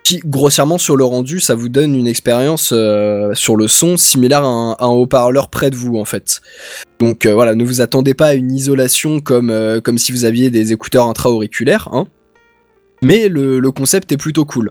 qui, 0.05 0.21
grossièrement, 0.25 0.79
sur 0.79 0.95
le 0.97 1.03
rendu, 1.03 1.41
ça 1.41 1.57
vous 1.57 1.69
donne 1.69 1.97
une 1.97 2.07
expérience 2.07 2.71
euh, 2.73 3.35
sur 3.35 3.57
le 3.57 3.67
son 3.67 3.97
similaire 3.97 4.45
à 4.45 4.77
un, 4.79 4.89
haut-parleur 4.91 5.51
près 5.51 5.71
de 5.71 5.77
vous, 5.77 5.97
en 5.97 6.05
fait. 6.05 6.41
Donc 7.01 7.27
voilà, 7.27 7.57
ne 7.57 7.65
vous 7.65 7.81
attendez 7.81 8.15
pas 8.15 8.27
à 8.27 8.35
une 8.35 8.53
isolation 8.53 9.19
comme, 9.19 9.53
comme 9.83 9.99
si 9.99 10.13
vous 10.13 10.25
aviez 10.25 10.51
des 10.51 10.73
écouteurs 10.73 11.09
intra-auriculaires, 11.09 11.89
hein. 11.91 12.07
Mais 13.03 13.29
le, 13.29 13.61
concept 13.71 14.13
est 14.13 14.17
plutôt 14.17 14.45
cool. 14.45 14.71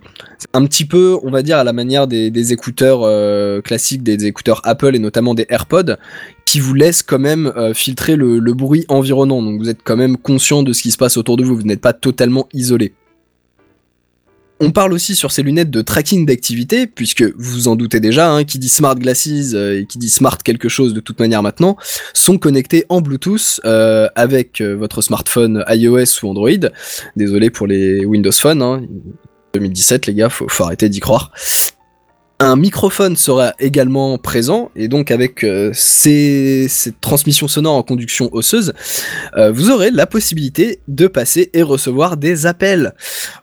Un 0.54 0.66
petit 0.66 0.86
peu, 0.86 1.18
on 1.24 1.32
va 1.32 1.42
dire, 1.42 1.58
à 1.58 1.64
la 1.64 1.74
manière 1.74 2.08
des, 2.08 2.54
écouteurs 2.54 3.02
euh, 3.04 3.62
classiques, 3.62 4.04
des, 4.04 4.26
écouteurs 4.26 4.62
Apple 4.66 4.96
et 4.96 5.00
notamment 5.00 5.34
des 5.34 5.48
AirPods, 5.50 5.96
qui 6.46 6.60
vous 6.60 6.74
laissent 6.74 7.04
quand 7.04 7.20
même 7.20 7.48
euh, 7.58 7.74
filtrer 7.74 8.16
le 8.16 8.54
bruit 8.54 8.86
environnant. 8.88 9.42
Donc 9.42 9.60
vous 9.60 9.70
êtes 9.70 9.82
quand 9.84 9.98
même 9.98 10.18
conscient 10.18 10.64
de 10.64 10.74
ce 10.74 10.84
qui 10.84 10.92
se 10.92 10.98
passe 10.98 11.18
autour 11.18 11.38
de 11.38 11.44
vous, 11.44 11.56
vous 11.56 11.64
n'êtes 11.64 11.82
pas 11.82 11.94
totalement 11.94 12.48
isolé. 12.54 12.94
On 14.62 14.72
parle 14.72 14.92
aussi 14.92 15.16
sur 15.16 15.32
ces 15.32 15.42
lunettes 15.42 15.72
de 15.72 15.82
tracking 15.82 16.26
d'activité, 16.26 16.86
puisque 16.86 17.24
vous 17.38 17.70
en 17.70 17.78
doutez 17.78 18.02
déjà, 18.02 18.30
hein, 18.30 18.44
qui 18.44 18.60
dit 18.60 18.68
smart 18.68 18.96
glasses 18.96 19.54
euh, 19.54 19.80
et 19.80 19.86
qui 19.86 19.98
dit 19.98 20.10
smart 20.10 20.38
quelque 20.38 20.68
chose 20.68 20.94
de 20.94 21.00
toute 21.00 21.20
manière 21.20 21.42
maintenant, 21.42 21.78
sont 22.14 22.38
connectés 22.38 22.86
en 22.90 23.00
Bluetooth 23.00 23.62
euh, 23.64 24.10
avec 24.16 24.60
euh, 24.60 24.74
votre 24.76 25.02
smartphone 25.02 25.64
iOS 25.70 26.24
ou 26.24 26.30
Android. 26.30 26.70
Désolé 27.16 27.50
pour 27.50 27.68
les 27.68 28.06
Windows 28.06 28.32
Phone, 28.32 28.62
hein. 28.62 28.82
2017 29.54 30.06
les 30.06 30.14
gars, 30.14 30.30
faut 30.30 30.64
arrêter 30.64 30.90
d'y 30.90 31.00
croire. 31.00 31.32
Un 32.42 32.56
microphone 32.56 33.18
sera 33.18 33.54
également 33.60 34.18
présent 34.18 34.72
et 34.74 34.88
donc 34.88 35.12
avec 35.12 35.44
euh, 35.44 35.72
ces, 35.74 36.68
cette 36.70 37.02
transmission 37.02 37.50
sonore 37.50 37.76
en 37.76 37.84
conduction 37.84 38.30
osseuse, 38.32 38.72
euh, 39.36 39.52
vous 39.52 39.72
aurez 39.72 39.92
la 39.92 40.08
possibilité 40.08 40.80
de 40.88 41.08
passer 41.08 41.50
et 41.54 41.62
recevoir 41.64 42.16
des 42.16 42.46
appels. 42.46 42.94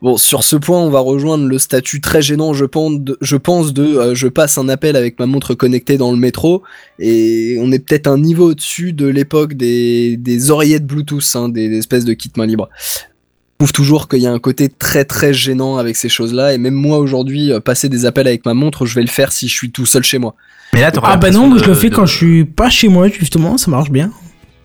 Bon, 0.01 0.17
sur 0.17 0.45
ce 0.45 0.57
point, 0.57 0.81
on 0.81 0.89
va 0.89 1.01
rejoindre 1.01 1.47
le 1.47 1.59
statut 1.59 2.01
très 2.01 2.23
gênant, 2.23 2.55
je 2.55 2.65
pense, 2.65 3.75
de, 3.75 4.15
je 4.15 4.27
euh, 4.27 4.31
passe 4.31 4.57
un 4.57 4.71
appel 4.71 4.97
avec 4.97 5.19
ma 5.19 5.27
montre 5.27 5.53
connectée 5.53 5.99
dans 5.99 6.11
le 6.11 6.17
métro 6.17 6.63
et 6.99 7.59
on 7.61 7.73
est 7.73 7.81
peut-être 7.81 8.07
un 8.07 8.17
niveau 8.17 8.53
au-dessus 8.53 8.95
de 8.95 9.07
l'époque 9.07 9.53
des, 9.53 10.51
oreillettes 10.51 10.87
Bluetooth, 10.87 11.23
hein, 11.35 11.51
des, 11.51 11.69
des 11.69 11.77
espèces 11.77 12.07
de 12.07 12.15
kits 12.15 12.33
main 12.39 12.47
libre. 12.47 12.71
Je 13.59 13.65
trouve 13.65 13.73
toujours 13.73 14.07
qu'il 14.09 14.19
y 14.19 14.27
a 14.27 14.33
un 14.33 14.39
côté 14.39 14.69
très 14.69 15.07
très 15.07 15.33
gênant 15.33 15.79
avec 15.79 15.97
ces 15.97 16.11
choses-là 16.11 16.53
et 16.53 16.59
même 16.59 16.75
moi 16.75 16.99
aujourd'hui, 16.99 17.53
euh, 17.53 17.59
passer 17.61 17.89
des 17.89 18.05
appels 18.05 18.27
avec 18.27 18.45
ma 18.45 18.53
montre, 18.53 18.85
je 18.85 18.95
vais 18.95 19.01
le 19.01 19.09
faire 19.09 19.33
si 19.33 19.49
je 19.49 19.55
suis 19.55 19.71
tout 19.71 19.87
seul 19.87 20.03
chez 20.03 20.19
moi. 20.19 20.35
Mais 20.75 20.83
là, 20.83 20.91
Ah 21.03 21.17
bah 21.17 21.31
non, 21.31 21.57
je 21.57 21.65
le 21.65 21.75
fais 21.75 21.89
de- 21.89 21.95
quand 21.95 22.05
je 22.05 22.15
suis 22.15 22.45
pas 22.45 22.69
chez 22.69 22.89
moi, 22.89 23.09
justement, 23.09 23.57
ça 23.57 23.71
marche 23.71 23.91
bien. 23.91 24.11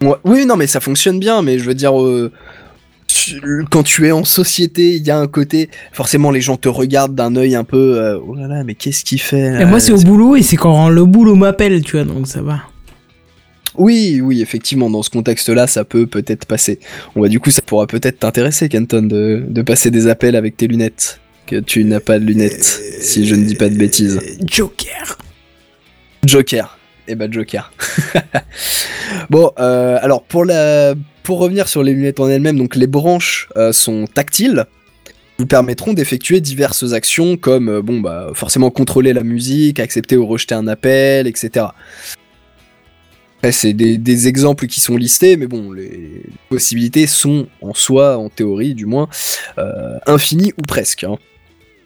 Ouais, 0.01 0.15
oui, 0.25 0.45
non, 0.45 0.57
mais 0.57 0.67
ça 0.67 0.81
fonctionne 0.81 1.19
bien, 1.19 1.41
mais 1.41 1.57
je 1.57 1.63
veux 1.63 1.73
dire, 1.73 1.97
euh, 2.01 2.33
tu- 3.07 3.39
quand 3.71 3.83
tu 3.83 4.07
es 4.07 4.11
en 4.11 4.25
société, 4.25 4.95
il 4.97 5.07
y 5.07 5.11
a 5.11 5.17
un 5.17 5.27
côté, 5.27 5.69
forcément, 5.93 6.29
les 6.29 6.41
gens 6.41 6.57
te 6.57 6.67
regardent 6.67 7.15
d'un 7.15 7.33
œil 7.37 7.55
un 7.55 7.63
peu, 7.63 7.97
euh, 7.97 8.19
oh 8.27 8.35
là 8.35 8.47
là, 8.47 8.63
mais 8.65 8.75
qu'est-ce 8.75 9.05
qu'il 9.05 9.21
fait 9.21 9.51
là 9.51 9.61
Et 9.61 9.65
moi 9.65 9.79
c'est 9.79 9.93
au 9.93 10.01
boulot 10.01 10.35
et 10.35 10.41
c'est 10.41 10.57
quand 10.57 10.89
le 10.89 11.05
boulot 11.05 11.35
m'appelle, 11.35 11.81
tu 11.81 11.95
vois, 11.95 12.03
donc 12.03 12.27
ça 12.27 12.41
va. 12.41 12.59
Oui, 13.77 14.19
oui, 14.21 14.41
effectivement, 14.41 14.89
dans 14.89 15.03
ce 15.03 15.09
contexte-là, 15.09 15.67
ça 15.67 15.85
peut 15.85 16.07
peut-être 16.07 16.45
passer. 16.45 16.79
Bon, 17.15 17.21
bah, 17.21 17.29
du 17.29 17.39
coup, 17.39 17.51
ça 17.51 17.61
pourra 17.61 17.87
peut-être 17.87 18.19
t'intéresser, 18.19 18.69
Kenton, 18.69 19.03
de, 19.03 19.43
de 19.47 19.61
passer 19.61 19.91
des 19.91 20.07
appels 20.07 20.35
avec 20.35 20.57
tes 20.57 20.67
lunettes. 20.67 21.19
Que 21.47 21.57
tu 21.57 21.83
n'as 21.83 21.99
pas 21.99 22.19
de 22.19 22.25
lunettes, 22.25 22.81
si 23.01 23.27
je 23.27 23.35
ne 23.35 23.43
dis 23.43 23.55
pas 23.55 23.69
de 23.69 23.75
bêtises. 23.75 24.19
Joker. 24.45 25.17
Joker. 26.25 26.77
Eh 27.07 27.15
ben 27.15 27.31
Joker. 27.31 27.73
bon, 29.29 29.51
euh, 29.59 29.97
alors 30.01 30.23
pour 30.23 30.45
la, 30.45 30.93
pour 31.23 31.39
revenir 31.39 31.67
sur 31.67 31.83
les 31.83 31.93
lunettes 31.93 32.19
en 32.19 32.29
elles-mêmes, 32.29 32.57
donc 32.57 32.75
les 32.75 32.87
branches 32.87 33.49
euh, 33.57 33.73
sont 33.73 34.05
tactiles, 34.05 34.65
vous 35.39 35.45
permettront 35.47 35.93
d'effectuer 35.93 36.39
diverses 36.39 36.93
actions 36.93 37.35
comme 37.35 37.69
euh, 37.69 37.81
bon 37.81 37.99
bah 37.99 38.29
forcément 38.33 38.69
contrôler 38.69 39.11
la 39.11 39.23
musique, 39.23 39.79
accepter 39.79 40.15
ou 40.15 40.25
rejeter 40.25 40.55
un 40.55 40.67
appel, 40.67 41.27
etc. 41.27 41.65
C'est 43.49 43.73
des, 43.73 44.27
exemples 44.27 44.67
qui 44.67 44.79
sont 44.79 44.97
listés, 44.97 45.35
mais 45.35 45.47
bon 45.47 45.71
les 45.71 46.23
possibilités 46.49 47.07
sont 47.07 47.47
en 47.61 47.73
soi, 47.73 48.17
en 48.17 48.29
théorie 48.29 48.75
du 48.75 48.85
moins, 48.85 49.09
euh, 49.57 49.97
infinies 50.05 50.53
ou 50.59 50.61
presque. 50.61 51.03
hein. 51.03 51.17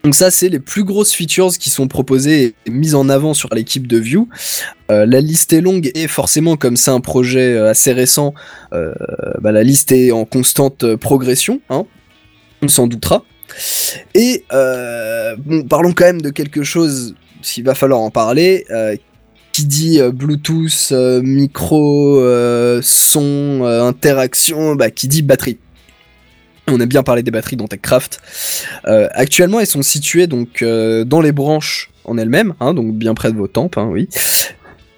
Donc 0.03 0.13
ça, 0.15 0.29
c'est 0.29 0.49
les 0.49 0.59
plus 0.59 0.83
grosses 0.83 1.13
features 1.13 1.57
qui 1.57 1.69
sont 1.69 1.87
proposées 1.87 2.55
et 2.65 2.69
mises 2.69 2.93
en 2.93 3.09
avant 3.09 3.33
sur 3.33 3.49
l'équipe 3.55 3.87
de 3.87 3.97
View. 3.97 4.27
Euh, 4.91 5.05
la 5.07 5.19
liste 5.19 5.51
est 5.53 5.61
longue 5.61 5.89
et 5.95 6.07
forcément, 6.07 6.57
comme 6.57 6.77
c'est 6.77 6.91
un 6.91 6.99
projet 6.99 7.53
euh, 7.53 7.69
assez 7.69 7.91
récent, 7.93 8.33
bah, 8.71 9.51
la 9.51 9.63
liste 9.63 9.91
est 9.93 10.11
en 10.11 10.25
constante 10.25 10.95
progression, 10.97 11.61
hein, 11.69 11.85
on 12.61 12.67
s'en 12.67 12.85
doutera. 12.85 13.23
Et 14.13 14.43
parlons 14.49 15.93
quand 15.93 16.05
même 16.05 16.21
de 16.21 16.29
quelque 16.29 16.63
chose, 16.63 17.15
s'il 17.41 17.63
va 17.63 17.73
falloir 17.75 18.01
en 18.01 18.11
parler, 18.11 18.65
dit 19.63 20.01
euh, 20.01 20.11
Bluetooth, 20.11 20.89
euh, 20.91 21.21
micro, 21.21 22.19
euh, 22.19 22.81
son, 22.83 23.63
interaction, 23.63 24.75
bah, 24.75 24.91
qui 24.91 25.07
dit 25.07 25.21
batterie. 25.21 25.57
On 26.67 26.79
a 26.79 26.85
bien 26.85 27.03
parlé 27.03 27.23
des 27.23 27.31
batteries 27.31 27.57
dans 27.57 27.67
TechCraft. 27.67 28.19
Actuellement, 28.85 29.59
elles 29.59 29.67
sont 29.67 29.83
situées 29.83 30.25
donc 30.25 30.63
dans 30.63 31.21
les 31.21 31.31
branches 31.31 31.91
en 32.05 32.17
elle-même, 32.17 32.55
hein, 32.59 32.73
donc 32.73 32.95
bien 32.95 33.13
près 33.13 33.31
de 33.31 33.37
vos 33.37 33.47
tempes, 33.47 33.77
hein, 33.77 33.87
oui. 33.91 34.09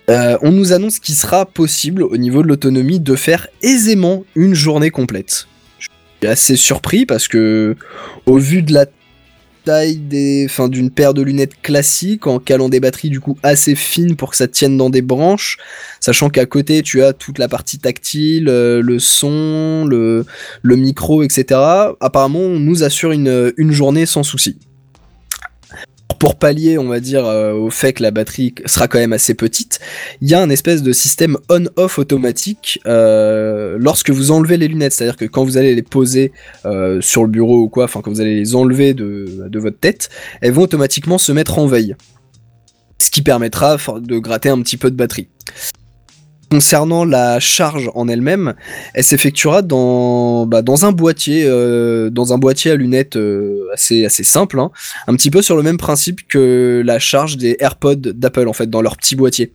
On 0.07 0.51
nous 0.51 0.71
annonce 0.71 0.99
qu'il 0.99 1.15
sera 1.15 1.45
possible 1.45 2.03
au 2.03 2.15
niveau 2.15 2.41
de 2.41 2.47
l'autonomie 2.47 3.01
de 3.01 3.15
faire 3.17 3.49
aisément 3.61 4.23
une 4.35 4.53
journée 4.53 4.91
complète. 4.91 5.47
Je 5.79 5.87
suis 6.21 6.31
assez 6.31 6.55
surpris 6.55 7.05
parce 7.05 7.27
que 7.27 7.75
au 8.25 8.37
vu 8.37 8.61
de 8.61 8.73
la 8.73 8.85
taille 9.67 9.97
des, 9.97 10.45
enfin 10.49 10.69
d'une 10.69 10.89
paire 10.89 11.13
de 11.13 11.21
lunettes 11.21 11.61
classiques 11.61 12.25
en 12.25 12.39
calant 12.39 12.69
des 12.69 12.79
batteries 12.79 13.09
du 13.09 13.19
coup 13.19 13.37
assez 13.43 13.75
fines 13.75 14.15
pour 14.15 14.31
que 14.31 14.37
ça 14.37 14.47
tienne 14.47 14.77
dans 14.77 14.89
des 14.89 15.01
branches, 15.01 15.57
sachant 15.99 16.29
qu'à 16.29 16.45
côté 16.45 16.83
tu 16.83 17.03
as 17.03 17.11
toute 17.11 17.37
la 17.37 17.49
partie 17.49 17.77
tactile, 17.77 18.47
euh, 18.47 18.81
le 18.81 18.97
son, 18.97 19.83
le, 19.85 20.25
le 20.61 20.75
micro, 20.77 21.21
etc. 21.21 21.59
Apparemment 21.99 22.39
on 22.39 22.59
nous 22.59 22.85
assure 22.85 23.11
une, 23.11 23.51
une 23.57 23.71
journée 23.73 24.05
sans 24.05 24.23
souci 24.23 24.57
pour 26.17 26.35
pallier, 26.35 26.77
on 26.77 26.87
va 26.87 26.99
dire, 26.99 27.25
euh, 27.25 27.53
au 27.53 27.69
fait 27.69 27.93
que 27.93 28.03
la 28.03 28.11
batterie 28.11 28.53
sera 28.65 28.87
quand 28.87 28.99
même 28.99 29.13
assez 29.13 29.33
petite, 29.33 29.79
il 30.21 30.29
y 30.29 30.33
a 30.33 30.41
un 30.41 30.49
espèce 30.49 30.83
de 30.83 30.91
système 30.91 31.37
on-off 31.49 31.99
automatique 31.99 32.79
euh, 32.85 33.77
lorsque 33.79 34.09
vous 34.09 34.31
enlevez 34.31 34.57
les 34.57 34.67
lunettes. 34.67 34.93
C'est-à-dire 34.93 35.17
que 35.17 35.25
quand 35.25 35.43
vous 35.43 35.57
allez 35.57 35.75
les 35.75 35.81
poser 35.81 36.31
euh, 36.65 37.01
sur 37.01 37.23
le 37.23 37.29
bureau 37.29 37.61
ou 37.61 37.69
quoi, 37.69 37.85
enfin 37.85 38.01
quand 38.01 38.11
vous 38.11 38.21
allez 38.21 38.35
les 38.35 38.55
enlever 38.55 38.93
de, 38.93 39.49
votre 39.53 39.79
tête, 39.79 40.09
elles 40.41 40.51
vont 40.51 40.63
automatiquement 40.63 41.17
se 41.17 41.31
mettre 41.31 41.59
en 41.59 41.67
veille. 41.67 41.95
Ce 42.99 43.11
qui 43.11 43.21
permettra 43.21 43.77
de 43.99 44.17
gratter 44.17 44.49
un 44.49 44.61
petit 44.61 44.77
peu 44.77 44.89
de 44.89 44.95
batterie. 44.95 45.27
Concernant 46.49 47.03
la 47.03 47.41
charge 47.41 47.91
en 47.93 48.07
elle-même, 48.07 48.53
elle 48.93 49.03
s'effectuera 49.03 49.61
dans, 49.61 50.45
bah, 50.45 50.61
dans 50.61 50.85
un 50.85 50.93
boîtier, 50.93 51.43
euh, 51.45 52.09
un 52.09 52.37
boîtier 52.37 52.71
à 52.71 52.75
lunettes 52.75 53.17
euh, 53.17 53.67
assez, 53.73 54.07
simple, 54.07 54.59
hein, 54.59 54.71
un 55.07 55.15
petit 55.15 55.29
peu 55.29 55.41
sur 55.41 55.57
le 55.57 55.63
même 55.63 55.77
principe 55.77 56.25
que 56.27 56.81
la 56.85 56.99
charge 56.99 57.35
des 57.35 57.57
AirPods 57.59 57.95
d'Apple 57.95 58.47
en 58.47 58.53
fait 58.53 58.69
dans 58.69 58.81
leur 58.81 58.95
petit 58.95 59.17
boîtier. 59.17 59.51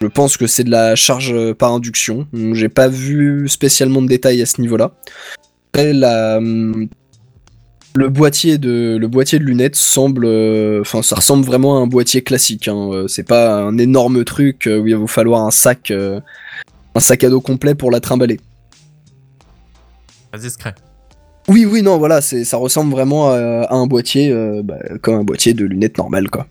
Je 0.00 0.06
pense 0.06 0.36
que 0.36 0.46
c'est 0.46 0.62
de 0.62 0.70
la 0.70 0.94
charge 0.94 1.32
euh, 1.32 1.54
par 1.54 1.72
induction. 1.72 2.28
J'ai 2.52 2.68
pas 2.68 2.86
vu 2.86 3.48
spécialement 3.48 4.00
de 4.00 4.06
détails 4.06 4.40
à 4.40 4.46
ce 4.46 4.60
niveau-là. 4.60 4.92
La, 5.74 6.38
hum, 6.38 6.88
le 7.94 8.08
boîtier 8.08 8.58
de 8.58 8.96
le 9.00 9.08
boîtier 9.08 9.38
de 9.38 9.44
lunettes 9.44 9.74
semble, 9.76 10.24
euh, 10.24 10.80
enfin 10.82 11.02
ça 11.02 11.16
ressemble 11.16 11.44
vraiment 11.44 11.78
à 11.78 11.80
un 11.80 11.86
boîtier 11.86 12.22
classique. 12.22 12.68
Hein. 12.68 12.90
Euh, 12.92 13.08
C'est 13.08 13.26
pas 13.26 13.60
un 13.60 13.76
énorme 13.78 14.24
truc 14.24 14.66
euh, 14.66 14.78
où 14.78 14.86
il 14.86 14.92
va 14.92 14.98
vous 15.00 15.06
falloir 15.06 15.44
un 15.44 15.50
sac, 15.50 15.90
euh, 15.90 16.20
un 16.94 17.00
sac 17.00 17.24
à 17.24 17.30
dos 17.30 17.40
complet 17.40 17.74
pour 17.74 17.90
la 17.90 18.00
trimballer. 18.00 18.38
Pas 20.30 20.38
discret. 20.38 20.74
Oui, 21.48 21.64
oui, 21.64 21.82
non, 21.82 21.96
voilà, 21.98 22.20
c'est, 22.20 22.44
ça 22.44 22.58
ressemble 22.58 22.92
vraiment 22.92 23.30
à, 23.30 23.62
à 23.62 23.74
un 23.74 23.86
boîtier, 23.86 24.30
euh, 24.30 24.60
bah, 24.62 24.78
comme 25.00 25.14
un 25.14 25.24
boîtier 25.24 25.54
de 25.54 25.64
lunettes 25.64 25.96
normal, 25.96 26.28
quoi. 26.30 26.46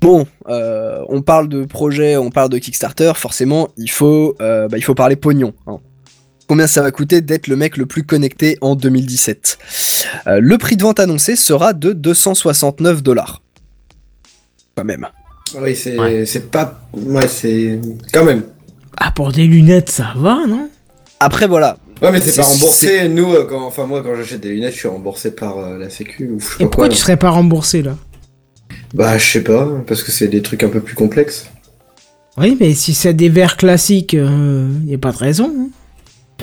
Bon, 0.00 0.26
on 0.46 1.22
parle 1.22 1.48
de 1.48 1.64
projet, 1.64 2.16
on 2.16 2.30
parle 2.30 2.48
de 2.48 2.58
Kickstarter, 2.58 3.12
forcément, 3.16 3.68
il 3.76 3.90
faut, 3.90 4.34
bah, 4.38 4.68
il 4.76 4.82
faut 4.82 4.94
parler 4.96 5.14
pognon. 5.14 5.52
hein. 5.66 5.78
Combien 6.52 6.66
ça 6.66 6.82
va 6.82 6.90
coûter 6.90 7.22
d'être 7.22 7.46
le 7.46 7.56
mec 7.56 7.78
le 7.78 7.86
plus 7.86 8.02
connecté 8.02 8.58
en 8.60 8.74
2017 8.76 9.58
Euh, 10.26 10.38
Le 10.38 10.58
prix 10.58 10.76
de 10.76 10.82
vente 10.82 11.00
annoncé 11.00 11.34
sera 11.34 11.72
de 11.72 11.94
269 11.94 13.02
dollars. 13.02 13.40
Quand 14.76 14.84
même. 14.84 15.08
Oui, 15.58 15.74
c'est 15.74 15.98
Ouais. 15.98 16.26
c'est 16.26 16.50
pas. 16.50 16.82
Ouais, 16.92 17.26
c'est. 17.26 17.80
Quand 18.12 18.26
même. 18.26 18.42
Ah, 18.98 19.12
pour 19.12 19.32
des 19.32 19.46
lunettes, 19.46 19.88
ça 19.88 20.12
va, 20.14 20.40
non? 20.46 20.68
Après, 21.20 21.46
voilà. 21.48 21.78
Ouais, 22.02 22.12
mais 22.12 22.20
c'est 22.20 22.36
pas 22.36 22.42
remboursé. 22.46 23.08
Nous, 23.08 23.32
euh, 23.32 23.46
quand... 23.48 23.64
enfin, 23.64 23.86
moi, 23.86 24.02
quand 24.02 24.14
j'achète 24.14 24.40
des 24.42 24.50
lunettes, 24.50 24.74
je 24.74 24.78
suis 24.80 24.88
remboursé 24.88 25.30
par 25.30 25.56
euh, 25.56 25.78
la 25.78 25.88
Sécu 25.88 26.28
ou 26.34 26.38
je 26.38 26.44
sais 26.44 26.50
Et 26.56 26.56
pas 26.58 26.64
pourquoi 26.64 26.88
quoi. 26.88 26.94
tu 26.94 27.00
serais 27.00 27.16
pas 27.16 27.30
remboursé 27.30 27.80
là? 27.80 27.96
Bah, 28.92 29.16
je 29.16 29.24
sais 29.26 29.42
pas, 29.42 29.66
parce 29.86 30.02
que 30.02 30.12
c'est 30.12 30.28
des 30.28 30.42
trucs 30.42 30.64
un 30.64 30.68
peu 30.68 30.80
plus 30.82 30.96
complexes. 30.96 31.46
Oui, 32.36 32.58
mais 32.60 32.74
si 32.74 32.92
c'est 32.92 33.14
des 33.14 33.30
verres 33.30 33.56
classiques, 33.56 34.12
il 34.12 34.84
y 34.90 34.94
a 34.94 34.98
pas 34.98 35.12
de 35.12 35.16
raison. 35.16 35.50
hein. 35.58 35.68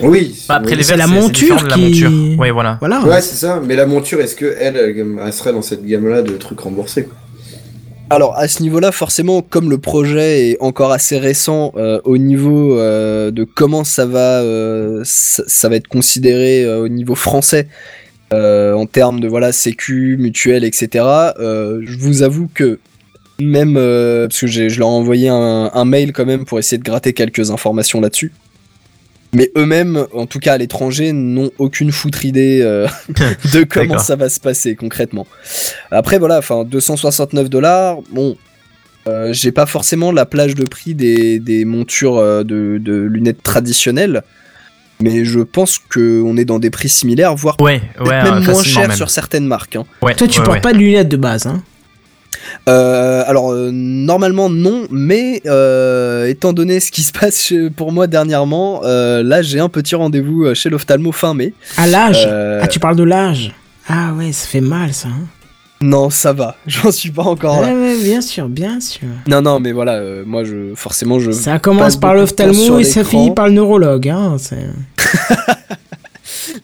Oui. 0.02 0.34
Bah, 0.48 0.56
après 0.56 0.72
oui. 0.72 0.76
les 0.78 0.82
C'est 0.82 0.96
verres, 0.96 1.06
la 1.08 1.14
monture 1.14 1.66
la 1.68 1.76
monture. 1.76 2.10
Oui, 2.38 2.50
voilà. 2.50 2.76
Voilà. 2.80 3.02
Ouais, 3.04 3.20
c'est 3.20 3.36
ça. 3.36 3.60
Mais 3.64 3.76
la 3.76 3.86
monture, 3.86 4.20
est-ce 4.20 4.34
que 4.36 4.54
elle, 4.58 4.76
elle, 4.76 5.32
serait 5.32 5.52
dans 5.52 5.62
cette 5.62 5.84
gamme-là 5.84 6.22
de 6.22 6.32
trucs 6.32 6.60
remboursés 6.60 7.04
quoi? 7.04 7.14
Alors 8.12 8.36
à 8.36 8.48
ce 8.48 8.62
niveau-là, 8.64 8.90
forcément, 8.90 9.40
comme 9.40 9.70
le 9.70 9.78
projet 9.78 10.50
est 10.50 10.56
encore 10.60 10.90
assez 10.90 11.16
récent 11.18 11.72
euh, 11.76 12.00
au 12.04 12.18
niveau 12.18 12.76
euh, 12.76 13.30
de 13.30 13.44
comment 13.44 13.84
ça 13.84 14.04
va, 14.04 14.40
euh, 14.40 15.02
ça, 15.04 15.44
ça 15.46 15.68
va 15.68 15.76
être 15.76 15.86
considéré 15.86 16.64
euh, 16.64 16.80
au 16.80 16.88
niveau 16.88 17.14
français 17.14 17.68
euh, 18.32 18.72
en 18.74 18.86
termes 18.86 19.20
de 19.20 19.28
voilà 19.28 19.52
sécu, 19.52 20.16
mutuelle, 20.18 20.64
etc. 20.64 21.04
euh, 21.38 21.82
je 21.84 21.96
vous 21.98 22.22
avoue 22.22 22.48
que 22.52 22.80
même 23.40 23.76
euh, 23.76 24.26
parce 24.26 24.40
que 24.40 24.46
j'ai- 24.48 24.70
je 24.70 24.80
leur 24.80 24.88
ai 24.88 24.92
envoyé 24.92 25.28
un, 25.28 25.70
un 25.72 25.84
mail 25.84 26.12
quand 26.12 26.26
même 26.26 26.44
pour 26.44 26.58
essayer 26.58 26.78
de 26.78 26.84
gratter 26.84 27.12
quelques 27.12 27.52
informations 27.52 28.00
là-dessus. 28.00 28.32
Mais 29.32 29.50
eux-mêmes, 29.56 30.06
en 30.12 30.26
tout 30.26 30.40
cas 30.40 30.54
à 30.54 30.58
l'étranger, 30.58 31.12
n'ont 31.12 31.50
aucune 31.58 31.92
foutre 31.92 32.24
idée 32.24 32.60
euh, 32.62 32.88
de 33.52 33.62
comment 33.64 33.98
ça 33.98 34.16
va 34.16 34.28
se 34.28 34.40
passer 34.40 34.74
concrètement. 34.74 35.26
Après 35.92 36.18
voilà, 36.18 36.38
enfin 36.38 36.64
269 36.64 37.48
dollars, 37.48 37.98
bon, 38.12 38.36
euh, 39.06 39.32
j'ai 39.32 39.52
pas 39.52 39.66
forcément 39.66 40.10
la 40.10 40.26
plage 40.26 40.54
de 40.56 40.64
prix 40.64 40.94
des, 40.94 41.38
des 41.38 41.64
montures 41.64 42.18
euh, 42.18 42.42
de, 42.42 42.78
de 42.80 42.92
lunettes 43.02 43.42
traditionnelles, 43.42 44.22
mais 45.00 45.24
je 45.24 45.40
pense 45.40 45.78
que 45.78 46.20
on 46.22 46.36
est 46.36 46.44
dans 46.44 46.58
des 46.58 46.70
prix 46.70 46.88
similaires, 46.88 47.36
voire 47.36 47.56
Ouais, 47.60 47.80
peut-être 47.96 48.08
ouais, 48.10 48.22
même 48.24 48.34
euh, 48.48 48.52
moins 48.52 48.62
chers 48.64 48.88
même. 48.88 48.96
sur 48.96 49.10
certaines 49.10 49.46
marques. 49.46 49.76
hein. 49.76 49.84
Ouais, 50.02 50.14
Toi, 50.16 50.26
tu 50.26 50.40
ouais, 50.40 50.44
portes 50.44 50.56
ouais. 50.56 50.60
pas 50.60 50.72
de 50.72 50.78
lunettes 50.78 51.08
de 51.08 51.16
base, 51.16 51.46
hein 51.46 51.62
Euh, 52.68 53.22
alors 53.26 53.52
euh, 53.52 53.70
normalement 53.72 54.48
non, 54.50 54.86
mais 54.90 55.42
euh, 55.46 56.26
étant 56.26 56.52
donné 56.52 56.80
ce 56.80 56.90
qui 56.90 57.02
se 57.02 57.12
passe 57.18 57.42
chez- 57.42 57.70
pour 57.70 57.92
moi 57.92 58.06
dernièrement, 58.06 58.80
là 58.82 59.42
j'ai 59.42 59.60
un 59.60 59.68
petit 59.68 59.94
rendez-vous 59.94 60.54
chez 60.54 60.68
l'ophtalmo 60.70 61.12
fin 61.12 61.34
mai. 61.34 61.52
À 61.76 61.86
l'âge 61.86 62.26
Ah, 62.28 62.66
tu 62.68 62.78
parles 62.78 62.96
de 62.96 63.02
l'âge 63.04 63.52
Ah 63.88 64.12
ouais, 64.16 64.32
ça 64.32 64.46
fait 64.46 64.60
mal 64.60 64.92
ça. 64.92 65.08
hein. 65.08 65.26
Non, 65.82 66.10
ça 66.10 66.34
va, 66.34 66.56
j'en 66.66 66.90
suis 66.92 67.10
pas 67.10 67.22
encore 67.22 67.62
là. 67.62 67.68
Ouais, 67.68 67.74
ouais, 67.74 67.96
bien 68.02 68.20
sûr, 68.20 68.50
bien 68.50 68.80
sûr. 68.80 69.08
Non, 69.26 69.40
non, 69.40 69.60
mais 69.60 69.72
voilà, 69.72 69.92
euh, 69.94 70.24
moi 70.26 70.44
je 70.44 70.74
forcément 70.74 71.18
je 71.18 71.30
Ça 71.30 71.58
commence 71.58 71.96
par 71.96 72.14
l'ophtalmo 72.14 72.78
et 72.78 72.84
ça 72.84 73.02
finit 73.02 73.30
par 73.30 73.46
le 73.48 73.54
neurologue. 73.54 74.08
Hein. 74.10 74.36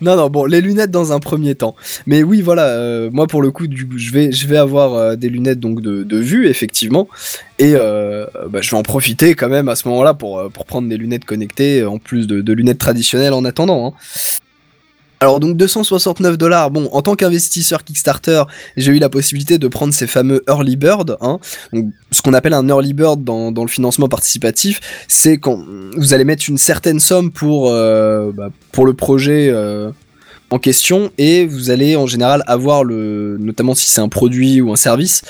Non, 0.00 0.16
non, 0.16 0.28
bon, 0.30 0.44
les 0.44 0.60
lunettes 0.60 0.90
dans 0.90 1.12
un 1.12 1.18
premier 1.20 1.54
temps. 1.54 1.74
Mais 2.06 2.22
oui, 2.22 2.42
voilà, 2.42 2.66
euh, 2.68 3.10
moi 3.12 3.26
pour 3.26 3.42
le 3.42 3.50
coup, 3.50 3.66
du, 3.66 3.88
je 3.96 4.12
vais, 4.12 4.32
je 4.32 4.46
vais 4.46 4.56
avoir 4.56 4.94
euh, 4.94 5.16
des 5.16 5.28
lunettes 5.28 5.60
donc 5.60 5.80
de, 5.80 6.02
de 6.02 6.16
vue, 6.18 6.48
effectivement, 6.48 7.08
et 7.58 7.72
euh, 7.74 8.26
bah, 8.50 8.60
je 8.62 8.70
vais 8.70 8.76
en 8.76 8.82
profiter 8.82 9.34
quand 9.34 9.48
même 9.48 9.68
à 9.68 9.76
ce 9.76 9.88
moment-là 9.88 10.14
pour, 10.14 10.50
pour 10.52 10.64
prendre 10.66 10.88
des 10.88 10.96
lunettes 10.96 11.24
connectées 11.24 11.84
en 11.84 11.98
plus 11.98 12.26
de, 12.26 12.40
de 12.40 12.52
lunettes 12.52 12.78
traditionnelles 12.78 13.32
en 13.32 13.44
attendant. 13.44 13.86
hein. 13.88 13.92
Alors 15.20 15.40
donc 15.40 15.56
269 15.56 16.36
dollars. 16.36 16.70
Bon, 16.70 16.88
en 16.92 17.00
tant 17.00 17.16
qu'investisseur 17.16 17.84
Kickstarter, 17.84 18.42
j'ai 18.76 18.92
eu 18.92 18.98
la 18.98 19.08
possibilité 19.08 19.58
de 19.58 19.68
prendre 19.68 19.94
ces 19.94 20.06
fameux 20.06 20.42
early 20.48 20.76
bird. 20.76 21.16
Hein. 21.20 21.38
Ce 22.10 22.20
qu'on 22.20 22.34
appelle 22.34 22.52
un 22.52 22.68
early 22.68 22.92
bird 22.92 23.24
dans, 23.24 23.50
le 23.50 23.68
financement 23.68 24.08
participatif, 24.08 24.80
c'est 25.08 25.38
quand 25.38 25.64
vous 25.96 26.12
allez 26.12 26.24
mettre 26.24 26.44
une 26.48 26.58
certaine 26.58 27.00
somme 27.00 27.30
pour 27.30 27.70
euh, 27.70 28.30
bah, 28.32 28.50
pour 28.72 28.84
le 28.84 28.92
projet 28.92 29.48
euh, 29.50 29.90
en 30.50 30.58
question 30.58 31.10
et 31.16 31.46
vous 31.46 31.70
allez 31.70 31.96
en 31.96 32.06
général 32.06 32.42
avoir 32.46 32.84
le, 32.84 33.38
notamment 33.40 33.74
si 33.74 33.88
c'est 33.88 34.02
un 34.02 34.08
produit 34.10 34.60
ou 34.60 34.70
un 34.70 34.76
service, 34.76 35.22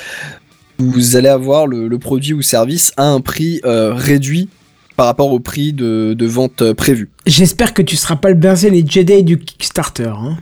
vous 0.79 1.17
allez 1.17 1.29
avoir 1.29 1.69
le, 1.69 1.87
le 1.87 1.99
produit 1.99 2.35
ou 2.35 2.43
service 2.43 2.93
à 2.97 3.05
un 3.05 3.21
prix 3.21 3.61
euh, 3.65 3.95
réduit 3.95 4.49
par 4.97 5.07
rapport 5.07 5.33
au 5.33 5.41
prix 5.41 5.73
de, 5.73 6.15
de 6.15 6.27
vente 6.27 6.63
euh, 6.63 6.75
prévu. 6.75 7.11
J'espère 7.27 7.75
que 7.75 7.83
tu 7.83 7.97
seras 7.97 8.17
pas 8.17 8.29
le 8.29 8.35
berger 8.35 8.71
les 8.71 8.85
Jedi 8.87 9.23
du 9.23 9.39
Kickstarter. 9.39 10.09
Hein. 10.17 10.37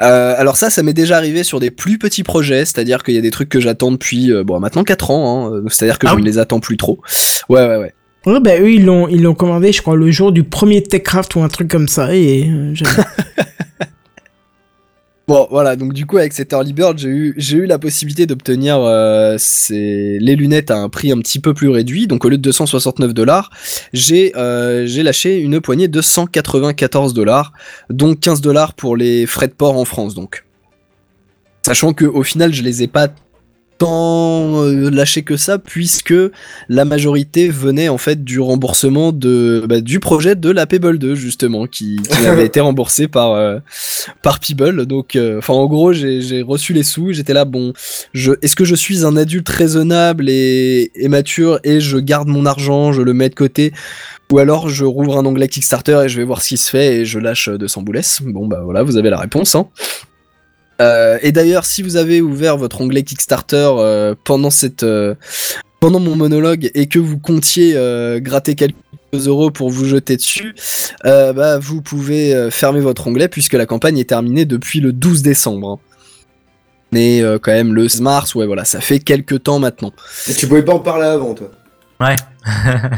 Euh, 0.00 0.34
alors 0.38 0.56
ça, 0.56 0.70
ça 0.70 0.82
m'est 0.82 0.94
déjà 0.94 1.16
arrivé 1.16 1.42
sur 1.42 1.60
des 1.60 1.70
plus 1.70 1.98
petits 1.98 2.22
projets, 2.22 2.64
c'est-à-dire 2.64 3.02
qu'il 3.02 3.14
y 3.14 3.18
a 3.18 3.20
des 3.20 3.30
trucs 3.30 3.48
que 3.50 3.60
j'attends 3.60 3.92
depuis 3.92 4.32
euh, 4.32 4.42
bon 4.44 4.58
maintenant 4.58 4.82
4 4.84 5.10
ans, 5.10 5.52
hein, 5.54 5.62
c'est-à-dire 5.68 5.98
que 5.98 6.06
Ah 6.06 6.10
je 6.10 6.16
oui. 6.16 6.22
ne 6.22 6.26
les 6.26 6.38
attends 6.38 6.60
plus 6.60 6.76
trop. 6.78 7.00
Ouais 7.48 7.66
ouais 7.66 7.76
ouais. 7.76 7.94
Ouais, 8.26 8.38
bah 8.40 8.58
eux, 8.60 8.70
ils 8.70 8.84
l'ont, 8.84 9.08
ils 9.08 9.22
l'ont 9.22 9.34
commandé, 9.34 9.72
je 9.72 9.80
crois, 9.80 9.96
le 9.96 10.10
jour 10.10 10.30
du 10.30 10.42
premier 10.42 10.82
Techcraft 10.82 11.36
ou 11.36 11.42
un 11.42 11.48
truc 11.48 11.68
comme 11.68 11.88
ça. 11.88 12.14
Et 12.14 12.48
euh, 12.50 12.74
Bon 15.30 15.46
voilà, 15.48 15.76
donc 15.76 15.92
du 15.92 16.06
coup 16.06 16.18
avec 16.18 16.32
cet 16.32 16.52
early 16.52 16.72
bird, 16.72 16.98
j'ai 16.98 17.08
eu 17.08 17.36
eu 17.38 17.66
la 17.66 17.78
possibilité 17.78 18.26
d'obtenir 18.26 18.80
euh, 18.80 19.36
les 19.70 20.34
lunettes 20.34 20.72
à 20.72 20.76
un 20.76 20.88
prix 20.88 21.12
un 21.12 21.18
petit 21.18 21.38
peu 21.38 21.54
plus 21.54 21.68
réduit. 21.68 22.08
Donc 22.08 22.24
au 22.24 22.28
lieu 22.28 22.36
de 22.36 22.42
269 22.42 23.14
dollars, 23.14 23.50
j'ai 23.92 24.36
euh, 24.36 24.86
j'ai 24.86 25.04
lâché 25.04 25.38
une 25.38 25.60
poignée 25.60 25.86
de 25.86 26.02
194 26.02 27.14
dollars, 27.14 27.52
donc 27.90 28.18
15 28.18 28.40
dollars 28.40 28.74
pour 28.74 28.96
les 28.96 29.24
frais 29.24 29.46
de 29.46 29.52
port 29.52 29.78
en 29.78 29.84
France 29.84 30.16
donc. 30.16 30.44
Sachant 31.64 31.92
que 31.92 32.06
au 32.06 32.24
final, 32.24 32.52
je 32.52 32.64
les 32.64 32.82
ai 32.82 32.88
pas 32.88 33.06
tant 33.80 34.62
euh, 34.62 34.90
lâché 34.90 35.22
que 35.22 35.38
ça 35.38 35.58
puisque 35.58 36.14
la 36.68 36.84
majorité 36.84 37.48
venait 37.48 37.88
en 37.88 37.96
fait 37.96 38.22
du 38.22 38.38
remboursement 38.38 39.10
de 39.10 39.64
bah, 39.66 39.80
du 39.80 40.00
projet 40.00 40.36
de 40.36 40.50
la 40.50 40.66
Pebble 40.66 40.98
2 40.98 41.14
justement 41.14 41.66
qui, 41.66 41.96
qui 41.96 42.26
avait 42.26 42.44
été 42.44 42.60
remboursé 42.60 43.08
par 43.08 43.32
euh, 43.32 43.58
par 44.22 44.38
Pebble. 44.38 44.84
Donc 44.84 45.16
euh, 45.16 45.38
enfin 45.38 45.54
en 45.54 45.66
gros 45.66 45.94
j'ai 45.94 46.20
j'ai 46.20 46.42
reçu 46.42 46.74
les 46.74 46.82
sous 46.82 47.14
j'étais 47.14 47.32
là 47.32 47.46
bon 47.46 47.72
je 48.12 48.32
est-ce 48.42 48.54
que 48.54 48.66
je 48.66 48.74
suis 48.74 49.06
un 49.06 49.16
adulte 49.16 49.48
raisonnable 49.48 50.28
et, 50.28 50.90
et 50.94 51.08
mature 51.08 51.58
et 51.64 51.80
je 51.80 51.96
garde 51.96 52.28
mon 52.28 52.44
argent 52.44 52.92
je 52.92 53.00
le 53.00 53.14
mets 53.14 53.30
de 53.30 53.34
côté 53.34 53.72
ou 54.30 54.38
alors 54.38 54.68
je 54.68 54.84
rouvre 54.84 55.16
un 55.16 55.24
onglet 55.24 55.48
Kickstarter 55.48 56.02
et 56.04 56.08
je 56.10 56.18
vais 56.18 56.24
voir 56.24 56.42
ce 56.42 56.50
qui 56.50 56.56
se 56.58 56.68
fait 56.68 56.98
et 56.98 57.04
je 57.06 57.18
lâche 57.18 57.48
200 57.48 57.80
boulesses 57.80 58.20
bon 58.22 58.46
bah 58.46 58.60
voilà 58.62 58.82
vous 58.82 58.98
avez 58.98 59.08
la 59.08 59.18
réponse 59.18 59.54
hein 59.54 59.68
euh, 60.80 61.18
et 61.22 61.30
d'ailleurs, 61.32 61.64
si 61.64 61.82
vous 61.82 61.96
avez 61.96 62.20
ouvert 62.20 62.56
votre 62.56 62.80
onglet 62.80 63.02
Kickstarter 63.02 63.70
euh, 63.78 64.14
pendant 64.24 64.50
cette, 64.50 64.82
euh, 64.82 65.14
pendant 65.78 66.00
mon 66.00 66.16
monologue 66.16 66.70
et 66.74 66.86
que 66.88 66.98
vous 66.98 67.18
comptiez 67.18 67.74
euh, 67.76 68.18
gratter 68.20 68.54
quelques 68.54 68.74
euros 69.12 69.50
pour 69.50 69.70
vous 69.70 69.84
jeter 69.84 70.16
dessus, 70.16 70.54
euh, 71.04 71.32
bah 71.32 71.58
vous 71.58 71.82
pouvez 71.82 72.34
euh, 72.34 72.50
fermer 72.50 72.80
votre 72.80 73.06
onglet 73.06 73.28
puisque 73.28 73.54
la 73.54 73.66
campagne 73.66 73.98
est 73.98 74.08
terminée 74.08 74.44
depuis 74.44 74.80
le 74.80 74.92
12 74.92 75.22
décembre. 75.22 75.68
hein. 75.68 75.78
Mais 76.92 77.20
euh, 77.22 77.38
quand 77.38 77.52
même 77.52 77.74
le 77.74 77.86
mars, 78.00 78.34
ouais 78.34 78.46
voilà, 78.46 78.64
ça 78.64 78.80
fait 78.80 78.98
quelques 78.98 79.44
temps 79.44 79.58
maintenant. 79.58 79.92
Et 80.28 80.34
tu 80.34 80.46
pouvais 80.48 80.64
pas 80.64 80.74
en 80.74 80.80
parler 80.80 81.06
avant, 81.06 81.34
toi. 81.34 81.50
Ouais. 82.00 82.16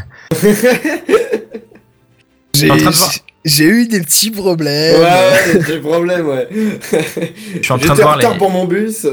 J'ai 2.55 2.71
en 2.71 2.77
train 2.77 2.91
de 2.91 2.95
voir. 2.95 3.11
J'ai 3.45 3.65
eu 3.65 3.87
des 3.87 4.01
petits 4.01 4.31
problèmes. 4.31 5.01
Ouais, 5.01 5.61
j'ai 5.67 5.79
problème, 5.81 6.27
ouais. 6.29 6.49
Je 6.53 7.63
suis 7.63 7.73
en 7.73 7.79
train 7.79 7.95
de 7.95 8.01
voir 8.01 8.17
les, 8.17 8.25
retard 8.25 8.39
pour 8.39 8.51
mon 8.51 8.65
bus. 8.67 9.07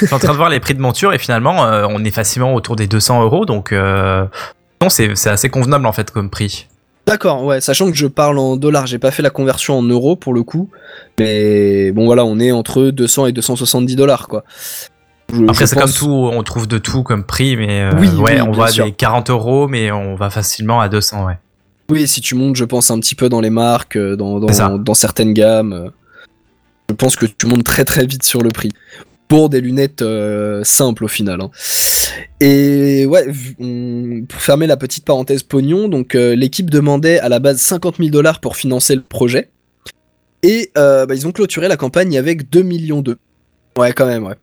je 0.00 0.06
suis 0.06 0.14
en 0.14 0.18
train 0.18 0.32
de 0.32 0.36
voir 0.36 0.50
les 0.50 0.60
prix 0.60 0.74
de 0.74 0.80
monture 0.80 1.12
et 1.12 1.18
finalement, 1.18 1.64
euh, 1.64 1.86
on 1.88 2.04
est 2.04 2.10
facilement 2.10 2.54
autour 2.54 2.76
des 2.76 2.86
200 2.86 3.22
euros. 3.22 3.46
Donc, 3.46 3.72
euh, 3.72 4.24
non, 4.82 4.88
c'est 4.88 5.26
assez 5.26 5.48
convenable 5.48 5.86
en 5.86 5.92
fait 5.92 6.10
comme 6.10 6.30
prix. 6.30 6.68
D'accord, 7.06 7.44
ouais, 7.44 7.60
sachant 7.60 7.90
que 7.90 7.96
je 7.96 8.06
parle 8.06 8.38
en 8.38 8.56
dollars, 8.56 8.86
j'ai 8.86 8.98
pas 8.98 9.10
fait 9.10 9.22
la 9.22 9.28
conversion 9.28 9.78
en 9.78 9.82
euros 9.82 10.16
pour 10.16 10.32
le 10.32 10.42
coup, 10.42 10.70
mais 11.18 11.92
bon 11.92 12.06
voilà, 12.06 12.24
on 12.24 12.38
est 12.40 12.50
entre 12.50 12.84
200 12.84 13.26
et 13.26 13.32
270 13.32 13.94
dollars 13.94 14.26
quoi. 14.26 14.42
Je- 15.30 15.42
Après, 15.46 15.66
c'est 15.66 15.74
pense- 15.74 15.98
comme 15.98 16.08
tout, 16.08 16.30
on 16.32 16.42
trouve 16.42 16.66
de 16.66 16.78
tout 16.78 17.02
comme 17.02 17.22
prix, 17.24 17.56
mais 17.58 17.82
euh, 17.82 17.90
Oui, 17.98 18.08
ouais, 18.08 18.36
oui, 18.36 18.40
on 18.40 18.52
va 18.52 18.68
sûr. 18.68 18.86
des 18.86 18.92
40 18.92 19.28
euros, 19.28 19.68
mais 19.68 19.90
on 19.90 20.14
va 20.14 20.30
facilement 20.30 20.80
à 20.80 20.88
200, 20.88 21.26
ouais. 21.26 21.34
Oui, 21.90 22.06
si 22.08 22.20
tu 22.20 22.34
montes, 22.34 22.56
je 22.56 22.64
pense 22.64 22.90
un 22.90 22.98
petit 22.98 23.14
peu 23.14 23.28
dans 23.28 23.40
les 23.40 23.50
marques, 23.50 23.96
euh, 23.96 24.16
dans, 24.16 24.94
certaines 24.94 25.34
gammes, 25.34 25.72
euh, 25.72 25.88
je 26.88 26.94
pense 26.94 27.16
que 27.16 27.26
tu 27.26 27.46
montes 27.46 27.64
très 27.64 27.84
très 27.84 28.06
vite 28.06 28.22
sur 28.22 28.42
le 28.42 28.48
prix. 28.50 28.70
Pour 29.28 29.48
des 29.48 29.60
lunettes 29.60 30.02
euh, 30.02 30.62
simples 30.64 31.04
au 31.04 31.08
final. 31.08 31.40
hein. 31.40 31.50
Et 32.40 33.06
ouais, 33.06 33.26
on- 33.58 34.22
pour 34.28 34.40
fermer 34.40 34.66
la 34.66 34.76
petite 34.76 35.04
parenthèse 35.04 35.42
pognon, 35.42 35.88
donc 35.88 36.14
euh, 36.14 36.34
l'équipe 36.34 36.70
demandait 36.70 37.18
à 37.20 37.28
la 37.28 37.38
base 37.38 37.58
50 37.60 37.96
000 37.98 38.10
dollars 38.10 38.40
pour 38.40 38.56
financer 38.56 38.94
le 38.94 39.02
projet. 39.02 39.50
Et 40.42 40.70
euh, 40.76 41.06
bah, 41.06 41.14
ils 41.14 41.26
ont 41.26 41.32
clôturé 41.32 41.68
la 41.68 41.76
campagne 41.78 42.16
avec 42.18 42.50
2 42.50 42.62
millions 42.62 43.00
d'eux. 43.00 43.16
Ouais, 43.78 43.92
quand 43.92 44.06
même, 44.06 44.24
ouais. 44.26 44.34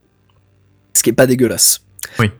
Ce 0.94 1.04
qui 1.04 1.12
est 1.12 1.14
pas 1.14 1.28
dégueulasse. 1.28 1.82
Oui. 2.20 2.32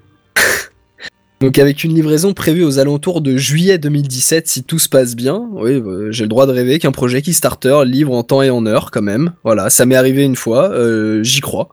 Donc 1.42 1.58
avec 1.58 1.84
une 1.84 1.96
livraison 1.96 2.34
prévue 2.34 2.64
aux 2.64 2.78
alentours 2.78 3.20
de 3.20 3.36
juillet 3.36 3.80
2017, 3.80 4.48
si 4.48 4.64
tout 4.64 4.78
se 4.78 4.88
passe 4.88 5.16
bien, 5.16 5.50
oui, 5.54 5.72
euh, 5.72 6.12
j'ai 6.12 6.26
le 6.26 6.30
droit 6.30 6.46
de 6.46 6.52
rêver 6.52 6.78
qu'un 6.78 6.92
projet 6.92 7.24
Kickstarter 7.24 7.80
livre 7.84 8.14
en 8.14 8.22
temps 8.22 8.44
et 8.44 8.52
en 8.52 8.68
heure 8.68 8.92
quand 8.92 9.02
même. 9.02 9.34
Voilà, 9.44 9.72
ça 9.72 9.88
m'est 9.88 9.96
arrivé 9.96 10.24
une 10.24 10.36
fois, 10.36 10.70
euh, 10.70 11.24
j'y 11.24 11.42
crois, 11.42 11.70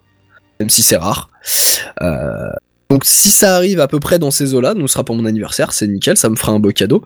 même 0.59 0.70
si 0.70 0.81
c'est 0.81 0.97
rare. 0.97 1.28
Euh, 2.01 2.49
donc 2.89 3.05
si 3.05 3.28
ça 3.28 3.57
arrive 3.57 3.81
à 3.81 3.89
peu 3.89 4.01
près 4.01 4.19
dans 4.19 4.31
ces 4.31 4.55
eaux-là, 4.55 4.73
nous 4.73 4.89
sera 4.89 5.05
pour 5.05 5.16
mon 5.16 5.27
anniversaire, 5.27 5.74
c'est 5.74 5.86
nickel, 5.86 6.16
ça 6.16 6.31
me 6.31 6.36
fera 6.36 6.53
un 6.53 6.61
beau 6.61 6.70
cadeau. 6.70 7.05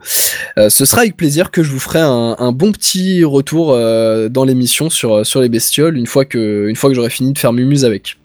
Euh, 0.57 0.71
ce 0.71 0.85
sera 0.85 1.01
avec 1.01 1.17
plaisir 1.17 1.51
que 1.51 1.65
je 1.65 1.71
vous 1.73 1.81
ferai 1.81 1.99
un, 1.99 2.53
bon 2.53 2.71
petit 2.71 3.25
retour 3.25 3.73
dans 3.73 4.45
l'émission 4.45 4.89
sur, 4.89 5.27
sur 5.27 5.41
les 5.41 5.49
bestioles 5.49 5.99
une 5.99 6.07
fois 6.07 6.25
que, 6.25 6.69
une 6.69 6.77
fois 6.77 6.91
que 6.91 6.95
j'aurai 6.95 7.11
fini 7.11 7.33
de 7.33 7.39
faire 7.41 7.53
Mumuse 7.53 7.85
avec. 7.85 8.19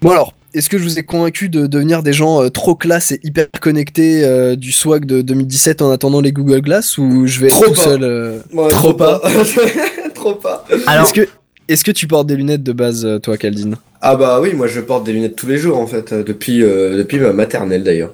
Bon 0.00 0.12
alors, 0.12 0.32
est-ce 0.54 0.68
que 0.70 0.78
je 0.78 0.84
vous 0.84 0.98
ai 0.98 1.02
convaincu 1.02 1.48
de 1.48 1.66
devenir 1.66 2.02
des 2.02 2.12
gens 2.12 2.42
euh, 2.42 2.48
trop 2.48 2.74
classe 2.74 3.12
et 3.12 3.20
hyper 3.24 3.46
connectés 3.60 4.24
euh, 4.24 4.56
du 4.56 4.72
swag 4.72 5.04
de 5.04 5.20
2017 5.22 5.82
en 5.82 5.90
attendant 5.90 6.20
les 6.20 6.32
Google 6.32 6.60
Glass 6.62 6.96
ou 6.98 7.26
je 7.26 7.40
vais 7.40 7.46
être 7.48 7.54
Trop 7.60 7.64
tout 7.66 7.74
pas. 7.74 7.80
seul 7.82 8.02
euh, 8.04 8.38
Ouais, 8.52 8.68
Trop 8.68 8.94
pas. 8.94 9.20
trop 10.14 10.34
pas. 10.34 10.64
Alors, 10.86 11.04
Est-ce 11.06 11.12
que 11.14 11.28
est-ce 11.68 11.82
que 11.84 11.90
tu 11.92 12.06
portes 12.06 12.26
des 12.26 12.36
lunettes 12.36 12.62
de 12.62 12.72
base 12.72 13.08
toi 13.22 13.36
Caldine 13.38 13.76
Ah 14.02 14.16
bah 14.16 14.38
oui, 14.40 14.52
moi 14.54 14.66
je 14.66 14.80
porte 14.80 15.04
des 15.04 15.12
lunettes 15.14 15.34
tous 15.36 15.46
les 15.46 15.56
jours 15.58 15.78
en 15.78 15.86
fait, 15.86 16.12
depuis, 16.12 16.62
euh, 16.62 16.96
depuis 16.98 17.18
ma 17.18 17.32
maternelle 17.32 17.82
d'ailleurs. 17.82 18.12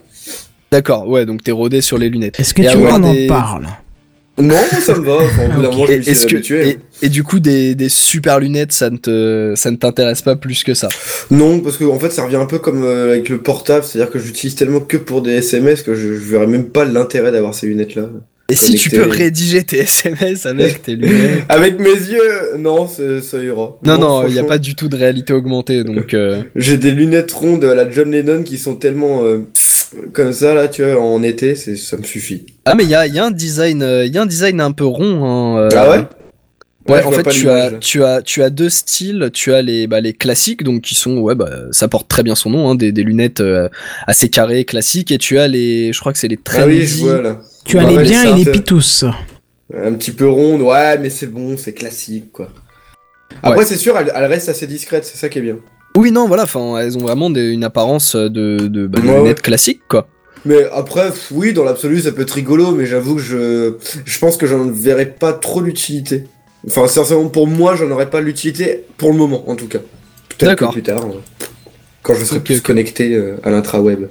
D'accord, 0.71 1.09
ouais, 1.09 1.27
donc 1.27 1.43
t'es 1.43 1.51
rodé 1.51 1.81
sur 1.81 1.99
les 1.99 2.09
lunettes. 2.09 2.39
Est-ce 2.39 2.55
que 2.55 2.63
Et 2.63 2.69
tu 2.69 2.77
des- 2.77 2.85
en 2.87 3.29
parle 3.29 3.67
Non, 4.41 4.57
ça 4.81 4.95
me 4.95 5.05
va, 5.05 5.17
enfin, 5.17 5.87
est-ce 5.89 6.27
que, 6.27 6.55
et, 6.55 6.79
et 7.03 7.09
du 7.09 7.23
coup 7.23 7.41
des, 7.41 7.75
des 7.75 7.89
super 7.89 8.41
lunettes 8.41 8.73
ça 8.73 8.91
ne 8.91 8.97
te 8.97 9.55
ça 9.57 9.71
ne 9.71 9.77
t'intéresse 9.77 10.23
pas 10.23 10.37
plus 10.37 10.65
que 10.65 10.75
ça? 10.75 10.89
Non, 11.31 11.61
parce 11.61 11.77
que 11.77 11.85
en 11.85 11.99
fait 11.99 12.11
ça 12.11 12.25
revient 12.25 12.37
un 12.37 12.47
peu 12.47 12.59
comme 12.59 12.85
euh, 12.85 13.13
avec 13.13 13.29
le 13.29 13.39
portable, 13.39 13.85
c'est-à-dire 13.85 14.11
que 14.11 14.19
j'utilise 14.19 14.55
tellement 14.55 14.81
que 14.81 14.97
pour 14.97 15.23
des 15.23 15.33
SMS 15.33 15.83
que 15.83 15.95
je, 15.95 16.15
je 16.15 16.31
verrais 16.31 16.47
même 16.47 16.67
pas 16.67 16.85
l'intérêt 16.85 17.33
d'avoir 17.33 17.55
ces 17.55 17.67
lunettes 17.67 17.95
là. 17.95 18.09
Et 18.51 18.57
si 18.57 18.75
tu 18.75 18.91
peux 18.91 19.09
rédiger 19.09 19.63
tes 19.63 19.79
SMS 19.81 20.47
avec 20.47 20.83
tes 20.83 20.97
lunettes? 20.97 21.45
Avec 21.49 21.79
mes 21.79 21.91
yeux, 21.91 22.57
non, 22.59 22.89
ça 22.89 23.39
ira. 23.39 23.79
Non 23.85 23.99
non, 23.99 24.27
il 24.27 24.35
y 24.35 24.39
a 24.39 24.45
pas 24.45 24.59
du 24.59 24.75
tout 24.75 24.89
de 24.89 24.97
réalité 24.97 25.33
augmentée 25.33 25.85
donc 25.85 26.15
euh, 26.15 26.43
J'ai 26.57 26.77
des 26.77 26.91
lunettes 26.91 27.33
rondes 27.33 27.65
à 27.65 27.75
la 27.75 27.89
John 27.89 28.11
Lennon 28.11 28.43
qui 28.43 28.59
sont 28.59 28.75
tellement 28.75 29.25
euh, 29.25 29.47
comme 30.13 30.33
ça 30.33 30.55
là, 30.55 30.69
tu 30.69 30.85
vois, 30.85 31.01
en 31.01 31.23
été, 31.23 31.55
c'est 31.55 31.77
ça 31.77 31.97
me 31.97 32.03
suffit. 32.05 32.47
Ah 32.65 32.75
mais 32.75 32.85
il 32.85 32.91
y 32.91 32.95
a, 32.95 33.07
il 33.07 33.15
y 33.15 33.19
a 33.19 33.25
un 33.25 33.31
design 33.31 33.83
euh, 33.83 34.05
il 34.07 34.15
y 34.15 34.19
a 34.19 34.23
un 34.23 34.27
design 34.27 34.61
un 34.61 34.73
peu 34.73 34.85
rond 34.85 35.25
hein, 35.25 35.59
euh, 35.63 35.69
Ah 35.77 35.91
ouais? 35.91 36.05
Ouais, 36.89 37.05
en 37.05 37.13
fait, 37.13 37.29
tu 37.29 37.49
as, 37.49 37.73
tu 37.73 38.03
as, 38.03 38.23
tu 38.23 38.43
as 38.43 38.51
deux 38.51 38.71
styles. 38.71 39.31
Tu 39.33 39.53
as 39.53 39.61
les, 39.63 39.87
bah, 39.87 40.01
les 40.01 40.13
classiques, 40.15 40.65
donc 40.65 40.81
qui 40.81 40.95
sont, 40.95 41.19
ouais, 41.19 41.35
bah, 41.37 41.51
ça 41.73 41.87
porte 41.89 42.09
très 42.09 42.23
bien 42.23 42.35
son 42.35 42.51
nom, 42.51 42.69
hein, 42.71 42.75
des, 42.75 42.91
des 42.91 43.03
lunettes 43.05 43.41
euh, 43.41 43.69
assez 44.07 44.29
carrées, 44.29 44.65
classiques. 44.65 45.13
Et 45.13 45.19
tu 45.19 45.39
as 45.39 45.47
les, 45.47 45.93
je 45.93 46.01
crois 46.01 46.13
que 46.13 46.19
c'est 46.19 46.27
les 46.27 46.39
Ah 46.53 46.67
oui, 46.67 46.87
je 46.87 46.97
vois 47.05 47.21
là. 47.21 47.41
Tu 47.65 47.77
Bah 47.77 47.85
as 47.87 47.91
les 47.91 47.99
biens 47.99 48.25
et 48.25 48.33
un 48.33 48.37
les 48.37 48.45
pitous. 48.47 49.05
Un 49.73 49.93
petit 49.93 50.11
peu 50.11 50.29
ronde, 50.29 50.63
ouais, 50.63 50.99
mais 50.99 51.11
c'est 51.11 51.27
bon, 51.29 51.57
c'est 51.57 51.75
classique 51.75 52.33
quoi. 52.33 52.49
Après, 53.43 53.59
Ouais. 53.59 53.65
c'est 53.67 53.77
sûr, 53.77 53.97
elle, 53.97 54.11
elle 54.13 54.25
reste 54.25 54.49
assez 54.49 54.67
discrète, 54.67 55.05
c'est 55.05 55.19
ça 55.19 55.29
qui 55.29 55.39
est 55.39 55.43
bien. 55.43 55.59
Oui, 55.97 56.13
non, 56.13 56.27
voilà. 56.29 56.45
Enfin, 56.45 56.79
elles 56.79 56.97
ont 56.97 57.01
vraiment 57.03 57.31
des- 57.31 57.49
une 57.51 57.65
apparence 57.65 58.15
de, 58.17 58.29
de, 58.69 58.87
bah, 58.87 59.01
de 59.01 59.07
Ouais, 59.07 59.17
lunettes 59.19 59.39
ouais. 59.39 59.43
classiques, 59.43 59.83
quoi. 59.89 60.09
Mais 60.45 60.65
après, 60.73 61.11
oui, 61.33 61.53
dans 61.53 61.65
l'absolu, 61.65 62.01
ça 62.01 62.13
peut 62.13 62.23
être 62.23 62.31
rigolo, 62.31 62.71
mais 62.73 62.87
j'avoue 62.87 63.17
que 63.17 63.21
je, 63.21 63.75
je 64.05 64.19
pense 64.19 64.37
que 64.39 64.47
j'en 64.47 64.71
verrai 64.71 65.07
pas 65.07 65.33
trop 65.35 65.61
l'utilité. 65.61 66.25
Enfin, 66.67 66.87
sincèrement, 66.87 67.29
pour 67.29 67.47
moi, 67.47 67.75
j'en 67.77 67.91
aurais 67.91 68.09
pas 68.09 68.21
l'utilité 68.21 68.85
pour 68.97 69.11
le 69.11 69.19
moment, 69.19 69.49
en 69.51 69.57
tout 69.57 69.67
cas. 69.69 69.81
Peut-être 70.39 70.71
plus 70.73 70.83
tard, 70.83 71.05
euh, 71.05 71.21
quand 72.03 72.15
je 72.15 72.25
serai 72.25 72.41
plus 72.41 72.61
connecté 72.63 73.15
euh, 73.15 73.37
à 73.43 73.51
l'intraweb. 73.51 74.09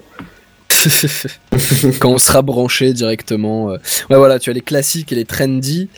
Quand 1.99 2.11
on 2.11 2.17
sera 2.17 2.41
branché 2.41 2.93
directement. 2.93 3.71
euh. 3.71 3.77
Ouais, 4.09 4.17
voilà, 4.17 4.39
tu 4.39 4.49
as 4.49 4.53
les 4.53 4.61
classiques 4.61 5.11
et 5.11 5.15
les 5.15 5.25
trendy. 5.25 5.89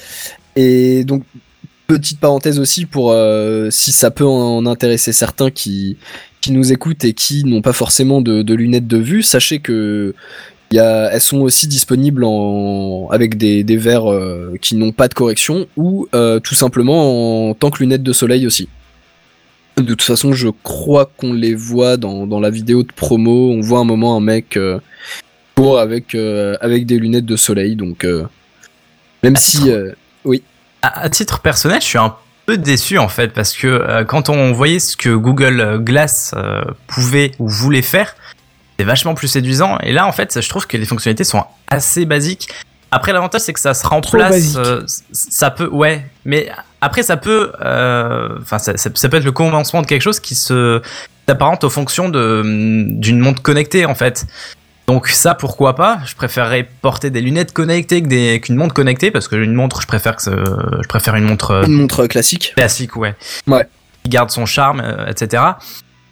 Et 0.55 1.03
donc, 1.03 1.23
petite 1.97 2.19
parenthèse 2.19 2.59
aussi 2.59 2.85
pour 2.85 3.11
euh, 3.11 3.69
si 3.69 3.91
ça 3.91 4.11
peut 4.11 4.25
en 4.25 4.65
intéresser 4.65 5.13
certains 5.13 5.51
qui, 5.51 5.97
qui 6.41 6.51
nous 6.51 6.71
écoutent 6.71 7.03
et 7.05 7.13
qui 7.13 7.43
n'ont 7.43 7.61
pas 7.61 7.73
forcément 7.73 8.21
de, 8.21 8.41
de 8.41 8.53
lunettes 8.53 8.87
de 8.87 8.97
vue, 8.97 9.23
sachez 9.23 9.59
que 9.59 10.13
y 10.71 10.79
a, 10.79 11.09
elles 11.11 11.21
sont 11.21 11.39
aussi 11.39 11.67
disponibles 11.67 12.23
en, 12.23 13.07
avec 13.11 13.37
des, 13.37 13.63
des 13.63 13.77
verres 13.77 14.11
euh, 14.11 14.55
qui 14.61 14.75
n'ont 14.75 14.91
pas 14.91 15.07
de 15.07 15.13
correction 15.13 15.67
ou 15.75 16.07
euh, 16.15 16.39
tout 16.39 16.55
simplement 16.55 17.49
en 17.49 17.53
tant 17.53 17.69
que 17.69 17.79
lunettes 17.79 18.03
de 18.03 18.13
soleil 18.13 18.47
aussi. 18.47 18.69
De 19.77 19.83
toute 19.83 20.01
façon, 20.01 20.33
je 20.33 20.49
crois 20.49 21.11
qu'on 21.17 21.33
les 21.33 21.55
voit 21.55 21.97
dans, 21.97 22.27
dans 22.27 22.39
la 22.39 22.49
vidéo 22.49 22.83
de 22.83 22.91
promo. 22.91 23.51
On 23.51 23.61
voit 23.61 23.79
un 23.79 23.85
moment 23.85 24.15
un 24.15 24.19
mec 24.19 24.59
court 25.55 25.79
avec, 25.79 26.13
avec 26.59 26.85
des 26.85 26.99
lunettes 26.99 27.25
de 27.25 27.35
soleil. 27.37 27.75
Donc, 27.75 28.05
même 29.23 29.35
si. 29.35 29.71
euh, 29.71 29.91
à, 30.81 31.01
à 31.01 31.09
titre 31.09 31.39
personnel, 31.39 31.81
je 31.81 31.85
suis 31.87 31.97
un 31.97 32.15
peu 32.45 32.57
déçu 32.57 32.97
en 32.97 33.07
fait 33.07 33.29
parce 33.29 33.53
que 33.55 33.67
euh, 33.67 34.03
quand 34.03 34.29
on 34.29 34.51
voyait 34.51 34.79
ce 34.79 34.97
que 34.97 35.09
Google 35.15 35.79
Glass 35.83 36.33
euh, 36.35 36.61
pouvait 36.87 37.31
ou 37.39 37.47
voulait 37.47 37.81
faire, 37.83 38.15
c'est 38.79 38.85
vachement 38.85 39.13
plus 39.13 39.27
séduisant. 39.27 39.77
Et 39.83 39.91
là, 39.93 40.07
en 40.07 40.11
fait, 40.11 40.41
je 40.41 40.49
trouve 40.49 40.65
que 40.67 40.75
les 40.77 40.85
fonctionnalités 40.85 41.23
sont 41.23 41.43
assez 41.69 42.05
basiques. 42.05 42.49
Après, 42.93 43.13
l'avantage, 43.13 43.41
c'est 43.41 43.53
que 43.53 43.59
ça 43.59 43.73
se 43.73 43.85
remplace. 43.87 44.55
euh, 44.57 44.81
ça 45.13 45.49
peut, 45.51 45.67
ouais, 45.67 46.05
mais 46.25 46.51
après, 46.81 47.03
ça 47.03 47.15
peut, 47.15 47.51
euh, 47.61 48.29
enfin, 48.41 48.57
ça, 48.59 48.75
ça- 48.75 48.89
ça 48.93 49.07
peut 49.09 49.17
être 49.17 49.23
le 49.23 49.31
commencement 49.31 49.81
de 49.81 49.87
quelque 49.87 50.01
chose 50.01 50.19
qui 50.19 50.35
se 50.35 50.81
s'apparente 51.29 51.63
aux 51.63 51.69
fonctions 51.69 52.09
de 52.09 52.41
d'une 52.99 53.19
montre 53.19 53.41
connectée, 53.41 53.85
en 53.85 53.95
fait. 53.95 54.25
Donc 54.91 55.07
ça, 55.07 55.35
pourquoi 55.35 55.73
pas? 55.75 55.99
Je 56.05 56.15
préférerais 56.15 56.67
porter 56.81 57.09
des 57.11 57.21
lunettes 57.21 57.53
connectées 57.53 58.01
qu'une 58.41 58.55
montre 58.57 58.73
connectée 58.73 59.09
parce 59.09 59.29
que 59.29 59.37
une 59.37 59.53
montre, 59.53 59.81
je 59.81 59.87
préfère 59.87 60.17
que 60.17 60.21
ce- 60.21 60.31
je 60.81 60.87
préfère 60.89 61.15
une 61.15 61.23
montre 61.23 61.51
euh, 61.51 61.63
une 61.63 61.73
montre 61.73 62.07
classique. 62.07 62.51
classique, 62.57 62.97
ouais. 62.97 63.15
Ouais. 63.47 63.65
Qui 64.03 64.09
garde 64.09 64.31
son 64.31 64.45
charme, 64.45 64.81
euh, 64.83 65.07
etc. 65.07 65.43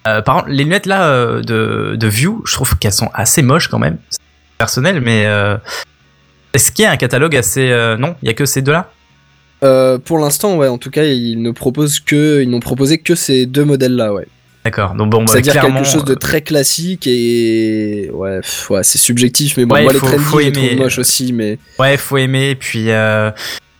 Euh, 0.07 0.21
par 0.21 0.35
contre, 0.37 0.47
les 0.47 0.63
lunettes 0.63 0.85
là 0.85 1.09
euh, 1.09 1.41
de, 1.41 1.97
de 1.97 2.07
View, 2.07 2.41
je 2.47 2.53
trouve 2.53 2.77
qu'elles 2.77 2.93
sont 2.93 3.09
assez 3.13 3.41
moches 3.41 3.67
quand 3.67 3.79
même. 3.79 3.97
C'est 4.09 4.19
personnel, 4.57 5.01
mais 5.01 5.25
euh, 5.25 5.57
est-ce 6.53 6.71
qu'il 6.71 6.83
y 6.83 6.85
a 6.85 6.91
un 6.91 6.97
catalogue 6.97 7.35
assez 7.35 7.69
euh, 7.71 7.97
non? 7.97 8.15
Il 8.23 8.27
y 8.27 8.31
a 8.31 8.33
que 8.33 8.45
ces 8.45 8.61
deux-là? 8.61 8.89
Euh, 9.61 9.97
pour 9.97 10.19
l'instant, 10.19 10.55
ouais, 10.55 10.69
en 10.69 10.77
tout 10.77 10.89
cas, 10.89 11.03
ils 11.03 11.35
ne 11.41 11.51
proposent 11.51 11.99
que, 11.99 12.41
ils 12.41 12.49
n'ont 12.49 12.61
proposé 12.61 12.97
que 12.99 13.13
ces 13.13 13.45
deux 13.45 13.65
modèles-là, 13.65 14.13
ouais. 14.13 14.27
D'accord. 14.65 14.93
Donc 14.93 15.09
bon, 15.09 15.23
bah, 15.23 15.31
C'est-à-dire 15.31 15.61
quelque 15.61 15.83
chose 15.85 16.03
de 16.05 16.13
euh, 16.13 16.15
très 16.15 16.41
classique 16.41 17.07
et 17.07 18.09
ouais, 18.13 18.41
pff, 18.41 18.69
ouais, 18.69 18.83
c'est 18.83 18.97
subjectif, 18.97 19.55
mais 19.57 19.65
bon, 19.65 19.75
Ouais, 19.75 19.83
moi 19.83 19.93
les 19.93 19.99
faut- 19.99 20.07
trendy, 20.07 20.23
faut 20.23 20.39
je 20.41 20.49
les 20.49 20.59
aimer. 20.71 20.75
moches 20.75 20.99
aussi, 20.99 21.31
mais 21.33 21.57
Ouais, 21.79 21.95
faut 21.97 22.17
aimer. 22.17 22.55
Puis, 22.55 22.91
euh, 22.91 23.31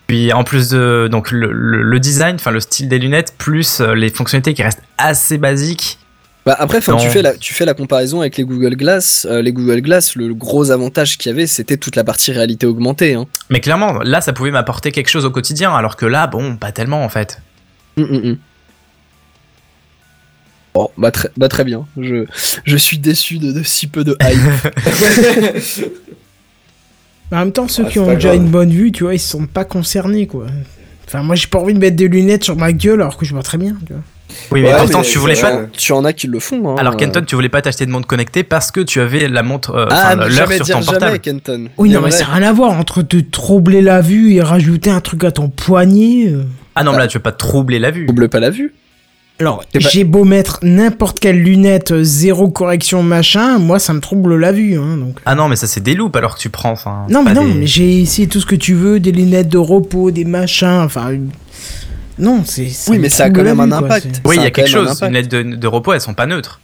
puis 0.08 0.32
en 0.34 0.44
plus 0.44 0.70
de 0.70 1.10
donc 1.12 1.32
le, 1.32 1.52
le- 1.52 1.82
le 1.84 2.00
design, 2.00 2.36
enfin 2.36 2.52
le 2.52 2.60
style 2.62 2.88
des 2.88 2.98
lunettes, 2.98 3.34
plus 3.38 3.82
euh, 3.82 3.94
les 3.94 4.10
fonctionnalités 4.10 4.54
qui 4.54 4.64
restent 4.64 4.82
assez 4.98 5.38
basiques. 5.38 5.98
Bah 6.46 6.56
après, 6.58 6.80
tu 6.80 7.10
fais 7.10 7.22
la, 7.22 7.36
tu 7.36 7.54
fais 7.54 7.66
la 7.66 7.74
comparaison 7.74 8.22
avec 8.22 8.38
les 8.38 8.46
Google 8.46 8.76
Glass. 8.78 9.28
Euh, 9.30 9.42
les 9.42 9.52
Google 9.52 9.82
Glass, 9.82 10.16
le 10.16 10.34
gros 10.34 10.72
avantage 10.72 11.18
qu'il 11.18 11.30
y 11.30 11.36
avait, 11.36 11.46
c'était 11.46 11.76
toute 11.76 11.98
la 11.98 12.06
partie 12.06 12.32
réalité 12.32 12.66
augmentée. 12.66 13.14
Hein. 13.14 13.26
Mais 13.50 13.60
clairement, 13.60 14.00
là, 14.00 14.22
ça 14.22 14.32
pouvait 14.32 14.50
m'apporter 14.50 14.92
quelque 14.94 15.10
chose 15.10 15.26
au 15.26 15.30
quotidien, 15.32 15.74
alors 15.76 15.98
que 15.98 16.06
là, 16.06 16.26
bon, 16.28 16.56
pas 16.56 16.72
tellement 16.72 17.04
en 17.04 17.10
fait. 17.10 17.42
Hum, 17.98 18.06
hum, 18.06 18.22
hum. 18.24 18.38
Bon, 20.74 20.90
bah 20.98 21.12
très, 21.12 21.30
bah 21.38 21.48
très 21.50 21.64
bien. 21.64 21.86
Je, 22.00 22.26
je 22.64 22.78
suis 22.78 22.98
déçu 23.00 23.38
de, 23.40 23.52
de 23.52 23.64
si 23.64 23.88
peu 23.88 24.04
de 24.04 24.16
hype. 24.22 24.74
Mais 27.32 27.38
en 27.38 27.40
même 27.42 27.52
temps, 27.52 27.68
ceux 27.68 27.84
Ah, 27.86 27.88
qui 27.88 27.94
c'est 27.96 28.00
ont 28.00 28.06
pas 28.06 28.16
déjà 28.16 28.30
grave. 28.30 28.42
une 28.42 28.50
bonne 28.50 28.70
vue, 28.72 28.92
tu 28.92 29.04
vois, 29.04 29.14
ils 29.16 29.20
se 29.20 29.30
sont 29.30 29.46
pas 29.46 29.66
concernés, 29.66 30.28
quoi. 30.28 30.46
Enfin, 31.08 31.24
moi, 31.24 31.36
j'ai 31.36 31.48
pas 31.48 31.60
envie 31.60 31.74
de 31.74 31.80
mettre 31.80 31.96
des 31.96 32.08
lunettes 32.08 32.44
sur 32.44 32.56
ma 32.56 32.72
gueule 32.72 33.02
alors 33.02 33.18
que 33.18 33.26
je 33.26 33.34
vois 33.34 33.42
très 33.44 33.58
bien, 33.58 33.76
tu 33.86 33.94
vois. 33.94 34.02
Oui, 34.52 34.62
mais 34.62 34.72
Ouais, 34.72 34.78
pourtant, 34.78 35.00
mais 35.00 35.06
tu 35.08 35.18
voulais 35.18 35.34
c'est 35.34 35.42
pas. 35.42 35.56
vrai. 35.56 35.70
tu 35.76 35.92
en 35.92 36.06
as 36.06 36.14
qui 36.14 36.28
le 36.28 36.40
font. 36.40 36.70
Hein. 36.70 36.76
Alors, 36.78 36.96
Kenton, 36.98 37.24
tu 37.26 37.34
voulais 37.34 37.50
pas 37.50 37.64
t'acheter 37.64 37.88
de 37.88 37.92
montre 37.92 38.06
connectée 38.06 38.44
parce 38.44 38.70
que 38.70 38.80
tu 38.82 39.02
avais 39.02 39.28
la 39.28 39.42
montre, 39.42 39.72
euh, 39.74 39.88
ah, 39.90 40.14
l'heure 40.14 40.30
jamais 40.30 40.56
sur 40.58 40.66
dire 40.66 40.76
ton 40.80 40.84
portable. 40.86 41.06
jamais, 41.08 41.20
Kenton. 41.20 41.68
Oui, 41.80 41.90
non, 41.90 42.02
mais 42.02 42.12
n'a 42.12 42.26
rien 42.26 42.48
à 42.48 42.54
voir 42.54 42.74
entre 42.74 43.02
te 43.02 43.18
troubler 43.18 43.82
la 43.82 44.02
vue 44.02 44.34
et 44.34 44.42
rajouter 44.44 44.92
un 44.92 45.02
truc 45.02 45.24
à 45.24 45.32
ton 45.32 45.50
poignet. 45.50 46.28
euh. 46.28 46.44
Ah 46.76 46.84
non, 46.84 46.92
mais 46.92 47.00
là, 47.00 47.08
tu 47.08 47.18
veux 47.18 47.24
pas 47.24 47.32
troubler 47.32 47.80
la 47.80 47.90
vue. 47.90 48.06
Double 48.06 48.30
pas 48.30 48.40
la 48.40 48.52
vue. 48.52 48.76
Alors, 49.40 49.64
pas- 49.72 49.80
j'ai 49.80 50.04
beau 50.04 50.26
mettre 50.26 50.60
n'importe 50.64 51.20
quelle 51.20 51.42
lunette, 51.42 51.92
euh, 51.92 52.04
zéro 52.04 52.50
correction, 52.50 53.04
machin, 53.04 53.58
moi, 53.58 53.80
ça 53.80 53.94
me 53.94 54.02
trouble 54.02 54.36
la 54.38 54.52
vue, 54.52 54.78
hein, 54.78 54.98
donc. 54.98 55.18
Ah 55.26 55.36
non, 55.36 55.48
mais 55.48 55.56
ça, 55.56 55.66
c'est 55.66 55.82
des 55.82 55.96
loupes 55.96 56.16
alors 56.18 56.36
que 56.36 56.42
tu 56.42 56.50
prends. 56.50 56.72
Enfin, 56.72 57.06
Non, 57.10 57.24
mais 57.24 57.34
non, 57.34 57.46
des- 57.46 57.54
mais 57.54 57.68
j'ai 57.68 58.02
essayé 58.02 58.28
tout 58.28 58.42
ce 58.42 58.46
que 58.46 58.56
tu 58.56 58.74
veux, 58.74 59.00
des 59.00 59.12
lunettes 59.14 59.48
de 59.50 59.58
repos, 59.58 60.12
des 60.12 60.26
machins, 60.26 60.82
enfin. 60.84 61.12
Non, 62.18 62.44
c'est. 62.46 62.68
Oui, 62.90 62.98
mais 63.00 63.08
ça 63.08 63.26
a 63.26 63.30
quand 63.30 63.44
même 63.44 63.60
un 63.62 63.72
impact. 63.72 64.22
Oui, 64.26 64.36
il 64.38 64.44
y 64.44 64.46
a 64.46 64.52
quelque 64.52 64.70
chose. 64.70 65.02
Les 65.04 65.10
lettres 65.10 65.30
de, 65.30 65.42
de 65.56 65.68
repos, 65.68 65.94
elles 65.94 66.02
sont 66.02 66.14
pas 66.14 66.26
neutres. 66.26 66.60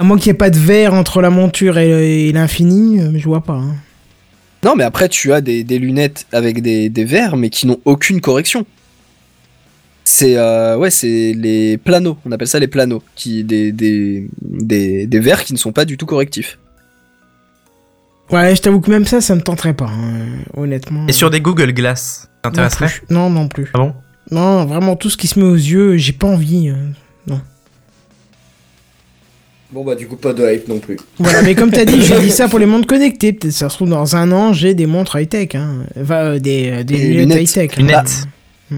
À 0.00 0.02
moins 0.02 0.16
qu'il 0.18 0.30
n'y 0.32 0.34
ait 0.34 0.38
pas 0.38 0.50
de 0.50 0.58
verre 0.58 0.94
entre 0.94 1.20
la 1.22 1.30
monture 1.30 1.78
et, 1.78 2.28
et 2.28 2.32
l'infini, 2.32 3.00
euh, 3.00 3.12
je 3.16 3.24
vois 3.26 3.42
pas. 3.42 3.52
hein. 3.54 3.74
Non, 4.64 4.74
mais 4.74 4.82
après, 4.84 5.08
tu 5.08 5.32
as 5.32 5.40
des, 5.40 5.62
des 5.62 5.78
lunettes 5.78 6.26
avec 6.32 6.62
des, 6.62 6.88
des 6.88 7.04
verres, 7.04 7.36
mais 7.36 7.48
qui 7.48 7.66
n'ont 7.66 7.78
aucune 7.84 8.20
correction. 8.20 8.66
C'est 10.12 10.36
euh, 10.36 10.76
ouais, 10.76 10.90
c'est 10.90 11.34
les 11.38 11.78
planos, 11.78 12.16
on 12.26 12.32
appelle 12.32 12.48
ça 12.48 12.58
les 12.58 12.66
planos, 12.66 13.00
qui 13.14 13.44
des, 13.44 13.70
des, 13.70 14.28
des, 14.42 15.06
des 15.06 15.20
verres 15.20 15.44
qui 15.44 15.52
ne 15.52 15.58
sont 15.58 15.70
pas 15.70 15.84
du 15.84 15.96
tout 15.96 16.04
correctifs. 16.04 16.58
Ouais, 18.32 18.56
je 18.56 18.60
t'avoue 18.60 18.80
que 18.80 18.90
même 18.90 19.06
ça, 19.06 19.20
ça 19.20 19.36
me 19.36 19.40
tenterait 19.40 19.72
pas, 19.72 19.86
hein, 19.86 20.26
honnêtement. 20.56 21.06
Et 21.06 21.12
sur 21.12 21.30
des 21.30 21.40
Google 21.40 21.72
Glass, 21.72 22.28
Non 22.44 22.50
t'intéresserait. 22.50 22.90
Non, 23.08 23.30
non 23.30 23.46
plus. 23.46 23.70
Ah 23.72 23.78
bon? 23.78 23.94
Non, 24.32 24.64
vraiment, 24.66 24.96
tout 24.96 25.10
ce 25.10 25.16
qui 25.16 25.28
se 25.28 25.38
met 25.38 25.44
aux 25.44 25.54
yeux, 25.54 25.96
j'ai 25.96 26.12
pas 26.12 26.26
envie. 26.26 26.70
euh. 26.70 27.34
Bon 29.72 29.84
bah 29.84 29.94
du 29.94 30.08
coup 30.08 30.16
pas 30.16 30.32
de 30.32 30.42
hype 30.52 30.66
non 30.66 30.80
plus. 30.80 30.96
Voilà, 31.18 31.42
mais 31.42 31.54
comme 31.54 31.70
t'as 31.70 31.84
dit, 31.84 32.02
j'ai 32.02 32.18
dit 32.20 32.32
ça 32.32 32.48
pour 32.48 32.58
les 32.58 32.66
montres 32.66 32.88
connectées. 32.88 33.32
Peut-être 33.32 33.52
ça 33.52 33.68
se 33.68 33.76
trouve 33.76 33.90
dans 33.90 34.16
un 34.16 34.32
an, 34.32 34.52
j'ai 34.52 34.74
des 34.74 34.86
montres 34.86 35.14
high-tech. 35.16 35.54
Hein. 35.54 35.84
Enfin, 36.00 36.14
euh, 36.24 36.38
des, 36.40 36.70
euh, 36.72 36.76
des 36.82 36.94
Des 36.96 36.98
lunettes, 37.14 37.28
lunettes. 37.28 37.40
high-tech. 37.42 37.70
hein. 37.74 37.76
Lunettes. 37.80 38.26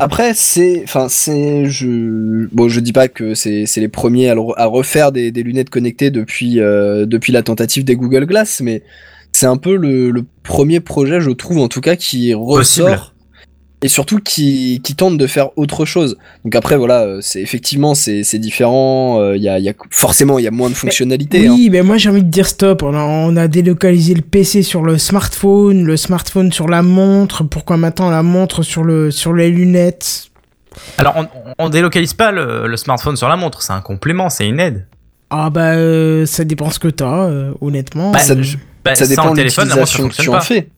Après, 0.01 0.33
c'est, 0.35 0.83
enfin, 0.85 1.09
c'est, 1.09 1.67
je, 1.67 2.47
bon, 2.53 2.69
je 2.69 2.81
dis 2.81 2.93
pas 2.93 3.09
que 3.09 3.35
c'est, 3.35 3.67
c'est 3.67 3.81
les 3.81 3.89
premiers 3.89 4.29
à, 4.31 4.35
le 4.35 4.41
re- 4.41 4.55
à 4.57 4.67
refaire 4.67 5.13
des, 5.13 5.31
des 5.31 5.43
lunettes 5.43 5.71
connectées 5.71 6.11
depuis, 6.11 6.61
euh, 6.61 7.05
depuis 7.07 7.33
la 7.33 7.43
tentative 7.43 7.85
des 7.85 7.97
Google 7.97 8.27
Glass, 8.27 8.61
mais 8.63 8.83
c'est 9.33 9.47
un 9.47 9.57
peu 9.57 9.77
le, 9.77 10.11
le 10.11 10.25
premier 10.43 10.81
projet, 10.81 11.21
je 11.21 11.31
trouve, 11.31 11.59
en 11.59 11.69
tout 11.69 11.81
cas, 11.81 11.97
qui 11.97 12.33
ressort. 12.35 12.57
Possible. 12.89 13.12
Et 13.85 13.89
surtout 13.89 14.19
qui, 14.21 14.81
qui 14.85 14.95
tente 14.95 15.19
de 15.19 15.27
faire 15.27 15.49
autre 15.57 15.85
chose. 15.85 16.17
Donc 16.45 16.55
après 16.55 16.77
voilà, 16.77 17.03
euh, 17.03 17.19
c'est 17.21 17.41
effectivement 17.43 17.95
c'est 17.95 18.23
c'est 18.23 18.39
différent. 18.39 19.21
euh, 19.21 19.37
Il 19.37 19.43
y 19.43 19.49
a, 19.49 19.59
il 19.59 19.65
y 19.65 19.69
a 19.69 19.75
forcément 19.91 20.39
il 20.39 20.45
y 20.45 20.49
a 20.49 20.53
moins 20.53 20.71
de 20.71 20.75
fonctionnalités. 20.75 21.49
hein. 21.49 21.53
Oui, 21.55 21.69
mais 21.71 21.83
moi 21.83 21.97
j'ai 21.97 22.09
envie 22.09 22.23
de 22.23 22.29
dire 22.31 22.47
stop. 22.47 22.83
On 22.85 22.95
a, 22.95 23.03
on 23.03 23.37
a 23.37 23.49
délocalisé 23.49 24.15
le 24.15 24.23
PC 24.23 24.63
sur 24.63 24.83
le 24.83 24.99
smartphone, 24.99 25.85
le 25.85 25.97
smartphone 25.97 26.53
sur 26.53 26.69
la 26.69 26.83
montre. 26.83 27.43
Pourquoi 27.43 27.77
maintenant 27.77 28.11
la 28.11 28.23
montre 28.23 28.63
sur, 28.63 28.85
le, 28.85 29.11
sur 29.11 29.33
les 29.35 29.51
lunettes? 29.51 30.27
Alors, 30.97 31.15
on, 31.17 31.27
on 31.59 31.69
délocalise 31.69 32.15
pas 32.15 32.31
le, 32.33 32.67
le 32.67 32.77
smartphone 32.77 33.17
sur 33.17 33.29
la 33.29 33.37
montre, 33.37 33.63
c'est 33.63 33.73
un 33.75 33.81
complément, 33.83 34.31
c'est 34.31 34.49
une 34.49 34.59
aide. 34.61 34.87
Ah 35.29 35.51
bah, 35.51 35.73
euh, 35.75 36.25
ça 36.25 36.45
dépend 36.45 36.71
ce 36.71 36.79
que 36.79 36.89
t'as, 36.89 37.25
euh, 37.27 37.53
honnêtement. 37.61 38.11
Bah, 38.13 38.19
ça, 38.21 38.35
Bah, 38.85 38.95
ça 38.95 39.07
dépend 39.07 39.33
de 39.35 39.43
l'utilisation 39.43 40.09
que 40.09 40.15
tu 40.15 40.29
en 40.29 40.41
fais. 40.41 40.69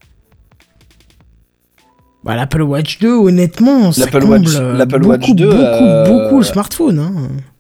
Bah, 2.25 2.35
L'Apple 2.37 2.63
Watch 2.63 2.99
2, 3.01 3.09
honnêtement, 3.13 3.93
ça 3.93 4.07
L'Apple 4.07 4.21
comble 4.21 4.33
Watch- 4.39 4.57
euh, 4.57 4.77
l'Apple 4.77 4.99
beaucoup, 5.01 5.11
Watch 5.11 5.31
2, 5.35 5.47
beaucoup, 5.47 5.59
euh, 5.61 6.05
beaucoup 6.09 6.39
le 6.39 6.45
smartphone. 6.45 6.99
Hein. 6.99 7.13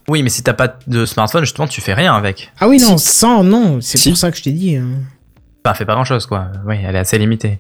Oui, 0.08 0.22
mais 0.22 0.28
si 0.28 0.42
t'as 0.42 0.52
pas 0.54 0.76
de 0.86 1.06
smartphone, 1.06 1.44
justement, 1.44 1.66
tu 1.68 1.80
fais 1.80 1.94
rien 1.94 2.14
avec. 2.14 2.50
Ah 2.60 2.68
oui, 2.68 2.78
non, 2.78 2.98
sans, 2.98 3.42
non, 3.44 3.78
c'est 3.80 3.96
Si. 3.98 4.08
pour 4.10 4.18
ça 4.18 4.30
que 4.30 4.36
je 4.36 4.42
t'ai 4.42 4.52
dit. 4.52 4.76
hein. 4.76 4.86
Bah, 5.64 5.72
fait 5.74 5.84
pas 5.86 5.94
grand 5.94 6.04
chose, 6.04 6.26
quoi. 6.26 6.48
Oui, 6.66 6.76
elle 6.86 6.94
est 6.96 6.98
assez 6.98 7.18
limitée. 7.18 7.58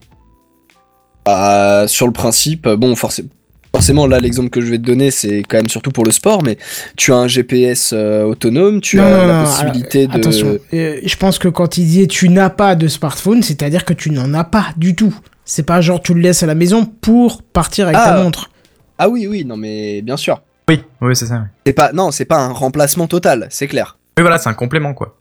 Bah, 1.24 1.84
sur 1.88 2.06
le 2.06 2.12
principe, 2.12 2.66
euh, 2.66 2.76
bon 2.76 2.94
forcément. 2.96 3.28
Forcément, 3.74 4.06
là, 4.06 4.20
l'exemple 4.20 4.50
que 4.50 4.60
je 4.60 4.66
vais 4.70 4.78
te 4.78 4.84
donner, 4.84 5.10
c'est 5.10 5.42
quand 5.42 5.56
même 5.56 5.68
surtout 5.68 5.90
pour 5.90 6.04
le 6.04 6.12
sport, 6.12 6.44
mais 6.44 6.58
tu 6.96 7.12
as 7.12 7.16
un 7.16 7.26
GPS 7.26 7.90
euh, 7.92 8.22
autonome, 8.22 8.80
tu 8.80 8.98
Non, 8.98 9.02
as 9.02 9.10
non, 9.10 9.26
la 9.26 9.38
non, 9.40 9.44
possibilité 9.46 10.02
alors, 10.04 10.12
de. 10.14 10.18
Attention, 10.20 10.58
euh, 10.74 11.00
je 11.04 11.16
pense 11.16 11.38
que 11.40 11.48
quand 11.48 11.76
il 11.76 11.84
disait 11.86 12.06
tu 12.06 12.28
n'as 12.28 12.50
pas 12.50 12.76
de 12.76 12.86
smartphone, 12.86 13.42
c'est-à-dire 13.42 13.84
que 13.84 13.92
tu 13.92 14.10
n'en 14.10 14.32
as 14.32 14.44
pas 14.44 14.66
du 14.76 14.94
tout. 14.94 15.12
C'est 15.44 15.64
pas 15.64 15.80
genre 15.80 16.00
tu 16.02 16.14
le 16.14 16.20
laisses 16.20 16.42
à 16.42 16.46
la 16.46 16.54
maison 16.54 16.84
pour 16.86 17.42
partir 17.42 17.86
avec 17.86 17.98
Ah. 18.00 18.10
ta 18.16 18.22
montre. 18.22 18.50
Ah 18.98 19.08
oui, 19.08 19.26
oui, 19.26 19.44
non, 19.44 19.56
mais 19.56 20.02
bien 20.02 20.16
sûr. 20.16 20.40
Oui, 20.68 20.82
oui, 21.02 21.14
c'est 21.16 21.26
ça. 21.26 21.40
Oui. 21.40 21.48
C'est 21.66 21.72
pas, 21.74 21.92
non, 21.92 22.10
c'est 22.10 22.24
pas 22.24 22.38
un 22.38 22.52
remplacement 22.52 23.06
total, 23.06 23.48
c'est 23.50 23.66
clair. 23.66 23.98
Oui, 24.16 24.22
voilà, 24.22 24.38
c'est 24.38 24.48
un 24.48 24.54
complément, 24.54 24.94
quoi. 24.94 25.16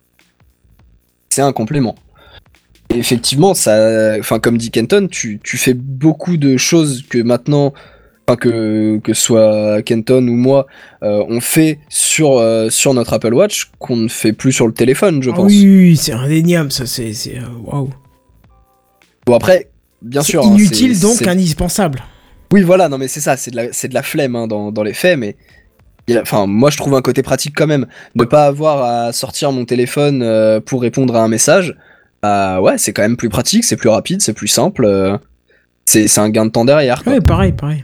c'est 1.29 1.41
un 1.41 1.51
complément. 1.51 1.95
Et 2.93 2.97
effectivement, 2.99 3.53
ça, 3.55 4.15
enfin 4.19 4.39
comme 4.39 4.57
dit 4.57 4.69
Kenton, 4.69 5.07
tu, 5.09 5.39
tu 5.43 5.57
fais 5.57 5.73
beaucoup 5.73 6.37
de 6.37 6.57
choses 6.57 7.03
que 7.09 7.17
maintenant, 7.17 7.73
enfin 8.27 8.35
que 8.37 8.99
que 9.03 9.13
ce 9.15 9.21
soit 9.23 9.81
Kenton 9.81 10.27
ou 10.27 10.35
moi, 10.35 10.67
euh, 11.01 11.25
on 11.27 11.39
fait 11.41 11.79
sur 11.89 12.37
euh, 12.37 12.69
sur 12.69 12.93
notre 12.93 13.13
Apple 13.13 13.33
Watch 13.33 13.71
qu'on 13.79 13.95
ne 13.95 14.07
fait 14.07 14.31
plus 14.31 14.51
sur 14.51 14.67
le 14.67 14.73
téléphone, 14.73 15.23
je 15.23 15.31
Ah 15.31 15.33
pense. 15.33 15.47
oui, 15.51 15.65
oui, 15.65 15.97
c'est 15.97 16.11
indéniable, 16.13 16.71
ça, 16.71 16.85
c'est. 16.85 17.11
euh, 17.35 17.41
Waouh. 17.63 17.89
Bon 19.25 19.33
après, 19.35 19.69
bien 20.03 20.21
sûr. 20.21 20.45
hein, 20.45 20.49
inutile, 20.55 20.99
donc 20.99 21.21
indispensable. 21.27 22.03
Oui, 22.51 22.61
voilà, 22.61 22.87
non 22.89 22.97
mais 22.99 23.07
c'est 23.07 23.21
ça, 23.21 23.35
c'est 23.37 23.49
de 23.51 23.55
la 23.55 23.73
c'est 23.73 23.87
de 23.87 23.93
la 23.95 24.03
flemme 24.03 24.35
hein, 24.35 24.45
dans 24.47 24.71
dans 24.71 24.83
les 24.83 24.93
faits, 24.93 25.17
mais 25.17 25.35
il 26.07 26.13
y 26.15 26.17
a- 26.17 26.21
Enfin, 26.21 26.45
moi 26.45 26.69
je 26.69 26.77
trouve 26.77 26.93
un 26.93 27.01
côté 27.01 27.23
pratique 27.23 27.53
quand 27.55 27.65
même. 27.67 27.87
Ne 28.15 28.25
pas 28.25 28.45
avoir 28.45 28.83
à 28.83 29.13
sortir 29.13 29.51
mon 29.51 29.65
téléphone 29.65 30.21
euh, 30.21 30.59
pour 30.59 30.81
répondre 30.81 31.15
à 31.15 31.23
un 31.23 31.27
message, 31.27 31.75
bah 32.21 32.61
ouais, 32.61 32.77
c'est 32.77 32.93
quand 32.93 33.01
même 33.01 33.17
plus 33.17 33.29
pratique, 33.29 33.63
c'est 33.63 33.75
plus 33.77 33.89
rapide, 33.89 34.21
c'est 34.21 34.33
plus 34.33 34.47
simple. 34.49 34.85
euh, 34.85 35.17
c'est 35.85 36.07
c'est 36.07 36.21
un 36.21 36.29
gain 36.29 36.45
de 36.45 36.51
temps 36.51 36.65
derrière. 36.65 37.03
quoi. 37.03 37.13
Ouais, 37.13 37.21
pareil, 37.21 37.51
pareil. 37.53 37.83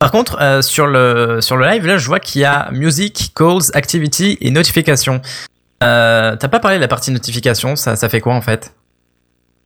Par 0.00 0.10
contre, 0.12 0.38
euh, 0.40 0.62
sur, 0.62 0.86
le, 0.86 1.40
sur 1.40 1.56
le 1.56 1.66
live, 1.66 1.84
là, 1.84 1.98
je 1.98 2.06
vois 2.06 2.20
qu'il 2.20 2.40
y 2.40 2.44
a 2.44 2.70
music, 2.70 3.32
calls, 3.34 3.62
activity 3.74 4.38
et 4.40 4.52
notification. 4.52 5.20
Euh, 5.82 6.36
T'as 6.36 6.46
pas 6.48 6.60
parlé 6.60 6.76
de 6.76 6.80
la 6.82 6.86
partie 6.88 7.10
notification, 7.10 7.74
ça, 7.74 7.96
ça 7.96 8.08
fait 8.08 8.20
quoi 8.20 8.34
en 8.34 8.40
fait? 8.40 8.74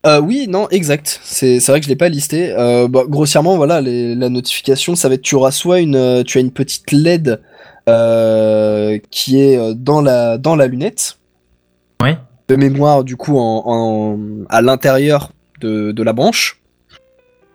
Euh, 0.05 0.21
oui, 0.21 0.47
non, 0.49 0.69
exact. 0.71 1.21
C'est 1.23 1.59
vrai 1.69 1.79
que 1.79 1.85
je 1.85 1.89
l'ai 1.91 1.97
pas 1.97 2.09
listé. 2.09 2.53
Euh, 2.53 2.89
bah, 2.89 3.03
grossièrement, 3.09 3.57
voilà, 3.57 3.81
les- 3.81 4.15
la 4.17 4.29
notification, 4.29 4.97
ça 4.97 5.09
va 5.09 5.15
être 5.15 5.23
tu 5.23 5.35
auras 5.37 5.53
soit 5.53 5.79
une, 5.81 5.95
euh, 5.97 6.23
tu 6.25 6.39
as 6.39 6.41
une 6.41 6.51
petite 6.51 6.91
LED 6.91 7.41
euh, 7.89 8.99
qui 9.11 9.41
est 9.41 9.75
dans 9.75 10.01
la 10.01 10.39
dans 10.39 10.57
la 10.57 10.67
lunette. 10.67 11.19
Oui. 12.03 12.11
De 12.49 12.57
mémoire, 12.57 13.05
du 13.05 13.17
coup, 13.17 13.39
en, 13.39 13.63
en- 13.67 14.19
à 14.49 14.61
l'intérieur 14.61 15.31
de, 15.61 15.93
de 15.93 16.03
la 16.03 16.13
branche. 16.13 16.61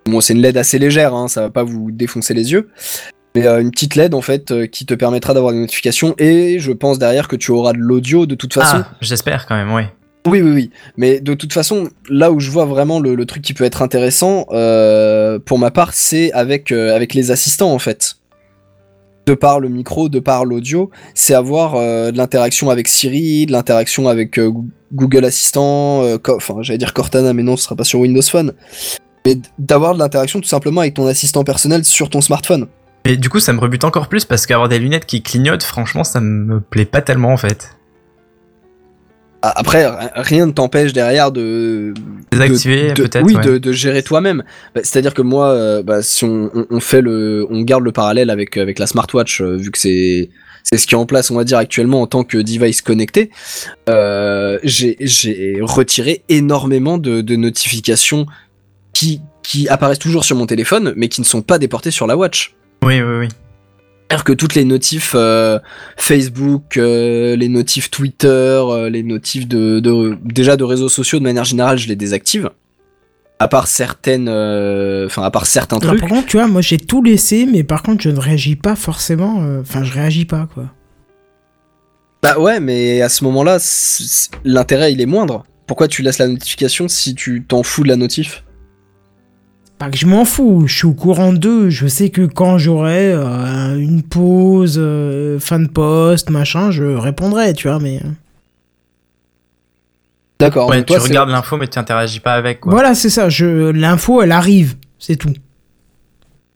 Bon, 0.06 0.22
c'est 0.22 0.34
une 0.34 0.42
LED 0.42 0.56
assez 0.58 0.80
légère, 0.80 1.14
hein, 1.14 1.28
ça 1.28 1.42
va 1.42 1.50
pas 1.50 1.64
vous 1.64 1.92
défoncer 1.92 2.34
les 2.34 2.54
yeux. 2.54 2.70
Mais 3.36 3.46
une 3.46 3.72
petite 3.72 3.96
LED 3.96 4.14
en 4.16 4.22
fait 4.22 4.68
qui 4.72 4.86
te 4.86 4.94
permettra 4.94 5.34
d'avoir 5.34 5.52
des 5.52 5.60
notifications 5.60 6.16
et 6.18 6.58
je 6.60 6.72
pense 6.72 6.98
derrière 6.98 7.28
que 7.28 7.36
tu 7.36 7.52
auras 7.52 7.74
de 7.74 7.78
l'audio 7.78 8.26
de 8.26 8.34
toute 8.36 8.54
façon. 8.54 8.78
Ah, 8.84 8.92
j'espère 9.02 9.46
quand 9.46 9.56
même, 9.56 9.72
oui. 9.74 9.84
Oui, 10.28 10.42
oui, 10.42 10.52
oui. 10.52 10.70
Mais 10.98 11.20
de 11.20 11.34
toute 11.34 11.54
façon, 11.54 11.90
là 12.10 12.32
où 12.32 12.40
je 12.40 12.52
vois 12.52 12.66
vraiment 12.66 13.00
le, 13.00 13.26
truc 13.26 13.42
qui 13.42 13.54
peut 13.54 13.64
être 13.64 13.82
intéressant, 13.82 14.46
euh, 14.52 15.40
pour 15.40 15.58
ma 15.60 15.72
part, 15.72 15.94
c'est 15.94 16.32
avec, 16.34 16.72
euh, 16.72 16.96
avec 16.96 17.14
les 17.14 17.32
assistants, 17.32 17.72
en 17.74 17.80
fait. 17.80 18.16
de 19.26 19.34
par 19.34 19.60
le 19.60 19.68
micro, 19.68 20.08
de 20.08 20.20
par 20.20 20.46
l'audio, 20.46 20.90
c'est 21.14 21.34
avoir 21.34 21.76
euh, 21.76 22.12
de 22.12 22.18
l'interaction 22.18 22.70
avec 22.70 22.88
Siri, 22.88 23.46
de 23.46 23.52
l'interaction 23.52 24.08
avec 24.08 24.40
Goo- 24.40 24.66
Google 24.94 25.26
Assistant, 25.26 26.04
enfin 26.30 26.56
j'allais 26.62 26.78
dire 26.78 26.94
Cortana, 26.94 27.34
mais 27.34 27.44
non, 27.44 27.58
ce 27.58 27.64
sera 27.66 27.76
pas 27.76 27.84
sur 27.84 28.00
Windows 28.00 28.22
Phone. 28.22 28.54
Mais 29.26 29.36
d'avoir 29.60 29.94
de 29.96 30.00
l'interaction 30.00 30.40
tout 30.40 30.48
simplement 30.48 30.80
avec 30.80 30.94
ton 30.94 31.06
assistant 31.08 31.44
personnel 31.44 31.84
sur 31.84 32.10
ton 32.10 32.22
smartphone. 32.22 32.68
Et 33.04 33.18
du 33.18 33.30
coup, 33.30 33.42
ça 33.42 33.52
me 33.52 33.60
rebute 33.60 33.84
encore 33.84 34.08
plus 34.08 34.24
parce 34.24 34.46
qu'avoir 34.46 34.70
des 34.70 34.80
lunettes 34.80 35.06
qui 35.06 35.22
clignotent, 35.22 35.64
franchement, 35.64 36.06
ça 36.06 36.22
me 36.22 36.62
plaît 36.62 36.86
pas 36.86 37.02
tellement 37.02 37.34
en 37.34 37.38
fait. 37.38 37.77
Après, 39.42 39.86
ri- 39.88 40.08
rien 40.16 40.46
ne 40.48 40.52
t'empêche 40.52 40.94
derrière 40.94 41.32
de 41.32 41.94
Désactiver 42.32 42.94
de- 42.94 43.04
peut-être. 43.04 43.24
Oui, 43.26 43.36
ouais. 43.36 43.42
de, 43.46 43.58
de 43.58 43.72
gérer 43.72 44.02
toi-même. 44.04 44.44
Bah, 44.74 44.82
C'est-à-dire 44.84 45.14
que 45.14 45.22
moi, 45.22 45.50
euh, 45.50 45.84
bah, 45.84 46.02
si 46.02 46.26
on, 46.26 46.80
fait 46.80 47.02
le, 47.02 47.46
on 47.50 47.62
garde 47.62 47.84
le 47.84 47.92
parallèle 47.92 48.30
avec 48.30 48.58
avec 48.58 48.80
la 48.80 48.88
smartwatch, 48.88 49.42
euh, 49.42 49.56
vu 49.58 49.72
que 49.72 49.78
c'est 49.78 50.30
c'est 50.64 50.78
ce 50.78 50.86
qui 50.88 50.96
est 50.96 50.98
en 50.98 51.06
place, 51.06 51.32
on 51.32 51.36
va 51.36 51.44
dire 51.46 51.58
actuellement 51.60 52.02
en 52.02 52.08
tant 52.08 52.24
que 52.24 52.38
device 52.38 52.82
connecté. 52.82 53.30
euh, 53.90 54.60
j'ai 54.64 54.98
j'ai 55.00 55.60
retiré 55.62 56.24
énormément 56.30 56.98
de, 56.98 57.22
de 57.22 57.36
notifications 57.36 58.26
qui 58.94 59.22
qui 59.44 59.70
apparaissent 59.70 60.00
toujours 60.00 60.26
sur 60.26 60.36
mon 60.36 60.46
téléphone, 60.46 60.94
mais 60.98 61.08
qui 61.08 61.22
ne 61.22 61.26
sont 61.26 61.42
pas 61.42 61.58
déportées 61.60 61.92
sur 61.92 62.06
la 62.08 62.18
watch. 62.18 62.56
Oui, 62.84 63.02
oui, 63.02 63.18
oui. 63.20 63.28
C'est-à-dire 64.10 64.24
que 64.24 64.34
toutes 64.34 64.56
les 64.56 64.64
notifs 64.64 65.14
euh, 65.16 65.60
Facebook, 65.98 66.78
euh, 66.78 67.36
les 67.36 67.50
notifs 67.50 67.92
Twitter, 67.92 68.28
euh, 68.30 68.90
les 68.90 69.04
notifs 69.04 69.48
de, 69.50 69.82
de 69.82 70.18
déjà 70.24 70.56
de 70.56 70.64
réseaux 70.64 70.88
sociaux 70.88 71.20
de 71.20 71.24
manière 71.26 71.44
générale, 71.44 71.78
je 71.78 71.90
les 71.90 71.98
désactive. 71.98 72.50
À 73.40 73.48
part 73.50 73.68
certaines, 73.68 74.30
euh, 74.30 75.06
enfin 75.08 75.24
à 75.24 75.30
part 75.30 75.46
certains 75.46 75.80
trucs. 75.80 76.00
par 76.00 76.10
contre, 76.10 76.26
tu 76.28 76.38
vois, 76.38 76.48
moi 76.48 76.62
j'ai 76.62 76.78
tout 76.78 77.04
laissé, 77.04 77.46
mais 77.46 77.64
par 77.64 77.84
contre, 77.84 78.02
je 78.02 78.10
ne 78.10 78.20
réagis 78.20 78.56
pas 78.56 78.76
forcément. 78.78 79.44
euh, 79.44 79.62
Enfin, 79.62 79.84
je 79.84 79.94
réagis 79.94 80.26
pas, 80.26 80.48
quoi. 80.54 80.72
Bah 82.24 82.40
ouais, 82.40 82.60
mais 82.60 83.02
à 83.02 83.10
ce 83.10 83.24
moment-là, 83.26 83.58
l'intérêt 84.44 84.92
il 84.94 85.02
est 85.02 85.06
moindre. 85.06 85.44
Pourquoi 85.68 85.88
tu 85.90 86.02
laisses 86.02 86.18
la 86.18 86.28
notification 86.28 86.88
si 86.88 87.14
tu 87.14 87.44
t'en 87.44 87.62
fous 87.62 87.84
de 87.84 87.90
la 87.90 87.98
notif? 87.98 88.44
Pas 89.78 89.92
que 89.92 89.98
je 89.98 90.08
m'en 90.08 90.26
fous, 90.26 90.64
je 90.66 90.76
suis 90.76 90.88
au 90.88 90.94
courant 90.94 91.34
d'eux. 91.34 91.70
Je 91.70 91.86
sais 91.88 92.10
que 92.10 92.24
quand 92.24 92.58
j'aurai 92.58 93.12
euh, 93.12 93.78
une 93.78 94.02
pause, 94.02 94.78
euh, 94.82 95.40
fin 95.40 95.60
de 95.60 95.68
poste, 95.68 96.32
machin, 96.32 96.72
je 96.72 96.84
répondrai, 96.84 97.54
tu 97.54 97.68
vois, 97.68 97.80
mais. 97.80 97.98
euh, 97.98 98.10
D'accord. 100.40 100.70
Ouais, 100.70 100.84
tu 100.84 100.98
regardes 100.98 101.30
l'info, 101.30 101.58
mais 101.58 101.68
tu 101.68 101.78
interagis 101.78 102.20
pas 102.20 102.34
avec. 102.34 102.62
Quoi. 102.62 102.72
Voilà, 102.72 102.96
c'est 102.96 103.10
ça. 103.10 103.30
Je... 103.30 103.70
L'info, 103.72 104.22
elle 104.22 104.32
arrive, 104.32 104.76
c'est 105.00 105.16
tout. 105.16 105.34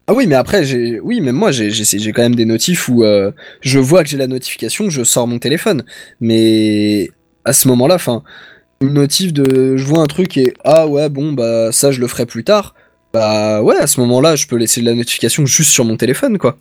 Ah 0.08 0.14
oui, 0.14 0.26
mais 0.28 0.36
après, 0.36 0.64
j'ai, 0.66 1.00
oui, 1.00 1.22
même 1.22 1.36
moi, 1.36 1.52
j'ai, 1.52 1.70
j'ai, 1.72 1.86
j'ai 1.86 2.12
quand 2.12 2.22
même 2.24 2.36
des 2.36 2.46
notifs 2.46 2.90
où 2.90 3.04
euh, 3.04 3.32
je 3.62 3.80
vois 3.80 4.04
que 4.04 4.10
j'ai 4.10 4.18
la 4.18 4.28
notification, 4.28 4.90
je 4.90 5.04
sors 5.04 5.28
mon 5.28 5.40
téléphone. 5.40 5.84
Mais 6.20 7.10
à 7.46 7.54
ce 7.54 7.68
moment-là, 7.70 7.96
enfin, 7.96 8.24
une 8.82 8.94
notif 8.94 9.32
de, 9.32 9.78
je 9.78 9.86
vois 9.86 10.00
un 10.02 10.08
truc 10.08 10.38
et 10.38 10.54
ah 10.64 10.88
ouais, 10.88 11.08
bon 11.10 11.34
bah 11.34 11.72
ça, 11.72 11.92
je 11.92 12.00
le 12.02 12.08
ferai 12.08 12.26
plus 12.26 12.44
tard. 12.44 12.74
Bah 13.14 13.62
ouais, 13.62 13.78
à 13.78 13.88
ce 13.88 14.00
moment-là, 14.02 14.36
je 14.36 14.48
peux 14.48 14.56
laisser 14.56 14.82
la 14.82 14.94
notification 14.94 15.46
juste 15.46 15.72
sur 15.72 15.84
mon 15.86 15.98
téléphone, 15.98 16.38
quoi. 16.38 16.58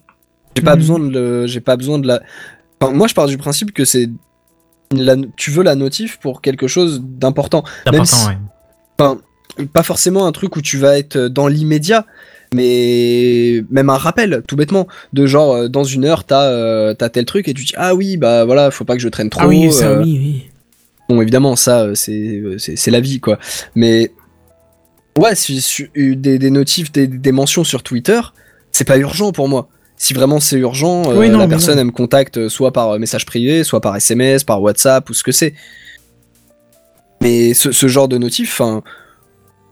J'ai 0.57 0.63
pas 0.63 0.73
Mhm. 0.75 0.79
besoin 0.81 0.99
de, 0.99 1.09
le, 1.09 1.47
j'ai 1.47 1.61
pas 1.61 1.77
besoin 1.77 1.99
de 1.99 2.07
la. 2.09 2.21
Enfin, 2.81 2.93
moi, 2.93 3.07
je 3.07 3.15
pars 3.15 3.27
du 3.29 3.39
principe 3.39 3.73
que 3.73 3.85
c'est, 3.85 4.09
la, 4.93 5.15
tu 5.37 5.51
veux 5.53 5.63
la 5.63 5.77
notif 5.77 6.19
pour 6.19 6.41
quelque 6.43 6.67
chose 6.67 7.01
d'important. 7.05 7.63
C'est 7.85 7.93
même 7.93 8.01
important, 8.01 8.17
si- 8.17 8.27
ouais. 8.29 8.37
Enfin, 8.99 9.21
pas 9.73 9.83
forcément 9.85 10.27
un 10.27 10.33
truc 10.33 10.57
où 10.57 10.61
tu 10.63 10.77
vas 10.79 10.99
être 10.99 11.19
dans 11.29 11.47
l'immédiat, 11.47 12.05
mais 12.55 13.63
même 13.71 13.91
un 13.91 13.97
rappel, 13.97 14.43
tout 14.49 14.57
bêtement, 14.57 14.87
de 15.13 15.27
genre 15.27 15.55
euh, 15.55 15.69
dans 15.69 15.85
une 15.85 16.05
heure 16.05 16.25
t'as 16.25 16.45
euh, 16.45 16.95
t'as 16.95 17.09
tel 17.09 17.25
truc 17.25 17.49
et 17.49 17.55
tu 17.55 17.65
dis 17.65 17.73
ah 17.77 17.95
oui 17.95 18.17
bah 18.17 18.45
voilà 18.45 18.71
faut 18.71 18.85
pas 18.85 18.95
que 18.97 19.03
je 19.03 19.09
traîne 19.09 19.31
trop. 19.31 19.43
ah 19.43 19.47
oui, 19.49 19.73
ça, 19.73 19.91
euh, 19.91 20.03
oui, 20.03 20.19
oui. 20.21 20.51
Bon 21.09 21.21
évidemment 21.21 21.57
ça 21.57 21.83
euh, 21.83 21.95
c'est 21.95 22.91
la 22.91 23.01
vie 23.01 23.21
quoi, 23.21 23.39
mais 23.75 24.13
ouais 25.19 25.35
si, 25.35 25.61
si- 25.61 25.89
des 25.95 26.39
des 26.39 26.51
notifs 26.51 26.93
des, 26.93 27.07
des 27.07 27.33
mentions 27.33 27.65
sur 27.65 27.83
Twitter 27.83 28.21
c'est 28.73 28.85
pas 28.85 28.99
urgent 28.99 29.33
pour 29.33 29.49
moi. 29.49 29.69
Si 29.97 30.15
vraiment 30.15 30.41
c'est 30.41 30.57
urgent, 30.57 31.03
euh, 31.13 31.29
non, 31.29 31.39
la 31.41 31.49
personne 31.49 31.75
non. 31.75 31.81
elle 31.81 31.87
me 31.89 31.93
contacte 31.93 32.39
euh, 32.39 32.49
soit 32.49 32.73
par 32.73 32.91
euh, 32.93 32.99
message 32.99 33.27
privé, 33.27 33.65
soit 33.65 33.81
par 33.83 33.95
SMS, 33.97 34.45
par 34.45 34.63
WhatsApp 34.63 35.11
ou 35.11 35.13
ce 35.13 35.23
que 35.23 35.33
c'est. 35.33 35.53
Mais 37.21 37.53
ce, 37.53 37.71
ce 37.71 37.87
genre 37.87 38.09
de 38.09 38.17
notif, 38.17 38.51
enfin, 38.53 38.83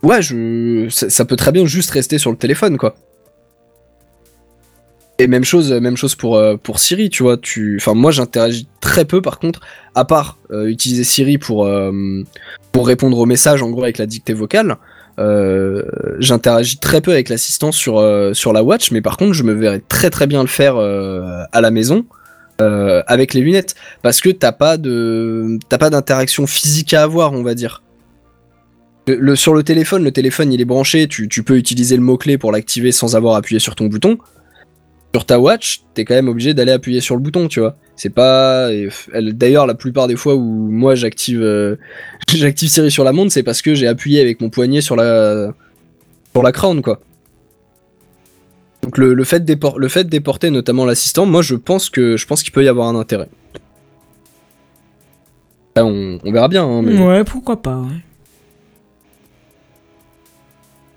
ouais, 0.02 0.20
je, 0.20 0.86
ça, 0.90 1.08
ça 1.08 1.24
peut 1.24 1.36
très 1.36 1.50
bien 1.52 1.64
juste 1.64 1.90
rester 1.92 2.18
sur 2.18 2.30
le 2.30 2.36
téléphone, 2.36 2.76
quoi. 2.76 2.94
Et 5.18 5.26
même 5.26 5.44
chose, 5.44 5.72
même 5.72 5.96
chose 5.96 6.14
pour 6.14 6.40
pour 6.62 6.78
Siri, 6.78 7.08
tu 7.08 7.22
vois. 7.22 7.36
Tu, 7.38 7.76
enfin, 7.80 7.94
moi, 7.94 8.10
j'interagis 8.10 8.68
très 8.80 9.04
peu, 9.04 9.22
par 9.22 9.38
contre, 9.38 9.60
à 9.94 10.04
part 10.04 10.38
euh, 10.50 10.66
utiliser 10.66 11.04
Siri 11.04 11.38
pour 11.38 11.64
euh, 11.64 11.90
pour 12.70 12.86
répondre 12.86 13.18
aux 13.18 13.26
messages, 13.26 13.62
en 13.62 13.70
gros, 13.70 13.82
avec 13.82 13.96
la 13.98 14.06
dictée 14.06 14.34
vocale. 14.34 14.76
Euh, 15.18 15.82
j'interagis 16.18 16.78
très 16.78 17.00
peu 17.00 17.12
avec 17.12 17.28
l'assistant 17.28 17.72
sur 17.72 17.98
euh, 17.98 18.34
sur 18.34 18.52
la 18.52 18.62
watch, 18.62 18.92
mais 18.92 19.00
par 19.00 19.16
contre, 19.16 19.32
je 19.32 19.42
me 19.42 19.52
verrais 19.52 19.82
très 19.88 20.10
très 20.10 20.26
bien 20.26 20.42
le 20.42 20.48
faire 20.48 20.76
euh, 20.76 21.42
à 21.52 21.60
la 21.60 21.70
maison. 21.70 22.06
avec 23.06 23.34
les 23.34 23.40
lunettes 23.40 23.76
parce 24.02 24.20
que 24.20 24.30
t'as 24.30 24.50
pas 24.50 24.76
d'interaction 24.78 26.44
physique 26.48 26.92
à 26.92 27.04
avoir 27.04 27.32
on 27.32 27.44
va 27.44 27.54
dire 27.54 27.84
sur 29.36 29.54
le 29.54 29.62
téléphone 29.62 30.02
le 30.02 30.10
téléphone 30.10 30.52
il 30.52 30.60
est 30.60 30.64
branché 30.64 31.06
tu, 31.06 31.28
tu 31.28 31.44
peux 31.44 31.56
utiliser 31.56 31.94
le 31.94 32.02
mot 32.02 32.16
clé 32.16 32.36
pour 32.36 32.50
l'activer 32.50 32.90
sans 32.90 33.14
avoir 33.14 33.36
appuyé 33.36 33.60
sur 33.60 33.76
ton 33.76 33.86
bouton 33.86 34.18
sur 35.14 35.24
ta 35.24 35.38
watch 35.38 35.82
t'es 35.94 36.04
quand 36.04 36.14
même 36.14 36.28
obligé 36.28 36.54
d'aller 36.54 36.72
appuyer 36.72 37.00
sur 37.00 37.16
le 37.16 37.22
bouton 37.22 37.48
tu 37.48 37.60
vois 37.60 37.76
c'est 37.96 38.10
pas 38.10 38.68
d'ailleurs 39.14 39.66
la 39.66 39.74
plupart 39.74 40.06
des 40.06 40.16
fois 40.16 40.34
où 40.34 40.70
moi 40.70 40.94
j'active 40.94 41.42
euh, 41.42 41.76
j'active 42.28 42.88
sur 42.88 43.04
la 43.04 43.12
montre 43.12 43.32
c'est 43.32 43.42
parce 43.42 43.62
que 43.62 43.74
j'ai 43.74 43.86
appuyé 43.86 44.20
avec 44.20 44.40
mon 44.40 44.50
poignet 44.50 44.80
sur 44.80 44.96
la 44.96 45.52
sur 46.34 46.42
la 46.42 46.52
crown 46.52 46.82
quoi 46.82 47.00
donc 48.88 48.96
le, 48.96 49.24
fait 49.24 49.44
d'épor- 49.44 49.78
le 49.78 50.04
déporter 50.04 50.50
notamment 50.50 50.86
l'assistant, 50.86 51.26
moi 51.26 51.42
je 51.42 51.54
pense 51.54 51.90
que 51.90 52.16
je 52.16 52.26
pense 52.26 52.42
qu'il 52.42 52.52
peut 52.52 52.64
y 52.64 52.68
avoir 52.68 52.88
un 52.88 52.94
intérêt. 52.96 53.28
On, 55.76 56.18
verra 56.24 56.48
bien, 56.48 56.64
hein, 56.64 56.82
Ouais, 56.84 57.22
pourquoi 57.22 57.60
pas. 57.60 57.82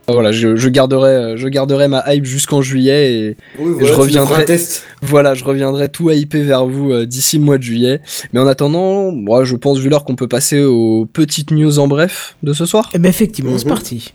Voilà, 0.08 0.32
je, 0.32 0.56
je 0.56 0.70
garderai 0.70 1.10
euh, 1.10 1.38
je 1.38 1.48
garderai 1.48 1.88
ma 1.88 2.04
hype 2.14 2.26
jusqu'en 2.26 2.62
juillet 2.62 3.14
et 3.14 3.38
Oui, 3.60 3.86
je 3.86 3.94
reviendrai- 3.94 4.46
test. 4.46 4.84
voilà, 5.02 5.34
je 5.36 5.44
reviendrai 5.44 5.90
tout 5.90 6.10
hypé 6.12 6.42
vers 6.44 6.66
vous 6.66 6.92
euh, 6.92 7.06
d'ici 7.06 7.38
le 7.38 7.44
mois 7.44 7.58
de 7.58 7.64
juillet. 7.64 8.02
Mais 8.34 8.40
en 8.40 8.48
attendant, 8.48 9.12
moi 9.12 9.44
je 9.46 9.56
pense 9.56 9.78
vu 9.80 9.90
l'heure 9.90 10.04
qu'on 10.04 10.16
peut 10.16 10.28
passer 10.28 10.62
aux 10.64 11.06
petites 11.06 11.52
news 11.52 11.80
en 11.80 11.88
bref 11.88 12.36
de 12.44 12.52
ce 12.54 12.66
soir. 12.66 12.90
Eh 12.94 13.00
ben, 13.00 13.10
effectivement, 13.10 13.58
c'est 13.58 13.66
Mhm. 13.66 13.72
parti. 13.72 14.14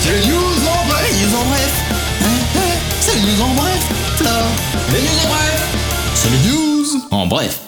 C'est 0.00 0.10
les 0.20 0.26
news 0.28 0.36
en 0.36 0.88
bref, 0.88 1.10
les 1.10 1.26
news 1.26 1.36
en 1.36 1.44
bref. 1.48 1.78
C'est 3.00 3.14
les 3.14 3.20
news 3.22 3.42
en 3.42 3.54
bref, 3.54 4.20
là. 4.24 4.42
Les 4.92 5.00
news 5.00 5.24
en 5.24 5.28
bref. 5.28 6.12
C'est 6.14 6.30
les 6.30 6.50
news 6.50 6.86
en 7.10 7.26
bref. 7.26 7.60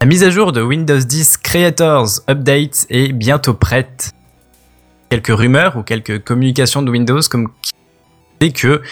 La 0.00 0.06
mise 0.06 0.22
à 0.22 0.30
jour 0.30 0.52
de 0.52 0.60
Windows 0.62 0.98
10 0.98 1.36
Creators 1.38 2.20
Update 2.30 2.86
est 2.90 3.12
bientôt 3.12 3.54
prête. 3.54 4.12
Quelques 5.10 5.28
rumeurs 5.28 5.76
ou 5.76 5.82
quelques 5.82 6.22
communications 6.24 6.82
de 6.82 6.90
Windows 6.90 7.20
comme 7.30 7.48
qui 7.62 7.72
fait 8.40 8.50
que 8.50 8.82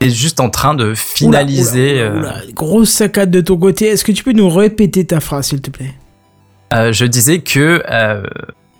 c'est 0.00 0.10
juste 0.10 0.40
en 0.40 0.50
train 0.50 0.74
de 0.74 0.94
finaliser. 0.94 1.94
Oula, 1.94 2.02
euh, 2.02 2.18
oula, 2.18 2.34
oula, 2.38 2.52
Grosse 2.52 2.90
saccade 2.90 3.30
de 3.30 3.40
ton 3.40 3.56
côté. 3.56 3.86
Est-ce 3.86 4.04
que 4.04 4.12
tu 4.12 4.24
peux 4.24 4.32
nous 4.32 4.48
répéter 4.48 5.06
ta 5.06 5.20
phrase, 5.20 5.46
s'il 5.46 5.62
te 5.62 5.70
plaît? 5.70 5.94
Euh, 6.74 6.92
je 6.92 7.06
disais 7.06 7.40
que 7.40 7.82
euh, 7.88 8.22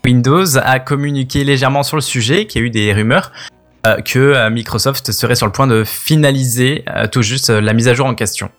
Windows 0.05 0.57
a 0.57 0.79
communiqué 0.79 1.43
légèrement 1.43 1.83
sur 1.83 1.97
le 1.97 2.01
sujet, 2.01 2.45
qu'il 2.45 2.61
y 2.61 2.63
a 2.63 2.67
eu 2.67 2.69
des 2.69 2.93
rumeurs, 2.93 3.31
euh, 3.85 4.01
que 4.01 4.49
Microsoft 4.49 5.11
serait 5.11 5.35
sur 5.35 5.45
le 5.45 5.51
point 5.51 5.67
de 5.67 5.83
finaliser 5.83 6.83
euh, 6.89 7.07
tout 7.07 7.21
juste 7.21 7.49
euh, 7.49 7.61
la 7.61 7.73
mise 7.73 7.87
à 7.87 7.93
jour 7.93 8.05
en 8.05 8.15
question. 8.15 8.49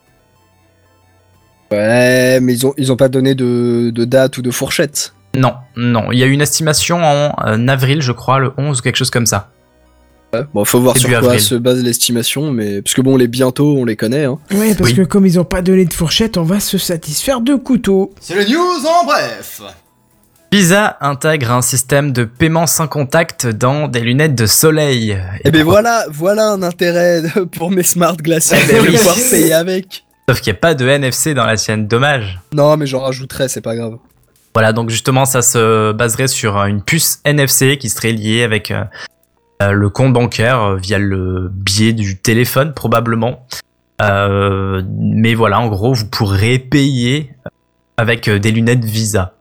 Ouais, 1.70 2.40
mais 2.40 2.55
ils 2.55 2.66
ont 2.66 2.73
ils 2.78 2.93
ont 2.93 2.97
pas 2.97 3.09
donné 3.09 3.35
de, 3.35 3.90
de 3.90 4.05
date 4.05 4.39
ou 4.39 4.43
de 4.43 4.51
fourchette. 4.51 5.12
Non, 5.39 5.55
non, 5.77 6.10
il 6.12 6.19
y 6.19 6.23
a 6.23 6.27
eu 6.27 6.31
une 6.32 6.40
estimation 6.40 7.02
en 7.02 7.32
euh, 7.47 7.69
avril, 7.69 8.02
je 8.02 8.12
crois, 8.12 8.39
le 8.39 8.52
11 8.59 8.78
ou 8.78 8.82
quelque 8.82 8.97
chose 8.97 9.10
comme 9.10 9.27
ça. 9.27 9.51
Ouais, 10.35 10.43
Bon, 10.52 10.65
faut 10.65 10.81
voir 10.81 10.97
sur 10.98 11.09
quoi 11.09 11.19
avril. 11.19 11.40
se 11.40 11.55
base 11.55 11.82
l'estimation, 11.82 12.51
mais 12.51 12.82
parce 12.82 12.93
que 12.94 13.01
bon, 13.01 13.16
les 13.16 13.28
bientôt, 13.28 13.77
on 13.78 13.85
les 13.85 13.97
connaît. 13.97 14.24
Hein. 14.24 14.39
Ouais, 14.52 14.74
parce 14.74 14.90
Oui. 14.90 14.97
que 14.97 15.02
comme 15.02 15.24
ils 15.27 15.39
ont 15.40 15.44
pas 15.44 15.62
donné 15.62 15.85
de 15.86 15.94
fourchette, 15.94 16.36
on 16.36 16.43
va 16.43 16.60
se 16.60 16.77
satisfaire 16.77 17.40
de 17.40 17.55
couteaux. 17.55 18.12
C'est 18.20 18.35
les 18.36 18.52
news 18.52 18.85
en 18.86 19.06
bref. 19.06 19.62
Visa 20.51 20.97
intègre 21.02 21.52
un 21.52 21.60
système 21.62 22.12
de 22.12 22.24
paiement 22.24 22.66
sans 22.66 22.89
contact 22.89 23.47
dans 23.47 23.86
des 23.86 24.01
lunettes 24.01 24.35
de 24.35 24.47
soleil. 24.47 25.19
Et 25.44 25.51
ben 25.51 25.62
voilà, 25.62 26.06
voilà 26.10 26.48
un 26.52 26.62
intérêt 26.62 27.23
pour 27.56 27.70
mes 27.70 27.82
smart 27.82 28.16
glasses, 28.16 28.52
Eh 28.56 28.66
ben 28.73 28.82
de 28.82 28.89
oui. 28.89 28.97
pouvoir 28.97 29.15
payer 29.31 29.52
avec. 29.52 30.05
Sauf 30.28 30.40
qu'il 30.40 30.52
n'y 30.52 30.59
a 30.59 30.60
pas 30.60 30.74
de 30.74 30.86
NFC 30.89 31.35
dans 31.35 31.44
la 31.47 31.56
sienne, 31.59 31.86
dommage. 31.86 32.40
Non, 32.52 32.77
mais 32.78 32.86
j'en 32.86 33.01
rajouterai, 33.01 33.48
c'est 33.48 33.60
pas 33.60 33.77
grave. 33.77 33.97
Voilà, 34.55 34.73
donc 34.73 34.91
justement, 34.91 35.25
ça 35.25 35.43
se 35.43 35.93
baserait 35.93 36.29
sur 36.29 36.59
euh, 36.59 36.66
une 36.66 36.83
puce 36.83 37.20
NFC 37.25 37.79
qui 37.79 37.89
serait 37.89 38.12
liée 38.12 38.43
avec 38.43 38.70
euh, 38.70 38.85
euh, 39.62 39.73
le 39.73 39.89
compte 39.89 40.12
bancaire 40.12 40.77
via 40.77 40.99
le 40.99 41.49
biais 41.53 41.93
du 41.93 42.19
téléphone 42.19 42.75
probablement. 42.75 43.47
Mais 44.01 45.35
voilà, 45.35 45.61
en 45.61 45.69
gros, 45.69 45.93
vous 45.93 46.07
pourrez 46.07 46.59
payer 46.59 47.35
avec 47.97 48.31
des 48.31 48.53
lunettes 48.53 48.85
Visa. 48.85 49.35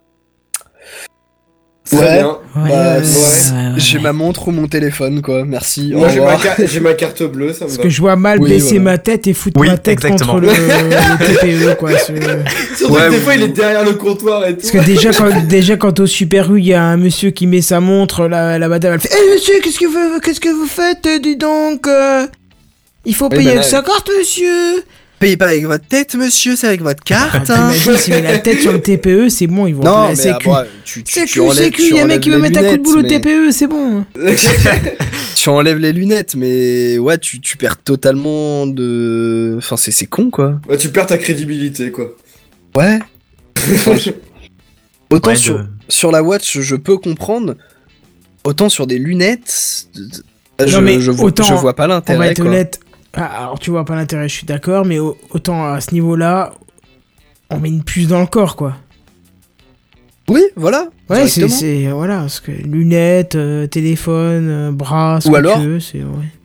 Très 1.89 1.97
Ouais. 1.99 2.17
bien. 2.17 2.27
Ouais, 2.27 2.35
Bah, 2.55 2.61
ouais, 2.63 2.69
ouais. 2.71 2.75
ouais, 2.75 3.73
ouais. 3.73 3.73
J'ai 3.77 3.99
ma 3.99 4.11
montre 4.13 4.47
ou 4.47 4.51
mon 4.51 4.67
téléphone, 4.67 5.21
quoi. 5.21 5.45
Merci. 5.45 5.91
Moi 5.93 6.09
j'ai 6.09 6.19
ma, 6.19 6.37
j'ai 6.65 6.95
carte 6.95 7.23
bleue, 7.23 7.53
ça 7.53 7.59
me 7.65 7.69
Parce 7.69 7.77
va. 7.77 7.83
que 7.83 7.89
je 7.89 8.01
vois 8.01 8.15
mal 8.15 8.39
Oui, 8.41 8.49
baisser 8.49 8.79
voilà. 8.79 8.83
ma 8.91 8.97
tête 8.97 9.27
et 9.27 9.33
foutre 9.33 9.59
Oui, 9.61 9.67
ma 9.69 9.77
tête 9.77 9.93
exactement. 10.03 10.33
contre 10.33 10.47
le, 10.47 10.49
le 10.49 11.67
TPE, 11.69 11.75
quoi. 11.77 11.91
ce- 11.97 12.13
Surtout 12.77 12.93
Ouais, 12.93 13.05
que 13.07 13.11
des 13.11 13.17
fois 13.19 13.35
il 13.35 13.43
est 13.43 13.47
derrière 13.49 13.83
le 13.85 13.93
comptoir 13.93 14.45
et 14.45 14.55
tout. 14.55 14.61
Parce 14.61 14.71
que 14.71 14.85
déjà 14.85 15.11
quand, 15.13 15.29
déjà 15.47 15.77
quand 15.77 15.99
au 15.99 16.05
Super 16.07 16.51
U, 16.53 16.59
il 16.59 16.65
y 16.67 16.73
a 16.73 16.83
un 16.83 16.97
monsieur 16.97 17.29
qui 17.29 17.47
met 17.47 17.61
sa 17.61 17.79
montre, 17.79 18.27
la, 18.27 18.59
la 18.59 18.67
madame 18.67 18.93
elle 18.95 18.99
fait 18.99 19.09
Eh 19.13 19.33
monsieur, 19.33 19.53
qu'est-ce 19.63 19.79
que 19.79 19.85
vous, 19.85 20.19
qu'est-ce 20.19 20.39
que 20.41 20.49
vous 20.49 20.67
faites, 20.67 21.05
euh, 21.05 21.19
dis 21.19 21.37
donc 21.37 21.87
euh? 21.87 22.25
Il 23.05 23.15
faut 23.15 23.29
Oui, 23.31 23.37
payer 23.37 23.45
bah 23.45 23.51
avec 23.59 23.63
sa 23.63 23.81
carte, 23.81 24.09
monsieur 24.17 24.83
Payez 25.19 25.35
pas 25.35 25.47
avec 25.47 25.65
votre 25.65 25.85
tête, 25.87 26.13
monsieur, 26.13 26.55
c'est 26.55 26.67
avec 26.67 26.81
votre 26.81 27.03
carte. 27.03 27.49
hein. 27.49 27.71
T'imagines, 27.73 27.97
s'il 27.97 28.13
met 28.13 28.21
la 28.21 28.37
tête 28.37 28.59
sur 28.61 28.71
le 28.71 28.79
TPE, 28.81 29.29
c'est 29.29 29.47
bon, 29.47 29.65
ils 29.65 29.73
vont 29.73 29.83
Non, 29.83 30.03
appeler 30.03 30.17
mais 30.17 30.25
la 30.29 30.33
sécu. 30.35 30.49
ah, 30.51 30.61
bah, 30.61 30.65
tu, 30.85 31.03
tu, 31.03 31.13
tu 31.13 31.19
Sécu, 31.21 31.39
enlèves, 31.39 31.55
sécu, 31.63 31.81
tu 31.81 31.87
il 31.89 31.95
y 31.95 31.99
a 31.99 32.01
un 32.01 32.05
enlèves 32.05 32.15
mec 32.17 32.23
qui 32.23 32.29
veut 32.29 32.35
les 32.35 32.41
mettre 32.43 32.59
un 32.59 32.69
coup 32.69 32.77
de 32.77 32.83
boule 32.83 32.99
au 32.99 33.01
TPE, 33.03 33.51
c'est 33.51 33.67
bon. 33.67 34.05
Tu 35.35 35.49
enlèves 35.49 35.77
les 35.77 35.93
lunettes, 35.93 36.35
mais 36.35 36.97
ouais, 36.97 37.17
tu, 37.19 37.39
tu 37.39 37.57
perds 37.57 37.77
totalement 37.77 38.65
de. 38.67 39.55
Enfin, 39.59 39.77
c'est 39.77 39.91
c'est 39.91 40.07
con, 40.07 40.29
quoi. 40.29 40.59
Ouais, 40.67 40.77
tu 40.77 40.89
perds 40.89 41.05
ta 41.07 41.17
crédibilité 41.17 41.91
quoi. 41.91 42.09
Ouais. 42.75 42.99
Autant 45.09 45.29
Ouais, 45.31 45.35
sur, 45.35 45.59
de- 45.59 45.65
sur 45.87 46.11
la 46.11 46.21
watch, 46.23 46.59
je 46.59 46.75
peux 46.75 46.97
comprendre. 46.97 47.55
Autant 48.43 48.67
sur 48.69 48.87
des 48.87 48.97
lunettes. 48.97 49.87
Je, 50.59 50.75
Non, 50.75 50.81
mais 50.81 50.99
je, 50.99 51.11
vois, 51.11 51.25
autant, 51.27 51.43
je 51.43 51.53
vois 51.53 51.75
pas 51.75 51.85
On 51.85 51.87
va 51.89 51.93
l'intérêt, 51.95 52.29
être 52.31 52.41
quoi. 52.41 52.47
honnête. 52.49 52.79
Alors 53.17 53.59
tu 53.59 53.71
vois 53.71 53.83
pas 53.83 53.95
l'intérêt, 53.95 54.29
je 54.29 54.33
suis 54.35 54.45
d'accord, 54.45 54.85
mais 54.85 54.99
au- 54.99 55.17
autant 55.31 55.65
à 55.65 55.81
ce 55.81 55.93
niveau-là, 55.93 56.53
on 57.49 57.59
met 57.59 57.69
une 57.69 57.83
puce 57.83 58.07
dans 58.07 58.19
le 58.21 58.27
corps, 58.27 58.55
quoi. 58.55 58.75
Oui, 60.29 60.41
voilà. 60.57 60.87
Ouais, 61.09 61.25
c'est, 61.27 61.87
voilà, 61.89 62.19
parce 62.19 62.41
que 62.41 62.51
lunettes, 62.51 63.35
euh, 63.35 63.65
téléphone, 63.65 64.49
euh, 64.49 64.71
bras, 64.71 65.19
Ou 65.25 65.35
alors- 65.35 65.57
ouais. 65.59 65.79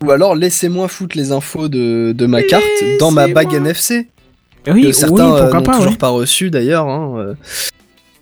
Ou 0.04 0.10
alors, 0.12 0.36
laissez-moi 0.36 0.86
foutre 0.86 1.16
les 1.18 1.32
infos 1.32 1.68
de, 1.68 2.12
de 2.12 2.26
ma 2.26 2.42
carte 2.42 2.62
dans 3.00 3.10
ma 3.10 3.26
bague. 3.26 3.52
NFC. 3.52 4.06
Oui, 4.68 4.82
que 4.82 4.86
oui, 4.86 4.94
certains 4.94 5.34
euh, 5.34 5.52
n'ont 5.52 5.62
toujours 5.62 5.90
ouais. 5.90 5.96
pas 5.96 6.10
reçu 6.10 6.48
d'ailleurs. 6.50 6.86
Hein, 6.88 7.34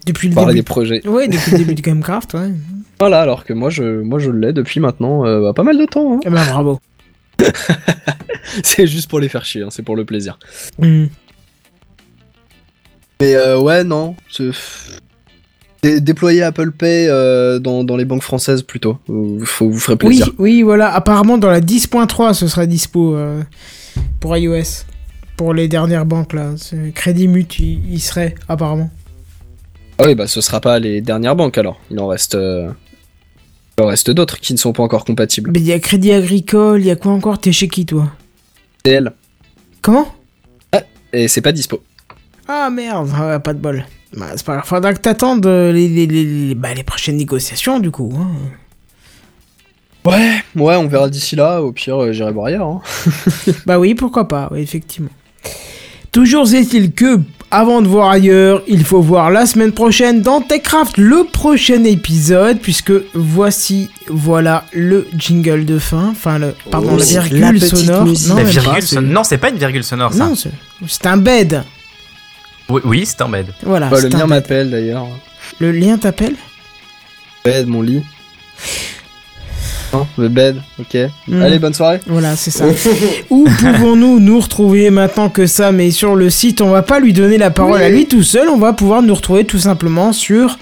Depuis 0.07 0.31
le 0.31 0.35
début. 0.35 0.55
des 0.55 0.63
projets. 0.63 1.07
Ouais, 1.07 1.29
depuis 1.29 1.53
le 1.53 1.59
début 1.59 1.75
du 1.77 1.83
Gamecraft, 1.83 2.33
ouais. 2.35 2.53
Voilà, 2.99 3.21
alors 3.21 3.45
que 3.45 3.53
moi, 3.53 3.69
je, 3.69 4.01
moi, 4.01 4.19
je 4.19 4.31
l'ai 4.31 4.55
depuis 4.55 4.81
maintenant 4.81 5.23
bah, 5.43 5.53
pas 5.55 5.63
mal 5.63 5.77
de 5.77 5.85
temps. 5.85 6.15
hein. 6.15 6.21
Eh 6.25 6.31
ben 6.31 6.43
bravo. 6.51 6.81
c'est 8.63 8.87
juste 8.87 9.09
pour 9.09 9.21
les 9.21 9.29
faire 9.29 9.45
chier, 9.45 9.63
hein, 9.63 9.69
c'est 9.71 9.83
pour 9.83 9.97
le 9.97 10.05
plaisir. 10.05 10.39
Hmm. 10.79 11.07
Mais 13.21 13.35
euh, 13.35 13.59
ouais, 13.59 13.85
non. 13.85 14.17
Dé- 15.83 16.01
Déployer 16.01 16.43
Apple 16.43 16.73
Pay 16.73 17.07
euh, 17.09 17.59
dans, 17.59 17.85
dans 17.85 17.97
les 17.97 18.05
banques 18.05 18.23
françaises 18.23 18.63
plutôt. 18.63 18.99
Vous, 19.07 19.45
faut- 19.45 19.71
vous 19.71 19.79
ferez 19.79 19.95
Oui, 20.03 20.17
plaisir. 20.17 20.31
oui, 20.39 20.63
voilà. 20.63 20.93
Apparemment, 20.95 21.39
dans 21.39 21.51
la 21.51 21.61
10.3, 21.61 22.35
ce 22.35 22.49
sera 22.49 22.67
dispo 22.67 23.15
euh, 23.15 23.43
pour 24.21 24.37
iOS. 24.37 24.85
Pour 25.37 25.55
les 25.55 25.69
dernières 25.69 26.05
banques, 26.05 26.35
là. 26.35 26.51
Crédit 26.95 27.27
Mut, 27.29 27.59
il, 27.59 27.93
il 27.95 28.01
serait, 28.01 28.35
apparemment. 28.49 28.91
Ah 29.99 30.05
oui, 30.07 30.15
bah 30.15 30.27
ce 30.27 30.41
sera 30.43 30.61
pas 30.61 30.79
les 30.79 31.01
dernières 31.01 31.35
banques 31.37 31.57
alors. 31.59 31.79
Il 31.91 31.99
en 31.99 32.09
reste. 32.09 32.35
Il 33.81 33.85
en 33.85 33.87
reste 33.87 34.11
d'autres 34.11 34.39
qui 34.41 34.53
ne 34.53 34.59
sont 34.59 34.75
pas 34.75 34.83
encore 34.83 35.07
compatibles. 35.07 35.53
Mais 35.55 35.59
il 35.61 35.65
y 35.65 35.73
a 35.73 35.79
Crédit 35.79 36.13
Agricole, 36.13 36.81
il 36.83 36.87
y 36.87 36.91
a 36.91 36.97
quoi 36.97 37.13
encore? 37.13 37.39
T'es 37.41 37.51
chez 37.51 37.67
qui, 37.67 37.87
toi? 37.87 38.09
TL. 38.83 39.11
Comment? 39.81 40.07
Et 41.15 41.29
c'est 41.29 41.41
pas 41.41 41.51
dispo. 41.51 41.83
Ah 42.47 42.69
merde, 42.69 43.09
ah, 43.17 43.41
pas 43.41 43.55
de 43.55 43.59
bol. 43.59 43.87
Bah, 44.15 44.27
c'est 44.37 44.45
pas 44.45 44.57
grave. 44.57 44.67
Faudra 44.67 44.93
que 44.93 45.01
t'attendes 45.01 45.47
euh, 45.47 45.73
les, 45.73 45.89
les, 45.89 46.07
les, 46.07 46.25
les- 46.25 46.55
bah, 46.55 46.75
les 46.75 46.83
prochaines 46.85 47.17
négociations, 47.17 47.81
du 47.81 47.91
coup. 47.91 48.13
hein. 48.21 48.29
Ouais, 50.05 50.43
ouais, 50.57 50.77
on 50.77 50.87
verra 50.87 51.09
d'ici 51.09 51.35
là. 51.35 51.63
Au 51.63 51.73
pire, 51.73 52.03
euh, 52.03 52.13
j'irai 52.13 52.33
voir 52.33 52.47
ailleurs. 52.49 52.67
hein. 52.67 52.83
Bah 53.67 53.79
oui, 53.79 53.95
pourquoi 53.95 54.29
pas, 54.29 54.51
effectivement. 54.57 55.09
Toujours 56.13 56.53
est-il 56.55 56.93
que, 56.93 57.21
avant 57.53 57.83
de 57.83 57.89
voir 57.89 58.11
ailleurs, 58.11 58.63
il 58.67 58.85
faut 58.85 59.01
voir 59.01 59.31
la 59.31 59.47
semaine 59.47 59.73
prochaine 59.73 60.23
dans 60.23 60.41
TechCraft 60.41 60.97
le 60.99 61.25
prochain 61.25 61.85
épisode, 61.85 62.59
puisque 62.61 62.93
voici, 63.15 63.91
voilà, 64.09 64.65
le 64.73 65.07
jingle 65.17 65.65
de 65.65 65.79
fin. 65.79 66.09
Enfin, 66.11 66.39
le, 66.39 66.55
pardon, 66.71 66.91
Oh, 66.95 66.99
la 66.99 67.05
la 67.05 67.53
virgule 67.53 67.61
sonore. 67.63 68.05
Non, 68.07 68.15
La 68.29 68.35
même 68.35 68.47
virgule 68.47 68.73
pas, 68.75 68.81
son- 68.81 69.03
Non, 69.03 69.23
c'est 69.25 69.39
pas 69.39 69.51
une 69.51 69.59
virgule 69.59 69.85
sonore, 69.85 70.13
ça. 70.13 70.27
non, 70.27 70.35
c'est 70.35 71.07
un 71.07 71.17
bed. 71.17 71.63
Oui, 72.69 72.81
oui, 72.85 73.07
c'est 73.07 73.21
un 73.23 73.29
bed. 73.29 73.47
Voilà. 73.63 73.89
Bah, 73.89 73.97
le 74.01 74.09
c'est 74.09 74.15
un 74.15 74.19
mien 74.19 74.27
m'appelle 74.27 74.71
d'ailleurs. 74.71 75.07
Le 75.59 75.71
lien 75.73 75.97
t'appelle? 75.99 76.35
Bed, 77.45 77.67
mon 77.69 77.83
lit. 77.83 78.03
Non, 79.93 80.07
le 80.19 80.29
bed, 80.29 80.61
ok. 80.79 80.97
Hmm. 81.27 81.43
Allez, 81.43 81.59
bonne 81.59 81.75
soirée. 81.75 82.01
Voilà, 82.07 82.37
c'est 82.37 82.51
ça. 82.51 82.65
Où 83.31 83.45
pouvons-nous 83.45 84.21
nous 84.21 84.41
retrouver 84.41 84.91
maintenant 84.91 85.29
que 85.29 85.47
ça 85.47 85.73
Mais 85.73 85.91
sur 85.91 86.15
le 86.15 86.31
site, 86.31 86.61
on 86.61 86.71
va 86.71 86.83
pas 86.83 87.01
lui 87.01 87.13
donner 87.13 87.39
la 87.39 87.51
parole 87.51 87.83
à 87.83 87.89
lui 87.89 88.07
tout 88.07 88.23
seul, 88.23 88.49
on 88.49 88.59
va 88.59 88.73
pouvoir 88.73 89.03
nous 89.03 89.15
retrouver 89.15 89.45
tout 89.45 89.59
simplement 89.59 90.13
sur... 90.13 90.59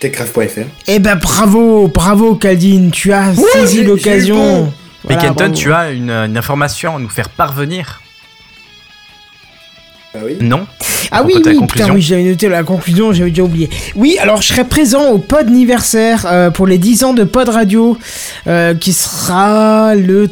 Techcraft.fr. 0.00 0.60
Eh 0.86 0.98
ben 0.98 1.16
bravo, 1.16 1.88
bravo 1.88 2.34
Caldine, 2.34 2.90
tu 2.90 3.12
as 3.12 3.34
saisi 3.34 3.84
l'occasion. 3.84 4.64
bon. 4.64 4.72
Mais 5.08 5.16
Kenton, 5.16 5.34
bravo. 5.34 5.54
tu 5.54 5.72
as 5.72 5.90
une, 5.90 6.10
une 6.10 6.36
information 6.36 6.96
à 6.96 6.98
nous 6.98 7.08
faire 7.08 7.28
parvenir 7.28 8.00
Ah 10.14 10.18
oui 10.24 10.36
Non 10.40 10.66
Ah 11.12 11.22
oui, 11.24 11.34
oui, 11.44 11.58
putain, 11.66 11.92
oui, 11.94 12.02
j'avais 12.02 12.24
noté 12.24 12.48
la 12.48 12.64
conclusion, 12.64 13.12
j'avais 13.12 13.30
déjà 13.30 13.44
oublié. 13.44 13.70
Oui, 13.94 14.16
alors 14.20 14.42
je 14.42 14.48
serai 14.48 14.64
présent 14.64 15.10
au 15.10 15.18
pod 15.18 15.46
anniversaire 15.46 16.26
euh, 16.26 16.50
pour 16.50 16.66
les 16.66 16.78
10 16.78 17.04
ans 17.04 17.14
de 17.14 17.24
pod 17.24 17.48
radio, 17.48 17.96
euh, 18.46 18.74
qui 18.74 18.92
sera 18.92 19.94
le... 19.94 20.28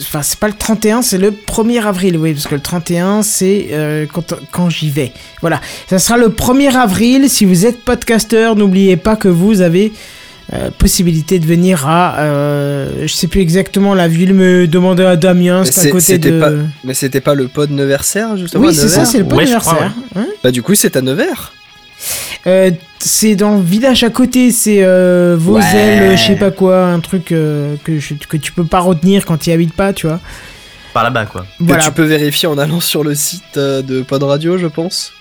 Enfin, 0.00 0.22
c'est 0.22 0.38
pas 0.38 0.46
le 0.46 0.54
31, 0.54 1.02
c'est 1.02 1.18
le 1.18 1.32
1er 1.32 1.82
avril, 1.82 2.16
oui, 2.16 2.34
parce 2.34 2.46
que 2.46 2.54
le 2.54 2.60
31, 2.60 3.22
c'est 3.22 3.68
euh, 3.72 4.06
quand, 4.12 4.34
quand 4.52 4.70
j'y 4.70 4.90
vais. 4.90 5.12
Voilà, 5.40 5.60
ça 5.88 5.98
sera 5.98 6.16
le 6.18 6.28
1er 6.28 6.76
avril. 6.76 7.28
Si 7.28 7.44
vous 7.44 7.66
êtes 7.66 7.82
podcasteur, 7.82 8.54
n'oubliez 8.54 8.96
pas 8.96 9.16
que 9.16 9.28
vous 9.28 9.60
avez 9.60 9.92
euh, 10.54 10.70
possibilité 10.76 11.38
de 11.38 11.46
venir 11.46 11.86
à... 11.88 12.18
euh, 12.20 13.06
je 13.06 13.12
sais 13.12 13.26
plus 13.26 13.40
exactement 13.40 13.94
la 13.94 14.06
ville, 14.08 14.34
mais 14.34 14.66
demandez 14.66 15.04
à 15.04 15.16
Damien, 15.16 15.64
c'est 15.64 15.88
à 15.88 15.90
côté 15.90 16.18
de... 16.18 16.38
pas- 16.40 16.50
Mais 16.84 16.94
c'était 16.94 17.20
pas 17.22 17.34
le 17.34 17.48
pod 17.48 17.70
anniversaire, 17.70 18.36
justement 18.36 18.66
Oui, 18.66 18.74
c'est 18.74 18.88
ça, 18.88 18.98
Nevers 19.00 19.06
c'est 19.10 19.18
le 19.18 19.24
pod 19.24 19.38
Ouais, 19.38 19.46
crois. 19.58 19.88
Hein 20.16 20.26
Bah, 20.44 20.50
du 20.50 20.62
coup, 20.62 20.74
c'est 20.74 20.94
à 20.96 21.00
Nevers. 21.00 21.52
Euh, 22.46 22.70
c'est 22.98 23.36
dans 23.36 23.56
le 23.56 23.62
village 23.62 24.02
à 24.04 24.10
côté, 24.10 24.50
c'est 24.50 24.82
euh, 24.82 25.36
Vosel, 25.38 26.10
Ouais. 26.10 26.16
je 26.16 26.22
sais 26.22 26.36
pas 26.36 26.50
quoi, 26.50 26.86
un 26.86 27.00
truc 27.00 27.30
euh, 27.32 27.76
que, 27.84 27.98
je- 27.98 28.14
que 28.14 28.36
tu 28.36 28.52
peux 28.52 28.64
pas 28.64 28.80
retenir 28.80 29.24
quand 29.24 29.38
tu 29.38 29.50
y 29.50 29.52
habites 29.52 29.72
pas, 29.74 29.92
tu 29.92 30.06
vois. 30.06 30.20
Par 30.92 31.04
là-bas, 31.04 31.24
quoi. 31.26 31.46
Voilà. 31.60 31.80
Que 31.80 31.86
tu 31.88 31.92
peux 31.94 32.02
vérifier 32.04 32.48
en 32.48 32.58
allant 32.58 32.80
sur 32.80 33.02
le 33.04 33.14
site 33.14 33.56
de 33.56 34.02
Pod 34.02 34.22
Radio, 34.24 34.58
je 34.58 34.66
pense. 34.66 35.12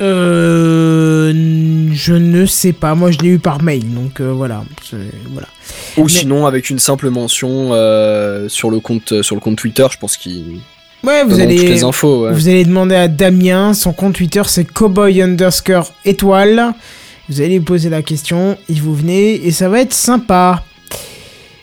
Euh, 0.00 1.32
je 1.92 2.14
ne 2.14 2.46
sais 2.46 2.72
pas, 2.72 2.94
moi 2.94 3.10
je 3.10 3.18
l'ai 3.18 3.28
eu 3.30 3.38
par 3.38 3.62
mail, 3.62 3.92
donc 3.94 4.20
euh, 4.20 4.32
voilà. 4.34 4.64
Ou 5.96 6.02
Mais- 6.04 6.08
sinon, 6.08 6.46
avec 6.46 6.70
une 6.70 6.78
simple 6.78 7.10
mention 7.10 7.70
euh, 7.72 8.48
sur, 8.48 8.70
le 8.70 8.78
compte, 8.80 9.22
sur 9.22 9.34
le 9.36 9.40
compte 9.40 9.56
Twitter, 9.56 9.86
je 9.90 9.98
pense 9.98 10.16
qu'ils 10.16 10.60
Ouais, 11.02 11.24
vous 11.24 11.40
allez, 11.40 11.56
les 11.56 11.82
infos. 11.84 12.24
ouais. 12.26 12.32
vous 12.32 12.48
allez 12.48 12.64
demander 12.64 12.94
à 12.94 13.08
Damien, 13.08 13.72
son 13.74 13.92
compte 13.94 14.14
Twitter 14.14 14.42
c'est 14.46 14.64
cowboy 14.64 15.22
underscore 15.22 15.92
étoile. 16.04 16.72
Vous 17.28 17.40
allez 17.40 17.50
lui 17.58 17.60
poser 17.60 17.88
la 17.90 18.02
question, 18.02 18.56
et 18.68 18.74
vous 18.74 18.94
venez, 18.94 19.46
et 19.46 19.50
ça 19.52 19.68
va 19.68 19.80
être 19.80 19.92
sympa. 19.94 20.64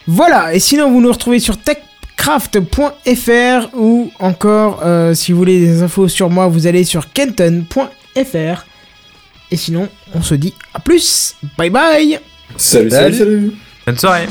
Voilà, 0.06 0.54
et 0.54 0.60
sinon 0.60 0.90
vous 0.90 1.00
nous 1.02 1.12
retrouvez 1.12 1.38
sur 1.40 1.58
techcraft.fr 1.58 3.68
ou 3.76 4.10
encore, 4.18 4.80
euh, 4.84 5.12
si 5.14 5.32
vous 5.32 5.38
voulez 5.38 5.60
des 5.60 5.82
infos 5.82 6.08
sur 6.08 6.30
moi, 6.30 6.46
vous 6.48 6.66
allez 6.66 6.84
sur 6.84 7.12
kenton.fr. 7.12 7.90
Et 9.50 9.56
sinon, 9.56 9.88
on 10.14 10.22
se 10.22 10.34
dit 10.34 10.54
à 10.74 10.80
plus, 10.80 11.34
bye 11.56 11.70
bye. 11.70 12.18
Salut, 12.56 12.90
salut, 12.90 13.14
Salut. 13.14 13.16
salut. 13.16 13.52
Bonne 13.86 13.98
soirée 13.98 14.26